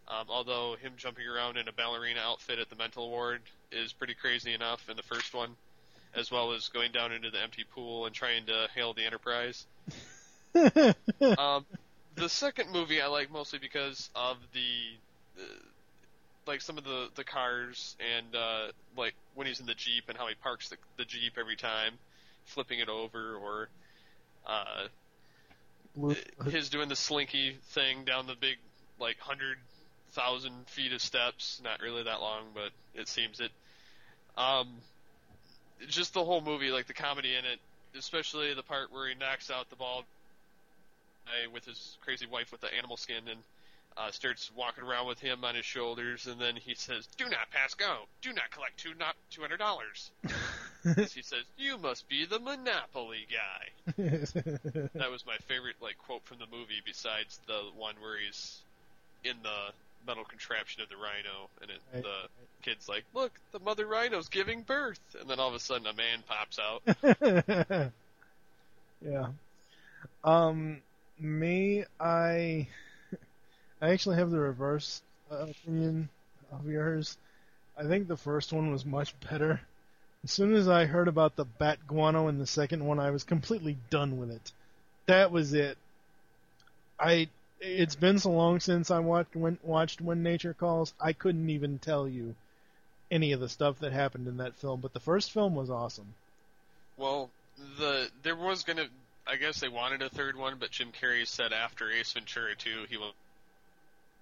Um, 0.07 0.27
although 0.29 0.75
him 0.81 0.93
jumping 0.95 1.27
around 1.27 1.57
in 1.57 1.67
a 1.67 1.73
ballerina 1.73 2.21
outfit 2.21 2.59
at 2.59 2.69
the 2.69 2.77
mental 2.77 3.09
ward 3.09 3.41
is 3.71 3.91
pretty 3.91 4.13
crazy 4.13 4.53
enough 4.53 4.89
in 4.89 4.95
the 4.95 5.03
first 5.03 5.33
one, 5.33 5.55
as 6.15 6.31
well 6.31 6.53
as 6.53 6.69
going 6.69 6.91
down 6.91 7.11
into 7.11 7.29
the 7.29 7.41
empty 7.41 7.65
pool 7.75 8.05
and 8.05 8.15
trying 8.15 8.45
to 8.45 8.67
hail 8.73 8.93
the 8.93 9.05
Enterprise. 9.05 9.65
um, 11.37 11.65
the 12.17 12.29
second 12.29 12.71
movie 12.71 13.01
I 13.01 13.07
like 13.07 13.31
mostly 13.31 13.59
because 13.59 14.09
of 14.15 14.37
the, 14.53 15.41
uh, 15.41 15.45
like 16.45 16.61
some 16.61 16.77
of 16.77 16.83
the 16.83 17.09
the 17.15 17.23
cars 17.23 17.95
and 18.15 18.35
uh, 18.35 18.67
like 18.97 19.13
when 19.35 19.47
he's 19.47 19.59
in 19.59 19.65
the 19.65 19.73
jeep 19.73 20.05
and 20.09 20.17
how 20.17 20.27
he 20.27 20.35
parks 20.35 20.69
the, 20.69 20.77
the 20.97 21.05
jeep 21.05 21.33
every 21.39 21.55
time, 21.55 21.93
flipping 22.45 22.79
it 22.79 22.89
over 22.89 23.35
or. 23.35 23.69
Uh, 24.45 24.87
his 26.51 26.69
doing 26.69 26.89
the 26.89 26.95
slinky 26.95 27.57
thing 27.69 28.03
down 28.05 28.27
the 28.27 28.35
big 28.35 28.57
like 28.99 29.19
hundred 29.19 29.57
thousand 30.11 30.67
feet 30.67 30.93
of 30.93 31.01
steps. 31.01 31.61
Not 31.63 31.81
really 31.81 32.03
that 32.03 32.21
long, 32.21 32.45
but 32.53 32.71
it 32.93 33.07
seems 33.07 33.39
it. 33.39 33.51
Um, 34.37 34.67
just 35.87 36.13
the 36.13 36.23
whole 36.23 36.41
movie, 36.41 36.69
like 36.69 36.87
the 36.87 36.93
comedy 36.93 37.35
in 37.35 37.45
it, 37.45 37.59
especially 37.97 38.53
the 38.53 38.63
part 38.63 38.91
where 38.91 39.07
he 39.07 39.15
knocks 39.15 39.49
out 39.49 39.69
the 39.69 39.75
bald 39.75 40.05
guy 41.27 41.51
with 41.53 41.65
his 41.65 41.97
crazy 42.01 42.25
wife 42.25 42.51
with 42.51 42.61
the 42.61 42.73
animal 42.73 42.97
skin, 42.97 43.27
and 43.29 43.39
uh, 43.97 44.11
starts 44.11 44.51
walking 44.55 44.83
around 44.83 45.07
with 45.07 45.19
him 45.19 45.43
on 45.43 45.55
his 45.55 45.65
shoulders, 45.65 46.27
and 46.27 46.39
then 46.39 46.55
he 46.55 46.75
says, 46.75 47.07
"Do 47.17 47.25
not 47.25 47.49
pass 47.51 47.73
go. 47.73 48.03
Do 48.21 48.31
not 48.33 48.51
collect 48.51 48.77
two 48.77 48.93
not 48.99 49.15
two 49.31 49.41
hundred 49.41 49.57
dollars." 49.57 50.11
he 50.83 51.21
says, 51.21 51.43
"You 51.57 51.77
must 51.77 52.07
be 52.07 52.25
the 52.25 52.39
Monopoly 52.39 53.27
guy." 53.31 53.93
that 53.97 55.11
was 55.11 55.25
my 55.25 55.37
favorite 55.47 55.75
like 55.81 55.97
quote 55.97 56.23
from 56.25 56.37
the 56.37 56.45
movie, 56.55 56.81
besides 56.85 57.39
the 57.47 57.61
one 57.75 57.95
where 57.99 58.17
he's 58.19 58.59
in 59.23 59.35
the 59.41 59.73
metal 60.05 60.23
contraption 60.23 60.83
of 60.83 60.89
the 60.89 60.95
rhino, 60.95 61.49
and 61.61 61.71
it, 61.71 61.81
Right, 61.93 62.03
the 62.03 62.29
kid's 62.61 62.87
like, 62.87 63.03
"Look, 63.15 63.31
the 63.51 63.59
mother 63.59 63.87
rhino's 63.87 64.29
giving 64.29 64.61
birth," 64.61 64.99
and 65.19 65.27
then 65.29 65.39
all 65.39 65.49
of 65.49 65.55
a 65.55 65.59
sudden 65.59 65.87
a 65.87 65.93
man 65.93 66.23
pops 66.27 66.59
out. 66.59 66.83
yeah. 69.01 69.27
Um, 70.23 70.81
me, 71.19 71.85
I, 71.99 72.67
I 73.81 73.89
actually 73.89 74.17
have 74.17 74.31
the 74.31 74.39
reverse 74.39 75.01
uh, 75.31 75.47
opinion 75.49 76.09
of 76.51 76.67
yours. 76.67 77.17
I 77.77 77.83
think 77.83 78.07
the 78.07 78.17
first 78.17 78.53
one 78.53 78.71
was 78.71 78.85
much 78.85 79.13
better. 79.29 79.61
As 80.23 80.31
soon 80.31 80.55
as 80.55 80.67
I 80.67 80.85
heard 80.85 81.07
about 81.07 81.35
the 81.35 81.45
bat 81.45 81.79
guano 81.87 82.27
in 82.27 82.39
the 82.39 82.47
second 82.47 82.85
one, 82.85 82.99
I 82.99 83.11
was 83.11 83.23
completely 83.23 83.77
done 83.89 84.17
with 84.17 84.31
it. 84.31 84.51
That 85.05 85.31
was 85.31 85.53
it. 85.53 85.77
I. 86.99 87.29
It's 87.59 87.95
been 87.95 88.19
so 88.19 88.31
long 88.31 88.59
since 88.59 88.91
I 88.91 88.99
watched 88.99 89.35
when 89.35 89.57
watched 89.63 90.01
When 90.01 90.21
Nature 90.21 90.53
Calls. 90.53 90.93
I 90.99 91.13
couldn't 91.13 91.49
even 91.49 91.79
tell 91.79 92.07
you 92.07 92.35
any 93.09 93.31
of 93.31 93.39
the 93.39 93.49
stuff 93.49 93.79
that 93.79 93.93
happened 93.93 94.27
in 94.27 94.37
that 94.37 94.55
film. 94.55 94.79
But 94.81 94.93
the 94.93 94.99
first 94.99 95.31
film 95.31 95.55
was 95.55 95.69
awesome. 95.69 96.13
Well, 96.97 97.29
the 97.77 98.09
there 98.23 98.35
was 98.35 98.63
gonna. 98.63 98.87
I 99.29 99.35
guess 99.35 99.59
they 99.59 99.69
wanted 99.69 100.01
a 100.01 100.09
third 100.09 100.35
one, 100.35 100.55
but 100.59 100.71
Jim 100.71 100.89
Carrey 101.01 101.27
said 101.27 101.53
after 101.53 101.91
Ace 101.91 102.13
Ventura 102.13 102.55
2, 102.55 102.85
he 102.89 102.97
will 102.97 103.13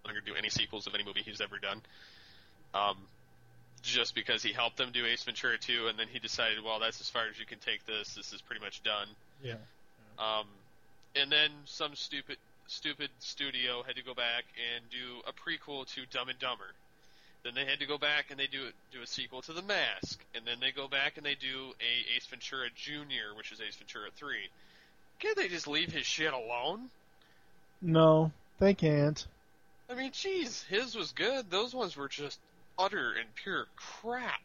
no 0.03 0.09
longer 0.09 0.21
do 0.21 0.35
any 0.35 0.49
sequels 0.49 0.87
of 0.87 0.95
any 0.95 1.03
movie 1.03 1.21
he's 1.23 1.41
ever 1.41 1.57
done. 1.59 1.81
Um, 2.73 2.97
just 3.83 4.15
because 4.15 4.41
he 4.41 4.51
helped 4.51 4.77
them 4.77 4.89
do 4.91 5.05
Ace 5.05 5.23
Ventura 5.23 5.57
2, 5.57 5.87
and 5.87 5.97
then 5.99 6.07
he 6.11 6.19
decided, 6.19 6.63
well, 6.63 6.79
that's 6.79 6.99
as 7.01 7.09
far 7.09 7.27
as 7.29 7.39
you 7.39 7.45
can 7.45 7.59
take 7.59 7.85
this. 7.85 8.15
This 8.15 8.33
is 8.33 8.41
pretty 8.41 8.61
much 8.61 8.81
done. 8.83 9.07
Yeah. 9.43 9.55
Um, 10.17 10.47
and 11.15 11.31
then 11.31 11.49
some 11.65 11.95
stupid 11.95 12.37
stupid 12.67 13.09
studio 13.19 13.83
had 13.83 13.95
to 13.95 14.03
go 14.03 14.15
back 14.15 14.43
and 14.57 14.83
do 14.89 15.21
a 15.27 15.33
prequel 15.33 15.85
to 15.93 16.01
Dumb 16.11 16.29
and 16.29 16.39
Dumber. 16.39 16.73
Then 17.43 17.53
they 17.53 17.63
had 17.63 17.79
to 17.79 17.85
go 17.85 17.99
back 17.99 18.31
and 18.31 18.39
they 18.39 18.47
do 18.47 18.69
do 18.91 19.03
a 19.03 19.07
sequel 19.07 19.43
to 19.43 19.53
The 19.53 19.61
Mask, 19.61 20.19
and 20.33 20.45
then 20.45 20.57
they 20.59 20.71
go 20.71 20.87
back 20.87 21.17
and 21.17 21.25
they 21.25 21.35
do 21.35 21.73
a 21.77 22.15
Ace 22.15 22.25
Ventura 22.25 22.67
Junior, 22.75 23.35
which 23.37 23.51
is 23.51 23.61
Ace 23.61 23.75
Ventura 23.75 24.09
Three. 24.15 24.49
Can't 25.19 25.37
they 25.37 25.47
just 25.47 25.67
leave 25.67 25.91
his 25.91 26.05
shit 26.05 26.33
alone? 26.33 26.89
No, 27.81 28.31
they 28.59 28.73
can't. 28.73 29.25
I 29.89 29.93
mean, 29.93 30.11
jeez, 30.11 30.65
his 30.65 30.95
was 30.95 31.11
good. 31.11 31.49
Those 31.49 31.73
ones 31.73 31.95
were 31.95 32.07
just 32.07 32.39
utter 32.77 33.13
and 33.13 33.33
pure 33.35 33.67
crap. 33.75 34.41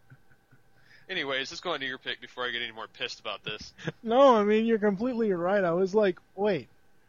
Anyways, 1.10 1.50
let's 1.50 1.60
go 1.60 1.72
on 1.72 1.80
to 1.80 1.86
your 1.86 1.98
pick 1.98 2.20
before 2.20 2.44
I 2.44 2.50
get 2.50 2.62
any 2.62 2.72
more 2.72 2.88
pissed 2.88 3.20
about 3.20 3.44
this. 3.44 3.72
No, 4.02 4.36
I 4.36 4.44
mean 4.44 4.66
you're 4.66 4.78
completely 4.78 5.32
right. 5.32 5.62
I 5.62 5.72
was 5.72 5.94
like, 5.94 6.18
wait. 6.34 6.68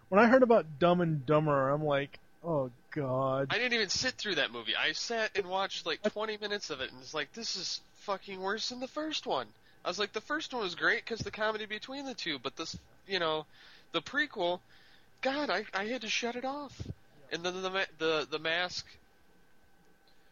When 0.10 0.22
I 0.22 0.28
heard 0.28 0.44
about 0.44 0.80
Dumb 0.80 1.02
and 1.02 1.26
Dumber, 1.26 1.70
I'm 1.70 1.84
like, 1.84 2.20
oh 2.44 2.70
god. 2.92 3.48
I 3.50 3.58
didn't 3.58 3.74
even 3.74 3.90
sit 3.90 4.14
through 4.14 4.36
that 4.36 4.52
movie. 4.52 4.76
I 4.76 4.92
sat 4.94 5.32
and 5.36 5.48
watched 5.48 5.86
like 5.86 6.02
20 6.02 6.38
minutes 6.38 6.70
of 6.70 6.82
it, 6.82 6.92
and 6.92 7.02
it's 7.02 7.14
like, 7.14 7.32
this 7.34 7.56
is 7.56 7.82
fucking 8.02 8.42
worse 8.42 8.70
than 8.70 8.80
the 8.80 8.88
first 8.88 9.26
one. 9.26 9.48
I 9.88 9.90
was 9.90 9.98
like, 10.00 10.12
the 10.12 10.20
first 10.20 10.54
one 10.54 10.64
was 10.64 10.76
great 10.76 11.06
because 11.06 11.20
the 11.22 11.32
comedy 11.32 11.66
between 11.66 12.06
the 12.06 12.14
two, 12.14 12.40
but 12.40 12.58
this, 12.58 12.78
you 13.08 13.20
know, 13.20 13.46
the 13.94 14.02
prequel, 14.02 14.60
God, 15.22 15.50
I 15.50 15.64
I 15.74 15.86
had 15.86 16.02
to 16.02 16.10
shut 16.10 16.36
it 16.36 16.44
off. 16.44 16.74
And 17.32 17.42
then 17.42 17.62
the 17.62 17.88
the 17.98 18.28
the 18.30 18.38
mask, 18.40 18.86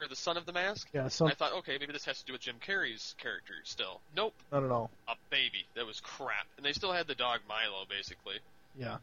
or 0.01 0.09
the 0.09 0.15
son 0.17 0.35
of 0.35 0.45
the 0.45 0.51
mask. 0.51 0.89
Yeah, 0.91 1.07
son- 1.07 1.29
I 1.31 1.35
thought, 1.35 1.53
okay, 1.59 1.77
maybe 1.79 1.93
this 1.93 2.03
has 2.03 2.19
to 2.19 2.25
do 2.25 2.33
with 2.33 2.41
Jim 2.41 2.57
Carrey's 2.67 3.15
character 3.17 3.53
still. 3.63 4.01
Nope, 4.13 4.33
Not 4.51 4.65
at 4.65 4.71
all. 4.71 4.89
a 5.07 5.15
baby. 5.29 5.65
That 5.75 5.85
was 5.85 6.01
crap. 6.01 6.47
And 6.57 6.65
they 6.65 6.73
still 6.73 6.91
had 6.91 7.07
the 7.07 7.15
dog 7.15 7.39
Milo, 7.47 7.85
basically, 7.89 8.39
Yeah. 8.77 8.97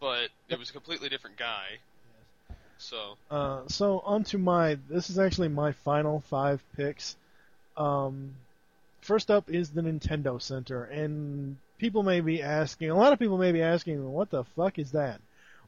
but 0.00 0.30
it 0.48 0.58
was 0.58 0.70
a 0.70 0.72
completely 0.72 1.10
different 1.10 1.36
guy. 1.36 1.78
So. 2.78 3.18
Uh, 3.30 3.60
so 3.68 4.00
on 4.00 4.24
to 4.24 4.38
my. 4.38 4.78
This 4.88 5.10
is 5.10 5.18
actually 5.18 5.48
my 5.48 5.72
final 5.72 6.20
five 6.30 6.62
picks. 6.74 7.16
Um, 7.76 8.34
first 9.00 9.30
up 9.30 9.50
is 9.50 9.70
the 9.70 9.82
Nintendo 9.82 10.40
Center, 10.40 10.84
and 10.84 11.56
people 11.78 12.02
may 12.02 12.20
be 12.20 12.42
asking. 12.42 12.90
A 12.90 12.96
lot 12.96 13.12
of 13.12 13.18
people 13.18 13.38
may 13.38 13.52
be 13.52 13.62
asking, 13.62 14.12
what 14.12 14.30
the 14.30 14.44
fuck 14.44 14.78
is 14.78 14.92
that? 14.92 15.20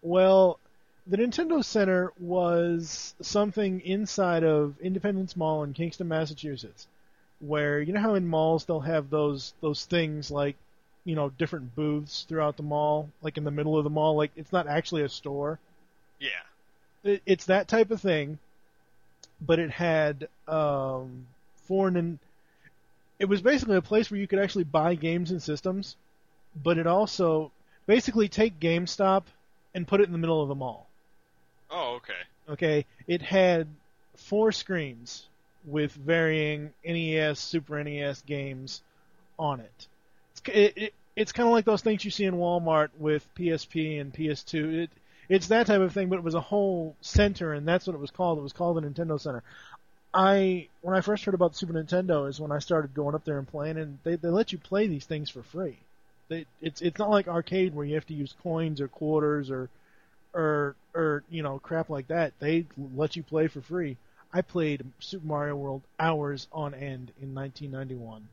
Well, 0.03 0.59
the 1.07 1.17
Nintendo 1.17 1.65
Center 1.65 2.13
was 2.21 3.15
something 3.21 3.81
inside 3.81 4.45
of 4.45 4.79
Independence 4.81 5.37
Mall 5.37 5.65
in 5.65 5.73
Kingston, 5.75 6.09
Massachusetts, 6.09 6.87
where 7.41 7.81
you 7.81 7.93
know 7.93 8.01
how 8.01 8.15
in 8.15 8.27
malls 8.29 8.65
they'll 8.65 8.81
have 8.81 9.11
those 9.11 9.53
those 9.61 9.85
things 9.85 10.31
like 10.31 10.57
you 11.05 11.17
know 11.17 11.31
different 11.31 11.75
booths 11.75 12.25
throughout 12.29 12.57
the 12.57 12.63
mall, 12.63 13.09
like 13.23 13.37
in 13.37 13.45
the 13.45 13.51
middle 13.51 13.77
of 13.77 13.85
the 13.85 13.91
mall, 13.91 14.17
like 14.17 14.31
it's 14.37 14.53
not 14.53 14.69
actually 14.69 15.03
a 15.03 15.09
store 15.09 15.59
Yeah. 16.21 16.29
it, 17.03 17.23
it's 17.27 17.47
that 17.47 17.67
type 17.67 17.91
of 17.91 18.01
thing, 18.01 18.39
but 19.41 19.59
it 19.59 19.71
had 19.71 20.29
um, 20.47 21.27
foreign 21.67 21.97
and 21.97 22.19
it 23.23 23.29
was 23.29 23.41
basically 23.41 23.77
a 23.77 23.83
place 23.83 24.11
where 24.11 24.19
you 24.19 24.27
could 24.27 24.41
actually 24.41 24.65
buy 24.65 24.97
games 24.97 25.31
and 25.31 25.41
systems, 25.41 25.95
but 26.61 26.77
it 26.77 26.89
also 26.89 27.53
basically 27.87 28.27
take 28.27 28.59
GameStop 28.59 29.23
and 29.77 29.87
put 29.87 30.01
it 30.01 30.07
in 30.07 30.13
the 30.13 30.19
middle 30.19 30.43
of 30.43 30.49
the 30.49 30.57
mall. 30.57 30.89
Oh, 31.71 31.95
okay. 31.99 32.15
Okay, 32.49 32.85
it 33.07 33.23
had 33.23 33.69
four 34.17 34.51
screens 34.51 35.29
with 35.65 35.93
varying 35.93 36.73
NES, 36.85 37.39
Super 37.39 37.85
NES 37.85 38.23
games 38.23 38.83
on 39.39 39.61
it. 39.61 39.87
It's 40.33 40.43
it, 40.49 40.73
it, 40.77 40.95
it's 41.15 41.31
kind 41.31 41.47
of 41.47 41.53
like 41.53 41.65
those 41.65 41.83
things 41.83 42.05
you 42.05 42.11
see 42.11 42.25
in 42.25 42.35
Walmart 42.35 42.89
with 42.99 43.25
PSP 43.37 44.01
and 44.01 44.13
PS2. 44.13 44.83
It 44.83 44.91
it's 45.29 45.47
that 45.47 45.67
type 45.69 45.81
of 45.81 45.93
thing, 45.93 46.09
but 46.09 46.17
it 46.17 46.25
was 46.25 46.35
a 46.35 46.41
whole 46.41 46.97
center, 47.01 47.53
and 47.53 47.67
that's 47.67 47.87
what 47.87 47.95
it 47.95 48.01
was 48.01 48.11
called. 48.11 48.39
It 48.39 48.43
was 48.43 48.53
called 48.53 48.77
the 48.77 48.83
Nintendo 48.83 49.21
Center. 49.21 49.45
I 50.15 50.69
when 50.83 50.97
I 50.97 51.01
first 51.01 51.25
heard 51.25 51.35
about 51.35 51.53
the 51.53 51.59
Super 51.59 51.73
Nintendo 51.73 52.29
is 52.29 52.41
when 52.41 52.53
I 52.53 52.59
started 52.59 52.95
going 52.95 53.15
up 53.15 53.25
there 53.25 53.39
and 53.39 53.49
playing, 53.49 53.79
and 53.79 53.99
they 54.05 54.17
they 54.17 54.29
let 54.29 54.53
you 54.53 54.59
play 54.59 54.87
these 54.87 55.07
things 55.07 55.31
for 55.31 55.43
free. 55.43 55.79
They 56.29 56.47
it's 56.61 56.83
it's 56.83 56.99
not 56.99 57.11
like 57.11 57.29
arcade 57.29 57.75
where 57.75 57.85
you 57.87 57.95
have 57.95 58.07
to 58.07 58.15
use 58.15 58.35
coins 58.43 58.81
or 58.81 58.89
quarters 58.89 59.51
or 59.51 59.71
or 60.35 60.77
or 60.95 61.25
you 61.31 61.43
know 61.43 61.59
crap 61.59 61.89
like 61.91 62.09
that. 62.09 62.39
They 62.41 62.67
let 62.77 63.17
you 63.17 63.23
play 63.23 63.49
for 63.49 63.63
free. 63.63 63.97
I 64.33 64.43
played 64.43 64.85
Super 65.01 65.27
Mario 65.27 65.57
World 65.57 65.83
hours 65.99 66.49
on 66.53 66.75
end 66.75 67.13
in 67.21 67.35
1991. 67.35 68.29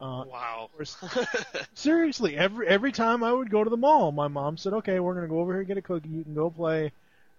Uh, 0.00 0.24
Wow. 0.26 0.70
seriously, 1.74 2.36
every 2.36 2.68
every 2.68 2.92
time 2.92 3.24
I 3.24 3.32
would 3.32 3.50
go 3.50 3.64
to 3.64 3.70
the 3.70 3.76
mall, 3.76 4.12
my 4.12 4.28
mom 4.28 4.56
said, 4.56 4.72
"Okay, 4.74 5.00
we're 5.00 5.14
gonna 5.14 5.28
go 5.28 5.40
over 5.40 5.52
here 5.52 5.60
and 5.60 5.68
get 5.68 5.78
a 5.78 5.82
cookie. 5.82 6.08
You 6.08 6.22
can 6.24 6.34
go 6.34 6.50
play, 6.50 6.92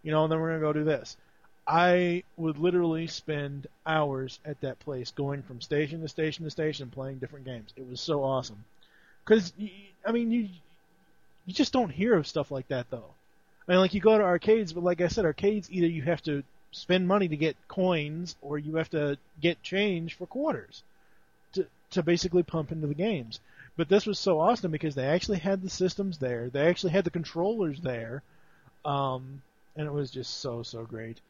you 0.03 0.11
know, 0.11 0.23
and 0.23 0.31
then 0.31 0.39
we're 0.39 0.49
gonna 0.49 0.61
go 0.61 0.73
do 0.73 0.83
this." 0.83 1.15
I 1.69 2.23
would 2.35 2.57
literally 2.57 3.05
spend 3.07 3.67
hours 3.85 4.39
at 4.43 4.59
that 4.61 4.79
place, 4.79 5.11
going 5.11 5.43
from 5.43 5.61
station 5.61 6.01
to 6.01 6.07
station 6.09 6.45
to 6.45 6.49
station, 6.51 6.89
playing 6.89 7.19
different 7.19 7.45
games. 7.45 7.71
It 7.77 7.87
was 7.87 8.01
so 8.01 8.23
awesome. 8.23 8.65
Because 9.23 9.53
I 10.05 10.11
mean, 10.11 10.31
you 10.31 10.49
you 11.45 11.53
just 11.53 11.73
don't 11.73 11.91
hear 11.91 12.15
of 12.15 12.27
stuff 12.27 12.49
like 12.51 12.67
that 12.69 12.89
though. 12.89 13.13
I 13.67 13.71
mean, 13.71 13.81
like 13.81 13.93
you 13.93 14.01
go 14.01 14.17
to 14.17 14.23
arcades, 14.23 14.73
but 14.73 14.83
like 14.83 14.99
I 15.01 15.09
said, 15.09 15.25
arcades 15.25 15.69
either 15.71 15.87
you 15.87 16.01
have 16.03 16.23
to 16.23 16.43
spend 16.71 17.07
money 17.07 17.27
to 17.27 17.37
get 17.37 17.55
coins, 17.67 18.35
or 18.41 18.57
you 18.57 18.75
have 18.77 18.89
to 18.91 19.17
get 19.39 19.61
change 19.61 20.15
for 20.15 20.25
quarters 20.25 20.83
to 21.53 21.67
to 21.91 22.03
basically 22.03 22.43
pump 22.43 22.71
into 22.71 22.87
the 22.87 22.95
games. 22.95 23.39
But 23.77 23.89
this 23.89 24.07
was 24.07 24.19
so 24.19 24.39
awesome 24.39 24.71
because 24.71 24.95
they 24.95 25.05
actually 25.05 25.39
had 25.39 25.61
the 25.61 25.69
systems 25.69 26.17
there, 26.17 26.49
they 26.49 26.67
actually 26.67 26.93
had 26.93 27.05
the 27.05 27.11
controllers 27.11 27.79
there, 27.81 28.23
um, 28.85 29.41
and 29.75 29.87
it 29.87 29.93
was 29.93 30.11
just 30.11 30.39
so 30.39 30.63
so 30.63 30.83
great. 30.85 31.21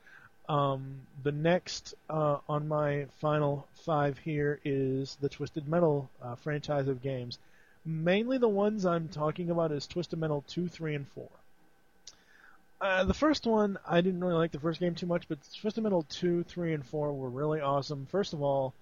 Um, 0.50 1.02
the 1.22 1.32
next 1.32 1.94
uh, 2.10 2.38
on 2.50 2.68
my 2.68 3.06
final 3.22 3.68
five 3.86 4.18
here 4.18 4.60
is 4.66 5.16
the 5.22 5.30
Twisted 5.30 5.68
Metal 5.68 6.10
uh, 6.24 6.36
franchise 6.36 6.88
of 6.88 7.04
games. 7.04 7.38
Mainly 7.86 8.40
the 8.40 8.50
ones 8.50 8.84
I'm 8.84 9.08
talking 9.10 9.52
about 9.52 9.72
is 9.72 9.86
Twisted 9.86 10.18
Metal 10.18 10.44
2, 10.48 10.68
3, 10.68 10.96
and 10.96 11.08
4. 11.08 11.28
Uh, 12.82 13.04
the 13.04 13.14
first 13.14 13.46
one, 13.46 13.78
I 13.88 14.02
didn't 14.02 14.22
really 14.22 14.34
like 14.34 14.52
the 14.52 14.60
first 14.60 14.80
game 14.80 14.96
too 14.96 15.06
much, 15.06 15.28
but 15.30 15.38
Twisted 15.62 15.84
Metal 15.84 16.04
2, 16.10 16.44
3, 16.44 16.74
and 16.74 16.86
4 16.86 17.14
were 17.14 17.30
really 17.30 17.62
awesome. 17.62 18.08
First 18.08 18.34
of 18.34 18.42
all, 18.42 18.74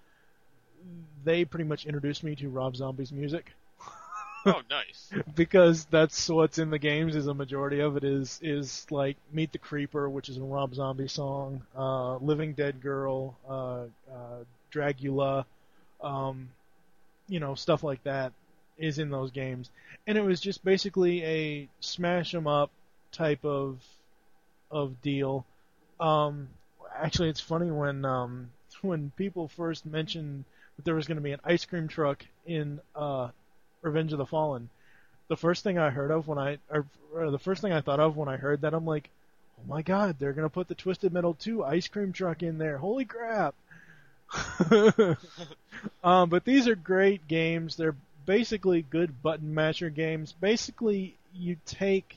they 1.24 1.44
pretty 1.44 1.64
much 1.64 1.84
introduced 1.84 2.24
me 2.24 2.34
to 2.36 2.48
Rob 2.48 2.76
Zombie's 2.76 3.12
music. 3.12 3.52
Oh, 4.46 4.62
nice. 4.70 5.10
because 5.34 5.84
that's 5.86 6.28
what's 6.28 6.58
in 6.58 6.70
the 6.70 6.78
games 6.78 7.16
is 7.16 7.26
a 7.26 7.34
majority 7.34 7.80
of 7.80 7.96
it 7.96 8.04
is 8.04 8.38
is 8.42 8.86
like 8.90 9.16
Meet 9.32 9.52
the 9.52 9.58
Creeper, 9.58 10.08
which 10.08 10.28
is 10.28 10.36
a 10.38 10.42
Rob 10.42 10.74
Zombie 10.74 11.08
song, 11.08 11.62
uh, 11.76 12.16
Living 12.16 12.54
Dead 12.54 12.80
Girl, 12.80 13.36
uh, 13.48 13.84
uh, 14.12 14.44
Dragula, 14.72 15.44
um, 16.02 16.50
you 17.28 17.40
know 17.40 17.54
stuff 17.54 17.82
like 17.84 18.02
that 18.04 18.32
is 18.78 18.98
in 18.98 19.10
those 19.10 19.30
games, 19.32 19.70
and 20.06 20.18
it 20.18 20.22
was 20.24 20.40
just 20.40 20.64
basically 20.64 21.24
a 21.24 21.68
smash 21.80 22.34
'em 22.34 22.46
up 22.46 22.70
type 23.12 23.44
of 23.44 23.82
of 24.70 25.00
deal. 25.02 25.44
Um, 26.00 26.48
actually, 26.96 27.28
it's 27.30 27.40
funny 27.40 27.70
when 27.70 28.04
um, 28.04 28.50
when 28.82 29.12
people 29.16 29.48
first 29.48 29.86
mentioned 29.86 30.44
that 30.76 30.84
there 30.84 30.94
was 30.94 31.06
going 31.06 31.16
to 31.16 31.22
be 31.22 31.32
an 31.32 31.40
ice 31.44 31.64
cream 31.64 31.88
truck 31.88 32.24
in 32.46 32.80
uh, 32.94 33.28
Revenge 33.88 34.12
of 34.12 34.18
the 34.18 34.26
Fallen. 34.26 34.68
The 35.28 35.36
first 35.36 35.62
thing 35.62 35.78
I 35.78 35.90
heard 35.90 36.10
of 36.10 36.26
when 36.28 36.38
I, 36.38 36.58
or, 36.70 36.86
or 37.12 37.30
the 37.30 37.38
first 37.38 37.60
thing 37.60 37.72
I 37.72 37.80
thought 37.80 38.00
of 38.00 38.16
when 38.16 38.28
I 38.28 38.36
heard 38.36 38.62
that, 38.62 38.74
I'm 38.74 38.86
like, 38.86 39.10
oh 39.58 39.68
my 39.68 39.82
god, 39.82 40.16
they're 40.18 40.32
to 40.32 40.48
put 40.48 40.68
the 40.68 40.74
Twisted 40.74 41.12
Metal 41.12 41.34
2 41.34 41.64
ice 41.64 41.88
cream 41.88 42.12
truck 42.12 42.42
in 42.42 42.58
there. 42.58 42.78
Holy 42.78 43.04
crap! 43.04 43.54
um, 46.04 46.28
but 46.28 46.44
these 46.44 46.68
are 46.68 46.74
great 46.74 47.26
games. 47.28 47.76
They're 47.76 47.96
basically 48.26 48.82
good 48.82 49.22
button 49.22 49.54
masher 49.54 49.90
games. 49.90 50.32
Basically, 50.32 51.16
you 51.34 51.56
take 51.66 52.16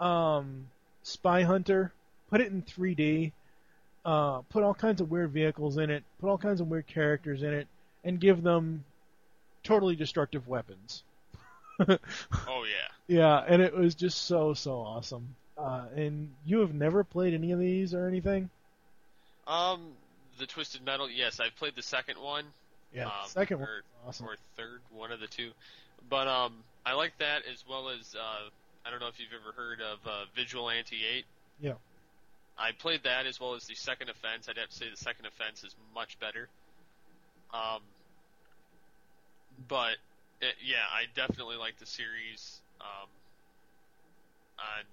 um, 0.00 0.68
Spy 1.02 1.42
Hunter, 1.42 1.92
put 2.30 2.40
it 2.40 2.50
in 2.50 2.62
3D, 2.62 3.32
uh, 4.04 4.40
put 4.50 4.62
all 4.62 4.74
kinds 4.74 5.00
of 5.00 5.10
weird 5.10 5.30
vehicles 5.30 5.78
in 5.78 5.90
it, 5.90 6.02
put 6.20 6.28
all 6.28 6.38
kinds 6.38 6.60
of 6.60 6.68
weird 6.68 6.86
characters 6.86 7.42
in 7.42 7.52
it, 7.54 7.68
and 8.04 8.20
give 8.20 8.42
them 8.42 8.84
totally 9.62 9.96
destructive 9.96 10.48
weapons. 10.48 11.02
oh 11.88 11.98
yeah. 12.48 12.88
Yeah, 13.06 13.44
and 13.46 13.60
it 13.62 13.74
was 13.74 13.94
just 13.94 14.26
so 14.26 14.54
so 14.54 14.80
awesome. 14.80 15.34
Uh, 15.56 15.84
and 15.94 16.30
you 16.44 16.60
have 16.60 16.74
never 16.74 17.04
played 17.04 17.34
any 17.34 17.52
of 17.52 17.58
these 17.58 17.94
or 17.94 18.08
anything? 18.08 18.50
Um, 19.46 19.92
the 20.38 20.46
Twisted 20.46 20.84
Metal. 20.84 21.10
Yes, 21.10 21.40
I've 21.40 21.54
played 21.56 21.74
the 21.76 21.82
second 21.82 22.18
one. 22.18 22.44
Yeah, 22.94 23.06
um, 23.06 23.12
second 23.26 23.60
one 23.60 23.68
or, 23.68 23.82
awesome. 24.06 24.26
or 24.26 24.36
third, 24.56 24.80
one 24.90 25.12
of 25.12 25.20
the 25.20 25.26
two. 25.26 25.50
But 26.08 26.28
um, 26.28 26.54
I 26.84 26.94
like 26.94 27.16
that 27.18 27.42
as 27.50 27.64
well 27.68 27.88
as 27.88 28.14
uh, 28.14 28.48
I 28.84 28.90
don't 28.90 29.00
know 29.00 29.08
if 29.08 29.20
you've 29.20 29.32
ever 29.32 29.52
heard 29.52 29.80
of 29.80 29.98
uh, 30.06 30.24
Vigilante 30.34 30.96
Eight. 31.16 31.24
Yeah. 31.60 31.74
I 32.58 32.72
played 32.72 33.04
that 33.04 33.26
as 33.26 33.40
well 33.40 33.54
as 33.54 33.66
the 33.66 33.74
second 33.74 34.10
offense. 34.10 34.48
I'd 34.48 34.58
have 34.58 34.68
to 34.68 34.76
say 34.76 34.90
the 34.90 34.96
second 34.96 35.26
offense 35.26 35.64
is 35.64 35.74
much 35.94 36.18
better. 36.20 36.48
Um, 37.52 37.80
but 39.68 39.96
it, 40.40 40.54
yeah, 40.64 40.84
I 40.92 41.04
definitely 41.14 41.56
like 41.56 41.78
the 41.78 41.86
series. 41.86 42.60
Um, 42.80 43.08
on 44.58 44.84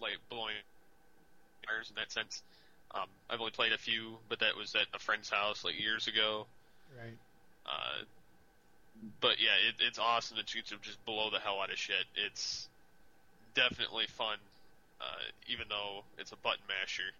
like 0.00 0.18
blowing 0.28 0.54
fires 1.66 1.90
in 1.90 1.96
that 1.96 2.12
sense. 2.12 2.42
Um, 2.94 3.08
I've 3.28 3.40
only 3.40 3.52
played 3.52 3.72
a 3.72 3.78
few, 3.78 4.18
but 4.28 4.40
that 4.40 4.56
was 4.56 4.74
at 4.74 4.86
a 4.94 4.98
friend's 4.98 5.28
house 5.28 5.64
like 5.64 5.78
years 5.78 6.06
ago. 6.06 6.46
Right. 6.96 7.18
Uh, 7.66 8.04
but 9.20 9.40
yeah, 9.40 9.56
it, 9.68 9.74
it's 9.80 9.98
awesome 9.98 10.36
that 10.38 10.54
you 10.54 10.62
can 10.62 10.78
just 10.80 11.04
blow 11.04 11.30
the 11.30 11.38
hell 11.38 11.60
out 11.60 11.70
of 11.70 11.78
shit. 11.78 12.06
It's 12.14 12.68
definitely 13.54 14.06
fun, 14.06 14.38
uh, 15.00 15.28
even 15.48 15.66
though 15.68 16.04
it's 16.16 16.32
a 16.32 16.36
button 16.36 16.64
masher. 16.68 17.12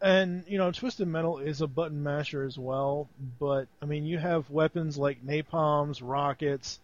And 0.00 0.44
you 0.46 0.58
know, 0.58 0.70
Twisted 0.72 1.08
Metal 1.08 1.38
is 1.38 1.62
a 1.62 1.66
button 1.66 2.02
masher 2.02 2.44
as 2.44 2.58
well, 2.58 3.08
but 3.38 3.66
I 3.80 3.86
mean, 3.86 4.04
you 4.04 4.18
have 4.18 4.50
weapons 4.50 4.98
like 4.98 5.24
napalms, 5.24 6.02
rockets, 6.02 6.78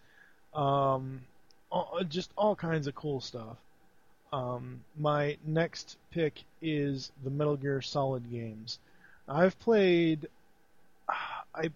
um, 0.53 1.21
all, 1.71 2.01
just 2.09 2.31
all 2.35 2.55
kinds 2.55 2.87
of 2.87 2.95
cool 2.95 3.21
stuff. 3.21 3.57
Um, 4.31 4.83
my 4.97 5.37
next 5.45 5.97
pick 6.09 6.43
is 6.61 7.11
the 7.23 7.29
Metal 7.29 7.55
Gear 7.55 7.81
Solid 7.81 8.31
games. 8.31 8.79
I've 9.27 9.59
played. 9.59 10.27
I 11.55 11.69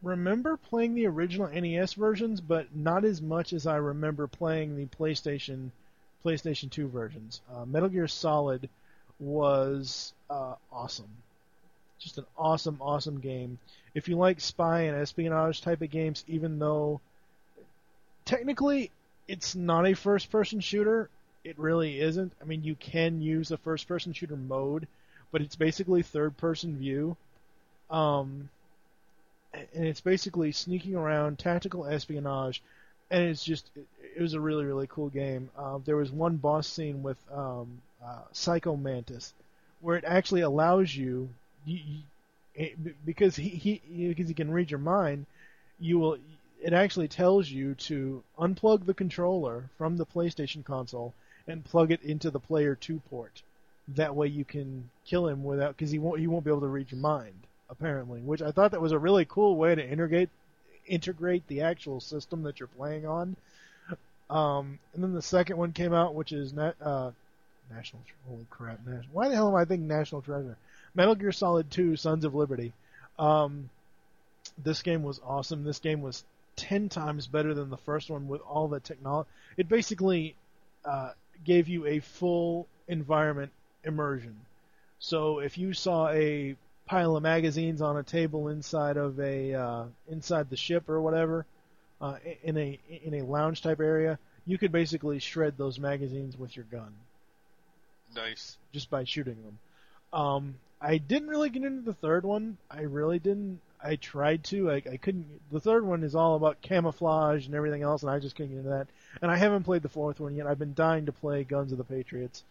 remember 0.00 0.56
playing 0.56 0.94
the 0.94 1.06
original 1.06 1.48
NES 1.48 1.94
versions, 1.94 2.40
but 2.40 2.76
not 2.76 3.04
as 3.04 3.20
much 3.20 3.52
as 3.52 3.66
I 3.66 3.76
remember 3.76 4.28
playing 4.28 4.76
the 4.76 4.86
PlayStation 4.86 5.70
PlayStation 6.24 6.70
2 6.70 6.88
versions. 6.88 7.40
Uh, 7.52 7.64
Metal 7.64 7.88
Gear 7.88 8.06
Solid 8.06 8.68
was 9.18 10.12
uh, 10.30 10.54
awesome. 10.72 11.08
Just 11.98 12.18
an 12.18 12.26
awesome, 12.36 12.78
awesome 12.80 13.20
game. 13.20 13.58
If 13.94 14.08
you 14.08 14.16
like 14.16 14.40
spy 14.40 14.82
and 14.82 14.96
espionage 14.96 15.60
type 15.60 15.82
of 15.82 15.90
games, 15.90 16.24
even 16.26 16.58
though 16.58 17.00
technically 18.24 18.90
it's 19.28 19.54
not 19.54 19.86
a 19.86 19.94
first 19.94 20.30
person 20.30 20.60
shooter, 20.60 21.08
it 21.44 21.58
really 21.58 22.00
isn't. 22.00 22.32
I 22.40 22.44
mean, 22.44 22.64
you 22.64 22.74
can 22.74 23.22
use 23.22 23.50
a 23.50 23.56
first 23.58 23.86
person 23.86 24.12
shooter 24.12 24.36
mode, 24.36 24.86
but 25.30 25.42
it's 25.42 25.56
basically 25.56 26.02
third 26.02 26.36
person 26.36 26.76
view. 26.78 27.16
Um, 27.90 28.48
and 29.52 29.84
it's 29.84 30.00
basically 30.00 30.52
sneaking 30.52 30.96
around, 30.96 31.38
tactical 31.38 31.86
espionage, 31.86 32.62
and 33.10 33.22
it's 33.24 33.44
just 33.44 33.70
it, 33.76 33.86
it 34.16 34.22
was 34.22 34.34
a 34.34 34.40
really 34.40 34.64
really 34.64 34.86
cool 34.88 35.08
game. 35.08 35.50
Uh, 35.56 35.78
there 35.84 35.96
was 35.96 36.10
one 36.10 36.36
boss 36.36 36.66
scene 36.66 37.02
with 37.02 37.18
um, 37.32 37.80
uh, 38.04 38.22
Psycho 38.32 38.76
Mantis 38.76 39.32
where 39.84 39.98
it 39.98 40.04
actually 40.06 40.40
allows 40.40 40.96
you, 40.96 41.28
you, 41.66 41.78
you 41.86 41.98
it, 42.54 43.04
because 43.04 43.36
he, 43.36 43.50
he 43.50 44.08
because 44.08 44.28
he 44.28 44.34
can 44.34 44.50
read 44.50 44.70
your 44.70 44.80
mind, 44.80 45.26
you 45.78 45.98
will 45.98 46.16
it 46.62 46.72
actually 46.72 47.08
tells 47.08 47.50
you 47.50 47.74
to 47.74 48.22
unplug 48.38 48.86
the 48.86 48.94
controller 48.94 49.68
from 49.76 49.98
the 49.98 50.06
PlayStation 50.06 50.64
console 50.64 51.12
and 51.46 51.62
plug 51.62 51.92
it 51.92 52.02
into 52.02 52.30
the 52.30 52.40
player 52.40 52.74
2 52.74 53.02
port. 53.10 53.42
That 53.88 54.16
way 54.16 54.28
you 54.28 54.46
can 54.46 54.88
kill 55.04 55.28
him 55.28 55.44
without 55.44 55.76
because 55.76 55.90
he 55.90 55.98
won't 55.98 56.18
he 56.18 56.26
won't 56.26 56.44
be 56.44 56.50
able 56.50 56.62
to 56.62 56.66
read 56.66 56.90
your 56.90 57.00
mind 57.00 57.34
apparently, 57.68 58.20
which 58.20 58.40
I 58.40 58.52
thought 58.52 58.70
that 58.70 58.80
was 58.80 58.92
a 58.92 58.98
really 58.98 59.26
cool 59.26 59.56
way 59.56 59.74
to 59.74 59.86
integrate 59.86 60.30
integrate 60.86 61.46
the 61.46 61.60
actual 61.60 62.00
system 62.00 62.42
that 62.44 62.58
you're 62.58 62.68
playing 62.68 63.06
on. 63.06 63.36
Um, 64.30 64.78
and 64.94 65.02
then 65.02 65.12
the 65.12 65.20
second 65.20 65.58
one 65.58 65.72
came 65.72 65.92
out, 65.92 66.14
which 66.14 66.32
is 66.32 66.54
na- 66.54 66.72
uh, 66.80 67.10
National. 67.70 68.02
Holy 68.28 68.46
crap! 68.50 68.84
National, 68.86 69.12
why 69.12 69.28
the 69.28 69.34
hell 69.34 69.48
am 69.48 69.54
I 69.54 69.64
thinking 69.64 69.88
National 69.88 70.22
Treasure? 70.22 70.56
Metal 70.94 71.14
Gear 71.14 71.32
Solid 71.32 71.70
2: 71.70 71.96
Sons 71.96 72.24
of 72.24 72.34
Liberty. 72.34 72.72
Um, 73.18 73.70
this 74.62 74.82
game 74.82 75.02
was 75.02 75.20
awesome. 75.24 75.64
This 75.64 75.78
game 75.78 76.00
was 76.00 76.24
ten 76.56 76.88
times 76.88 77.26
better 77.26 77.54
than 77.54 77.70
the 77.70 77.76
first 77.76 78.10
one 78.10 78.28
with 78.28 78.40
all 78.42 78.68
the 78.68 78.80
technology. 78.80 79.28
It 79.56 79.68
basically 79.68 80.36
uh, 80.84 81.10
gave 81.44 81.68
you 81.68 81.86
a 81.86 82.00
full 82.00 82.66
environment 82.88 83.52
immersion. 83.82 84.36
So 84.98 85.40
if 85.40 85.58
you 85.58 85.72
saw 85.72 86.08
a 86.08 86.56
pile 86.86 87.16
of 87.16 87.22
magazines 87.22 87.80
on 87.80 87.96
a 87.96 88.02
table 88.02 88.48
inside 88.48 88.96
of 88.96 89.18
a 89.18 89.54
uh, 89.54 89.84
inside 90.08 90.50
the 90.50 90.56
ship 90.56 90.88
or 90.88 91.00
whatever 91.00 91.46
uh, 92.00 92.16
in 92.42 92.56
a 92.56 92.78
in 93.02 93.14
a 93.14 93.22
lounge 93.22 93.62
type 93.62 93.80
area, 93.80 94.18
you 94.46 94.58
could 94.58 94.72
basically 94.72 95.18
shred 95.18 95.56
those 95.56 95.78
magazines 95.78 96.38
with 96.38 96.54
your 96.56 96.66
gun 96.66 96.92
Nice. 98.14 98.56
just 98.72 98.90
by 98.90 99.04
shooting 99.04 99.36
them. 99.42 99.58
Um, 100.12 100.54
I 100.80 100.98
didn't 100.98 101.28
really 101.28 101.50
get 101.50 101.64
into 101.64 101.82
the 101.82 101.94
third 101.94 102.24
one. 102.24 102.58
I 102.70 102.82
really 102.82 103.18
didn't. 103.18 103.60
I 103.82 103.96
tried 103.96 104.44
to. 104.44 104.70
I, 104.70 104.76
I 104.76 104.96
couldn't. 104.96 105.26
The 105.50 105.60
third 105.60 105.84
one 105.84 106.04
is 106.04 106.14
all 106.14 106.36
about 106.36 106.60
camouflage 106.62 107.46
and 107.46 107.54
everything 107.54 107.82
else, 107.82 108.02
and 108.02 108.10
I 108.10 108.18
just 108.18 108.36
couldn't 108.36 108.52
get 108.52 108.58
into 108.58 108.70
that. 108.70 108.88
And 109.22 109.30
I 109.30 109.36
haven't 109.36 109.64
played 109.64 109.82
the 109.82 109.88
fourth 109.88 110.20
one 110.20 110.34
yet. 110.34 110.46
I've 110.46 110.58
been 110.58 110.74
dying 110.74 111.06
to 111.06 111.12
play 111.12 111.44
Guns 111.44 111.72
of 111.72 111.78
the 111.78 111.84
Patriots. 111.84 112.44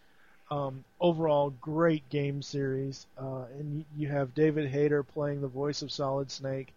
Um, 0.52 0.84
overall, 1.00 1.52
great 1.62 2.08
game 2.10 2.42
series. 2.42 3.08
Uh, 3.18 3.46
and 3.58 3.86
you, 3.98 4.08
have 4.08 4.36
David 4.36 4.70
Hayter 4.70 5.04
playing 5.04 5.42
the 5.42 5.48
voice 5.48 5.82
of 5.82 5.92
Solid 5.92 6.30
Snake, 6.30 6.74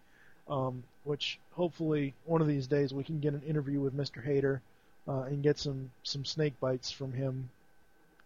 um, 0.48 0.82
which 1.04 1.38
hopefully 1.52 2.14
one 2.24 2.40
of 2.40 2.46
these 2.46 2.66
days 2.66 2.94
we 2.94 3.04
can 3.04 3.20
get 3.20 3.34
an 3.34 3.42
interview 3.42 3.80
with 3.80 3.96
Mr. 3.96 4.24
Hayter 4.24 4.62
uh, 5.08 5.22
and 5.22 5.42
get 5.42 5.58
some 5.58 5.90
some 6.02 6.24
snake 6.24 6.58
bites 6.60 6.90
from 6.90 7.12
him. 7.12 7.50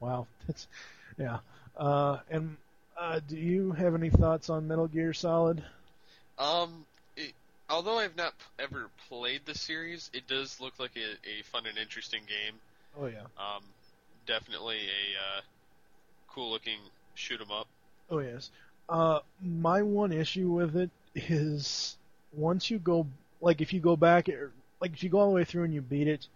Wow, 0.01 0.27
that's 0.47 0.67
yeah. 1.19 1.39
Uh, 1.77 2.19
and 2.31 2.57
uh, 2.99 3.21
do 3.29 3.37
you 3.37 3.73
have 3.73 3.95
any 3.95 4.11
thoughts 4.11 4.51
on 4.51 4.67
Metal 4.69 4.89
Gear 4.89 5.13
Solid? 5.13 5.63
Um, 6.39 6.87
it, 7.17 7.35
although 7.69 7.99
I've 7.99 8.17
not 8.17 8.39
p- 8.39 8.45
ever 8.59 8.91
played 9.09 9.43
the 9.47 9.55
series, 9.55 10.11
it 10.13 10.27
does 10.27 10.61
look 10.61 10.79
like 10.79 10.97
a, 10.97 11.29
a 11.29 11.43
fun 11.43 11.67
and 11.67 11.79
interesting 11.79 12.23
game. 12.27 12.61
Oh 12.99 13.07
yeah. 13.07 13.27
Um, 13.37 13.63
definitely 14.27 14.79
a 14.89 15.39
uh, 15.39 15.41
cool 16.29 16.51
looking 16.51 16.79
shoot 17.15 17.41
'em 17.41 17.51
up. 17.51 17.69
Oh 18.11 18.19
yes. 18.19 18.51
Uh, 18.89 19.21
my 19.43 19.83
one 19.83 20.13
issue 20.13 20.51
with 20.51 20.77
it 20.77 20.91
is 21.15 21.97
once 22.33 22.71
you 22.71 22.79
go, 22.79 23.07
like 23.41 23.61
if 23.61 23.73
you 23.73 23.81
go 23.81 23.97
back, 23.97 24.29
or, 24.29 24.53
like 24.81 24.93
if 24.93 25.03
you 25.03 25.11
go 25.11 25.21
all 25.21 25.29
the 25.29 25.35
way 25.35 25.45
through 25.45 25.65
and 25.65 25.75
you 25.75 25.81
beat 25.81 26.09
it, 26.09 26.27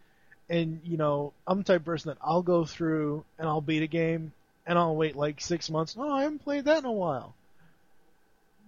and 0.48 0.80
you 0.84 0.96
know 0.96 1.32
I'm 1.46 1.58
the 1.58 1.64
type 1.64 1.80
of 1.80 1.84
person 1.84 2.10
that 2.10 2.18
I'll 2.22 2.42
go 2.42 2.64
through 2.64 3.24
and 3.38 3.48
I'll 3.48 3.60
beat 3.60 3.82
a 3.82 3.88
game 3.88 4.32
and 4.66 4.78
I'll 4.78 4.96
wait 4.96 5.16
like 5.16 5.40
six 5.40 5.70
months. 5.70 5.96
Oh, 5.98 6.12
I 6.12 6.22
haven't 6.22 6.44
played 6.44 6.64
that 6.64 6.78
in 6.78 6.84
a 6.84 6.92
while. 6.92 7.34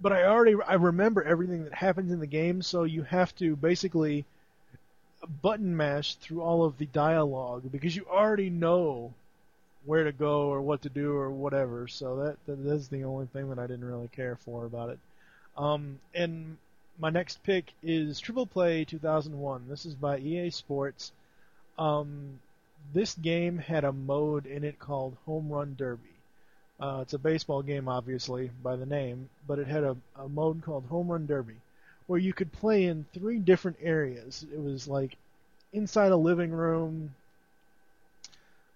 But 0.00 0.12
I 0.12 0.24
already 0.24 0.54
I 0.66 0.74
remember 0.74 1.22
everything 1.22 1.64
that 1.64 1.74
happens 1.74 2.12
in 2.12 2.20
the 2.20 2.26
game, 2.26 2.62
so 2.62 2.84
you 2.84 3.02
have 3.02 3.34
to 3.36 3.56
basically 3.56 4.24
button 5.42 5.76
mash 5.76 6.14
through 6.16 6.42
all 6.42 6.64
of 6.64 6.78
the 6.78 6.86
dialogue 6.86 7.62
because 7.72 7.96
you 7.96 8.06
already 8.08 8.50
know 8.50 9.12
where 9.86 10.04
to 10.04 10.12
go 10.12 10.48
or 10.48 10.60
what 10.60 10.82
to 10.82 10.88
do 10.90 11.14
or 11.14 11.30
whatever. 11.30 11.88
So 11.88 12.16
that 12.16 12.36
that 12.46 12.72
is 12.72 12.88
the 12.88 13.04
only 13.04 13.26
thing 13.26 13.48
that 13.48 13.58
I 13.58 13.66
didn't 13.66 13.84
really 13.84 14.08
care 14.08 14.36
for 14.36 14.66
about 14.66 14.90
it. 14.90 14.98
Um, 15.56 15.98
and 16.14 16.58
my 16.98 17.10
next 17.10 17.42
pick 17.42 17.72
is 17.82 18.20
Triple 18.20 18.46
Play 18.46 18.84
2001. 18.84 19.66
This 19.68 19.86
is 19.86 19.94
by 19.94 20.18
EA 20.18 20.50
Sports. 20.50 21.12
Um, 21.78 22.40
this 22.92 23.14
game 23.14 23.58
had 23.58 23.84
a 23.84 23.92
mode 23.92 24.46
in 24.46 24.64
it 24.64 24.78
called 24.78 25.16
Home 25.26 25.48
Run 25.50 25.74
Derby. 25.76 26.02
Uh, 26.80 27.00
it's 27.02 27.14
a 27.14 27.18
baseball 27.18 27.62
game, 27.62 27.88
obviously, 27.88 28.50
by 28.62 28.76
the 28.76 28.86
name, 28.86 29.30
but 29.46 29.58
it 29.58 29.66
had 29.68 29.84
a, 29.84 29.96
a 30.16 30.28
mode 30.28 30.62
called 30.62 30.86
Home 30.86 31.08
Run 31.08 31.26
Derby, 31.26 31.56
where 32.06 32.18
you 32.20 32.32
could 32.34 32.52
play 32.52 32.84
in 32.86 33.06
three 33.14 33.38
different 33.38 33.78
areas. 33.82 34.44
It 34.52 34.60
was 34.60 34.88
like 34.88 35.16
inside 35.72 36.12
a 36.12 36.16
living 36.16 36.52
room. 36.52 37.14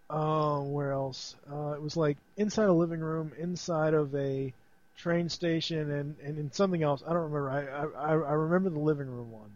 Uh, 0.09 0.61
where 0.61 0.93
else? 0.93 1.37
Uh, 1.51 1.73
it 1.73 1.81
was 1.83 1.97
like 1.97 2.17
inside 2.37 2.65
a 2.69 2.73
living 2.73 3.01
room, 3.01 3.33
inside 3.39 3.95
of 3.95 4.15
a 4.15 4.53
train 4.97 5.29
station, 5.29 5.91
and 5.91 6.17
and 6.23 6.37
in 6.39 6.51
something 6.53 6.83
else. 6.83 7.03
I 7.07 7.13
don't 7.13 7.31
remember. 7.31 7.51
I 7.51 8.09
I, 8.09 8.11
I 8.13 8.33
remember 8.33 8.71
the 8.71 8.79
living 8.81 9.09
room 9.09 9.31
one, 9.31 9.51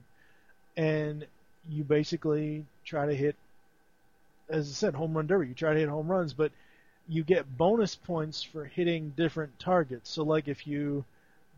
and 0.76 1.26
you 1.70 1.84
basically 1.84 2.66
try 2.84 3.06
to 3.06 3.14
hit, 3.14 3.36
as 4.48 4.68
I 4.68 4.72
said, 4.72 4.94
home 4.94 5.16
run 5.16 5.26
derby. 5.26 5.48
You 5.48 5.54
try 5.54 5.72
to 5.74 5.80
hit 5.80 5.88
home 5.88 6.08
runs, 6.08 6.32
but 6.32 6.52
you 7.08 7.22
get 7.22 7.56
bonus 7.56 7.94
points 7.94 8.42
for 8.42 8.64
hitting 8.64 9.12
different 9.16 9.58
targets. 9.58 10.10
So 10.10 10.22
like 10.22 10.48
if 10.48 10.66
you 10.66 11.04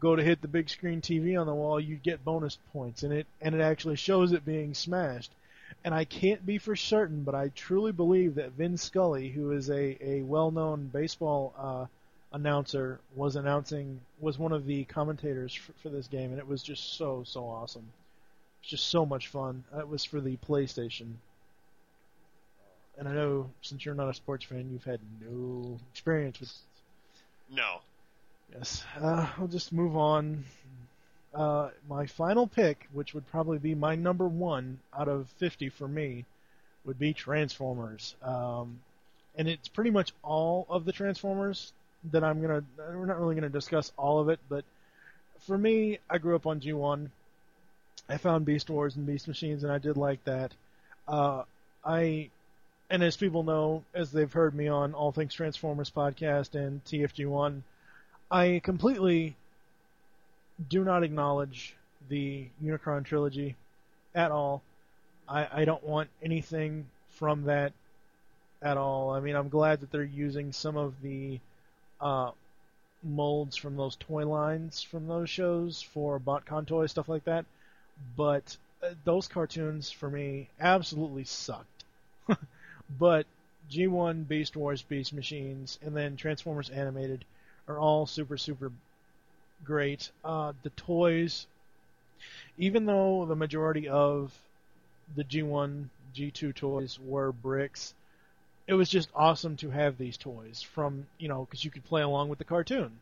go 0.00 0.16
to 0.16 0.22
hit 0.22 0.42
the 0.42 0.48
big 0.48 0.68
screen 0.68 1.00
TV 1.00 1.40
on 1.40 1.46
the 1.46 1.55
wall, 1.55 1.80
you 1.80 1.96
get 1.96 2.24
bonus 2.24 2.58
points, 2.72 3.02
and 3.02 3.12
it 3.12 3.26
and 3.40 3.55
it 3.55 3.60
actually 3.60 3.96
shows 3.96 4.32
it 4.32 4.44
being 4.44 4.74
smashed. 4.74 5.32
And 5.84 5.94
I 5.94 6.05
can't 6.05 6.44
be 6.46 6.58
for 6.58 6.76
certain, 6.76 7.22
but 7.24 7.34
I 7.34 7.48
truly 7.48 7.92
believe 7.92 8.36
that 8.36 8.52
Vin 8.52 8.76
Scully, 8.76 9.28
who 9.30 9.50
is 9.50 9.68
a, 9.68 9.96
a 10.00 10.22
well-known 10.22 10.86
baseball 10.92 11.55
uh, 11.58 11.86
announcer, 12.32 13.00
was 13.14 13.36
announcing 13.36 14.00
was 14.20 14.38
one 14.38 14.52
of 14.52 14.66
the 14.66 14.84
commentators 14.84 15.55
for, 15.55 15.72
for 15.82 15.88
this 15.88 16.06
game, 16.06 16.30
and 16.30 16.38
it 16.38 16.46
was 16.46 16.62
just 16.62 16.94
so 16.96 17.22
so 17.24 17.44
awesome. 17.44 17.92
Just 18.67 18.89
so 18.89 19.07
much 19.07 19.28
fun. 19.28 19.65
That 19.75 19.89
was 19.89 20.05
for 20.05 20.20
the 20.20 20.36
PlayStation. 20.39 21.15
And 22.99 23.09
I 23.09 23.12
know 23.12 23.51
since 23.62 23.85
you're 23.85 23.95
not 23.95 24.09
a 24.09 24.15
sports 24.15 24.45
fan, 24.45 24.70
you've 24.73 24.85
had 24.85 25.01
no 25.20 25.78
experience 25.93 26.41
with. 26.41 26.53
No. 27.51 27.81
Yes. 28.53 28.85
Uh, 29.01 29.28
I'll 29.39 29.49
just 29.49 29.73
move 29.73 29.97
on. 29.97 30.45
Uh, 31.35 31.70
my 31.89 32.07
final 32.07 32.47
pick, 32.47 32.89
which 32.93 33.12
would 33.12 33.27
probably 33.28 33.59
be 33.59 33.75
my 33.75 33.95
number 33.95 34.27
one 34.27 34.78
out 34.99 35.09
of 35.09 35.28
50 35.36 35.69
for 35.69 35.86
me, 35.86 36.25
would 36.85 36.99
be 36.99 37.12
Transformers. 37.12 38.15
Um, 38.23 38.81
and 39.36 39.47
it's 39.49 39.69
pretty 39.69 39.91
much 39.91 40.12
all 40.23 40.67
of 40.70 40.85
the 40.86 40.93
Transformers 40.93 41.73
that 42.12 42.25
I'm 42.25 42.41
gonna. 42.41 42.65
We're 42.78 43.07
not 43.07 43.20
really 43.20 43.35
gonna 43.35 43.49
discuss 43.49 43.93
all 43.99 44.19
of 44.20 44.28
it, 44.28 44.41
but 44.49 44.65
for 45.41 45.59
me, 45.59 45.99
I 46.09 46.19
grew 46.19 46.35
up 46.35 46.47
on 46.47 46.61
G1. 46.61 47.11
I 48.09 48.17
found 48.18 48.44
Beast 48.44 48.70
Wars 48.70 48.97
and 48.97 49.07
Beast 49.07 49.26
Machines, 49.28 49.65
and 49.65 49.73
I 49.73 49.78
did 49.78 49.97
like 49.97 50.23
that. 50.25 50.52
Uh, 51.09 51.43
I, 51.85 52.31
and 52.89 53.02
as 53.02 53.17
people 53.17 53.43
know, 53.43 53.85
as 53.94 54.12
they've 54.12 54.33
heard 54.33 54.55
me 54.55 54.68
on 54.68 54.94
All 54.94 55.12
Things 55.12 55.35
Transformers 55.35 55.91
podcast 55.91 56.55
and 56.55 56.85
TFG1, 56.85 57.62
I 58.31 58.60
completely 58.62 59.36
do 60.68 60.85
not 60.85 61.02
acknowledge 61.02 61.75
the 62.09 62.47
Unicron 62.62 63.05
trilogy 63.05 63.57
at 64.15 64.31
all. 64.31 64.62
I, 65.28 65.49
I 65.52 65.65
don't 65.65 65.85
want 65.85 66.09
anything 66.23 66.86
from 67.10 67.44
that 67.44 67.73
at 68.62 68.76
all. 68.76 69.10
I 69.10 69.20
mean, 69.20 69.35
I'm 69.36 69.49
glad 69.49 69.81
that 69.81 69.91
they're 69.91 70.05
using 70.05 70.52
some 70.52 70.76
of 70.76 70.94
the 71.02 71.41
uh, 72.01 72.31
molds 73.02 73.57
from 73.57 73.76
those 73.76 73.97
toy 73.97 74.26
lines 74.26 74.83
from 74.83 75.07
those 75.07 75.31
shows 75.31 75.83
for 75.83 76.18
BotCon 76.18 76.67
toys, 76.67 76.91
stuff 76.91 77.09
like 77.09 77.25
that. 77.25 77.44
But 78.16 78.57
uh, 78.83 78.91
those 79.05 79.28
cartoons 79.28 79.91
for 79.91 80.10
me 80.10 80.49
absolutely 80.60 81.25
sucked. 81.25 81.84
but 82.99 83.26
G1, 83.70 84.28
Beast 84.28 84.57
Wars, 84.57 84.83
Beast 84.83 85.12
Machines, 85.12 85.78
and 85.83 85.97
then 85.97 86.16
Transformers 86.16 86.70
Animated 86.70 87.25
are 87.68 87.78
all 87.78 88.07
super, 88.07 88.36
super 88.36 88.70
great. 89.65 90.10
Uh, 90.25 90.52
the 90.62 90.70
toys, 90.70 91.47
even 92.58 92.86
though 92.86 93.25
the 93.26 93.36
majority 93.36 93.89
of 93.89 94.33
the 95.15 95.25
G1, 95.25 95.89
G2 96.15 96.55
toys 96.55 96.99
were 96.99 97.33
bricks, 97.33 97.94
it 98.66 98.75
was 98.75 98.89
just 98.89 99.08
awesome 99.15 99.57
to 99.58 99.70
have 99.70 99.97
these 99.97 100.16
toys 100.16 100.62
from, 100.62 101.07
you 101.18 101.28
know, 101.28 101.44
because 101.44 101.65
you 101.65 101.70
could 101.70 101.84
play 101.84 102.02
along 102.02 102.28
with 102.28 102.39
the 102.39 102.44
cartoon. 102.44 102.99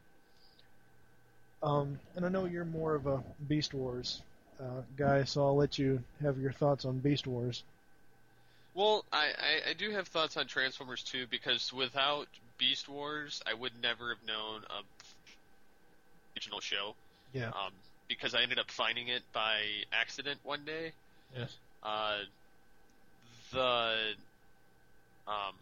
Um, 1.62 1.98
and 2.14 2.26
I 2.26 2.28
know 2.28 2.44
you're 2.44 2.66
more 2.66 2.94
of 2.94 3.06
a 3.06 3.22
Beast 3.48 3.72
Wars 3.72 4.20
uh, 4.60 4.82
guy, 4.96 5.24
so 5.24 5.44
I'll 5.44 5.56
let 5.56 5.78
you 5.78 6.02
have 6.22 6.38
your 6.38 6.52
thoughts 6.52 6.84
on 6.84 6.98
Beast 6.98 7.26
Wars. 7.26 7.62
Well, 8.74 9.04
I, 9.12 9.26
I, 9.26 9.70
I 9.70 9.72
do 9.74 9.90
have 9.90 10.08
thoughts 10.08 10.36
on 10.36 10.46
Transformers 10.46 11.02
too 11.02 11.26
because 11.30 11.72
without 11.72 12.26
Beast 12.58 12.88
Wars, 12.88 13.42
I 13.46 13.54
would 13.54 13.72
never 13.82 14.10
have 14.10 14.26
known 14.26 14.62
a 14.68 14.82
original 16.36 16.60
show. 16.60 16.94
Yeah. 17.32 17.48
Um, 17.48 17.72
because 18.08 18.34
I 18.34 18.42
ended 18.42 18.58
up 18.58 18.70
finding 18.70 19.08
it 19.08 19.22
by 19.32 19.60
accident 19.92 20.38
one 20.42 20.64
day. 20.64 20.92
Yes. 21.36 21.56
Uh, 21.82 22.18
the 23.52 24.14
um, 25.26 25.54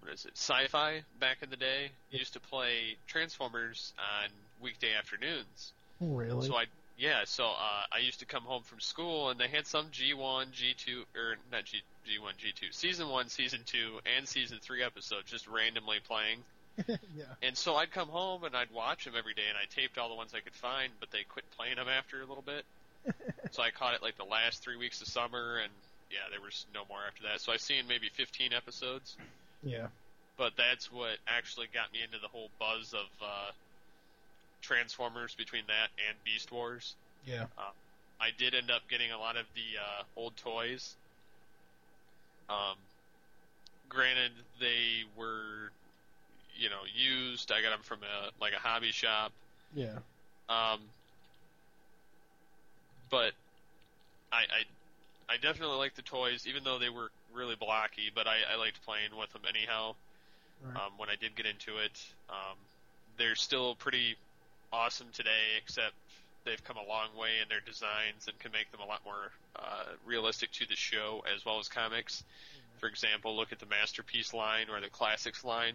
what 0.00 0.12
is 0.12 0.24
it? 0.26 0.32
Sci-fi 0.34 1.02
back 1.18 1.38
in 1.42 1.50
the 1.50 1.56
day 1.56 1.90
used 2.10 2.34
to 2.34 2.40
play 2.40 2.96
Transformers 3.06 3.92
on 3.98 4.30
weekday 4.62 4.94
afternoons. 4.96 5.72
Really? 6.00 6.46
So 6.46 6.56
I 6.56 6.66
yeah, 6.96 7.22
so 7.24 7.44
uh, 7.46 7.82
I 7.92 7.98
used 7.98 8.20
to 8.20 8.26
come 8.26 8.44
home 8.44 8.62
from 8.62 8.80
school 8.80 9.30
and 9.30 9.40
they 9.40 9.48
had 9.48 9.66
some 9.66 9.86
G1, 9.86 10.46
G2 10.52 11.04
or 11.16 11.36
not 11.50 11.64
G 11.64 11.82
G1, 12.06 12.34
G2, 12.38 12.72
season 12.72 13.08
1, 13.08 13.28
season 13.28 13.60
2 13.66 14.00
and 14.16 14.28
season 14.28 14.58
3 14.60 14.82
episodes 14.82 15.30
just 15.30 15.48
randomly 15.48 15.98
playing. 16.06 16.38
yeah. 16.86 17.24
And 17.42 17.56
so 17.56 17.74
I'd 17.74 17.90
come 17.90 18.08
home 18.08 18.44
and 18.44 18.54
I'd 18.54 18.70
watch 18.72 19.06
them 19.06 19.14
every 19.16 19.34
day 19.34 19.42
and 19.48 19.58
I 19.58 19.66
taped 19.74 19.98
all 19.98 20.08
the 20.08 20.14
ones 20.14 20.32
I 20.34 20.40
could 20.40 20.54
find, 20.54 20.92
but 21.00 21.10
they 21.10 21.24
quit 21.24 21.44
playing 21.56 21.76
them 21.76 21.88
after 21.88 22.22
a 22.22 22.26
little 22.26 22.44
bit. 22.44 22.64
so 23.50 23.62
I 23.62 23.70
caught 23.70 23.94
it 23.94 24.02
like 24.02 24.16
the 24.16 24.24
last 24.24 24.62
3 24.62 24.76
weeks 24.76 25.00
of 25.02 25.08
summer 25.08 25.58
and 25.58 25.72
yeah, 26.10 26.30
there 26.30 26.40
was 26.40 26.66
no 26.72 26.82
more 26.88 27.00
after 27.08 27.24
that. 27.24 27.40
So 27.40 27.52
I've 27.52 27.60
seen 27.60 27.88
maybe 27.88 28.08
15 28.14 28.52
episodes. 28.52 29.16
Yeah. 29.64 29.88
But 30.36 30.52
that's 30.56 30.92
what 30.92 31.18
actually 31.26 31.66
got 31.72 31.92
me 31.92 32.00
into 32.04 32.18
the 32.20 32.28
whole 32.28 32.50
buzz 32.58 32.92
of 32.92 33.06
uh, 33.22 33.50
Transformers 34.64 35.34
between 35.34 35.62
that 35.66 35.90
and 36.08 36.16
Beast 36.24 36.50
Wars. 36.50 36.94
Yeah. 37.26 37.44
Uh, 37.56 37.70
I 38.20 38.30
did 38.36 38.54
end 38.54 38.70
up 38.70 38.82
getting 38.88 39.12
a 39.12 39.18
lot 39.18 39.36
of 39.36 39.44
the 39.54 39.78
uh, 39.78 40.02
old 40.16 40.36
toys. 40.36 40.94
Um, 42.48 42.76
granted, 43.88 44.32
they 44.60 45.04
were, 45.16 45.70
you 46.56 46.70
know, 46.70 46.82
used. 46.94 47.52
I 47.52 47.60
got 47.62 47.70
them 47.70 47.82
from 47.82 47.98
a 48.02 48.30
like 48.40 48.52
a 48.52 48.58
hobby 48.58 48.92
shop. 48.92 49.32
Yeah. 49.74 49.98
Um, 50.48 50.80
but 53.10 53.32
I, 54.32 54.42
I, 55.28 55.34
I 55.34 55.36
definitely 55.40 55.76
liked 55.76 55.96
the 55.96 56.02
toys, 56.02 56.46
even 56.48 56.64
though 56.64 56.78
they 56.78 56.90
were 56.90 57.10
really 57.34 57.56
blocky. 57.56 58.10
But 58.14 58.26
I, 58.26 58.38
I 58.52 58.56
liked 58.56 58.84
playing 58.84 59.10
with 59.18 59.32
them 59.32 59.42
anyhow. 59.48 59.94
Right. 60.64 60.76
Um, 60.76 60.92
when 60.96 61.08
I 61.10 61.16
did 61.20 61.36
get 61.36 61.46
into 61.46 61.78
it, 61.78 62.02
um, 62.30 62.56
they're 63.18 63.34
still 63.36 63.74
pretty 63.74 64.16
awesome 64.74 65.06
today, 65.12 65.56
except 65.62 65.94
they've 66.44 66.62
come 66.64 66.76
a 66.76 66.88
long 66.88 67.08
way 67.18 67.30
in 67.42 67.48
their 67.48 67.60
designs 67.64 68.26
and 68.26 68.38
can 68.38 68.52
make 68.52 68.70
them 68.70 68.80
a 68.80 68.86
lot 68.86 69.00
more 69.04 69.30
uh, 69.56 69.94
realistic 70.04 70.52
to 70.52 70.66
the 70.66 70.76
show 70.76 71.22
as 71.34 71.44
well 71.44 71.58
as 71.58 71.68
comics. 71.68 72.24
For 72.80 72.88
example, 72.88 73.36
look 73.36 73.52
at 73.52 73.60
the 73.60 73.66
Masterpiece 73.66 74.34
line 74.34 74.66
or 74.70 74.80
the 74.80 74.90
Classics 74.90 75.44
line. 75.44 75.74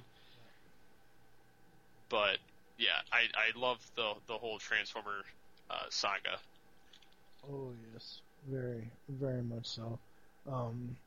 But 2.10 2.38
yeah, 2.78 3.00
I 3.12 3.28
I 3.36 3.58
love 3.58 3.78
the 3.96 4.14
the 4.28 4.34
whole 4.34 4.60
Transformer 4.60 5.24
uh, 5.70 5.86
saga. 5.90 6.38
Oh 7.52 7.72
yes, 7.94 8.22
very, 8.48 8.90
very 9.08 9.42
much 9.42 9.68
so. 9.68 9.98
Um, 10.52 10.98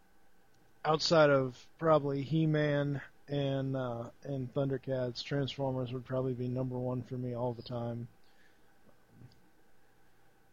outside 0.85 1.31
of 1.31 1.67
probably 1.79 2.23
He-Man 2.23 3.01
and 3.33 3.75
uh, 3.75 4.05
and 4.25 4.52
Thundercats, 4.55 5.25
Transformers 5.25 5.93
would 5.93 6.05
probably 6.05 6.35
be 6.35 6.49
number 6.49 6.78
one 6.78 7.02
for 7.02 7.15
me 7.15 7.35
all 7.35 7.55
the 7.55 7.62
time. 7.62 8.07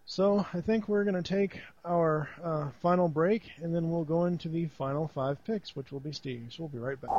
So 0.06 0.43
I 0.53 0.61
think 0.61 0.88
we're 0.88 1.03
going 1.03 1.22
to 1.22 1.30
take 1.38 1.59
our 1.85 2.27
uh, 2.43 2.69
final 2.82 3.08
break, 3.08 3.43
and 3.61 3.75
then 3.75 3.91
we'll 3.91 4.06
go 4.06 4.25
into 4.25 4.49
the 4.49 4.66
final 4.66 5.08
five 5.08 5.43
picks, 5.45 5.75
which 5.75 5.91
will 5.91 5.99
be 5.99 6.14
Steve's. 6.14 6.58
We'll 6.58 6.69
be 6.69 6.80
right 6.80 6.99
back. 6.99 7.11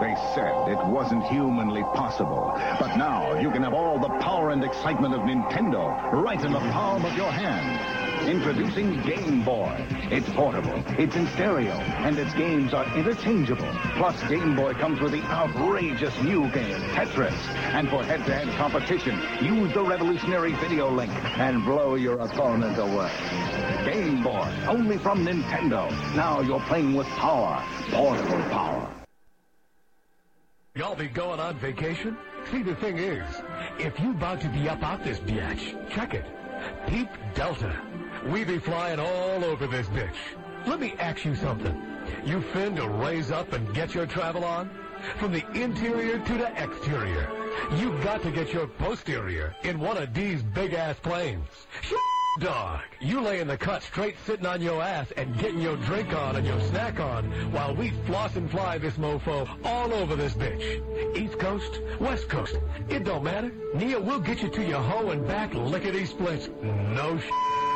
They 0.00 0.14
said 0.36 0.68
it 0.68 0.86
wasn't 0.86 1.24
humanly 1.24 1.82
possible, 1.82 2.52
but 2.78 2.96
now 2.96 3.40
you 3.40 3.50
can 3.50 3.64
have 3.64 3.74
all 3.74 3.98
the 3.98 4.10
power 4.20 4.50
and 4.50 4.62
excitement 4.62 5.14
of 5.14 5.22
Nintendo 5.22 6.12
right 6.12 6.40
in 6.40 6.52
the 6.52 6.60
palm 6.60 7.04
of 7.04 7.16
your 7.16 7.32
hand. 7.32 7.97
Introducing 8.28 9.00
Game 9.04 9.42
Boy. 9.42 9.74
It's 10.10 10.28
portable, 10.28 10.84
it's 10.98 11.16
in 11.16 11.26
stereo, 11.28 11.72
and 11.72 12.18
its 12.18 12.34
games 12.34 12.74
are 12.74 12.84
interchangeable. 12.94 13.70
Plus, 13.96 14.22
Game 14.28 14.54
Boy 14.54 14.74
comes 14.74 15.00
with 15.00 15.12
the 15.12 15.22
outrageous 15.22 16.14
new 16.22 16.42
game, 16.50 16.78
Tetris. 16.92 17.32
And 17.72 17.88
for 17.88 18.04
head-to-head 18.04 18.48
competition, 18.58 19.18
use 19.42 19.72
the 19.72 19.82
revolutionary 19.82 20.52
video 20.56 20.90
link 20.90 21.10
and 21.38 21.64
blow 21.64 21.94
your 21.94 22.18
opponent 22.18 22.76
away. 22.76 23.10
Game 23.86 24.22
Boy, 24.22 24.46
only 24.68 24.98
from 24.98 25.24
Nintendo. 25.24 25.90
Now 26.14 26.42
you're 26.42 26.60
playing 26.60 26.94
with 26.94 27.06
power, 27.06 27.64
portable 27.90 28.42
power. 28.50 28.94
Y'all 30.74 30.94
be 30.94 31.06
going 31.06 31.40
on 31.40 31.58
vacation? 31.58 32.14
See, 32.50 32.62
the 32.62 32.74
thing 32.74 32.98
is, 32.98 33.26
if 33.78 33.98
you 33.98 34.10
about 34.10 34.42
to 34.42 34.50
be 34.50 34.68
up 34.68 34.82
out 34.82 35.02
this 35.02 35.18
bitch, 35.18 35.90
check 35.90 36.12
it. 36.12 36.26
Peep 36.88 37.08
Delta. 37.34 37.72
We 38.26 38.44
be 38.44 38.58
flying 38.58 38.98
all 38.98 39.44
over 39.44 39.66
this 39.66 39.86
bitch. 39.88 40.16
Let 40.66 40.80
me 40.80 40.94
ask 40.98 41.24
you 41.24 41.34
something. 41.36 41.80
You 42.24 42.40
fin 42.52 42.76
to 42.76 42.88
raise 42.88 43.30
up 43.30 43.52
and 43.52 43.72
get 43.74 43.94
your 43.94 44.06
travel 44.06 44.44
on? 44.44 44.70
From 45.18 45.32
the 45.32 45.44
interior 45.54 46.18
to 46.18 46.34
the 46.34 46.62
exterior. 46.62 47.30
You 47.76 47.92
got 48.02 48.22
to 48.22 48.30
get 48.30 48.52
your 48.52 48.66
posterior 48.66 49.54
in 49.62 49.78
one 49.78 49.96
of 49.96 50.12
these 50.12 50.42
big-ass 50.42 50.98
planes. 51.00 51.46
Shit, 51.82 51.98
dog, 52.40 52.80
you 53.00 53.20
lay 53.20 53.40
in 53.40 53.46
the 53.46 53.56
cut 53.56 53.82
straight 53.82 54.16
sitting 54.26 54.46
on 54.46 54.60
your 54.60 54.82
ass 54.82 55.10
and 55.16 55.38
getting 55.38 55.60
your 55.60 55.76
drink 55.76 56.12
on 56.12 56.36
and 56.36 56.46
your 56.46 56.60
snack 56.62 56.98
on 56.98 57.30
while 57.52 57.74
we 57.74 57.90
floss 58.06 58.34
and 58.36 58.50
fly 58.50 58.78
this 58.78 58.94
mofo 58.94 59.48
all 59.64 59.92
over 59.94 60.16
this 60.16 60.34
bitch. 60.34 61.16
East 61.16 61.38
Coast, 61.38 61.80
West 62.00 62.28
Coast, 62.28 62.58
it 62.88 63.04
don't 63.04 63.22
matter. 63.22 63.52
Nia 63.74 64.00
we'll 64.00 64.20
get 64.20 64.42
you 64.42 64.48
to 64.48 64.64
your 64.64 64.82
hoe 64.82 65.10
and 65.10 65.26
back 65.26 65.54
lickety 65.54 66.04
splits. 66.04 66.48
No 66.62 67.18
sh. 67.18 67.67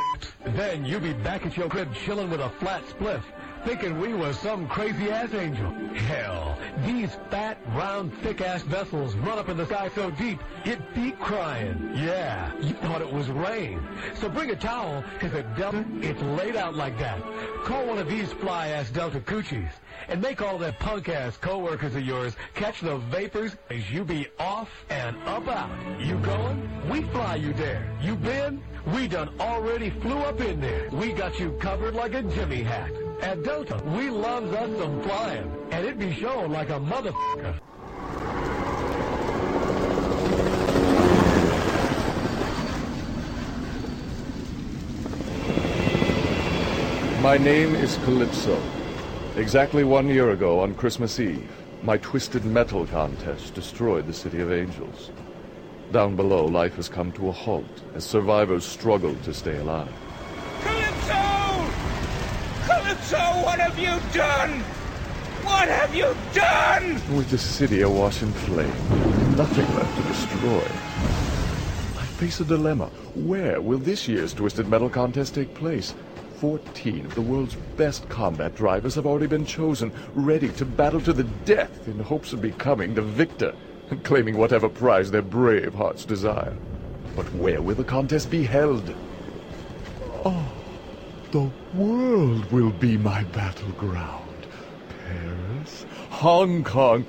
Then 0.44 0.84
you 0.84 0.98
be 0.98 1.12
back 1.12 1.46
at 1.46 1.56
your 1.56 1.68
crib 1.68 1.94
chilling 1.94 2.30
with 2.30 2.40
a 2.40 2.50
flat 2.50 2.82
spliff 2.86 3.22
thinking 3.64 4.00
we 4.00 4.12
was 4.12 4.38
some 4.38 4.66
crazy 4.68 5.10
ass 5.10 5.32
angel. 5.34 5.70
Hell, 5.94 6.58
these 6.84 7.16
fat, 7.30 7.58
round, 7.74 8.12
thick 8.18 8.40
ass 8.40 8.62
vessels 8.62 9.14
run 9.16 9.38
up 9.38 9.48
in 9.48 9.56
the 9.56 9.66
sky 9.66 9.90
so 9.94 10.10
deep, 10.10 10.40
it 10.64 10.80
be 10.94 11.12
crying. 11.12 11.92
Yeah, 11.94 12.52
you 12.60 12.74
thought 12.74 13.00
it 13.00 13.12
was 13.12 13.28
rain. 13.28 13.80
So 14.14 14.28
bring 14.28 14.50
a 14.50 14.56
towel, 14.56 15.04
cause 15.20 15.32
at 15.34 15.56
Delta, 15.56 15.84
it's 16.00 16.20
laid 16.22 16.56
out 16.56 16.74
like 16.74 16.98
that. 16.98 17.22
Call 17.64 17.86
one 17.86 17.98
of 17.98 18.08
these 18.08 18.32
fly 18.32 18.68
ass 18.68 18.90
Delta 18.90 19.20
coochies. 19.20 19.70
And 20.08 20.20
make 20.20 20.42
all 20.42 20.58
that 20.58 20.78
punk 20.78 21.08
ass 21.08 21.36
coworkers 21.36 21.94
of 21.94 22.04
yours 22.04 22.34
catch 22.54 22.80
the 22.80 22.96
vapors 22.96 23.56
as 23.70 23.90
you 23.90 24.04
be 24.04 24.26
off 24.38 24.68
and 24.90 25.16
up 25.24 25.48
out. 25.48 25.70
You 26.00 26.16
going? 26.18 26.68
We 26.90 27.02
fly 27.02 27.36
you 27.36 27.52
there. 27.52 27.90
You 28.00 28.16
been? 28.16 28.62
We 28.94 29.06
done 29.06 29.30
already 29.38 29.90
flew 29.90 30.18
up 30.18 30.40
in 30.40 30.60
there. 30.60 30.88
We 30.90 31.12
got 31.12 31.38
you 31.38 31.52
covered 31.60 31.94
like 31.94 32.14
a 32.14 32.22
Jimmy 32.22 32.62
hat. 32.62 32.90
At 33.20 33.44
Delta, 33.44 33.80
we 33.96 34.10
loves 34.10 34.52
us 34.52 34.78
some 34.78 35.02
flying, 35.02 35.50
and 35.70 35.86
it 35.86 35.98
be 35.98 36.12
shown 36.12 36.50
like 36.50 36.70
a 36.70 36.80
motherfucker. 36.80 37.60
My 47.22 47.38
name 47.38 47.76
is 47.76 47.96
Calypso. 47.98 48.81
Exactly 49.36 49.82
one 49.82 50.08
year 50.08 50.32
ago 50.32 50.60
on 50.60 50.74
Christmas 50.74 51.18
Eve, 51.18 51.50
my 51.82 51.96
Twisted 51.96 52.44
Metal 52.44 52.86
contest 52.86 53.54
destroyed 53.54 54.06
the 54.06 54.12
City 54.12 54.42
of 54.42 54.52
Angels. 54.52 55.10
Down 55.90 56.16
below, 56.16 56.44
life 56.44 56.74
has 56.74 56.90
come 56.90 57.10
to 57.12 57.28
a 57.28 57.32
halt 57.32 57.82
as 57.94 58.04
survivors 58.04 58.62
struggle 58.62 59.14
to 59.24 59.32
stay 59.32 59.56
alive. 59.56 59.90
Calypso! 60.60 61.14
Calypso, 62.66 63.16
what 63.42 63.58
have 63.58 63.78
you 63.78 63.98
done? 64.12 64.60
What 65.44 65.66
have 65.66 65.94
you 65.94 66.14
done? 66.34 66.94
With 67.16 67.30
the 67.30 67.38
city 67.38 67.80
awash 67.80 68.20
in 68.22 68.32
flame, 68.32 68.68
nothing 69.34 69.66
left 69.74 69.96
to 69.96 70.02
destroy. 70.08 70.62
I 71.98 72.04
face 72.18 72.40
a 72.40 72.44
dilemma. 72.44 72.90
Where 73.14 73.62
will 73.62 73.78
this 73.78 74.06
year's 74.06 74.34
Twisted 74.34 74.68
Metal 74.68 74.90
contest 74.90 75.34
take 75.34 75.54
place? 75.54 75.94
Fourteen 76.42 77.06
of 77.06 77.14
the 77.14 77.22
world's 77.22 77.54
best 77.76 78.08
combat 78.08 78.56
drivers 78.56 78.96
have 78.96 79.06
already 79.06 79.28
been 79.28 79.46
chosen, 79.46 79.92
ready 80.12 80.48
to 80.48 80.64
battle 80.64 81.00
to 81.02 81.12
the 81.12 81.22
death 81.22 81.86
in 81.86 82.00
hopes 82.00 82.32
of 82.32 82.42
becoming 82.42 82.94
the 82.94 83.00
victor 83.00 83.54
and 83.88 84.02
claiming 84.02 84.36
whatever 84.36 84.68
prize 84.68 85.12
their 85.12 85.22
brave 85.22 85.72
hearts 85.74 86.04
desire. 86.04 86.56
But 87.14 87.32
where 87.32 87.62
will 87.62 87.76
the 87.76 87.84
contest 87.84 88.28
be 88.28 88.42
held? 88.42 88.92
Oh, 90.24 90.52
the 91.30 91.48
world 91.74 92.50
will 92.50 92.72
be 92.72 92.96
my 92.96 93.22
battleground. 93.22 94.48
Paris, 94.88 95.86
Hong 96.10 96.64
Kong, 96.64 97.06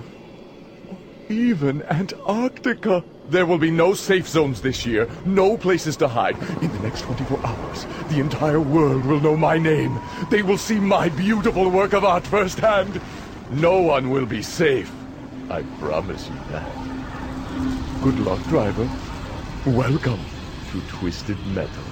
even 1.28 1.82
Antarctica. 1.90 3.04
There 3.30 3.46
will 3.46 3.58
be 3.58 3.72
no 3.72 3.94
safe 3.94 4.28
zones 4.28 4.62
this 4.62 4.86
year, 4.86 5.08
no 5.26 5.58
places 5.58 5.96
to 5.98 6.08
hide. 6.08 6.38
In 6.62 6.72
the 6.72 6.80
next 6.80 7.02
24 7.02 7.46
hours, 7.46 7.86
the 8.10 8.20
entire 8.20 8.60
world 8.60 9.06
will 9.06 9.22
know 9.22 9.38
my 9.38 9.58
name. 9.58 10.00
They 10.30 10.42
will 10.42 10.58
see 10.58 10.80
my 10.80 11.08
beautiful 11.10 11.70
work 11.70 11.94
of 11.94 12.04
art 12.04 12.28
firsthand. 12.28 13.02
No 13.52 13.80
one 13.80 14.10
will 14.10 14.26
be 14.26 14.42
safe. 14.42 14.92
I 15.50 15.64
promise 15.80 16.28
you 16.28 16.36
that. 16.52 16.70
Good 18.04 18.20
luck, 18.20 18.44
driver. 18.44 18.90
Welcome 19.66 20.20
to 20.72 20.82
Twisted 20.90 21.38
Metal. 21.48 21.83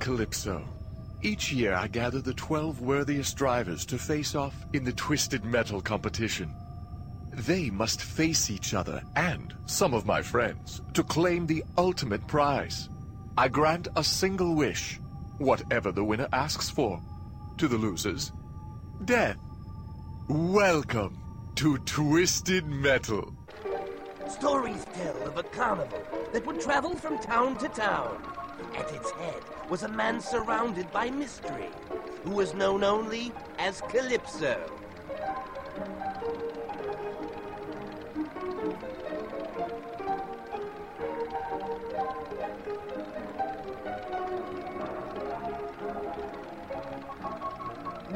Calypso. 0.00 0.64
Each 1.22 1.52
year 1.52 1.74
I 1.74 1.86
gather 1.86 2.20
the 2.20 2.32
12 2.32 2.80
worthiest 2.80 3.36
drivers 3.36 3.84
to 3.84 3.98
face 3.98 4.34
off 4.34 4.54
in 4.72 4.82
the 4.82 4.94
Twisted 4.94 5.44
Metal 5.44 5.82
competition. 5.82 6.50
They 7.34 7.68
must 7.68 8.00
face 8.00 8.50
each 8.50 8.72
other 8.72 9.02
and 9.14 9.54
some 9.66 9.92
of 9.92 10.06
my 10.06 10.22
friends 10.22 10.80
to 10.94 11.04
claim 11.04 11.46
the 11.46 11.62
ultimate 11.76 12.26
prize. 12.26 12.88
I 13.36 13.48
grant 13.48 13.88
a 13.94 14.02
single 14.02 14.54
wish, 14.54 14.98
whatever 15.36 15.92
the 15.92 16.04
winner 16.04 16.28
asks 16.32 16.70
for. 16.70 17.00
To 17.58 17.68
the 17.68 17.76
losers, 17.76 18.32
death. 19.04 19.36
Welcome 20.28 21.18
to 21.56 21.76
Twisted 21.78 22.66
Metal. 22.66 23.34
Stories 24.28 24.86
tell 24.94 25.22
of 25.26 25.36
a 25.36 25.42
carnival 25.42 26.02
that 26.32 26.46
would 26.46 26.60
travel 26.60 26.94
from 26.94 27.18
town 27.18 27.58
to 27.58 27.68
town. 27.68 28.39
At 28.76 28.92
its 28.92 29.10
head 29.12 29.42
was 29.68 29.82
a 29.82 29.88
man 29.88 30.20
surrounded 30.20 30.90
by 30.92 31.10
mystery, 31.10 31.70
who 32.24 32.30
was 32.30 32.54
known 32.54 32.84
only 32.84 33.32
as 33.58 33.80
Calypso. 33.82 34.56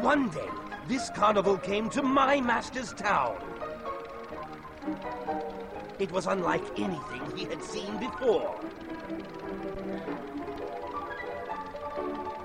One 0.01 0.29
day, 0.29 0.49
this 0.87 1.09
carnival 1.11 1.57
came 1.57 1.89
to 1.91 2.03
my 2.03 2.41
master's 2.41 2.93
town. 2.93 3.37
It 5.99 6.13
was 6.13 6.27
unlike 6.27 6.65
anything 6.79 7.23
he 7.35 7.45
had 7.45 7.63
seen 7.63 7.97
before. 7.99 8.55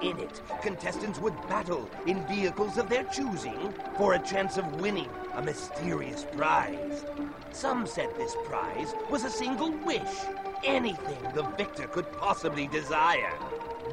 In 0.02 0.18
it, 0.18 0.42
contestants 0.61 1.19
would 1.19 1.36
battle 1.50 1.90
in 2.06 2.26
vehicles 2.26 2.78
of 2.78 2.88
their 2.88 3.03
choosing 3.03 3.74
for 3.98 4.14
a 4.14 4.19
chance 4.19 4.58
of 4.58 4.80
winning 4.80 5.10
a 5.36 5.42
mysterious 5.42 6.26
prize. 6.38 7.03
Some 7.52 7.86
said 7.86 8.10
this 8.16 8.34
prize 8.45 8.94
was 9.10 9.26
a 9.26 9.30
single 9.30 9.72
wish, 9.72 10.26
anything 10.64 11.22
the 11.34 11.44
victor 11.58 11.88
could 11.88 12.10
possibly 12.14 12.68
desire. 12.68 13.34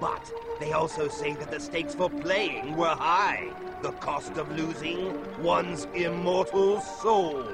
But 0.00 0.30
they 0.60 0.72
also 0.72 1.08
say 1.08 1.34
that 1.34 1.50
the 1.50 1.58
stakes 1.58 1.94
for 1.94 2.08
playing 2.08 2.76
were 2.76 2.94
high. 2.94 3.50
The 3.82 3.92
cost 3.92 4.36
of 4.36 4.56
losing 4.56 5.42
one's 5.42 5.88
immortal 5.94 6.80
soul. 6.80 7.44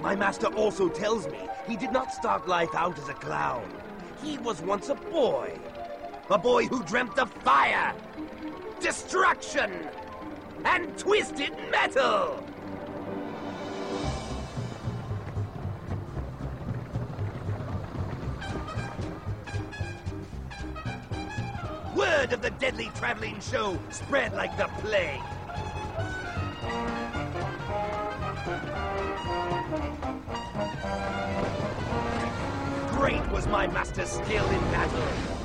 My 0.00 0.14
master 0.14 0.48
also 0.48 0.88
tells 0.88 1.26
me 1.26 1.38
he 1.66 1.76
did 1.76 1.90
not 1.90 2.12
start 2.12 2.46
life 2.46 2.74
out 2.74 2.96
as 2.98 3.08
a 3.08 3.14
clown. 3.14 3.68
He 4.22 4.38
was 4.38 4.60
once 4.62 4.88
a 4.88 4.94
boy. 4.94 5.58
A 6.28 6.36
boy 6.36 6.66
who 6.66 6.82
dreamt 6.82 7.20
of 7.20 7.30
fire, 7.44 7.94
destruction, 8.80 9.70
and 10.64 10.98
twisted 10.98 11.52
metal. 11.70 12.42
Word 21.94 22.32
of 22.32 22.42
the 22.42 22.50
deadly 22.58 22.90
traveling 22.96 23.38
show 23.38 23.78
spread 23.90 24.34
like 24.34 24.56
the 24.56 24.66
plague. 24.80 25.20
Great 32.98 33.30
was 33.30 33.46
my 33.46 33.68
master's 33.68 34.10
skill 34.10 34.44
in 34.50 34.60
battle, 34.72 35.35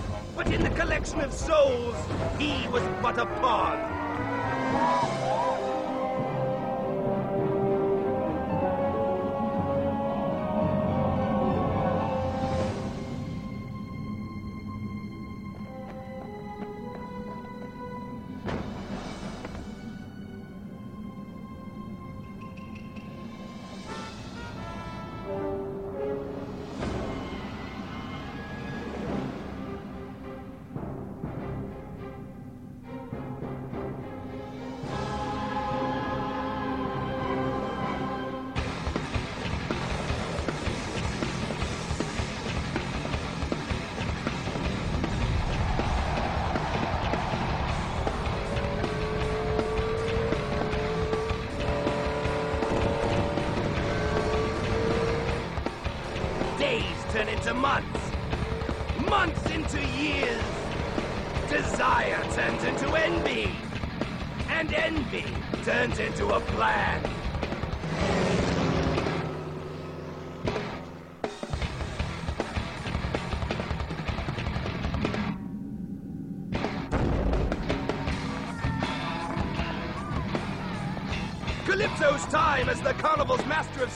in 0.54 0.64
the 0.64 0.70
collection 0.72 1.22
of 1.22 1.34
souls, 1.34 1.96
he 2.38 2.68
was 2.68 2.84
but 3.02 3.18
a 3.18 3.26
pawn. 3.26 5.21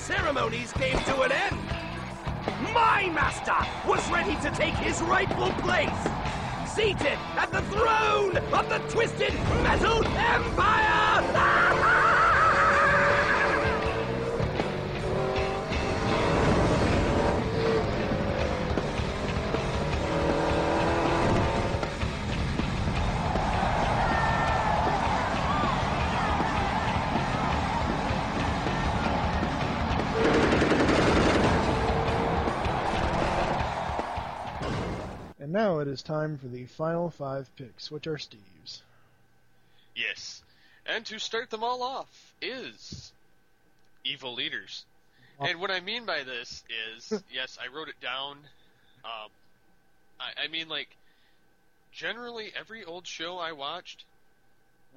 Ceremonies 0.05 0.71
came 0.73 0.99
to 0.99 1.21
an 1.21 1.31
end. 1.31 1.59
My 2.75 3.09
master 3.11 3.57
was 3.89 4.07
ready 4.11 4.35
to 4.35 4.51
take 4.51 4.75
his 4.75 5.01
rightful 5.01 5.49
place, 5.63 5.89
seated 6.75 7.17
at 7.35 7.51
the 7.51 7.63
throne 7.73 8.37
of 8.37 8.69
the 8.69 8.77
Twisted 8.93 9.33
Metal 9.63 10.05
Empire! 10.05 10.64
Is 35.95 36.03
time 36.03 36.37
for 36.37 36.47
the 36.47 36.65
final 36.65 37.09
five 37.09 37.49
picks, 37.55 37.89
which 37.89 38.05
are 38.05 38.17
Steve's. 38.17 38.83
Yes. 39.95 40.43
And 40.85 41.05
to 41.05 41.19
start 41.19 41.49
them 41.49 41.63
all 41.63 41.81
off 41.81 42.33
is 42.41 43.13
evil 44.03 44.33
leaders. 44.33 44.83
And 45.39 45.61
what 45.61 45.71
I 45.71 45.79
mean 45.79 46.05
by 46.05 46.23
this 46.23 46.65
is, 46.97 47.23
yes, 47.33 47.57
I 47.61 47.73
wrote 47.73 47.87
it 47.87 47.99
down. 48.01 48.37
Um, 49.05 49.29
I, 50.19 50.43
I 50.43 50.47
mean, 50.49 50.67
like, 50.67 50.89
generally 51.93 52.51
every 52.59 52.83
old 52.83 53.07
show 53.07 53.37
I 53.37 53.53
watched, 53.53 54.03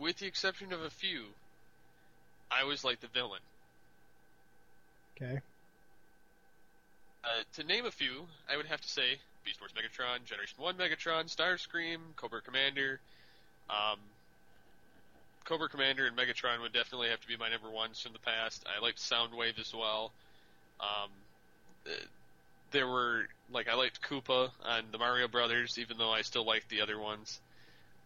with 0.01 0.19
the 0.19 0.27
exception 0.27 0.73
of 0.73 0.83
a 0.83 0.91
few, 0.91 1.27
I 2.51 2.65
was 2.65 2.83
like 2.83 2.99
the 3.01 3.09
villain. 3.09 3.43
Okay. 5.17 5.41
Uh, 7.23 7.43
to 7.55 7.63
name 7.63 7.87
a 7.87 7.93
few, 7.93 8.27
I 8.53 8.57
would 8.57 8.67
have 8.67 8.81
to 8.81 8.89
say 8.89 9.19
Beast 9.49 9.61
Wars 9.63 9.73
Megatron, 9.73 10.23
Generation 10.27 10.57
1 10.59 10.75
Megatron, 10.75 11.25
Starscream, 11.25 11.97
Cobra 12.17 12.43
Commander. 12.43 13.01
Um, 13.71 13.99
Cobra 15.47 15.71
Commander 15.71 16.07
and 16.07 16.15
Megatron 16.15 16.61
would 16.61 16.75
definitely 16.75 17.09
have 17.09 17.21
to 17.23 17.29
be 17.29 17.39
my 17.39 17.49
number 17.49 17.71
ones 17.71 17.99
from 17.99 18.13
the 18.13 18.19
past. 18.19 18.67
I 18.69 18.83
liked 18.83 18.99
Soundwave 18.99 19.59
as 19.59 19.73
well. 19.73 20.13
Um, 20.81 21.95
there 22.73 22.87
were, 22.87 23.27
like, 23.51 23.69
I 23.71 23.75
liked 23.75 24.03
Koopa 24.03 24.51
on 24.67 24.83
the 24.93 24.99
Mario 24.99 25.29
Brothers, 25.29 25.79
even 25.79 25.97
though 25.97 26.13
I 26.13 26.21
still 26.21 26.45
liked 26.45 26.69
the 26.69 26.83
other 26.83 26.99
ones. 26.99 27.41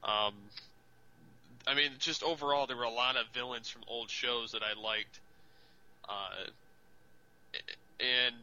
Um, 0.05 0.35
I 1.67 1.75
mean, 1.75 1.91
just 1.99 2.23
overall, 2.23 2.69
there 2.69 2.77
were 2.77 2.85
a 2.85 2.91
lot 2.91 3.17
of 3.17 3.27
villains 3.35 3.69
from 3.69 3.83
old 3.89 4.11
shows 4.11 4.53
that 4.53 4.63
I 4.63 4.81
liked. 4.81 5.19
Uh, 6.09 6.51
and 7.99 8.37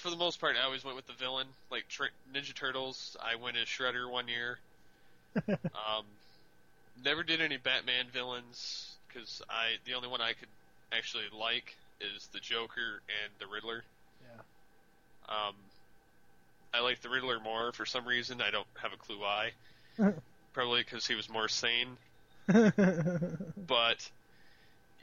for 0.00 0.10
the 0.10 0.16
most 0.16 0.40
part, 0.40 0.56
I 0.60 0.64
always 0.64 0.84
went 0.84 0.96
with 0.96 1.06
the 1.06 1.12
villain. 1.12 1.46
Like 1.70 1.86
Tr- 1.88 2.04
Ninja 2.34 2.54
Turtles, 2.54 3.16
I 3.20 3.36
went 3.36 3.56
as 3.56 3.66
Shredder 3.66 4.10
one 4.10 4.28
year. 4.28 4.58
um, 5.48 6.04
never 7.04 7.22
did 7.22 7.40
any 7.40 7.56
Batman 7.56 8.06
villains 8.12 8.96
because 9.08 9.42
I 9.48 9.76
the 9.84 9.94
only 9.94 10.08
one 10.08 10.20
I 10.20 10.32
could 10.32 10.48
actually 10.92 11.24
like 11.38 11.76
is 12.00 12.28
the 12.32 12.40
Joker 12.40 13.02
and 13.22 13.32
the 13.38 13.46
Riddler. 13.46 13.84
Yeah. 14.22 15.36
Um, 15.48 15.54
I 16.72 16.80
like 16.80 17.00
the 17.02 17.10
Riddler 17.10 17.38
more 17.40 17.72
for 17.72 17.84
some 17.84 18.06
reason. 18.06 18.40
I 18.40 18.50
don't 18.50 18.66
have 18.80 18.92
a 18.92 18.96
clue 18.96 19.20
why. 19.20 19.52
Probably 20.52 20.82
because 20.82 21.06
he 21.06 21.14
was 21.14 21.28
more 21.28 21.48
sane. 21.48 21.96
but 22.46 24.10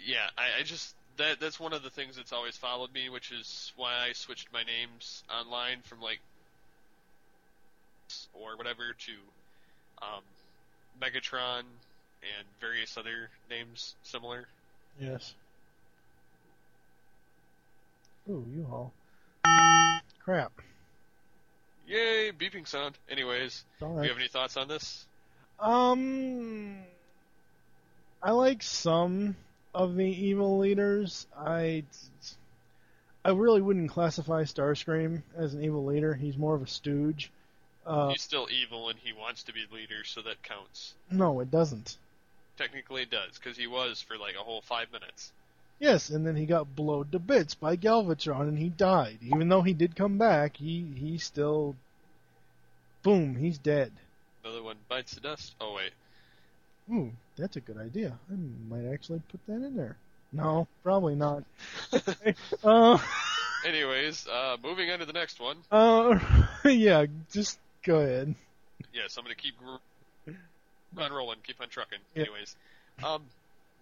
yeah, 0.03 0.27
I, 0.37 0.59
I 0.59 0.63
just 0.63 0.95
that 1.17 1.39
that's 1.39 1.59
one 1.59 1.73
of 1.73 1.83
the 1.83 1.89
things 1.89 2.15
that's 2.15 2.33
always 2.33 2.55
followed 2.55 2.93
me, 2.93 3.09
which 3.09 3.31
is 3.31 3.73
why 3.75 4.07
I 4.07 4.13
switched 4.13 4.51
my 4.53 4.63
names 4.63 5.23
online 5.29 5.81
from 5.83 6.01
like 6.01 6.19
or 8.33 8.55
whatever 8.55 8.93
to 8.97 9.11
um, 10.01 10.23
Megatron 11.01 11.59
and 11.59 12.47
various 12.59 12.97
other 12.97 13.29
names 13.49 13.95
similar. 14.03 14.47
Yes. 14.99 15.33
Ooh, 18.29 18.45
U-Haul. 18.55 18.91
Crap. 20.23 20.51
Yay, 21.87 22.31
beeping 22.31 22.67
sound. 22.67 22.97
Anyways, 23.09 23.63
all 23.81 23.95
do 23.95 24.03
you 24.03 24.09
have 24.09 24.17
any 24.17 24.27
thoughts 24.27 24.57
on 24.57 24.67
this? 24.67 25.05
Um, 25.59 26.79
I 28.21 28.31
like 28.31 28.61
some 28.61 29.35
of 29.77 29.95
the 29.95 30.05
evil 30.05 30.57
leaders. 30.57 31.27
I, 31.37 31.83
I 33.23 33.29
really 33.29 33.61
wouldn't 33.61 33.91
classify 33.91 34.41
Starscream 34.43 35.21
as 35.35 35.53
an 35.53 35.63
evil 35.63 35.85
leader. 35.85 36.15
He's 36.15 36.35
more 36.35 36.55
of 36.55 36.63
a 36.63 36.67
stooge. 36.67 37.29
Uh, 37.85 38.09
He's 38.09 38.23
still 38.23 38.47
evil 38.51 38.89
and 38.89 38.97
he 38.99 39.13
wants 39.13 39.43
to 39.43 39.53
be 39.53 39.65
leader, 39.71 40.03
so 40.03 40.21
that 40.23 40.41
counts. 40.41 40.95
no, 41.11 41.39
it 41.41 41.51
doesn't. 41.51 41.97
Technically, 42.57 43.03
it 43.03 43.11
does 43.11 43.37
because 43.37 43.55
he 43.55 43.67
was 43.67 44.01
for 44.01 44.17
like 44.17 44.33
a 44.35 44.43
whole 44.43 44.61
five 44.61 44.91
minutes. 44.91 45.31
Yes, 45.79 46.09
and 46.09 46.25
then 46.25 46.35
he 46.35 46.47
got 46.47 46.75
blowed 46.75 47.11
to 47.11 47.19
bits 47.19 47.53
by 47.53 47.77
Galvatron 47.77 48.47
and 48.47 48.57
he 48.57 48.69
died. 48.69 49.19
Even 49.21 49.47
though 49.47 49.61
he 49.61 49.73
did 49.73 49.95
come 49.95 50.17
back, 50.17 50.57
he 50.57 50.83
he 50.95 51.19
still, 51.19 51.75
boom, 53.03 53.35
he's 53.35 53.59
dead. 53.59 53.91
Another 54.43 54.63
one 54.63 54.77
bites 54.89 55.13
the 55.13 55.21
dust. 55.21 55.53
Oh 55.61 55.75
wait, 55.75 55.91
Ooh, 56.91 57.11
that's 57.37 57.55
a 57.57 57.61
good 57.61 57.77
idea. 57.77 58.17
I 58.31 58.35
might 58.69 58.91
actually 58.91 59.21
put 59.29 59.45
that 59.47 59.55
in 59.65 59.75
there. 59.75 59.97
No, 60.31 60.67
probably 60.83 61.15
not. 61.15 61.43
uh, 62.63 62.97
Anyways, 63.65 64.27
uh, 64.27 64.57
moving 64.63 64.89
on 64.91 64.99
to 64.99 65.05
the 65.05 65.13
next 65.13 65.39
one. 65.39 65.57
uh, 65.71 66.19
yeah, 66.65 67.05
just 67.31 67.59
go 67.83 67.99
ahead. 67.99 68.35
Yes, 68.93 69.17
I'm 69.17 69.23
gonna 69.23 69.35
keep 69.35 69.55
gr- 69.57 70.31
on 71.01 71.11
rolling, 71.11 71.39
keep 71.43 71.59
on 71.61 71.69
trucking. 71.69 71.99
Yeah. 72.15 72.23
Anyways, 72.23 72.55
um, 73.03 73.23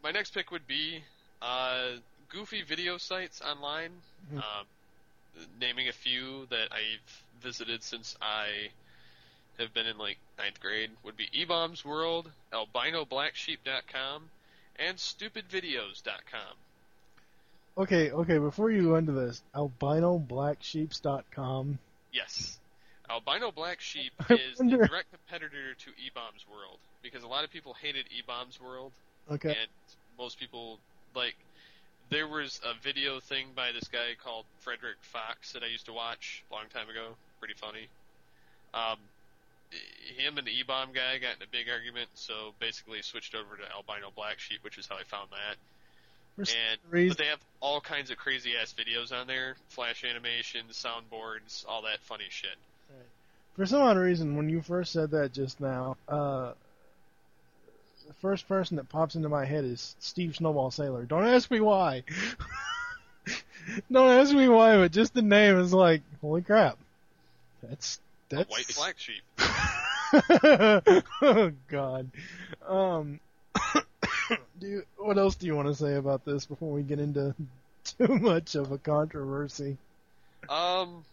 my 0.04 0.12
next 0.12 0.34
pick 0.34 0.52
would 0.52 0.68
be 0.68 1.04
uh, 1.42 1.98
goofy 2.30 2.64
video 2.64 2.98
sites 2.98 3.42
online. 3.42 3.92
Mhm. 4.34 4.38
Um, 4.38 4.66
naming 5.60 5.88
a 5.90 5.94
few 5.94 6.46
that 6.50 6.70
I've 6.72 7.42
visited 7.42 7.84
since 7.84 8.16
I 8.22 8.70
have 9.60 9.74
been 9.74 9.88
in 9.88 9.98
like 9.98 10.18
ninth 10.38 10.60
grade 10.60 10.92
would 11.04 11.18
be 11.18 11.28
eBaum's 11.28 11.84
World, 11.84 12.32
AlbinoBlackSheep.com, 12.54 14.30
and 14.78 14.98
StupidVideos.com. 14.98 16.58
Okay, 17.78 18.10
okay, 18.12 18.38
before 18.38 18.72
you 18.72 18.84
go 18.84 18.96
into 18.96 19.12
this, 19.12 19.44
albinoblacksheeps.com. 19.54 21.78
Yes. 22.14 22.58
Albino 23.10 23.52
Black 23.52 23.82
Sheep 23.82 24.14
is 24.30 24.58
the 24.58 24.64
direct 24.64 25.12
competitor 25.12 25.74
to 25.78 25.90
eBaum's 25.92 26.46
World 26.50 26.78
because 27.04 27.24
a 27.24 27.28
lot 27.28 27.44
of 27.44 27.52
people 27.52 27.74
hated 27.74 28.06
eBaum's 28.08 28.62
World. 28.62 28.94
Okay. 29.30 29.50
And 29.50 29.68
most 30.18 30.40
people 30.40 30.80
like 31.14 31.36
there 32.10 32.28
was 32.28 32.60
a 32.64 32.74
video 32.82 33.20
thing 33.20 33.50
by 33.56 33.72
this 33.72 33.88
guy 33.90 34.16
called 34.24 34.46
Frederick 34.60 34.98
Fox 35.02 35.52
that 35.54 35.64
I 35.64 35.68
used 35.68 35.88
to 35.88 35.94
watch 35.94 36.44
a 36.50 36.54
long 36.54 36.66
time 36.74 36.90
ago. 36.90 37.16
Pretty 37.40 37.56
funny. 37.56 37.88
Um, 38.74 38.98
him 40.18 40.38
and 40.38 40.48
the 40.48 40.52
eBaum 40.52 40.94
guy 40.94 41.18
got 41.18 41.36
in 41.36 41.44
a 41.44 41.52
big 41.52 41.70
argument, 41.70 42.10
so 42.14 42.54
basically 42.60 43.02
switched 43.02 43.36
over 43.36 43.58
to 43.58 43.64
Albino 43.72 44.12
Black 44.16 44.40
Sheep, 44.40 44.60
which 44.64 44.78
is 44.78 44.88
how 44.88 44.96
I 44.96 45.04
found 45.04 45.30
that. 45.32 45.58
For 46.36 46.52
And 46.52 47.10
but 47.10 47.18
they 47.18 47.28
have 47.28 47.40
all 47.62 47.80
kinds 47.80 48.12
of 48.12 48.18
crazy 48.18 48.54
ass 48.62 48.74
videos 48.78 49.12
on 49.12 49.28
there, 49.28 49.56
flash 49.70 50.04
animations, 50.04 50.74
soundboards, 50.76 51.66
all 51.68 51.84
that 51.84 52.02
funny 52.02 52.26
shit. 52.30 52.58
For 53.56 53.66
some 53.66 53.82
odd 53.82 53.98
reason, 53.98 54.36
when 54.36 54.50
you 54.50 54.62
first 54.62 54.92
said 54.92 55.12
that 55.12 55.32
just 55.32 55.62
now, 55.62 55.96
uh, 56.10 56.52
the 58.06 58.14
first 58.16 58.50
person 58.50 58.76
that 58.78 58.90
pops 58.90 59.16
into 59.16 59.30
my 59.30 59.46
head 59.46 59.64
is 59.64 59.96
Steve 60.00 60.36
Snowball 60.36 60.72
Sailor. 60.72 61.06
Don't 61.06 61.26
ask 61.26 61.50
me 61.50 61.62
why. 61.62 62.04
Don't 63.92 64.10
ask 64.10 64.34
me 64.34 64.50
why, 64.50 64.76
but 64.76 64.92
just 64.92 65.14
the 65.14 65.22
name 65.22 65.58
is 65.58 65.74
like, 65.74 66.02
holy 66.22 66.42
crap. 66.42 66.78
That's 67.64 68.00
that's 68.30 68.50
White 68.50 68.72
Black 68.76 69.00
Sheep. 69.00 69.24
oh 71.22 71.52
God. 71.68 72.10
Um, 72.68 73.20
do 74.60 74.68
you, 74.68 74.84
what 74.98 75.18
else 75.18 75.36
do 75.36 75.46
you 75.48 75.56
want 75.56 75.68
to 75.68 75.76
say 75.76 75.96
about 75.96 76.26
this 76.26 76.46
before 76.46 76.72
we 76.72 76.84
get 76.84 77.00
into 77.00 77.36
too 77.84 78.20
much 78.20 78.56
of 78.56 78.72
a 78.72 78.78
controversy? 78.78 79.78
Um. 80.50 81.04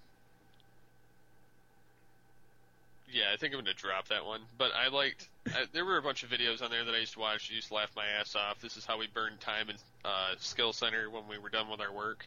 Yeah, 3.12 3.24
I 3.32 3.36
think 3.36 3.52
I'm 3.52 3.60
gonna 3.60 3.74
drop 3.74 4.08
that 4.08 4.24
one. 4.24 4.40
But 4.56 4.72
I 4.74 4.88
liked. 4.88 5.28
I, 5.48 5.64
there 5.72 5.84
were 5.84 5.98
a 5.98 6.02
bunch 6.02 6.22
of 6.22 6.30
videos 6.30 6.62
on 6.62 6.70
there 6.70 6.84
that 6.84 6.94
I 6.94 6.98
used 6.98 7.12
to 7.14 7.20
watch. 7.20 7.50
I 7.52 7.54
used 7.54 7.68
to 7.68 7.74
laugh 7.74 7.90
my 7.94 8.06
ass 8.18 8.34
off. 8.34 8.60
This 8.60 8.78
is 8.78 8.86
how 8.86 8.98
we 8.98 9.06
burned 9.06 9.40
time 9.40 9.68
in 9.68 9.76
uh, 10.04 10.34
Skill 10.38 10.72
Center 10.72 11.10
when 11.10 11.28
we 11.28 11.38
were 11.38 11.50
done 11.50 11.68
with 11.68 11.80
our 11.80 11.92
work. 11.92 12.26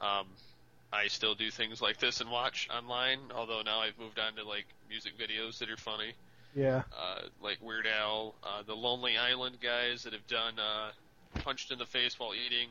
Um, 0.00 0.26
I 0.92 1.08
still 1.08 1.34
do 1.34 1.50
things 1.50 1.80
like 1.80 1.98
this 1.98 2.20
and 2.20 2.30
watch 2.30 2.68
online. 2.70 3.18
Although 3.34 3.62
now 3.62 3.80
I've 3.80 3.98
moved 3.98 4.18
on 4.18 4.34
to 4.34 4.44
like 4.44 4.66
music 4.88 5.12
videos 5.18 5.58
that 5.58 5.70
are 5.70 5.76
funny. 5.76 6.12
Yeah. 6.54 6.82
Uh, 6.92 7.22
like 7.42 7.58
Weird 7.62 7.86
Al, 7.86 8.34
uh, 8.44 8.62
the 8.66 8.74
Lonely 8.74 9.16
Island 9.16 9.56
guys 9.62 10.02
that 10.02 10.12
have 10.12 10.26
done 10.26 10.58
uh, 10.58 10.90
Punched 11.40 11.70
in 11.70 11.78
the 11.78 11.86
Face 11.86 12.18
While 12.18 12.34
Eating. 12.34 12.68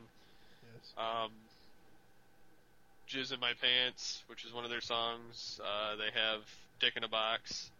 Um, 0.96 1.30
Jizz 3.08 3.32
in 3.32 3.40
My 3.40 3.52
Pants, 3.60 4.22
which 4.26 4.44
is 4.44 4.52
one 4.52 4.64
of 4.64 4.70
their 4.70 4.80
songs. 4.80 5.60
Uh, 5.62 5.96
they 5.96 6.18
have 6.18 6.42
Dick 6.80 6.94
in 6.96 7.04
a 7.04 7.08
Box. 7.08 7.70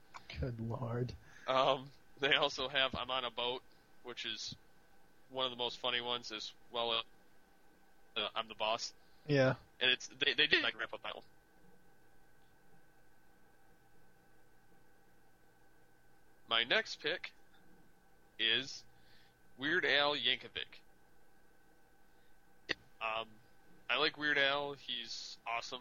Good 0.41 0.55
lord. 0.69 1.13
Um, 1.47 1.85
they 2.21 2.35
also 2.35 2.69
have 2.69 2.95
I'm 2.95 3.11
on 3.11 3.25
a 3.25 3.31
Boat, 3.31 3.63
which 4.05 4.25
is 4.25 4.55
one 5.31 5.45
of 5.45 5.51
the 5.51 5.57
most 5.57 5.79
funny 5.79 6.01
ones 6.01 6.33
as 6.33 6.53
well. 6.73 6.91
Uh, 6.91 8.21
uh, 8.21 8.29
I'm 8.35 8.49
the 8.49 8.55
Boss. 8.55 8.93
Yeah. 9.27 9.55
And 9.81 9.91
it's 9.91 10.09
they, 10.21 10.35
they 10.35 10.47
did 10.47 10.63
like 10.63 10.79
wrap 10.79 10.93
up 10.93 11.03
that 11.03 11.15
one. 11.15 11.25
My 16.49 16.65
next 16.65 17.01
pick 17.03 17.33
is 18.39 18.83
Weird 19.59 19.85
Al 19.87 20.15
Yankovic. 20.15 20.81
Um, 23.01 23.27
I 23.91 23.99
like 23.99 24.17
Weird 24.19 24.39
Al. 24.39 24.75
He's 24.79 25.37
awesome. 25.47 25.81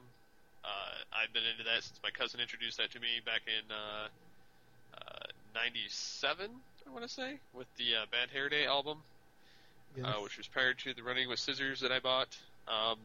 Uh, 0.63 0.67
I've 1.13 1.33
been 1.33 1.43
into 1.43 1.63
that 1.63 1.83
since 1.83 1.99
my 2.03 2.09
cousin 2.09 2.39
introduced 2.39 2.77
that 2.77 2.91
to 2.91 2.99
me 2.99 3.19
back 3.25 3.41
in 3.47 3.71
uh, 3.71 4.07
uh, 4.97 5.27
'97. 5.53 6.49
I 6.87 6.89
want 6.89 7.03
to 7.03 7.09
say 7.09 7.35
with 7.53 7.67
the 7.77 7.95
uh, 8.01 8.05
Bad 8.11 8.29
Hair 8.29 8.49
Day 8.49 8.65
album, 8.65 8.99
Yes. 9.95 10.05
uh, 10.07 10.21
which 10.23 10.37
was 10.37 10.47
prior 10.47 10.73
to 10.73 10.93
the 10.93 11.03
Running 11.03 11.27
with 11.29 11.39
Scissors 11.39 11.79
that 11.81 11.91
I 11.91 11.99
bought. 11.99 12.35
Um, 12.67 12.97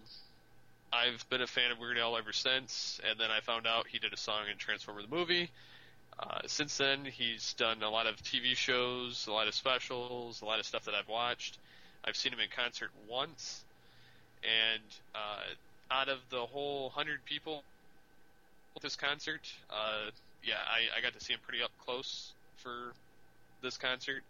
I've 0.93 1.29
been 1.29 1.43
a 1.43 1.47
fan 1.47 1.71
of 1.71 1.79
Weird 1.79 1.99
Al 1.99 2.17
ever 2.17 2.33
since, 2.33 3.01
and 3.09 3.19
then 3.19 3.31
I 3.31 3.41
found 3.41 3.67
out 3.67 3.87
he 3.87 3.99
did 3.99 4.13
a 4.13 4.17
song 4.17 4.43
in 4.51 4.57
Transformer 4.57 5.03
the 5.03 5.09
movie. 5.09 5.51
Uh, 6.19 6.41
since 6.47 6.79
then, 6.79 7.05
he's 7.05 7.55
done 7.55 7.83
a 7.83 7.91
lot 7.91 8.07
of 8.07 8.17
TV 8.23 8.57
shows, 8.57 9.27
a 9.27 9.33
lot 9.33 9.49
of 9.49 9.55
specials, 9.55 10.41
a 10.41 10.45
lot 10.45 10.59
of 10.59 10.67
stuff 10.67 10.85
that 10.85 10.95
I've 10.95 11.09
watched. 11.09 11.59
I've 12.05 12.17
seen 12.17 12.33
him 12.33 12.41
in 12.41 12.49
concert 12.55 12.91
once, 13.09 13.65
and 14.43 14.83
uh, 15.15 15.43
out 15.91 16.09
of 16.09 16.19
the 16.31 16.47
whole 16.47 16.91
hundred 16.91 17.25
people 17.25 17.63
at 18.77 18.83
this 18.83 18.97
concert, 18.97 19.41
uh, 19.71 20.11
yeah, 20.43 20.55
I, 20.55 20.99
I 20.99 21.03
got 21.03 21.19
to 21.19 21.25
see 21.25 21.35
him 21.35 21.41
pretty 21.47 21.63
up 21.63 21.73
close 21.85 22.33
for 22.57 22.93
this 23.63 23.77
concert. 23.77 24.23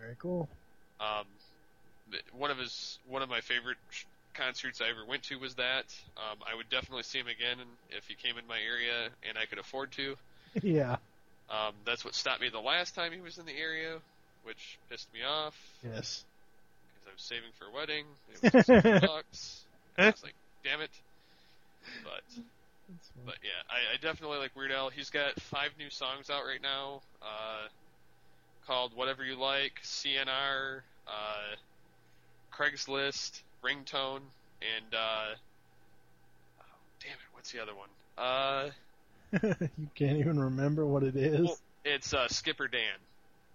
Very 0.00 0.16
cool. 0.18 0.48
Um, 1.00 1.26
one 2.36 2.50
of 2.50 2.58
his 2.58 2.98
one 3.08 3.22
of 3.22 3.28
my 3.28 3.40
favorite 3.40 3.78
concerts 4.34 4.80
I 4.80 4.88
ever 4.90 5.04
went 5.06 5.22
to 5.24 5.38
was 5.38 5.54
that. 5.54 5.84
Um, 6.16 6.38
I 6.50 6.54
would 6.56 6.68
definitely 6.68 7.04
see 7.04 7.18
him 7.18 7.26
again 7.28 7.58
if 7.90 8.06
he 8.08 8.14
came 8.14 8.36
in 8.38 8.46
my 8.46 8.58
area 8.60 9.08
and 9.28 9.38
I 9.38 9.46
could 9.46 9.58
afford 9.58 9.92
to. 9.92 10.16
yeah. 10.62 10.96
Um, 11.50 11.74
that's 11.84 12.04
what 12.04 12.14
stopped 12.14 12.40
me 12.40 12.48
the 12.48 12.58
last 12.60 12.94
time 12.94 13.12
he 13.12 13.20
was 13.20 13.38
in 13.38 13.46
the 13.46 13.56
area, 13.56 13.98
which 14.44 14.78
pissed 14.90 15.12
me 15.12 15.20
off 15.22 15.54
Yes. 15.82 16.24
because 16.94 17.08
I 17.08 17.12
was 17.14 17.22
saving 17.22 17.50
for 17.58 17.66
a 17.66 17.70
wedding. 17.74 18.04
It 18.42 18.52
was 18.54 18.64
just 18.66 19.02
bucks. 19.06 19.60
I 19.98 20.06
was 20.06 20.22
like, 20.22 20.34
damn 20.64 20.80
it. 20.80 20.90
But 22.02 22.22
but 23.26 23.34
yeah, 23.42 23.60
I, 23.68 23.94
I 23.94 23.96
definitely 24.00 24.38
like 24.38 24.56
Weird 24.56 24.72
Al. 24.72 24.88
He's 24.90 25.10
got 25.10 25.38
five 25.40 25.70
new 25.78 25.90
songs 25.90 26.30
out 26.30 26.44
right 26.46 26.60
now, 26.62 27.02
uh, 27.22 27.68
called 28.66 28.92
Whatever 28.96 29.24
You 29.24 29.36
Like, 29.36 29.80
CNR, 29.82 30.80
uh, 31.06 31.56
Craigslist, 32.52 33.40
Ringtone, 33.64 34.20
and 34.60 34.94
uh, 34.94 35.34
oh, 36.60 36.64
damn 37.00 37.12
it, 37.12 37.18
what's 37.32 37.50
the 37.52 37.60
other 37.62 37.72
one? 37.74 37.88
Uh, 38.16 38.70
you 39.78 39.88
can't 39.94 40.18
even 40.18 40.38
remember 40.38 40.86
what 40.86 41.02
it 41.02 41.16
is. 41.16 41.40
well, 41.40 41.58
it's 41.84 42.12
uh, 42.12 42.28
Skipper 42.28 42.68
Dan. 42.68 42.98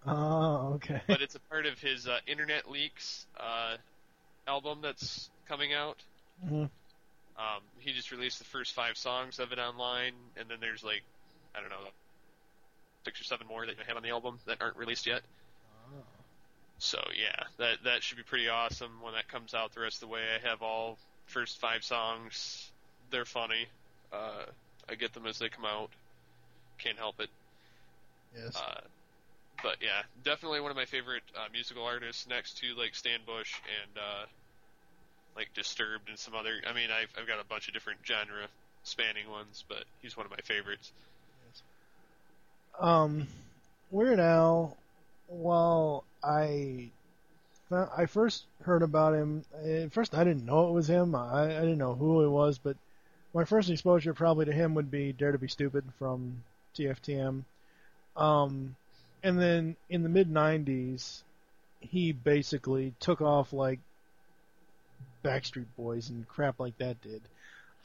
Oh, 0.06 0.72
okay. 0.74 1.00
but 1.06 1.20
it's 1.20 1.34
a 1.34 1.40
part 1.40 1.66
of 1.66 1.78
his 1.78 2.06
uh, 2.08 2.18
Internet 2.26 2.70
Leaks 2.70 3.26
uh, 3.38 3.76
album 4.46 4.80
that's 4.82 5.30
coming 5.46 5.72
out. 5.74 6.02
Mhm. 6.44 6.70
Um, 7.38 7.62
he 7.78 7.92
just 7.92 8.10
released 8.10 8.38
the 8.38 8.44
first 8.44 8.74
five 8.74 8.96
songs 8.96 9.38
of 9.38 9.52
it 9.52 9.58
online, 9.58 10.12
and 10.36 10.48
then 10.48 10.58
there's 10.60 10.82
like, 10.84 11.02
I 11.54 11.60
don't 11.60 11.70
know, 11.70 11.76
six 13.04 13.20
or 13.20 13.24
seven 13.24 13.46
more 13.46 13.64
that 13.64 13.76
you 13.78 13.84
have 13.86 13.96
on 13.96 14.02
the 14.02 14.10
album 14.10 14.38
that 14.46 14.58
aren't 14.60 14.76
released 14.76 15.06
yet. 15.06 15.22
So 16.80 16.98
yeah, 17.14 17.44
that 17.58 17.84
that 17.84 18.02
should 18.02 18.16
be 18.16 18.22
pretty 18.22 18.48
awesome 18.48 19.02
when 19.02 19.12
that 19.12 19.28
comes 19.28 19.52
out 19.52 19.74
the 19.74 19.80
rest 19.80 20.02
of 20.02 20.08
the 20.08 20.14
way. 20.14 20.20
I 20.20 20.48
have 20.48 20.62
all 20.62 20.98
first 21.26 21.60
five 21.60 21.84
songs. 21.84 22.70
They're 23.10 23.26
funny. 23.26 23.66
Uh, 24.10 24.44
I 24.88 24.94
get 24.94 25.12
them 25.12 25.26
as 25.26 25.38
they 25.38 25.50
come 25.50 25.66
out. 25.66 25.90
Can't 26.78 26.96
help 26.96 27.20
it. 27.20 27.28
Yes. 28.34 28.56
Uh, 28.56 28.80
but 29.62 29.76
yeah, 29.82 30.02
definitely 30.24 30.60
one 30.60 30.70
of 30.70 30.76
my 30.76 30.86
favorite 30.86 31.22
uh, 31.36 31.48
musical 31.52 31.84
artists, 31.84 32.26
next 32.26 32.58
to 32.58 32.74
like 32.78 32.94
Stan 32.94 33.20
Bush 33.26 33.52
and 33.82 33.98
uh, 33.98 34.24
like 35.36 35.52
Disturbed 35.52 36.08
and 36.08 36.18
some 36.18 36.34
other. 36.34 36.62
I 36.66 36.72
mean, 36.72 36.88
I've 36.90 37.12
I've 37.20 37.26
got 37.26 37.40
a 37.40 37.44
bunch 37.44 37.68
of 37.68 37.74
different 37.74 38.00
genre 38.06 38.46
spanning 38.84 39.28
ones, 39.30 39.64
but 39.68 39.84
he's 40.00 40.16
one 40.16 40.24
of 40.24 40.32
my 40.32 40.40
favorites. 40.42 40.92
Um, 42.78 43.26
Weird 43.90 44.18
Al, 44.18 44.78
while 45.30 46.04
I 46.22 46.90
I 47.72 48.06
first 48.06 48.46
heard 48.62 48.82
about 48.82 49.14
him, 49.14 49.44
at 49.64 49.92
first 49.92 50.14
I 50.14 50.24
didn't 50.24 50.44
know 50.44 50.68
it 50.68 50.72
was 50.72 50.90
him. 50.90 51.14
I, 51.14 51.44
I 51.44 51.60
didn't 51.60 51.78
know 51.78 51.94
who 51.94 52.24
it 52.24 52.28
was, 52.28 52.58
but 52.58 52.76
my 53.32 53.44
first 53.44 53.70
exposure 53.70 54.12
probably 54.12 54.46
to 54.46 54.52
him 54.52 54.74
would 54.74 54.90
be 54.90 55.12
Dare 55.12 55.32
to 55.32 55.38
Be 55.38 55.46
Stupid 55.46 55.84
from 55.98 56.42
TFTM. 56.74 57.44
Um, 58.16 58.74
and 59.22 59.40
then 59.40 59.76
in 59.88 60.02
the 60.02 60.08
mid 60.08 60.28
90s, 60.28 61.22
he 61.78 62.10
basically 62.12 62.92
took 62.98 63.20
off 63.20 63.52
like 63.52 63.78
Backstreet 65.24 65.66
Boys 65.76 66.10
and 66.10 66.26
crap 66.28 66.58
like 66.58 66.76
that 66.78 67.00
did. 67.02 67.22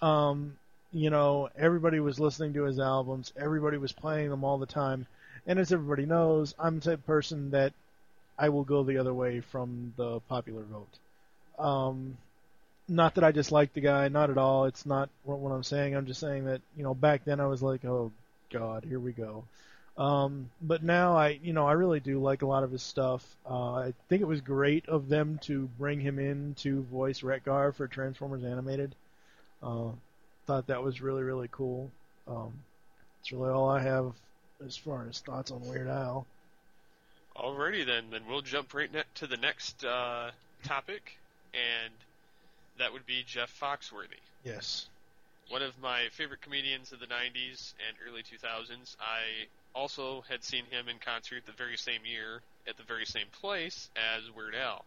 Um, 0.02 0.58
you 0.92 1.12
know, 1.12 1.50
everybody 1.56 2.00
was 2.00 2.20
listening 2.20 2.54
to 2.54 2.64
his 2.64 2.80
albums, 2.80 3.34
everybody 3.38 3.78
was 3.78 3.92
playing 3.92 4.30
them 4.30 4.44
all 4.44 4.58
the 4.58 4.66
time. 4.66 5.06
And 5.48 5.60
as 5.60 5.72
everybody 5.72 6.06
knows, 6.06 6.56
I'm 6.58 6.80
the 6.80 6.92
type 6.92 7.00
of 7.00 7.06
person 7.06 7.52
that 7.52 7.74
I 8.38 8.50
will 8.50 8.64
go 8.64 8.84
the 8.84 8.98
other 8.98 9.14
way 9.14 9.42
from 9.42 9.94
the 9.96 10.20
popular 10.22 10.64
vote. 10.64 11.64
Um, 11.64 12.18
not 12.88 13.16
that 13.16 13.24
I 13.24 13.32
dislike 13.32 13.74
the 13.74 13.82
guy, 13.82 14.08
not 14.08 14.30
at 14.30 14.38
all. 14.38 14.66
It's 14.66 14.86
not 14.86 15.10
what, 15.24 15.52
I'm 15.52 15.64
saying. 15.64 15.96
I'm 15.96 16.06
just 16.06 16.20
saying 16.20 16.46
that, 16.46 16.62
you 16.76 16.84
know, 16.84 16.94
back 16.94 17.24
then 17.26 17.40
I 17.40 17.48
was 17.48 17.62
like, 17.64 17.86
oh 17.86 18.12
god, 18.52 18.86
here 18.88 19.00
we 19.00 19.12
go. 19.12 19.46
Um, 19.98 20.50
but 20.62 20.84
now 20.84 21.16
I, 21.16 21.40
you 21.42 21.54
know, 21.54 21.66
I 21.66 21.72
really 21.74 22.02
do 22.02 22.20
like 22.20 22.42
a 22.42 22.48
lot 22.48 22.64
of 22.64 22.72
his 22.72 22.84
stuff. 22.84 23.24
Uh, 23.50 23.76
I 23.76 23.94
think 24.10 24.22
it 24.22 24.28
was 24.28 24.42
great 24.42 24.88
of 24.90 25.08
them 25.08 25.40
to 25.44 25.70
bring 25.80 26.02
him 26.02 26.20
in 26.20 26.54
to 26.60 26.82
voice 26.84 27.24
Wreck-Gar 27.24 27.72
for 27.72 27.88
Transformers 27.88 28.44
Animated. 28.44 28.94
Uh, 29.64 29.92
thought 30.46 30.68
that 30.68 30.84
was 30.84 31.02
really, 31.02 31.24
really 31.24 31.48
cool. 31.50 31.90
Um, 32.28 32.54
that's 33.18 33.32
really 33.32 33.52
all 33.52 33.70
I 33.70 33.82
have 33.82 34.12
as 34.64 34.78
far 34.78 35.06
as 35.10 35.20
thoughts 35.20 35.52
on 35.52 35.62
Weird 35.68 35.88
Al. 35.88 36.26
Alrighty 37.36 37.86
then, 37.86 38.06
then 38.12 38.22
we'll 38.30 38.42
jump 38.42 38.74
right 38.74 38.92
ne- 38.92 39.04
to 39.16 39.28
the 39.28 39.38
next 39.38 39.84
uh, 39.84 40.32
topic, 40.64 41.18
and 41.54 41.94
that 42.80 42.94
would 42.94 43.06
be 43.06 43.24
Jeff 43.26 43.58
Foxworthy. 43.60 44.22
Yes. 44.44 44.88
One 45.50 45.62
of 45.62 45.74
my 45.82 46.08
favorite 46.12 46.42
comedians 46.42 46.92
of 46.92 47.00
the 47.00 47.06
90s 47.08 47.74
and 47.88 47.98
early 48.08 48.24
2000s. 48.24 48.96
I 49.00 49.48
also 49.78 50.24
had 50.30 50.44
seen 50.44 50.64
him 50.72 50.88
in 50.88 50.98
concert 50.98 51.46
the 51.46 51.52
very 51.52 51.78
same 51.78 52.02
year 52.06 52.42
at 52.68 52.78
the 52.78 52.84
very 52.84 53.06
same 53.06 53.28
place 53.42 53.90
as 53.96 54.24
Weird 54.36 54.56
Al. 54.56 54.86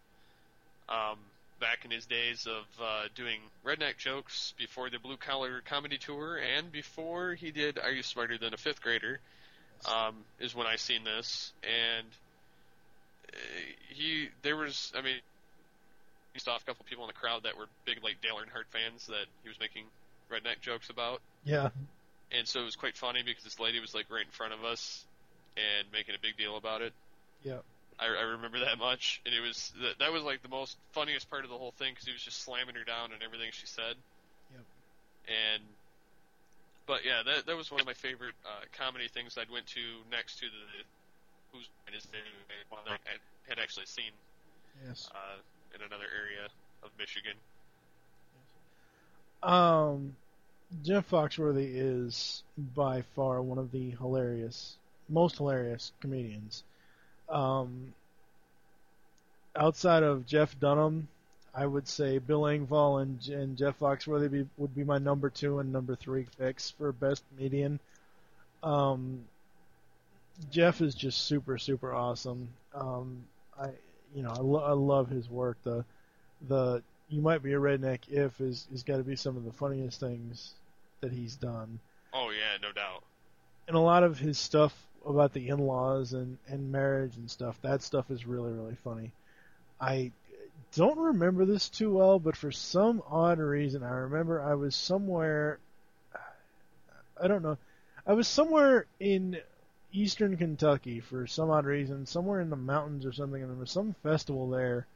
Um, 0.88 1.18
back 1.60 1.84
in 1.84 1.90
his 1.90 2.06
days 2.06 2.46
of 2.46 2.64
uh, 2.82 3.08
doing 3.14 3.40
redneck 3.64 3.98
jokes 3.98 4.54
before 4.56 4.90
the 4.90 4.98
Blue 4.98 5.16
Collar 5.16 5.62
Comedy 5.64 5.98
Tour 5.98 6.38
and 6.38 6.72
before 6.72 7.34
he 7.34 7.50
did 7.50 7.78
Are 7.78 7.90
You 7.90 8.02
Smarter 8.02 8.38
Than 8.38 8.54
a 8.54 8.56
Fifth 8.56 8.80
Grader, 8.80 9.20
um, 9.86 10.16
is 10.40 10.54
when 10.54 10.66
I 10.66 10.76
seen 10.76 11.04
this. 11.04 11.52
And 11.62 12.06
uh, 13.32 13.36
he, 13.90 14.28
there 14.42 14.56
was, 14.56 14.92
I 14.96 15.02
mean, 15.02 15.16
he 16.34 16.40
saw 16.40 16.56
a 16.56 16.60
couple 16.60 16.84
people 16.88 17.04
in 17.04 17.08
the 17.08 17.20
crowd 17.20 17.42
that 17.44 17.56
were 17.56 17.66
big, 17.84 18.02
like 18.02 18.20
Dale 18.22 18.36
Earnhardt 18.36 18.66
fans 18.70 19.06
that 19.06 19.26
he 19.42 19.48
was 19.48 19.58
making 19.60 19.84
redneck 20.30 20.60
jokes 20.60 20.90
about. 20.90 21.20
Yeah. 21.44 21.70
And 22.30 22.46
so 22.46 22.60
it 22.60 22.64
was 22.64 22.76
quite 22.76 22.96
funny 22.96 23.22
because 23.24 23.44
this 23.44 23.58
lady 23.58 23.80
was 23.80 23.94
like 23.94 24.06
right 24.10 24.24
in 24.24 24.30
front 24.30 24.52
of 24.52 24.64
us 24.64 25.04
and 25.56 25.90
making 25.92 26.14
a 26.14 26.18
big 26.20 26.36
deal 26.36 26.56
about 26.56 26.82
it. 26.82 26.92
Yeah. 27.42 27.58
I, 27.98 28.06
I 28.06 28.22
remember 28.38 28.60
that 28.60 28.78
much, 28.78 29.20
and 29.26 29.34
it 29.34 29.40
was 29.40 29.72
that, 29.82 29.98
that 29.98 30.12
was 30.12 30.22
like 30.22 30.42
the 30.42 30.48
most 30.48 30.76
funniest 30.92 31.28
part 31.30 31.44
of 31.44 31.50
the 31.50 31.56
whole 31.56 31.72
thing 31.72 31.92
because 31.92 32.06
he 32.06 32.12
was 32.12 32.22
just 32.22 32.42
slamming 32.42 32.76
her 32.76 32.84
down 32.84 33.10
and 33.12 33.22
everything 33.22 33.50
she 33.52 33.66
said. 33.66 33.96
Yep. 34.54 34.64
And 35.26 35.62
but 36.88 37.04
yeah, 37.04 37.22
that 37.24 37.46
that 37.46 37.56
was 37.56 37.70
one 37.70 37.80
of 37.80 37.86
my 37.86 37.92
favorite 37.94 38.34
uh, 38.44 38.64
comedy 38.76 39.06
things 39.06 39.36
I'd 39.38 39.50
went 39.50 39.66
to 39.68 39.80
next 40.10 40.40
to 40.40 40.46
the 40.46 40.82
who's 41.52 41.68
in 41.86 41.94
his 41.94 42.06
name 42.12 42.22
one 42.70 42.80
that 42.86 42.98
I 43.06 43.48
had 43.48 43.58
actually 43.60 43.86
seen 43.86 44.10
Yes. 44.86 45.10
uh, 45.14 45.38
in 45.74 45.82
another 45.82 46.04
area 46.04 46.48
of 46.82 46.90
Michigan. 46.98 47.34
Um, 49.42 50.14
Jeff 50.82 51.10
Foxworthy 51.10 51.72
is 51.74 52.42
by 52.76 53.02
far 53.14 53.42
one 53.42 53.58
of 53.58 53.72
the 53.72 53.90
hilarious, 53.90 54.76
most 55.08 55.38
hilarious 55.38 55.92
comedians. 56.00 56.62
Um, 57.28 57.92
outside 59.56 60.02
of 60.02 60.26
Jeff 60.26 60.58
Dunham, 60.60 61.08
I 61.58 61.66
would 61.66 61.88
say 61.88 62.18
Bill 62.18 62.42
Engvall 62.42 63.02
and, 63.02 63.26
and 63.28 63.56
Jeff 63.56 63.80
Foxworthy 63.80 64.30
be, 64.30 64.46
would 64.58 64.76
be 64.76 64.84
my 64.84 64.98
number 64.98 65.28
two 65.28 65.58
and 65.58 65.72
number 65.72 65.96
three 65.96 66.26
picks 66.38 66.70
for 66.70 66.92
best 66.92 67.24
comedian. 67.30 67.80
Um, 68.62 69.24
Jeff 70.52 70.80
is 70.80 70.94
just 70.94 71.26
super, 71.26 71.58
super 71.58 71.92
awesome. 71.92 72.48
Um, 72.72 73.24
I, 73.60 73.70
you 74.14 74.22
know, 74.22 74.30
I, 74.30 74.38
lo- 74.38 74.64
I 74.64 74.72
love 74.72 75.08
his 75.08 75.28
work. 75.28 75.56
The, 75.64 75.84
the 76.46 76.80
you 77.08 77.20
might 77.20 77.42
be 77.42 77.54
a 77.54 77.58
redneck 77.58 78.08
if 78.08 78.40
is 78.40 78.68
is 78.72 78.84
got 78.84 78.98
to 78.98 79.02
be 79.02 79.16
some 79.16 79.36
of 79.36 79.44
the 79.44 79.52
funniest 79.52 79.98
things 79.98 80.52
that 81.00 81.10
he's 81.10 81.34
done. 81.34 81.80
Oh 82.12 82.30
yeah, 82.30 82.56
no 82.62 82.70
doubt. 82.70 83.02
And 83.66 83.76
a 83.76 83.80
lot 83.80 84.04
of 84.04 84.16
his 84.16 84.38
stuff 84.38 84.86
about 85.04 85.32
the 85.32 85.48
in-laws 85.48 86.12
and 86.12 86.38
and 86.46 86.70
marriage 86.70 87.16
and 87.16 87.28
stuff. 87.28 87.60
That 87.62 87.82
stuff 87.82 88.12
is 88.12 88.26
really 88.26 88.52
really 88.52 88.76
funny. 88.84 89.10
I 89.80 90.12
don't 90.74 90.98
remember 90.98 91.44
this 91.44 91.68
too 91.68 91.94
well, 91.94 92.18
but 92.18 92.36
for 92.36 92.52
some 92.52 93.02
odd 93.08 93.38
reason, 93.38 93.82
I 93.82 93.90
remember 93.90 94.40
I 94.42 94.54
was 94.54 94.76
somewhere. 94.76 95.58
I 97.20 97.26
don't 97.26 97.42
know. 97.42 97.58
I 98.06 98.12
was 98.12 98.28
somewhere 98.28 98.86
in 99.00 99.38
eastern 99.92 100.36
Kentucky 100.36 101.00
for 101.00 101.26
some 101.26 101.50
odd 101.50 101.64
reason, 101.64 102.06
somewhere 102.06 102.40
in 102.40 102.50
the 102.50 102.56
mountains 102.56 103.06
or 103.06 103.12
something, 103.12 103.42
and 103.42 103.50
there 103.50 103.58
was 103.58 103.70
some 103.70 103.94
festival 104.02 104.48
there. 104.50 104.86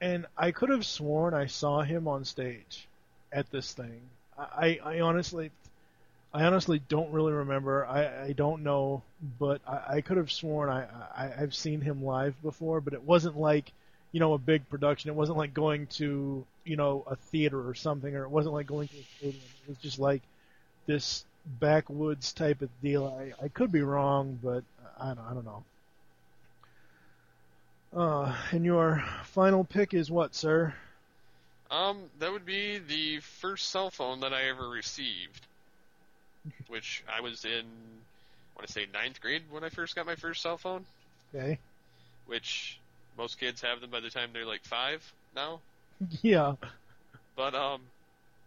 And 0.00 0.26
I 0.36 0.50
could 0.50 0.70
have 0.70 0.84
sworn 0.84 1.34
I 1.34 1.46
saw 1.46 1.82
him 1.82 2.08
on 2.08 2.24
stage 2.24 2.88
at 3.30 3.50
this 3.50 3.72
thing. 3.72 4.00
I, 4.36 4.80
I 4.84 5.00
honestly, 5.00 5.52
I 6.34 6.44
honestly 6.44 6.82
don't 6.88 7.12
really 7.12 7.32
remember. 7.32 7.86
I, 7.86 8.24
I 8.24 8.32
don't 8.32 8.64
know, 8.64 9.02
but 9.38 9.60
I, 9.68 9.96
I 9.96 10.00
could 10.00 10.16
have 10.16 10.32
sworn 10.32 10.68
I, 10.68 10.86
I 11.14 11.42
I've 11.42 11.54
seen 11.54 11.80
him 11.80 12.04
live 12.04 12.40
before, 12.42 12.80
but 12.80 12.94
it 12.94 13.02
wasn't 13.02 13.38
like, 13.38 13.72
you 14.12 14.20
know, 14.20 14.34
a 14.34 14.38
big 14.38 14.68
production. 14.68 15.10
It 15.10 15.16
wasn't 15.16 15.38
like 15.38 15.54
going 15.54 15.86
to, 15.88 16.44
you 16.64 16.76
know, 16.76 17.04
a 17.06 17.16
theater 17.16 17.66
or 17.66 17.74
something, 17.74 18.14
or 18.14 18.24
it 18.24 18.30
wasn't 18.30 18.54
like 18.54 18.66
going 18.66 18.88
to 18.88 18.96
a 18.96 19.04
stadium. 19.18 19.42
It 19.64 19.68
was 19.70 19.78
just 19.78 19.98
like 19.98 20.22
this 20.86 21.24
backwoods 21.58 22.32
type 22.32 22.62
of 22.62 22.68
deal. 22.82 23.06
I, 23.06 23.44
I 23.44 23.48
could 23.48 23.72
be 23.72 23.80
wrong, 23.80 24.38
but 24.42 24.62
I 25.00 25.14
don't, 25.14 25.26
I 25.30 25.34
don't 25.34 25.44
know. 25.44 25.64
Uh, 27.94 28.34
and 28.52 28.64
your 28.64 29.04
final 29.24 29.64
pick 29.64 29.92
is 29.94 30.10
what, 30.10 30.34
sir? 30.34 30.74
Um, 31.70 32.04
that 32.18 32.30
would 32.30 32.44
be 32.44 32.78
the 32.78 33.20
first 33.20 33.70
cell 33.70 33.90
phone 33.90 34.20
that 34.20 34.32
I 34.34 34.48
ever 34.48 34.68
received, 34.68 35.46
which 36.68 37.02
I 37.10 37.22
was 37.22 37.44
in, 37.44 37.50
I 37.50 38.58
want 38.58 38.66
to 38.66 38.72
say 38.72 38.86
ninth 38.92 39.20
grade 39.20 39.42
when 39.50 39.64
I 39.64 39.70
first 39.70 39.94
got 39.94 40.04
my 40.04 40.16
first 40.16 40.42
cell 40.42 40.58
phone. 40.58 40.84
Okay. 41.34 41.58
Which 42.26 42.78
most 43.16 43.38
kids 43.38 43.60
have 43.62 43.80
them 43.80 43.90
by 43.90 44.00
the 44.00 44.10
time 44.10 44.30
they're 44.32 44.46
like 44.46 44.64
five 44.64 45.14
now. 45.34 45.60
Yeah. 46.22 46.54
But 47.36 47.54
um, 47.54 47.82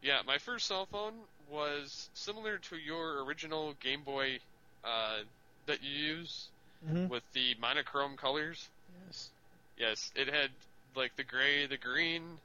yeah, 0.02 0.22
my 0.26 0.38
first 0.38 0.68
cell 0.68 0.86
phone 0.86 1.14
was 1.50 2.10
similar 2.14 2.58
to 2.60 2.78
your 2.78 3.24
original 3.26 3.74
Game 3.80 4.04
Boy 4.04 4.40
uh, 4.84 5.20
that 5.66 5.82
you 5.84 5.92
use 5.92 6.50
Mhm. 6.86 7.10
with 7.10 7.24
the 7.34 7.56
monochrome 7.60 8.18
colors. 8.18 8.70
Yes. 9.08 9.32
Yes, 9.78 10.12
it 10.16 10.28
had 10.28 10.52
like 10.96 11.16
the 11.16 11.24
gray, 11.24 11.66
the 11.66 11.78
green, 11.78 12.40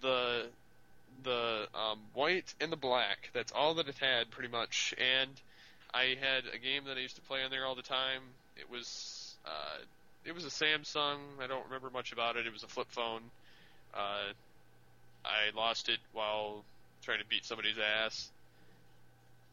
the 0.00 0.46
the 1.22 1.68
um, 1.74 1.98
white, 2.14 2.54
and 2.60 2.72
the 2.72 2.76
black. 2.76 3.30
That's 3.32 3.52
all 3.52 3.74
that 3.74 3.88
it 3.88 3.98
had, 3.98 4.30
pretty 4.30 4.48
much. 4.48 4.94
And 4.98 5.30
I 5.92 6.16
had 6.20 6.46
a 6.52 6.58
game 6.58 6.84
that 6.86 6.96
I 6.96 7.00
used 7.00 7.16
to 7.16 7.22
play 7.22 7.42
on 7.44 7.50
there 7.50 7.66
all 7.66 7.74
the 7.74 7.82
time. 7.82 8.22
It 8.56 8.70
was 8.70 9.36
uh, 9.44 9.78
it 10.24 10.34
was 10.34 10.44
a 10.44 10.48
Samsung. 10.48 11.18
I 11.40 11.46
don't 11.46 11.64
remember 11.64 11.90
much 11.90 12.12
about 12.12 12.36
it. 12.36 12.46
It 12.46 12.52
was 12.52 12.62
a 12.62 12.68
flip 12.68 12.88
phone. 12.90 13.22
Uh, 13.94 14.32
I 15.24 15.56
lost 15.56 15.88
it 15.88 15.98
while 16.12 16.64
trying 17.02 17.18
to 17.18 17.26
beat 17.26 17.44
somebody's 17.44 17.78
ass. 17.78 18.30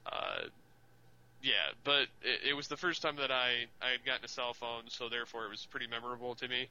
Uh, 0.05 0.47
yeah, 1.41 1.53
but 1.83 2.07
it, 2.21 2.49
it 2.49 2.53
was 2.55 2.67
the 2.67 2.77
first 2.77 3.01
time 3.01 3.17
that 3.17 3.31
I 3.31 3.65
I 3.81 3.91
had 3.91 4.05
gotten 4.05 4.25
a 4.25 4.27
cell 4.27 4.53
phone, 4.53 4.83
so 4.87 5.09
therefore 5.09 5.45
it 5.45 5.49
was 5.49 5.65
pretty 5.65 5.87
memorable 5.87 6.35
to 6.35 6.47
me. 6.47 6.67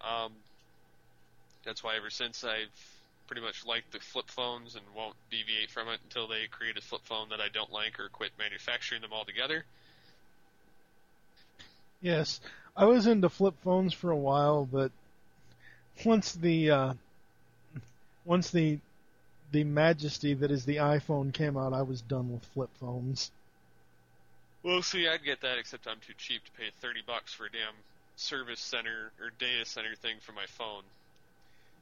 Um, 0.00 0.32
that's 1.64 1.82
why 1.82 1.96
ever 1.96 2.10
since 2.10 2.44
I've 2.44 2.68
pretty 3.26 3.42
much 3.42 3.66
liked 3.66 3.92
the 3.92 3.98
flip 3.98 4.28
phones 4.28 4.74
and 4.74 4.84
won't 4.96 5.16
deviate 5.30 5.70
from 5.70 5.88
it 5.88 6.00
until 6.04 6.26
they 6.26 6.46
create 6.50 6.78
a 6.78 6.80
flip 6.80 7.02
phone 7.04 7.28
that 7.28 7.40
I 7.40 7.48
don't 7.48 7.70
like 7.70 8.00
or 8.00 8.08
quit 8.08 8.30
manufacturing 8.38 9.02
them 9.02 9.12
altogether. 9.12 9.64
Yes, 12.00 12.40
I 12.78 12.86
was 12.86 13.06
into 13.06 13.28
flip 13.28 13.56
phones 13.62 13.92
for 13.92 14.10
a 14.10 14.16
while, 14.16 14.64
but 14.64 14.92
once 16.04 16.32
the 16.32 16.70
uh, 16.70 16.94
once 18.24 18.50
the 18.50 18.80
the 19.50 19.64
majesty 19.64 20.34
that 20.34 20.50
is 20.50 20.64
the 20.64 20.76
iPhone 20.76 21.32
came 21.34 21.56
out, 21.56 21.72
I 21.72 21.82
was 21.82 22.02
done 22.02 22.32
with 22.32 22.44
flip 22.44 22.70
phones. 22.78 23.32
Well, 24.62 24.82
see, 24.82 25.08
I'd 25.08 25.24
get 25.24 25.40
that, 25.40 25.58
except 25.58 25.88
I'm 25.88 26.00
too 26.00 26.14
cheap 26.14 26.44
to 26.44 26.52
pay 26.52 26.70
thirty 26.70 27.02
bucks 27.02 27.32
for 27.32 27.46
a 27.46 27.50
damn 27.50 27.84
service 28.16 28.60
center 28.60 29.12
or 29.20 29.30
data 29.30 29.64
center 29.64 29.96
thing 29.96 30.20
for 30.20 30.32
my 30.32 30.46
phone. 30.46 30.84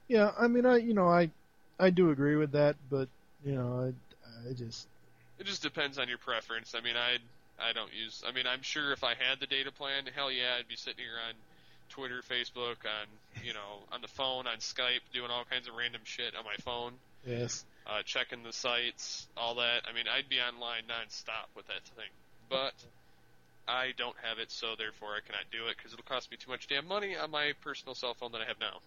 Yeah, 0.08 0.32
I 0.38 0.48
mean, 0.48 0.66
I 0.66 0.76
you 0.78 0.94
know 0.94 1.08
I 1.08 1.30
I 1.78 1.90
do 1.90 2.10
agree 2.10 2.36
with 2.36 2.52
that, 2.52 2.76
but 2.90 3.08
you 3.44 3.54
know 3.54 3.92
I 3.92 4.48
I 4.50 4.52
just 4.52 4.88
It 5.38 5.46
just 5.46 5.62
depends 5.62 5.98
on 5.98 6.08
your 6.08 6.18
preference. 6.18 6.74
I 6.74 6.80
mean, 6.80 6.96
I 6.96 7.18
I 7.58 7.72
don't 7.72 7.92
use. 7.94 8.22
I 8.26 8.32
mean, 8.32 8.46
I'm 8.46 8.62
sure 8.62 8.92
if 8.92 9.02
I 9.04 9.14
had 9.14 9.40
the 9.40 9.46
data 9.46 9.72
plan, 9.72 10.04
hell 10.14 10.30
yeah, 10.30 10.56
I'd 10.58 10.68
be 10.68 10.76
sitting 10.76 11.00
here 11.04 11.18
on 11.28 11.34
Twitter, 11.88 12.20
Facebook, 12.28 12.84
on 12.84 13.06
you 13.44 13.52
know, 13.52 13.84
on 13.92 14.02
the 14.02 14.08
phone, 14.08 14.46
on 14.46 14.58
Skype, 14.58 15.00
doing 15.12 15.30
all 15.30 15.44
kinds 15.48 15.68
of 15.68 15.74
random 15.74 16.02
shit 16.04 16.34
on 16.36 16.44
my 16.44 16.56
phone. 16.62 16.92
yes. 17.26 17.64
uh, 17.86 18.02
checking 18.04 18.42
the 18.42 18.52
sites, 18.52 19.26
all 19.36 19.54
that. 19.56 19.82
I 19.88 19.92
mean, 19.94 20.04
I'd 20.08 20.28
be 20.28 20.38
online 20.40 20.82
nonstop 20.88 21.48
with 21.56 21.66
that 21.68 21.82
thing. 21.96 22.10
But 22.50 22.74
I 23.68 23.92
don't 23.96 24.16
have 24.22 24.38
it, 24.38 24.50
so 24.50 24.74
therefore 24.76 25.10
I 25.16 25.20
cannot 25.26 25.44
do 25.50 25.66
it 25.68 25.76
because 25.76 25.92
it'll 25.92 26.04
cost 26.04 26.30
me 26.30 26.36
too 26.36 26.50
much 26.50 26.68
damn 26.68 26.86
money 26.86 27.16
on 27.16 27.30
my 27.30 27.52
personal 27.62 27.94
cell 27.94 28.14
phone 28.14 28.32
that 28.32 28.40
I 28.40 28.44
have 28.44 28.60
now. 28.60 28.78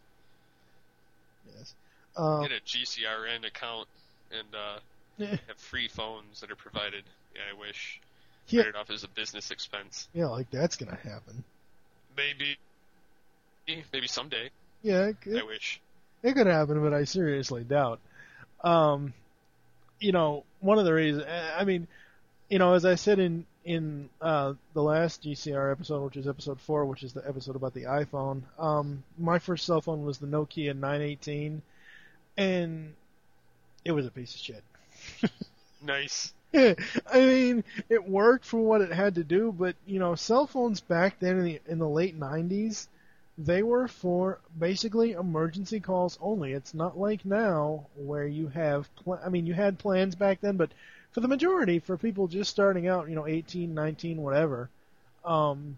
Yes. 1.57 1.73
Um, 2.15 2.41
Get 2.41 2.51
a 2.51 2.61
GCRN 2.61 3.45
account 3.47 3.87
and 4.31 4.47
uh, 4.53 4.79
Yeah. 5.17 5.27
have 5.47 5.57
free 5.57 5.87
phones 5.87 6.41
that 6.41 6.51
are 6.51 6.55
provided. 6.55 7.03
Yeah, 7.35 7.41
I 7.55 7.59
wish. 7.59 7.99
Yeah. 8.49 8.61
Write 8.61 8.69
it 8.69 8.75
off 8.75 8.89
as 8.89 9.03
a 9.03 9.07
business 9.07 9.51
expense. 9.51 10.07
yeah, 10.13 10.27
like 10.27 10.49
that's 10.51 10.75
gonna 10.75 10.95
happen. 10.95 11.43
Maybe. 12.15 12.57
Maybe 13.93 14.07
someday. 14.07 14.49
Yeah, 14.81 15.11
it, 15.25 15.37
I 15.37 15.43
wish. 15.43 15.79
It 16.23 16.33
could 16.33 16.47
happen, 16.47 16.81
but 16.81 16.93
I 16.93 17.03
seriously 17.03 17.63
doubt. 17.63 17.99
Um, 18.63 19.13
you 19.99 20.11
know, 20.11 20.43
one 20.59 20.79
of 20.79 20.85
the 20.85 20.93
reasons, 20.93 21.25
I 21.57 21.63
mean, 21.65 21.87
you 22.49 22.59
know, 22.59 22.73
as 22.73 22.85
I 22.85 22.95
said 22.95 23.19
in 23.19 23.45
in 23.63 24.09
uh, 24.21 24.53
the 24.73 24.81
last 24.81 25.23
GCR 25.23 25.71
episode, 25.71 26.03
which 26.03 26.17
is 26.17 26.27
episode 26.27 26.59
four, 26.59 26.85
which 26.85 27.03
is 27.03 27.13
the 27.13 27.27
episode 27.27 27.55
about 27.55 27.73
the 27.73 27.83
iPhone, 27.83 28.41
um, 28.57 29.03
my 29.17 29.37
first 29.37 29.65
cell 29.65 29.81
phone 29.81 30.03
was 30.03 30.17
the 30.17 30.27
Nokia 30.27 30.75
918, 30.75 31.61
and 32.37 32.93
it 33.85 33.91
was 33.91 34.07
a 34.07 34.11
piece 34.11 34.33
of 34.33 34.41
shit. 34.41 34.63
Nice. 35.81 36.33
I 36.53 36.75
mean, 37.13 37.63
it 37.89 38.07
worked 38.07 38.45
for 38.45 38.59
what 38.59 38.81
it 38.81 38.91
had 38.91 39.15
to 39.15 39.23
do, 39.23 39.51
but 39.51 39.75
you 39.85 39.99
know, 39.99 40.15
cell 40.15 40.47
phones 40.47 40.79
back 40.81 41.19
then 41.19 41.37
in 41.37 41.43
the 41.43 41.61
in 41.67 41.79
the 41.79 41.87
late 41.89 42.17
'90s, 42.19 42.87
they 43.37 43.63
were 43.63 43.87
for 43.87 44.39
basically 44.57 45.13
emergency 45.13 45.79
calls 45.79 46.17
only. 46.21 46.53
It's 46.53 46.73
not 46.73 46.97
like 46.99 47.23
now 47.25 47.87
where 47.95 48.27
you 48.27 48.47
have, 48.49 48.93
pl- 48.97 49.19
I 49.23 49.29
mean, 49.29 49.45
you 49.45 49.53
had 49.53 49.79
plans 49.79 50.15
back 50.15 50.41
then, 50.41 50.57
but 50.57 50.71
for 51.11 51.21
the 51.21 51.27
majority, 51.27 51.79
for 51.79 51.97
people 51.97 52.27
just 52.27 52.51
starting 52.51 52.87
out, 52.87 53.09
you 53.09 53.15
know, 53.15 53.27
18, 53.27 53.73
19, 53.73 54.21
whatever, 54.21 54.69
um, 55.25 55.77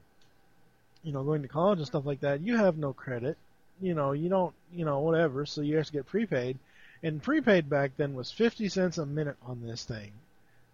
you 1.04 1.12
know, 1.12 1.24
going 1.24 1.42
to 1.42 1.48
college 1.48 1.80
and 1.80 1.88
stuff 1.88 2.06
like 2.06 2.22
that, 2.22 2.42
you 2.42 2.58
have 2.58 2.78
no 2.78 2.94
credit. 2.94 3.38
You 3.82 3.94
know, 3.94 4.12
you 4.12 4.30
don't, 4.30 4.54
you 4.74 4.86
know, 4.86 5.00
whatever, 5.00 5.46
so 5.46 5.62
you 5.62 5.78
have 5.78 5.86
to 5.88 5.92
get 5.92 6.08
prepaid. 6.08 6.58
And 7.04 7.22
prepaid 7.22 7.70
back 7.70 7.92
then 7.98 8.14
was 8.16 8.32
50 8.32 8.70
cents 8.70 8.98
a 8.98 9.06
minute 9.06 9.38
on 9.46 9.62
this 9.62 9.84
thing. 9.86 10.12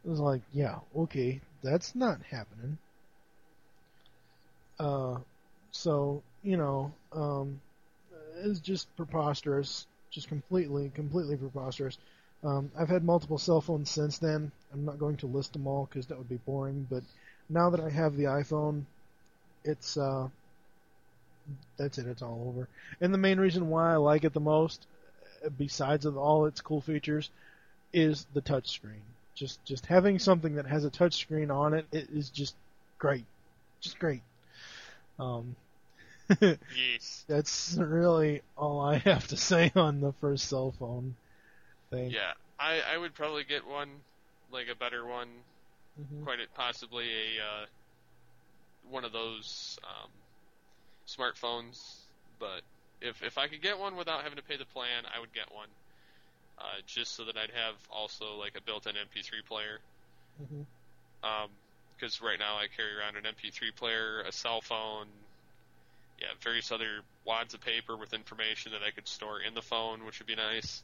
It 0.07 0.11
was 0.11 0.21
like, 0.21 0.41
yeah, 0.53 0.79
okay, 0.95 1.41
that's 1.61 1.93
not 1.93 2.21
happening. 2.21 2.77
Uh, 4.79 5.17
so, 5.71 6.23
you 6.43 6.55
know, 6.55 6.93
um, 7.11 7.59
it's 8.41 8.61
just 8.61 8.87
preposterous. 8.95 9.85
Just 10.09 10.29
completely, 10.29 10.93
completely 10.95 11.35
preposterous. 11.35 11.97
Um, 12.41 12.71
I've 12.79 12.87
had 12.87 13.03
multiple 13.03 13.37
cell 13.37 13.59
phones 13.59 13.91
since 13.91 14.17
then. 14.17 14.49
I'm 14.71 14.85
not 14.85 14.97
going 14.97 15.17
to 15.17 15.27
list 15.27 15.51
them 15.51 15.67
all 15.67 15.89
because 15.91 16.05
that 16.05 16.17
would 16.17 16.29
be 16.29 16.39
boring, 16.45 16.87
but 16.89 17.03
now 17.49 17.69
that 17.71 17.81
I 17.81 17.89
have 17.89 18.15
the 18.15 18.25
iPhone, 18.25 18.83
it's, 19.65 19.97
uh, 19.97 20.29
that's 21.75 21.97
it, 21.97 22.07
it's 22.07 22.21
all 22.21 22.45
over. 22.47 22.69
And 23.01 23.13
the 23.13 23.17
main 23.17 23.41
reason 23.41 23.69
why 23.69 23.91
I 23.91 23.97
like 23.97 24.23
it 24.23 24.31
the 24.31 24.39
most, 24.39 24.87
besides 25.57 26.05
of 26.05 26.15
all 26.15 26.45
its 26.45 26.61
cool 26.61 26.79
features, 26.79 27.29
is 27.91 28.25
the 28.33 28.41
touch 28.41 28.69
screen. 28.69 29.01
Just 29.37 29.63
just 29.65 29.85
having 29.85 30.19
something 30.19 30.55
that 30.55 30.65
has 30.65 30.83
a 30.83 30.89
touch 30.89 31.15
screen 31.15 31.51
on 31.51 31.73
it, 31.75 31.85
it 31.91 32.09
is 32.09 32.29
just 32.29 32.55
great. 32.99 33.25
Just 33.81 33.99
great. 33.99 34.21
Um 35.19 35.55
Yes. 36.69 37.25
that's 37.27 37.75
really 37.77 38.41
all 38.57 38.81
I 38.81 38.97
have 38.97 39.27
to 39.29 39.37
say 39.37 39.71
on 39.75 40.01
the 40.01 40.13
first 40.13 40.49
cell 40.49 40.73
phone 40.79 41.15
thing. 41.91 42.15
Yeah, 42.15 42.33
I 42.59 42.81
I 42.81 42.97
would 42.97 43.13
probably 43.15 43.43
get 43.43 43.65
one, 43.65 43.89
like 44.51 44.67
a 44.67 44.75
better 44.75 45.05
one, 45.05 45.29
Mhm. 45.99 46.23
quite 46.23 46.39
possibly 46.55 47.37
a 47.37 47.43
uh, 47.43 47.65
one 48.83 49.05
of 49.05 49.11
those 49.11 49.79
um, 49.83 50.11
smartphones. 51.07 52.05
But 52.39 52.61
if 53.01 53.21
if 53.23 53.37
I 53.37 53.47
could 53.47 53.61
get 53.61 53.79
one 53.79 53.95
without 53.95 54.23
having 54.23 54.37
to 54.37 54.43
pay 54.43 54.57
the 54.57 54.65
plan, 54.65 55.05
I 55.13 55.19
would 55.19 55.33
get 55.33 55.51
one, 55.53 55.69
uh, 56.59 56.63
just 56.85 57.15
so 57.15 57.25
that 57.25 57.37
I'd 57.37 57.51
have 57.51 57.75
also 57.91 58.35
like 58.39 58.57
a 58.57 58.61
built-in 58.61 58.93
MP3 58.95 59.45
player. 59.47 59.79
Because 61.95 62.21
right 62.21 62.37
now 62.39 62.55
I 62.57 62.67
carry 62.75 62.95
around 62.95 63.15
an 63.17 63.23
MP3 63.23 63.75
player, 63.75 64.21
a 64.21 64.31
cell 64.31 64.61
phone, 64.61 65.07
yeah, 66.19 66.27
various 66.41 66.71
other 66.71 67.01
wads 67.25 67.53
of 67.53 67.61
paper 67.61 67.95
with 67.97 68.13
information 68.13 68.71
that 68.71 68.81
I 68.83 68.91
could 68.91 69.07
store 69.07 69.39
in 69.41 69.53
the 69.53 69.61
phone, 69.61 70.05
which 70.05 70.19
would 70.19 70.27
be 70.27 70.35
nice. 70.35 70.81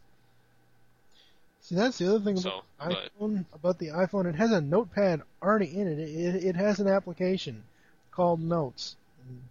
See, 1.61 1.75
that's 1.75 1.97
the 1.97 2.09
other 2.09 2.19
thing 2.19 2.37
So, 2.37 2.61
about 2.79 2.89
but- 2.89 3.11
the 3.19 3.25
iPhone. 3.25 3.45
About 3.53 3.79
the 3.79 3.87
iPhone, 3.87 4.25
it 4.27 4.35
has 4.35 4.51
a 4.51 4.59
notepad 4.61 5.21
already 5.41 5.67
in 5.79 5.87
it. 5.87 5.97
It, 5.99 6.35
it, 6.35 6.43
it 6.43 6.55
has 6.55 6.79
an 6.79 6.87
application 6.87 7.63
called 8.11 8.41
Notes. 8.41 8.95
And 9.27 9.41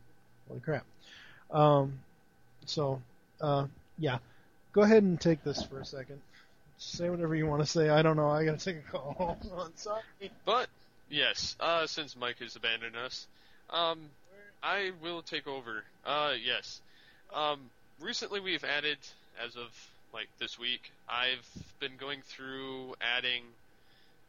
Holy 0.49 0.61
crap! 0.61 0.85
Um, 1.51 1.99
so, 2.67 3.01
uh, 3.41 3.67
yeah, 3.99 4.19
go 4.73 4.83
ahead 4.83 5.03
and 5.03 5.21
take 5.21 5.45
this 5.45 5.63
for 5.63 5.81
a 5.81 5.85
second. 5.85 6.21
Say 6.79 7.09
whatever 7.09 7.35
you 7.35 7.47
want 7.47 7.63
to 7.63 7.67
say. 7.67 7.89
I 7.89 8.03
don't 8.03 8.17
know. 8.17 8.31
I 8.31 8.45
gotta 8.45 8.59
take 8.59 8.79
a 8.79 8.91
call. 8.91 9.39
On, 9.57 9.77
sorry. 9.77 10.03
But 10.45 10.69
yes, 11.09 11.57
uh, 11.61 11.87
since 11.87 12.17
Mike 12.17 12.39
has 12.41 12.57
abandoned 12.57 12.97
us, 12.97 13.27
um, 13.71 13.99
I 14.63 14.91
will 15.03 15.23
take 15.23 15.47
over. 15.47 15.85
Uh, 16.05 16.33
yes. 16.43 16.81
Um, 17.33 17.61
recently 18.01 18.41
we've 18.41 18.65
added, 18.65 18.99
as 19.45 19.57
of 19.57 19.71
like 20.13 20.29
this 20.39 20.59
week, 20.59 20.91
I've 21.09 21.49
been 21.81 21.97
going 21.99 22.23
through 22.27 22.95
adding 23.01 23.43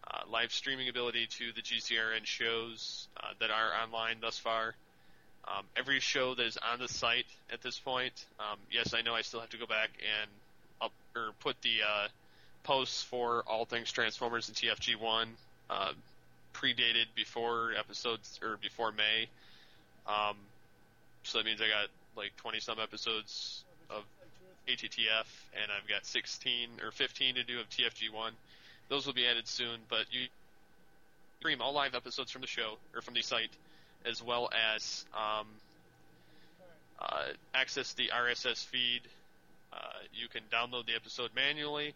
uh, 0.09 0.21
live 0.31 0.51
streaming 0.51 0.89
ability 0.89 1.27
to 1.27 1.51
the 1.53 1.61
GCRN 1.61 2.25
shows 2.25 3.07
uh, 3.17 3.33
that 3.39 3.49
are 3.49 3.71
online 3.83 4.17
thus 4.21 4.37
far. 4.37 4.75
Um, 5.45 5.65
every 5.75 5.99
show 5.99 6.35
that 6.35 6.45
is 6.45 6.57
on 6.57 6.79
the 6.79 6.87
site 6.87 7.25
at 7.51 7.61
this 7.61 7.77
point, 7.77 8.13
um, 8.39 8.57
yes, 8.71 8.93
I 8.93 9.01
know 9.01 9.13
I 9.13 9.21
still 9.21 9.41
have 9.41 9.49
to 9.49 9.57
go 9.57 9.65
back 9.65 9.89
and 9.99 10.29
up 10.81 10.91
or 11.15 11.31
put 11.41 11.61
the 11.61 11.83
uh, 11.85 12.07
posts 12.63 13.03
for 13.03 13.43
all 13.45 13.65
things 13.65 13.91
Transformers 13.91 14.47
and 14.47 14.55
TFG1 14.57 15.27
uh, 15.69 15.91
predated 16.53 17.05
before 17.15 17.73
episodes 17.77 18.39
or 18.41 18.57
before 18.61 18.91
May. 18.91 19.27
Um, 20.07 20.35
so 21.23 21.37
that 21.37 21.45
means 21.45 21.61
I 21.61 21.67
got 21.67 21.89
like 22.15 22.35
20 22.37 22.59
some 22.59 22.79
episodes 22.79 23.63
of 23.89 24.03
ATTF, 24.67 25.27
and 25.61 25.71
I've 25.71 25.87
got 25.89 26.05
16 26.05 26.69
or 26.83 26.91
15 26.91 27.35
to 27.35 27.43
do 27.43 27.59
of 27.59 27.69
TFG1. 27.69 28.31
Those 28.89 29.05
will 29.05 29.13
be 29.13 29.27
added 29.27 29.47
soon, 29.47 29.79
but 29.89 30.05
you 30.11 30.27
stream 31.39 31.61
all 31.61 31.73
live 31.73 31.95
episodes 31.95 32.31
from 32.31 32.41
the 32.41 32.47
show 32.47 32.77
or 32.95 33.01
from 33.01 33.13
the 33.13 33.21
site, 33.21 33.49
as 34.05 34.21
well 34.23 34.49
as 34.75 35.05
um, 35.13 35.47
uh, 36.99 37.23
access 37.53 37.93
the 37.93 38.09
RSS 38.13 38.65
feed. 38.65 39.01
Uh, 39.71 39.77
you 40.13 40.27
can 40.27 40.41
download 40.51 40.85
the 40.85 40.95
episode 40.95 41.31
manually. 41.35 41.93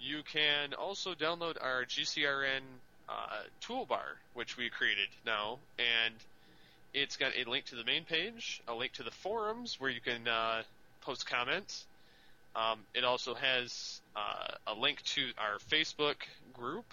You 0.00 0.22
can 0.22 0.72
also 0.74 1.14
download 1.14 1.56
our 1.60 1.84
GCRN 1.84 2.60
uh, 3.08 3.12
toolbar, 3.60 4.16
which 4.34 4.56
we 4.56 4.70
created 4.70 5.08
now, 5.26 5.58
and 5.78 6.14
it's 6.94 7.16
got 7.16 7.32
a 7.36 7.48
link 7.48 7.66
to 7.66 7.76
the 7.76 7.84
main 7.84 8.04
page, 8.04 8.62
a 8.66 8.74
link 8.74 8.92
to 8.94 9.02
the 9.02 9.10
forums 9.10 9.78
where 9.78 9.90
you 9.90 10.00
can 10.00 10.26
uh, 10.26 10.62
post 11.02 11.26
comments, 11.26 11.86
Um, 12.56 12.80
it 12.94 13.04
also 13.04 13.34
has 13.34 14.00
uh, 14.16 14.48
a 14.66 14.74
link 14.74 15.02
to 15.14 15.22
our 15.38 15.58
Facebook 15.70 16.16
group, 16.52 16.84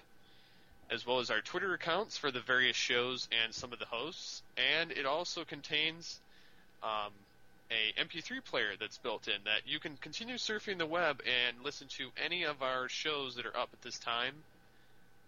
as 0.89 1.05
well 1.05 1.19
as 1.19 1.29
our 1.29 1.41
Twitter 1.41 1.73
accounts 1.73 2.17
for 2.17 2.31
the 2.31 2.39
various 2.39 2.75
shows 2.75 3.27
and 3.43 3.53
some 3.53 3.73
of 3.73 3.79
the 3.79 3.85
hosts. 3.85 4.41
And 4.79 4.91
it 4.91 5.05
also 5.05 5.43
contains 5.43 6.19
um, 6.81 7.11
a 7.69 8.01
MP3 8.01 8.43
player 8.43 8.71
that's 8.79 8.97
built 8.97 9.27
in 9.27 9.43
that 9.45 9.61
you 9.65 9.79
can 9.79 9.97
continue 9.97 10.35
surfing 10.35 10.77
the 10.77 10.85
web 10.85 11.21
and 11.25 11.57
listen 11.63 11.87
to 11.97 12.09
any 12.23 12.43
of 12.43 12.61
our 12.61 12.87
shows 12.87 13.35
that 13.35 13.45
are 13.45 13.57
up 13.57 13.69
at 13.73 13.81
this 13.81 13.99
time. 13.99 14.33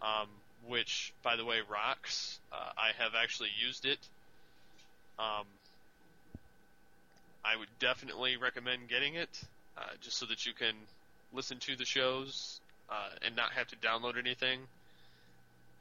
Um, 0.01 0.27
which, 0.67 1.13
by 1.23 1.35
the 1.35 1.45
way, 1.45 1.59
rocks. 1.69 2.39
Uh, 2.51 2.71
I 2.77 2.91
have 3.01 3.13
actually 3.15 3.49
used 3.65 3.85
it. 3.85 3.99
Um, 5.17 5.45
I 7.43 7.55
would 7.55 7.69
definitely 7.79 8.37
recommend 8.37 8.89
getting 8.89 9.15
it, 9.15 9.29
uh, 9.77 9.81
just 10.01 10.17
so 10.17 10.25
that 10.27 10.45
you 10.45 10.53
can 10.53 10.73
listen 11.33 11.57
to 11.59 11.75
the 11.75 11.85
shows 11.85 12.59
uh, 12.89 13.09
and 13.25 13.35
not 13.35 13.51
have 13.53 13.67
to 13.67 13.75
download 13.77 14.17
anything. 14.17 14.59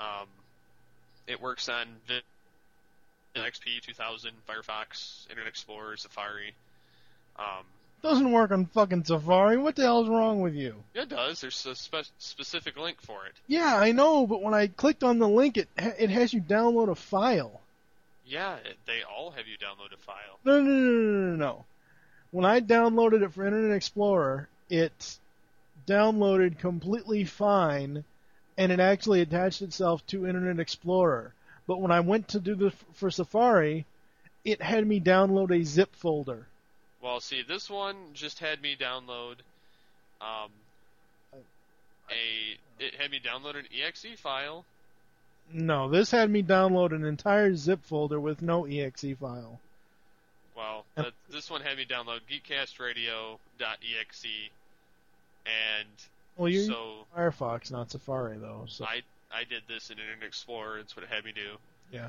Um, 0.00 0.26
it 1.26 1.40
works 1.40 1.68
on 1.68 1.86
XP 3.36 3.80
2000, 3.82 4.30
Firefox, 4.48 5.28
Internet 5.30 5.48
Explorer, 5.48 5.96
Safari. 5.96 6.54
Um, 7.38 7.64
Doesn't 8.02 8.32
work 8.32 8.50
on 8.50 8.66
fucking 8.66 9.04
Safari. 9.04 9.56
What 9.56 9.76
the 9.76 9.82
hell's 9.82 10.08
wrong 10.08 10.40
with 10.40 10.54
you? 10.54 10.74
it 10.94 11.08
does. 11.08 11.40
There's 11.40 11.66
a 11.66 11.74
spe- 11.74 12.10
specific 12.18 12.76
link 12.76 13.00
for 13.00 13.26
it. 13.26 13.32
Yeah, 13.46 13.76
I 13.76 13.92
know, 13.92 14.26
but 14.26 14.42
when 14.42 14.54
I 14.54 14.68
clicked 14.68 15.04
on 15.04 15.18
the 15.18 15.28
link, 15.28 15.56
it 15.56 15.68
ha- 15.78 15.94
it 15.98 16.10
has 16.10 16.32
you 16.32 16.40
download 16.40 16.88
a 16.90 16.94
file. 16.94 17.60
Yeah, 18.26 18.56
it, 18.56 18.76
they 18.86 19.00
all 19.02 19.30
have 19.30 19.46
you 19.46 19.56
download 19.56 19.92
a 19.94 19.96
file. 19.98 20.38
No, 20.44 20.60
no, 20.60 20.70
no, 20.70 20.90
no, 20.90 21.30
no, 21.30 21.36
no. 21.36 21.64
When 22.30 22.44
I 22.44 22.60
downloaded 22.60 23.22
it 23.22 23.32
for 23.32 23.46
Internet 23.46 23.76
Explorer, 23.76 24.48
it 24.68 25.18
downloaded 25.86 26.58
completely 26.58 27.24
fine, 27.24 28.04
and 28.58 28.72
it 28.72 28.80
actually 28.80 29.20
attached 29.20 29.62
itself 29.62 30.04
to 30.08 30.26
Internet 30.26 30.58
Explorer. 30.58 31.32
But 31.66 31.80
when 31.80 31.92
I 31.92 32.00
went 32.00 32.28
to 32.28 32.40
do 32.40 32.56
this 32.56 32.74
for 32.94 33.10
Safari, 33.10 33.86
it 34.44 34.60
had 34.60 34.86
me 34.86 35.00
download 35.00 35.58
a 35.58 35.64
zip 35.64 35.94
folder. 35.94 36.46
Well, 37.00 37.20
see, 37.20 37.42
this 37.42 37.70
one 37.70 37.96
just 38.14 38.40
had 38.40 38.60
me 38.60 38.76
download 38.78 39.36
um, 40.20 40.50
a. 42.10 42.58
It 42.80 42.96
had 42.96 43.12
me 43.12 43.20
download 43.20 43.56
an 43.56 43.66
exe 43.80 44.18
file. 44.18 44.64
No, 45.52 45.88
this 45.88 46.10
had 46.10 46.28
me 46.28 46.42
download 46.42 46.92
an 46.92 47.04
entire 47.04 47.54
zip 47.54 47.84
folder 47.84 48.18
with 48.18 48.42
no 48.42 48.66
exe 48.66 49.16
file. 49.20 49.60
Well, 50.56 50.84
that, 50.96 51.12
this 51.30 51.48
one 51.48 51.60
had 51.60 51.76
me 51.76 51.86
download 51.86 52.22
geekcastradio.exe, 52.28 54.50
and 55.46 55.88
Well, 56.38 56.48
you're 56.48 56.64
so 56.64 57.04
Firefox, 57.14 57.70
not 57.70 57.90
Safari, 57.90 58.38
though. 58.38 58.64
So 58.68 58.84
I 58.84 59.02
I 59.30 59.44
did 59.44 59.62
this 59.68 59.90
in 59.90 59.98
Internet 59.98 60.26
Explorer. 60.26 60.78
It's 60.78 60.96
what 60.96 61.02
it 61.02 61.10
had 61.10 61.24
me 61.24 61.32
do. 61.32 61.58
yeah, 61.92 62.08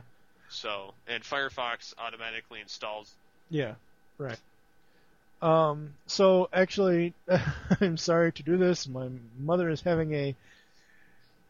So, 0.49 0.93
and 1.07 1.21
Firefox 1.23 1.93
automatically 1.97 2.61
installs. 2.61 3.11
yeah, 3.49 3.73
right. 4.17 4.39
Um, 5.41 5.93
so 6.05 6.47
actually, 6.53 7.13
I'm 7.81 7.97
sorry 7.97 8.31
to 8.33 8.43
do 8.43 8.57
this. 8.57 8.87
My 8.87 9.09
mother 9.39 9.69
is 9.69 9.81
having 9.81 10.13
a 10.13 10.35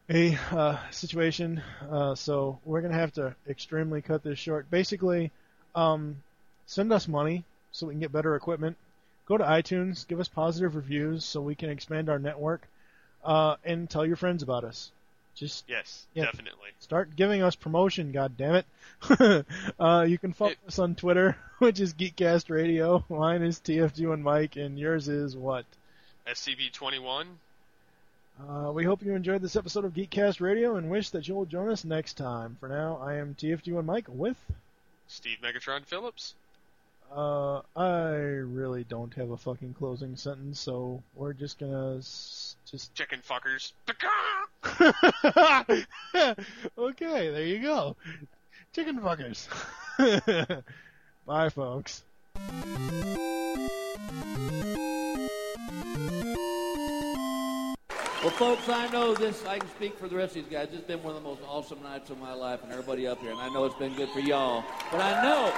a 0.08 0.36
uh, 0.50 0.90
situation, 0.90 1.62
uh, 1.88 2.14
so 2.16 2.58
we're 2.64 2.80
gonna 2.80 2.94
have 2.94 3.12
to 3.12 3.34
extremely 3.48 4.02
cut 4.02 4.24
this 4.24 4.38
short. 4.38 4.68
Basically, 4.70 5.30
um, 5.74 6.16
send 6.66 6.92
us 6.92 7.06
money 7.06 7.44
so 7.72 7.86
we 7.86 7.92
can 7.94 8.00
get 8.00 8.10
better 8.10 8.34
equipment. 8.34 8.76
Go 9.30 9.38
to 9.38 9.44
iTunes, 9.44 10.08
give 10.08 10.18
us 10.18 10.26
positive 10.26 10.74
reviews 10.74 11.24
so 11.24 11.40
we 11.40 11.54
can 11.54 11.70
expand 11.70 12.08
our 12.08 12.18
network, 12.18 12.66
uh, 13.24 13.54
and 13.64 13.88
tell 13.88 14.04
your 14.04 14.16
friends 14.16 14.42
about 14.42 14.64
us. 14.64 14.90
Just 15.36 15.64
Yes, 15.68 16.04
Yeah. 16.14 16.24
definitely. 16.24 16.70
Start 16.80 17.14
giving 17.14 17.40
us 17.40 17.54
promotion, 17.54 18.10
God 18.10 18.36
damn 18.36 18.56
it! 18.56 19.46
uh, 19.78 20.04
you 20.08 20.18
can 20.18 20.32
follow 20.32 20.54
us 20.66 20.80
on 20.80 20.96
Twitter, 20.96 21.36
which 21.60 21.78
is 21.78 21.94
Geekcast 21.94 22.50
Radio. 22.50 23.04
Mine 23.08 23.42
is 23.42 23.60
TFG 23.60 24.12
and 24.12 24.24
Mike, 24.24 24.56
and 24.56 24.76
yours 24.76 25.06
is 25.06 25.36
what? 25.36 25.64
SCB21. 26.26 27.26
Uh, 28.48 28.72
we 28.72 28.82
hope 28.82 29.00
you 29.00 29.14
enjoyed 29.14 29.42
this 29.42 29.54
episode 29.54 29.84
of 29.84 29.94
Geekcast 29.94 30.40
Radio 30.40 30.74
and 30.74 30.90
wish 30.90 31.10
that 31.10 31.28
you'll 31.28 31.44
join 31.46 31.70
us 31.70 31.84
next 31.84 32.14
time. 32.14 32.56
For 32.58 32.68
now, 32.68 32.96
I 32.96 33.14
am 33.14 33.36
TFG 33.36 33.78
and 33.78 33.86
Mike 33.86 34.08
with. 34.08 34.38
Steve 35.06 35.38
Megatron 35.40 35.86
Phillips. 35.86 36.34
Uh, 37.14 37.62
I 37.74 38.10
really 38.12 38.84
don't 38.84 39.12
have 39.14 39.30
a 39.30 39.36
fucking 39.36 39.74
closing 39.74 40.14
sentence, 40.14 40.60
so 40.60 41.02
we're 41.14 41.32
just 41.32 41.58
gonna 41.58 41.98
s- 41.98 42.54
just. 42.70 42.94
Chicken 42.94 43.20
fuckers. 43.20 43.72
okay, 46.78 47.30
there 47.30 47.46
you 47.46 47.60
go. 47.62 47.96
Chicken 48.72 49.00
fuckers. 49.00 49.48
Bye, 51.26 51.48
folks. 51.48 52.04
Well, 58.22 58.30
folks, 58.32 58.68
I 58.68 58.86
know 58.92 59.14
this. 59.14 59.44
I 59.46 59.58
can 59.58 59.68
speak 59.70 59.98
for 59.98 60.06
the 60.06 60.14
rest 60.14 60.36
of 60.36 60.44
these 60.44 60.52
guys. 60.52 60.68
It's 60.72 60.86
been 60.86 61.02
one 61.02 61.16
of 61.16 61.22
the 61.22 61.28
most 61.28 61.40
awesome 61.48 61.82
nights 61.82 62.10
of 62.10 62.20
my 62.20 62.34
life, 62.34 62.62
and 62.62 62.70
everybody 62.70 63.06
up 63.06 63.18
here. 63.20 63.30
And 63.30 63.40
I 63.40 63.48
know 63.48 63.64
it's 63.64 63.74
been 63.76 63.94
good 63.94 64.10
for 64.10 64.20
y'all. 64.20 64.62
But 64.92 65.00
I 65.00 65.22
know 65.22 65.52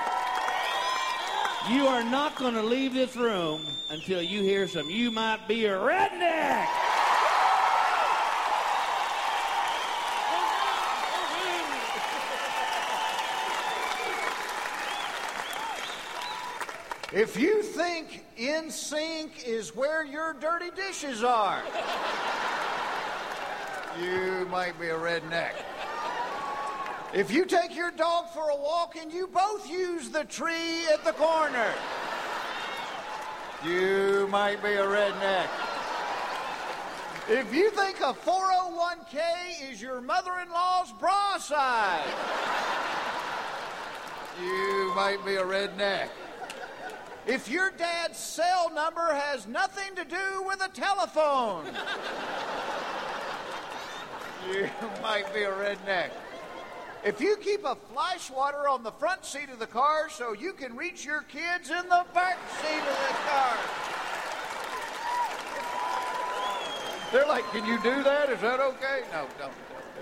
you 1.71 1.87
are 1.87 2.03
not 2.03 2.35
going 2.37 2.55
to 2.55 2.63
leave 2.63 2.93
this 2.93 3.15
room 3.17 3.63
until 3.91 4.21
you 4.21 4.43
hear 4.43 4.67
some. 4.67 4.91
You 4.91 5.11
might 5.11 5.47
be 5.47 5.67
a 5.67 5.77
redneck. 5.77 6.67
If 17.13 17.39
you 17.39 17.63
think 17.63 18.25
In 18.39 18.71
Sync 18.71 19.47
is 19.47 19.77
where 19.77 20.03
your 20.03 20.33
dirty 20.33 20.71
dishes 20.71 21.23
are, 21.23 21.63
you 24.01 24.47
might 24.51 24.81
be 24.81 24.89
a 24.89 24.95
redneck. 24.95 25.53
If 27.15 27.31
you 27.31 27.45
take 27.45 27.77
your 27.77 27.91
dog 27.91 28.31
for 28.31 28.49
a 28.49 28.57
walk 28.57 28.97
and 28.97 29.13
you 29.13 29.27
both 29.27 29.69
use 29.69 30.09
the 30.09 30.25
tree 30.25 30.87
at 30.91 31.05
the 31.05 31.13
corner, 31.13 31.71
you 33.63 34.27
might 34.31 34.63
be 34.63 34.71
a 34.71 34.83
redneck. 34.83 35.47
If 37.29 37.55
you 37.55 37.71
think 37.73 38.01
a 38.01 38.15
401k 38.15 39.71
is 39.71 39.83
your 39.83 40.01
mother 40.01 40.33
in 40.43 40.51
law's 40.51 40.91
bra 40.93 41.37
size, 41.37 42.01
you 44.43 44.93
might 44.97 45.23
be 45.27 45.35
a 45.35 45.45
redneck. 45.45 46.09
If 47.27 47.47
your 47.47 47.73
dad's 47.73 48.17
cell 48.17 48.73
number 48.75 49.13
has 49.13 49.47
nothing 49.47 49.95
to 49.97 50.05
do 50.07 50.45
with 50.47 50.65
a 50.65 50.71
telephone, 50.71 51.67
you 54.51 54.71
might 55.03 55.33
be 55.35 55.43
a 55.43 55.53
redneck. 55.53 56.11
If 57.05 57.21
you 57.21 57.37
keep 57.37 57.65
a 57.65 57.75
fly 57.75 58.17
swatter 58.19 58.69
on 58.69 58.85
the 58.85 58.93
front 58.93 59.25
seat 59.25 59.51
of 59.51 59.59
the 59.59 59.67
car 59.67 60.09
so 60.09 60.35
you 60.35 60.53
can 60.53 60.77
reach 60.77 61.05
your 61.05 61.23
kids 61.23 61.69
in 61.69 61.89
the 61.89 62.05
back 62.15 62.39
seat 62.61 62.79
of 62.79 62.85
the 62.85 63.15
car. 63.29 63.57
They're 67.11 67.27
like, 67.27 67.45
can 67.51 67.67
you 67.67 67.83
do 67.83 68.05
that? 68.05 68.31
Is 68.31 68.41
that 68.41 68.61
okay? 68.61 69.03
No, 69.13 69.27
don't, 69.39 69.53
don't 69.69 69.95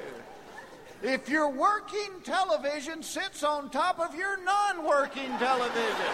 do. 1.02 1.08
If 1.08 1.28
your 1.28 1.48
working 1.48 2.20
television 2.22 3.02
sits 3.02 3.42
on 3.42 3.70
top 3.70 3.98
of 3.98 4.14
your 4.14 4.36
non 4.44 4.84
working 4.84 5.36
television, 5.38 6.12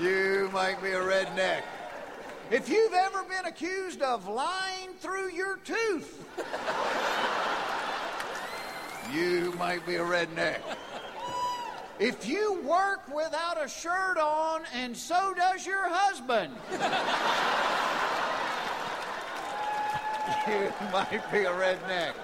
you 0.00 0.48
might 0.52 0.82
be 0.82 0.92
a 0.92 1.00
redneck. 1.00 1.60
If 2.50 2.70
you've 2.70 2.94
ever 2.94 3.22
been 3.24 3.44
accused 3.44 4.00
of 4.00 4.26
lying 4.26 4.94
through 4.98 5.30
your 5.30 5.58
tooth, 5.58 6.24
you 9.12 9.52
might 9.58 9.86
be 9.86 9.96
a 9.96 10.00
redneck. 10.00 10.60
If 11.98 12.26
you 12.26 12.60
work 12.62 13.06
without 13.14 13.62
a 13.62 13.68
shirt 13.68 14.16
on 14.18 14.62
and 14.74 14.96
so 14.96 15.34
does 15.34 15.66
your 15.66 15.88
husband, 15.88 16.54
you 20.48 20.72
might 20.92 21.22
be 21.30 21.40
a 21.40 21.50
redneck. 21.50 22.14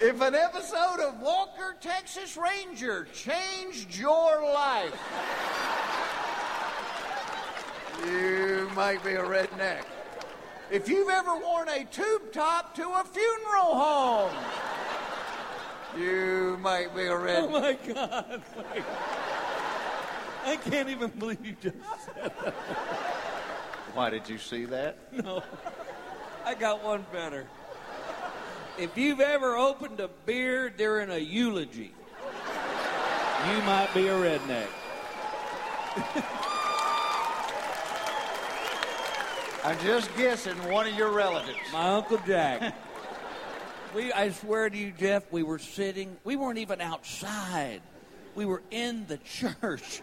If 0.00 0.20
an 0.20 0.34
episode 0.34 1.00
of 1.00 1.20
Walker, 1.20 1.76
Texas 1.80 2.36
Ranger 2.36 3.06
changed 3.12 3.96
your 3.96 4.42
life, 4.52 4.98
you 8.06 8.68
might 8.74 9.04
be 9.04 9.12
a 9.12 9.22
redneck. 9.22 9.84
If 10.70 10.88
you've 10.88 11.10
ever 11.10 11.36
worn 11.36 11.68
a 11.68 11.84
tube 11.84 12.32
top 12.32 12.74
to 12.76 12.82
a 12.82 13.04
funeral 13.04 13.74
home, 13.74 14.32
you 15.98 16.58
might 16.60 16.94
be 16.94 17.02
a 17.02 17.10
redneck. 17.10 17.42
Oh 17.42 17.60
my 17.60 17.72
God! 17.92 18.42
I 20.44 20.56
can't 20.56 20.88
even 20.88 21.10
believe 21.10 21.44
you 21.44 21.56
just 21.60 21.76
said 22.04 22.32
that. 22.42 22.54
Why 23.94 24.10
did 24.10 24.28
you 24.28 24.38
see 24.38 24.64
that? 24.66 24.96
No. 25.12 25.42
I 26.44 26.54
got 26.54 26.82
one 26.82 27.04
better. 27.12 27.46
If 28.78 28.96
you've 28.96 29.20
ever 29.20 29.56
opened 29.56 30.00
a 30.00 30.08
beer 30.26 30.70
during 30.70 31.10
a 31.10 31.18
eulogy, 31.18 31.92
you 33.46 33.62
might 33.62 33.90
be 33.94 34.08
a 34.08 34.14
redneck. 34.14 34.68
I'm 39.64 39.78
just 39.80 40.12
guessing 40.16 40.56
one 40.72 40.88
of 40.88 40.94
your 40.94 41.12
relatives. 41.12 41.58
My 41.72 41.90
Uncle 41.90 42.18
Jack. 42.26 42.74
We, 43.94 44.12
I 44.12 44.30
swear 44.30 44.70
to 44.70 44.76
you, 44.76 44.92
Jeff, 44.92 45.30
we 45.30 45.42
were 45.42 45.58
sitting, 45.58 46.16
we 46.24 46.36
weren't 46.36 46.58
even 46.58 46.80
outside. 46.80 47.82
We 48.34 48.46
were 48.46 48.62
in 48.70 49.06
the 49.06 49.18
church. 49.18 50.00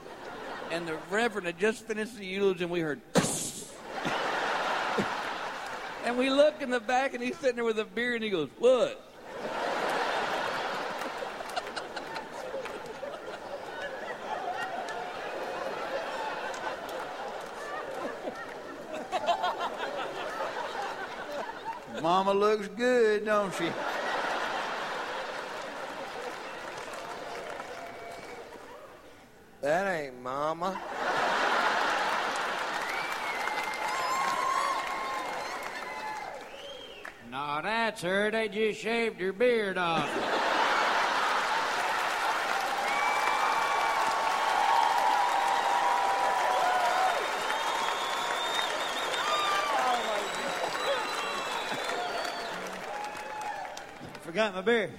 And 0.72 0.88
the 0.88 0.98
Reverend 1.09 1.48
had 1.48 1.58
just 1.59 1.85
finished 1.85 2.16
the 2.18 2.26
eulogy, 2.26 2.64
and 2.64 2.72
we 2.72 2.82
heard. 2.82 3.01
and 6.06 6.18
we 6.18 6.30
look 6.30 6.61
in 6.61 6.69
the 6.69 6.80
back, 6.80 7.16
and 7.16 7.24
he's 7.24 7.38
sitting 7.38 7.56
there 7.56 7.66
with 7.66 7.80
a 7.80 7.85
beer, 7.85 8.14
and 8.14 8.24
he 8.24 8.30
goes, 8.30 8.50
What? 8.59 9.08
Mama 22.09 22.33
looks 22.33 22.67
good, 22.69 23.23
don't 23.23 23.53
she? 23.53 23.69
That 29.61 29.88
ain't 29.95 30.19
Mama. 30.19 30.81
No, 37.29 37.59
that's 37.61 38.01
her. 38.01 38.31
They 38.31 38.49
just 38.49 38.81
shaved 38.81 39.21
her 39.21 39.31
beard 39.31 39.77
off. 39.77 40.09
Forgot 54.40 54.56
my 54.56 54.61
beer. 54.61 54.90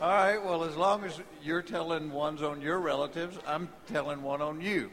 All 0.00 0.08
right, 0.10 0.38
well, 0.38 0.62
as 0.62 0.76
long 0.76 1.04
as 1.04 1.20
you're 1.42 1.62
telling 1.62 2.12
ones 2.12 2.40
on 2.42 2.60
your 2.60 2.78
relatives, 2.78 3.36
I'm 3.46 3.68
telling 3.88 4.22
one 4.22 4.40
on 4.40 4.60
you. 4.60 4.90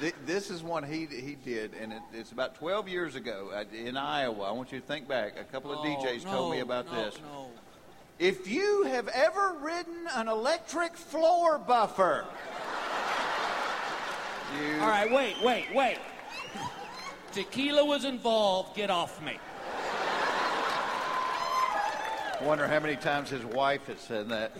Th- 0.00 0.14
This 0.26 0.50
is 0.50 0.62
one 0.64 0.82
he 0.82 1.06
he 1.06 1.36
did, 1.44 1.72
and 1.80 1.92
it, 1.92 2.02
it's 2.12 2.32
about 2.32 2.56
12 2.56 2.88
years 2.88 3.14
ago 3.14 3.50
in 3.72 3.96
Iowa. 3.96 4.44
I 4.44 4.50
want 4.50 4.72
you 4.72 4.80
to 4.80 4.86
think 4.86 5.06
back. 5.06 5.38
A 5.38 5.44
couple 5.44 5.70
of 5.72 5.78
Oh, 5.78 5.84
DJs 5.84 6.24
told 6.24 6.52
me 6.52 6.60
about 6.60 6.86
no, 6.86 7.04
this. 7.04 7.18
no. 7.22 7.46
If 8.18 8.48
you 8.48 8.82
have 8.84 9.08
ever 9.08 9.54
ridden 9.60 10.06
an 10.14 10.26
electric 10.28 10.96
floor 10.96 11.58
buffer, 11.58 12.24
you 14.58 14.80
All 14.80 14.88
right, 14.88 15.10
wait, 15.10 15.36
wait, 15.42 15.74
wait. 15.74 15.98
Tequila 17.32 17.84
was 17.84 18.04
involved. 18.04 18.76
Get 18.76 18.90
off 18.90 19.22
me. 19.22 19.38
wonder 22.42 22.66
how 22.66 22.80
many 22.80 22.96
times 22.96 23.30
his 23.30 23.44
wife 23.44 23.86
has 23.86 24.00
said 24.00 24.28
that. 24.30 24.52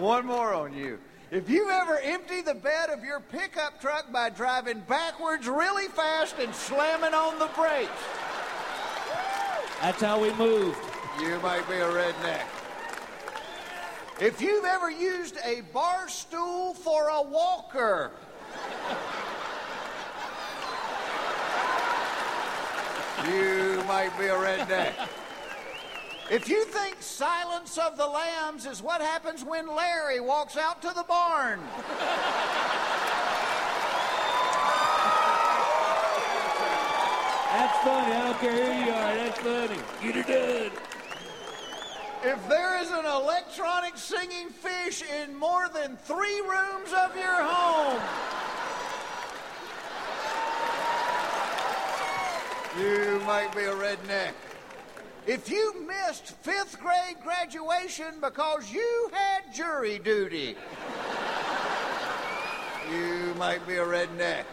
One 0.00 0.26
more 0.26 0.54
on 0.54 0.72
you. 0.72 0.98
If 1.30 1.48
you 1.48 1.70
ever 1.70 1.98
empty 1.98 2.42
the 2.42 2.54
bed 2.54 2.90
of 2.90 3.04
your 3.04 3.20
pickup 3.20 3.80
truck 3.80 4.10
by 4.10 4.30
driving 4.30 4.80
backwards 4.80 5.46
really 5.46 5.88
fast 5.88 6.36
and 6.38 6.54
slamming 6.54 7.14
on 7.14 7.38
the 7.38 7.46
brakes, 7.54 7.90
That's 9.80 10.02
how 10.02 10.20
we 10.20 10.30
moved. 10.34 10.78
you 11.22 11.38
might 11.40 11.66
be 11.66 11.76
a 11.76 11.88
redneck. 11.88 12.44
If 14.20 14.42
you've 14.42 14.66
ever 14.66 14.90
used 14.90 15.38
a 15.42 15.62
bar 15.72 16.06
stool 16.06 16.74
for 16.74 17.08
a 17.08 17.22
walker, 17.22 18.10
you 23.26 23.82
might 23.88 24.12
be 24.18 24.26
a 24.26 24.34
redneck. 24.34 24.92
If 26.30 26.46
you 26.46 26.66
think 26.66 26.96
Silence 27.00 27.78
of 27.78 27.96
the 27.96 28.06
Lambs 28.06 28.66
is 28.66 28.82
what 28.82 29.00
happens 29.00 29.42
when 29.42 29.66
Larry 29.66 30.20
walks 30.20 30.58
out 30.58 30.82
to 30.82 30.88
the 30.94 31.04
barn, 31.08 31.58
That's 37.52 37.78
funny. 37.78 38.12
I 38.12 38.26
don't 38.26 38.38
care 38.38 38.74
who 38.74 38.84
you 38.84 38.92
are. 38.92 39.14
That's 39.16 39.38
funny. 39.40 39.80
Get 40.00 40.16
it 40.16 40.26
done. 40.28 40.70
if 42.22 42.48
there 42.48 42.80
is 42.80 42.90
an 42.92 43.04
electronic 43.04 43.96
singing 43.96 44.50
fish 44.50 45.02
in 45.02 45.34
more 45.34 45.68
than 45.68 45.96
three 45.96 46.40
rooms 46.42 46.92
of 46.96 47.16
your 47.16 47.42
home, 47.42 48.00
you 52.78 53.20
might 53.26 53.52
be 53.52 53.62
a 53.62 53.74
redneck. 53.74 54.32
If 55.26 55.50
you 55.50 55.74
missed 55.88 56.36
fifth 56.42 56.78
grade 56.80 57.16
graduation 57.24 58.20
because 58.20 58.72
you 58.72 59.10
had 59.12 59.52
jury 59.52 59.98
duty, 59.98 60.56
you 62.92 63.34
might 63.38 63.66
be 63.66 63.74
a 63.74 63.84
redneck. 63.84 64.44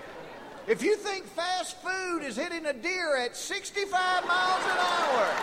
If 0.67 0.83
you 0.83 0.97
think 0.97 1.25
fast 1.27 1.77
food 1.81 2.23
is 2.23 2.35
hitting 2.35 2.65
a 2.65 2.73
deer 2.73 3.15
at 3.15 3.37
65 3.37 3.89
miles 4.27 4.63
an 4.65 4.77
hour, 4.77 5.33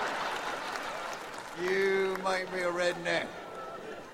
you 1.65 2.15
might 2.23 2.53
be 2.53 2.61
a 2.61 2.71
redneck. 2.71 3.25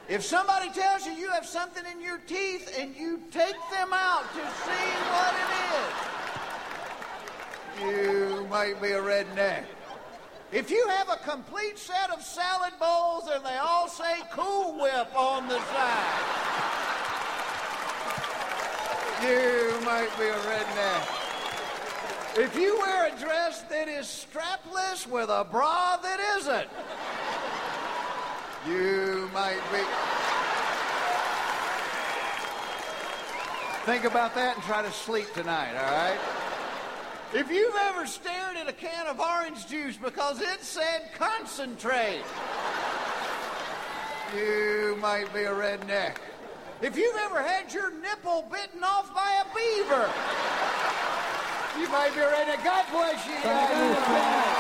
If 0.08 0.22
somebody 0.22 0.70
tells 0.70 1.05
you 1.06 1.12
you 1.12 1.28
have 1.30 1.44
something 1.44 1.82
in 1.92 2.00
your 2.00 2.18
teeth 2.18 2.72
and 2.78 2.94
you 2.94 3.20
take 3.32 3.56
them 3.72 3.92
out 3.92 4.22
to 4.34 4.39
see 4.39 4.94
what 5.10 5.34
it 5.34 5.50
is, 7.89 8.30
you 8.39 8.47
might 8.48 8.80
be 8.80 8.92
a 8.92 9.02
redneck. 9.02 9.64
If 10.52 10.70
you 10.70 10.86
have 10.90 11.08
a 11.08 11.16
complete 11.28 11.76
set 11.76 12.10
of 12.10 12.22
salad 12.22 12.74
bowls 12.78 13.28
and 13.32 13.44
they 13.44 13.56
all 13.56 13.89
say 13.89 14.20
Cool 14.32 14.80
Whip 14.80 15.12
on 15.16 15.48
the 15.48 15.58
side, 15.58 17.09
you 19.23 19.81
might 19.84 20.10
be 20.18 20.24
a 20.24 20.39
redneck. 20.49 21.20
If 22.39 22.57
you 22.57 22.78
wear 22.78 23.08
a 23.12 23.18
dress 23.18 23.62
that 23.62 23.89
is 23.89 24.07
strapless 24.07 25.07
with 25.07 25.28
a 25.28 25.44
bra 25.44 25.97
that 25.97 26.20
isn't, 26.39 26.68
you 28.66 29.28
might 29.34 29.60
be. 29.73 29.81
Think 33.84 34.05
about 34.05 34.34
that 34.36 34.57
and 34.57 34.65
try 34.65 34.82
to 34.82 34.92
sleep 34.92 35.32
tonight, 35.34 35.74
all 35.76 35.92
right? 35.92 36.18
If 37.34 37.50
you've 37.50 37.76
ever 37.86 38.07
stared 38.07 38.57
at 38.57 38.68
a 38.68 38.73
can 38.73 39.07
of 39.07 39.20
orange 39.20 39.66
juice 39.66 39.97
because 39.97 40.40
it 40.40 40.62
said 40.62 41.10
concentrate, 41.15 42.23
you 44.36 44.97
might 45.00 45.32
be 45.32 45.44
a 45.44 45.50
redneck. 45.50 46.16
If 46.83 46.97
you've 46.97 47.17
ever 47.17 47.42
had 47.42 47.70
your 47.75 47.91
nipple 47.91 48.47
bitten 48.50 48.83
off 48.83 49.15
by 49.15 49.42
a 49.42 49.44
beaver, 49.55 50.09
you 51.78 51.86
might 51.92 52.15
be 52.15 52.20
a 52.20 52.31
redneck. 52.31 52.65
God 52.65 52.86
bless 52.91 53.26
you. 53.26 54.59